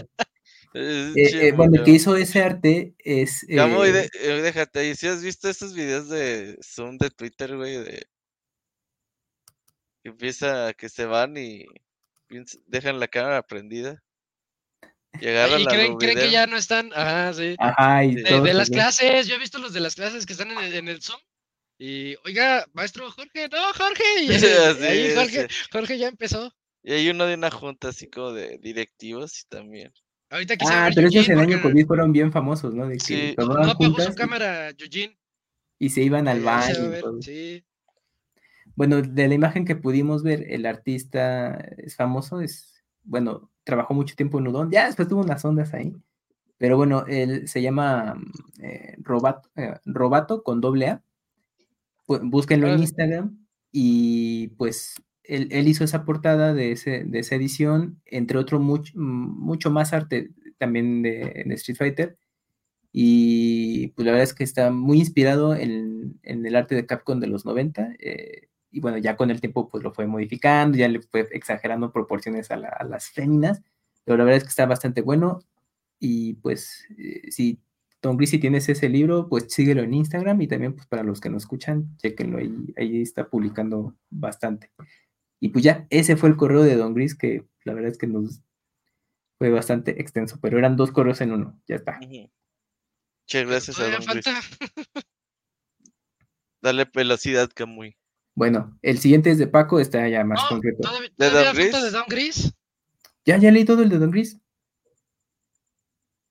Eh, 0.73 1.13
eh, 1.17 1.53
bueno, 1.53 1.77
el 1.77 1.85
que 1.85 1.91
hizo 1.93 2.17
ese 2.17 2.43
arte 2.43 2.95
es. 2.99 3.45
Eh, 3.49 3.57
de, 3.57 4.11
eh, 4.21 4.43
déjate, 4.43 4.89
¿y 4.89 4.95
si 4.95 5.09
has 5.09 5.23
visto 5.23 5.49
estos 5.49 5.75
videos 5.75 6.09
de 6.09 6.59
Zoom 6.63 6.97
de 6.99 7.11
Twitter, 7.11 7.57
güey? 7.57 7.79
De... 7.79 8.07
Que 10.03 10.11
empieza 10.11 10.73
que 10.75 10.89
se 10.89 11.07
van 11.07 11.37
y 11.37 11.67
dejan 12.67 13.01
la 13.01 13.09
cámara 13.09 13.43
prendida. 13.43 14.03
Y, 15.15 15.27
¿Y 15.63 15.67
creen, 15.67 15.97
creen, 15.97 16.19
que 16.19 16.31
ya 16.31 16.47
no 16.47 16.57
están. 16.57 16.93
Ajá, 16.95 17.35
sí. 17.35 17.57
Ajá, 17.59 18.05
y 18.05 18.15
de, 18.15 18.41
de 18.41 18.55
las 18.55 18.71
clases, 18.71 19.27
yo 19.27 19.35
he 19.35 19.39
visto 19.39 19.59
los 19.59 19.73
de 19.73 19.81
las 19.81 19.97
clases 19.97 20.25
que 20.25 20.33
están 20.33 20.53
en 20.53 20.59
el, 20.59 20.75
en 20.75 20.89
el 20.89 21.03
Zoom 21.03 21.21
y, 21.83 22.15
oiga, 22.27 22.67
maestro 22.75 23.11
Jorge, 23.11 23.49
no, 23.49 23.73
Jorge. 23.73 24.05
Y 24.21 24.29
ahí 24.85 25.15
Jorge, 25.15 25.49
Jorge 25.73 25.97
ya 25.97 26.09
empezó. 26.09 26.55
Y 26.83 26.93
hay 26.93 27.09
uno 27.09 27.25
de 27.25 27.35
una 27.35 27.51
junta 27.51 27.89
así 27.89 28.07
como 28.11 28.33
de 28.33 28.59
directivos 28.59 29.41
y 29.41 29.49
también. 29.49 29.91
Ahorita 30.31 30.55
ah, 30.71 30.91
pero 30.95 31.09
esos 31.09 31.29
en 31.29 31.41
año 31.41 31.61
COVID 31.61 31.87
fueron 31.87 32.13
bien 32.13 32.31
famosos, 32.31 32.73
¿no? 32.75 32.87
De 32.87 32.95
que 32.95 33.01
sí. 33.01 33.35
No 33.37 33.53
apagó 33.53 34.01
su 34.01 34.15
cámara, 34.15 34.71
Eugene. 34.71 35.19
Y 35.79 35.91
se 35.91 36.03
iban 36.03 36.29
al 36.29 36.41
baño. 36.41 37.21
Sí. 37.21 37.65
Bueno, 38.77 39.03
de 39.03 39.29
la 39.29 39.35
imagen 39.35 39.65
que 39.65 39.77
pudimos 39.77 40.23
ver, 40.23 40.47
el 40.49 40.67
artista 40.67 41.57
es 41.77 41.97
famoso, 41.97 42.41
es, 42.41 42.83
bueno, 43.03 43.51
trabajó 43.65 43.93
mucho 43.93 44.15
tiempo 44.15 44.39
en 44.39 44.49
Udon, 44.49 44.71
ya 44.71 44.87
después 44.87 45.09
tuvo 45.09 45.23
unas 45.23 45.45
ondas 45.45 45.75
ahí. 45.75 45.95
Pero 46.57 46.77
bueno, 46.77 47.05
él 47.09 47.49
se 47.49 47.61
llama 47.61 48.21
eh, 48.63 48.95
Robato, 48.99 49.51
eh, 49.57 49.75
Robato 49.85 50.43
con 50.43 50.61
doble 50.61 50.89
A 50.89 51.03
búsquenlo 52.19 52.69
en 52.69 52.81
Instagram 52.81 53.47
y 53.73 54.49
pues 54.49 54.95
él, 55.31 55.69
hizo 55.69 55.85
esa 55.85 56.05
portada 56.05 56.55
de, 56.55 56.73
ese, 56.73 57.05
de 57.05 57.21
esa 57.21 57.37
edición, 57.37 58.01
entre 58.07 58.39
otro 58.39 58.59
mucho, 58.59 58.93
mucho 58.97 59.71
más 59.71 59.93
arte 59.93 60.31
también 60.59 61.03
de, 61.03 61.45
Street 61.55 61.77
Fighter. 61.77 62.19
Y 62.93 63.89
pues 63.89 64.05
la 64.05 64.13
verdad 64.13 64.25
es 64.25 64.35
que 64.35 64.43
está 64.43 64.71
muy 64.71 64.99
inspirado 64.99 65.55
en, 65.55 66.19
el 66.25 66.57
arte 66.57 66.75
de 66.75 66.87
Capcom 66.87 67.21
de 67.21 67.29
los 67.29 67.45
90. 67.45 67.95
Eh, 68.01 68.49
y 68.73 68.81
bueno, 68.81 68.99
ya 68.99 69.17
con 69.17 69.31
el 69.31 69.41
tiempo 69.41 69.69
pues 69.69 69.85
lo 69.85 69.93
fue 69.93 70.07
modificando, 70.07 70.77
ya 70.77 70.89
le 70.89 71.01
fue 71.01 71.29
exagerando 71.33 71.93
proporciones 71.93 72.51
a, 72.51 72.57
las 72.57 73.11
féminas. 73.11 73.63
Pero 74.05 74.19
la 74.19 74.25
verdad 74.25 74.39
es 74.39 74.45
que 74.45 74.51
está 74.51 74.67
bastante 74.67 75.03
bueno. 75.03 75.41
Y 76.01 76.35
pues 76.35 76.87
eh, 76.99 77.31
si 77.31 77.61
Don 78.03 78.17
Gris, 78.17 78.31
si 78.31 78.39
tienes 78.39 78.69
ese 78.69 78.89
libro, 78.89 79.29
pues 79.29 79.47
síguelo 79.49 79.83
en 79.83 79.95
Instagram 79.95 80.41
y 80.41 80.49
también 80.49 80.75
pues 80.75 80.87
para 80.87 81.03
los 81.03 81.21
que 81.21 81.29
nos 81.29 81.43
escuchan, 81.43 81.97
chequenlo 81.99 82.39
ahí, 82.39 82.75
ahí 82.77 83.03
está 83.03 83.29
publicando 83.29 83.95
bastante. 84.09 84.71
Y 85.41 85.49
pues 85.49 85.65
ya, 85.65 85.87
ese 85.91 86.17
fue 86.17 86.29
el 86.29 86.37
correo 86.37 86.63
de 86.63 86.77
Don 86.77 86.95
Gris 86.95 87.17
que 87.17 87.47
la 87.65 87.73
verdad 87.75 87.91
es 87.91 87.99
que 87.99 88.07
nos 88.07 88.43
fue 89.39 89.51
bastante 89.51 90.01
extenso, 90.01 90.39
pero 90.41 90.59
eran 90.59 90.77
dos 90.77 90.93
correos 90.93 91.21
en 91.23 91.33
uno, 91.33 91.59
ya 91.67 91.77
está. 91.77 91.99
Muchas 91.99 92.31
gracias 93.47 93.81
a 93.81 93.91
Don 93.91 94.05
Gris. 94.05 94.25
Dale 96.63 96.87
velocidad, 96.93 97.51
Camuy. 97.55 97.97
Bueno, 98.35 98.79
el 98.83 98.99
siguiente 98.99 99.31
es 99.31 99.39
de 99.39 99.47
Paco, 99.47 99.81
está 99.81 100.07
ya 100.09 100.25
más 100.25 100.45
concreto. 100.49 100.89
¿De 101.17 101.31
Don 101.31 101.57
de 101.57 101.91
Don 101.91 102.05
Gris? 102.07 102.53
Ya, 103.25 103.39
ya 103.39 103.51
leí 103.51 103.65
todo 103.65 103.83
el 103.83 103.89
de 103.89 103.99
Don 103.99 104.11
Gris. 104.11 104.39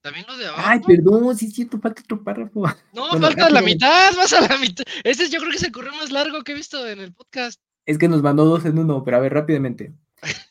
También 0.01 0.25
lo 0.27 0.37
de 0.37 0.47
abajo. 0.47 0.63
Ay, 0.65 0.79
perdón, 0.79 1.35
sí, 1.35 1.51
sí, 1.51 1.65
falta 1.65 2.01
otro 2.01 2.23
párrafo. 2.23 2.63
No, 2.93 3.19
falta 3.19 3.49
la 3.49 3.61
mitad, 3.61 4.13
vas 4.17 4.31
a 4.33 4.41
la 4.41 4.57
mitad. 4.57 4.85
Este 5.03 5.29
yo 5.29 5.39
creo 5.39 5.51
que 5.51 5.57
es 5.57 5.63
el 5.63 5.71
correo 5.71 5.93
más 5.93 6.11
largo 6.11 6.43
que 6.43 6.53
he 6.53 6.55
visto 6.55 6.87
en 6.87 6.99
el 6.99 7.13
podcast. 7.13 7.59
Es 7.89 7.97
que 7.97 8.07
nos 8.07 8.21
mandó 8.21 8.45
dos 8.45 8.65
en 8.65 8.77
uno, 8.77 9.03
pero 9.03 9.17
a 9.17 9.19
ver, 9.19 9.33
rápidamente. 9.33 9.95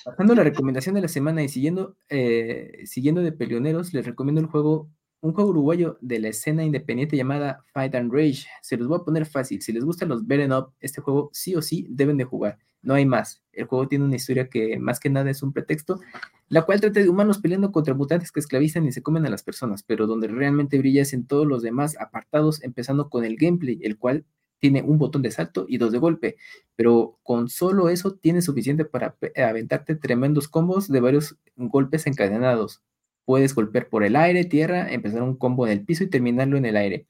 Pasando 0.05 0.35
la 0.35 0.43
recomendación 0.43 0.97
de 0.97 1.02
la 1.02 1.06
semana 1.06 1.40
y 1.40 1.48
siguiendo, 1.48 1.97
eh, 2.09 2.82
siguiendo 2.85 3.20
de 3.20 3.31
peleoneros, 3.31 3.94
les 3.94 4.05
recomiendo 4.05 4.40
el 4.40 4.48
juego, 4.48 4.90
un 5.20 5.35
juego 5.35 5.51
uruguayo 5.51 5.98
de 6.01 6.19
la 6.19 6.31
escena 6.31 6.65
independiente 6.65 7.16
llamada 7.16 7.62
Fight 7.73 7.94
and 7.94 8.12
Rage. 8.12 8.48
Se 8.60 8.77
los 8.77 8.89
voy 8.89 8.98
a 9.01 9.05
poner 9.05 9.24
fácil. 9.24 9.62
Si 9.62 9.73
les 9.73 9.85
gustan 9.85 10.09
los 10.09 10.27
beaten 10.27 10.52
up, 10.52 10.73
este 10.81 11.01
juego 11.01 11.31
sí 11.32 11.55
o 11.55 11.62
sí 11.62 11.86
deben 11.89 12.16
de 12.16 12.24
jugar. 12.24 12.59
No 12.82 12.94
hay 12.94 13.06
más. 13.06 13.40
El 13.52 13.66
juego 13.66 13.86
tiene 13.86 14.06
una 14.06 14.16
historia 14.16 14.48
que 14.48 14.77
más 14.81 14.98
que 14.98 15.09
nada 15.09 15.31
es 15.31 15.40
un 15.40 15.52
pretexto 15.52 16.01
la 16.48 16.62
cual 16.62 16.81
trata 16.81 17.01
de 17.01 17.09
humanos 17.09 17.39
peleando 17.39 17.73
contra 17.73 17.94
mutantes 17.94 18.32
que 18.32 18.40
esclavizan 18.40 18.86
y 18.86 18.93
se 18.93 19.02
comen 19.02 19.27
a 19.27 19.31
las 19.31 19.43
personas, 19.43 19.82
pero 19.82 20.06
donde 20.06 20.28
realmente 20.28 20.78
brilla 20.78 21.02
es 21.02 21.12
en 21.12 21.27
todos 21.27 21.47
los 21.47 21.62
demás 21.62 21.97
apartados, 22.01 22.62
empezando 22.62 23.10
con 23.10 23.24
el 23.24 23.36
gameplay, 23.36 23.78
el 23.82 23.98
cual 23.98 24.24
tiene 24.59 24.82
un 24.82 24.98
botón 24.98 25.22
de 25.22 25.30
salto 25.30 25.66
y 25.68 25.78
dos 25.78 25.93
de 25.93 25.98
golpe, 25.98 26.36
pero 26.76 27.18
con 27.22 27.48
solo 27.48 27.89
eso 27.89 28.14
tiene 28.14 28.43
suficiente 28.43 28.85
para 28.85 29.16
aventarte 29.36 29.94
tremendos 29.97 30.48
combos 30.48 30.89
de 30.89 31.01
varios 31.01 31.36
golpes 31.56 32.06
encadenados. 32.06 32.82
Puedes 33.24 33.55
golpear 33.55 33.89
por 33.89 34.05
el 34.05 34.16
aire, 34.16 34.44
tierra, 34.44 34.90
empezar 34.90 35.22
un 35.22 35.36
combo 35.36 35.66
en 35.66 35.72
el 35.72 35.85
piso 35.85 36.05
y 36.05 36.09
terminarlo 36.09 36.56
en 36.56 36.64
el 36.64 36.76
aire. 36.76 37.06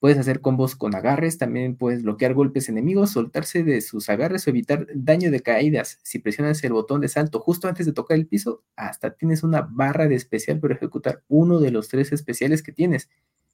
Puedes 0.00 0.16
hacer 0.16 0.40
combos 0.40 0.76
con 0.76 0.94
agarres, 0.94 1.36
también 1.36 1.76
puedes 1.76 2.02
bloquear 2.02 2.32
golpes 2.32 2.70
enemigos, 2.70 3.10
soltarse 3.10 3.62
de 3.64 3.82
sus 3.82 4.08
agarres 4.08 4.46
o 4.46 4.50
evitar 4.50 4.86
daño 4.94 5.30
de 5.30 5.40
caídas. 5.40 5.98
Si 6.02 6.18
presionas 6.18 6.64
el 6.64 6.72
botón 6.72 7.02
de 7.02 7.08
salto 7.08 7.38
justo 7.38 7.68
antes 7.68 7.84
de 7.84 7.92
tocar 7.92 8.16
el 8.16 8.26
piso, 8.26 8.62
hasta 8.76 9.12
tienes 9.12 9.42
una 9.42 9.60
barra 9.70 10.08
de 10.08 10.14
especial 10.14 10.58
para 10.58 10.74
ejecutar 10.74 11.22
uno 11.28 11.60
de 11.60 11.70
los 11.70 11.88
tres 11.88 12.12
especiales 12.12 12.62
que 12.62 12.72
tienes. 12.72 13.10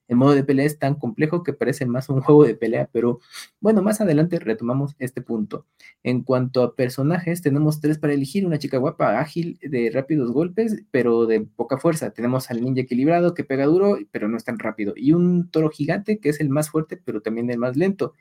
El 0.08 0.16
modo 0.16 0.34
de 0.34 0.44
pelea 0.44 0.66
es 0.66 0.78
tan 0.78 0.94
complejo 0.94 1.42
que 1.42 1.52
parece 1.52 1.86
más 1.86 2.08
un 2.08 2.20
juego 2.20 2.44
de 2.44 2.54
pelea, 2.54 2.88
pero 2.92 3.20
bueno, 3.60 3.82
más 3.82 4.00
adelante 4.00 4.38
retomamos 4.38 4.94
este 4.98 5.20
punto. 5.22 5.66
En 6.02 6.22
cuanto 6.22 6.62
a 6.62 6.74
personajes, 6.76 7.42
tenemos 7.42 7.80
tres 7.80 7.98
para 7.98 8.12
elegir, 8.12 8.46
una 8.46 8.58
chica 8.58 8.78
guapa, 8.78 9.18
ágil, 9.20 9.58
de 9.62 9.90
rápidos 9.92 10.32
golpes, 10.32 10.84
pero 10.90 11.26
de 11.26 11.40
poca 11.40 11.78
fuerza. 11.78 12.10
Tenemos 12.10 12.50
al 12.50 12.62
ninja 12.62 12.82
equilibrado 12.82 13.34
que 13.34 13.44
pega 13.44 13.66
duro, 13.66 13.98
pero 14.10 14.28
no 14.28 14.36
es 14.36 14.44
tan 14.44 14.58
rápido, 14.58 14.94
y 14.96 15.12
un 15.12 15.50
toro 15.50 15.70
gigante 15.70 16.18
que 16.18 16.28
es 16.28 16.40
el 16.40 16.48
más 16.48 16.70
fuerte, 16.70 16.96
pero 16.96 17.20
también 17.20 17.50
el 17.50 17.58
más 17.58 17.76
lento. 17.76 18.14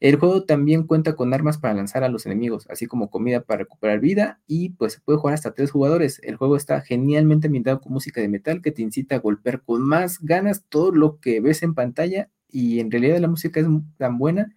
El 0.00 0.16
juego 0.16 0.44
también 0.44 0.84
cuenta 0.84 1.16
con 1.16 1.34
armas 1.34 1.58
para 1.58 1.74
lanzar 1.74 2.04
a 2.04 2.08
los 2.08 2.24
enemigos, 2.24 2.66
así 2.70 2.86
como 2.86 3.10
comida 3.10 3.42
para 3.42 3.60
recuperar 3.60 3.98
vida 3.98 4.40
y 4.46 4.70
pues 4.70 4.92
se 4.94 5.00
puede 5.00 5.18
jugar 5.18 5.34
hasta 5.34 5.54
tres 5.54 5.72
jugadores. 5.72 6.20
El 6.22 6.36
juego 6.36 6.56
está 6.56 6.80
genialmente 6.82 7.48
ambientado 7.48 7.80
con 7.80 7.92
música 7.92 8.20
de 8.20 8.28
metal 8.28 8.62
que 8.62 8.70
te 8.70 8.82
incita 8.82 9.16
a 9.16 9.18
golpear 9.18 9.62
con 9.62 9.82
más 9.82 10.20
ganas 10.20 10.64
todo 10.68 10.92
lo 10.92 11.18
que 11.18 11.40
ves 11.40 11.62
en 11.64 11.74
pantalla 11.74 12.30
y 12.48 12.78
en 12.78 12.90
realidad 12.92 13.18
la 13.18 13.28
música 13.28 13.58
es 13.60 13.66
tan 13.96 14.18
buena 14.18 14.54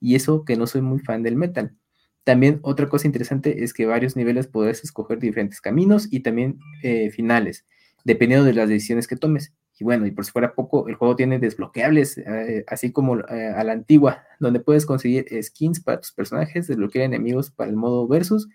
y 0.00 0.16
eso 0.16 0.44
que 0.44 0.56
no 0.56 0.66
soy 0.66 0.82
muy 0.82 0.98
fan 0.98 1.22
del 1.22 1.36
metal. 1.36 1.76
También 2.24 2.58
otra 2.62 2.88
cosa 2.88 3.06
interesante 3.06 3.62
es 3.64 3.72
que 3.72 3.86
varios 3.86 4.16
niveles 4.16 4.46
podrás 4.48 4.82
escoger 4.82 5.20
diferentes 5.20 5.60
caminos 5.60 6.08
y 6.10 6.20
también 6.20 6.58
eh, 6.82 7.10
finales, 7.10 7.64
dependiendo 8.04 8.44
de 8.44 8.54
las 8.54 8.68
decisiones 8.68 9.06
que 9.06 9.16
tomes. 9.16 9.52
Y 9.80 9.84
bueno, 9.84 10.06
y 10.06 10.10
por 10.10 10.26
si 10.26 10.30
fuera 10.30 10.54
poco, 10.54 10.88
el 10.88 10.94
juego 10.94 11.16
tiene 11.16 11.38
desbloqueables, 11.38 12.18
eh, 12.18 12.64
así 12.68 12.92
como 12.92 13.18
eh, 13.18 13.52
a 13.56 13.64
la 13.64 13.72
antigua, 13.72 14.24
donde 14.38 14.60
puedes 14.60 14.84
conseguir 14.84 15.26
skins 15.42 15.80
para 15.80 16.00
tus 16.00 16.12
personajes, 16.12 16.66
desbloquear 16.66 17.06
enemigos 17.06 17.50
para 17.50 17.70
el 17.70 17.76
modo 17.76 18.06
versus, 18.06 18.46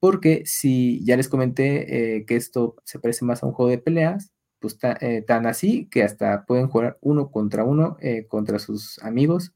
porque 0.00 0.42
si 0.46 1.04
ya 1.04 1.16
les 1.16 1.28
comenté 1.28 2.16
eh, 2.16 2.26
que 2.26 2.34
esto 2.34 2.74
se 2.84 2.98
parece 2.98 3.24
más 3.24 3.42
a 3.42 3.46
un 3.46 3.52
juego 3.52 3.70
de 3.70 3.78
peleas, 3.78 4.32
pues 4.58 4.76
tan 4.78 5.46
así 5.46 5.86
que 5.88 6.02
hasta 6.02 6.44
pueden 6.44 6.66
jugar 6.66 6.98
uno 7.00 7.30
contra 7.30 7.62
uno 7.62 7.96
contra 8.28 8.58
sus 8.58 8.98
amigos 9.04 9.52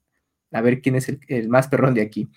a 0.53 0.61
ver 0.61 0.81
quién 0.81 0.95
es 0.97 1.09
el, 1.09 1.49
más 1.49 1.69
perrón 1.69 1.95
de 1.95 2.03
aquí. 2.03 2.29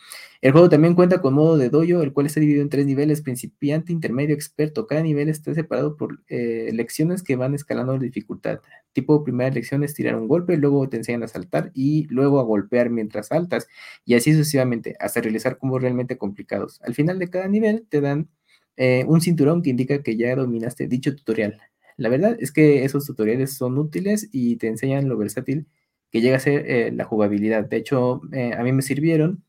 El 0.41 0.51
juego 0.51 0.69
también 0.69 0.95
cuenta 0.95 1.21
con 1.21 1.33
modo 1.33 1.57
de 1.57 1.69
dojo, 1.69 2.01
el 2.01 2.13
cual 2.13 2.25
está 2.25 2.39
dividido 2.39 2.61
en 2.61 2.69
tres 2.69 2.85
niveles, 2.85 3.21
principiante, 3.21 3.91
intermedio, 3.91 4.33
experto. 4.35 4.87
Cada 4.87 5.01
nivel 5.01 5.29
está 5.29 5.53
separado 5.53 5.97
por 5.97 6.23
eh, 6.27 6.69
lecciones 6.73 7.23
que 7.23 7.35
van 7.35 7.53
escalando 7.55 7.93
la 7.93 8.03
dificultad. 8.03 8.59
Tipo, 8.93 9.23
primera 9.23 9.49
lección 9.49 9.83
es 9.83 9.93
tirar 9.93 10.15
un 10.15 10.27
golpe, 10.27 10.57
luego 10.57 10.87
te 10.87 10.97
enseñan 10.97 11.23
a 11.23 11.27
saltar 11.27 11.71
y 11.73 12.07
luego 12.07 12.39
a 12.39 12.43
golpear 12.43 12.89
mientras 12.89 13.27
saltas, 13.27 13.67
y 14.05 14.15
así 14.15 14.31
sucesivamente, 14.31 14.95
hasta 14.99 15.21
realizar 15.21 15.57
combos 15.57 15.81
realmente 15.81 16.17
complicados. 16.17 16.79
Al 16.83 16.93
final 16.93 17.19
de 17.19 17.29
cada 17.29 17.47
nivel 17.47 17.85
te 17.89 18.01
dan 18.01 18.29
eh, 18.77 19.05
un 19.07 19.21
cinturón 19.21 19.61
que 19.61 19.69
indica 19.69 20.03
que 20.03 20.17
ya 20.17 20.35
dominaste 20.35 20.87
dicho 20.87 21.15
tutorial. 21.15 21.57
La 21.97 22.09
verdad 22.09 22.37
es 22.39 22.51
que 22.51 22.83
esos 22.83 23.05
tutoriales 23.05 23.53
son 23.53 23.77
útiles 23.77 24.29
y 24.31 24.57
te 24.57 24.67
enseñan 24.67 25.07
lo 25.07 25.17
versátil 25.17 25.67
que 26.15 26.21
llega 26.21 26.37
a 26.37 26.39
ser 26.39 26.71
eh, 26.71 26.91
la 26.93 27.03
jugabilidad. 27.03 27.65
De 27.65 27.75
hecho, 27.75 28.21
eh, 28.31 28.53
a 28.57 28.63
mí 28.63 28.71
me 28.71 28.81
sirvieron 28.81 29.43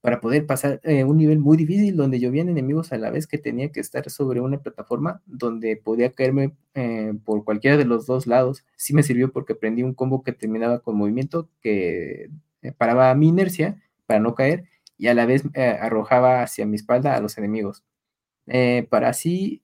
para 0.00 0.20
poder 0.20 0.46
pasar 0.46 0.80
eh, 0.84 1.02
un 1.02 1.16
nivel 1.16 1.40
muy 1.40 1.56
difícil 1.56 1.96
donde 1.96 2.20
llovían 2.20 2.48
enemigos 2.48 2.92
a 2.92 2.98
la 2.98 3.10
vez 3.10 3.26
que 3.26 3.38
tenía 3.38 3.72
que 3.72 3.80
estar 3.80 4.08
sobre 4.08 4.40
una 4.40 4.58
plataforma 4.62 5.20
donde 5.26 5.76
podía 5.76 6.12
caerme 6.12 6.54
por 7.24 7.44
cualquiera 7.44 7.76
de 7.76 7.86
los 7.86 8.06
dos 8.06 8.28
lados. 8.28 8.64
Sí 8.76 8.94
me 8.94 9.02
sirvió 9.02 9.32
porque 9.32 9.54
aprendí 9.54 9.82
un 9.82 9.94
combo 9.94 10.22
que 10.22 10.30
terminaba 10.30 10.78
con 10.78 10.94
movimiento 10.94 11.48
que 11.60 12.30
paraba 12.78 13.12
mi 13.16 13.26
inercia 13.26 13.82
para 14.06 14.20
no 14.20 14.36
caer 14.36 14.66
y 14.96 15.08
a 15.08 15.14
la 15.14 15.26
vez 15.26 15.42
arrojaba 15.56 16.42
hacia 16.42 16.66
mi 16.66 16.76
espalda 16.76 17.16
a 17.16 17.20
los 17.20 17.36
enemigos. 17.36 17.82
para 18.90 19.08
así 19.08 19.60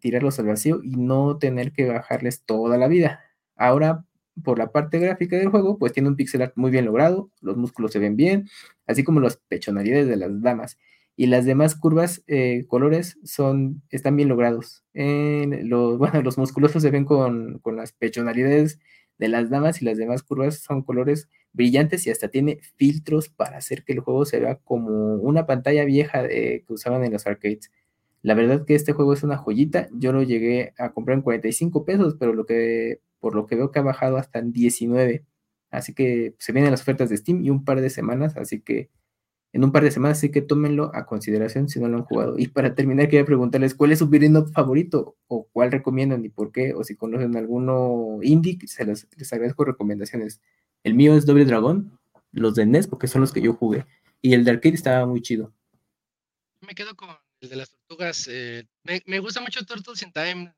tirarlos 0.00 0.40
al 0.40 0.46
vacío 0.46 0.80
y 0.82 0.96
no 0.96 1.38
tener 1.38 1.70
que 1.72 1.86
bajarles 1.86 2.42
toda 2.42 2.78
la 2.78 2.88
vida. 2.88 3.20
Ahora 3.54 4.04
por 4.42 4.58
la 4.58 4.72
parte 4.72 4.98
gráfica 4.98 5.36
del 5.36 5.48
juego, 5.48 5.78
pues 5.78 5.92
tiene 5.92 6.08
un 6.08 6.16
pixel 6.16 6.42
art 6.42 6.52
muy 6.56 6.70
bien 6.70 6.86
logrado, 6.86 7.30
los 7.40 7.56
músculos 7.56 7.92
se 7.92 7.98
ven 7.98 8.16
bien, 8.16 8.48
así 8.86 9.04
como 9.04 9.20
las 9.20 9.36
pechonalidades 9.36 10.08
de 10.08 10.16
las 10.16 10.42
damas. 10.42 10.78
Y 11.16 11.26
las 11.26 11.44
demás 11.44 11.76
curvas, 11.76 12.24
eh, 12.26 12.64
colores, 12.66 13.18
son, 13.22 13.82
están 13.90 14.16
bien 14.16 14.28
logrados. 14.28 14.84
los, 14.94 15.98
bueno, 15.98 16.22
los 16.22 16.38
musculosos 16.38 16.82
se 16.82 16.90
ven 16.90 17.04
con, 17.04 17.60
las 17.64 17.92
pechonalidades 17.92 18.80
de 19.18 19.28
las 19.28 19.48
damas 19.48 19.80
y 19.80 19.84
las 19.84 19.96
demás 19.96 20.24
curvas 20.24 20.58
son 20.58 20.82
colores 20.82 21.28
brillantes 21.52 22.04
y 22.06 22.10
hasta 22.10 22.28
tiene 22.28 22.58
filtros 22.76 23.28
para 23.28 23.58
hacer 23.58 23.84
que 23.84 23.92
el 23.92 24.00
juego 24.00 24.24
se 24.24 24.40
vea 24.40 24.56
como 24.64 25.14
una 25.16 25.46
pantalla 25.46 25.84
vieja 25.84 26.26
que 26.26 26.64
usaban 26.68 27.04
en 27.04 27.12
los 27.12 27.26
arcades. 27.28 27.70
La 28.24 28.32
verdad 28.32 28.64
que 28.64 28.74
este 28.74 28.92
juego 28.92 29.12
es 29.12 29.22
una 29.22 29.36
joyita. 29.36 29.88
Yo 29.92 30.10
lo 30.10 30.22
llegué 30.22 30.72
a 30.78 30.92
comprar 30.92 31.18
en 31.18 31.22
45 31.22 31.84
pesos, 31.84 32.16
pero 32.18 32.32
lo 32.32 32.46
que 32.46 33.00
por 33.24 33.34
lo 33.34 33.46
que 33.46 33.56
veo 33.56 33.70
que 33.70 33.78
ha 33.78 33.82
bajado 33.82 34.18
hasta 34.18 34.38
en 34.38 34.52
19. 34.52 35.24
Así 35.70 35.94
que 35.94 36.34
se 36.38 36.52
vienen 36.52 36.72
las 36.72 36.82
ofertas 36.82 37.08
de 37.08 37.16
Steam 37.16 37.42
y 37.42 37.48
un 37.48 37.64
par 37.64 37.80
de 37.80 37.88
semanas, 37.88 38.36
así 38.36 38.60
que 38.60 38.90
en 39.54 39.64
un 39.64 39.72
par 39.72 39.82
de 39.82 39.90
semanas 39.90 40.20
sí 40.20 40.30
que 40.30 40.42
tómenlo 40.42 40.90
a 40.94 41.06
consideración 41.06 41.70
si 41.70 41.80
no 41.80 41.88
lo 41.88 41.96
han 41.96 42.04
jugado. 42.04 42.38
Y 42.38 42.48
para 42.48 42.74
terminar, 42.74 43.08
quería 43.08 43.24
preguntarles 43.24 43.74
cuál 43.74 43.92
es 43.92 44.00
su 44.00 44.10
beat'em 44.10 44.46
favorito 44.52 45.16
o 45.26 45.48
cuál 45.52 45.72
recomiendan 45.72 46.22
y 46.22 46.28
por 46.28 46.52
qué, 46.52 46.74
o 46.74 46.84
si 46.84 46.96
conocen 46.96 47.34
alguno 47.34 48.18
indie, 48.20 48.58
se 48.66 48.84
les 48.84 49.32
agradezco 49.32 49.64
recomendaciones. 49.64 50.42
El 50.82 50.92
mío 50.92 51.16
es 51.16 51.24
Doble 51.24 51.46
Dragón, 51.46 51.98
los 52.30 52.54
de 52.54 52.66
NES, 52.66 52.88
porque 52.88 53.06
son 53.06 53.22
los 53.22 53.32
que 53.32 53.40
yo 53.40 53.54
jugué. 53.54 53.86
Y 54.20 54.34
el 54.34 54.44
de 54.44 54.50
arcade 54.50 54.74
estaba 54.74 55.06
muy 55.06 55.22
chido. 55.22 55.54
Me 56.60 56.74
quedo 56.74 56.94
con 56.94 57.08
el 57.40 57.48
de 57.48 57.56
las 57.56 57.70
tortugas. 57.70 58.28
Eh, 58.30 58.68
me, 58.82 59.00
me, 59.06 59.18
gusta 59.18 59.40
mucho 59.40 59.64
Turtles 59.64 60.02
in 60.02 60.12
Time 60.12 60.54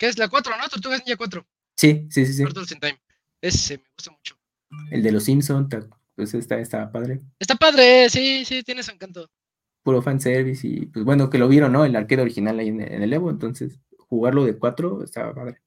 ¿Qué 0.00 0.08
es 0.08 0.18
la 0.18 0.28
4, 0.28 0.56
no? 0.56 0.66
Tortugas 0.70 1.00
Ninja 1.00 1.18
4. 1.18 1.46
Sí, 1.76 2.08
sí, 2.10 2.24
sí. 2.24 2.32
sí. 2.32 2.42
Turtles 2.42 2.72
in 2.72 2.80
Time. 2.80 2.98
Ese 3.42 3.76
me 3.76 3.84
gusta 3.94 4.10
mucho. 4.10 4.34
El 4.90 5.02
de 5.02 5.12
los 5.12 5.24
Simpsons, 5.24 5.68
pues 6.16 6.32
está, 6.32 6.58
está 6.58 6.90
padre. 6.90 7.20
Está 7.38 7.54
padre, 7.54 8.08
sí, 8.08 8.46
sí, 8.46 8.62
tiene 8.62 8.82
su 8.82 8.92
encanto. 8.92 9.30
Puro 9.82 10.00
fanservice 10.00 10.66
y 10.66 10.86
pues 10.86 11.04
bueno, 11.04 11.28
que 11.28 11.36
lo 11.36 11.48
vieron, 11.48 11.72
¿no? 11.72 11.84
El 11.84 11.96
arcade 11.96 12.22
original 12.22 12.58
ahí 12.58 12.68
en, 12.68 12.80
el 12.80 13.12
Evo, 13.12 13.28
entonces 13.28 13.78
jugarlo 13.98 14.46
de 14.46 14.56
4 14.56 15.04
estaba 15.04 15.34
padre. 15.34 15.60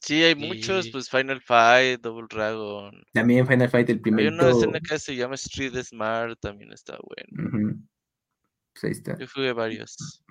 Sí, 0.00 0.20
hay 0.20 0.34
muchos, 0.34 0.88
pues 0.88 1.08
Final 1.08 1.40
Fight, 1.40 2.00
Double 2.00 2.26
Dragon. 2.28 3.04
También 3.12 3.46
Final 3.46 3.70
Fight, 3.70 3.88
el 3.90 4.00
primero. 4.00 4.30
Hay 4.30 4.34
una 4.34 4.50
escena 4.50 4.80
que 4.80 4.98
se 4.98 5.14
llama 5.14 5.36
Street 5.36 5.80
Smart, 5.84 6.40
también 6.40 6.72
está 6.72 6.98
bueno. 7.00 7.78
Pues 8.72 8.84
ahí 8.84 8.90
está. 8.90 9.16
Yo 9.16 9.26
jugué 9.32 9.52
varios. 9.52 10.24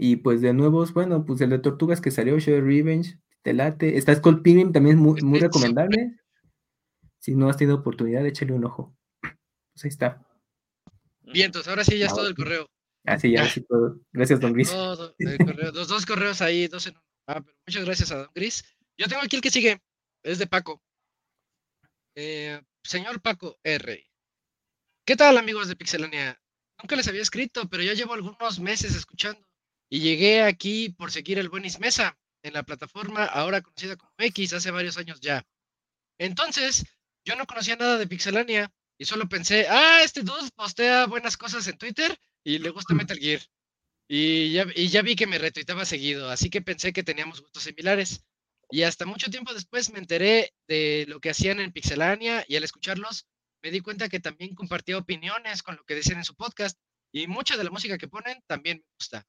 Y 0.00 0.14
pues 0.14 0.40
de 0.40 0.52
nuevos, 0.52 0.92
bueno, 0.92 1.24
pues 1.26 1.40
el 1.40 1.50
de 1.50 1.58
Tortugas 1.58 2.00
que 2.00 2.12
salió, 2.12 2.38
Show 2.38 2.60
Revenge, 2.60 3.18
te 3.42 3.52
late. 3.52 3.98
Está 3.98 4.14
Skull 4.14 4.42
Pilgrim, 4.42 4.70
también 4.70 4.94
es 4.94 5.02
muy, 5.02 5.20
muy 5.22 5.40
recomendable. 5.40 6.20
Si 7.18 7.34
no 7.34 7.48
has 7.48 7.56
tenido 7.56 7.78
oportunidad, 7.78 8.24
échale 8.24 8.52
un 8.52 8.64
ojo. 8.64 8.96
Pues 9.20 9.84
ahí 9.84 9.88
está. 9.88 10.24
Bien, 11.22 11.46
entonces 11.46 11.68
ahora 11.68 11.82
sí 11.82 11.98
ya 11.98 12.06
es 12.06 12.14
todo 12.14 12.28
el 12.28 12.36
correo. 12.36 12.70
Ah, 13.06 13.18
sí, 13.18 13.32
ya, 13.32 13.48
sí 13.48 13.60
todo. 13.62 13.98
Gracias, 14.12 14.38
don 14.38 14.52
Gris. 14.52 14.72
los 15.74 15.88
dos 15.88 16.06
correos 16.06 16.42
ahí, 16.42 16.68
dos 16.68 16.86
en 16.86 16.94
uno. 16.94 17.04
Ah, 17.26 17.40
pero 17.44 17.56
muchas 17.66 17.84
gracias 17.84 18.12
a 18.12 18.18
don 18.18 18.30
Gris. 18.32 18.64
Yo 18.96 19.08
tengo 19.08 19.22
aquí 19.22 19.34
el 19.34 19.42
que 19.42 19.50
sigue, 19.50 19.82
es 20.22 20.38
de 20.38 20.46
Paco. 20.46 20.80
Eh, 22.14 22.62
señor 22.84 23.20
Paco 23.20 23.58
R. 23.64 24.08
¿Qué 25.04 25.16
tal, 25.16 25.38
amigos 25.38 25.66
de 25.66 25.74
Pixelania? 25.74 26.40
Nunca 26.80 26.94
les 26.94 27.08
había 27.08 27.22
escrito, 27.22 27.68
pero 27.68 27.82
ya 27.82 27.94
llevo 27.94 28.14
algunos 28.14 28.60
meses 28.60 28.94
escuchando 28.94 29.47
y 29.90 30.00
llegué 30.00 30.42
aquí 30.42 30.90
por 30.90 31.10
seguir 31.10 31.38
el 31.38 31.48
Buenis 31.48 31.80
Mesa 31.80 32.18
en 32.42 32.52
la 32.52 32.62
plataforma 32.62 33.24
ahora 33.24 33.62
conocida 33.62 33.96
como 33.96 34.12
X 34.18 34.52
hace 34.52 34.70
varios 34.70 34.98
años 34.98 35.20
ya. 35.20 35.46
Entonces, 36.18 36.84
yo 37.24 37.36
no 37.36 37.46
conocía 37.46 37.76
nada 37.76 37.98
de 37.98 38.06
Pixelania 38.06 38.72
y 38.98 39.04
solo 39.04 39.28
pensé, 39.28 39.66
ah, 39.68 40.00
este 40.02 40.22
dude 40.22 40.50
postea 40.54 41.06
buenas 41.06 41.36
cosas 41.36 41.66
en 41.68 41.78
Twitter 41.78 42.18
y 42.44 42.58
le 42.58 42.70
gusta 42.70 42.94
Metal 42.94 43.18
Gear. 43.18 43.40
Y 44.08 44.52
ya, 44.52 44.66
y 44.74 44.88
ya 44.88 45.02
vi 45.02 45.16
que 45.16 45.26
me 45.26 45.38
retuitaba 45.38 45.84
seguido, 45.84 46.30
así 46.30 46.48
que 46.48 46.62
pensé 46.62 46.92
que 46.92 47.02
teníamos 47.02 47.42
gustos 47.42 47.62
similares. 47.62 48.24
Y 48.70 48.82
hasta 48.82 49.06
mucho 49.06 49.30
tiempo 49.30 49.54
después 49.54 49.90
me 49.92 49.98
enteré 49.98 50.52
de 50.66 51.06
lo 51.08 51.20
que 51.20 51.30
hacían 51.30 51.60
en 51.60 51.72
Pixelania 51.72 52.44
y 52.48 52.56
al 52.56 52.64
escucharlos 52.64 53.26
me 53.62 53.70
di 53.70 53.80
cuenta 53.80 54.08
que 54.08 54.20
también 54.20 54.54
compartía 54.54 54.98
opiniones 54.98 55.62
con 55.62 55.76
lo 55.76 55.84
que 55.84 55.94
decían 55.94 56.18
en 56.18 56.24
su 56.24 56.34
podcast 56.34 56.78
y 57.12 57.26
mucha 57.26 57.56
de 57.56 57.64
la 57.64 57.70
música 57.70 57.98
que 57.98 58.08
ponen 58.08 58.42
también 58.46 58.78
me 58.78 58.94
gusta 58.98 59.26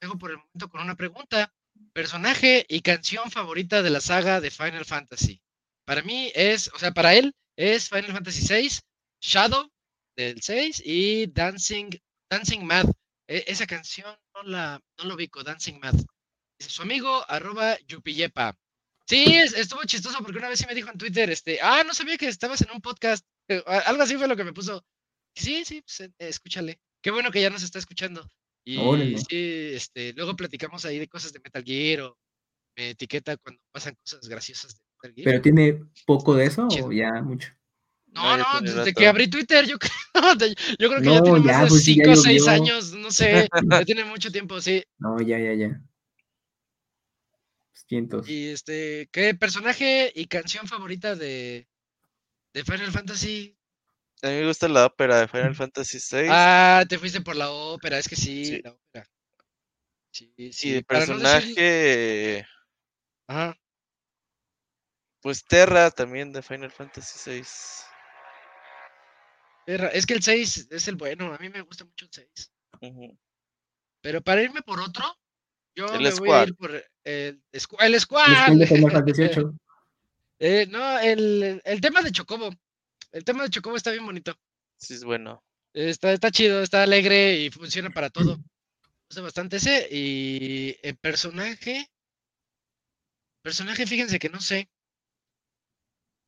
dejo 0.00 0.18
por 0.18 0.30
el 0.30 0.38
momento 0.38 0.68
con 0.68 0.80
una 0.80 0.96
pregunta. 0.96 1.52
Personaje 1.92 2.66
y 2.68 2.82
canción 2.82 3.30
favorita 3.30 3.82
de 3.82 3.90
la 3.90 4.00
saga 4.00 4.40
de 4.40 4.50
Final 4.50 4.84
Fantasy. 4.84 5.40
Para 5.84 6.02
mí 6.02 6.30
es, 6.34 6.68
o 6.74 6.78
sea, 6.78 6.92
para 6.92 7.14
él 7.14 7.34
es 7.56 7.88
Final 7.88 8.12
Fantasy 8.12 8.46
VI, 8.46 8.80
Shadow 9.20 9.70
del 10.16 10.42
6 10.42 10.82
y 10.84 11.26
Dancing, 11.28 11.90
Dancing 12.30 12.64
Mad. 12.64 12.86
E, 13.28 13.44
esa 13.46 13.66
canción 13.66 14.16
no 14.34 14.42
la, 14.42 14.82
no 14.98 15.04
lo 15.04 15.14
ubico, 15.14 15.42
Dancing 15.42 15.78
Mad. 15.80 15.94
Su 16.58 16.82
amigo, 16.82 17.24
arroba 17.28 17.78
Yupiyepa. 17.86 18.56
Sí, 19.06 19.24
estuvo 19.36 19.82
chistoso 19.84 20.18
porque 20.18 20.38
una 20.38 20.48
vez 20.48 20.58
sí 20.58 20.66
me 20.66 20.74
dijo 20.74 20.90
en 20.90 20.98
Twitter, 20.98 21.30
este, 21.30 21.60
ah, 21.62 21.82
no 21.84 21.94
sabía 21.94 22.18
que 22.18 22.28
estabas 22.28 22.60
en 22.62 22.70
un 22.72 22.80
podcast. 22.80 23.24
Algo 23.86 24.02
así 24.02 24.16
fue 24.16 24.28
lo 24.28 24.36
que 24.36 24.44
me 24.44 24.52
puso. 24.52 24.84
Sí, 25.34 25.64
sí, 25.64 25.80
pues, 25.82 26.00
eh, 26.00 26.12
escúchale. 26.18 26.80
Qué 27.00 27.10
bueno 27.10 27.30
que 27.30 27.40
ya 27.40 27.48
nos 27.48 27.62
está 27.62 27.78
escuchando. 27.78 28.28
Y 28.64 29.16
sí, 29.18 29.70
este, 29.72 30.12
luego 30.12 30.36
platicamos 30.36 30.84
ahí 30.84 30.98
de 30.98 31.08
cosas 31.08 31.32
de 31.32 31.40
Metal 31.40 31.64
Gear 31.64 32.02
o 32.02 32.18
me 32.76 32.90
etiqueta 32.90 33.36
cuando 33.38 33.60
pasan 33.72 33.94
cosas 33.94 34.28
graciosas 34.28 34.74
de 34.74 34.80
Metal 34.94 35.14
Gear. 35.14 35.24
¿Pero 35.24 35.42
tiene 35.42 35.84
poco 36.06 36.34
de 36.34 36.46
eso 36.46 36.68
o 36.68 36.92
ya 36.92 37.12
mucho? 37.22 37.48
No, 38.14 38.36
no, 38.36 38.44
desde 38.62 38.92
que 38.92 39.06
abrí 39.06 39.28
Twitter, 39.28 39.66
yo 39.66 39.78
creo, 40.12 40.54
yo 40.78 40.88
creo 40.88 41.00
que 41.00 41.10
ya 41.10 41.22
tiene 41.22 41.40
más 41.40 41.72
de 41.72 41.78
5 41.78 42.02
pues 42.04 42.18
o 42.18 42.22
6 42.22 42.48
años, 42.48 42.92
no 42.94 43.10
sé, 43.10 43.48
ya 43.70 43.84
tiene 43.84 44.04
mucho 44.04 44.30
tiempo, 44.30 44.60
sí. 44.60 44.82
No, 44.98 45.20
ya, 45.20 45.38
ya, 45.38 45.54
ya. 45.54 45.80
Cientos. 47.72 48.28
Y 48.28 48.48
este, 48.48 49.08
¿qué 49.12 49.34
personaje 49.34 50.12
y 50.14 50.26
canción 50.26 50.66
favorita 50.66 51.14
de, 51.16 51.68
de 52.52 52.64
Final 52.64 52.90
Fantasy? 52.90 53.57
A 54.22 54.28
mí 54.28 54.34
me 54.34 54.46
gusta 54.46 54.68
la 54.68 54.86
ópera 54.86 55.20
de 55.20 55.28
Final 55.28 55.54
Fantasy 55.54 55.98
VI. 55.98 56.28
Ah, 56.30 56.84
te 56.88 56.98
fuiste 56.98 57.20
por 57.20 57.36
la 57.36 57.50
ópera, 57.50 57.98
es 57.98 58.08
que 58.08 58.16
sí, 58.16 58.60
la 58.62 58.72
ópera. 58.72 59.06
Sí, 60.10 60.32
sí. 60.52 60.68
Y 60.68 60.74
el 60.76 60.84
personaje. 60.84 62.46
Ajá. 63.28 63.56
Pues 65.20 65.44
Terra 65.44 65.90
también 65.90 66.32
de 66.32 66.42
Final 66.42 66.70
Fantasy 66.70 67.30
VI. 67.30 67.46
Terra, 69.66 69.88
es 69.88 70.06
que 70.06 70.14
el 70.14 70.22
6 70.22 70.68
es 70.70 70.88
el 70.88 70.96
bueno, 70.96 71.34
a 71.34 71.38
mí 71.38 71.50
me 71.50 71.60
gusta 71.60 71.84
mucho 71.84 72.06
el 72.06 72.10
6. 72.12 72.52
Pero 74.00 74.22
para 74.22 74.42
irme 74.42 74.62
por 74.62 74.80
otro, 74.80 75.04
yo 75.74 75.86
me 75.98 76.10
voy 76.10 76.30
a 76.30 76.44
ir 76.44 76.54
por 76.56 76.70
el, 76.70 76.84
el 77.04 78.00
Squad. 78.00 78.52
El 78.52 78.62
eh, 80.38 80.66
no, 80.70 80.98
el, 81.00 81.60
el 81.64 81.80
tema 81.80 82.00
de 82.02 82.12
Chocobo. 82.12 82.50
El 83.12 83.24
tema 83.24 83.42
de 83.42 83.50
Chocobo 83.50 83.76
está 83.76 83.90
bien 83.90 84.04
bonito. 84.04 84.34
Sí, 84.76 84.94
es 84.94 85.04
bueno. 85.04 85.42
Está, 85.72 86.12
está 86.12 86.30
chido, 86.30 86.62
está 86.62 86.82
alegre 86.82 87.40
y 87.40 87.50
funciona 87.50 87.90
para 87.90 88.10
todo. 88.10 88.38
Gusta 89.08 89.22
bastante 89.22 89.56
ese. 89.56 89.88
Y 89.90 90.76
el 90.82 90.96
personaje. 90.96 91.90
Personaje, 93.42 93.86
fíjense 93.86 94.18
que 94.18 94.28
no 94.28 94.40
sé. 94.40 94.68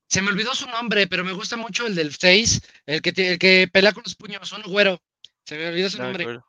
Se 0.08 0.22
me 0.22 0.30
olvidó 0.30 0.54
su 0.54 0.66
nombre, 0.66 1.06
pero 1.06 1.24
me 1.24 1.32
gusta 1.32 1.56
mucho 1.56 1.86
el 1.86 1.94
del 1.94 2.10
Face, 2.10 2.60
el 2.86 3.00
que, 3.00 3.12
el 3.16 3.38
que 3.38 3.68
pelea 3.72 3.92
con 3.92 4.02
los 4.02 4.16
puños, 4.16 4.52
un 4.52 4.62
güero. 4.62 5.00
Se 5.44 5.56
me 5.56 5.68
olvidó 5.68 5.88
su 5.88 5.98
nombre. 5.98 6.40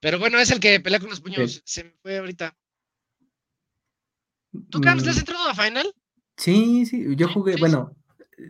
Pero 0.00 0.18
bueno, 0.18 0.38
es 0.38 0.50
el 0.50 0.60
que 0.60 0.80
pelea 0.80 1.00
con 1.00 1.10
los 1.10 1.20
puños. 1.20 1.60
Se 1.64 1.84
me 1.84 1.92
fue 2.02 2.18
ahorita. 2.18 2.56
¿Tú, 4.70 4.80
Camps, 4.80 5.04
le 5.04 5.10
has 5.10 5.16
mm. 5.16 5.20
entrado 5.20 5.48
a 5.48 5.54
Final? 5.54 5.94
Sí, 6.36 6.86
sí. 6.86 7.04
Yo 7.16 7.28
jugué, 7.28 7.56
bueno, 7.56 7.96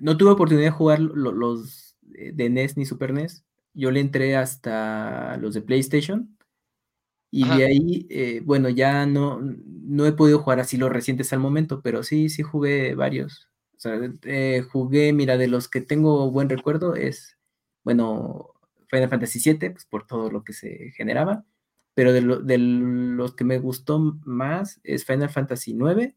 no 0.00 0.16
tuve 0.16 0.30
oportunidad 0.30 0.66
de 0.66 0.70
jugar 0.70 1.00
los 1.00 1.96
de 2.02 2.50
NES 2.50 2.76
ni 2.76 2.86
Super 2.86 3.12
NES. 3.12 3.44
Yo 3.74 3.90
le 3.90 4.00
entré 4.00 4.36
hasta 4.36 5.36
los 5.38 5.54
de 5.54 5.62
PlayStation. 5.62 6.36
Y 7.32 7.44
de 7.44 7.64
ahí, 7.64 8.06
eh, 8.10 8.42
bueno, 8.44 8.68
ya 8.68 9.06
no, 9.06 9.40
no 9.40 10.06
he 10.06 10.12
podido 10.12 10.40
jugar 10.40 10.58
así 10.58 10.76
los 10.76 10.90
recientes 10.90 11.32
al 11.32 11.38
momento, 11.38 11.80
pero 11.80 12.02
sí, 12.02 12.28
sí 12.28 12.42
jugué 12.42 12.96
varios. 12.96 13.48
O 13.76 13.80
sea, 13.80 14.00
eh, 14.24 14.62
jugué, 14.70 15.12
mira, 15.12 15.38
de 15.38 15.46
los 15.46 15.68
que 15.68 15.80
tengo 15.80 16.30
buen 16.32 16.48
recuerdo 16.48 16.96
es, 16.96 17.38
bueno, 17.84 18.50
Final 18.88 19.08
Fantasy 19.08 19.38
VII, 19.38 19.70
pues 19.70 19.86
por 19.86 20.06
todo 20.06 20.30
lo 20.30 20.42
que 20.42 20.52
se 20.52 20.90
generaba, 20.96 21.44
pero 21.94 22.12
de, 22.12 22.20
los 22.58 23.34
que 23.34 23.44
me 23.44 23.58
gustó 23.58 24.18
más 24.24 24.80
es 24.82 25.04
Final 25.04 25.30
Fantasy 25.30 25.72
IX 25.72 26.14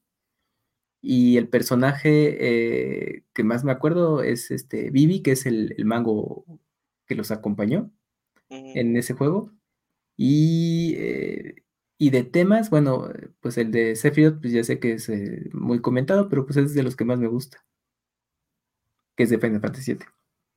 y 1.03 1.37
el 1.37 1.49
personaje 1.49 2.37
eh, 2.39 3.23
que 3.33 3.43
más 3.43 3.63
me 3.63 3.71
acuerdo 3.71 4.23
es 4.23 4.49
este 4.49 4.89
Vivi, 4.89 5.21
que 5.21 5.33
es 5.33 5.45
el, 5.45 5.75
mango 5.85 6.45
que 7.05 7.15
los 7.15 7.29
acompañó 7.29 7.91
en 8.49 8.97
ese 8.97 9.13
juego. 9.13 9.51
Y 10.15 10.95
eh, 10.97 11.63
y 12.03 12.09
de 12.09 12.25
temas, 12.25 12.69
bueno, 12.69 13.09
pues 13.39 13.57
el 13.57 13.71
de 13.71 13.95
Sephiroth, 13.95 14.41
pues 14.41 14.51
ya 14.51 14.61
sé 14.63 14.77
que 14.77 14.93
es 14.93 15.07
eh, 15.07 15.49
muy 15.53 15.81
comentado, 15.81 16.27
pero 16.27 16.45
pues 16.45 16.57
es 16.57 16.73
de 16.73 16.83
los 16.83 16.97
que 16.97 17.05
más 17.05 17.17
me 17.17 17.27
gusta. 17.27 17.65
Que 19.15 19.23
es 19.23 19.29
de 19.29 19.39
Final 19.39 19.61
Fantasy 19.61 19.93
VII. 19.93 20.05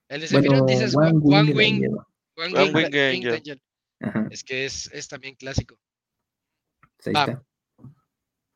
El 0.09 0.21
de 0.21 0.27
Sephiroth 0.27 0.67
dices 0.67 0.93
One, 0.93 1.19
Wing. 1.53 1.87
One 2.35 2.71
Wing, 2.73 2.95
Angel. 2.95 3.61
Es 4.29 4.43
que 4.43 4.65
es, 4.65 4.91
es, 4.93 5.07
también 5.07 5.35
clásico. 5.35 5.79
Pues 6.97 7.07
ahí 7.07 7.13
está. 7.13 7.45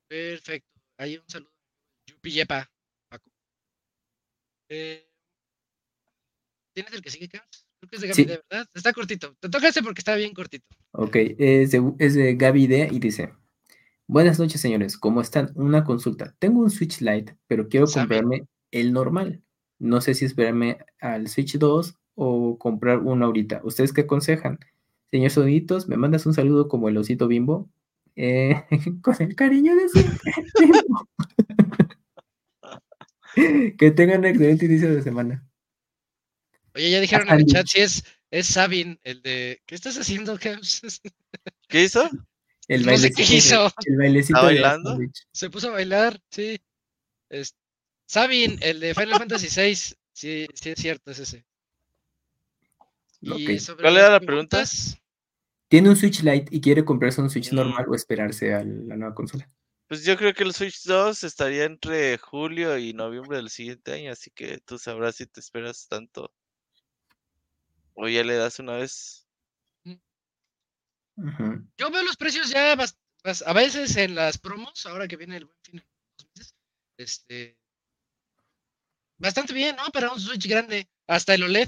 Perfecto. 0.09 0.81
Ahí 0.97 1.17
un 1.17 1.29
saludo. 1.29 1.50
Yupi 2.21 2.35
Yepa, 2.35 2.69
Paco. 3.09 3.31
Eh, 4.69 5.07
¿Tienes 6.73 6.93
el 6.93 7.01
que 7.01 7.09
sigue, 7.09 7.27
Carlos? 7.27 7.65
Creo 7.79 7.89
que 7.89 7.95
es 7.95 8.01
de 8.01 8.07
Gaby 8.09 8.25
de 8.25 8.43
¿verdad? 8.49 8.67
Está 8.75 8.93
cortito. 8.93 9.35
Te 9.39 9.49
toca 9.49 9.67
ese 9.67 9.81
porque 9.81 10.01
está 10.01 10.15
bien 10.15 10.33
cortito. 10.33 10.65
Ok, 10.91 11.15
es 11.15 11.71
de, 11.71 11.93
es 11.97 12.13
de 12.13 12.35
Gaby 12.35 12.67
D 12.67 12.89
y 12.91 12.99
dice: 12.99 13.33
Buenas 14.05 14.39
noches, 14.39 14.61
señores. 14.61 14.97
¿Cómo 14.97 15.21
están? 15.21 15.51
Una 15.55 15.83
consulta. 15.83 16.35
Tengo 16.37 16.61
un 16.61 16.69
Switch 16.69 17.01
Lite, 17.01 17.35
pero 17.47 17.67
quiero 17.67 17.87
comprarme 17.87 18.45
el 18.69 18.93
normal. 18.93 19.41
No 19.79 19.99
sé 19.99 20.13
si 20.13 20.25
esperarme 20.25 20.77
al 20.99 21.27
Switch 21.27 21.57
2 21.57 21.95
o 22.13 22.59
comprar 22.59 22.99
uno 22.99 23.25
ahorita. 23.25 23.61
¿Ustedes 23.63 23.93
qué 23.93 24.01
aconsejan? 24.01 24.59
Señor 25.09 25.31
Sonitos, 25.31 25.87
¿me 25.87 25.97
mandas 25.97 26.27
un 26.27 26.35
saludo 26.35 26.67
como 26.67 26.87
el 26.87 26.97
osito 26.97 27.27
bimbo? 27.27 27.67
Eh, 28.15 28.63
con 29.01 29.15
el 29.19 29.35
cariño 29.35 29.75
de 29.75 29.89
su 29.89 29.99
Que 33.35 33.91
tengan 33.91 34.19
un 34.19 34.25
excelente 34.25 34.65
inicio 34.65 34.93
de 34.93 35.01
semana. 35.01 35.47
Oye, 36.75 36.91
ya 36.91 36.99
dijeron 36.99 37.29
en 37.29 37.39
el 37.39 37.45
chat 37.45 37.67
si 37.67 37.81
es, 37.81 38.03
es 38.29 38.47
Sabin, 38.47 38.99
el 39.03 39.21
de. 39.21 39.61
¿Qué 39.65 39.75
estás 39.75 39.97
haciendo, 39.97 40.37
¿Qué 41.67 41.83
hizo? 41.83 42.09
El 42.67 42.85
no 42.85 42.97
sé 42.97 43.11
qué 43.11 43.23
hizo. 43.23 43.71
El 43.85 43.97
bailecito. 43.97 44.37
¿Está 44.37 44.45
bailando? 44.45 44.99
Se 45.31 45.49
puso 45.49 45.69
a 45.69 45.71
bailar, 45.71 46.19
sí. 46.29 46.59
Es, 47.29 47.55
Sabin, 48.05 48.57
el 48.61 48.79
de 48.79 48.93
Final 48.93 49.19
Fantasy 49.19 49.47
VI. 49.47 49.75
Sí, 50.13 50.47
sí 50.53 50.69
es 50.69 50.79
cierto, 50.79 51.11
es 51.11 51.19
ese. 51.19 51.45
¿Cuál 53.21 53.97
era 53.97 54.09
la 54.09 54.19
pregunta? 54.19 54.63
Tiene 55.67 55.89
un 55.89 55.95
Switch 55.95 56.23
Lite 56.23 56.47
y 56.51 56.59
quiere 56.59 56.83
comprarse 56.83 57.21
un 57.21 57.29
Switch 57.29 57.51
mm. 57.51 57.55
normal 57.55 57.85
o 57.87 57.95
esperarse 57.95 58.53
a 58.53 58.63
la 58.63 58.95
nueva 58.95 59.15
consola. 59.15 59.47
Pues 59.91 60.05
yo 60.05 60.15
creo 60.15 60.33
que 60.33 60.43
el 60.43 60.53
Switch 60.53 60.85
2 60.85 61.25
estaría 61.25 61.65
entre 61.65 62.17
julio 62.17 62.77
y 62.77 62.93
noviembre 62.93 63.35
del 63.35 63.49
siguiente 63.49 63.91
año, 63.91 64.13
así 64.13 64.31
que 64.31 64.57
tú 64.59 64.79
sabrás 64.79 65.17
si 65.17 65.25
te 65.25 65.41
esperas 65.41 65.85
tanto 65.89 66.33
¿O 67.93 68.07
ya 68.07 68.23
le 68.23 68.35
das 68.35 68.59
una 68.59 68.77
vez? 68.77 69.27
Yo 69.83 71.91
veo 71.91 72.03
los 72.03 72.15
precios 72.15 72.49
ya 72.49 72.71
a 72.71 73.53
veces 73.53 73.97
en 73.97 74.15
las 74.15 74.37
promos, 74.37 74.85
ahora 74.85 75.09
que 75.09 75.17
viene 75.17 75.35
el 75.35 75.43
buen 75.43 75.57
fin 75.61 75.83
este 76.95 77.59
bastante 79.17 79.53
bien, 79.53 79.75
¿no? 79.75 79.91
Para 79.91 80.13
un 80.13 80.21
Switch 80.21 80.47
grande, 80.47 80.89
hasta 81.05 81.33
el 81.33 81.43
OLED. 81.43 81.67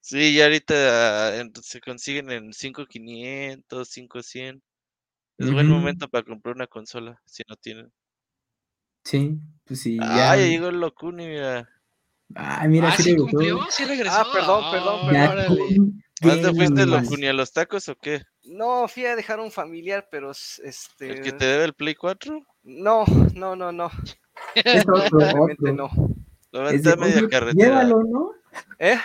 Sí, 0.00 0.34
ya 0.34 0.46
ahorita 0.46 1.48
se 1.62 1.80
consiguen 1.80 2.32
en 2.32 2.52
5500, 2.52 3.88
5100. 3.88 4.60
Es 5.40 5.50
buen 5.50 5.68
momento 5.68 6.06
para 6.06 6.22
comprar 6.22 6.54
una 6.54 6.66
consola, 6.66 7.18
si 7.24 7.42
no 7.48 7.56
tienen. 7.56 7.90
Sí, 9.04 9.38
pues 9.64 9.80
sí. 9.80 9.98
Ah, 9.98 10.36
ya 10.36 10.46
llegó 10.46 10.68
el 10.68 10.78
Locuni, 10.78 11.26
mira. 11.26 11.66
Ah, 12.34 12.68
mira, 12.68 12.90
ah, 12.90 12.96
sí, 12.98 13.16
cumplió, 13.16 13.58
sí 13.70 13.86
regresó. 13.86 14.16
Ah, 14.18 14.26
perdón, 14.30 14.64
perdón, 14.70 15.08
perdón. 15.08 16.02
¿Dónde 16.20 16.54
fuiste 16.54 16.84
Locuni 16.84 17.26
a 17.28 17.32
los 17.32 17.52
tacos 17.52 17.88
o 17.88 17.96
qué? 17.96 18.20
No, 18.44 18.86
fui 18.86 19.06
a 19.06 19.16
dejar 19.16 19.40
un 19.40 19.50
familiar, 19.50 20.08
pero 20.10 20.30
este. 20.32 21.10
¿El 21.10 21.22
que 21.22 21.32
te 21.32 21.46
debe 21.46 21.64
el 21.64 21.72
Play 21.72 21.94
4? 21.94 22.38
No, 22.64 23.06
no, 23.34 23.56
no, 23.56 23.72
no. 23.72 23.90
Es 24.54 24.84
otro, 24.86 25.18
Realmente 25.20 25.72
no. 25.72 25.88
Lo 26.52 26.64
vente 26.64 26.92
a 26.92 26.96
media 26.96 27.26
carretera. 27.30 27.82
Llévalo, 27.82 28.02
¿no? 28.04 28.32
¿Eh? 28.78 28.98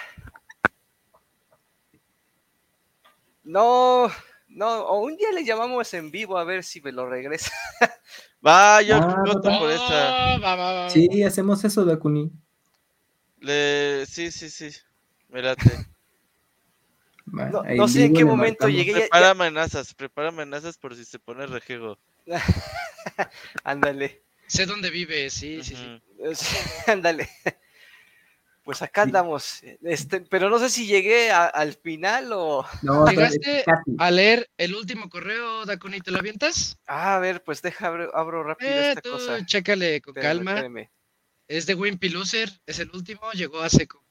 No, 3.45 4.09
no, 4.56 4.85
o 4.85 5.01
un 5.01 5.17
día 5.17 5.34
le 5.34 5.43
llamamos 5.43 5.93
en 5.93 6.11
vivo 6.11 6.38
a 6.38 6.45
ver 6.45 6.64
si 6.64 6.80
me 6.80 6.93
lo 6.93 7.09
regresa. 7.09 7.51
va, 8.45 8.82
yo 8.82 8.95
ah, 8.95 9.22
por 9.43 9.69
esa. 9.69 10.38
Va, 10.38 10.56
va, 10.56 10.74
va. 10.74 10.90
Sí, 10.90 11.24
hacemos 11.24 11.61
eso, 11.66 11.84
Dakuni. 11.84 12.32
Le... 13.40 14.06
Sí, 14.06 14.32
sí, 14.32 14.50
sí. 14.50 14.69
Mírate. 15.27 15.69
no, 17.25 17.88
sé 17.90 18.06
en 18.06 18.14
qué 18.14 18.24
momento 18.24 18.69
llegué. 18.69 18.93
Prepara 18.93 19.32
amenazas, 19.32 19.93
prepara 19.93 20.30
amenazas 20.30 20.77
por 20.77 20.95
si 20.95 21.03
se 21.03 21.19
pone 21.19 21.45
rejego. 21.48 22.00
Ándale. 23.66 24.24
Sé 24.48 24.66
dónde 24.66 24.90
vive, 24.90 25.30
sí, 25.32 25.64
sí, 25.64 25.75
sí. 25.75 26.01
Ándale. 26.88 27.30
Pues 28.66 28.82
acá 28.82 29.03
andamos, 29.03 29.61
este, 29.84 30.22
pero 30.22 30.50
no 30.50 30.58
sé 30.58 30.72
si 30.72 30.88
llegué 30.88 31.30
al 31.32 31.74
final 31.74 32.32
o... 32.34 32.66
No, 32.82 33.06
¿Llegaste 33.08 33.64
a 34.00 34.10
leer 34.10 34.50
el 34.58 34.74
último 34.74 35.08
correo, 35.08 35.68
Daconi, 35.68 36.02
te 36.02 36.10
lo 36.10 36.18
avientas? 36.18 36.76
Ah, 36.88 37.16
a 37.16 37.19
ver, 37.19 37.44
pues 37.44 37.61
deja, 37.61 37.85
abro, 37.85 38.44
rápido 38.44 38.72
eh, 38.72 38.90
esta 38.90 39.02
cosa. 39.03 39.45
Chécale 39.45 40.02
con 40.02 40.16
calma. 40.16 40.64
Es 41.48 41.68
de 41.68 41.76
Wimpy 41.76 42.10
Loser, 42.10 42.52
es 42.66 42.80
el 42.80 42.90
último, 42.90 43.32
llegó 43.34 43.61
a 43.61 43.69
seco. 43.69 44.03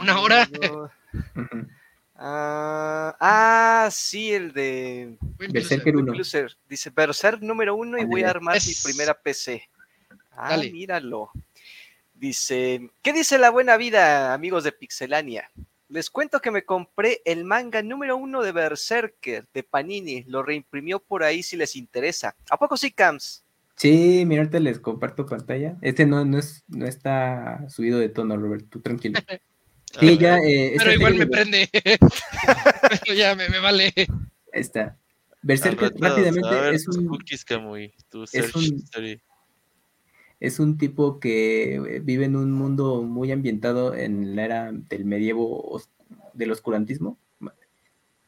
Una 0.00 0.18
hora. 0.20 0.48
Ah, 2.24 3.16
ah, 3.18 3.88
sí, 3.90 4.32
el 4.32 4.52
de 4.52 5.16
Berserker 5.20 5.96
1. 5.96 6.12
Dice 6.68 6.90
Berserk 6.90 7.40
número 7.40 7.74
uno 7.74 7.98
y 7.98 8.04
voy 8.04 8.22
a 8.22 8.30
armar 8.30 8.58
mi 8.64 8.74
primera 8.84 9.12
PC. 9.12 9.68
Ah, 10.30 10.56
míralo. 10.56 11.32
Dice, 12.22 12.88
¿qué 13.02 13.12
dice 13.12 13.36
la 13.36 13.50
buena 13.50 13.76
vida, 13.76 14.32
amigos 14.32 14.62
de 14.62 14.70
Pixelania? 14.70 15.50
Les 15.88 16.08
cuento 16.08 16.38
que 16.38 16.52
me 16.52 16.64
compré 16.64 17.20
el 17.24 17.42
manga 17.42 17.82
número 17.82 18.16
uno 18.16 18.42
de 18.42 18.52
Berserker 18.52 19.48
de 19.52 19.64
Panini. 19.64 20.22
Lo 20.28 20.44
reimprimió 20.44 21.00
por 21.00 21.24
ahí 21.24 21.42
si 21.42 21.56
les 21.56 21.74
interesa. 21.74 22.36
¿A 22.48 22.56
poco 22.58 22.76
sí, 22.76 22.92
Cams? 22.92 23.42
Sí, 23.74 24.22
mira, 24.24 24.42
ahorita 24.42 24.60
les 24.60 24.78
comparto 24.78 25.26
pantalla. 25.26 25.76
Este 25.82 26.06
no, 26.06 26.24
no, 26.24 26.38
es, 26.38 26.62
no 26.68 26.86
está 26.86 27.68
subido 27.68 27.98
de 27.98 28.08
tono, 28.08 28.36
Robert, 28.36 28.66
tú 28.70 28.80
tranquilo. 28.80 29.18
Sí, 29.98 30.16
ya, 30.16 30.38
eh, 30.38 30.76
pero 30.78 30.92
igual 30.92 31.16
me 31.16 31.26
prende. 31.26 31.68
pero 33.04 33.14
ya 33.14 33.34
me, 33.34 33.46
vale. 33.58 33.92
Ahí 33.96 34.60
está. 34.60 34.96
Berserker 35.42 35.92
rápidamente 35.98 36.70
es 36.70 36.86
un, 36.88 37.18
es 38.32 38.54
un, 38.54 38.82
es 40.42 40.58
un 40.58 40.76
tipo 40.76 41.20
que 41.20 41.76
eh, 41.76 42.00
vive 42.00 42.24
en 42.24 42.34
un 42.34 42.50
mundo 42.50 43.02
muy 43.02 43.30
ambientado 43.30 43.94
en 43.94 44.34
la 44.34 44.44
era 44.44 44.72
del 44.72 45.04
medievo 45.04 45.80
del 46.34 46.50
oscurantismo 46.50 47.16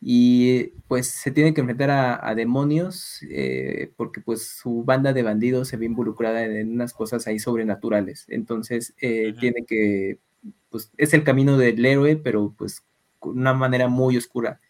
y 0.00 0.66
pues 0.86 1.08
se 1.08 1.32
tiene 1.32 1.54
que 1.54 1.62
enfrentar 1.62 1.90
a, 1.90 2.34
demonios 2.36 3.20
eh, 3.30 3.90
porque 3.96 4.20
pues 4.20 4.46
su 4.46 4.84
banda 4.84 5.12
de 5.12 5.24
bandidos 5.24 5.66
se 5.68 5.76
ve 5.76 5.86
involucrada 5.86 6.44
en, 6.44 6.74
unas 6.74 6.92
cosas 6.92 7.26
ahí 7.26 7.40
sobrenaturales. 7.40 8.26
Entonces 8.28 8.94
eh, 9.00 9.34
tiene 9.40 9.64
que 9.66 10.18
pues 10.70 10.92
es 10.98 11.14
el 11.14 11.24
camino 11.24 11.56
del 11.56 11.84
héroe 11.84 12.16
pero 12.16 12.54
pues 12.56 12.84
con 13.18 13.38
una 13.40 13.54
manera 13.54 13.88
muy 13.88 14.16
oscura. 14.16 14.60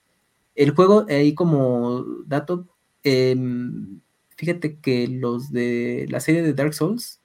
El 0.55 0.70
juego 0.70 1.05
ahí 1.10 1.34
como 1.34 2.05
dato 2.26 2.68
em, 3.02 4.00
fíjate 4.36 4.78
que 4.78 5.08
los 5.08 5.52
de 5.52 6.06
la 6.08 6.20
serie 6.20 6.42
de 6.42 6.55
Dark 6.55 6.73
Souls 6.73 7.20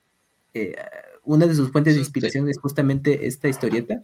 eh, 0.54 0.76
una 1.24 1.46
de 1.46 1.56
sus 1.56 1.72
fuentes 1.72 1.96
de 1.96 2.02
inspiración 2.02 2.50
es 2.50 2.60
justamente 2.60 3.28
esta 3.28 3.48
historieta, 3.48 4.04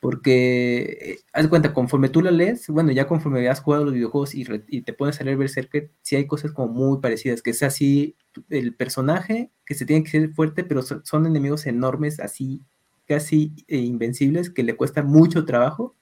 porque, 0.00 0.98
eh, 1.00 1.18
haz 1.32 1.48
cuenta, 1.48 1.72
conforme 1.72 2.08
tú 2.08 2.22
la 2.22 2.30
lees, 2.30 2.68
bueno, 2.68 2.92
ya 2.92 3.06
conforme 3.06 3.48
has 3.48 3.60
jugado 3.60 3.84
los 3.84 3.94
videojuegos 3.94 4.34
y, 4.34 4.44
te 4.82 4.92
pones 4.92 5.20
a 5.20 5.24
leer 5.24 5.36
Berserker, 5.36 5.90
sí 6.02 6.16
hay 6.16 6.26
cosas 6.26 6.52
como 6.52 6.72
muy 6.72 7.00
parecidas, 7.00 7.42
que 7.42 7.50
es 7.50 7.62
así, 7.62 8.14
el 8.50 8.74
personaje 8.74 9.50
que 9.64 9.74
se 9.74 9.86
tiene 9.86 10.04
que 10.04 10.10
ser 10.10 10.32
fuerte, 10.32 10.64
pero 10.64 10.82
son, 10.82 11.26
enemigos 11.26 11.66
enormes, 11.66 12.20
así, 12.20 12.62
casi 13.06 13.52
eh, 13.68 13.78
invencibles, 13.78 14.50
que 14.50 14.62
le 14.62 14.76
cuesta 14.76 15.02
mucho 15.02 15.44
trabajo 15.44 15.94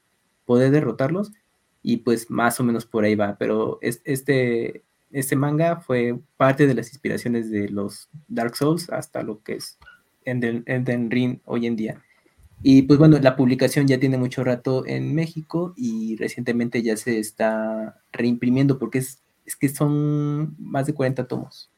poder 0.45 0.71
derrotarlos, 0.71 1.33
y 1.83 1.99
pues 1.99 2.31
más 2.31 2.59
o 2.61 2.65
menos 2.65 2.87
por 2.87 3.05
ahí 3.05 3.15
va, 3.15 3.37
pero 3.39 3.79
es, 3.81 4.01
este, 4.05 4.85
este 5.15 5.37
manga 5.37 5.77
fue 5.77 6.19
parte 6.37 6.67
de 6.67 6.75
las 6.75 6.89
inspiraciones 6.89 7.49
de 7.49 7.69
los 7.69 8.09
Dark 8.27 8.57
Souls 8.57 8.91
hasta 8.91 9.23
lo 9.23 9.43
que 9.43 9.55
es 9.55 9.79
Elden, 10.25 11.11
Ring 11.11 11.39
hoy 11.45 11.67
en 11.67 11.77
día. 11.77 12.03
Y 12.63 12.83
pues 12.83 12.99
bueno, 12.99 13.19
la 13.21 13.37
publicación 13.37 13.87
ya 13.87 14.01
tiene 14.01 14.19
mucho 14.19 14.43
rato 14.43 14.85
en 14.87 15.15
México 15.15 15.73
y 15.77 16.17
recientemente 16.17 16.83
ya 16.83 16.97
se 16.97 17.21
está 17.21 18.01
reimprimiendo 18.11 18.79
porque 18.79 18.99
es, 18.99 19.23
es 19.47 19.55
que 19.55 19.69
son 19.69 20.57
más 20.59 20.87
de 20.87 20.95
40 20.95 21.29
tomos. 21.29 21.71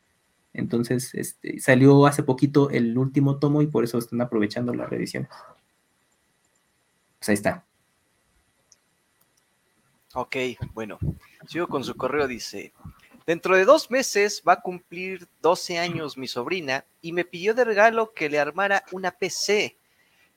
Entonces, 0.55 1.15
este, 1.15 1.61
salió 1.61 2.07
hace 2.07 2.23
poquito 2.23 2.71
el 2.71 2.97
último 2.97 3.39
tomo 3.39 3.61
y 3.61 3.67
por 3.67 3.85
eso 3.85 3.99
están 3.99 4.23
aprovechando 4.23 4.73
las 4.73 4.89
reediciones. 4.89 5.29
Pues 7.19 7.29
ahí 7.29 7.35
está. 7.35 7.67
Ok, 10.15 10.37
bueno, 10.73 10.99
sigo 11.47 11.69
con 11.69 11.85
su 11.85 11.95
correo, 11.95 12.27
dice, 12.27 12.73
Dentro 13.27 13.57
de 13.57 13.65
dos 13.65 13.91
meses 13.91 14.41
va 14.47 14.53
a 14.53 14.61
cumplir 14.61 15.27
12 15.43 15.79
años 15.79 16.17
mi 16.17 16.29
sobrina 16.29 16.85
y 17.03 17.13
me 17.13 17.25
pidió 17.25 17.55
de 17.55 17.65
regalo 17.65 18.15
que 18.15 18.31
le 18.31 18.39
armara 18.39 18.85
una 18.93 19.11
PC. 19.11 19.77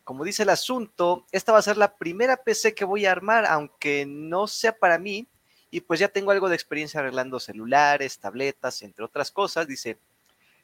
Como 0.04 0.24
dice 0.24 0.42
el 0.42 0.50
asunto, 0.50 1.28
esta 1.32 1.52
va 1.52 1.60
a 1.60 1.62
ser 1.62 1.78
la 1.78 1.98
primera 1.98 2.38
PC 2.38 2.74
que 2.74 2.86
voy 2.86 3.06
a 3.06 3.12
armar, 3.12 3.46
aunque 3.46 4.08
no 4.08 4.48
sea 4.48 4.76
para 4.76 4.98
mí, 4.98 5.28
y 5.70 5.82
pues 5.82 6.00
ya 6.00 6.08
tengo 6.08 6.32
algo 6.32 6.50
de 6.50 6.56
experiencia 6.56 7.00
arreglando 7.00 7.40
celulares, 7.40 8.18
tabletas, 8.18 8.82
entre 8.82 9.06
otras 9.06 9.30
cosas. 9.30 9.68
Dice, 9.68 10.00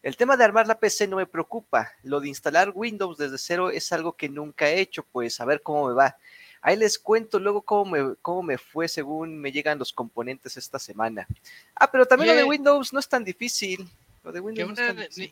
el 0.02 0.18
tema 0.18 0.36
de 0.36 0.46
armar 0.46 0.66
la 0.66 0.80
PC 0.80 1.08
no 1.08 1.18
me 1.18 1.28
preocupa, 1.28 1.92
lo 2.02 2.20
de 2.20 2.30
instalar 2.30 2.72
Windows 2.74 3.20
desde 3.20 3.38
cero 3.38 3.70
es 3.70 3.92
algo 3.92 4.14
que 4.14 4.30
nunca 4.30 4.68
he 4.68 4.80
hecho, 4.80 5.04
pues 5.04 5.40
a 5.40 5.46
ver 5.46 5.62
cómo 5.62 5.90
me 5.90 5.94
va. 5.94 6.18
Ahí 6.66 6.78
les 6.78 6.98
cuento 6.98 7.38
luego 7.38 7.62
cómo 7.62 7.86
me, 7.92 8.16
cómo 8.24 8.42
me 8.42 8.58
fue 8.58 8.88
según 8.88 9.38
me 9.38 9.52
llegan 9.52 9.78
los 9.78 9.94
componentes 9.94 10.58
esta 10.58 10.80
semana. 10.80 11.28
Ah, 11.76 11.92
pero 11.92 12.08
también 12.08 12.32
lo 12.32 12.36
de 12.36 12.44
Windows 12.44 12.92
no 12.92 13.00
es 13.00 13.08
tan 13.08 13.24
difícil. 13.24 13.88
Lo 14.24 14.32
de 14.32 14.40
Windows 14.40 14.74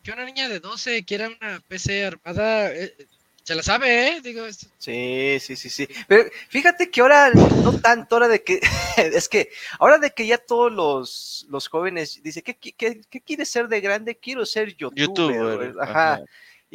que, 0.03 0.11
una, 0.11 0.25
niña 0.25 0.47
de 0.47 0.59
12 0.59 1.03
quiera 1.03 1.29
una 1.29 1.59
PC 1.67 2.05
armada, 2.05 2.71
eh, 2.71 2.95
se 3.41 3.55
la 3.55 3.63
sabe, 3.63 4.09
¿eh? 4.09 4.21
Digo, 4.21 4.45
Sí, 4.77 5.39
sí, 5.39 5.55
sí, 5.55 5.71
sí. 5.71 5.87
Pero 6.07 6.29
fíjate 6.49 6.91
que 6.91 7.01
ahora, 7.01 7.31
no 7.31 7.79
tanto, 7.79 8.13
ahora 8.13 8.27
de 8.27 8.43
que, 8.43 8.59
es 8.97 9.27
que, 9.27 9.49
ahora 9.79 9.97
de 9.97 10.11
que 10.11 10.27
ya 10.27 10.37
todos 10.37 10.71
los, 10.71 11.47
los 11.49 11.67
jóvenes 11.67 12.21
dicen, 12.21 12.43
¿qué, 12.43 12.53
qué, 12.53 13.01
qué 13.09 13.21
quieres 13.21 13.49
ser 13.49 13.67
de 13.69 13.81
grande? 13.81 14.15
Quiero 14.17 14.45
ser 14.45 14.75
youtuber. 14.75 15.73
Ajá. 15.81 16.21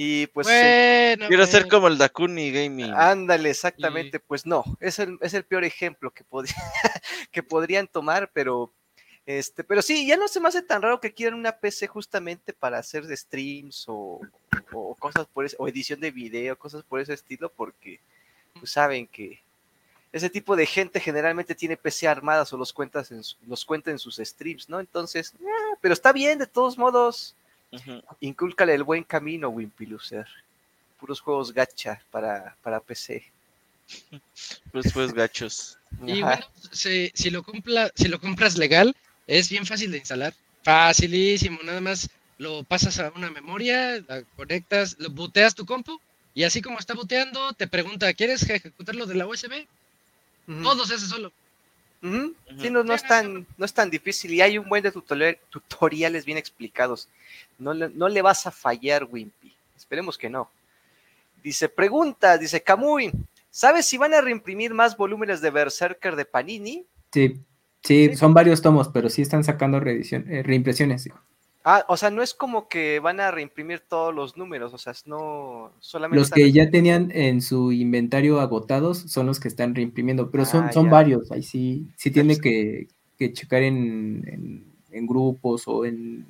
Y 0.00 0.28
pues. 0.28 0.46
Quiero 0.46 1.44
ser 1.44 1.66
como 1.66 1.88
el 1.88 1.98
Dakuni 1.98 2.52
Gaming. 2.52 2.94
Ándale, 2.94 3.50
exactamente. 3.50 4.20
Pues 4.20 4.46
no, 4.46 4.62
es 4.78 5.00
el, 5.00 5.18
es 5.20 5.34
el 5.34 5.42
peor 5.42 5.64
ejemplo 5.64 6.12
que, 6.12 6.24
que 7.32 7.42
podrían 7.42 7.88
tomar, 7.88 8.30
pero. 8.32 8.72
Este, 9.26 9.64
pero 9.64 9.82
sí, 9.82 10.06
ya 10.06 10.16
no 10.16 10.28
se 10.28 10.38
me 10.38 10.46
hace 10.46 10.62
tan 10.62 10.82
raro 10.82 11.00
que 11.00 11.12
quieran 11.12 11.36
una 11.36 11.50
PC 11.50 11.88
justamente 11.88 12.52
para 12.52 12.78
hacer 12.78 13.04
streams 13.14 13.86
o, 13.88 14.20
cosas 15.00 15.26
por 15.26 15.44
eso, 15.44 15.56
o 15.58 15.66
edición 15.66 15.98
de 15.98 16.12
video, 16.12 16.56
cosas 16.56 16.84
por 16.84 17.00
ese 17.00 17.14
estilo, 17.14 17.50
porque 17.50 18.00
pues 18.54 18.70
saben 18.70 19.04
que 19.04 19.42
ese 20.12 20.30
tipo 20.30 20.54
de 20.54 20.64
gente 20.64 21.00
generalmente 21.00 21.56
tiene 21.56 21.76
PC 21.76 22.06
armadas 22.06 22.52
o 22.52 22.56
los, 22.56 22.72
cuentas 22.72 23.10
en, 23.10 23.20
los 23.48 23.64
cuenta 23.64 23.90
en 23.90 23.98
sus 23.98 24.16
streams, 24.16 24.68
¿no? 24.68 24.78
Entonces, 24.78 25.34
eh, 25.40 25.76
pero 25.80 25.92
está 25.92 26.12
bien, 26.12 26.38
de 26.38 26.46
todos 26.46 26.78
modos, 26.78 27.34
Incúlcale 28.20 28.74
el 28.74 28.82
buen 28.82 29.04
camino, 29.04 29.48
Wimpy 29.48 29.86
Lucer. 29.86 30.26
Puros 30.98 31.20
juegos 31.20 31.52
gacha 31.52 32.00
para, 32.10 32.56
para 32.62 32.80
PC. 32.80 33.24
Puros 34.72 34.92
juegos 34.92 35.14
gachos. 35.14 35.78
Y 36.06 36.22
bueno, 36.22 36.44
si, 36.72 37.10
lo 37.30 37.44
si 37.94 38.08
lo 38.08 38.20
compras 38.20 38.56
legal, 38.58 38.94
es 39.26 39.48
bien 39.48 39.66
fácil 39.66 39.90
de 39.90 39.98
instalar. 39.98 40.34
Facilísimo, 40.62 41.60
nada 41.62 41.80
más 41.80 42.10
lo 42.38 42.62
pasas 42.64 42.98
a 42.98 43.10
una 43.14 43.30
memoria, 43.30 44.02
la 44.06 44.22
conectas, 44.36 44.96
lo 44.98 45.10
booteas 45.10 45.54
tu 45.54 45.66
compu 45.66 46.00
y 46.34 46.44
así 46.44 46.62
como 46.62 46.78
está 46.78 46.94
booteando, 46.94 47.52
te 47.52 47.66
pregunta, 47.66 48.12
¿quieres 48.14 48.48
ejecutarlo 48.48 49.06
de 49.06 49.16
la 49.16 49.26
USB? 49.26 49.66
Todo 50.62 50.86
se 50.86 50.94
hace 50.94 51.06
solo. 51.06 51.32
Sí, 52.00 52.70
no, 52.70 52.84
no, 52.84 52.94
es 52.94 53.02
tan, 53.02 53.46
no 53.56 53.64
es 53.64 53.74
tan 53.74 53.90
difícil 53.90 54.32
y 54.32 54.40
hay 54.40 54.56
un 54.56 54.68
buen 54.68 54.82
de 54.82 54.92
tutoriales 54.92 56.24
bien 56.24 56.38
explicados. 56.38 57.08
No 57.58 57.74
le, 57.74 57.88
no 57.88 58.08
le 58.08 58.22
vas 58.22 58.46
a 58.46 58.50
fallar, 58.50 59.04
Wimpy. 59.04 59.52
Esperemos 59.76 60.16
que 60.16 60.30
no. 60.30 60.48
Dice, 61.42 61.68
pregunta, 61.68 62.38
dice 62.38 62.62
Camuy, 62.62 63.12
¿sabes 63.50 63.86
si 63.86 63.96
van 63.96 64.14
a 64.14 64.20
reimprimir 64.20 64.74
más 64.74 64.96
volúmenes 64.96 65.40
de 65.40 65.50
Berserker 65.50 66.14
de 66.14 66.24
Panini? 66.24 66.84
Sí, 67.12 67.40
sí, 67.82 68.14
son 68.16 68.34
varios 68.34 68.62
tomos, 68.62 68.88
pero 68.88 69.08
sí 69.08 69.22
están 69.22 69.44
sacando 69.44 69.78
eh, 69.78 70.42
reimpresiones. 70.44 71.08
Ah, 71.70 71.84
o 71.86 71.98
sea, 71.98 72.10
no 72.10 72.22
es 72.22 72.32
como 72.32 72.66
que 72.66 72.98
van 72.98 73.20
a 73.20 73.30
reimprimir 73.30 73.80
todos 73.80 74.14
los 74.14 74.38
números, 74.38 74.72
o 74.72 74.78
sea, 74.78 74.94
no 75.04 75.70
solamente. 75.80 76.18
Los 76.18 76.30
que 76.30 76.50
ya 76.50 76.70
tenían 76.70 77.10
en 77.12 77.42
su 77.42 77.72
inventario 77.72 78.40
agotados 78.40 78.96
son 78.96 79.26
los 79.26 79.38
que 79.38 79.48
están 79.48 79.74
reimprimiendo, 79.74 80.30
pero 80.30 80.46
son, 80.46 80.64
ah, 80.64 80.72
son 80.72 80.88
varios, 80.88 81.30
ahí 81.30 81.42
sí, 81.42 81.86
sí 81.94 82.10
tiene 82.10 82.38
que, 82.38 82.88
checar 83.34 83.60
en, 83.60 84.64
grupos 84.90 85.64
o 85.66 85.84
en, 85.84 86.24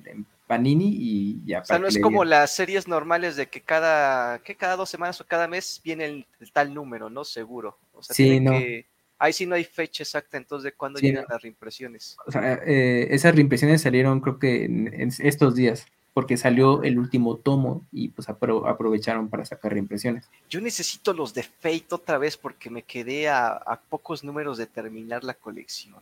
Panini 0.49 0.97
y 0.99 1.41
ya. 1.45 1.61
O 1.61 1.65
sea, 1.67 1.79
no 1.79 1.87
es 1.87 2.01
como 2.01 2.25
las 2.25 2.51
series 2.57 2.89
normales 2.89 3.37
de 3.37 3.47
que 3.47 3.61
cada, 3.61 4.41
que 4.41 4.57
cada 4.57 4.75
dos 4.75 4.91
semanas 4.91 5.21
o 5.21 5.25
cada 5.25 5.47
mes 5.47 5.81
viene 5.85 6.05
el, 6.07 6.27
tal 6.53 6.75
número, 6.75 7.11
¿no? 7.11 7.23
Seguro. 7.25 7.79
O 7.95 8.03
sea, 8.03 8.13
sí, 8.13 8.41
no. 8.41 8.51
que 8.51 8.87
Ahí 9.19 9.33
sí 9.33 9.47
no 9.47 9.57
hay 9.57 9.65
fecha 9.65 10.05
exacta 10.05 10.37
entonces 10.37 10.65
de 10.65 10.73
cuándo 10.73 11.01
llegan 11.01 11.27
las 11.29 11.43
reimpresiones. 11.43 12.17
O 12.27 12.31
sea, 12.31 12.61
eh, 12.65 13.09
esas 13.11 13.35
reimpresiones 13.35 13.83
salieron 13.83 14.21
creo 14.21 14.39
que 14.39 14.65
en, 14.65 15.13
estos 15.19 15.55
días. 15.55 15.87
porque 16.15 16.37
salió 16.37 16.83
el 16.83 16.99
último 16.99 17.37
tomo 17.37 17.87
y 17.93 18.09
pues 18.09 18.29
aprovecharon 18.29 19.29
para 19.29 19.45
sacar 19.45 19.73
reimpresiones. 19.73 20.29
Yo 20.51 20.61
necesito 20.61 21.13
los 21.13 21.33
de 21.33 21.45
Fate 21.45 21.87
otra 21.91 22.19
vez 22.19 22.37
porque 22.37 22.71
me 22.71 22.83
quedé 22.83 23.29
a, 23.29 23.81
pocos 23.89 24.25
números 24.25 24.59
de 24.59 24.67
terminar 24.67 25.23
la 25.23 25.35
colección. 25.35 25.97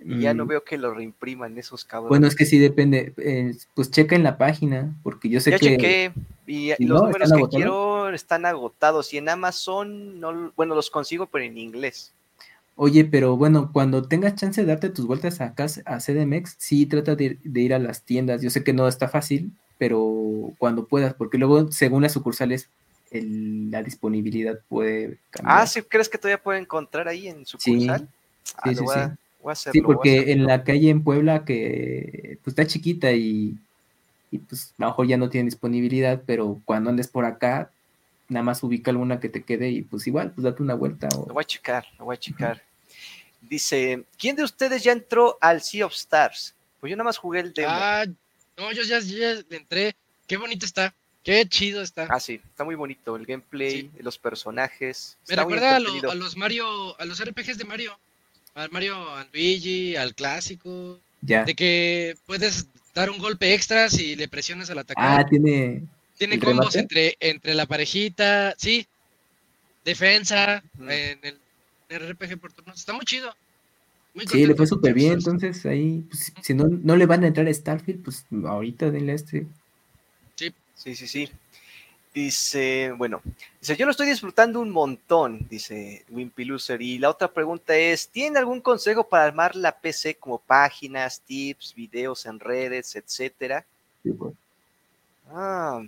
Y 0.00 0.20
ya 0.20 0.32
no 0.32 0.44
mm. 0.44 0.48
veo 0.48 0.64
que 0.64 0.78
lo 0.78 0.94
reimpriman 0.94 1.58
esos 1.58 1.84
cabrones. 1.84 2.10
Bueno, 2.10 2.26
es 2.28 2.36
que 2.36 2.44
sí 2.44 2.58
depende. 2.58 3.14
Eh, 3.16 3.56
pues 3.74 3.90
checa 3.90 4.14
en 4.14 4.22
la 4.22 4.38
página, 4.38 4.94
porque 5.02 5.28
yo 5.28 5.40
sé 5.40 5.50
ya 5.50 5.58
que. 5.58 5.76
Chequé, 5.76 6.12
y, 6.46 6.84
los 6.84 7.02
números 7.02 7.32
que 7.32 7.56
quiero 7.56 8.08
están 8.10 8.46
agotados. 8.46 9.12
Y 9.12 9.18
en 9.18 9.28
Amazon, 9.28 10.20
no, 10.20 10.52
bueno, 10.56 10.74
los 10.74 10.88
consigo, 10.90 11.26
pero 11.26 11.44
en 11.44 11.58
inglés. 11.58 12.12
Oye, 12.80 13.04
pero 13.04 13.36
bueno, 13.36 13.72
cuando 13.72 14.06
tengas 14.06 14.36
chance 14.36 14.60
de 14.60 14.68
darte 14.68 14.88
tus 14.88 15.04
vueltas 15.04 15.40
acá 15.40 15.66
a 15.84 15.98
CDMX, 15.98 16.54
sí 16.58 16.86
trata 16.86 17.16
de, 17.16 17.36
ir 17.42 17.74
a 17.74 17.80
las 17.80 18.04
tiendas. 18.04 18.40
Yo 18.40 18.50
sé 18.50 18.62
que 18.62 18.72
no 18.72 18.86
está 18.86 19.08
fácil, 19.08 19.50
pero 19.78 20.52
cuando 20.58 20.86
puedas, 20.86 21.12
porque 21.14 21.38
luego, 21.38 21.72
según 21.72 22.04
las 22.04 22.12
sucursales, 22.12 22.70
la 23.10 23.82
disponibilidad 23.82 24.60
puede 24.68 25.18
cambiar. 25.30 25.58
Ah, 25.58 25.66
¿sí 25.66 25.82
crees 25.82 26.08
que 26.08 26.18
todavía 26.18 26.40
puede 26.40 26.60
encontrar 26.60 27.08
ahí 27.08 27.26
en 27.26 27.44
sucursal? 27.44 28.08
Sí, 28.44 28.54
ah, 28.58 28.72
sí, 28.72 28.86
sí. 28.86 29.72
sí, 29.72 29.82
porque 29.82 30.30
en 30.30 30.46
la 30.46 30.62
calle 30.62 30.90
en 30.90 31.02
Puebla, 31.02 31.44
que 31.44 32.38
pues, 32.44 32.52
está 32.52 32.64
chiquita 32.64 33.10
y, 33.10 33.58
y 34.30 34.38
pues 34.38 34.72
a 34.78 34.84
lo 34.84 34.86
mejor 34.86 35.08
ya 35.08 35.16
no 35.16 35.30
tiene 35.30 35.46
disponibilidad, 35.46 36.22
pero 36.24 36.62
cuando 36.64 36.90
andes 36.90 37.08
por 37.08 37.24
acá, 37.24 37.72
nada 38.28 38.44
más 38.44 38.62
ubica 38.62 38.92
alguna 38.92 39.18
que 39.18 39.28
te 39.28 39.42
quede 39.42 39.68
y 39.70 39.82
pues 39.82 40.06
igual, 40.06 40.30
pues 40.30 40.44
date 40.44 40.62
una 40.62 40.74
vuelta. 40.74 41.08
Lo 41.26 41.34
voy 41.34 41.42
a 41.42 41.44
checar, 41.44 41.84
lo 41.98 42.04
voy 42.04 42.14
a 42.14 42.20
checar. 42.20 42.67
Dice, 43.48 44.04
¿quién 44.18 44.36
de 44.36 44.44
ustedes 44.44 44.82
ya 44.82 44.92
entró 44.92 45.38
al 45.40 45.62
Sea 45.62 45.86
of 45.86 45.94
Stars? 45.94 46.54
Pues 46.80 46.90
yo 46.90 46.96
nada 46.96 47.04
más 47.04 47.18
jugué 47.18 47.40
el 47.40 47.52
demo. 47.52 47.68
Ah, 47.70 48.04
no, 48.56 48.72
yo 48.72 48.82
ya, 48.82 48.98
entré. 49.50 49.96
Qué 50.26 50.36
bonito 50.36 50.66
está. 50.66 50.94
Qué 51.24 51.46
chido 51.48 51.82
está. 51.82 52.06
Ah, 52.10 52.20
sí, 52.20 52.40
está 52.44 52.64
muy 52.64 52.74
bonito. 52.74 53.16
El 53.16 53.26
gameplay, 53.26 53.90
los 54.00 54.18
personajes. 54.18 55.16
Me 55.28 55.36
recuerda 55.36 55.76
a, 55.76 55.80
los 55.80 56.36
Mario, 56.36 56.98
a 57.00 57.04
los 57.04 57.22
RPGs 57.22 57.58
de 57.58 57.64
Mario. 57.64 57.98
Al 58.54 58.70
Mario 58.70 58.96
Luigi, 59.32 59.96
al 59.96 60.14
clásico. 60.14 60.98
Ya. 61.20 61.44
De 61.44 61.54
que 61.54 62.16
puedes 62.26 62.66
dar 62.94 63.10
un 63.10 63.18
golpe 63.18 63.54
extra 63.54 63.88
si 63.88 64.16
le 64.16 64.28
presionas 64.28 64.70
al 64.70 64.78
atacar. 64.78 65.20
Ah, 65.20 65.26
tiene. 65.26 65.82
Tiene 66.16 66.38
combos 66.40 66.74
entre, 66.74 67.16
entre 67.20 67.54
la 67.54 67.66
parejita, 67.66 68.54
sí. 68.58 68.86
Defensa, 69.84 70.62
en 70.80 71.18
el 71.22 71.38
RPG 71.88 72.38
por 72.38 72.52
turnos. 72.52 72.78
Está 72.78 72.92
muy 72.92 73.04
chido. 73.04 73.34
sí, 74.30 74.46
le 74.46 74.54
fue 74.54 74.66
súper 74.66 74.94
bien. 74.94 75.14
Entonces, 75.14 75.64
ahí, 75.66 76.04
pues, 76.08 76.32
si 76.42 76.54
no, 76.54 76.66
no 76.68 76.96
le 76.96 77.06
van 77.06 77.24
a 77.24 77.28
entrar 77.28 77.46
a 77.46 77.54
Starfield, 77.54 78.02
pues 78.02 78.26
ahorita 78.44 78.90
denle 78.90 79.14
este. 79.14 79.46
Sí, 80.34 80.52
sí, 80.74 80.94
sí, 80.94 81.08
sí. 81.08 81.30
Dice, 82.14 82.92
bueno, 82.96 83.22
dice, 83.60 83.76
yo 83.76 83.84
lo 83.84 83.92
estoy 83.92 84.08
disfrutando 84.08 84.60
un 84.60 84.70
montón, 84.70 85.46
dice 85.48 86.04
Wimpy 86.08 86.44
Loser. 86.44 86.82
Y 86.82 86.98
la 86.98 87.10
otra 87.10 87.32
pregunta 87.32 87.76
es, 87.76 88.08
¿tienen 88.08 88.38
algún 88.38 88.60
consejo 88.60 89.08
para 89.08 89.24
armar 89.24 89.54
la 89.54 89.72
PC 89.72 90.16
como 90.16 90.38
páginas, 90.38 91.20
tips, 91.20 91.74
videos 91.74 92.26
en 92.26 92.40
redes, 92.40 92.96
etcétera? 92.96 93.64
Sí, 94.02 94.10
pues. 94.10 94.34
Ah, 95.30 95.82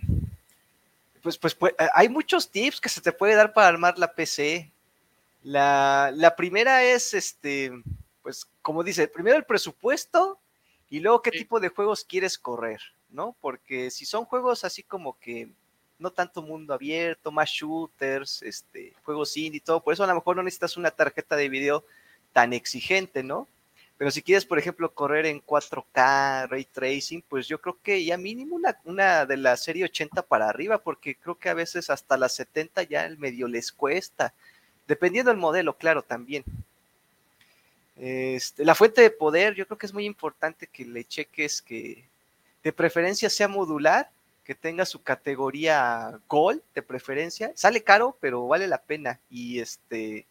pues, 1.22 1.38
pues, 1.38 1.54
pues, 1.54 1.74
hay 1.94 2.08
muchos 2.08 2.48
tips 2.48 2.80
que 2.80 2.88
se 2.88 3.00
te 3.00 3.12
puede 3.12 3.34
dar 3.34 3.52
para 3.52 3.68
armar 3.68 3.98
la 3.98 4.12
PC. 4.12 4.70
La, 5.42 6.34
primera 6.36 6.82
es, 6.84 7.14
este, 7.14 7.72
pues, 8.22 8.46
como 8.62 8.84
dice, 8.84 9.08
primero 9.08 9.36
el 9.36 9.44
presupuesto 9.44 10.38
y 10.88 11.00
luego 11.00 11.22
qué 11.22 11.30
tipo 11.30 11.60
de 11.60 11.68
juegos 11.68 12.04
quieres 12.04 12.38
correr, 12.38 12.80
¿no? 13.08 13.34
Porque 13.40 13.90
si 13.90 14.04
son 14.04 14.24
juegos 14.24 14.64
así 14.64 14.82
como 14.82 15.18
que 15.18 15.50
no 15.98 16.10
tanto 16.10 16.42
mundo 16.42 16.74
abierto, 16.74 17.30
más 17.30 17.50
shooters, 17.50 18.42
este, 18.42 18.94
juegos 19.04 19.36
indie 19.36 19.58
y 19.58 19.60
todo, 19.60 19.82
por 19.82 19.94
eso 19.94 20.02
a 20.04 20.06
lo 20.06 20.14
mejor 20.14 20.36
no 20.36 20.42
necesitas 20.42 20.76
una 20.76 20.90
tarjeta 20.90 21.36
de 21.36 21.48
video 21.48 21.84
tan 22.32 22.52
exigente, 22.52 23.22
¿no? 23.22 23.48
Pero 24.00 24.10
si 24.10 24.22
quieres, 24.22 24.46
por 24.46 24.58
ejemplo, 24.58 24.94
correr 24.94 25.26
en 25.26 25.42
4K, 25.42 26.48
ray 26.48 26.64
tracing, 26.64 27.22
pues 27.28 27.46
yo 27.46 27.60
creo 27.60 27.76
que 27.82 28.02
ya 28.02 28.16
mínimo 28.16 28.56
una, 28.56 28.78
una 28.84 29.26
de 29.26 29.36
la 29.36 29.58
serie 29.58 29.84
80 29.84 30.22
para 30.22 30.48
arriba, 30.48 30.78
porque 30.78 31.16
creo 31.16 31.34
que 31.34 31.50
a 31.50 31.54
veces 31.54 31.90
hasta 31.90 32.16
las 32.16 32.32
70 32.32 32.82
ya 32.84 33.04
el 33.04 33.18
medio 33.18 33.46
les 33.46 33.70
cuesta. 33.70 34.32
Dependiendo 34.90 35.30
del 35.30 35.38
modelo, 35.38 35.74
claro, 35.74 36.02
también. 36.02 36.42
Este, 37.96 38.64
la 38.64 38.74
fuente 38.74 39.02
de 39.02 39.10
poder, 39.10 39.54
yo 39.54 39.64
creo 39.64 39.78
que 39.78 39.86
es 39.86 39.94
muy 39.94 40.04
importante 40.04 40.66
que 40.66 40.84
le 40.84 41.04
cheques 41.04 41.62
que 41.62 42.08
de 42.64 42.72
preferencia 42.72 43.30
sea 43.30 43.46
modular, 43.46 44.10
que 44.44 44.56
tenga 44.56 44.84
su 44.84 45.00
categoría 45.00 46.18
Gold 46.28 46.60
de 46.74 46.82
preferencia. 46.82 47.52
Sale 47.54 47.84
caro, 47.84 48.16
pero 48.18 48.48
vale 48.48 48.66
la 48.66 48.82
pena. 48.82 49.20
Y 49.30 49.60
este 49.60 50.26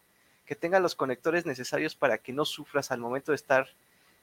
que 0.45 0.55
tenga 0.55 0.81
los 0.81 0.93
conectores 0.93 1.45
necesarios 1.45 1.95
para 1.95 2.17
que 2.17 2.33
no 2.33 2.43
sufras 2.43 2.91
al 2.91 2.99
momento 2.99 3.31
de 3.31 3.38
estar 3.38 3.69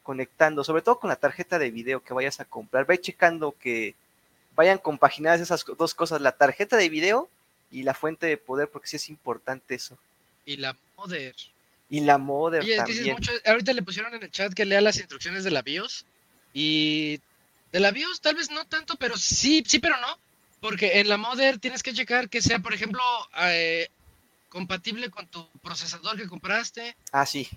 conectando, 0.02 0.64
sobre 0.64 0.82
todo 0.82 1.00
con 1.00 1.08
la 1.08 1.16
tarjeta 1.16 1.58
de 1.58 1.70
video 1.70 2.02
que 2.02 2.12
vayas 2.12 2.40
a 2.40 2.44
comprar. 2.44 2.84
Ve 2.84 3.00
checando 3.00 3.52
que 3.52 3.94
vayan 4.54 4.76
compaginadas 4.76 5.40
esas 5.40 5.64
dos 5.78 5.94
cosas, 5.94 6.20
la 6.20 6.32
tarjeta 6.32 6.76
de 6.76 6.90
video 6.90 7.30
y 7.70 7.84
la 7.84 7.94
fuente 7.94 8.26
de 8.26 8.36
poder, 8.36 8.68
porque 8.68 8.88
sí 8.88 8.96
es 8.96 9.08
importante 9.08 9.74
eso. 9.74 9.96
Y 10.46 10.56
la 10.56 10.76
modder. 10.96 11.34
Y 11.90 12.00
la 12.00 12.18
modder 12.18 12.64
también. 12.76 13.16
ahorita 13.44 13.72
le 13.72 13.82
pusieron 13.82 14.14
en 14.14 14.22
el 14.22 14.30
chat 14.30 14.54
que 14.54 14.64
lea 14.64 14.80
las 14.80 14.96
instrucciones 14.96 15.44
de 15.44 15.50
la 15.50 15.62
BIOS. 15.62 16.06
Y 16.54 17.20
de 17.72 17.80
la 17.80 17.90
BIOS 17.90 18.20
tal 18.20 18.36
vez 18.36 18.50
no 18.50 18.64
tanto, 18.64 18.96
pero 18.96 19.18
sí, 19.18 19.62
sí, 19.66 19.78
pero 19.78 20.00
no. 20.00 20.18
Porque 20.60 21.00
en 21.00 21.08
la 21.08 21.16
modder 21.18 21.58
tienes 21.58 21.82
que 21.82 21.92
checar 21.92 22.30
que 22.30 22.40
sea, 22.40 22.60
por 22.60 22.72
ejemplo, 22.72 23.02
eh, 23.40 23.88
compatible 24.48 25.10
con 25.10 25.26
tu 25.26 25.46
procesador 25.62 26.16
que 26.16 26.28
compraste. 26.28 26.96
Ah, 27.12 27.26
sí. 27.26 27.48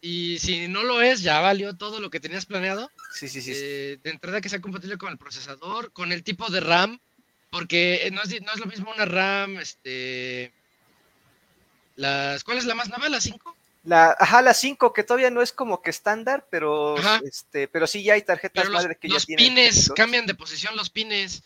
y 0.00 0.38
si 0.38 0.68
no 0.68 0.82
lo 0.82 1.02
es, 1.02 1.20
ya 1.20 1.40
valió 1.40 1.76
todo 1.76 2.00
lo 2.00 2.08
que 2.08 2.20
tenías 2.20 2.46
planeado. 2.46 2.90
Sí, 3.12 3.28
sí, 3.28 3.42
sí. 3.42 3.52
Eh, 3.54 3.98
de 4.02 4.10
entrada 4.10 4.40
que 4.40 4.48
sea 4.48 4.60
compatible 4.60 4.96
con 4.96 5.10
el 5.10 5.18
procesador, 5.18 5.92
con 5.92 6.12
el 6.12 6.22
tipo 6.22 6.48
de 6.48 6.60
RAM, 6.60 6.98
porque 7.50 8.08
no 8.12 8.22
es, 8.22 8.40
no 8.42 8.52
es 8.52 8.60
lo 8.60 8.66
mismo 8.66 8.92
una 8.92 9.04
RAM, 9.04 9.58
este, 9.58 10.52
las, 11.96 12.44
¿Cuál 12.44 12.58
es 12.58 12.64
la 12.64 12.74
más 12.74 12.88
nueva? 12.88 13.08
¿La 13.08 13.20
5? 13.20 13.56
La, 13.84 14.16
ajá, 14.18 14.42
la 14.42 14.52
5, 14.52 14.92
que 14.92 15.04
todavía 15.04 15.30
no 15.30 15.42
es 15.42 15.52
como 15.52 15.80
que 15.80 15.90
estándar, 15.90 16.46
pero 16.50 16.96
este, 17.22 17.68
pero 17.68 17.86
sí 17.86 18.02
ya 18.02 18.14
hay 18.14 18.22
tarjetas 18.22 18.68
madre 18.70 18.96
que 19.00 19.08
ya 19.08 19.18
tienen. 19.18 19.46
Los 19.46 19.54
pines 19.54 19.92
cambian 19.94 20.26
de 20.26 20.34
posición 20.34 20.76
los 20.76 20.90
pines. 20.90 21.42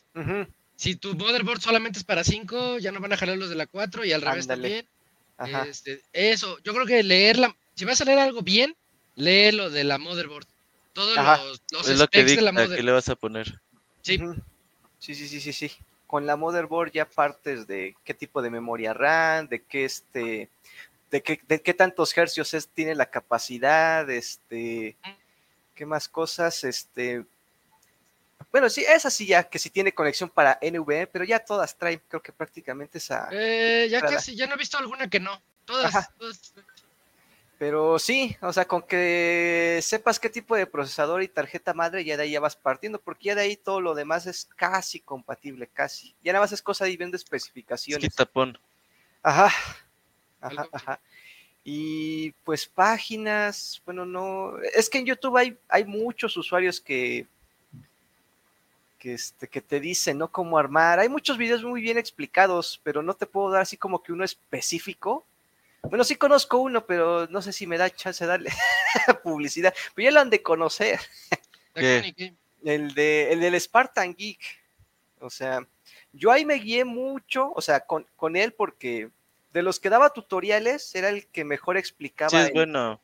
Si 0.76 0.96
tu 0.96 1.14
motherboard 1.14 1.60
solamente 1.60 1.98
es 1.98 2.04
para 2.04 2.24
5, 2.24 2.78
ya 2.78 2.92
no 2.92 3.00
van 3.00 3.12
a 3.12 3.16
jalar 3.18 3.36
los 3.36 3.50
de 3.50 3.56
la 3.56 3.66
4 3.66 4.04
y 4.06 4.12
al 4.12 4.22
revés 4.22 4.46
también. 4.46 4.86
Este, 5.66 6.02
eso, 6.12 6.58
yo 6.64 6.74
creo 6.74 6.86
que 6.86 7.02
leerla, 7.02 7.54
si 7.74 7.84
vas 7.84 8.00
a 8.00 8.04
leer 8.04 8.18
algo 8.18 8.42
bien, 8.42 8.74
lee 9.16 9.52
lo 9.52 9.70
de 9.70 9.84
la 9.84 9.98
motherboard. 9.98 10.46
Todos 10.92 11.16
los, 11.16 11.62
los 11.70 11.88
es 11.88 11.98
lo 11.98 12.08
que 12.08 12.24
de 12.24 12.40
la 12.40 12.52
motherboard. 12.52 12.82
le 12.82 12.92
vas 12.92 13.08
a 13.08 13.16
poner. 13.16 13.60
Sí. 14.02 14.18
Sí, 14.98 15.14
sí, 15.14 15.28
sí, 15.28 15.40
sí, 15.40 15.52
sí 15.52 15.72
con 16.10 16.26
la 16.26 16.34
motherboard 16.34 16.90
ya 16.90 17.08
partes 17.08 17.68
de 17.68 17.94
qué 18.02 18.14
tipo 18.14 18.42
de 18.42 18.50
memoria 18.50 18.92
RAM, 18.92 19.46
de 19.46 19.62
qué 19.62 19.84
este, 19.84 20.50
de 21.08 21.22
qué, 21.22 21.40
de 21.46 21.62
qué 21.62 21.72
tantos 21.72 22.18
hercios 22.18 22.52
es, 22.52 22.66
tiene 22.66 22.96
la 22.96 23.06
capacidad, 23.06 24.10
este, 24.10 24.96
qué 25.72 25.86
más 25.86 26.08
cosas, 26.08 26.64
este, 26.64 27.24
bueno, 28.50 28.68
sí, 28.68 28.84
esa 28.88 29.08
sí 29.08 29.24
ya, 29.24 29.44
que 29.44 29.60
sí 29.60 29.70
tiene 29.70 29.92
conexión 29.92 30.28
para 30.28 30.58
NVMe, 30.60 31.06
pero 31.06 31.24
ya 31.24 31.38
todas 31.38 31.78
traen, 31.78 32.02
creo 32.08 32.20
que 32.20 32.32
prácticamente 32.32 32.98
esa. 32.98 33.28
Eh, 33.30 33.86
ya 33.88 34.00
casi, 34.00 34.34
ya 34.34 34.48
no 34.48 34.54
he 34.54 34.58
visto 34.58 34.78
alguna 34.78 35.08
que 35.08 35.20
no. 35.20 35.40
todas, 35.64 36.10
pero 37.60 37.98
sí, 37.98 38.34
o 38.40 38.54
sea, 38.54 38.64
con 38.64 38.80
que 38.80 39.80
sepas 39.82 40.18
qué 40.18 40.30
tipo 40.30 40.56
de 40.56 40.66
procesador 40.66 41.22
y 41.22 41.28
tarjeta 41.28 41.74
madre, 41.74 42.06
ya 42.06 42.16
de 42.16 42.22
ahí 42.22 42.30
ya 42.30 42.40
vas 42.40 42.56
partiendo, 42.56 42.98
porque 42.98 43.26
ya 43.26 43.34
de 43.34 43.42
ahí 43.42 43.54
todo 43.54 43.82
lo 43.82 43.94
demás 43.94 44.26
es 44.26 44.48
casi 44.56 44.98
compatible, 45.00 45.66
casi. 45.66 46.14
Ya 46.24 46.32
nada 46.32 46.42
más 46.42 46.52
es 46.52 46.62
cosa 46.62 46.86
de 46.86 46.96
viendo 46.96 47.18
especificaciones. 47.18 48.08
Es 48.08 48.16
tapón. 48.16 48.58
Ajá, 49.22 49.52
ajá, 50.40 50.68
ajá. 50.72 51.00
Y 51.62 52.30
pues 52.44 52.64
páginas, 52.64 53.82
bueno, 53.84 54.06
no, 54.06 54.54
es 54.74 54.88
que 54.88 54.96
en 54.96 55.04
YouTube 55.04 55.36
hay, 55.36 55.58
hay 55.68 55.84
muchos 55.84 56.38
usuarios 56.38 56.80
que, 56.80 57.26
que, 58.98 59.12
este, 59.12 59.48
que 59.48 59.60
te 59.60 59.80
dicen, 59.80 60.16
¿no? 60.16 60.32
Cómo 60.32 60.56
armar. 60.56 60.98
Hay 60.98 61.10
muchos 61.10 61.36
videos 61.36 61.62
muy 61.62 61.82
bien 61.82 61.98
explicados, 61.98 62.80
pero 62.82 63.02
no 63.02 63.12
te 63.12 63.26
puedo 63.26 63.50
dar 63.50 63.60
así 63.60 63.76
como 63.76 64.02
que 64.02 64.14
uno 64.14 64.24
específico 64.24 65.26
bueno, 65.82 66.04
sí 66.04 66.16
conozco 66.16 66.58
uno, 66.58 66.86
pero 66.86 67.26
no 67.28 67.42
sé 67.42 67.52
si 67.52 67.66
me 67.66 67.78
da 67.78 67.90
chance 67.90 68.24
de 68.24 68.28
darle 68.28 68.50
publicidad. 69.24 69.74
Pero 69.94 70.04
ya 70.04 70.12
lo 70.12 70.20
han 70.20 70.30
de 70.30 70.42
conocer. 70.42 71.00
El, 71.74 72.94
de, 72.94 73.32
el 73.32 73.40
del 73.40 73.60
Spartan 73.60 74.14
Geek. 74.14 74.40
O 75.20 75.30
sea, 75.30 75.66
yo 76.12 76.30
ahí 76.30 76.44
me 76.44 76.54
guié 76.54 76.84
mucho, 76.84 77.52
o 77.54 77.60
sea, 77.60 77.80
con, 77.80 78.06
con 78.16 78.36
él 78.36 78.52
porque 78.52 79.10
de 79.52 79.62
los 79.62 79.80
que 79.80 79.90
daba 79.90 80.10
tutoriales, 80.10 80.94
era 80.94 81.08
el 81.08 81.26
que 81.26 81.44
mejor 81.44 81.76
explicaba 81.76 82.46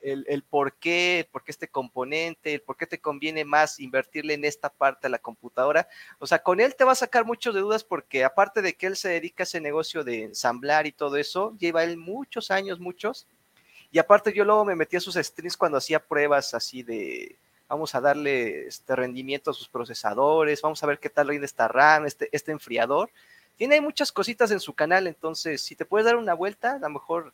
el, 0.01 0.45
por 0.49 0.75
qué, 0.75 1.29
por 1.33 1.43
qué 1.43 1.51
este 1.51 1.69
componente, 1.69 2.55
el 2.55 2.61
por 2.61 2.77
qué 2.77 2.87
te 2.87 3.01
conviene 3.01 3.45
más 3.45 3.81
invertirle 3.81 4.35
en 4.35 4.45
esta 4.45 4.69
parte 4.69 5.07
de 5.07 5.11
la 5.11 5.19
computadora. 5.19 5.89
O 6.21 6.27
sea, 6.27 6.43
con 6.43 6.61
él 6.61 6.77
te 6.77 6.85
va 6.85 6.93
a 6.93 6.97
sacar 6.97 7.25
muchas 7.25 7.53
de 7.53 7.61
dudas 7.61 7.83
porque 7.83 8.25
aparte 8.25 8.63
de 8.63 8.75
que 8.75 8.87
él 8.87 8.97
se 8.97 9.09
dedica 9.09 9.43
a 9.43 9.45
ese 9.45 9.61
negocio 9.61 10.05
de 10.05 10.23
ensamblar 10.23 10.87
y 10.87 10.93
todo 10.93 11.17
eso, 11.17 11.57
lleva 11.59 11.83
él 11.83 11.97
muchos 11.97 12.53
años, 12.53 12.79
muchos. 12.79 13.27
Y 13.91 13.99
aparte 13.99 14.33
yo 14.33 14.45
luego 14.45 14.65
me 14.65 14.77
metí 14.77 14.97
a 14.97 15.01
sus 15.01 15.17
streams 15.17 15.57
cuando 15.57 15.79
hacía 15.79 15.99
pruebas 15.99 16.55
así 16.55 16.85
de, 16.85 17.37
vamos 17.69 17.93
a 17.97 18.01
darle 18.01 18.69
este 18.69 18.95
rendimiento 18.95 19.51
a 19.51 19.55
sus 19.55 19.69
procesadores, 19.69 20.63
vamos 20.63 20.81
a 20.83 20.87
ver 20.87 21.01
qué 21.01 21.11
tal 21.11 21.27
rinde 21.29 21.47
esta 21.47 21.67
RAM, 21.67 22.07
este, 22.07 22.29
este 22.31 22.53
enfriador 22.53 23.11
tiene 23.57 23.81
muchas 23.81 24.13
cositas 24.13 24.51
en 24.51 24.61
su 24.61 24.73
canal, 24.73 25.07
entonces 25.07 25.63
si 25.63 25.75
te 25.75 25.85
puedes 25.85 26.05
dar 26.05 26.17
una 26.17 26.35
vuelta, 26.35 26.73
a 26.73 26.79
lo 26.79 26.91
mejor 26.91 27.33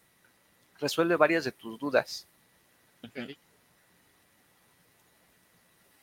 resuelve 0.78 1.16
varias 1.16 1.44
de 1.44 1.52
tus 1.52 1.78
dudas. 1.78 2.26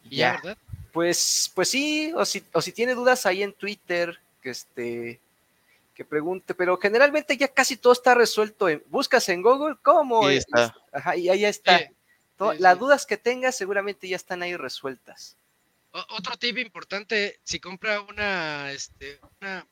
Ya, 0.09 0.33
¿verdad? 0.33 0.57
Pues, 0.91 1.51
pues 1.53 1.69
sí, 1.69 2.11
o 2.15 2.25
si, 2.25 2.43
o 2.51 2.61
si 2.61 2.71
tiene 2.71 2.95
dudas 2.95 3.25
ahí 3.25 3.43
en 3.43 3.53
Twitter, 3.53 4.19
que 4.41 4.49
este, 4.49 5.19
que 5.99 6.05
pregunte, 6.05 6.55
pero 6.55 6.77
generalmente 6.77 7.35
ya 7.35 7.49
casi 7.49 7.75
todo 7.75 7.91
está 7.91 8.15
resuelto. 8.15 8.67
buscas 8.87 9.27
en 9.27 9.41
Google, 9.41 9.75
¿cómo? 9.81 10.25
Ahí 10.25 10.37
está. 10.37 10.73
Ajá, 10.93 11.17
y 11.17 11.27
ahí 11.27 11.43
está. 11.43 11.81
las 12.57 12.79
dudas 12.79 13.05
que 13.05 13.17
tengas 13.17 13.57
seguramente 13.57 14.07
ya 14.07 14.15
están 14.15 14.41
ahí 14.41 14.55
resueltas. 14.55 15.35
otro 15.91 16.37
tip 16.37 16.57
importante, 16.57 17.39
si 17.43 17.59
compra 17.59 17.99
una, 18.01 18.71
este, 18.71 19.19
una, 19.41 19.67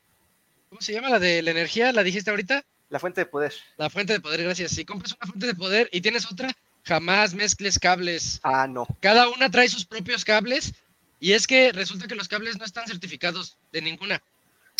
¿Cómo 0.77 0.85
se 0.85 0.93
llama 0.93 1.09
la 1.09 1.17
de 1.17 1.41
la 1.41 1.49
energía? 1.49 1.91
¿La 1.91 2.03
dijiste 2.03 2.29
ahorita? 2.29 2.63
La 2.89 2.99
fuente 2.99 3.21
de 3.21 3.25
poder. 3.25 3.51
La 3.77 3.89
fuente 3.89 4.13
de 4.13 4.19
poder, 4.19 4.43
gracias. 4.43 4.73
Si 4.73 4.85
compras 4.85 5.15
una 5.19 5.31
fuente 5.31 5.47
de 5.47 5.55
poder 5.55 5.89
y 5.91 6.01
tienes 6.01 6.31
otra, 6.31 6.55
jamás 6.83 7.33
mezcles 7.33 7.79
cables. 7.79 8.39
Ah, 8.43 8.67
no. 8.67 8.85
Cada 8.99 9.27
una 9.29 9.49
trae 9.49 9.69
sus 9.69 9.87
propios 9.87 10.23
cables 10.23 10.75
y 11.19 11.31
es 11.31 11.47
que 11.47 11.71
resulta 11.71 12.05
que 12.05 12.13
los 12.13 12.27
cables 12.27 12.59
no 12.59 12.65
están 12.65 12.85
certificados 12.85 13.57
de 13.71 13.81
ninguna. 13.81 14.21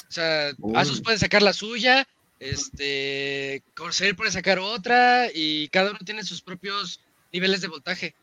O 0.08 0.12
sea, 0.12 0.52
Asus 0.76 1.02
puede 1.02 1.18
sacar 1.18 1.42
la 1.42 1.52
suya, 1.52 2.08
este, 2.40 3.64
Corsair 3.74 4.16
puede 4.16 4.30
sacar 4.30 4.60
otra 4.60 5.32
y 5.34 5.68
cada 5.70 5.90
uno 5.90 6.00
tiene 6.06 6.24
sus 6.24 6.44
propios 6.44 7.00
niveles 7.34 7.62
de 7.62 7.70
voltaje. 7.70 8.14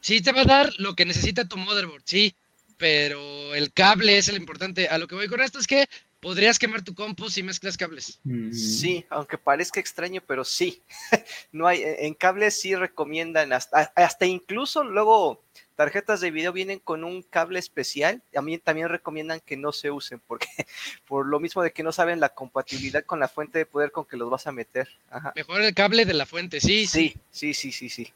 Sí 0.00 0.22
te 0.22 0.32
va 0.32 0.40
a 0.40 0.46
dar 0.46 0.72
lo 0.78 0.94
que 0.94 1.04
necesita 1.04 1.46
tu 1.46 1.58
motherboard, 1.58 2.02
sí, 2.06 2.34
pero 2.78 3.54
el 3.54 3.74
cable 3.74 4.16
es 4.16 4.28
el 4.28 4.36
importante. 4.36 4.88
A 4.88 4.96
lo 4.96 5.06
que 5.06 5.16
voy 5.16 5.28
con 5.28 5.42
esto 5.42 5.58
es 5.58 5.66
que 5.66 5.86
podrías 6.22 6.56
quemar 6.56 6.82
tu 6.82 6.94
compu 6.94 7.28
si 7.28 7.42
mezclas 7.42 7.76
cables. 7.76 8.20
Mm. 8.22 8.52
Sí, 8.52 9.04
aunque 9.10 9.36
parezca 9.36 9.80
extraño, 9.80 10.22
pero 10.24 10.44
sí. 10.44 10.80
no 11.52 11.66
hay, 11.66 11.82
en 11.84 12.14
cables 12.14 12.58
sí 12.58 12.74
recomiendan, 12.76 13.52
hasta, 13.52 13.92
hasta 13.96 14.24
incluso 14.24 14.84
luego 14.84 15.42
tarjetas 15.74 16.20
de 16.20 16.30
video 16.30 16.52
vienen 16.52 16.78
con 16.78 17.02
un 17.02 17.22
cable 17.22 17.58
especial. 17.58 18.22
A 18.36 18.40
mí 18.40 18.56
también 18.58 18.88
recomiendan 18.88 19.40
que 19.40 19.56
no 19.56 19.72
se 19.72 19.90
usen, 19.90 20.22
porque 20.28 20.46
por 21.08 21.26
lo 21.26 21.40
mismo 21.40 21.60
de 21.60 21.72
que 21.72 21.82
no 21.82 21.90
saben 21.90 22.20
la 22.20 22.28
compatibilidad 22.28 23.04
con 23.04 23.18
la 23.18 23.26
fuente 23.26 23.58
de 23.58 23.66
poder 23.66 23.90
con 23.90 24.04
que 24.04 24.16
los 24.16 24.30
vas 24.30 24.46
a 24.46 24.52
meter. 24.52 24.88
Mejor 25.34 25.60
el 25.60 25.74
cable 25.74 26.04
de 26.04 26.14
la 26.14 26.24
fuente, 26.24 26.60
sí, 26.60 26.86
sí. 26.86 27.16
Sí, 27.32 27.52
sí, 27.52 27.72
sí, 27.72 27.88
sí, 27.88 28.12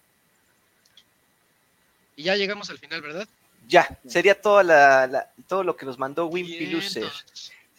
Y 2.14 2.22
ya 2.22 2.36
llegamos 2.36 2.70
al 2.70 2.78
final, 2.78 3.02
¿verdad? 3.02 3.26
Ya, 3.66 3.98
sería 4.06 4.40
toda 4.40 4.62
la, 4.62 5.28
todo 5.48 5.64
lo 5.64 5.76
que 5.76 5.86
nos 5.86 5.98
mandó 5.98 6.26
Wimpy 6.26 6.66
Lucer. 6.66 7.10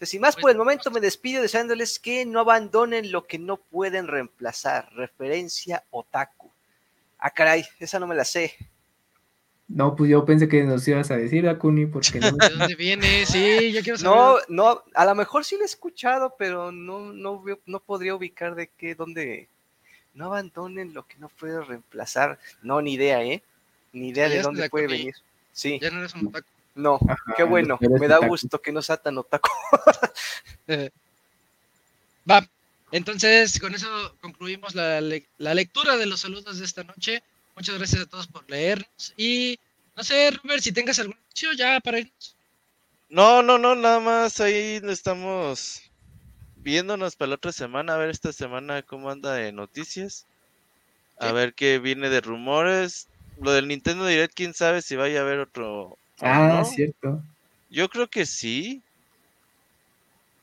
Sin 0.02 0.22
más 0.22 0.36
por 0.36 0.52
el 0.52 0.58
momento 0.58 0.92
me 0.92 1.00
despido 1.00 1.42
deseándoles 1.42 2.00
que 2.00 2.26
no 2.26 2.40
abandonen 2.40 3.12
lo 3.12 3.26
que 3.26 3.40
no 3.40 3.58
pueden 3.58 4.08
reemplazar. 4.08 4.90
Referencia 4.94 5.84
otaku. 5.90 6.52
Ah, 7.18 7.32
caray, 7.32 7.66
esa 7.80 8.00
no 8.00 8.08
me 8.08 8.16
la 8.16 8.26
sé. 8.26 8.56
No, 9.68 9.96
pues 9.96 10.10
yo 10.10 10.24
pensé 10.24 10.48
que 10.48 10.64
nos 10.64 10.88
ibas 10.88 11.12
a 11.12 11.18
decir, 11.18 11.48
Akuni, 11.50 11.88
porque 11.88 12.20
no. 12.20 12.32
¿De 12.38 12.50
dónde 12.50 12.76
viene? 12.76 13.26
Sí, 13.26 13.72
yo 13.74 13.82
quiero 13.82 13.98
saber. 13.98 14.18
No, 14.18 14.38
no, 14.48 14.84
a 14.94 15.06
lo 15.06 15.16
mejor 15.16 15.44
sí 15.44 15.56
lo 15.56 15.64
he 15.64 15.66
escuchado, 15.66 16.36
pero 16.38 16.72
no, 16.72 17.12
no, 17.12 17.44
no 17.66 17.80
podría 17.80 18.16
ubicar 18.16 18.56
de 18.56 18.68
qué, 18.68 18.96
dónde. 18.96 19.50
No 20.14 20.26
abandonen 20.26 20.94
lo 20.94 21.06
que 21.06 21.18
no 21.18 21.30
pueden 21.30 21.66
reemplazar. 21.66 22.40
No, 22.62 22.82
ni 22.82 22.94
idea, 22.94 23.24
¿eh? 23.24 23.44
Ni 23.94 24.10
idea 24.10 24.30
de 24.30 24.42
dónde 24.42 24.70
puede 24.70 24.88
venir. 24.88 25.16
Sí. 25.52 25.80
Ya 25.82 25.92
no 25.92 26.00
eres 26.00 26.14
un 26.16 26.28
otaku. 26.28 26.48
No, 26.78 27.00
qué 27.36 27.44
bueno, 27.44 27.78
me 27.82 28.08
da 28.08 28.20
gusto 28.20 28.62
que 28.62 28.72
no 28.72 28.84
sea 28.84 28.98
tan 28.98 29.18
otaku. 29.18 29.50
Va, 32.30 32.48
entonces 32.92 33.60
con 33.60 33.74
eso 33.74 34.16
concluimos 34.22 34.76
la, 34.76 35.02
lectura 35.02 35.98
de 35.98 36.06
los 36.06 36.22
saludos 36.22 36.60
de 36.60 36.66
esta 36.66 36.84
noche. 36.84 37.24
Muchas 37.56 37.78
gracias 37.78 38.04
a 38.04 38.06
todos 38.06 38.28
por 38.28 38.48
leernos. 38.48 39.14
Y 39.18 39.60
no 39.96 40.04
sé, 40.04 40.30
Robert, 40.32 40.62
si 40.62 40.72
tengas 40.72 41.00
algún 41.00 41.16
anuncio 41.16 41.54
ya 41.54 41.80
para 41.80 42.00
irnos. 42.00 42.36
No, 43.10 43.42
no, 43.42 43.58
no, 43.58 43.74
nada 43.74 44.00
más 44.00 44.40
ahí 44.40 44.80
estamos 44.84 45.82
viéndonos 46.58 47.16
para 47.16 47.30
la 47.30 47.36
otra 47.36 47.52
semana, 47.52 47.96
a 47.96 47.98
ver 47.98 48.12
esta 48.12 48.32
semana 48.32 48.84
cómo 48.84 49.10
anda 49.10 49.34
de 49.34 49.52
noticias. 49.52 50.28
A 51.20 51.32
ver 51.32 51.56
qué 51.56 51.80
viene 51.80 52.10
de 52.10 52.22
rumores. 52.22 53.08
Lo 53.42 53.52
del 53.52 53.68
Nintendo 53.68 54.06
Direct, 54.06 54.36
quién 54.36 54.54
sabe 54.54 54.84
si 54.84 54.96
vaya 54.96 55.20
a 55.20 55.24
haber 55.24 55.40
otro 55.40 55.98
Ah, 56.22 56.64
cierto. 56.66 57.22
Yo 57.70 57.90
creo 57.90 58.08
que 58.08 58.26
sí. 58.26 58.82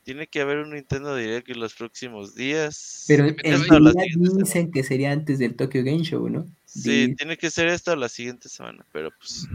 Tiene 0.03 0.27
que 0.27 0.39
haber 0.39 0.59
un 0.59 0.69
Nintendo 0.69 1.15
Direct 1.15 1.49
en 1.49 1.59
los 1.59 1.73
próximos 1.73 2.35
días. 2.35 3.05
Pero 3.07 3.25
en 3.25 4.43
dicen 4.43 4.71
que 4.71 4.83
sería 4.83 5.11
antes 5.11 5.39
del 5.39 5.55
Tokyo 5.55 5.83
Game 5.83 6.03
Show, 6.03 6.29
¿no? 6.29 6.45
Sí, 6.67 7.15
tiene 7.17 7.37
que 7.37 7.49
ser 7.49 7.67
esto 7.69 7.95
la 7.95 8.07
siguiente 8.07 8.47
semana, 8.47 8.85
pero 8.91 9.09
pues 9.17 9.47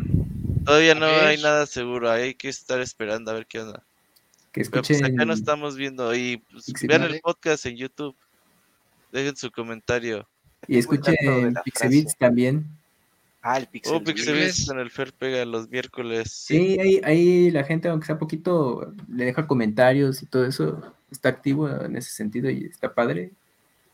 todavía 0.64 0.96
no 0.96 1.06
hay 1.06 1.40
nada 1.40 1.66
seguro, 1.66 2.10
hay 2.10 2.34
que 2.34 2.48
estar 2.48 2.80
esperando 2.80 3.30
a 3.30 3.34
ver 3.34 3.46
qué 3.46 3.60
onda. 3.60 3.84
Que 4.50 4.64
pues, 4.64 5.02
acá 5.02 5.24
no 5.24 5.32
estamos 5.32 5.76
viendo 5.76 6.12
y 6.16 6.38
pues, 6.50 6.72
vean 6.82 7.02
el 7.02 7.20
podcast 7.20 7.66
en 7.66 7.76
YouTube, 7.76 8.16
dejen 9.12 9.36
su 9.36 9.52
comentario. 9.52 10.26
Y 10.66 10.78
escuchen 10.78 11.14
Pixabits 11.64 12.16
también. 12.16 12.66
Ah, 13.42 13.56
el 13.56 13.66
Pixel. 13.66 13.94
Oh, 13.94 14.04
Pixel 14.04 14.38
en 14.70 14.78
el 14.78 14.90
Fer 14.90 15.12
pega 15.14 15.44
los 15.46 15.68
miércoles. 15.70 16.30
Sí, 16.30 16.78
ahí, 16.78 17.00
ahí, 17.04 17.50
la 17.50 17.64
gente, 17.64 17.88
aunque 17.88 18.06
sea 18.06 18.18
poquito, 18.18 18.92
le 19.08 19.24
deja 19.24 19.46
comentarios 19.46 20.22
y 20.22 20.26
todo 20.26 20.44
eso. 20.44 20.94
Está 21.10 21.30
activo 21.30 21.68
en 21.68 21.96
ese 21.96 22.10
sentido 22.10 22.50
y 22.50 22.66
está 22.66 22.92
padre. 22.92 23.30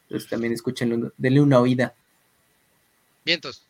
Entonces 0.02 0.28
también 0.28 0.52
escúchenlo, 0.52 1.12
denle 1.16 1.40
una 1.40 1.60
oída. 1.60 1.94
Vientos. 3.24 3.64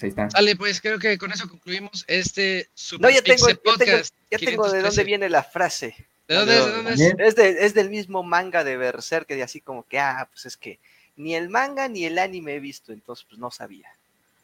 Ahí 0.00 0.10
está. 0.10 0.28
Sale, 0.30 0.56
pues 0.56 0.80
creo 0.80 0.98
que 0.98 1.16
con 1.16 1.32
eso 1.32 1.48
concluimos 1.48 2.04
este 2.06 2.68
super 2.74 3.10
no, 3.10 3.14
ya 3.14 3.22
tengo, 3.22 3.46
podcast. 3.62 4.14
Ya 4.30 4.38
tengo, 4.38 4.70
de 4.70 4.82
dónde 4.82 5.04
viene 5.04 5.28
la 5.28 5.42
frase. 5.42 5.94
¿De 6.28 6.34
dónde 6.34 6.58
es? 6.58 6.64
¿De 6.64 6.72
dónde 6.72 6.92
es? 6.92 7.00
Es, 7.18 7.36
de, 7.36 7.66
es 7.66 7.74
del 7.74 7.90
mismo 7.90 8.22
manga 8.22 8.62
de 8.64 8.76
Berserk, 8.76 9.26
que 9.26 9.36
de 9.36 9.42
así 9.42 9.60
como 9.60 9.86
que, 9.86 9.98
ah, 9.98 10.28
pues 10.30 10.46
es 10.46 10.56
que 10.56 10.80
ni 11.16 11.34
el 11.34 11.48
manga 11.48 11.88
ni 11.88 12.04
el 12.04 12.18
anime 12.18 12.56
he 12.56 12.60
visto, 12.60 12.92
entonces 12.92 13.26
pues 13.28 13.38
no 13.38 13.50
sabía. 13.50 13.88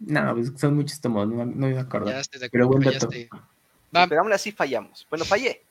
No, 0.00 0.34
pues 0.34 0.52
son 0.56 0.76
muchos 0.76 1.00
tomos, 1.00 1.28
no, 1.28 1.44
no 1.44 1.66
me 1.66 1.78
acuerdo. 1.78 2.10
Ya 2.10 2.20
estoy 2.20 2.40
de 2.40 2.46
acuerdo, 2.46 2.70
Pero 2.70 2.82
buen 2.82 2.98
dato. 2.98 4.08
Pero 4.08 4.20
aún 4.20 4.32
así 4.32 4.52
fallamos. 4.52 5.06
Bueno, 5.10 5.24
fallé. 5.24 5.62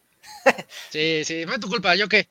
sí, 0.89 1.23
sí, 1.23 1.45
fue 1.45 1.59
tu 1.59 1.69
culpa, 1.69 1.95
¿yo 1.95 2.07
qué? 2.07 2.27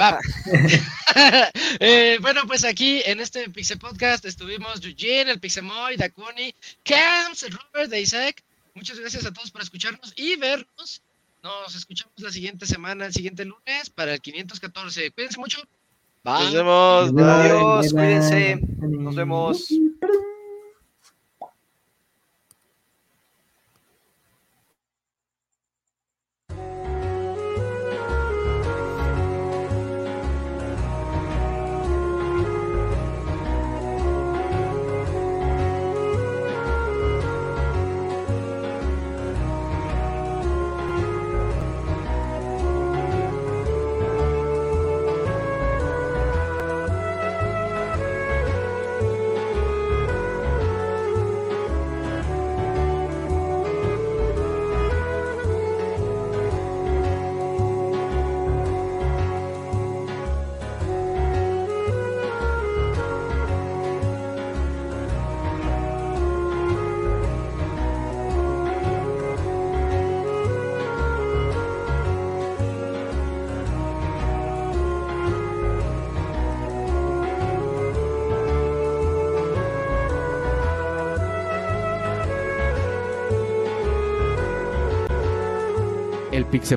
Va. 0.00 0.18
eh, 1.80 2.18
bueno, 2.20 2.42
pues 2.46 2.64
aquí 2.64 3.02
en 3.04 3.20
este 3.20 3.50
Pixel 3.50 3.78
Podcast 3.78 4.24
estuvimos 4.24 4.82
Eugene, 4.84 5.32
el 5.32 5.40
Pixemoy, 5.40 5.96
Dakuni, 5.96 6.54
Camps, 6.84 7.46
Robert, 7.50 7.92
Isaac. 7.94 8.42
Muchas 8.74 8.98
gracias 8.98 9.26
a 9.26 9.32
todos 9.32 9.50
por 9.50 9.60
escucharnos 9.60 10.12
y 10.16 10.36
vernos. 10.36 11.02
Nos 11.42 11.74
escuchamos 11.74 12.14
la 12.18 12.30
siguiente 12.30 12.66
semana, 12.66 13.06
el 13.06 13.12
siguiente 13.12 13.44
lunes, 13.44 13.90
para 13.90 14.14
el 14.14 14.20
514. 14.20 15.10
Cuídense 15.10 15.38
mucho. 15.38 15.60
Bye. 16.22 16.44
Nos 16.44 16.52
vemos. 16.52 17.22
Adiós, 17.22 17.92
cuídense. 17.92 18.60
Nos 18.78 19.16
vemos. 19.16 19.68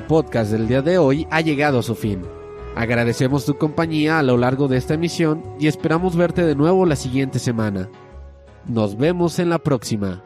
Podcast 0.08 0.50
del 0.50 0.66
día 0.66 0.82
de 0.82 0.98
hoy 0.98 1.26
ha 1.30 1.40
llegado 1.40 1.78
a 1.78 1.82
su 1.82 1.94
fin. 1.94 2.22
Agradecemos 2.74 3.44
tu 3.44 3.56
compañía 3.56 4.18
a 4.18 4.22
lo 4.24 4.36
largo 4.36 4.66
de 4.66 4.76
esta 4.76 4.94
emisión 4.94 5.42
y 5.60 5.68
esperamos 5.68 6.16
verte 6.16 6.42
de 6.42 6.56
nuevo 6.56 6.84
la 6.84 6.96
siguiente 6.96 7.38
semana. 7.38 7.88
Nos 8.66 8.96
vemos 8.96 9.38
en 9.38 9.50
la 9.50 9.58
próxima. 9.58 10.24